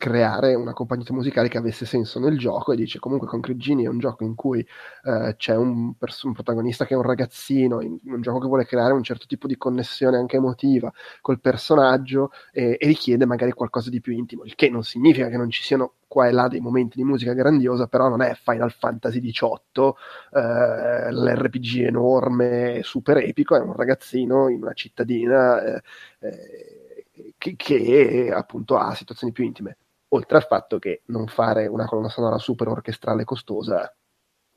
creare 0.00 0.54
un 0.54 0.66
accompagnamento 0.66 1.12
musicale 1.12 1.48
che 1.48 1.58
avesse 1.58 1.84
senso 1.84 2.18
nel 2.18 2.38
gioco 2.38 2.72
e 2.72 2.76
dice 2.76 2.98
comunque 2.98 3.28
Concrete 3.28 3.58
Genie 3.58 3.84
è 3.84 3.90
un 3.90 3.98
gioco 3.98 4.24
in 4.24 4.34
cui 4.34 4.66
eh, 5.04 5.34
c'è 5.36 5.54
un, 5.54 5.92
pers- 5.94 6.22
un, 6.22 6.32
protagonista 6.32 6.86
che 6.86 6.94
è 6.94 6.96
un 6.96 7.02
ragazzino, 7.02 7.82
in, 7.82 7.98
un 8.04 8.22
gioco 8.22 8.38
che 8.38 8.46
vuole 8.46 8.64
creare 8.64 8.94
un 8.94 9.02
certo 9.02 9.26
tipo 9.26 9.46
di 9.46 9.58
connessione 9.58 10.16
anche 10.16 10.36
emotiva 10.36 10.90
col 11.20 11.38
personaggio 11.38 12.30
e, 12.50 12.78
e, 12.80 12.86
richiede 12.86 13.26
magari 13.26 13.52
qualcosa 13.52 13.90
di 13.90 14.00
più 14.00 14.14
intimo, 14.14 14.44
il 14.44 14.54
che 14.54 14.70
non 14.70 14.84
significa 14.84 15.28
che 15.28 15.36
non 15.36 15.50
ci 15.50 15.62
siano 15.62 15.92
qua 16.06 16.28
e 16.28 16.32
là 16.32 16.48
dei 16.48 16.60
momenti 16.60 16.96
di 16.96 17.04
musica 17.04 17.34
grandiosa, 17.34 17.86
però 17.86 18.08
non 18.08 18.22
è 18.22 18.34
Final 18.42 18.72
Fantasy 18.72 19.20
XVIII, 19.20 19.92
eh, 20.32 21.12
l'RPG 21.12 21.84
enorme, 21.84 22.80
super 22.82 23.18
epico, 23.18 23.54
è 23.54 23.60
un 23.60 23.74
ragazzino 23.74 24.48
in 24.48 24.62
una 24.62 24.72
cittadina 24.72 25.62
eh, 25.62 25.82
eh, 26.20 27.04
che, 27.36 27.54
che 27.54 28.32
appunto 28.34 28.78
ha 28.78 28.94
situazioni 28.94 29.30
più 29.30 29.44
intime 29.44 29.76
oltre 30.10 30.36
al 30.36 30.46
fatto 30.46 30.78
che 30.78 31.02
non 31.06 31.26
fare 31.26 31.66
una 31.66 31.86
colonna 31.86 32.08
sonora 32.08 32.38
super 32.38 32.68
orchestrale 32.68 33.24
costosa 33.24 33.92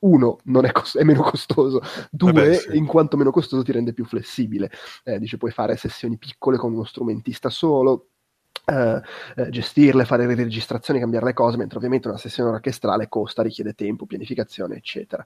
uno, 0.04 0.40
non 0.46 0.66
è, 0.66 0.72
cost- 0.72 0.98
è, 0.98 1.04
meno 1.04 1.22
costoso, 1.22 1.82
due, 2.12 2.32
Vabbè, 2.32 2.54
sì. 2.56 2.78
in 2.78 2.86
quanto 2.86 3.18
meno 3.18 3.32
costoso 3.32 3.64
ti 3.64 3.72
rende 3.72 3.94
più 3.94 4.06
flessibile. 4.06 4.70
Eh, 5.04 5.18
dice, 5.18 5.38
puoi 5.38 5.52
fare 5.52 5.78
sessioni 5.78 6.18
piccole 6.18 6.58
con 6.58 6.74
uno 6.74 6.84
strumentista 6.84 7.50
solo, 7.50 8.10
Uh, 8.66 9.02
uh, 9.36 9.50
gestirle, 9.50 10.06
fare 10.06 10.26
le 10.26 10.36
registrazioni, 10.36 10.98
cambiare 10.98 11.26
le 11.26 11.34
cose, 11.34 11.58
mentre 11.58 11.78
ovviamente 11.78 12.08
una 12.08 12.18
sessione 12.18 12.50
orchestrale 12.50 13.10
costa, 13.10 13.42
richiede 13.42 13.74
tempo, 13.74 14.06
pianificazione, 14.06 14.78
eccetera. 14.78 15.26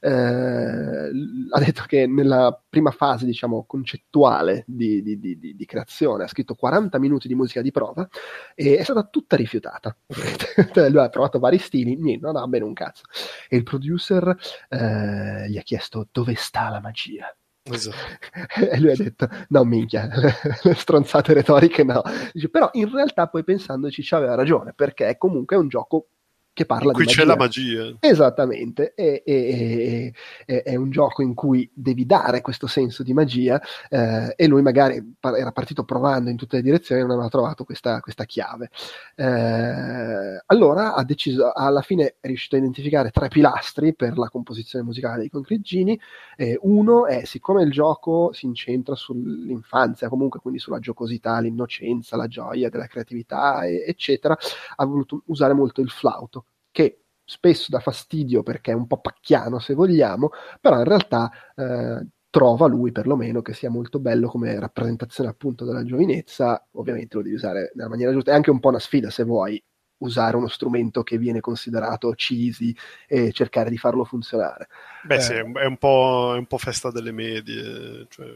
Uh, 0.00 1.08
ha 1.50 1.58
detto 1.60 1.84
che 1.86 2.06
nella 2.06 2.60
prima 2.68 2.90
fase, 2.90 3.24
diciamo, 3.24 3.64
concettuale 3.66 4.64
di, 4.66 5.02
di, 5.02 5.18
di, 5.18 5.38
di, 5.38 5.64
creazione 5.64 6.24
ha 6.24 6.28
scritto 6.28 6.54
40 6.54 6.98
minuti 6.98 7.26
di 7.26 7.34
musica 7.34 7.62
di 7.62 7.70
prova 7.70 8.06
e 8.54 8.76
è 8.76 8.82
stata 8.82 9.02
tutta 9.04 9.36
rifiutata. 9.36 9.96
Lui 10.74 10.98
ha 10.98 11.08
provato 11.08 11.38
vari 11.38 11.58
stili, 11.58 11.96
niente, 11.96 12.26
non 12.26 12.36
ha 12.36 12.46
bene 12.46 12.64
un 12.64 12.74
cazzo. 12.74 13.04
E 13.48 13.56
il 13.56 13.62
producer 13.62 14.36
gli 14.68 15.56
ha 15.56 15.62
chiesto 15.62 16.06
dove 16.12 16.34
sta 16.34 16.68
la 16.68 16.80
magia. 16.80 17.34
Esatto. 17.66 17.96
E 18.74 18.78
lui 18.78 18.90
ha 18.90 18.96
detto: 18.96 19.28
No, 19.48 19.64
minchia, 19.64 20.08
le 20.62 20.74
stronzate 20.74 21.32
retoriche 21.32 21.82
no. 21.82 22.02
Dice, 22.32 22.48
però 22.50 22.68
in 22.72 22.90
realtà 22.92 23.28
poi 23.28 23.42
pensandoci 23.42 24.02
ci 24.02 24.14
aveva 24.14 24.34
ragione, 24.34 24.72
perché 24.74 25.16
comunque 25.16 25.56
è 25.56 25.58
un 25.58 25.68
gioco 25.68 26.08
che 26.54 26.66
parla 26.66 26.92
qui 26.92 27.02
di 27.02 27.08
magia. 27.08 27.20
c'è 27.20 27.26
la 27.26 27.36
magia. 27.36 27.96
Esattamente, 27.98 28.94
è, 28.94 29.22
è, 29.24 30.12
è, 30.46 30.62
è, 30.62 30.76
un 30.76 30.88
gioco 30.90 31.20
in 31.20 31.34
cui 31.34 31.68
devi 31.74 32.06
dare 32.06 32.40
questo 32.42 32.68
senso 32.68 33.02
di 33.02 33.12
magia 33.12 33.60
eh, 33.90 34.32
e 34.36 34.46
lui 34.46 34.62
magari 34.62 35.16
era 35.20 35.50
partito 35.50 35.82
provando 35.82 36.30
in 36.30 36.36
tutte 36.36 36.56
le 36.56 36.62
direzioni 36.62 37.00
e 37.00 37.04
non 37.04 37.14
aveva 37.14 37.28
trovato 37.28 37.64
questa, 37.64 37.98
questa 37.98 38.24
chiave. 38.24 38.70
Eh, 39.16 40.42
allora 40.46 40.94
ha 40.94 41.02
deciso, 41.02 41.52
alla 41.52 41.82
fine 41.82 42.16
è 42.20 42.26
riuscito 42.28 42.54
a 42.54 42.58
identificare 42.58 43.10
tre 43.10 43.26
pilastri 43.26 43.92
per 43.92 44.16
la 44.16 44.28
composizione 44.28 44.84
musicale 44.84 45.18
dei 45.18 45.30
Concretini. 45.30 46.00
Eh, 46.36 46.56
uno 46.62 47.06
è, 47.06 47.24
siccome 47.24 47.64
il 47.64 47.72
gioco 47.72 48.32
si 48.32 48.46
incentra 48.46 48.94
sull'infanzia, 48.94 50.08
comunque 50.08 50.38
quindi 50.38 50.60
sulla 50.60 50.78
giocosità, 50.78 51.40
l'innocenza, 51.40 52.16
la 52.16 52.28
gioia 52.28 52.68
della 52.68 52.86
creatività, 52.86 53.66
eccetera, 53.66 54.38
ha 54.76 54.84
voluto 54.84 55.22
usare 55.26 55.52
molto 55.52 55.80
il 55.80 55.90
flauto 55.90 56.43
che 56.74 57.04
spesso 57.24 57.66
dà 57.70 57.78
fastidio 57.78 58.42
perché 58.42 58.72
è 58.72 58.74
un 58.74 58.86
po' 58.88 59.00
pacchiano 59.00 59.60
se 59.60 59.74
vogliamo, 59.74 60.30
però 60.60 60.78
in 60.78 60.84
realtà 60.84 61.30
eh, 61.54 62.04
trova 62.28 62.66
lui 62.66 62.90
perlomeno 62.90 63.42
che 63.42 63.54
sia 63.54 63.70
molto 63.70 64.00
bello 64.00 64.28
come 64.28 64.58
rappresentazione 64.58 65.30
appunto 65.30 65.64
della 65.64 65.84
giovinezza, 65.84 66.66
ovviamente 66.72 67.16
lo 67.16 67.22
devi 67.22 67.36
usare 67.36 67.70
nella 67.74 67.88
maniera 67.88 68.10
giusta, 68.10 68.32
è 68.32 68.34
anche 68.34 68.50
un 68.50 68.58
po' 68.58 68.68
una 68.70 68.80
sfida 68.80 69.08
se 69.10 69.22
vuoi, 69.22 69.62
usare 69.98 70.36
uno 70.36 70.48
strumento 70.48 71.04
che 71.04 71.16
viene 71.16 71.38
considerato 71.40 72.10
cheesy 72.10 72.74
e 73.06 73.30
cercare 73.30 73.70
di 73.70 73.78
farlo 73.78 74.04
funzionare. 74.04 74.66
Beh, 75.04 75.16
eh, 75.16 75.20
sì, 75.20 75.32
è 75.34 75.42
un, 75.42 75.76
po', 75.76 76.32
è 76.34 76.38
un, 76.38 76.46
po', 76.46 76.56
festa 76.56 76.90
delle 76.90 77.12
medie, 77.12 78.06
cioè, 78.08 78.26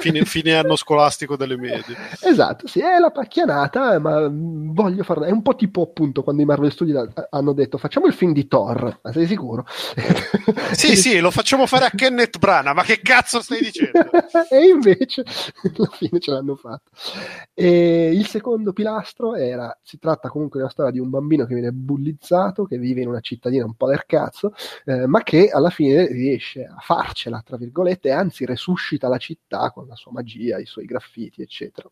fine, 0.00 0.22
fine, 0.24 0.54
anno 0.54 0.76
scolastico 0.76 1.36
delle 1.36 1.56
medie. 1.56 1.96
Esatto, 2.20 2.68
sì, 2.68 2.80
è 2.80 2.98
la 2.98 3.10
pacchianata, 3.10 3.98
ma 3.98 4.28
voglio 4.30 5.02
farla. 5.02 5.26
È 5.26 5.32
un 5.32 5.42
po' 5.42 5.56
tipo 5.56 5.82
appunto 5.82 6.22
quando 6.22 6.42
i 6.42 6.44
Marvel 6.44 6.70
Studios 6.70 7.08
hanno 7.30 7.52
detto 7.52 7.76
facciamo 7.76 8.06
il 8.06 8.12
film 8.12 8.32
di 8.32 8.46
Thor, 8.46 9.00
ma 9.02 9.12
sei 9.12 9.26
sicuro? 9.26 9.66
sì, 10.72 10.94
sì, 10.94 11.18
lo 11.18 11.32
facciamo 11.32 11.66
fare 11.66 11.86
a 11.86 11.90
Kenneth 11.90 12.38
Brana, 12.38 12.72
ma 12.72 12.84
che 12.84 13.00
cazzo 13.02 13.42
stai 13.42 13.60
dicendo? 13.62 14.08
e 14.48 14.64
invece 14.64 15.24
alla 15.76 15.90
fine 15.90 16.20
ce 16.20 16.30
l'hanno 16.30 16.54
fatto. 16.54 16.90
E 17.52 18.10
il 18.14 18.26
secondo 18.26 18.72
pilastro 18.72 19.34
era, 19.34 19.76
si 19.82 19.98
tratta 19.98 20.28
comunque 20.28 20.60
una 20.60 20.70
storia 20.70 20.92
di 20.92 21.00
un 21.00 21.10
bambino 21.10 21.46
che 21.46 21.54
viene 21.54 21.72
bullizzato, 21.72 22.64
che 22.64 22.78
vive 22.78 23.00
in 23.00 23.08
una 23.08 23.20
cittadina 23.20 23.64
un 23.64 23.74
po' 23.74 23.88
del 23.88 24.04
cazzo, 24.06 24.54
eh, 24.84 25.06
ma 25.06 25.24
che 25.24 25.50
alla 25.50 25.70
fine 25.70 25.95
riesce 26.04 26.64
a 26.64 26.78
farcela, 26.80 27.42
tra 27.42 27.56
virgolette, 27.56 28.08
e 28.08 28.12
anzi 28.12 28.44
resuscita 28.44 29.08
la 29.08 29.18
città 29.18 29.70
con 29.70 29.86
la 29.86 29.94
sua 29.94 30.12
magia, 30.12 30.58
i 30.58 30.66
suoi 30.66 30.84
graffiti, 30.84 31.42
eccetera. 31.42 31.88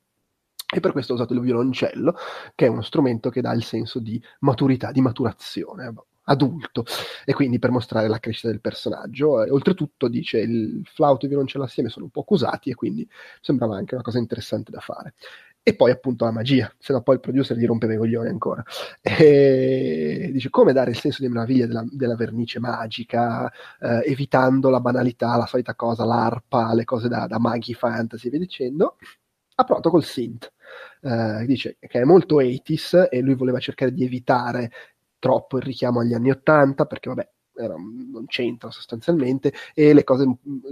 E 0.74 0.80
per 0.80 0.92
questo 0.92 1.12
ho 1.12 1.14
usato 1.14 1.34
il 1.34 1.40
violoncello, 1.40 2.16
che 2.54 2.66
è 2.66 2.68
uno 2.68 2.82
strumento 2.82 3.30
che 3.30 3.40
dà 3.40 3.52
il 3.52 3.62
senso 3.62 4.00
di 4.00 4.20
maturità, 4.40 4.90
di 4.90 5.00
maturazione 5.00 5.92
adulto 6.24 6.84
e 7.24 7.34
quindi 7.34 7.58
per 7.58 7.70
mostrare 7.70 8.08
la 8.08 8.18
crescita 8.18 8.48
del 8.48 8.60
personaggio. 8.60 9.42
E, 9.44 9.50
oltretutto 9.50 10.08
dice 10.08 10.38
il 10.40 10.82
flauto 10.84 11.22
e 11.22 11.24
il 11.24 11.28
violoncello 11.30 11.64
assieme 11.64 11.88
sono 11.88 12.06
un 12.06 12.10
po' 12.10 12.20
accusati 12.20 12.70
e 12.70 12.74
quindi 12.74 13.08
sembrava 13.40 13.76
anche 13.76 13.94
una 13.94 14.02
cosa 14.02 14.18
interessante 14.18 14.70
da 14.70 14.80
fare 14.80 15.14
e 15.66 15.74
poi 15.74 15.90
appunto 15.90 16.26
la 16.26 16.30
magia, 16.30 16.70
se 16.78 16.92
no 16.92 17.00
poi 17.00 17.14
il 17.14 17.22
producer 17.22 17.56
gli 17.56 17.64
rompeva 17.64 17.94
i 17.94 17.96
coglioni 17.96 18.28
ancora. 18.28 18.62
E 19.00 20.28
dice 20.30 20.50
come 20.50 20.74
dare 20.74 20.90
il 20.90 20.98
senso 20.98 21.22
di 21.22 21.28
meraviglia 21.28 21.66
della, 21.66 21.82
della 21.90 22.16
vernice 22.16 22.60
magica, 22.60 23.50
eh, 23.80 24.02
evitando 24.04 24.68
la 24.68 24.80
banalità, 24.80 25.36
la 25.38 25.46
solita 25.46 25.74
cosa, 25.74 26.04
l'arpa, 26.04 26.74
le 26.74 26.84
cose 26.84 27.08
da, 27.08 27.26
da 27.26 27.38
maghi 27.38 27.72
fantasy 27.72 28.26
e 28.26 28.30
via 28.30 28.38
dicendo. 28.40 28.96
Ha 29.54 29.64
provato 29.64 29.88
col 29.88 30.04
synth. 30.04 30.52
Eh, 31.00 31.46
dice 31.46 31.78
che 31.80 32.00
è 32.00 32.04
molto 32.04 32.40
80s 32.42 33.08
e 33.10 33.20
lui 33.20 33.34
voleva 33.34 33.58
cercare 33.58 33.92
di 33.92 34.04
evitare 34.04 34.70
troppo 35.18 35.56
il 35.56 35.62
richiamo 35.62 36.00
agli 36.00 36.12
anni 36.12 36.30
80 36.30 36.84
perché 36.84 37.08
vabbè 37.08 37.33
era, 37.56 37.74
non 37.74 38.24
c'entra 38.26 38.70
sostanzialmente, 38.70 39.52
e 39.74 39.92
le 39.92 40.04
cose, 40.04 40.24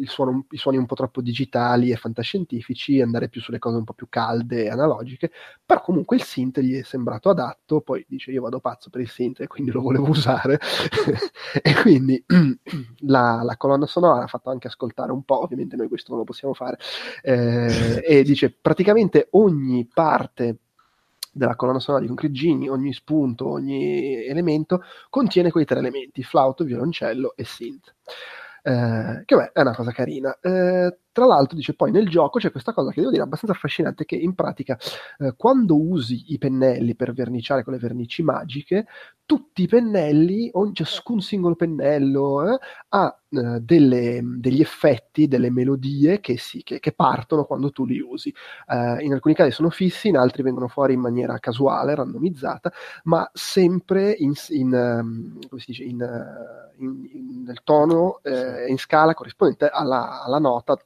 suono, 0.05 0.47
i 0.51 0.57
suoni 0.57 0.77
un 0.77 0.87
po' 0.87 0.95
troppo 0.95 1.21
digitali 1.21 1.91
e 1.91 1.97
fantascientifici, 1.97 3.01
andare 3.01 3.29
più 3.29 3.41
sulle 3.41 3.59
cose 3.59 3.77
un 3.77 3.85
po' 3.85 3.93
più 3.93 4.09
calde 4.09 4.65
e 4.65 4.69
analogiche, 4.69 5.31
però 5.65 5.81
comunque 5.81 6.17
il 6.17 6.23
synth 6.23 6.61
gli 6.61 6.79
è 6.79 6.83
sembrato 6.83 7.31
adatto, 7.31 7.81
poi 7.81 8.05
dice 8.09 8.31
io 8.31 8.43
vado 8.43 8.61
pazzo 8.61 8.91
per 8.91 9.01
il 9.01 9.09
synth 9.09 9.41
e 9.41 9.47
quindi 9.47 9.71
lo 9.71 9.81
volevo 9.81 10.09
usare, 10.09 10.59
e 11.63 11.75
quindi 11.81 12.23
la, 13.07 13.43
la, 13.43 13.57
colonna 13.57 13.87
sonora 13.87 14.25
ha 14.25 14.29
fatto 14.29 14.51
anche 14.51 14.69
ascoltare 14.69 15.13
un 15.13 15.23
po', 15.23 15.43
ovviamente 15.43 15.77
noi 15.77 15.89
questo 15.89 16.11
non 16.11 16.21
lo 16.21 16.25
possiamo 16.25 16.55
fare, 16.55 16.79
eh, 17.23 18.03
e 18.05 18.23
dice 18.23 18.51
praticamente 18.51 19.29
ogni 19.33 19.87
parte 19.87 20.59
della 21.33 21.57
colonna 21.57 21.81
sonora 21.81 22.03
di 22.03 22.09
Concrete 22.09 22.35
Genie, 22.35 22.69
ogni 22.69 22.93
spunto, 22.93 23.49
ogni 23.49 24.25
elemento 24.27 24.83
contiene 25.09 25.51
quei 25.51 25.65
tre 25.65 25.79
elementi, 25.79 26.23
flauto, 26.23 26.65
violoncello 26.65 27.35
e 27.37 27.45
synth. 27.45 27.95
Eh, 28.65 29.23
che 29.25 29.35
beh, 29.35 29.51
è 29.53 29.61
una 29.61 29.75
cosa 29.75 29.91
carina. 29.91 30.39
Eh, 30.41 30.99
tra 31.11 31.27
l'altro, 31.27 31.57
dice 31.57 31.75
poi 31.75 31.91
nel 31.91 32.09
gioco 32.09 32.39
c'è 32.39 32.53
questa 32.53 32.73
cosa 32.73 32.91
che 32.93 33.01
devo 33.01 33.11
dire 33.11 33.25
abbastanza 33.25 33.57
affascinante: 33.57 34.05
che 34.05 34.15
in 34.17 34.35
pratica, 34.35 34.79
eh, 35.19 35.35
quando 35.37 35.81
usi 35.81 36.27
i 36.29 36.39
pennelli 36.39 36.95
per 36.95 37.13
verniciare 37.13 37.65
con 37.65 37.73
le 37.73 37.79
vernici 37.81 38.23
magiche, 38.23 38.87
tutti 39.27 39.63
i 39.63 39.67
pennelli, 39.69 40.51
ogni, 40.53 40.75
ciascun 40.75 41.21
singolo 41.21 41.57
pennello 41.57 42.53
eh, 42.55 42.59
ha 42.91 43.22
eh, 43.33 43.61
delle, 43.61 44.21
degli 44.23 44.61
effetti, 44.61 45.27
delle 45.27 45.51
melodie 45.51 46.21
che, 46.21 46.37
si, 46.37 46.63
che, 46.63 46.81
che, 46.81 46.93
partono 46.93 47.45
quando 47.45 47.71
tu 47.71 47.85
li 47.85 47.99
usi. 47.99 48.33
Eh, 48.67 49.05
in 49.05 49.13
alcuni 49.13 49.35
casi 49.35 49.51
sono 49.51 49.71
fissi, 49.71 50.09
in 50.09 50.17
altri 50.17 50.43
vengono 50.43 50.69
fuori 50.69 50.95
in 50.95 51.01
maniera 51.01 51.39
casuale, 51.39 51.95
randomizzata, 51.95 52.73
ma 53.05 53.29
sempre 53.33 54.13
in, 54.13 54.33
in, 54.49 54.75
ehm, 54.75 55.39
dice, 55.67 55.83
in, 55.83 56.03
eh, 56.03 56.75
in 56.79 57.43
nel 57.45 57.63
tono 57.65 58.21
e 58.23 58.67
in 58.69 58.79
scala 58.79 59.15
corrispondente 59.15 59.69
alla, 59.69 60.23
alla 60.23 60.39
nota 60.39 60.77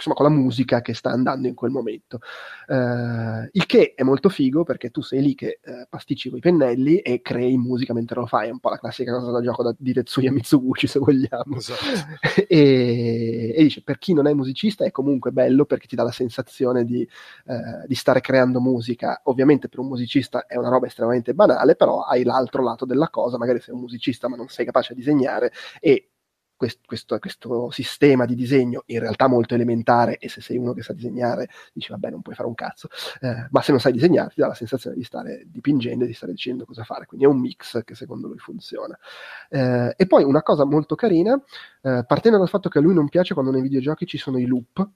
insomma, 0.00 0.14
con 0.14 0.24
la 0.24 0.32
musica 0.32 0.80
che 0.80 0.94
sta 0.94 1.10
andando 1.10 1.46
in 1.46 1.54
quel 1.54 1.70
momento. 1.70 2.20
Uh, 2.66 3.48
il 3.52 3.66
che 3.66 3.94
è 3.94 4.02
molto 4.02 4.28
figo 4.28 4.64
perché 4.64 4.90
tu 4.90 5.02
sei 5.02 5.22
lì 5.22 5.34
che 5.34 5.60
uh, 5.64 5.86
pasticci 5.88 6.28
con 6.28 6.38
i 6.38 6.40
pennelli 6.40 6.98
e 6.98 7.20
crei 7.20 7.56
musica 7.56 7.92
mentre 7.92 8.20
lo 8.20 8.26
fai, 8.26 8.48
è 8.48 8.50
un 8.50 8.58
po' 8.58 8.70
la 8.70 8.78
classica 8.78 9.12
cosa 9.12 9.30
da 9.30 9.40
gioco 9.40 9.62
da, 9.62 9.74
di 9.76 9.92
Tetsuya 9.92 10.32
Mitsuguchi 10.32 10.86
se 10.86 10.98
vogliamo. 10.98 11.56
Esatto. 11.56 11.84
e, 12.48 13.54
e, 13.56 13.62
dice, 13.62 13.82
per 13.82 13.98
chi 13.98 14.14
non 14.14 14.26
è 14.26 14.32
musicista 14.32 14.84
è 14.84 14.90
comunque 14.90 15.30
bello 15.30 15.64
perché 15.66 15.86
ti 15.86 15.96
dà 15.96 16.02
la 16.02 16.12
sensazione 16.12 16.84
di, 16.84 17.06
uh, 17.46 17.86
di 17.86 17.94
stare 17.94 18.20
creando 18.20 18.60
musica. 18.60 19.20
Ovviamente 19.24 19.68
per 19.68 19.80
un 19.80 19.88
musicista 19.88 20.46
è 20.46 20.56
una 20.56 20.70
roba 20.70 20.86
estremamente 20.86 21.34
banale, 21.34 21.76
però 21.76 22.02
hai 22.02 22.24
l'altro 22.24 22.62
lato 22.62 22.84
della 22.84 23.10
cosa, 23.10 23.38
magari 23.38 23.60
sei 23.60 23.74
un 23.74 23.80
musicista 23.80 24.28
ma 24.28 24.36
non 24.36 24.48
sei 24.48 24.64
capace 24.64 24.92
a 24.92 24.96
disegnare 24.96 25.52
e 25.80 26.10
questo, 26.60 26.80
questo, 26.84 27.18
questo, 27.18 27.70
sistema 27.70 28.26
di 28.26 28.34
disegno 28.34 28.82
in 28.86 28.98
realtà 28.98 29.28
molto 29.28 29.54
elementare 29.54 30.18
e 30.18 30.28
se 30.28 30.42
sei 30.42 30.58
uno 30.58 30.74
che 30.74 30.82
sa 30.82 30.92
disegnare 30.92 31.48
dici 31.72 31.90
vabbè 31.90 32.10
non 32.10 32.20
puoi 32.20 32.34
fare 32.34 32.48
un 32.48 32.54
cazzo, 32.54 32.88
eh, 33.22 33.48
ma 33.48 33.62
se 33.62 33.70
non 33.70 33.80
sai 33.80 33.92
disegnare 33.92 34.28
ti 34.28 34.40
dà 34.40 34.48
la 34.48 34.54
sensazione 34.54 34.94
di 34.94 35.02
stare 35.02 35.44
dipingendo 35.46 36.04
e 36.04 36.06
di 36.06 36.12
stare 36.12 36.32
dicendo 36.32 36.66
cosa 36.66 36.84
fare, 36.84 37.06
quindi 37.06 37.24
è 37.24 37.28
un 37.30 37.40
mix 37.40 37.82
che 37.82 37.94
secondo 37.94 38.28
lui 38.28 38.36
funziona. 38.36 38.98
Eh, 39.48 39.94
e 39.96 40.06
poi 40.06 40.22
una 40.22 40.42
cosa 40.42 40.66
molto 40.66 40.96
carina, 40.96 41.34
eh, 41.80 42.04
partendo 42.06 42.36
dal 42.36 42.50
fatto 42.50 42.68
che 42.68 42.76
a 42.76 42.82
lui 42.82 42.92
non 42.92 43.08
piace 43.08 43.32
quando 43.32 43.50
nei 43.50 43.62
videogiochi 43.62 44.04
ci 44.04 44.18
sono 44.18 44.38
i 44.38 44.44
loop, 44.44 44.86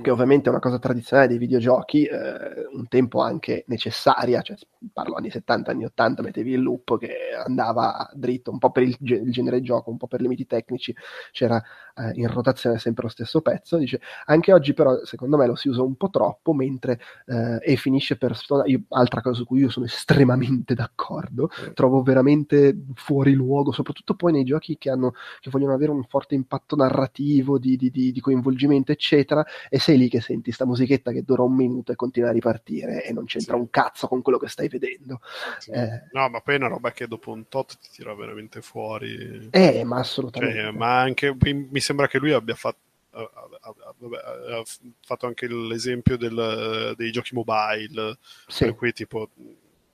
che 0.00 0.10
ovviamente 0.10 0.46
è 0.46 0.50
una 0.50 0.60
cosa 0.60 0.78
tradizionale 0.78 1.28
dei 1.28 1.36
videogiochi, 1.36 2.04
eh, 2.04 2.66
un 2.72 2.88
tempo 2.88 3.20
anche 3.20 3.64
necessaria, 3.66 4.40
cioè 4.40 4.56
parlo 4.90 5.16
anni 5.16 5.30
70, 5.30 5.70
anni 5.70 5.84
80, 5.84 6.22
mettevi 6.22 6.52
il 6.52 6.62
loop 6.62 6.98
che 6.98 7.14
andava 7.44 8.08
dritto 8.14 8.50
un 8.50 8.58
po' 8.58 8.70
per 8.70 8.84
il, 8.84 8.96
il 8.98 9.30
genere 9.30 9.60
gioco, 9.60 9.90
un 9.90 9.98
po' 9.98 10.06
per 10.06 10.22
limiti 10.22 10.46
tecnici, 10.46 10.94
c'era 11.30 11.62
eh, 11.94 12.12
in 12.14 12.26
rotazione 12.28 12.78
sempre 12.78 13.02
lo 13.02 13.10
stesso 13.10 13.42
pezzo, 13.42 13.76
dice 13.76 14.00
anche 14.26 14.52
oggi 14.54 14.72
però 14.72 15.04
secondo 15.04 15.36
me 15.36 15.46
lo 15.46 15.56
si 15.56 15.68
usa 15.68 15.82
un 15.82 15.96
po' 15.96 16.08
troppo, 16.08 16.54
mentre 16.54 16.98
eh, 17.26 17.58
e 17.60 17.76
finisce 17.76 18.16
per 18.16 18.34
io, 18.64 18.84
altra 18.88 19.20
cosa 19.20 19.36
su 19.36 19.44
cui 19.44 19.60
io 19.60 19.68
sono 19.68 19.84
estremamente 19.84 20.72
d'accordo, 20.72 21.50
mm. 21.50 21.72
trovo 21.74 22.02
veramente 22.02 22.74
fuori 22.94 23.34
luogo, 23.34 23.72
soprattutto 23.72 24.14
poi 24.14 24.32
nei 24.32 24.44
giochi 24.44 24.78
che, 24.78 24.88
hanno, 24.88 25.12
che 25.40 25.50
vogliono 25.50 25.74
avere 25.74 25.90
un 25.90 26.04
forte 26.04 26.34
impatto 26.34 26.76
narrativo, 26.76 27.58
di, 27.58 27.76
di, 27.76 27.90
di, 27.90 28.10
di 28.10 28.20
coinvolgimento, 28.20 28.90
eccetera, 28.90 29.44
e 29.68 29.80
sei 29.82 29.98
lì 29.98 30.08
che 30.08 30.20
senti 30.20 30.52
sta 30.52 30.64
musichetta 30.64 31.12
che 31.12 31.24
dura 31.24 31.42
un 31.42 31.54
minuto 31.54 31.92
e 31.92 31.96
continua 31.96 32.30
a 32.30 32.32
ripartire 32.32 33.04
e 33.04 33.12
non 33.12 33.26
c'entra 33.26 33.54
sì. 33.54 33.60
un 33.60 33.68
cazzo 33.68 34.08
con 34.08 34.22
quello 34.22 34.38
che 34.38 34.48
stai 34.48 34.68
vedendo. 34.68 35.20
Sì. 35.58 35.72
Eh, 35.72 36.04
no, 36.12 36.28
ma 36.28 36.40
poi 36.40 36.54
è 36.54 36.58
una 36.58 36.68
roba 36.68 36.92
che 36.92 37.06
dopo 37.06 37.32
un 37.32 37.48
tot 37.48 37.76
ti 37.78 37.88
tira 37.90 38.14
veramente 38.14 38.62
fuori. 38.62 39.48
Eh, 39.50 39.84
ma 39.84 39.98
assolutamente. 39.98 40.58
Cioè, 40.58 40.70
ma 40.70 41.00
anche 41.00 41.36
mi 41.42 41.80
sembra 41.80 42.06
che 42.06 42.18
lui 42.18 42.32
abbia 42.32 42.54
fatto 42.54 42.78
ha 43.14 44.62
fatto 45.02 45.26
anche 45.26 45.46
l'esempio 45.46 46.16
del, 46.16 46.94
dei 46.96 47.10
giochi 47.10 47.34
mobile 47.34 48.16
sì. 48.46 48.64
per 48.64 48.74
cui 48.74 48.92
tipo 48.94 49.28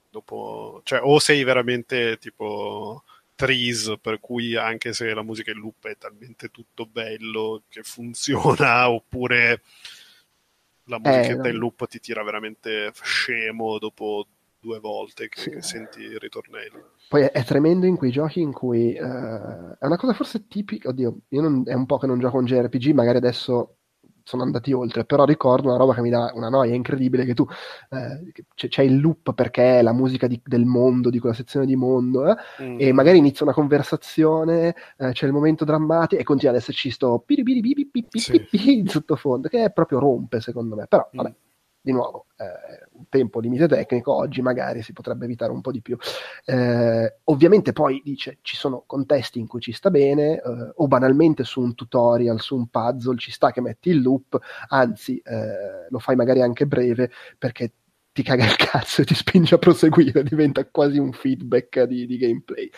dopo 0.08 0.80
cioè 0.84 1.00
o 1.02 1.18
sei 1.18 1.42
veramente 1.42 2.16
tipo 2.18 3.02
trees, 3.38 3.94
per 4.00 4.18
cui 4.18 4.56
anche 4.56 4.92
se 4.92 5.14
la 5.14 5.22
musica 5.22 5.52
in 5.52 5.58
loop 5.58 5.86
è 5.86 5.96
talmente 5.96 6.48
tutto 6.48 6.86
bello 6.86 7.62
che 7.68 7.84
funziona, 7.84 8.90
oppure 8.90 9.62
la 10.86 10.98
musichetta 10.98 11.46
eh, 11.46 11.50
in 11.50 11.56
loop 11.56 11.86
ti 11.86 12.00
tira 12.00 12.24
veramente 12.24 12.90
scemo 13.00 13.78
dopo 13.78 14.26
due 14.58 14.80
volte 14.80 15.28
che, 15.28 15.40
sì. 15.40 15.50
che 15.50 15.62
senti 15.62 16.00
i 16.00 16.18
ritornelli. 16.18 16.82
Poi 17.08 17.22
è, 17.22 17.30
è, 17.30 17.44
tremendo 17.44 17.86
in 17.86 17.96
quei 17.96 18.10
giochi 18.10 18.40
in 18.40 18.52
cui 18.52 18.98
uh, 18.98 19.76
è 19.78 19.86
una 19.86 19.96
cosa 19.96 20.14
forse 20.14 20.48
tipica, 20.48 20.88
oddio, 20.88 21.18
io 21.28 21.40
non, 21.40 21.62
è 21.64 21.74
un 21.74 21.86
po' 21.86 21.98
che 21.98 22.08
non 22.08 22.18
gioco 22.18 22.38
un 22.38 22.44
JRPG, 22.44 22.90
magari 22.90 23.18
adesso 23.18 23.77
sono 24.28 24.42
andati 24.42 24.74
oltre, 24.74 25.06
però 25.06 25.24
ricordo 25.24 25.68
una 25.68 25.78
roba 25.78 25.94
che 25.94 26.02
mi 26.02 26.10
dà 26.10 26.30
una 26.34 26.50
noia 26.50 26.74
incredibile 26.74 27.24
che 27.24 27.32
tu 27.32 27.46
eh, 27.88 28.30
c'è, 28.54 28.68
c'è, 28.68 28.82
il 28.82 29.00
loop 29.00 29.32
perché 29.32 29.78
è 29.78 29.82
la 29.82 29.94
musica 29.94 30.26
di, 30.26 30.38
del 30.44 30.66
mondo, 30.66 31.08
di 31.08 31.18
quella 31.18 31.34
sezione 31.34 31.64
di 31.64 31.76
mondo, 31.76 32.30
eh, 32.30 32.36
mm. 32.62 32.76
e 32.78 32.92
magari 32.92 33.16
inizia 33.16 33.46
una 33.46 33.54
conversazione, 33.54 34.76
eh, 34.98 35.12
c'è 35.12 35.24
il 35.24 35.32
momento 35.32 35.64
drammatico 35.64 36.20
e 36.20 36.24
continua 36.24 36.52
ad 36.52 36.60
esserci 36.60 36.90
sto 36.90 37.24
sì. 38.50 38.78
in 38.78 38.86
sottofondo, 38.86 39.48
che 39.48 39.70
proprio 39.70 39.98
rompe 39.98 40.42
secondo 40.42 40.74
me, 40.74 40.86
però 40.86 41.08
vabbè, 41.10 41.34
di 41.80 41.92
nuovo, 41.92 42.26
eh, 42.36 42.87
tempo 43.08 43.40
limite 43.40 43.68
tecnico, 43.68 44.14
oggi 44.14 44.42
magari 44.42 44.82
si 44.82 44.92
potrebbe 44.92 45.24
evitare 45.24 45.52
un 45.52 45.60
po' 45.60 45.72
di 45.72 45.80
più. 45.80 45.96
Eh, 46.44 47.16
ovviamente 47.24 47.72
poi 47.72 48.00
dice 48.04 48.38
ci 48.42 48.56
sono 48.56 48.84
contesti 48.86 49.38
in 49.38 49.46
cui 49.46 49.60
ci 49.60 49.72
sta 49.72 49.90
bene, 49.90 50.36
eh, 50.36 50.72
o 50.74 50.86
banalmente 50.86 51.44
su 51.44 51.60
un 51.60 51.74
tutorial, 51.74 52.40
su 52.40 52.56
un 52.56 52.68
puzzle, 52.68 53.18
ci 53.18 53.30
sta 53.30 53.50
che 53.50 53.60
metti 53.60 53.90
il 53.90 54.02
loop, 54.02 54.38
anzi 54.68 55.18
eh, 55.18 55.86
lo 55.88 55.98
fai 55.98 56.16
magari 56.16 56.42
anche 56.42 56.66
breve 56.66 57.10
perché 57.36 57.72
ti 58.18 58.24
caga 58.24 58.44
il 58.44 58.56
cazzo 58.56 59.02
e 59.02 59.04
ti 59.04 59.14
spinge 59.14 59.54
a 59.54 59.58
proseguire, 59.58 60.24
diventa 60.24 60.66
quasi 60.66 60.98
un 60.98 61.12
feedback 61.12 61.84
di, 61.84 62.04
di, 62.04 62.16
gameplay. 62.16 62.68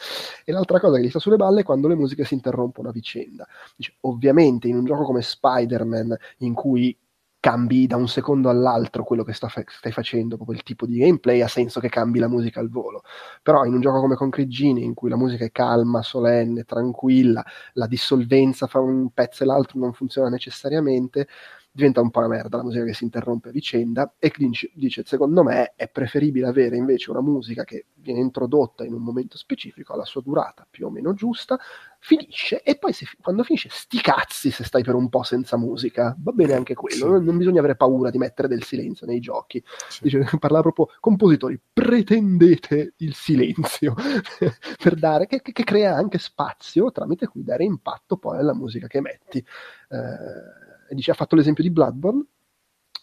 E 0.45 0.53
l'altra 0.53 0.79
cosa 0.79 0.97
che 0.99 1.05
gli 1.05 1.09
sta 1.09 1.19
sulle 1.19 1.37
balle 1.37 1.61
è 1.61 1.65
quando 1.65 1.89
le 1.89 1.95
musiche 1.95 2.27
si 2.27 2.35
interrompono 2.35 2.91
a 2.91 2.93
vicenda. 2.93 3.47
Dice, 3.75 3.95
ovviamente 4.01 4.69
in 4.69 4.77
un 4.77 4.85
gioco 4.85 5.05
come 5.05 5.23
Spider-Man, 5.23 6.15
in 6.39 6.53
cui 6.53 6.95
cambi 7.41 7.87
da 7.87 7.97
un 7.97 8.07
secondo 8.09 8.49
all'altro 8.51 9.03
quello 9.05 9.25
che 9.25 9.33
sta 9.33 9.49
fa- 9.49 9.65
stai 9.67 9.93
facendo, 9.93 10.37
proprio 10.37 10.57
il 10.57 10.63
tipo 10.63 10.87
di 10.87 10.99
gameplay, 10.99 11.41
ha 11.41 11.49
senso 11.49 11.81
che 11.81 11.89
cambi 11.89 12.19
la 12.19 12.29
musica 12.29 12.61
al 12.61 12.69
volo. 12.71 13.03
Però 13.43 13.65
in 13.65 13.75
un 13.75 13.81
gioco 13.81 14.01
come 14.01 14.15
Concrete 14.15 14.49
Genie, 14.49 14.85
in 14.85 14.95
cui 14.95 15.09
la 15.11 15.17
musica 15.17 15.45
è 15.45 15.51
calma, 15.51 16.03
solenne, 16.03 16.65
tranquilla, 16.65 17.45
la 17.75 17.87
dissolvenza 17.87 18.67
fra 18.67 18.81
un 18.81 19.11
pezzo 19.13 19.43
e 19.43 19.47
l'altro 19.47 19.79
non 19.79 19.93
funziona 19.93 20.29
necessariamente, 20.29 21.27
diventa 21.73 22.01
un 22.01 22.11
po' 22.11 22.19
una 22.19 22.29
merda 22.29 22.57
la 22.57 22.65
musica 22.65 22.85
che 22.85 22.95
si 22.95 23.05
interrompe 23.05 23.51
a 23.51 23.53
vicenda 23.53 24.15
e 24.19 24.31
Clinch 24.31 24.71
dice 24.75 25.05
secondo 25.07 25.45
me 25.45 25.75
è 25.77 25.89
preferibile 25.89 26.49
avere 26.49 26.77
invece 26.77 27.11
una 27.11 27.21
musica 27.21 27.63
che 27.63 27.87
viene 27.95 28.19
introdotta 28.19 28.85
in 28.85 28.93
un 28.93 29.03
momento 29.03 29.37
specifico 29.37 29.93
alla 29.93 30.05
sua 30.05 30.21
durata 30.21 30.67
più 30.69 30.87
o 30.87 30.91
meno 30.91 31.15
giusta 31.15 31.59
finisce 32.01 32.63
e 32.63 32.77
poi 32.77 32.93
se, 32.93 33.07
quando 33.21 33.45
finisce 33.45 33.69
sti 33.71 34.01
cazzi 34.01 34.51
se 34.51 34.65
stai 34.65 34.83
per 34.83 34.95
un 34.95 35.09
po' 35.09 35.23
senza 35.23 35.57
musica 35.57 36.17
va 36.19 36.33
bene 36.33 36.55
anche 36.55 36.75
quello 36.75 37.19
sì. 37.19 37.25
non, 37.25 37.37
bisogna 37.37 37.61
avere 37.61 37.77
paura 37.77 38.11
di 38.11 38.19
mettere 38.19 38.49
del 38.49 38.65
silenzio 38.65 39.07
nei 39.07 39.21
giochi 39.21 39.63
sì. 39.89 40.01
dice, 40.03 40.27
parla 40.41 40.63
proprio 40.63 40.89
compositori 40.99 41.61
pretendete 41.73 42.95
il 42.97 43.15
silenzio 43.15 43.95
per 44.83 44.95
dare 44.97 45.27
che, 45.27 45.41
che, 45.41 45.53
che, 45.53 45.63
crea 45.63 45.95
anche 45.95 46.19
spazio 46.19 46.91
tramite 46.91 47.29
cui 47.29 47.45
dare 47.45 47.63
impatto 47.63 48.17
poi 48.17 48.39
alla 48.39 48.55
musica 48.55 48.89
che 48.89 49.01
metti 49.01 49.39
eh, 49.39 50.69
dice, 50.95 51.11
ha 51.11 51.15
fatto 51.15 51.37
l'esempio 51.37 51.63
di 51.63 51.71
Bloodborne, 51.71 52.25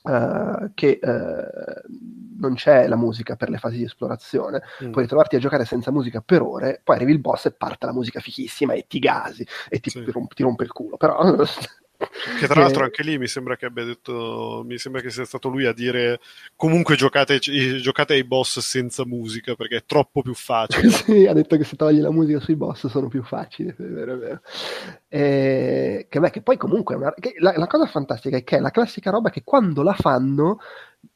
uh, 0.03 0.71
che 0.73 0.99
uh, 1.01 1.91
non 2.39 2.53
c'è 2.55 2.87
la 2.87 2.95
musica 2.95 3.35
per 3.35 3.49
le 3.49 3.57
fasi 3.57 3.77
di 3.77 3.83
esplorazione, 3.83 4.61
mm. 4.83 4.91
puoi 4.91 5.03
ritrovarti 5.03 5.35
a 5.35 5.39
giocare 5.39 5.65
senza 5.65 5.91
musica 5.91 6.21
per 6.21 6.41
ore, 6.41 6.81
poi 6.83 6.95
arrivi 6.95 7.11
il 7.11 7.19
boss 7.19 7.45
e 7.45 7.51
parte 7.51 7.85
la 7.85 7.93
musica 7.93 8.19
fichissima 8.19 8.73
e 8.73 8.85
ti 8.87 8.99
gasi 8.99 9.45
e 9.69 9.79
ti, 9.79 9.89
sì. 9.89 10.03
romp- 10.11 10.33
ti 10.33 10.43
rompe 10.43 10.63
il 10.63 10.71
culo, 10.71 10.97
però 10.97 11.19
Che 11.97 12.45
tra 12.47 12.61
l'altro 12.61 12.83
anche 12.83 13.01
lì 13.01 13.17
mi 13.17 13.27
sembra 13.27 13.55
che 13.55 13.65
abbia 13.65 13.83
detto, 13.83 14.63
mi 14.65 14.77
sembra 14.77 15.01
che 15.01 15.09
sia 15.09 15.25
stato 15.25 15.49
lui 15.49 15.65
a 15.65 15.73
dire 15.73 16.19
comunque 16.55 16.95
giocate, 16.95 17.39
giocate 17.39 18.13
ai 18.13 18.23
boss 18.23 18.59
senza 18.59 19.03
musica 19.05 19.55
perché 19.55 19.77
è 19.77 19.83
troppo 19.85 20.21
più 20.21 20.35
facile. 20.35 20.89
sì, 20.91 21.25
ha 21.25 21.33
detto 21.33 21.57
che 21.57 21.63
se 21.63 21.75
togli 21.75 21.99
la 21.99 22.11
musica 22.11 22.39
sui 22.39 22.55
boss 22.55 22.85
sono 22.87 23.07
più 23.07 23.23
facili, 23.23 23.69
è 23.69 23.75
vero, 23.77 24.13
è 24.13 24.17
vero. 24.17 24.41
E, 25.07 26.05
che, 26.07 26.19
beh, 26.19 26.29
che 26.29 26.41
poi 26.41 26.57
comunque 26.57 26.95
una, 26.95 27.13
la, 27.39 27.53
la 27.57 27.67
cosa 27.67 27.87
fantastica 27.87 28.37
è 28.37 28.43
che 28.43 28.57
è 28.57 28.59
la 28.59 28.71
classica 28.71 29.09
roba 29.09 29.31
che 29.31 29.41
quando 29.43 29.81
la 29.81 29.93
fanno 29.93 30.59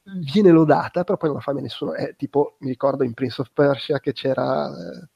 viene 0.04 0.50
lodata, 0.50 1.04
però 1.04 1.18
poi 1.18 1.30
non 1.30 1.38
la 1.38 1.44
fa 1.44 1.52
nessuno. 1.54 1.94
È 1.94 2.16
tipo, 2.16 2.56
mi 2.60 2.70
ricordo 2.70 3.04
in 3.04 3.14
Prince 3.14 3.42
of 3.42 3.52
Persia 3.54 4.00
che 4.00 4.14
c'era 4.14 4.70
eh, 4.70 5.08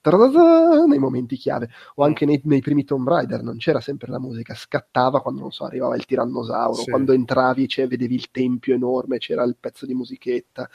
nei 0.88 1.00
momenti 1.00 1.36
chiave, 1.36 1.70
o 1.96 2.04
anche 2.04 2.26
nei, 2.26 2.42
nei, 2.46 2.62
primi 2.62 2.84
Tomb 2.84 3.08
Raider 3.08 3.44
non 3.44 3.58
c'era 3.58 3.82
sempre 3.82 4.10
la 4.12 4.20
musica, 4.20 4.54
scattava 4.54 5.22
quando 5.22 5.42
non 5.42 5.52
so, 5.52 5.66
arrivava 5.66 5.96
il 5.96 6.06
tirannosauro, 6.06 6.74
sì. 6.82 6.90
quando 6.90 7.14
entravi 7.14 7.68
cioè, 7.68 7.88
vedevi 7.88 8.16
il 8.16 8.32
tempio 8.32 8.74
enorme, 8.76 9.18
c'era 9.18 9.44
il 9.44 9.58
pezzo 9.60 9.86
di 9.86 9.94
musichetta. 9.94 10.70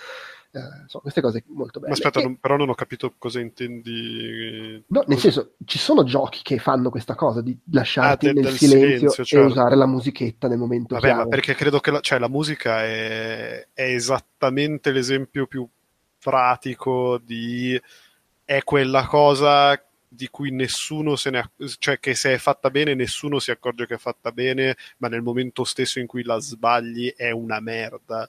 Eh, 0.53 0.61
so, 0.87 0.99
queste 0.99 1.20
cose 1.20 1.45
molto 1.49 1.79
belle. 1.79 1.93
Ma 1.93 1.97
aspetta, 1.97 2.20
e... 2.20 2.23
non, 2.25 2.37
però 2.39 2.57
non 2.57 2.69
ho 2.69 2.75
capito 2.75 3.15
cosa 3.19 3.39
intendi. 3.39 4.83
No, 4.89 5.05
nel 5.07 5.19
senso, 5.19 5.55
ci 5.65 5.79
sono 5.79 6.03
giochi 6.03 6.41
che 6.43 6.59
fanno 6.59 6.91
questa 6.91 7.15
cosa 7.15 7.41
di 7.41 7.57
lasciarti 7.70 8.29
ah, 8.29 8.33
de, 8.33 8.41
nel 8.41 8.53
silenzio, 8.53 8.89
silenzio 8.89 9.25
certo. 9.25 9.47
e 9.47 9.51
usare 9.51 9.77
la 9.77 9.87
musichetta 9.87 10.49
nel 10.49 10.59
momento 10.59 10.95
Vabbè, 10.95 11.07
chiaro. 11.07 11.23
ma 11.23 11.29
perché 11.29 11.55
credo 11.55 11.79
che 11.79 11.91
la, 11.93 12.01
cioè, 12.01 12.19
la 12.19 12.29
musica 12.29 12.83
è, 12.83 13.69
è 13.73 13.83
esattamente 13.83 14.91
l'esempio 14.91 15.47
più 15.47 15.69
pratico 16.19 17.19
di 17.19 17.81
è 18.45 18.65
quella 18.65 19.07
cosa 19.07 19.81
di 20.12 20.29
cui 20.29 20.51
nessuno 20.51 21.15
se 21.15 21.31
ne 21.31 21.39
accorge, 21.39 21.77
cioè 21.79 22.01
che 22.01 22.17
se 22.17 22.35
è 22.35 22.39
fatta 22.39 22.69
bene 22.69 22.95
nessuno 22.95 23.39
si 23.39 23.53
accorge 23.53 23.87
che 23.87 23.95
è 23.95 23.99
fatta 23.99 24.33
bene, 24.33 24.77
ma 24.97 25.07
nel 25.07 25.23
momento 25.23 25.62
stesso 25.62 26.01
in 26.01 26.09
cui 26.09 26.25
la 26.25 26.41
sbagli 26.41 27.15
è 27.15 27.31
una 27.31 27.61
merda. 27.61 28.29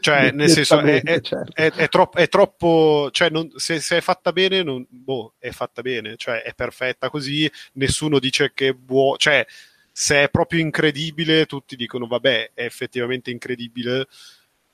Cioè, 0.00 0.30
nel 0.32 0.48
senso, 0.48 0.80
è, 0.80 1.02
è, 1.02 1.20
certo. 1.20 1.52
è, 1.54 1.70
è, 1.72 1.88
troppo, 1.88 2.18
è 2.18 2.28
troppo, 2.28 3.08
cioè, 3.12 3.30
non, 3.30 3.50
se, 3.56 3.80
se, 3.80 3.98
è 3.98 4.00
fatta 4.00 4.32
bene, 4.32 4.62
non, 4.62 4.86
boh, 4.88 5.34
è 5.38 5.50
fatta 5.50 5.82
bene, 5.82 6.16
cioè, 6.16 6.42
è 6.42 6.54
perfetta 6.54 7.10
così, 7.10 7.50
nessuno 7.74 8.18
dice 8.18 8.52
che 8.54 8.68
è 8.68 8.72
buono, 8.72 9.16
cioè, 9.16 9.44
se 9.90 10.22
è 10.24 10.30
proprio 10.30 10.60
incredibile, 10.60 11.46
tutti 11.46 11.76
dicono, 11.76 12.06
vabbè, 12.06 12.52
è 12.54 12.64
effettivamente 12.64 13.30
incredibile, 13.30 14.06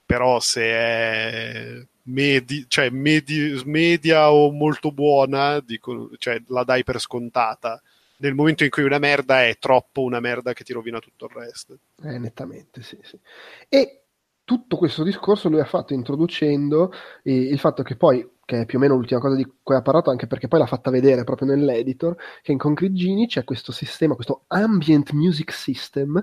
però 0.04 0.40
se 0.40 0.62
è 0.62 1.82
medi, 2.04 2.66
cioè, 2.68 2.90
medi, 2.90 3.60
media 3.64 4.32
o 4.32 4.50
molto 4.52 4.92
buona, 4.92 5.60
dico, 5.60 6.10
cioè, 6.18 6.40
la 6.48 6.64
dai 6.64 6.84
per 6.84 7.00
scontata 7.00 7.82
nel 8.18 8.34
momento 8.34 8.64
in 8.64 8.70
cui 8.70 8.82
una 8.82 8.98
merda 8.98 9.44
è 9.44 9.58
troppo 9.58 10.02
una 10.02 10.20
merda 10.20 10.52
che 10.52 10.64
ti 10.64 10.72
rovina 10.72 10.98
tutto 10.98 11.26
il 11.26 11.32
resto. 11.32 11.78
Eh, 12.02 12.18
nettamente, 12.18 12.82
sì, 12.82 12.98
sì. 13.02 13.18
E 13.68 14.02
tutto 14.48 14.78
questo 14.78 15.02
discorso 15.02 15.50
lui 15.50 15.60
ha 15.60 15.66
fatto 15.66 15.92
introducendo 15.92 16.90
eh, 17.22 17.34
il 17.34 17.58
fatto 17.58 17.82
che 17.82 17.96
poi, 17.96 18.26
che 18.46 18.62
è 18.62 18.64
più 18.64 18.78
o 18.78 18.80
meno 18.80 18.94
l'ultima 18.94 19.20
cosa 19.20 19.36
di 19.36 19.46
cui 19.62 19.74
ha 19.74 19.82
parlato, 19.82 20.08
anche 20.08 20.26
perché 20.26 20.48
poi 20.48 20.58
l'ha 20.58 20.64
fatta 20.64 20.90
vedere 20.90 21.22
proprio 21.22 21.48
nell'editor, 21.48 22.16
che 22.40 22.52
in 22.52 22.56
Concrete 22.56 22.94
Genie 22.94 23.26
c'è 23.26 23.44
questo 23.44 23.72
sistema, 23.72 24.14
questo 24.14 24.44
ambient 24.46 25.12
music 25.12 25.52
system, 25.52 26.16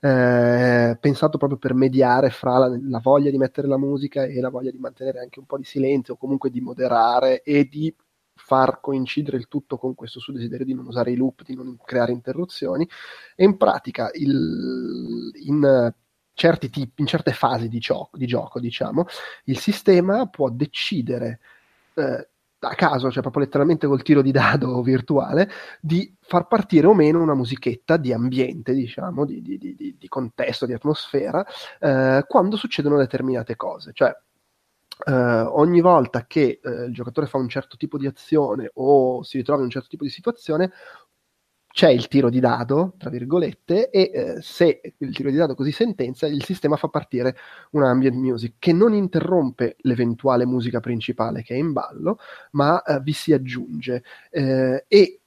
eh, 0.00 0.98
pensato 1.00 1.38
proprio 1.38 1.56
per 1.56 1.74
mediare 1.74 2.30
fra 2.30 2.58
la, 2.58 2.76
la, 2.82 2.98
voglia 2.98 3.30
di 3.30 3.38
mettere 3.38 3.68
la 3.68 3.78
musica 3.78 4.24
e 4.24 4.40
la 4.40 4.50
voglia 4.50 4.72
di 4.72 4.78
mantenere 4.78 5.20
anche 5.20 5.38
un 5.38 5.46
po' 5.46 5.56
di 5.56 5.64
silenzio, 5.64 6.14
o 6.14 6.16
comunque 6.16 6.50
di 6.50 6.60
moderare 6.60 7.42
e 7.42 7.68
di 7.68 7.94
far 8.34 8.80
coincidere 8.80 9.36
il 9.36 9.46
tutto 9.46 9.78
con 9.78 9.94
questo 9.94 10.18
suo 10.18 10.32
desiderio 10.32 10.66
di 10.66 10.74
non 10.74 10.86
usare 10.86 11.12
i 11.12 11.16
loop, 11.16 11.44
di 11.44 11.54
non 11.54 11.78
creare 11.84 12.10
interruzioni. 12.10 12.88
E 13.36 13.44
in 13.44 13.56
pratica 13.56 14.10
il, 14.14 15.30
in 15.44 15.94
certi 16.38 16.70
tipi, 16.70 17.02
in 17.02 17.08
certe 17.08 17.32
fasi 17.32 17.68
di 17.68 17.78
gioco, 17.80 18.16
di 18.16 18.26
gioco 18.26 18.60
diciamo, 18.60 19.06
il 19.44 19.58
sistema 19.58 20.26
può 20.28 20.48
decidere 20.50 21.40
eh, 21.94 22.28
a 22.60 22.74
caso, 22.74 23.10
cioè 23.10 23.22
proprio 23.22 23.42
letteralmente 23.42 23.88
col 23.88 24.02
tiro 24.02 24.22
di 24.22 24.30
dado 24.30 24.80
virtuale, 24.82 25.50
di 25.80 26.14
far 26.20 26.46
partire 26.46 26.86
o 26.86 26.94
meno 26.94 27.20
una 27.20 27.34
musichetta 27.34 27.96
di 27.96 28.12
ambiente, 28.12 28.72
diciamo, 28.72 29.24
di, 29.24 29.42
di, 29.42 29.58
di, 29.58 29.96
di 29.98 30.08
contesto, 30.08 30.64
di 30.64 30.72
atmosfera, 30.72 31.44
eh, 31.80 32.24
quando 32.28 32.56
succedono 32.56 32.96
determinate 32.96 33.56
cose. 33.56 33.90
Cioè, 33.92 34.16
eh, 35.06 35.12
ogni 35.12 35.80
volta 35.80 36.24
che 36.26 36.60
eh, 36.62 36.84
il 36.84 36.92
giocatore 36.92 37.26
fa 37.26 37.38
un 37.38 37.48
certo 37.48 37.76
tipo 37.76 37.98
di 37.98 38.06
azione 38.06 38.70
o 38.74 39.22
si 39.24 39.38
ritrova 39.38 39.58
in 39.58 39.66
un 39.66 39.70
certo 39.70 39.88
tipo 39.88 40.04
di 40.04 40.10
situazione, 40.10 40.70
c'è 41.78 41.90
il 41.90 42.08
tiro 42.08 42.28
di 42.28 42.40
dado, 42.40 42.94
tra 42.98 43.08
virgolette, 43.08 43.90
e 43.90 44.10
eh, 44.12 44.42
se 44.42 44.80
il 44.96 45.14
tiro 45.14 45.30
di 45.30 45.36
dado 45.36 45.54
così 45.54 45.70
sentenza, 45.70 46.26
il 46.26 46.42
sistema 46.42 46.74
fa 46.74 46.88
partire 46.88 47.36
una 47.70 47.88
ambient 47.88 48.16
music 48.16 48.54
che 48.58 48.72
non 48.72 48.94
interrompe 48.94 49.76
l'eventuale 49.82 50.44
musica 50.44 50.80
principale 50.80 51.44
che 51.44 51.54
è 51.54 51.56
in 51.56 51.72
ballo, 51.72 52.18
ma 52.50 52.82
eh, 52.82 52.98
vi 52.98 53.12
si 53.12 53.32
aggiunge. 53.32 54.02
Eh, 54.28 54.86
e 54.88 55.20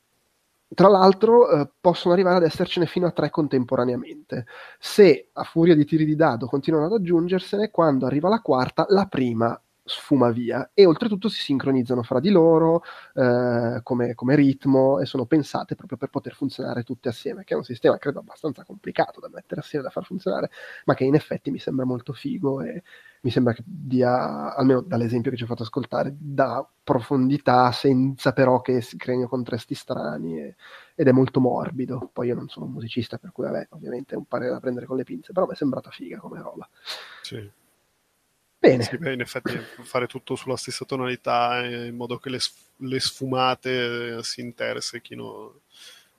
tra 0.75 0.89
l'altro 0.89 1.49
eh, 1.49 1.69
possono 1.80 2.13
arrivare 2.13 2.35
ad 2.35 2.43
essercene 2.43 2.85
fino 2.85 3.07
a 3.07 3.11
tre 3.11 3.30
contemporaneamente. 3.30 4.45
Se 4.77 5.30
a 5.31 5.43
furia 5.43 5.73
di 5.73 5.85
tiri 5.85 6.03
di 6.03 6.17
dado 6.17 6.47
continuano 6.47 6.88
ad 6.88 6.91
aggiungersene, 6.91 7.71
quando 7.71 8.05
arriva 8.05 8.27
la 8.27 8.41
quarta, 8.41 8.85
la 8.89 9.05
prima 9.05 9.57
sfuma 9.91 10.31
via 10.31 10.71
e 10.73 10.85
oltretutto 10.85 11.29
si 11.29 11.41
sincronizzano 11.41 12.03
fra 12.03 12.19
di 12.19 12.29
loro 12.29 12.83
eh, 13.13 13.79
come, 13.83 14.15
come, 14.15 14.35
ritmo 14.35 14.99
e 14.99 15.05
sono 15.05 15.25
pensate 15.25 15.75
proprio 15.75 15.97
per 15.97 16.09
poter 16.09 16.33
funzionare 16.33 16.83
tutte 16.83 17.09
assieme, 17.09 17.43
che 17.43 17.53
è 17.53 17.57
un 17.57 17.63
sistema 17.63 17.97
credo 17.97 18.19
abbastanza 18.19 18.63
complicato 18.63 19.19
da 19.19 19.29
mettere 19.31 19.61
assieme, 19.61 19.83
da 19.83 19.91
far 19.91 20.05
funzionare, 20.05 20.49
ma 20.85 20.93
che 20.93 21.03
in 21.03 21.15
effetti 21.15 21.51
mi 21.51 21.59
sembra 21.59 21.85
molto 21.85 22.13
figo 22.13 22.61
e 22.61 22.83
mi 23.23 23.29
sembra 23.29 23.53
che 23.53 23.61
dia, 23.65 24.55
almeno 24.55 24.81
dall'esempio 24.81 25.29
che 25.29 25.37
ci 25.37 25.43
ho 25.43 25.47
fatto 25.47 25.63
ascoltare, 25.63 26.15
da 26.17 26.67
profondità 26.83 27.71
senza 27.71 28.33
però 28.33 28.61
che 28.61 28.81
si 28.81 28.97
creino 28.97 29.27
contrasti 29.27 29.75
strani 29.75 30.39
e, 30.39 30.55
ed 30.95 31.07
è 31.07 31.11
molto 31.11 31.39
morbido. 31.39 32.09
Poi 32.11 32.27
io 32.27 32.35
non 32.35 32.49
sono 32.49 32.65
un 32.65 32.71
musicista, 32.71 33.17
per 33.17 33.31
cui 33.31 33.43
vabbè, 33.43 33.67
ovviamente 33.71 34.15
è 34.15 34.17
un 34.17 34.25
parere 34.25 34.51
da 34.51 34.59
prendere 34.59 34.87
con 34.87 34.97
le 34.97 35.03
pinze, 35.03 35.33
però 35.33 35.45
mi 35.45 35.53
è 35.53 35.55
sembrata 35.55 35.91
figa 35.91 36.17
come 36.17 36.41
roba. 36.41 36.67
Sì. 37.21 37.59
Bene. 38.61 38.83
Sì, 38.83 38.95
beh, 38.95 39.14
in 39.14 39.22
effetti 39.22 39.57
fare 39.81 40.06
tutto 40.06 40.35
sulla 40.35 40.56
stessa 40.56 40.85
tonalità 40.85 41.64
eh, 41.65 41.88
in 41.88 41.95
modo 41.95 42.19
che 42.19 42.30
le, 42.30 42.38
le 42.75 42.99
sfumate 42.99 44.17
eh, 44.17 44.23
si 44.23 44.41
intersechino 44.41 45.61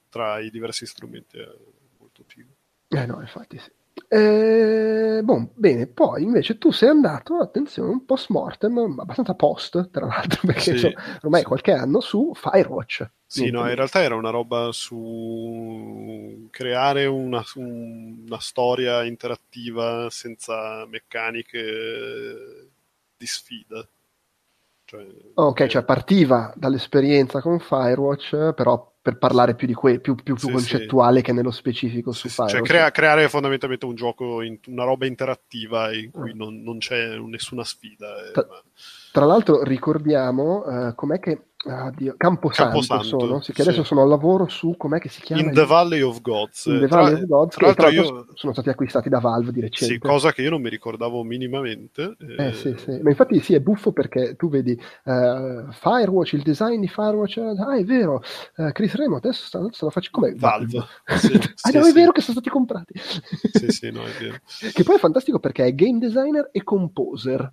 tra 0.08 0.40
i 0.40 0.50
diversi 0.50 0.84
strumenti 0.84 1.38
è 1.38 1.48
molto 1.98 2.24
figo. 2.26 2.50
Eh 2.88 3.06
no, 3.06 3.20
infatti 3.20 3.60
sì. 3.60 3.70
Eh, 4.14 5.22
bon, 5.22 5.50
bene, 5.54 5.86
poi 5.86 6.22
invece 6.22 6.58
tu 6.58 6.70
sei 6.70 6.90
andato, 6.90 7.38
attenzione, 7.38 7.92
un 7.92 8.04
post 8.04 8.28
mortem, 8.28 8.96
abbastanza 8.98 9.32
post, 9.32 9.88
tra 9.90 10.04
l'altro, 10.04 10.40
perché 10.44 10.60
sì, 10.60 10.70
insomma, 10.72 11.18
ormai 11.22 11.40
sì. 11.40 11.46
qualche 11.46 11.72
anno 11.72 12.00
su 12.00 12.30
Firewatch. 12.34 13.10
Sì, 13.24 13.50
no, 13.50 13.66
in 13.66 13.74
realtà 13.74 14.02
era 14.02 14.14
una 14.14 14.28
roba 14.28 14.68
su 14.70 16.46
creare 16.50 17.06
una, 17.06 17.42
una 17.54 18.38
storia 18.38 19.02
interattiva 19.02 20.08
senza 20.10 20.84
meccaniche 20.84 22.68
di 23.16 23.26
sfida. 23.26 23.88
Cioè, 24.84 25.06
ok, 25.32 25.66
cioè 25.68 25.84
partiva 25.84 26.52
dall'esperienza 26.54 27.40
con 27.40 27.58
Firewatch, 27.60 28.52
però 28.52 28.91
per 29.02 29.18
parlare 29.18 29.56
più 29.56 29.66
di 29.66 29.74
que- 29.74 29.98
più, 29.98 30.14
più, 30.14 30.36
più 30.36 30.46
sì, 30.46 30.52
concettuale 30.52 31.18
sì. 31.18 31.24
che 31.24 31.32
nello 31.32 31.50
specifico 31.50 32.12
su 32.12 32.28
Firewatch. 32.28 32.56
Cioè 32.56 32.66
crea- 32.66 32.90
creare 32.92 33.28
fondamentalmente 33.28 33.84
un 33.84 33.96
gioco, 33.96 34.42
in- 34.42 34.60
una 34.68 34.84
roba 34.84 35.06
interattiva 35.06 35.92
in 35.92 36.12
cui 36.12 36.32
mm. 36.32 36.36
non, 36.36 36.62
non, 36.62 36.78
c'è 36.78 37.16
nessuna 37.18 37.64
sfida. 37.64 38.28
Eh, 38.28 38.30
tra, 38.30 38.46
tra 39.10 39.24
l'altro 39.24 39.64
ricordiamo 39.64 40.62
uh, 40.64 40.94
com'è 40.94 41.18
che 41.18 41.48
Oddio, 41.64 42.14
Camposanto, 42.16 42.72
Camposanto 42.72 43.20
sono, 43.20 43.40
sì, 43.40 43.52
che 43.52 43.62
adesso 43.62 43.84
sono 43.84 44.02
al 44.02 44.08
lavoro 44.08 44.48
su 44.48 44.74
com'è 44.76 44.98
che 44.98 45.08
si 45.08 45.20
chiama? 45.20 45.42
In 45.42 45.52
The 45.52 45.64
Valley 45.64 46.00
of 46.00 46.20
Gods. 46.20 46.66
In 46.66 46.80
The 46.80 46.86
Valley 46.88 47.14
of 47.14 47.26
Gods, 47.26 47.56
tra, 47.56 47.72
tra 47.74 47.88
io... 47.88 48.26
sono 48.34 48.52
stati 48.52 48.68
acquistati 48.68 49.08
da 49.08 49.20
Valve 49.20 49.52
di 49.52 49.60
recente. 49.60 49.94
Sì, 49.94 50.00
cosa 50.00 50.32
che 50.32 50.42
io 50.42 50.50
non 50.50 50.60
mi 50.60 50.68
ricordavo 50.68 51.22
minimamente. 51.22 52.16
Eh, 52.18 52.48
eh 52.48 52.52
sì, 52.52 52.74
sì. 52.76 52.98
Ma 53.00 53.10
infatti 53.10 53.38
sì, 53.40 53.54
è 53.54 53.60
buffo 53.60 53.92
perché 53.92 54.34
tu 54.34 54.48
vedi 54.48 54.72
uh, 54.72 55.70
Firewatch, 55.70 56.32
il 56.32 56.42
design 56.42 56.80
di 56.80 56.88
Firewatch, 56.88 57.38
ah 57.38 57.76
è 57.76 57.84
vero, 57.84 58.22
uh, 58.56 58.72
Chris 58.72 58.94
Remo 58.94 59.16
adesso 59.16 59.44
stanno, 59.44 59.70
stanno 59.72 59.92
facendo 59.92 60.18
come 60.18 60.34
Valve. 60.34 60.84
Sì, 61.16 61.32
ah 61.62 61.78
no, 61.78 61.86
è 61.86 61.92
vero 61.92 62.10
che 62.10 62.22
sono 62.22 62.38
stati 62.40 62.50
comprati. 62.50 62.94
sì, 62.96 63.68
sì, 63.68 63.90
no, 63.92 64.02
è 64.02 64.10
vero. 64.20 64.38
che 64.72 64.82
poi 64.82 64.96
è 64.96 64.98
fantastico 64.98 65.38
perché 65.38 65.64
è 65.64 65.74
game 65.76 66.00
designer 66.00 66.48
e 66.50 66.64
composer. 66.64 67.52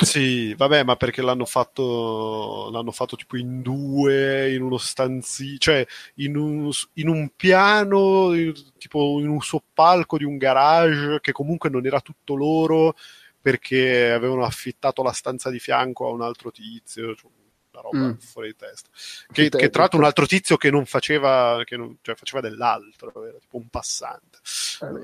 sì, 0.00 0.54
vabbè, 0.54 0.84
ma 0.84 0.96
perché 0.96 1.22
l'hanno 1.22 1.46
fatto, 1.46 2.68
l'hanno 2.70 2.90
fatto 2.90 3.16
tipo 3.16 3.36
in 3.36 3.45
in 3.46 3.62
due, 3.62 4.52
in 4.52 4.62
uno 4.62 4.76
stanzino, 4.76 5.58
cioè 5.58 5.86
in 6.16 6.36
un, 6.36 6.70
in 6.94 7.08
un 7.08 7.30
piano, 7.34 8.34
in, 8.34 8.52
tipo 8.76 9.20
in 9.20 9.28
un 9.28 9.40
soppalco 9.40 10.18
di 10.18 10.24
un 10.24 10.36
garage 10.36 11.20
che 11.20 11.32
comunque 11.32 11.70
non 11.70 11.86
era 11.86 12.00
tutto 12.00 12.34
loro 12.34 12.94
perché 13.40 14.10
avevano 14.10 14.44
affittato 14.44 15.02
la 15.02 15.12
stanza 15.12 15.50
di 15.50 15.60
fianco 15.60 16.08
a 16.08 16.10
un 16.10 16.22
altro 16.22 16.50
tizio. 16.50 17.14
Cioè, 17.14 17.30
una 17.76 17.82
roba 17.82 17.98
mm. 17.98 18.12
fuori 18.14 18.48
di 18.48 18.56
testa. 18.56 18.88
Che, 19.30 19.48
che, 19.48 19.70
tra 19.70 19.82
l'altro 19.82 19.98
un 19.98 20.04
altro 20.04 20.26
tizio 20.26 20.56
che 20.56 20.70
non 20.70 20.86
faceva, 20.86 21.60
che 21.64 21.76
non, 21.76 21.98
cioè 22.00 22.14
faceva 22.14 22.40
dell'altro, 22.40 23.12
era 23.24 23.38
tipo 23.38 23.56
un 23.56 23.68
passante. 23.68 24.38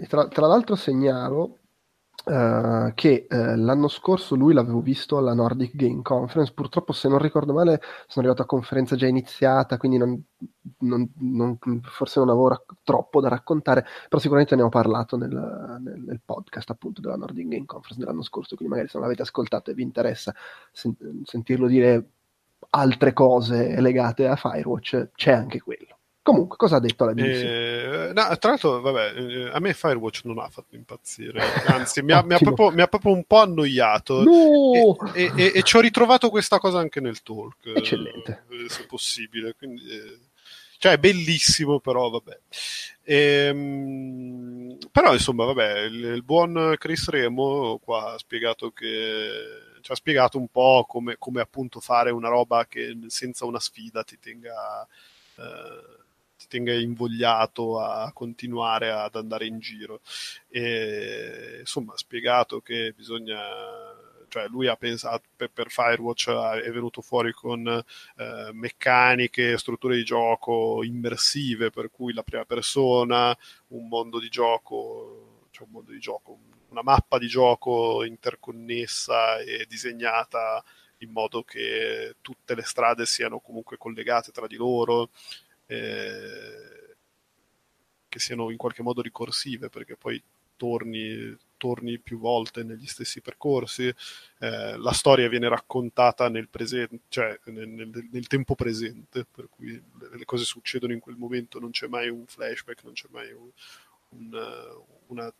Eh, 0.01 0.07
tra, 0.07 0.27
tra 0.29 0.47
l'altro 0.47 0.75
segnalo 0.75 1.59
Uh, 2.25 2.93
che 2.95 3.27
uh, 3.29 3.57
l'anno 3.57 3.89
scorso 3.89 4.37
lui 4.37 4.55
l'avevo 4.55 4.81
visto 4.81 5.17
alla 5.19 5.35
Nordic 5.35 5.75
Game 5.75 6.03
Conference, 6.03 6.53
purtroppo 6.53 6.93
se 6.93 7.09
non 7.09 7.19
ricordo 7.19 7.53
male 7.53 7.81
sono 8.07 8.25
arrivato 8.25 8.43
a 8.43 8.47
conferenza 8.47 8.95
già 8.95 9.09
iniziata, 9.09 9.77
quindi 9.77 9.99
non, 9.99 10.23
non, 10.79 11.11
non, 11.17 11.59
forse 11.83 12.21
non 12.21 12.29
avevo 12.29 12.49
rac- 12.49 12.75
troppo 12.85 13.21
da 13.21 13.29
raccontare, 13.29 13.85
però 14.09 14.21
sicuramente 14.21 14.55
ne 14.55 14.63
ho 14.63 14.69
parlato 14.69 15.17
nel, 15.17 15.31
nel, 15.83 16.01
nel, 16.01 16.21
podcast 16.25 16.71
appunto 16.71 17.01
della 17.01 17.17
Nordic 17.17 17.49
Game 17.49 17.67
Conference 17.67 17.99
dell'anno 17.99 18.23
scorso, 18.23 18.55
quindi 18.55 18.73
magari 18.73 18.89
se 18.89 18.99
non 18.99 19.07
l'avete 19.09 19.23
ascoltato 19.23 19.73
e 19.73 19.75
vi 19.75 19.83
interessa 19.83 20.33
sen- 20.71 21.23
sentirlo 21.25 21.67
dire 21.67 22.11
altre 22.71 23.13
cose 23.13 23.81
legate 23.81 24.29
a 24.29 24.37
Firewatch, 24.37 25.11
c'è 25.15 25.33
anche 25.33 25.61
quello. 25.61 25.97
Comunque, 26.23 26.57
cosa 26.57 26.77
ha 26.77 26.81
detto 26.81 27.05
la 27.05 27.15
BBC? 27.15 27.43
Eh, 27.43 28.13
no, 28.15 28.37
tra 28.39 28.51
l'altro, 28.51 28.81
vabbè, 28.81 29.15
eh, 29.17 29.51
a 29.53 29.59
me 29.59 29.75
Firewatch 29.75 30.21
non 30.25 30.39
ha 30.39 30.49
fatto 30.49 30.77
impazzire, 30.77 31.43
anzi 31.67 32.01
mi, 32.03 32.13
ha, 32.13 32.23
mi, 32.23 32.35
ha 32.35 32.39
proprio, 32.39 32.71
mi, 32.71 32.81
ha, 32.81 32.87
proprio, 32.87 33.13
un 33.13 33.25
po' 33.25 33.41
annoiato 33.41 34.23
no! 34.23 35.13
e, 35.15 35.33
e, 35.35 35.45
e, 35.47 35.53
e, 35.57 35.63
ci 35.65 35.77
ho 35.77 35.81
ritrovato 35.81 36.31
questa 36.31 36.61
cosa 36.61 36.79
anche 36.79 37.01
nel 37.01 37.23
talk. 37.23 37.67
Eccellente. 37.75 38.45
Eh, 38.51 38.69
se 38.69 38.87
possibile, 38.87 39.57
quindi, 39.59 39.83
eh, 39.91 40.19
cioè 40.79 40.93
è 40.93 40.99
bellissimo, 40.99 41.81
però 41.81 42.09
vabbè. 42.09 42.39
Ehm, 43.03 44.79
però 44.93 45.13
insomma, 45.15 45.45
vabbè, 45.45 45.81
il, 45.81 46.05
il, 46.05 46.23
buon 46.23 46.77
Chris 46.79 47.09
Remo 47.09 47.81
qua 47.83 48.13
ha 48.13 48.19
spiegato 48.19 48.71
che 48.71 49.31
ci 49.81 49.91
ha 49.91 49.97
spiegato 49.97 50.39
un 50.39 50.47
po' 50.47 50.85
come, 50.89 51.17
come 51.19 51.41
appunto 51.41 51.81
fare 51.81 52.13
una 52.13 52.29
roba 52.29 52.67
che 52.67 52.97
senza 53.09 53.45
una 53.45 53.59
sfida 53.59 54.05
ti 54.05 54.21
tenga... 54.21 54.87
Eh, 55.37 56.01
tenga 56.53 56.75
invogliato 56.75 57.81
a 57.81 58.13
continuare 58.13 58.91
ad 58.91 59.15
andare 59.15 59.47
in 59.47 59.59
giro. 59.59 60.01
E, 60.51 61.59
insomma, 61.61 61.95
ha 61.95 61.97
spiegato 61.97 62.61
che 62.61 62.93
bisogna 62.95 63.41
cioè 64.29 64.49
lui 64.49 64.67
ha 64.67 64.77
pensato 64.77 65.25
per, 65.37 65.51
per 65.51 65.69
Firewatch 65.69 66.31
è 66.31 66.71
venuto 66.71 67.03
fuori 67.03 67.33
con 67.33 67.67
eh, 67.67 68.51
meccaniche, 68.53 69.59
strutture 69.59 69.95
di 69.95 70.05
gioco 70.05 70.83
immersive, 70.83 71.69
per 71.69 71.91
cui 71.91 72.15
la 72.15 72.23
prima 72.23 72.47
persona, 72.47 73.37
un 73.69 73.89
mondo 73.89 74.19
di 74.19 74.29
gioco, 74.31 75.49
cioè 75.51 75.67
un 75.67 75.73
mondo 75.73 75.91
di 75.93 75.99
gioco, 75.99 76.39
una 76.71 76.83
mappa 76.83 77.19
di 77.19 77.27
gioco 77.27 78.05
interconnessa 78.05 79.39
e 79.39 79.67
disegnata 79.69 80.65
in 81.03 81.11
modo 81.11 81.43
che 81.43 82.17
tutte 82.23 82.55
le 82.55 82.63
strade 82.63 83.05
siano 83.05 83.39
comunque 83.41 83.77
collegate 83.77 84.33
tra 84.33 84.47
di 84.47 84.57
loro, 84.57 85.11
eh, 85.73 86.97
che 88.09 88.19
siano 88.19 88.51
in 88.51 88.57
qualche 88.57 88.83
modo 88.83 89.01
ricorsive, 89.01 89.69
perché 89.69 89.97
poi 89.97 90.23
torni, 90.57 91.37
torni 91.57 91.99
più 91.99 92.19
volte 92.19 92.63
negli 92.63 92.87
stessi 92.87 93.21
percorsi, 93.21 93.89
eh, 94.39 94.77
la 94.77 94.93
storia 94.93 95.29
viene 95.29 95.49
raccontata 95.49 96.29
nel 96.29 96.49
presente, 96.49 97.01
cioè 97.09 97.39
nel, 97.47 97.69
nel, 97.69 98.09
nel, 98.11 98.27
tempo 98.27 98.55
presente, 98.55 99.25
per 99.25 99.49
cui 99.49 99.73
le, 99.73 100.17
le, 100.17 100.25
cose 100.25 100.45
succedono 100.45 100.93
in 100.93 101.01
quel 101.01 101.17
momento, 101.17 101.59
non 101.59 101.71
c'è 101.71 101.89
mai 101.89 102.09
un 102.11 102.27
flashback, 102.27 102.85
non 102.85 102.93
c'è 102.93 103.09
mai 103.11 103.33
un, 103.33 103.51
un, 104.11 104.83
una 105.07 105.33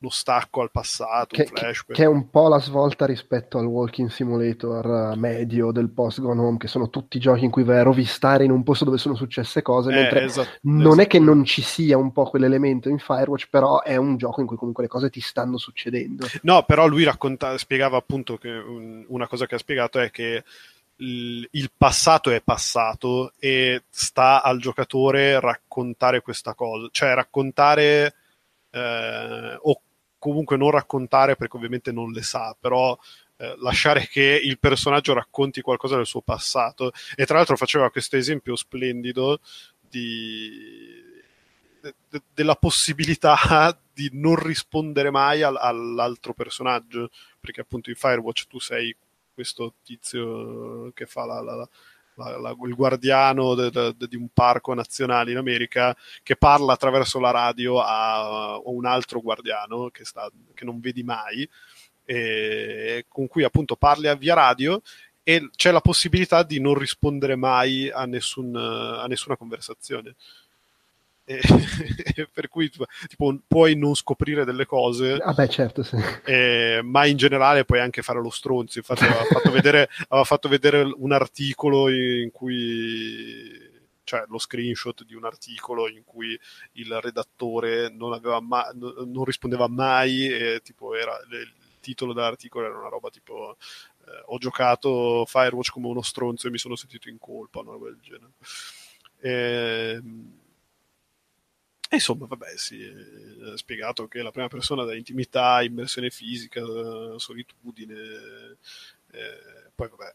lo 0.00 0.10
stacco 0.10 0.60
al 0.60 0.70
passato, 0.70 1.34
che, 1.34 1.46
flashback. 1.46 1.92
Che 1.92 2.04
è 2.04 2.06
un 2.06 2.30
po' 2.30 2.48
la 2.48 2.60
svolta 2.60 3.04
rispetto 3.04 3.58
al 3.58 3.66
Walking 3.66 4.08
Simulator 4.08 5.16
medio 5.16 5.72
del 5.72 5.88
post 5.88 6.20
Gone 6.20 6.40
Home, 6.40 6.56
che 6.56 6.68
sono 6.68 6.88
tutti 6.88 7.18
giochi 7.18 7.44
in 7.44 7.50
cui 7.50 7.64
vai 7.64 7.78
a 7.78 7.82
rovistare 7.82 8.44
in 8.44 8.52
un 8.52 8.62
posto 8.62 8.84
dove 8.84 8.98
sono 8.98 9.16
successe 9.16 9.60
cose, 9.60 9.90
eh, 9.90 9.94
mentre 9.94 10.22
esatto, 10.24 10.58
non 10.62 10.86
esatto. 10.86 11.00
è 11.00 11.06
che 11.08 11.18
non 11.18 11.44
ci 11.44 11.62
sia 11.62 11.96
un 11.96 12.12
po' 12.12 12.30
quell'elemento 12.30 12.88
in 12.88 12.98
Firewatch, 12.98 13.48
però 13.50 13.82
è 13.82 13.96
un 13.96 14.16
gioco 14.16 14.40
in 14.40 14.46
cui 14.46 14.56
comunque 14.56 14.84
le 14.84 14.88
cose 14.88 15.10
ti 15.10 15.20
stanno 15.20 15.58
succedendo. 15.58 16.26
No, 16.42 16.62
però 16.62 16.86
lui 16.86 17.02
racconta, 17.02 17.58
spiegava 17.58 17.96
appunto 17.96 18.36
che 18.36 18.50
una 18.50 19.26
cosa 19.26 19.46
che 19.46 19.56
ha 19.56 19.58
spiegato 19.58 19.98
è 19.98 20.10
che 20.10 20.44
il 21.00 21.70
passato 21.76 22.30
è 22.30 22.40
passato 22.40 23.32
e 23.38 23.84
sta 23.88 24.42
al 24.42 24.58
giocatore 24.58 25.38
raccontare 25.40 26.22
questa 26.22 26.54
cosa, 26.54 26.88
cioè 26.90 27.14
raccontare 27.14 28.14
eh, 28.70 29.58
o 29.60 29.80
comunque 30.28 30.56
non 30.56 30.70
raccontare 30.70 31.36
perché 31.36 31.56
ovviamente 31.56 31.92
non 31.92 32.10
le 32.10 32.22
sa, 32.22 32.56
però 32.58 32.96
eh, 33.36 33.54
lasciare 33.58 34.08
che 34.08 34.40
il 34.42 34.58
personaggio 34.58 35.14
racconti 35.14 35.60
qualcosa 35.60 35.96
del 35.96 36.06
suo 36.06 36.22
passato. 36.22 36.92
E 37.14 37.24
tra 37.24 37.36
l'altro 37.36 37.56
faceva 37.56 37.90
questo 37.90 38.16
esempio 38.16 38.56
splendido 38.56 39.40
di, 39.80 41.02
de, 41.80 41.94
de, 42.08 42.22
della 42.34 42.56
possibilità 42.56 43.36
di 43.92 44.10
non 44.12 44.36
rispondere 44.36 45.10
mai 45.10 45.42
al, 45.42 45.56
all'altro 45.56 46.34
personaggio, 46.34 47.10
perché 47.38 47.60
appunto 47.60 47.90
in 47.90 47.96
Firewatch 47.96 48.46
tu 48.46 48.58
sei 48.58 48.94
questo 49.32 49.74
tizio 49.84 50.90
che 50.92 51.06
fa 51.06 51.24
la, 51.24 51.40
la, 51.40 51.68
la, 52.18 52.38
la, 52.38 52.56
il 52.64 52.74
guardiano 52.74 53.54
de, 53.54 53.70
de, 53.70 53.94
de, 53.96 54.06
di 54.08 54.16
un 54.16 54.28
parco 54.32 54.74
nazionale 54.74 55.30
in 55.30 55.36
America 55.36 55.96
che 56.22 56.36
parla 56.36 56.72
attraverso 56.72 57.18
la 57.20 57.30
radio 57.30 57.80
a, 57.80 58.54
a 58.54 58.60
un 58.64 58.84
altro 58.84 59.20
guardiano 59.20 59.88
che, 59.90 60.04
sta, 60.04 60.30
che 60.52 60.64
non 60.64 60.80
vedi 60.80 61.02
mai, 61.02 61.48
e, 62.04 63.04
con 63.08 63.26
cui 63.28 63.44
appunto 63.44 63.76
parli 63.76 64.14
via 64.18 64.34
radio 64.34 64.80
e 65.22 65.50
c'è 65.54 65.70
la 65.70 65.80
possibilità 65.80 66.42
di 66.42 66.58
non 66.58 66.74
rispondere 66.74 67.36
mai 67.36 67.90
a, 67.90 68.06
nessun, 68.06 68.54
a 68.56 69.06
nessuna 69.06 69.36
conversazione. 69.36 70.16
E, 71.28 71.40
per 72.32 72.48
cui 72.48 72.70
tipo, 72.70 72.86
puoi 73.46 73.76
non 73.76 73.94
scoprire 73.94 74.46
delle 74.46 74.64
cose, 74.64 75.18
ah 75.20 75.34
beh, 75.34 75.48
certo, 75.48 75.82
sì. 75.82 75.96
eh, 76.24 76.80
ma 76.82 77.04
in 77.04 77.18
generale 77.18 77.66
puoi 77.66 77.80
anche 77.80 78.00
fare 78.00 78.18
lo 78.22 78.30
stronzo. 78.30 78.78
Infatti, 78.78 79.04
aveva 79.04 79.24
fatto 79.24 79.50
vedere, 79.50 79.90
aveva 80.08 80.24
fatto 80.24 80.48
vedere 80.48 80.90
un 80.96 81.12
articolo 81.12 81.90
in 81.90 82.30
cui 82.32 83.76
cioè 84.04 84.24
lo 84.28 84.38
screenshot 84.38 85.04
di 85.04 85.14
un 85.14 85.26
articolo 85.26 85.86
in 85.86 86.02
cui 86.02 86.38
il 86.72 86.98
redattore 86.98 87.90
non, 87.90 88.18
ma- 88.40 88.72
non 88.72 89.24
rispondeva 89.24 89.68
mai 89.68 90.26
e 90.32 90.62
tipo 90.64 90.94
era 90.94 91.14
il 91.30 91.52
titolo 91.80 92.14
dell'articolo 92.14 92.64
era 92.64 92.78
una 92.78 92.88
roba 92.88 93.10
tipo 93.10 93.58
eh, 94.06 94.22
ho 94.28 94.38
giocato 94.38 95.26
Firewatch 95.26 95.72
come 95.72 95.88
uno 95.88 96.00
stronzo 96.00 96.46
e 96.46 96.50
mi 96.50 96.56
sono 96.56 96.74
sentito 96.74 97.10
in 97.10 97.18
colpa 97.18 97.60
una 97.60 97.72
roba 97.72 97.88
del 97.88 98.00
genere 98.00 98.32
e, 99.20 99.98
ehm, 99.98 100.32
E 101.90 101.96
insomma, 101.96 102.26
vabbè, 102.26 102.56
si 102.56 102.82
è 102.82 103.56
spiegato 103.56 104.08
che 104.08 104.20
la 104.20 104.30
prima 104.30 104.48
persona 104.48 104.84
dà 104.84 104.94
intimità, 104.94 105.62
immersione 105.62 106.10
fisica, 106.10 106.60
solitudine, 107.16 107.94
eh, 109.12 109.70
poi 109.74 109.88
vabbè, 109.88 110.14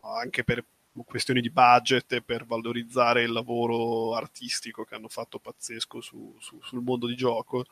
anche 0.00 0.44
per 0.44 0.62
questioni 1.06 1.40
di 1.40 1.50
budget 1.50 2.12
e 2.12 2.22
per 2.22 2.44
valorizzare 2.44 3.22
il 3.22 3.32
lavoro 3.32 4.14
artistico 4.14 4.84
che 4.84 4.94
hanno 4.94 5.08
fatto 5.08 5.38
pazzesco 5.38 6.02
su, 6.02 6.36
su, 6.38 6.58
sul 6.62 6.82
mondo 6.82 7.06
di 7.06 7.16
gioco. 7.16 7.64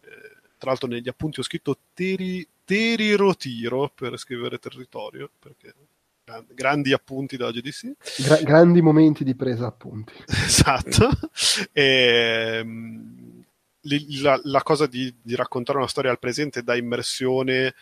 Eh, 0.00 0.42
tra 0.56 0.70
l'altro 0.70 0.88
negli 0.88 1.08
appunti 1.08 1.40
ho 1.40 1.42
scritto 1.42 1.78
teri, 1.92 2.46
teri 2.64 3.14
rotiro 3.14 3.90
per 3.94 4.16
scrivere 4.16 4.58
territorio, 4.58 5.30
perché 5.38 5.74
grandi 6.48 6.92
appunti 6.92 7.36
della 7.36 7.50
GDC. 7.50 8.22
Gra- 8.22 8.42
grandi 8.42 8.80
momenti 8.80 9.24
di 9.24 9.34
presa 9.34 9.66
appunti. 9.66 10.12
Esatto. 10.44 11.10
E, 11.72 12.58
ehm, 12.60 13.44
la, 14.22 14.40
la, 14.44 14.62
cosa 14.62 14.86
di, 14.86 15.14
di, 15.20 15.34
raccontare 15.34 15.78
una 15.78 15.88
storia 15.88 16.10
al 16.10 16.18
presente 16.18 16.62
dà 16.62 16.74
immersione 16.74 17.74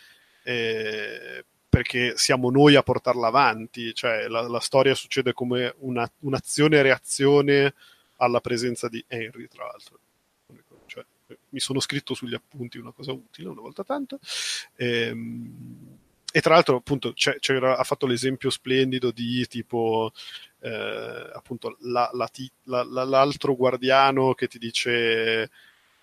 eh, 0.42 1.44
perché 1.68 2.14
siamo 2.16 2.50
noi 2.50 2.74
a 2.74 2.82
portarla 2.82 3.28
avanti, 3.28 3.94
cioè 3.94 4.26
la, 4.26 4.42
la 4.42 4.60
storia 4.60 4.94
succede 4.94 5.32
come 5.32 5.74
una, 5.78 6.10
un'azione-reazione 6.20 7.74
alla 8.16 8.40
presenza 8.40 8.88
di 8.88 9.02
Henry, 9.06 9.46
tra 9.48 9.66
l'altro. 9.66 9.98
Cioè, 10.86 11.04
mi 11.50 11.60
sono 11.60 11.80
scritto 11.80 12.14
sugli 12.14 12.34
appunti 12.34 12.78
una 12.78 12.92
cosa 12.92 13.12
utile 13.12 13.48
una 13.48 13.60
volta 13.60 13.84
tanto. 13.84 14.18
Ehm, 14.76 16.00
e 16.32 16.40
tra 16.40 16.54
l'altro 16.54 16.76
appunto 16.76 17.14
ha 17.14 17.84
fatto 17.84 18.06
l'esempio 18.06 18.50
splendido 18.50 19.10
di 19.10 19.46
tipo 19.46 20.12
eh, 20.60 21.30
appunto 21.34 21.76
la, 21.80 22.10
la, 22.14 22.28
la, 22.64 23.04
l'altro 23.04 23.54
guardiano 23.54 24.32
che 24.32 24.48
ti 24.48 24.58
dice 24.58 25.50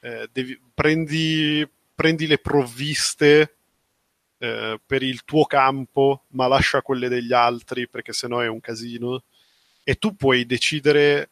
eh, 0.01 0.29
devi, 0.31 0.59
prendi, 0.73 1.67
prendi, 1.95 2.27
le 2.27 2.37
provviste 2.37 3.55
eh, 4.37 4.79
per 4.85 5.03
il 5.03 5.25
tuo 5.25 5.45
campo 5.45 6.23
ma 6.29 6.47
lascia 6.47 6.81
quelle 6.81 7.09
degli 7.09 7.33
altri 7.33 7.87
perché 7.87 8.13
sennò 8.13 8.39
è 8.39 8.47
un 8.47 8.61
casino. 8.61 9.23
E 9.83 9.95
tu 9.95 10.15
puoi 10.15 10.45
decidere 10.45 11.29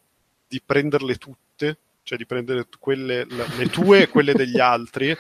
di 0.48 0.59
prenderle 0.66 1.16
tutte 1.17 1.77
cioè 2.08 2.17
di 2.17 2.26
prendere 2.26 2.66
quelle, 2.80 3.26
le 3.26 3.67
tue 3.67 4.03
e 4.03 4.08
quelle 4.08 4.32
degli 4.32 4.61
altri. 4.61 5.14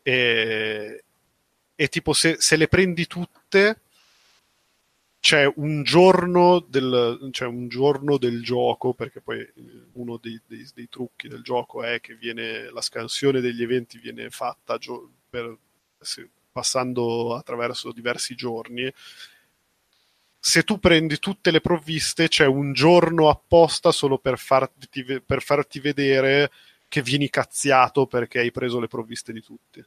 E, 0.00 1.04
e 1.76 1.88
tipo 1.88 2.12
se, 2.12 2.36
se 2.38 2.56
le 2.56 2.68
prendi 2.68 3.06
tutte 3.06 3.80
c'è 5.24 5.50
un 5.56 5.82
giorno 5.84 6.60
del, 6.68 7.30
c'è 7.30 7.46
un 7.46 7.68
giorno 7.68 8.18
del 8.18 8.42
gioco, 8.42 8.92
perché 8.92 9.22
poi 9.22 9.42
uno 9.92 10.18
dei, 10.18 10.38
dei, 10.46 10.68
dei, 10.74 10.86
trucchi 10.90 11.28
del 11.28 11.40
gioco 11.40 11.82
è 11.82 11.98
che 11.98 12.14
viene, 12.14 12.70
la 12.70 12.82
scansione 12.82 13.40
degli 13.40 13.62
eventi 13.62 13.96
viene 13.98 14.28
fatta 14.28 14.76
gio- 14.76 15.10
per, 15.30 15.56
se, 15.98 16.28
passando 16.52 17.34
attraverso 17.34 17.90
diversi 17.90 18.34
giorni. 18.34 18.92
Se 20.38 20.62
tu 20.62 20.78
prendi 20.78 21.18
tutte 21.18 21.50
le 21.50 21.62
provviste, 21.62 22.28
c'è 22.28 22.44
un 22.44 22.74
giorno 22.74 23.30
apposta 23.30 23.92
solo 23.92 24.18
per 24.18 24.36
farti, 24.36 25.22
per 25.24 25.42
farti 25.42 25.80
vedere 25.80 26.52
che 26.86 27.00
vieni 27.00 27.30
cazziato 27.30 28.06
perché 28.06 28.40
hai 28.40 28.50
preso 28.52 28.78
le 28.78 28.88
provviste 28.88 29.32
di 29.32 29.40
tutti 29.40 29.82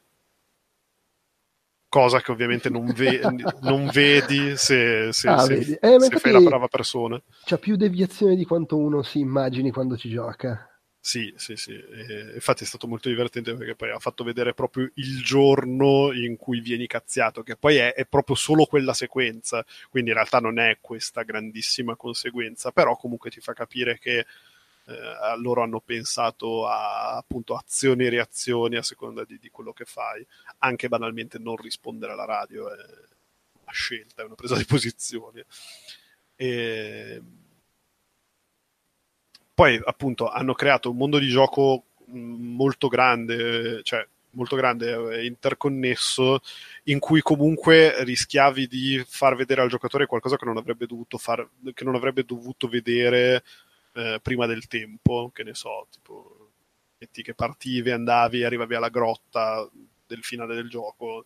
cosa 1.88 2.20
che 2.20 2.30
ovviamente 2.30 2.68
non, 2.68 2.92
ve- 2.92 3.20
non 3.62 3.88
vedi 3.92 4.56
se, 4.56 5.12
se, 5.12 5.28
ah, 5.28 5.38
se, 5.38 5.54
vedi. 5.54 5.72
Eh, 5.74 6.00
se 6.00 6.18
fai 6.18 6.32
la 6.32 6.40
brava 6.40 6.68
persona. 6.68 7.20
C'ha 7.44 7.58
più 7.58 7.76
deviazione 7.76 8.36
di 8.36 8.44
quanto 8.44 8.76
uno 8.76 9.02
si 9.02 9.18
immagini 9.18 9.70
quando 9.70 9.96
ci 9.96 10.08
gioca. 10.08 10.68
Sì, 11.00 11.32
sì, 11.36 11.56
sì. 11.56 11.72
E, 11.72 12.32
infatti 12.34 12.64
è 12.64 12.66
stato 12.66 12.86
molto 12.86 13.08
divertente 13.08 13.54
perché 13.54 13.74
poi 13.74 13.90
ha 13.90 13.98
fatto 13.98 14.24
vedere 14.24 14.52
proprio 14.52 14.90
il 14.94 15.22
giorno 15.22 16.12
in 16.12 16.36
cui 16.36 16.60
vieni 16.60 16.86
cazziato, 16.86 17.42
che 17.42 17.56
poi 17.56 17.76
è, 17.76 17.94
è 17.94 18.04
proprio 18.04 18.36
solo 18.36 18.66
quella 18.66 18.92
sequenza, 18.92 19.64
quindi 19.88 20.10
in 20.10 20.16
realtà 20.16 20.38
non 20.38 20.58
è 20.58 20.78
questa 20.80 21.22
grandissima 21.22 21.96
conseguenza, 21.96 22.72
però 22.72 22.96
comunque 22.96 23.30
ti 23.30 23.40
fa 23.40 23.54
capire 23.54 23.98
che 23.98 24.26
eh, 24.88 25.36
loro 25.38 25.62
hanno 25.62 25.80
pensato 25.80 26.66
a 26.66 27.16
appunto 27.16 27.54
azioni 27.54 28.06
e 28.06 28.08
reazioni 28.08 28.76
a 28.76 28.82
seconda 28.82 29.22
di, 29.24 29.38
di, 29.38 29.50
quello 29.50 29.72
che 29.74 29.84
fai. 29.84 30.26
Anche 30.58 30.88
banalmente 30.88 31.38
non 31.38 31.56
rispondere 31.56 32.12
alla 32.12 32.24
radio 32.24 32.72
è 32.72 32.76
una 33.62 33.72
scelta, 33.72 34.22
è 34.22 34.24
una 34.24 34.34
presa 34.34 34.56
di 34.56 34.64
posizione. 34.64 35.44
E... 36.36 37.22
Poi 39.52 39.80
appunto 39.84 40.28
hanno 40.28 40.54
creato 40.54 40.90
un 40.90 40.96
mondo 40.96 41.18
di 41.18 41.28
gioco 41.28 41.84
mm, 42.10 42.54
molto 42.54 42.88
grande, 42.88 43.82
cioè 43.82 44.06
molto 44.30 44.56
grande, 44.56 45.26
interconnesso, 45.26 46.40
in 46.84 46.98
cui 46.98 47.20
comunque 47.20 48.04
rischiavi 48.04 48.66
di 48.68 49.04
far 49.06 49.34
vedere 49.36 49.60
al 49.62 49.68
giocatore 49.68 50.06
qualcosa 50.06 50.36
che 50.36 50.44
non 50.44 50.56
avrebbe 50.56 50.86
dovuto, 50.86 51.18
far, 51.18 51.46
che 51.74 51.84
non 51.84 51.94
avrebbe 51.94 52.24
dovuto 52.24 52.68
vedere 52.68 53.42
eh, 53.98 54.20
prima 54.22 54.46
del 54.46 54.68
tempo, 54.68 55.30
che 55.34 55.42
ne 55.42 55.54
so, 55.54 55.88
tipo 55.90 56.50
metti 56.98 57.22
che 57.22 57.34
partivi, 57.34 57.90
andavi, 57.90 58.44
arrivavi 58.44 58.74
alla 58.74 58.88
grotta 58.88 59.68
del 60.06 60.22
finale 60.22 60.54
del 60.54 60.68
gioco, 60.68 61.24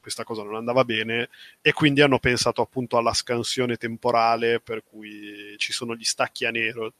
questa 0.00 0.24
cosa 0.24 0.42
non 0.42 0.54
andava 0.54 0.84
bene 0.84 1.28
e 1.60 1.72
quindi 1.74 2.00
hanno 2.00 2.18
pensato 2.18 2.62
appunto 2.62 2.96
alla 2.96 3.12
scansione 3.12 3.76
temporale 3.76 4.60
per 4.60 4.82
cui 4.82 5.54
ci 5.58 5.72
sono 5.72 5.94
gli 5.94 6.04
stacchi 6.04 6.46
a 6.46 6.50
nero 6.50 6.94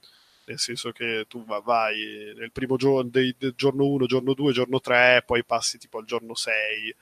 nel 0.45 0.59
senso 0.59 0.91
che 0.93 1.25
tu 1.29 1.45
vai 1.45 2.33
nel 2.37 2.51
primo 2.51 2.77
giorno, 2.77 3.09
del 3.09 3.35
giorno 3.57 3.87
1, 3.87 4.07
giorno 4.07 4.35
2, 4.35 4.53
giorno 4.53 4.81
3, 4.81 5.23
poi 5.25 5.45
passi 5.45 5.79
tipo 5.79 5.99
al 5.99 6.05
giorno 6.05 6.35
6 6.35 6.95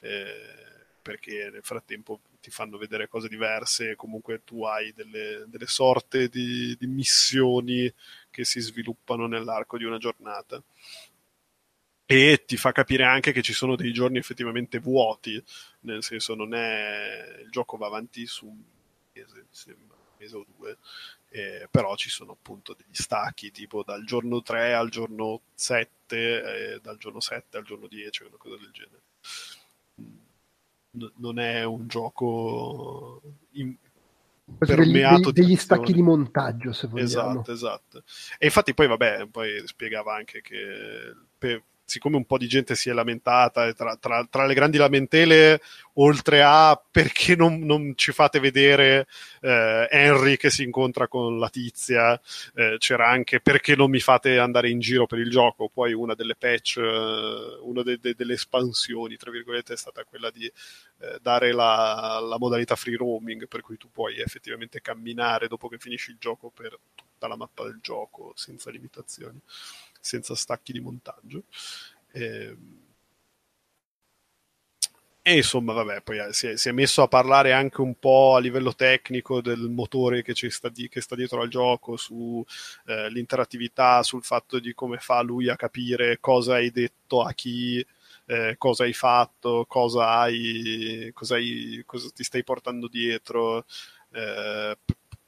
eh, 0.00 0.75
perché 1.06 1.50
nel 1.52 1.62
frattempo 1.62 2.18
ti 2.40 2.50
fanno 2.50 2.78
vedere 2.78 3.06
cose 3.06 3.28
diverse, 3.28 3.94
comunque 3.94 4.42
tu 4.42 4.64
hai 4.64 4.92
delle, 4.92 5.44
delle 5.46 5.68
sorte 5.68 6.28
di, 6.28 6.76
di 6.76 6.86
missioni 6.88 7.92
che 8.28 8.44
si 8.44 8.58
sviluppano 8.58 9.28
nell'arco 9.28 9.78
di 9.78 9.84
una 9.84 9.98
giornata. 9.98 10.60
E 12.04 12.42
ti 12.44 12.56
fa 12.56 12.72
capire 12.72 13.04
anche 13.04 13.30
che 13.30 13.42
ci 13.42 13.52
sono 13.52 13.76
dei 13.76 13.92
giorni 13.92 14.18
effettivamente 14.18 14.80
vuoti, 14.80 15.40
nel 15.82 16.02
senso 16.02 16.34
non 16.34 16.54
è 16.54 17.38
il 17.40 17.50
gioco 17.50 17.76
va 17.76 17.86
avanti 17.86 18.26
su 18.26 18.46
un 18.46 18.60
mese, 19.12 19.46
sembra, 19.50 19.94
un 19.94 20.16
mese 20.18 20.36
o 20.36 20.44
due, 20.56 20.76
eh, 21.28 21.68
però 21.70 21.94
ci 21.94 22.10
sono 22.10 22.32
appunto 22.32 22.74
degli 22.74 22.94
stacchi 22.94 23.52
tipo 23.52 23.84
dal 23.84 24.04
giorno 24.04 24.42
3 24.42 24.74
al 24.74 24.90
giorno 24.90 25.42
7, 25.54 26.74
eh, 26.74 26.80
dal 26.80 26.98
giorno 26.98 27.20
7 27.20 27.58
al 27.58 27.64
giorno 27.64 27.86
10, 27.86 28.24
una 28.24 28.36
cosa 28.38 28.56
del 28.56 28.70
genere 28.72 29.02
non 31.16 31.38
è 31.38 31.64
un 31.64 31.86
gioco 31.86 33.20
in, 33.52 33.74
permeato 34.58 35.30
degli, 35.30 35.46
degli 35.46 35.56
stacchi 35.56 35.92
di 35.92 36.02
montaggio 36.02 36.72
se 36.72 36.86
vogliamo. 36.86 37.42
Esatto 37.42 37.52
esatto. 37.52 38.02
E 38.38 38.46
infatti 38.46 38.74
poi 38.74 38.86
vabbè 38.86 39.26
poi 39.30 39.62
spiegava 39.66 40.14
anche 40.14 40.40
che 40.40 41.14
per, 41.36 41.62
siccome 41.86 42.16
un 42.16 42.26
po' 42.26 42.36
di 42.36 42.48
gente 42.48 42.74
si 42.74 42.90
è 42.90 42.92
lamentata, 42.92 43.72
tra, 43.72 43.96
tra, 43.96 44.26
tra 44.28 44.44
le 44.44 44.54
grandi 44.54 44.76
lamentele, 44.76 45.60
oltre 45.94 46.42
a 46.42 46.78
perché 46.90 47.36
non, 47.36 47.60
non 47.60 47.94
ci 47.96 48.12
fate 48.12 48.40
vedere 48.40 49.06
eh, 49.40 49.86
Henry 49.90 50.36
che 50.36 50.50
si 50.50 50.64
incontra 50.64 51.06
con 51.06 51.38
la 51.38 51.48
tizia, 51.48 52.20
eh, 52.54 52.76
c'era 52.78 53.08
anche 53.08 53.40
perché 53.40 53.76
non 53.76 53.90
mi 53.90 54.00
fate 54.00 54.38
andare 54.38 54.68
in 54.68 54.80
giro 54.80 55.06
per 55.06 55.20
il 55.20 55.30
gioco. 55.30 55.70
Poi 55.72 55.92
una 55.92 56.14
delle 56.14 56.34
patch, 56.34 56.78
eh, 56.78 57.58
una 57.62 57.82
de, 57.82 57.98
de, 57.98 58.14
delle 58.14 58.34
espansioni, 58.34 59.16
tra 59.16 59.30
virgolette, 59.30 59.74
è 59.74 59.76
stata 59.76 60.04
quella 60.04 60.30
di 60.30 60.44
eh, 60.44 61.18
dare 61.22 61.52
la, 61.52 62.18
la 62.20 62.38
modalità 62.38 62.74
free 62.74 62.96
roaming, 62.96 63.46
per 63.46 63.60
cui 63.60 63.76
tu 63.76 63.90
puoi 63.90 64.18
effettivamente 64.18 64.80
camminare 64.80 65.46
dopo 65.46 65.68
che 65.68 65.78
finisci 65.78 66.10
il 66.10 66.16
gioco 66.18 66.50
per 66.50 66.76
tutta 66.94 67.28
la 67.28 67.36
mappa 67.36 67.62
del 67.64 67.78
gioco 67.80 68.32
senza 68.34 68.70
limitazioni 68.70 69.40
senza 70.06 70.34
stacchi 70.34 70.72
di 70.72 70.80
montaggio. 70.80 71.44
E, 72.12 72.24
ehm, 72.24 72.84
e 75.28 75.38
insomma, 75.38 75.72
vabbè, 75.72 76.02
poi 76.02 76.18
eh, 76.18 76.32
si 76.32 76.46
è, 76.46 76.56
si 76.56 76.68
è, 76.68 76.72
messo 76.72 77.02
a 77.02 77.08
parlare 77.08 77.52
anche 77.52 77.80
un 77.80 77.98
po' 77.98 78.36
a 78.36 78.38
livello 78.38 78.76
tecnico 78.76 79.40
del 79.40 79.68
motore 79.68 80.22
che, 80.22 80.34
sta, 80.48 80.68
di, 80.68 80.88
che 80.88 81.00
sta, 81.00 81.16
dietro 81.16 81.42
al 81.42 81.48
gioco, 81.48 81.96
sull'interattività, 81.96 83.98
eh, 83.98 84.04
sul 84.04 84.22
fatto 84.22 84.60
di 84.60 84.72
come 84.72 84.98
fa 84.98 85.22
lui 85.22 85.48
a 85.48 85.56
capire 85.56 86.20
cosa 86.20 86.54
hai 86.54 86.70
detto 86.70 87.22
a 87.22 87.32
chi, 87.32 87.84
eh, 88.26 88.54
cosa 88.56 88.84
hai 88.84 88.92
fatto, 88.92 89.64
cosa 89.66 90.10
hai, 90.10 91.10
cosa, 91.12 91.34
hai, 91.34 91.82
cosa 91.84 92.08
ti 92.14 92.22
stai 92.22 92.44
portando 92.44 92.86
dietro. 92.86 93.64
Eh, 94.12 94.78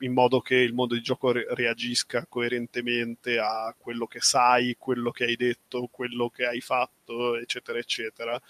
in 0.00 0.12
modo 0.12 0.40
che 0.40 0.56
il 0.56 0.74
mondo 0.74 0.94
di 0.94 1.00
gioco 1.00 1.32
re- 1.32 1.46
reagisca 1.50 2.26
coerentemente 2.28 3.38
a 3.38 3.74
quello 3.76 4.06
che 4.06 4.20
sai, 4.20 4.76
quello 4.78 5.10
che 5.10 5.24
hai 5.24 5.36
detto, 5.36 5.88
quello 5.90 6.28
che 6.28 6.46
hai 6.46 6.60
fatto, 6.60 7.36
eccetera, 7.36 7.78
eccetera. 7.78 8.40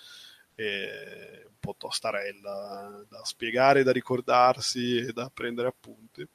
E 0.55 1.45
un 1.47 1.55
po' 1.61 1.75
tostarella 1.79 3.05
da 3.09 3.25
spiegare, 3.25 3.83
da 3.83 3.93
ricordarsi 3.93 4.97
e 4.99 5.13
da 5.13 5.31
prendere 5.33 5.69
appunti. 5.69 6.27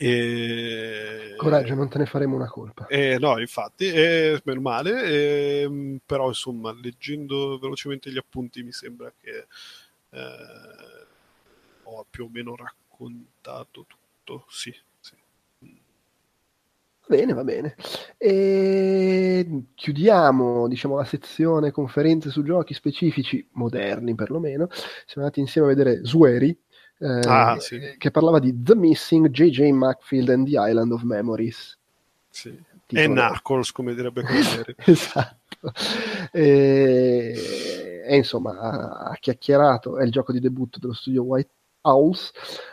E 0.00 1.34
Coraggio, 1.36 1.74
non 1.74 1.88
te 1.88 1.98
ne 1.98 2.06
faremo 2.06 2.36
una 2.36 2.46
colpa. 2.46 2.86
Eh, 2.86 3.18
no, 3.18 3.40
infatti, 3.40 3.86
eh, 3.86 4.40
meno 4.44 4.60
male, 4.60 5.02
eh, 5.02 5.98
però 6.06 6.28
insomma, 6.28 6.72
leggendo 6.72 7.58
velocemente 7.58 8.10
gli 8.10 8.16
appunti 8.16 8.62
mi 8.62 8.70
sembra 8.70 9.12
che 9.20 9.46
eh, 10.10 11.06
ho 11.82 12.06
più 12.08 12.26
o 12.26 12.28
meno 12.30 12.54
raccontato 12.54 12.87
tutto, 13.86 14.44
sì. 14.48 14.74
sì. 15.00 15.14
Bene, 17.06 17.32
va 17.32 17.44
bene. 17.44 17.74
E 18.16 19.64
chiudiamo 19.74 20.68
diciamo, 20.68 20.96
la 20.96 21.04
sezione 21.04 21.70
conferenze 21.70 22.30
su 22.30 22.42
giochi 22.42 22.74
specifici, 22.74 23.46
moderni 23.52 24.14
perlomeno. 24.14 24.68
Siamo 24.70 25.26
andati 25.26 25.40
insieme 25.40 25.68
a 25.68 25.74
vedere 25.74 26.04
Sueri, 26.04 26.50
eh, 26.98 27.20
ah, 27.24 27.58
sì. 27.58 27.94
che 27.96 28.10
parlava 28.10 28.38
di 28.38 28.62
The 28.62 28.74
Missing, 28.74 29.28
J.J. 29.28 29.70
Macfield 29.70 30.28
and 30.28 30.46
the 30.46 30.58
Island 30.58 30.92
of 30.92 31.02
Memories. 31.02 31.78
Sì. 32.28 32.66
E 32.90 33.06
Knuckles, 33.06 33.70
come 33.72 33.94
direbbe 33.94 34.22
Corriere. 34.26 34.74
esatto. 34.78 35.72
E, 36.32 37.34
e, 38.06 38.16
insomma, 38.16 39.00
ha, 39.08 39.16
chiacchierato, 39.20 39.98
è 39.98 40.04
il 40.04 40.10
gioco 40.10 40.32
di 40.32 40.40
debutto 40.40 40.78
dello 40.78 40.94
studio 40.94 41.22
White 41.22 41.50
House. 41.88 42.32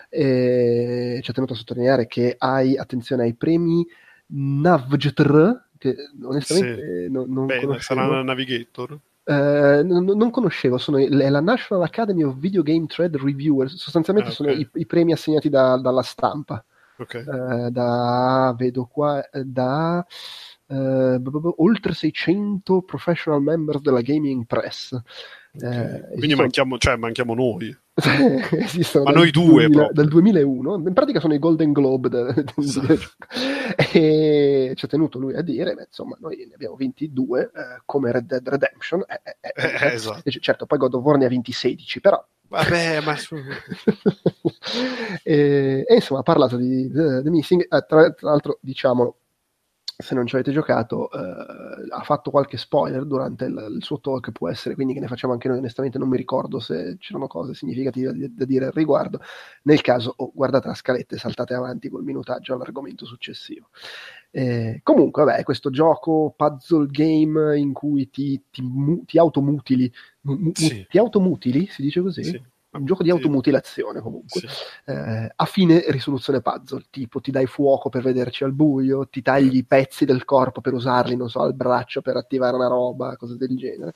E 0.10 1.20
ci 1.22 1.30
ha 1.30 1.34
tenuto 1.34 1.54
a 1.54 1.56
sottolineare 1.56 2.08
che 2.08 2.36
hai, 2.38 2.78
attenzione, 2.78 3.24
ai 3.24 3.34
premi 3.34 3.86
Navgtr, 4.28 5.64
che 5.78 5.96
onestamente 6.24 7.06
sì. 7.06 7.12
non, 7.12 7.30
non 7.30 7.46
Beh, 7.46 7.78
sarà 7.80 8.08
una 8.08 8.24
Navigator. 8.24 9.00
Uh, 9.26 9.84
non, 9.84 10.06
non, 10.06 10.30
conoscevo, 10.30 10.78
sono, 10.78 10.98
è 11.00 11.30
la 11.30 11.42
National 11.42 11.84
Academy 11.84 12.22
of 12.22 12.38
Video 12.38 12.62
Game 12.62 12.86
Trade 12.86 13.18
Reviewers, 13.18 13.76
sostanzialmente 13.76 14.30
ah, 14.30 14.34
okay. 14.34 14.46
sono 14.46 14.62
i, 14.62 14.70
i, 14.82 14.86
premi 14.86 15.14
assegnati 15.14 15.50
da, 15.50 15.78
dalla 15.78 16.04
stampa. 16.04 16.64
Okay. 16.98 17.24
Uh, 17.26 17.70
da, 17.72 18.54
vedo 18.56 18.86
qua, 18.86 19.28
da 19.44 20.06
uh, 20.68 21.54
oltre 21.58 21.94
600 21.94 22.84
professional 22.84 23.42
members 23.42 23.82
della 23.82 24.02
gaming 24.02 24.46
press. 24.46 24.96
Okay. 25.56 26.02
Quindi 26.10 26.30
sono... 26.30 26.42
manchiamo, 26.42 26.78
cioè, 26.78 26.96
manchiamo 26.96 27.34
noi. 27.34 27.76
esistono 28.52 29.06
ma 29.06 29.12
noi 29.12 29.32
due 29.32 29.68
2000, 29.68 29.90
dal 29.94 30.10
2001 30.10 30.76
in 30.86 30.94
pratica 30.94 31.22
sono 31.22 31.34
i 31.34 31.40
Golden 31.40 31.72
Globe 31.72 32.10
de, 32.10 32.34
de, 32.34 32.44
de, 32.44 33.00
e 33.94 34.74
ci 34.76 34.84
ha 34.84 34.88
tenuto 34.90 35.18
lui 35.18 35.34
a 35.34 35.42
dire 35.42 35.74
beh, 35.74 35.86
insomma 35.88 36.18
noi 36.20 36.46
ne 36.46 36.56
abbiamo 36.56 36.76
vinti 36.76 37.14
due 37.14 37.44
eh, 37.44 37.82
come 37.86 38.12
Red 38.12 38.26
Dead 38.26 38.46
Redemption 38.46 39.02
eh, 39.08 39.22
eh, 39.24 39.38
eh, 39.42 39.54
eh 39.82 39.94
esatto. 39.94 40.30
certo 40.30 40.66
poi 40.66 40.78
God 40.78 40.96
of 40.96 41.04
War 41.04 41.18
ne 41.18 41.24
ha 41.24 41.30
vinti 41.30 41.54
16 41.54 42.02
però 42.02 42.22
vabbè 42.50 43.00
ma 43.00 43.16
e, 45.24 45.86
e, 45.88 45.96
insomma 45.96 46.20
ha 46.20 46.24
parlato 46.24 46.58
di 46.58 46.92
The, 46.92 47.22
The 47.24 47.30
Missing 47.30 47.66
tra, 47.66 48.12
tra 48.12 48.30
l'altro 48.30 48.60
diciamolo 48.62 49.20
se 49.98 50.14
non 50.14 50.28
ci 50.28 50.36
avete 50.36 50.52
giocato, 50.52 51.10
eh, 51.12 51.88
ha 51.90 52.02
fatto 52.04 52.30
qualche 52.30 52.58
spoiler 52.58 53.06
durante 53.06 53.46
il, 53.46 53.76
il, 53.76 53.84
suo 53.84 54.00
talk, 54.00 54.32
può 54.32 54.50
essere, 54.50 54.76
quindi 54.76 54.94
che 54.94 55.00
ne 55.00 55.08
facciamo 55.08 55.34
anche 55.34 55.48
noi, 55.48 55.60
onestamente 55.60 55.98
non 55.98 56.10
mi 56.10 56.18
ricordo 56.18 56.60
se 56.60 56.98
c'erano 57.00 57.28
cose 57.28 57.54
significative 57.54 58.12
da, 58.14 58.28
da 58.30 58.46
dire 58.46 58.66
al 58.66 58.72
riguardo. 58.74 59.20
Nel 59.64 59.82
caso, 59.82 60.14
oh, 60.18 60.32
guardate 60.34 60.68
la 60.68 60.74
scaletta 60.74 61.16
e 61.16 61.20
saltate 61.20 61.54
avanti 61.54 61.90
col 61.90 62.04
minutaggio 62.04 62.54
all'argomento 62.54 63.06
successivo. 63.06 63.70
Eh, 64.32 64.82
comunque, 64.84 65.24
vabbè, 65.24 65.44
questo 65.44 65.70
gioco 65.70 66.34
puzzle 66.36 66.88
game 66.88 67.58
in 67.58 67.72
cui 67.72 68.10
ti, 68.10 68.44
ti, 68.52 68.64
ti 69.06 69.18
automutili, 69.18 69.92
mu, 70.22 70.52
sì. 70.54 70.86
ti 70.90 70.98
automutili, 70.98 71.68
si 71.68 71.82
dice 71.82 72.02
così? 72.02 72.24
Sì 72.24 72.54
un 72.78 72.86
gioco 72.86 73.04
di 73.04 73.10
automutilazione 73.10 74.02
comunque, 74.02 74.42
sì. 74.42 74.48
eh, 74.86 75.32
a 75.36 75.46
fine 75.46 75.84
risoluzione 75.88 76.42
puzzle, 76.42 76.86
tipo 76.90 77.20
ti 77.22 77.32
dai 77.32 77.46
fuoco 77.46 77.90
per 77.90 78.02
vederci 78.02 78.44
al 78.44 78.54
buio, 78.54 79.08
ti 79.08 79.22
tagli 79.22 79.58
i 79.58 79.66
pezzi 79.66 80.06
del 80.06 80.26
corpo 80.26 80.62
per 80.62 80.74
usarli, 80.74 81.16
non 81.16 81.30
so, 81.30 81.42
al 81.42 81.56
braccio 81.56 82.02
per 82.02 82.18
attivare 82.18 82.56
una 82.56 82.68
roba, 82.68 83.16
cose 83.18 83.38
del 83.38 83.56
genere. 83.56 83.94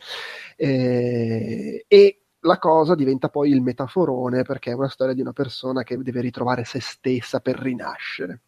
Eh, 0.56 1.86
e 1.88 2.22
la 2.42 2.58
cosa 2.58 2.96
diventa 2.96 3.30
poi 3.30 3.52
il 3.52 3.62
metaforone 3.62 4.44
perché 4.44 4.72
è 4.72 4.76
una 4.76 4.88
storia 4.88 5.14
di 5.14 5.22
una 5.22 5.34
persona 5.34 5.84
che 5.84 5.98
deve 5.98 6.22
ritrovare 6.22 6.64
se 6.64 6.80
stessa 6.80 7.40
per 7.40 7.58
rinascere. 7.58 8.42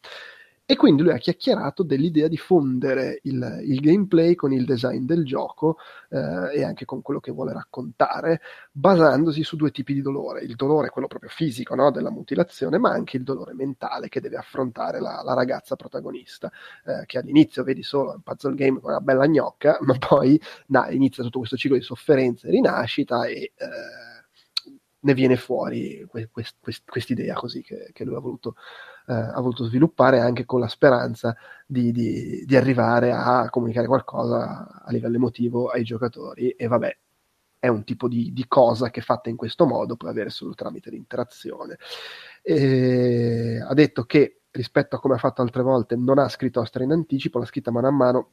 E 0.72 0.78
quindi 0.78 1.02
lui 1.02 1.12
ha 1.12 1.18
chiacchierato 1.18 1.84
dell'idea 1.84 2.30
di 2.30 2.38
fondere 2.38 3.20
il, 3.24 3.60
il 3.66 3.82
gameplay 3.82 4.36
con 4.36 4.54
il 4.54 4.64
design 4.64 5.04
del 5.06 5.26
gioco 5.26 5.76
eh, 6.08 6.60
e 6.60 6.64
anche 6.64 6.86
con 6.86 7.02
quello 7.02 7.20
che 7.20 7.34
vuole 7.34 7.52
raccontare, 7.52 8.40
basandosi 8.72 9.44
su 9.44 9.58
due 9.58 9.72
tipi 9.72 9.94
di 9.94 10.02
dolore. 10.02 10.44
Il 10.44 10.56
dolore, 10.56 10.88
quello 10.88 11.08
proprio 11.08 11.30
fisico, 11.30 11.76
no? 11.76 11.92
della 11.92 12.10
mutilazione, 12.10 12.78
ma 12.78 12.92
anche 12.92 13.18
il 13.18 13.24
dolore 13.24 13.54
mentale 13.54 14.08
che 14.08 14.22
deve 14.22 14.38
affrontare 14.38 15.02
la, 15.02 15.22
la 15.26 15.34
ragazza 15.34 15.76
protagonista, 15.76 16.50
eh, 16.86 17.06
che 17.06 17.18
all'inizio 17.18 17.66
vedi 17.66 17.84
solo 17.84 18.12
un 18.12 18.22
puzzle 18.22 18.56
game 18.56 18.80
con 18.80 18.92
una 18.92 19.02
bella 19.02 19.28
gnocca, 19.28 19.78
ma 19.84 19.98
poi 19.98 20.40
na, 20.68 20.90
inizia 20.90 21.22
tutto 21.22 21.40
questo 21.40 21.58
ciclo 21.58 21.76
di 21.76 21.84
sofferenza 21.84 22.48
e 22.48 22.52
rinascita 22.52 23.26
e... 23.26 23.52
Eh, 23.58 24.20
ne 25.04 25.14
viene 25.14 25.36
fuori 25.36 26.06
questa 26.08 27.14
idea 27.14 27.34
così 27.34 27.64
che, 27.64 27.90
che 27.92 28.04
lui 28.04 28.16
ha 28.16 28.20
voluto 28.20 28.56
eh, 29.12 29.14
ha 29.14 29.40
voluto 29.42 29.66
sviluppare 29.66 30.22
anche 30.22 30.46
con 30.46 30.62
la 30.62 30.70
speranza 30.70 31.36
di, 31.66 31.92
di, 31.92 32.46
di, 32.46 32.56
arrivare 32.56 33.12
a 33.12 33.50
comunicare 33.50 33.86
qualcosa 33.88 34.82
a 34.84 34.92
livello 34.92 35.18
emotivo 35.18 35.68
ai 35.68 35.84
giocatori. 35.84 36.52
E 36.52 36.68
vabbè 36.68 36.98
è 37.60 37.68
un 37.68 37.84
tipo 37.84 38.08
di, 38.08 38.32
di 38.34 38.48
cosa 38.48 38.90
che 38.90 39.02
fatta 39.02 39.30
in 39.30 39.36
questo 39.36 39.66
modo 39.68 39.96
può 39.98 40.10
avere 40.10 40.30
solo 40.30 40.54
tramite 40.54 40.90
l'interazione. 40.90 41.78
E 42.42 43.60
ha 43.60 43.74
detto 43.74 44.04
che 44.06 44.44
rispetto 44.52 44.96
a 44.96 45.00
come 45.00 45.16
ha 45.16 45.18
fatto 45.18 45.42
altre 45.42 45.62
volte 45.62 45.96
non 45.96 46.18
ha 46.18 46.28
scritto 46.30 46.64
storia 46.66 46.88
in 46.88 46.94
anticipo 46.94 47.40
l'ha 47.40 47.46
scritta 47.46 47.72
mano 47.72 47.88
a 47.88 47.92
mano 47.92 48.32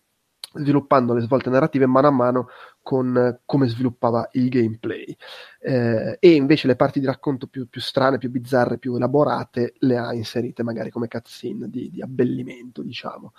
sviluppando 0.54 1.14
le 1.14 1.20
svolte 1.20 1.50
narrative 1.50 1.86
mano 1.86 2.06
a 2.06 2.10
mano 2.10 2.48
con 2.82 3.40
come 3.44 3.68
sviluppava 3.68 4.28
il 4.32 4.48
gameplay. 4.48 5.14
Eh, 5.60 6.16
e 6.18 6.30
invece 6.34 6.66
le 6.66 6.76
parti 6.76 7.00
di 7.00 7.06
racconto 7.06 7.46
più, 7.46 7.68
più, 7.68 7.80
strane, 7.80 8.18
più 8.18 8.30
bizzarre, 8.30 8.78
più 8.78 8.96
elaborate 8.96 9.74
le 9.80 9.98
ha 9.98 10.14
inserite 10.14 10.62
magari 10.62 10.90
come 10.90 11.08
cutscene 11.08 11.68
di, 11.68 11.90
di 11.90 12.00
abbellimento, 12.00 12.82
diciamo. 12.82 13.32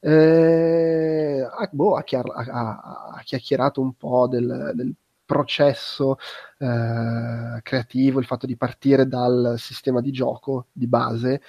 Eh, 0.00 1.40
ha, 1.42 1.68
boh, 1.72 1.96
ha, 1.96 2.02
chiar- 2.04 2.30
ha, 2.30 3.12
ha, 3.16 3.20
chiacchierato 3.24 3.80
un 3.80 3.94
po' 3.94 4.28
del, 4.28 4.72
del 4.74 4.94
processo 5.24 6.18
eh, 6.58 7.60
creativo, 7.62 8.20
il 8.20 8.26
fatto 8.26 8.46
di 8.46 8.56
partire 8.56 9.06
dal 9.06 9.54
sistema 9.56 10.00
di 10.00 10.10
gioco 10.10 10.66
di 10.72 10.86
base 10.86 11.40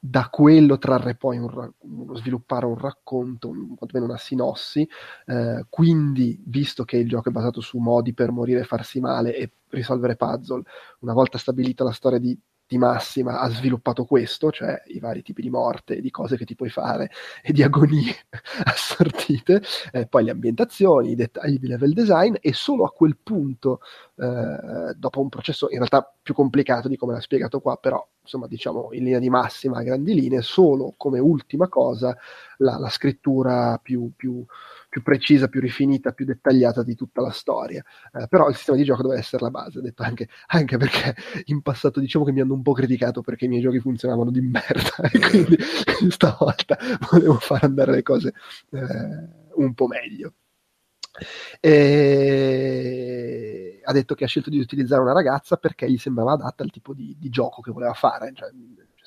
da 0.00 0.28
quello 0.28 0.78
trarre 0.78 1.16
poi 1.16 1.38
un, 1.38 1.72
sviluppare 2.14 2.66
un 2.66 2.78
racconto, 2.78 3.48
un, 3.48 3.74
quantomeno 3.74 4.10
una 4.10 4.18
sinossi, 4.18 4.88
eh, 5.26 5.66
quindi 5.68 6.40
visto 6.46 6.84
che 6.84 6.98
il 6.98 7.08
gioco 7.08 7.28
è 7.30 7.32
basato 7.32 7.60
su 7.60 7.78
modi 7.78 8.14
per 8.14 8.30
morire 8.30 8.60
e 8.60 8.64
farsi 8.64 9.00
male 9.00 9.34
e 9.34 9.52
risolvere 9.70 10.16
puzzle, 10.16 10.62
una 11.00 11.12
volta 11.12 11.36
stabilita 11.38 11.84
la 11.84 11.92
storia 11.92 12.18
di 12.18 12.38
di 12.68 12.76
massima 12.76 13.40
ha 13.40 13.48
sviluppato 13.48 14.04
questo, 14.04 14.50
cioè 14.50 14.82
i 14.88 14.98
vari 15.00 15.22
tipi 15.22 15.40
di 15.40 15.48
morte, 15.48 16.02
di 16.02 16.10
cose 16.10 16.36
che 16.36 16.44
ti 16.44 16.54
puoi 16.54 16.68
fare 16.68 17.10
e 17.42 17.52
di 17.52 17.62
agonie 17.62 18.14
assortite, 18.64 19.62
eh, 19.90 20.06
poi 20.06 20.24
le 20.24 20.32
ambientazioni, 20.32 21.12
i 21.12 21.14
dettagli 21.14 21.58
di 21.58 21.66
level 21.66 21.94
design 21.94 22.34
e 22.40 22.52
solo 22.52 22.84
a 22.84 22.90
quel 22.90 23.16
punto, 23.16 23.80
eh, 24.16 24.94
dopo 24.94 25.20
un 25.20 25.30
processo 25.30 25.70
in 25.70 25.78
realtà 25.78 26.14
più 26.22 26.34
complicato 26.34 26.88
di 26.88 26.96
come 26.96 27.14
l'ha 27.14 27.20
spiegato 27.20 27.60
qua, 27.60 27.76
però 27.78 28.06
insomma 28.20 28.46
diciamo 28.46 28.90
in 28.92 29.04
linea 29.04 29.18
di 29.18 29.30
massima 29.30 29.78
a 29.78 29.82
grandi 29.82 30.12
linee, 30.12 30.42
solo 30.42 30.92
come 30.98 31.18
ultima 31.18 31.68
cosa 31.68 32.14
la, 32.58 32.76
la 32.78 32.90
scrittura 32.90 33.78
più, 33.82 34.12
più 34.14 34.44
più 34.98 35.02
precisa, 35.02 35.48
più 35.48 35.60
rifinita, 35.60 36.12
più 36.12 36.24
dettagliata 36.24 36.82
di 36.82 36.94
tutta 36.94 37.20
la 37.22 37.30
storia. 37.30 37.82
Eh, 38.12 38.26
però 38.28 38.48
il 38.48 38.56
sistema 38.56 38.76
di 38.76 38.84
gioco 38.84 39.02
deve 39.02 39.18
essere 39.18 39.42
la 39.42 39.50
base, 39.50 39.80
detto 39.80 40.02
anche, 40.02 40.28
anche, 40.48 40.76
perché 40.76 41.14
in 41.46 41.62
passato 41.62 42.00
diciamo 42.00 42.24
che 42.24 42.32
mi 42.32 42.40
hanno 42.40 42.54
un 42.54 42.62
po' 42.62 42.72
criticato 42.72 43.20
perché 43.22 43.44
i 43.46 43.48
miei 43.48 43.62
giochi 43.62 43.80
funzionavano 43.80 44.30
di 44.30 44.40
merda 44.40 44.96
e 45.12 45.18
quindi 45.18 45.56
stavolta 46.10 46.76
volevo 47.10 47.38
far 47.38 47.64
andare 47.64 47.92
le 47.92 48.02
cose 48.02 48.32
eh, 48.70 49.28
un 49.54 49.74
po' 49.74 49.86
meglio. 49.86 50.34
E 51.60 52.60
ha 53.84 53.92
detto 53.92 54.14
che 54.14 54.24
ha 54.24 54.28
scelto 54.28 54.50
di 54.50 54.58
utilizzare 54.58 55.00
una 55.00 55.12
ragazza 55.12 55.56
perché 55.56 55.90
gli 55.90 55.98
sembrava 55.98 56.32
adatta 56.32 56.62
al 56.62 56.70
tipo 56.70 56.92
di, 56.94 57.16
di 57.18 57.28
gioco 57.28 57.60
che 57.60 57.72
voleva 57.72 57.94
fare. 57.94 58.32
Cioè, 58.34 58.50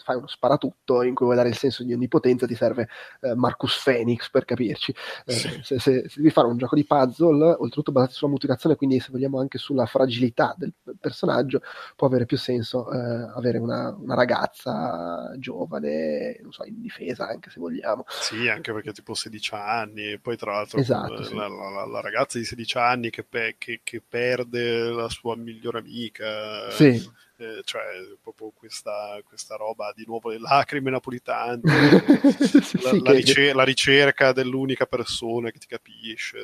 fai 0.03 0.15
uno 0.15 0.27
sparatutto 0.27 1.03
in 1.03 1.13
cui 1.13 1.25
vuoi 1.25 1.37
dare 1.37 1.49
il 1.49 1.57
senso 1.57 1.83
di 1.83 1.93
onnipotenza, 1.93 2.45
ti 2.45 2.55
serve 2.55 2.87
eh, 3.21 3.35
Marcus 3.35 3.81
Phoenix 3.83 4.29
per 4.29 4.45
capirci. 4.45 4.93
Eh, 5.25 5.31
sì. 5.33 5.49
se, 5.63 5.79
se, 5.79 5.79
se, 6.07 6.13
devi 6.15 6.29
fare 6.29 6.47
un 6.47 6.57
gioco 6.57 6.75
di 6.75 6.85
puzzle, 6.85 7.55
oltretutto 7.57 7.91
basato 7.91 8.13
sulla 8.13 8.31
mutilazione, 8.31 8.75
quindi 8.75 8.99
se 8.99 9.09
vogliamo 9.11 9.39
anche 9.39 9.57
sulla 9.57 9.85
fragilità 9.85 10.55
del 10.57 10.73
personaggio, 10.99 11.61
può 11.95 12.07
avere 12.07 12.25
più 12.25 12.37
senso 12.37 12.91
eh, 12.91 12.97
avere 13.35 13.57
una, 13.57 13.95
una, 13.99 14.15
ragazza 14.15 15.33
giovane, 15.37 16.39
non 16.41 16.51
so, 16.51 16.63
in 16.65 16.81
difesa 16.81 17.27
anche 17.27 17.49
se 17.49 17.59
vogliamo. 17.59 18.05
Sì, 18.07 18.47
anche 18.47 18.73
perché 18.73 18.91
tipo 18.91 19.13
16 19.13 19.53
anni, 19.55 20.11
e 20.11 20.19
poi 20.19 20.37
tra 20.37 20.51
l'altro 20.53 20.79
esatto, 20.79 21.13
la, 21.13 21.23
sì. 21.23 21.35
la, 21.35 21.47
la, 21.47 21.85
la, 21.85 22.01
ragazza 22.01 22.37
di 22.37 22.45
16 22.45 22.77
anni 22.77 23.09
che, 23.09 23.23
pe- 23.23 23.55
che, 23.57 23.81
che, 23.83 24.01
perde 24.07 24.89
la 24.89 25.09
sua 25.09 25.35
migliore 25.35 25.79
amica. 25.79 26.69
Sì 26.71 27.19
eh, 27.41 27.61
cioè 27.63 27.83
proprio 28.21 28.51
questa, 28.53 29.19
questa, 29.23 29.55
roba 29.55 29.91
di 29.95 30.03
nuovo 30.05 30.29
le 30.29 30.39
lacrime 30.39 30.91
napolitane, 30.91 31.61
sì, 32.61 32.81
la, 32.83 32.91
la, 33.01 33.11
ricer- 33.11 33.55
la, 33.55 33.63
ricerca 33.63 34.31
dell'unica 34.31 34.85
persona 34.85 35.49
che 35.49 35.57
ti 35.57 35.65
capisce. 35.65 36.37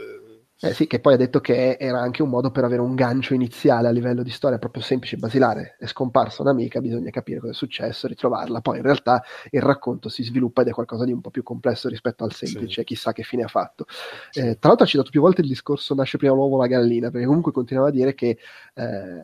Eh 0.59 0.73
sì, 0.73 0.87
che 0.87 0.99
poi 0.99 1.13
ha 1.13 1.17
detto 1.17 1.39
che 1.39 1.77
era 1.79 1.99
anche 1.99 2.23
un 2.23 2.29
modo 2.29 2.49
per 2.49 2.63
avere 2.63 2.81
un 2.81 2.95
gancio 2.95 3.35
iniziale 3.35 3.87
a 3.87 3.91
livello 3.91 4.23
di 4.23 4.31
storia 4.31 4.57
proprio 4.57 4.81
semplice, 4.81 5.17
basilare. 5.17 5.75
È 5.77 5.85
scomparsa 5.85 6.41
un'amica, 6.41 6.81
bisogna 6.81 7.11
capire 7.11 7.39
cosa 7.39 7.51
è 7.51 7.55
successo, 7.55 8.07
ritrovarla. 8.07 8.59
Poi 8.61 8.77
in 8.77 8.83
realtà 8.83 9.23
il 9.51 9.61
racconto 9.61 10.09
si 10.09 10.23
sviluppa 10.23 10.61
ed 10.61 10.69
è 10.69 10.71
qualcosa 10.71 11.05
di 11.05 11.11
un 11.11 11.21
po' 11.21 11.29
più 11.29 11.43
complesso 11.43 11.89
rispetto 11.89 12.23
al 12.23 12.33
semplice, 12.33 12.81
sì. 12.81 12.85
chissà 12.85 13.13
che 13.13 13.21
fine 13.21 13.43
ha 13.43 13.47
fatto. 13.47 13.85
Sì. 14.31 14.39
Eh, 14.39 14.57
tra 14.57 14.69
l'altro 14.69 14.85
ha 14.85 14.89
citato 14.89 15.11
più 15.11 15.21
volte 15.21 15.41
il 15.41 15.47
discorso 15.47 15.93
nasce 15.93 16.17
prima 16.17 16.33
l'uovo 16.33 16.57
la 16.57 16.65
gallina, 16.65 17.11
perché 17.11 17.27
comunque 17.27 17.51
continuava 17.51 17.89
a 17.89 17.91
dire 17.91 18.15
che 18.15 18.39
eh, 18.73 19.21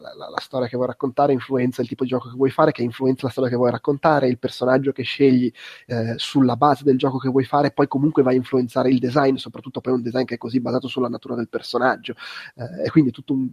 la, 0.00 0.14
la, 0.14 0.28
la, 0.28 0.40
storia 0.40 0.68
che 0.68 0.76
vuoi 0.76 0.88
raccontare 0.88 1.32
influenza 1.32 1.82
il 1.82 1.88
tipo 1.88 2.04
di 2.04 2.10
gioco 2.10 2.28
che 2.28 2.36
vuoi 2.36 2.50
fare, 2.50 2.72
che 2.72 2.82
influenza 2.82 3.26
la 3.26 3.32
storia 3.32 3.50
che 3.50 3.56
vuoi 3.56 3.70
raccontare, 3.70 4.28
il 4.28 4.38
personaggio 4.38 4.92
che 4.92 5.02
scegli 5.02 5.52
eh, 5.86 6.14
sulla 6.16 6.56
base 6.56 6.84
del 6.84 6.98
gioco 6.98 7.18
che 7.18 7.28
vuoi 7.28 7.44
fare, 7.44 7.72
poi 7.72 7.88
comunque 7.88 8.22
va 8.22 8.30
a 8.30 8.34
influenzare 8.34 8.90
il 8.90 8.98
design, 8.98 9.36
soprattutto 9.36 9.80
poi 9.80 9.94
un 9.94 10.02
design 10.02 10.24
che 10.24 10.34
è 10.34 10.38
così 10.38 10.60
basato 10.60 10.88
sulla 10.88 11.08
natura 11.08 11.34
del 11.34 11.48
personaggio. 11.48 12.14
Eh, 12.54 12.86
e 12.86 12.90
quindi 12.90 13.10
tutto 13.10 13.32
un 13.32 13.50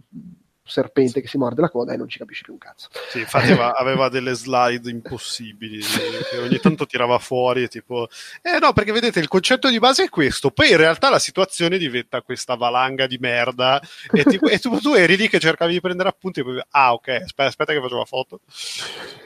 serpente 0.64 1.20
che 1.20 1.28
si 1.28 1.38
morde 1.38 1.60
la 1.60 1.68
coda 1.68 1.92
e 1.92 1.96
non 1.96 2.08
ci 2.08 2.18
capisci 2.18 2.42
più 2.42 2.52
un 2.52 2.58
cazzo. 2.58 2.88
Sì, 3.08 3.20
infatti 3.20 3.50
aveva, 3.52 4.08
delle 4.08 4.34
slide 4.34 4.88
impossibili 4.90 5.80
che 5.80 6.38
ogni 6.38 6.58
tanto 6.58 6.86
tirava 6.86 7.18
fuori 7.18 7.68
tipo 7.68 8.08
eh 8.42 8.58
no, 8.58 8.72
perché 8.72 8.92
vedete 8.92 9.20
il 9.20 9.28
concetto 9.28 9.68
di 9.68 9.78
base 9.78 10.04
è 10.04 10.08
questo, 10.08 10.50
poi 10.50 10.70
in 10.70 10.76
realtà 10.76 11.10
la 11.10 11.18
situazione 11.18 11.78
diventa 11.78 12.22
questa 12.22 12.54
valanga 12.54 13.06
di 13.06 13.18
merda 13.18 13.80
e, 14.12 14.24
tipo, 14.24 14.48
e 14.48 14.58
tu, 14.58 14.78
tu, 14.78 14.94
eri 14.94 15.16
lì 15.16 15.28
che 15.28 15.38
cercavi 15.38 15.72
di 15.72 15.80
prendere 15.80 16.08
appunti 16.08 16.40
e 16.40 16.42
poi 16.44 16.62
ah 16.70 16.92
ok, 16.92 17.08
aspetta, 17.08 17.44
aspetta 17.44 17.72
che 17.72 17.80
faccio 17.80 17.98
la 17.98 18.04
foto. 18.04 18.40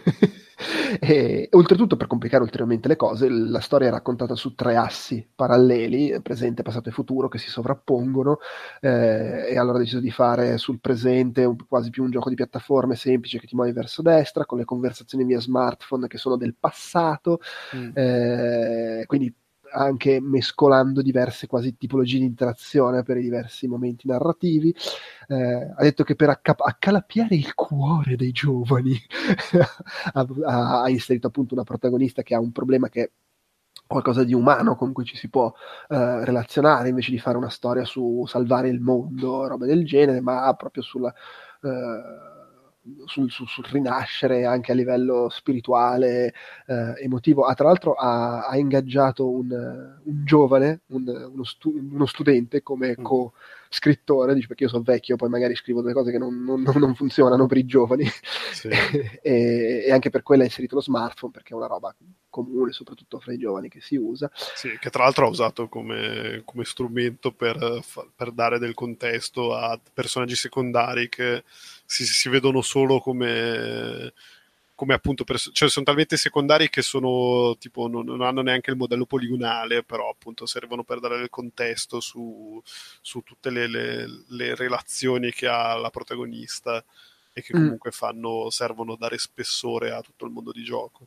E, 1.05 1.49
oltretutto, 1.53 1.97
per 1.97 2.07
complicare 2.07 2.43
ulteriormente 2.43 2.89
le 2.89 2.97
cose, 2.97 3.29
la 3.29 3.61
storia 3.61 3.89
è 3.89 3.91
raccontata 3.91 4.35
su 4.35 4.55
tre 4.55 4.77
assi 4.77 5.27
paralleli, 5.35 6.21
presente, 6.23 6.63
passato 6.63 6.89
e 6.89 6.93
futuro, 6.93 7.29
che 7.29 7.39
si 7.39 7.49
sovrappongono, 7.51 8.39
eh, 8.81 9.49
e 9.49 9.59
allora 9.59 9.77
ho 9.77 9.81
deciso 9.81 10.01
di 10.01 10.11
fare 10.11 10.57
sul 10.57 10.81
presente 10.81 11.45
un, 11.45 11.57
quasi 11.69 11.91
più 11.91 12.05
un 12.05 12.11
gioco 12.11 12.29
di 12.29 12.35
piattaforme 12.37 12.95
semplice 12.95 13.39
che 13.39 13.47
ti 13.47 13.55
muovi 13.55 13.73
verso 13.73 14.03
destra, 14.03 14.47
con 14.47 14.59
le 14.59 14.65
conversazioni 14.65 15.25
via 15.25 15.41
smartphone 15.41 16.07
che 16.07 16.19
sono 16.19 16.37
del 16.37 16.55
passato, 16.59 17.41
mm. 17.77 17.91
eh, 17.95 19.05
quindi 19.07 19.35
anche 19.75 20.21
mescolando 20.21 21.03
diverse 21.03 21.47
quasi 21.47 21.77
tipologie 21.77 22.19
di 22.19 22.25
interazione 22.25 23.03
per 23.03 23.17
i 23.17 23.23
diversi 23.23 23.67
momenti 23.67 24.07
narrativi. 24.07 24.75
Eh, 25.29 25.73
ha 25.75 25.83
detto 25.83 26.05
che 26.05 26.15
per 26.15 26.29
acca- 26.31 26.57
accalappiare 26.57 27.35
il 27.35 27.55
cuore 27.55 28.17
dei 28.17 28.31
giovani 28.33 28.97
ha, 30.13 30.83
ha, 30.83 30.89
inserito 30.89 31.27
appunto 31.27 31.55
una 31.55 31.65
protagonista 31.65 32.23
che 32.23 32.35
ha 32.35 32.41
un 32.41 32.53
problema 32.53 32.89
che 32.89 33.03
è 33.03 33.11
qualcosa 33.87 34.25
di 34.25 34.35
umano 34.35 34.77
con 34.77 34.93
cui 34.93 35.05
ci 35.05 35.17
si 35.17 35.29
può 35.29 35.53
eh, 35.89 36.25
relazionare 36.25 36.89
invece 36.89 37.11
di 37.11 37.19
fare 37.19 37.37
una 37.37 37.51
storia 37.51 37.85
su 37.85 38.25
salvare 38.27 38.69
il 38.69 38.81
mondo, 38.81 39.47
roba 39.47 39.67
del 39.67 39.85
genere, 39.85 40.21
ma 40.21 40.53
proprio 40.55 40.83
sulla... 40.83 41.13
Eh, 41.63 42.33
sul, 43.07 43.31
sul, 43.31 43.49
sul, 43.49 43.65
rinascere 43.65 44.45
anche 44.45 44.73
a 44.73 44.75
livello 44.75 45.29
spirituale, 45.31 46.35
eh, 46.67 47.03
emotivo. 47.03 47.45
Ah, 47.45 47.55
tra 47.55 47.67
l'altro 47.67 47.95
ha, 47.95 48.47
ha 48.47 48.57
ingaggiato 48.57 49.29
un, 49.29 49.51
un 49.51 50.25
giovane, 50.25 50.83
un, 50.89 51.31
uno, 51.33 51.45
stu, 51.45 51.75
uno, 51.75 52.07
studente 52.07 52.63
come 52.63 52.97
mm. 52.99 53.03
Co-scrittore, 53.75 54.35
dice 54.35 54.47
perché 54.47 54.65
io 54.65 54.69
sono 54.69 54.83
vecchio, 54.83 55.17
poi 55.17 55.29
magari 55.29 55.57
scrivo 55.57 55.83
delle 55.83 55.95
cose 55.95 56.13
che 56.13 56.19
non, 56.19 56.45
non, 56.45 56.63
non 56.63 56.95
funzionano 56.95 57.47
per 57.47 57.57
i 57.57 57.67
giovani 57.67 58.07
sì. 58.53 58.69
e, 59.21 59.85
e, 59.87 59.93
anche 59.93 60.11
per 60.11 60.23
quello 60.23 60.43
ha 60.43 60.47
inserito 60.47 60.77
lo 60.77 60.81
smartphone 60.81 61.33
perché 61.33 61.53
è 61.53 61.57
una 61.57 61.67
roba 61.67 61.95
comune, 62.31 62.73
soprattutto 62.73 63.21
fra 63.21 63.33
i 63.33 63.39
giovani 63.39 63.69
che 63.69 63.81
si 63.81 63.97
usa. 63.97 64.31
Sì, 64.35 64.77
che 64.81 64.91
tra 64.91 65.05
l'altro 65.05 65.27
ha 65.27 65.31
usato 65.31 65.69
come, 65.69 66.43
come 66.45 66.65
strumento 66.65 67.33
per, 67.33 67.81
per 68.15 68.33
dare 68.33 68.59
del 68.59 68.75
contesto 68.75 69.55
a 69.55 69.79
personaggi 69.93 70.35
secondari 70.35 71.09
che 71.09 71.45
si, 71.85 72.05
si 72.05 72.29
vedono 72.29 72.61
solo 72.61 72.99
come, 73.01 74.13
come 74.75 74.95
appunto 74.95 75.25
pers- 75.25 75.51
cioè 75.53 75.69
sono 75.69 75.85
talmente 75.85 76.17
secondari 76.17 76.69
che 76.69 76.83
sono 76.83 77.57
tipo 77.59 77.87
non, 77.87 78.05
non, 78.05 78.23
hanno 78.23 78.43
neanche 78.43 78.71
il 78.71 78.77
modello 78.77 79.07
poligonale 79.07 79.85
però 79.85 80.11
appunto 80.11 80.47
servono 80.47 80.83
per 80.83 81.01
dare 81.01 81.23
il 81.23 81.31
contesto 81.31 82.01
su, 82.01 82.61
su 83.01 83.23
tutte 83.23 83.51
le, 83.51 83.69
le, 83.69 84.07
le, 84.29 84.55
relazioni 84.55 85.31
che 85.31 85.47
ha 85.47 85.75
la 85.77 85.91
protagonista 85.91 86.85
e 87.33 87.43
che 87.43 87.57
mm. 87.57 87.61
comunque 87.61 87.91
fanno, 87.91 88.51
servono 88.51 88.95
a 88.95 88.97
dare 88.99 89.19
spessore 89.19 89.93
a 89.93 90.01
tutto 90.01 90.25
il 90.25 90.33
mondo 90.33 90.53
di 90.53 90.65
gioco 90.65 91.07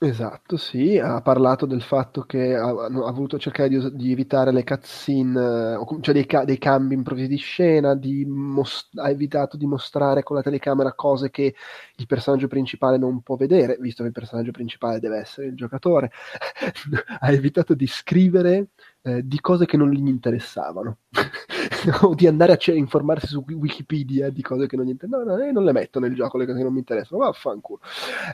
Esatto, 0.00 0.56
sì, 0.56 0.96
ha 0.96 1.20
parlato 1.22 1.66
del 1.66 1.82
fatto 1.82 2.22
che 2.22 2.54
ha, 2.54 2.68
ha 2.68 3.10
voluto 3.10 3.36
cercare 3.36 3.68
di, 3.68 3.96
di 3.96 4.12
evitare 4.12 4.52
le 4.52 4.62
cutscene, 4.62 5.76
cioè 6.00 6.14
dei, 6.14 6.24
dei 6.44 6.58
cambi 6.58 6.94
improvvisi 6.94 7.26
di 7.26 7.36
scena, 7.36 7.96
di 7.96 8.24
most- 8.24 8.96
ha 8.96 9.10
evitato 9.10 9.56
di 9.56 9.66
mostrare 9.66 10.22
con 10.22 10.36
la 10.36 10.42
telecamera 10.42 10.92
cose 10.94 11.30
che 11.30 11.52
il 11.96 12.06
personaggio 12.06 12.46
principale 12.46 12.96
non 12.96 13.22
può 13.22 13.34
vedere, 13.34 13.76
visto 13.80 14.02
che 14.04 14.08
il 14.10 14.14
personaggio 14.14 14.52
principale 14.52 15.00
deve 15.00 15.18
essere 15.18 15.48
il 15.48 15.56
giocatore, 15.56 16.12
ha 17.18 17.32
evitato 17.32 17.74
di 17.74 17.88
scrivere 17.88 18.68
eh, 19.16 19.26
di 19.26 19.40
cose 19.40 19.66
che 19.66 19.76
non 19.76 19.90
gli 19.90 20.06
interessavano 20.06 20.98
o 22.02 22.14
di 22.14 22.26
andare 22.26 22.52
a 22.52 22.56
c- 22.56 22.68
informarsi 22.68 23.26
su 23.28 23.44
Wikipedia 23.46 24.30
di 24.30 24.42
cose 24.42 24.66
che 24.66 24.76
non 24.76 24.86
gli 24.86 24.90
interessano. 24.90 25.24
No, 25.24 25.36
no, 25.36 25.44
io 25.44 25.52
non 25.52 25.64
le 25.64 25.72
metto 25.72 26.00
nel 26.00 26.14
gioco 26.14 26.38
le 26.38 26.44
cose 26.46 26.58
che 26.58 26.64
non 26.64 26.72
mi 26.72 26.78
interessano, 26.80 27.22
vaffanculo. 27.24 27.80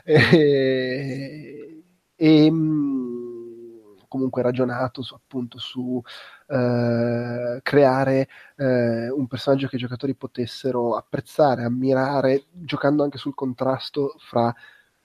E, 0.03 1.83
e 2.15 2.49
comunque 4.07 4.41
ragionato 4.41 5.01
su, 5.01 5.13
appunto 5.13 5.57
su 5.57 6.01
eh, 6.47 7.59
creare 7.61 8.27
eh, 8.55 9.09
un 9.09 9.27
personaggio 9.27 9.67
che 9.67 9.75
i 9.75 9.79
giocatori 9.79 10.15
potessero 10.15 10.95
apprezzare, 10.95 11.63
ammirare, 11.63 12.45
giocando 12.51 13.03
anche 13.03 13.17
sul 13.17 13.33
contrasto 13.35 14.15
fra 14.19 14.53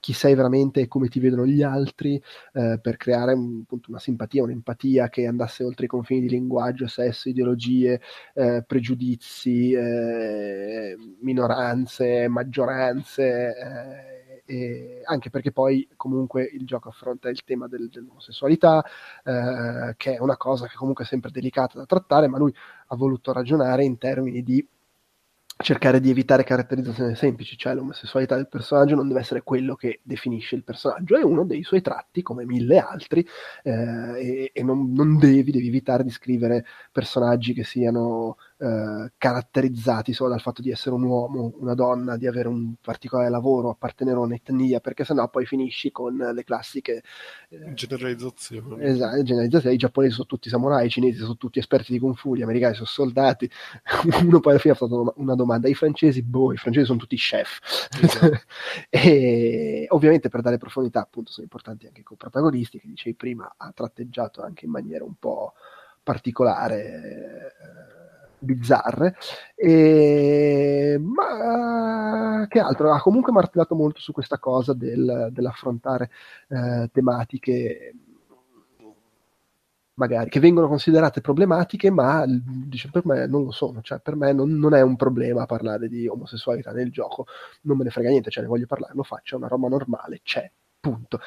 chi 0.01 0.13
sei 0.13 0.35
veramente 0.35 0.81
e 0.81 0.89
come 0.89 1.09
ti 1.09 1.21
vedono 1.21 1.47
gli 1.47 1.63
altri, 1.63 2.21
eh, 2.55 2.79
per 2.81 2.97
creare 2.97 3.33
un, 3.35 3.61
appunto, 3.63 3.91
una 3.91 3.99
simpatia, 4.01 4.43
un'empatia 4.43 5.09
che 5.09 5.27
andasse 5.27 5.63
oltre 5.65 5.85
i 5.85 5.89
confini 5.89 6.23
di 6.23 6.29
linguaggio, 6.31 6.87
sesso, 6.89 7.29
ideologie, 7.29 8.01
eh, 8.35 8.65
pregiudizi, 8.67 9.73
eh, 9.73 10.97
minoranze, 11.21 12.29
maggioranze. 12.29 13.55
Eh, 14.47 15.03
anche 15.05 15.31
perché 15.31 15.53
poi 15.53 15.89
comunque 15.97 16.43
il 16.43 16.67
gioco 16.67 16.89
affronta 16.89 17.29
il 17.29 17.45
tema 17.45 17.69
del, 17.69 17.89
dell'omosessualità, 17.89 18.85
eh, 19.25 19.95
che 19.97 20.15
è 20.17 20.21
una 20.21 20.37
cosa 20.37 20.67
che 20.67 20.75
comunque 20.75 21.05
è 21.05 21.07
sempre 21.07 21.31
delicata 21.31 21.79
da 21.79 21.87
trattare, 21.87 22.27
ma 22.27 22.39
lui 22.39 22.53
ha 22.89 22.97
voluto 22.97 23.33
ragionare 23.33 23.85
in 23.85 23.97
termini 23.99 24.43
di 24.43 24.67
cercare 25.63 26.01
di 26.01 26.11
evitare 26.11 26.45
caratterizzazioni 26.45 27.15
semplici, 27.15 27.57
cioè 27.57 27.75
l'omosessualità 27.75 28.37
del 28.37 28.49
personaggio 28.49 28.95
non 28.95 29.09
deve 29.09 29.21
essere 29.21 29.43
quello 29.43 29.75
che 29.75 30.01
definisce 30.03 30.57
il 30.57 30.65
personaggio, 30.65 31.17
è 31.17 31.23
uno 31.23 31.45
dei 31.45 31.63
suoi 31.63 31.83
tratti, 31.83 32.23
come 32.23 32.45
mille 32.45 32.79
altri, 32.79 33.27
eh, 33.63 33.73
e, 33.73 34.51
e 34.53 34.63
non, 34.63 34.93
non, 34.93 35.19
devi, 35.19 35.51
devi 35.51 35.69
evitare 35.69 36.03
di 36.03 36.11
scrivere 36.11 36.65
personaggi 36.93 37.53
che 37.53 37.65
siano 37.65 38.37
eh, 38.63 39.13
caratterizzati 39.17 40.13
solo 40.13 40.29
dal 40.29 40.41
fatto 40.43 40.61
di 40.61 40.71
essere 40.71 40.95
un 40.95 41.05
uomo, 41.05 41.55
una 41.61 41.73
donna, 41.73 42.19
di 42.19 42.27
avere 42.27 42.47
un 42.49 42.75
particolare 42.79 43.31
lavoro, 43.31 43.71
appartenere 43.71 44.19
a 44.19 44.21
un'etnia, 44.21 44.81
perché 44.81 45.03
sennò 45.03 45.31
poi 45.31 45.47
finisci 45.47 45.91
con 45.91 46.17
le 46.17 46.45
classiche 46.45 47.03
eh, 47.49 47.73
generalizzazioni. 47.73 48.85
Esatto, 48.85 49.23
generalizzazioni. 49.23 49.75
I 49.75 49.79
giapponesi 49.79 50.13
sono 50.13 50.27
tutti 50.27 50.51
samurai, 50.51 50.87
i 50.87 50.91
cinesi 50.91 51.21
sono 51.21 51.39
tutti 51.39 51.59
esperti 51.59 51.93
di 51.93 51.99
kung 51.99 52.15
fu, 52.15 52.35
gli 52.35 52.43
americani 52.43 52.75
sono 52.75 52.87
soldati. 52.87 53.51
Uno 54.25 54.41
poi 54.41 54.53
alla 54.53 54.61
fine 54.61 54.75
ha 54.75 54.77
fatto 54.77 55.15
una 55.17 55.35
domanda: 55.35 55.67
i 55.67 55.75
francesi, 55.75 56.23
boh, 56.23 56.53
i 56.53 56.59
francesi 56.59 56.85
sono 56.85 56.99
tutti 56.99 57.17
chef. 57.17 57.61
Esatto. 57.99 58.41
e 58.91 59.87
ovviamente 59.89 60.29
per 60.29 60.43
dare 60.43 60.59
profondità, 60.59 61.01
appunto, 61.01 61.31
sono 61.31 61.45
importanti 61.45 61.87
anche 61.87 62.01
i 62.01 62.05
co-protagonisti, 62.05 62.79
che 62.79 62.89
dicevi 62.89 63.17
prima, 63.17 63.55
ha 63.57 63.73
tratteggiato 63.73 64.43
anche 64.43 64.67
in 64.67 64.71
maniera 64.71 65.05
un 65.05 65.15
po' 65.19 65.55
particolare. 66.03 66.85
Eh, 66.85 68.00
bizzarre, 68.41 69.17
e... 69.55 70.99
ma 71.01 72.47
che 72.49 72.59
altro? 72.59 72.93
Ha 72.93 73.01
comunque 73.01 73.33
martellato 73.33 73.75
molto 73.75 74.01
su 74.01 74.13
questa 74.13 74.39
cosa 74.39 74.73
del, 74.75 75.29
dell'affrontare 75.33 76.11
eh, 76.49 76.89
tematiche 76.93 77.95
magari 80.01 80.31
che 80.31 80.41
vengono 80.41 80.67
considerate 80.67 81.21
problematiche, 81.21 81.91
ma 81.91 82.25
dice, 82.27 82.89
per 82.91 83.05
me 83.05 83.27
non 83.27 83.45
lo 83.45 83.51
sono, 83.51 83.83
cioè 83.83 84.01
per 84.01 84.17
me 84.17 84.33
non, 84.33 84.57
non, 84.57 84.75
è 84.75 84.81
un 84.81 84.97
problema 84.97 85.45
parlare 85.45 85.89
di 85.89 86.09
omosessualità 86.09 86.73
nel 86.73 86.91
gioco, 86.91 87.27
non 87.63 87.77
me 87.77 87.85
ne 87.85 87.91
frega 87.91 88.09
niente, 88.09 88.31
cioè 88.31 88.43
ne 88.43 88.49
voglio 88.49 88.67
parlare, 88.67 88.95
lo 88.95 89.03
faccio, 89.03 89.35
è 89.35 89.39
una 89.39 89.49
roba 89.49 89.69
normale, 89.69 90.21
c'è, 90.23 90.51
punto. 90.81 91.21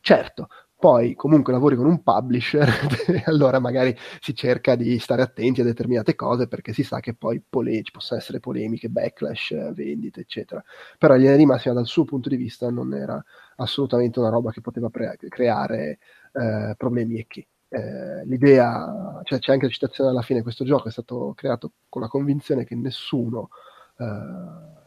Certo, 0.00 0.48
poi 0.84 1.14
comunque 1.14 1.50
lavori 1.54 1.76
con 1.76 1.86
un 1.86 2.02
publisher, 2.02 2.68
allora 3.24 3.58
magari 3.58 3.96
si 4.20 4.34
cerca 4.34 4.74
di 4.74 4.98
stare 4.98 5.22
attenti 5.22 5.62
a 5.62 5.64
determinate 5.64 6.14
cose 6.14 6.46
perché 6.46 6.74
si 6.74 6.82
sa 6.82 7.00
che 7.00 7.14
poi 7.14 7.40
pole- 7.40 7.82
ci 7.82 7.90
possono 7.90 8.20
essere 8.20 8.38
polemiche, 8.38 8.90
backlash, 8.90 9.72
vendite, 9.72 10.20
eccetera. 10.20 10.62
Però 10.98 11.14
in 11.14 11.22
linea 11.22 11.36
di 11.36 11.46
massima 11.46 11.72
dal 11.72 11.86
suo 11.86 12.04
punto 12.04 12.28
di 12.28 12.36
vista 12.36 12.68
non 12.68 12.92
era 12.92 13.24
assolutamente 13.56 14.18
una 14.18 14.28
roba 14.28 14.50
che 14.50 14.60
poteva 14.60 14.90
pre- 14.90 15.16
creare 15.26 16.00
eh, 16.32 16.74
problemi 16.76 17.18
e 17.18 17.24
che. 17.28 17.46
Eh, 17.70 18.26
l'idea, 18.26 19.22
cioè 19.22 19.38
c'è 19.38 19.52
anche 19.52 19.64
la 19.64 19.72
citazione 19.72 20.10
alla 20.10 20.20
fine, 20.20 20.42
questo 20.42 20.66
gioco 20.66 20.88
è 20.88 20.90
stato 20.90 21.32
creato 21.34 21.72
con 21.88 22.02
la 22.02 22.08
convinzione 22.08 22.66
che 22.66 22.74
nessuno 22.74 23.48
eh, 23.96 24.04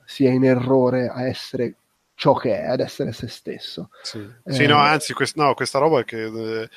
sia 0.05 0.29
in 0.29 0.43
errore 0.43 1.07
a 1.07 1.25
essere 1.25 1.75
ciò 2.17 2.33
che 2.33 2.59
è, 2.59 2.65
ad 2.65 2.79
essere 2.79 3.11
se 3.11 3.27
stesso. 3.27 3.91
Sì, 4.01 4.17
eh, 4.17 4.51
sì 4.51 4.65
no, 4.65 4.77
anzi, 4.77 5.13
quest- 5.13 5.35
no, 5.35 5.53
questa 5.53 5.77
roba 5.77 5.99
è 5.99 6.03
che 6.03 6.23
eh, 6.23 6.69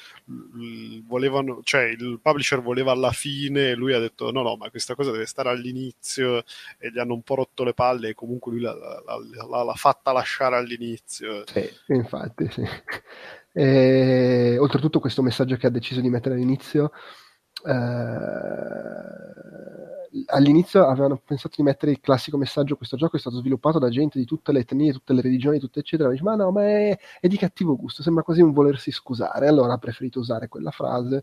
volevano, 1.06 1.60
cioè 1.62 1.84
il 1.84 2.20
publisher 2.22 2.60
voleva 2.60 2.92
alla 2.92 3.10
fine 3.10 3.70
e 3.70 3.74
lui 3.74 3.94
ha 3.94 3.98
detto 3.98 4.30
no, 4.30 4.42
no, 4.42 4.56
ma 4.56 4.68
questa 4.68 4.94
cosa 4.94 5.10
deve 5.10 5.24
stare 5.24 5.48
all'inizio 5.48 6.44
e 6.76 6.90
gli 6.92 6.98
hanno 6.98 7.14
un 7.14 7.22
po' 7.22 7.36
rotto 7.36 7.64
le 7.64 7.72
palle 7.72 8.10
e 8.10 8.14
comunque 8.14 8.52
lui 8.52 8.60
l'ha, 8.60 8.74
l'ha, 8.74 9.02
l'ha, 9.48 9.62
l'ha 9.64 9.74
fatta 9.74 10.12
lasciare 10.12 10.56
all'inizio. 10.56 11.44
Sì, 11.46 11.66
infatti, 11.86 12.46
sì. 12.50 12.62
E, 13.52 14.58
oltretutto 14.60 15.00
questo 15.00 15.22
messaggio 15.22 15.56
che 15.56 15.66
ha 15.66 15.70
deciso 15.70 16.02
di 16.02 16.10
mettere 16.10 16.34
all'inizio 16.34 16.92
eh, 17.64 19.20
all'inizio 20.26 20.86
avevano 20.86 21.20
pensato 21.24 21.54
di 21.56 21.62
mettere 21.62 21.92
il 21.92 22.00
classico 22.00 22.36
messaggio 22.36 22.76
questo 22.76 22.96
gioco 22.96 23.16
è 23.16 23.18
stato 23.20 23.38
sviluppato 23.38 23.78
da 23.78 23.88
gente 23.88 24.18
di 24.18 24.24
tutte 24.24 24.52
le 24.52 24.60
etnie, 24.60 24.92
tutte 24.92 25.12
le 25.12 25.20
religioni, 25.20 25.58
tutte 25.58 25.80
eccetera. 25.80 26.10
Dice, 26.10 26.22
ma 26.22 26.34
no, 26.34 26.50
ma 26.50 26.62
è, 26.62 26.98
è, 27.20 27.28
di 27.28 27.36
cattivo 27.36 27.76
gusto 27.76 28.02
sembra 28.02 28.22
quasi 28.22 28.40
un 28.40 28.52
volersi 28.52 28.90
scusare. 28.90 29.46
Allora 29.48 29.74
ha 29.74 29.78
preferito 29.78 30.18
usare 30.20 30.48
quella 30.48 30.70
frase 30.70 31.22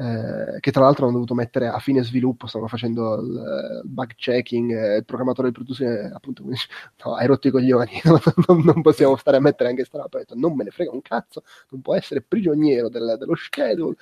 eh, 0.00 0.60
che 0.60 0.70
tra 0.70 0.82
l'altro 0.82 1.04
hanno 1.04 1.14
dovuto 1.14 1.34
mettere 1.34 1.68
a 1.68 1.78
fine 1.78 2.02
sviluppo, 2.02 2.46
stavano 2.46 2.70
facendo 2.70 3.20
il, 3.20 3.82
il 3.84 3.88
bug 3.90 4.14
checking, 4.14 4.72
eh, 4.72 4.96
il 4.96 5.04
programmatore 5.04 5.50
del 5.50 5.56
produzione 5.56 6.10
appunto 6.10 6.42
no, 6.42 7.14
hai 7.14 7.26
rotto 7.26 7.48
i 7.48 7.50
coglioni, 7.50 8.00
non, 8.48 8.62
non, 8.64 8.80
possiamo 8.82 9.16
stare 9.16 9.36
a 9.36 9.40
mettere 9.40 9.68
anche 9.68 9.84
sta 9.84 9.98
roba, 9.98 10.22
non 10.34 10.54
me 10.54 10.64
ne 10.64 10.70
frega 10.70 10.90
un 10.90 11.02
cazzo, 11.02 11.42
non 11.70 11.82
può 11.82 11.94
essere 11.94 12.22
prigioniero 12.22 12.88
del, 12.88 13.16
dello 13.18 13.34
schedule, 13.34 13.96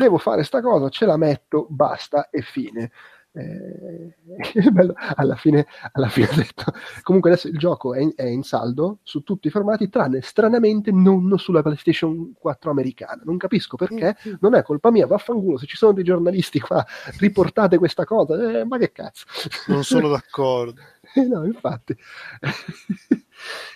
devo 0.00 0.18
fare 0.18 0.42
sta 0.44 0.60
cosa, 0.62 0.88
ce 0.88 1.04
la 1.04 1.16
metto, 1.16 1.66
basta 1.68 2.30
e 2.30 2.40
fine. 2.42 2.90
Eh, 3.32 4.16
bello, 4.72 4.92
alla, 4.96 5.36
fine, 5.36 5.64
alla 5.92 6.08
fine 6.08 6.28
ho 6.32 6.34
detto 6.34 6.64
comunque 7.02 7.30
adesso 7.30 7.46
il 7.46 7.58
gioco 7.58 7.94
è 7.94 8.00
in, 8.00 8.12
è 8.16 8.24
in, 8.24 8.42
saldo 8.42 8.98
su 9.04 9.22
tutti 9.22 9.46
i 9.46 9.50
formati 9.50 9.88
tranne 9.88 10.20
stranamente 10.20 10.90
non 10.90 11.38
sulla 11.38 11.62
PlayStation 11.62 12.32
4 12.36 12.70
americana. 12.70 13.22
Non 13.24 13.36
capisco 13.36 13.76
perché. 13.76 14.16
Mm, 14.26 14.32
mm. 14.32 14.36
non 14.40 14.54
è 14.54 14.62
colpa 14.62 14.90
mia 14.90 15.06
vaffanculo 15.06 15.58
se 15.58 15.66
ci 15.66 15.76
sono 15.76 15.92
dei 15.92 16.02
giornalisti 16.02 16.58
qua 16.58 16.84
riportate 17.18 17.78
questa 17.78 18.04
cosa. 18.04 18.60
Eh, 18.60 18.64
ma 18.64 18.78
che 18.78 18.90
cazzo. 18.90 19.26
Non 19.68 19.84
sono 19.84 20.08
d'accordo. 20.10 20.80
No 21.28 21.44
infatti. 21.44 21.96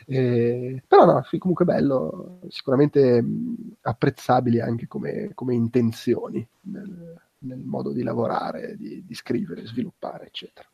Eh, 0.07 0.83
però 0.86 1.07
no, 1.07 1.26
comunque 1.39 1.65
bello, 1.65 2.41
sicuramente 2.49 3.23
mh, 3.23 3.76
apprezzabili 3.81 4.60
anche 4.60 4.86
come, 4.86 5.31
come 5.33 5.55
intenzioni 5.55 6.47
nel, 6.65 7.24
nel, 7.44 7.62
modo 7.64 7.92
di 7.92 8.02
lavorare, 8.02 8.76
di, 8.76 9.05
di 9.05 9.14
scrivere, 9.14 9.66
sviluppare, 9.66 10.26
eccetera. 10.26 10.68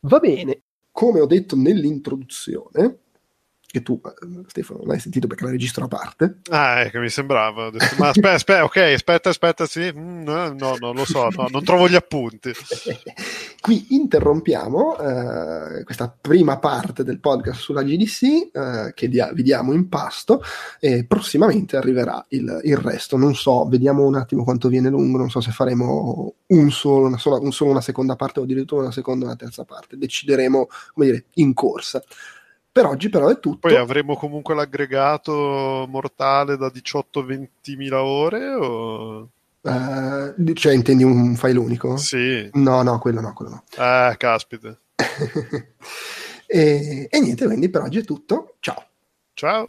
Va 0.00 0.18
bene, 0.18 0.62
come 0.90 1.20
ho 1.20 1.26
detto 1.26 1.56
nell'introduzione, 1.56 2.98
che 3.72 3.82
tu, 3.82 3.98
eh, 4.04 4.44
Stefano, 4.48 4.80
non 4.82 4.90
hai 4.90 5.00
sentito 5.00 5.26
perché 5.26 5.44
la 5.44 5.50
registro 5.50 5.86
a 5.86 5.88
parte. 5.88 6.40
Ah, 6.50 6.80
ecco, 6.80 6.98
mi 6.98 7.08
sembrava. 7.08 7.70
Detto, 7.70 7.94
ma 7.96 8.08
aspetta, 8.08 8.32
aspetta, 8.32 8.64
ok, 8.64 8.76
aspetta, 8.76 9.28
aspetta, 9.30 9.66
sì. 9.66 9.90
Mm, 9.90 10.24
no, 10.24 10.52
no, 10.52 10.76
non 10.78 10.94
lo 10.94 11.06
so, 11.06 11.30
no, 11.30 11.46
non 11.50 11.64
trovo 11.64 11.88
gli 11.88 11.94
appunti. 11.94 12.52
Qui 13.62 13.86
interrompiamo 13.94 14.98
eh, 14.98 15.84
questa 15.84 16.14
prima 16.20 16.58
parte 16.58 17.02
del 17.02 17.18
podcast 17.18 17.60
sulla 17.60 17.82
GDC 17.82 18.22
eh, 18.52 18.92
che 18.94 19.08
dia- 19.08 19.32
vi 19.32 19.42
diamo 19.42 19.72
in 19.72 19.88
pasto 19.88 20.42
e 20.78 21.06
prossimamente 21.06 21.78
arriverà 21.78 22.22
il, 22.28 22.60
il, 22.64 22.76
resto. 22.76 23.16
Non 23.16 23.34
so, 23.34 23.66
vediamo 23.66 24.04
un 24.04 24.16
attimo 24.16 24.44
quanto 24.44 24.68
viene 24.68 24.90
lungo, 24.90 25.16
non 25.16 25.30
so 25.30 25.40
se 25.40 25.50
faremo 25.50 26.34
un 26.48 26.70
solo, 26.70 27.06
una, 27.06 27.16
sola, 27.16 27.38
un 27.38 27.52
solo 27.52 27.70
una 27.70 27.80
seconda 27.80 28.16
parte 28.16 28.40
o 28.40 28.42
addirittura 28.42 28.82
una 28.82 28.92
seconda 28.92 29.24
e 29.24 29.28
una 29.28 29.36
terza 29.36 29.64
parte. 29.64 29.96
Decideremo, 29.96 30.68
come 30.92 31.06
dire, 31.06 31.24
in 31.36 31.54
corsa. 31.54 32.02
Per 32.72 32.86
oggi 32.86 33.10
però 33.10 33.28
è 33.28 33.38
tutto. 33.38 33.68
Poi 33.68 33.76
avremo 33.76 34.16
comunque 34.16 34.54
l'aggregato 34.54 35.84
mortale 35.88 36.56
da 36.56 36.68
18-20 36.68 37.46
mila 37.76 38.02
ore 38.02 38.48
o... 38.54 39.28
Uh, 39.60 40.52
cioè 40.54 40.72
intendi 40.72 41.04
un 41.04 41.36
file 41.36 41.58
unico? 41.58 41.98
Sì. 41.98 42.48
No, 42.54 42.82
no, 42.82 42.98
quello 42.98 43.20
no, 43.20 43.34
quello 43.34 43.50
no. 43.50 43.64
Ah, 43.76 44.14
caspita. 44.16 44.76
e, 46.46 47.06
e 47.10 47.20
niente, 47.20 47.44
quindi 47.44 47.68
per 47.68 47.82
oggi 47.82 47.98
è 47.98 48.04
tutto. 48.04 48.56
Ciao. 48.60 48.82
Ciao. 49.34 49.64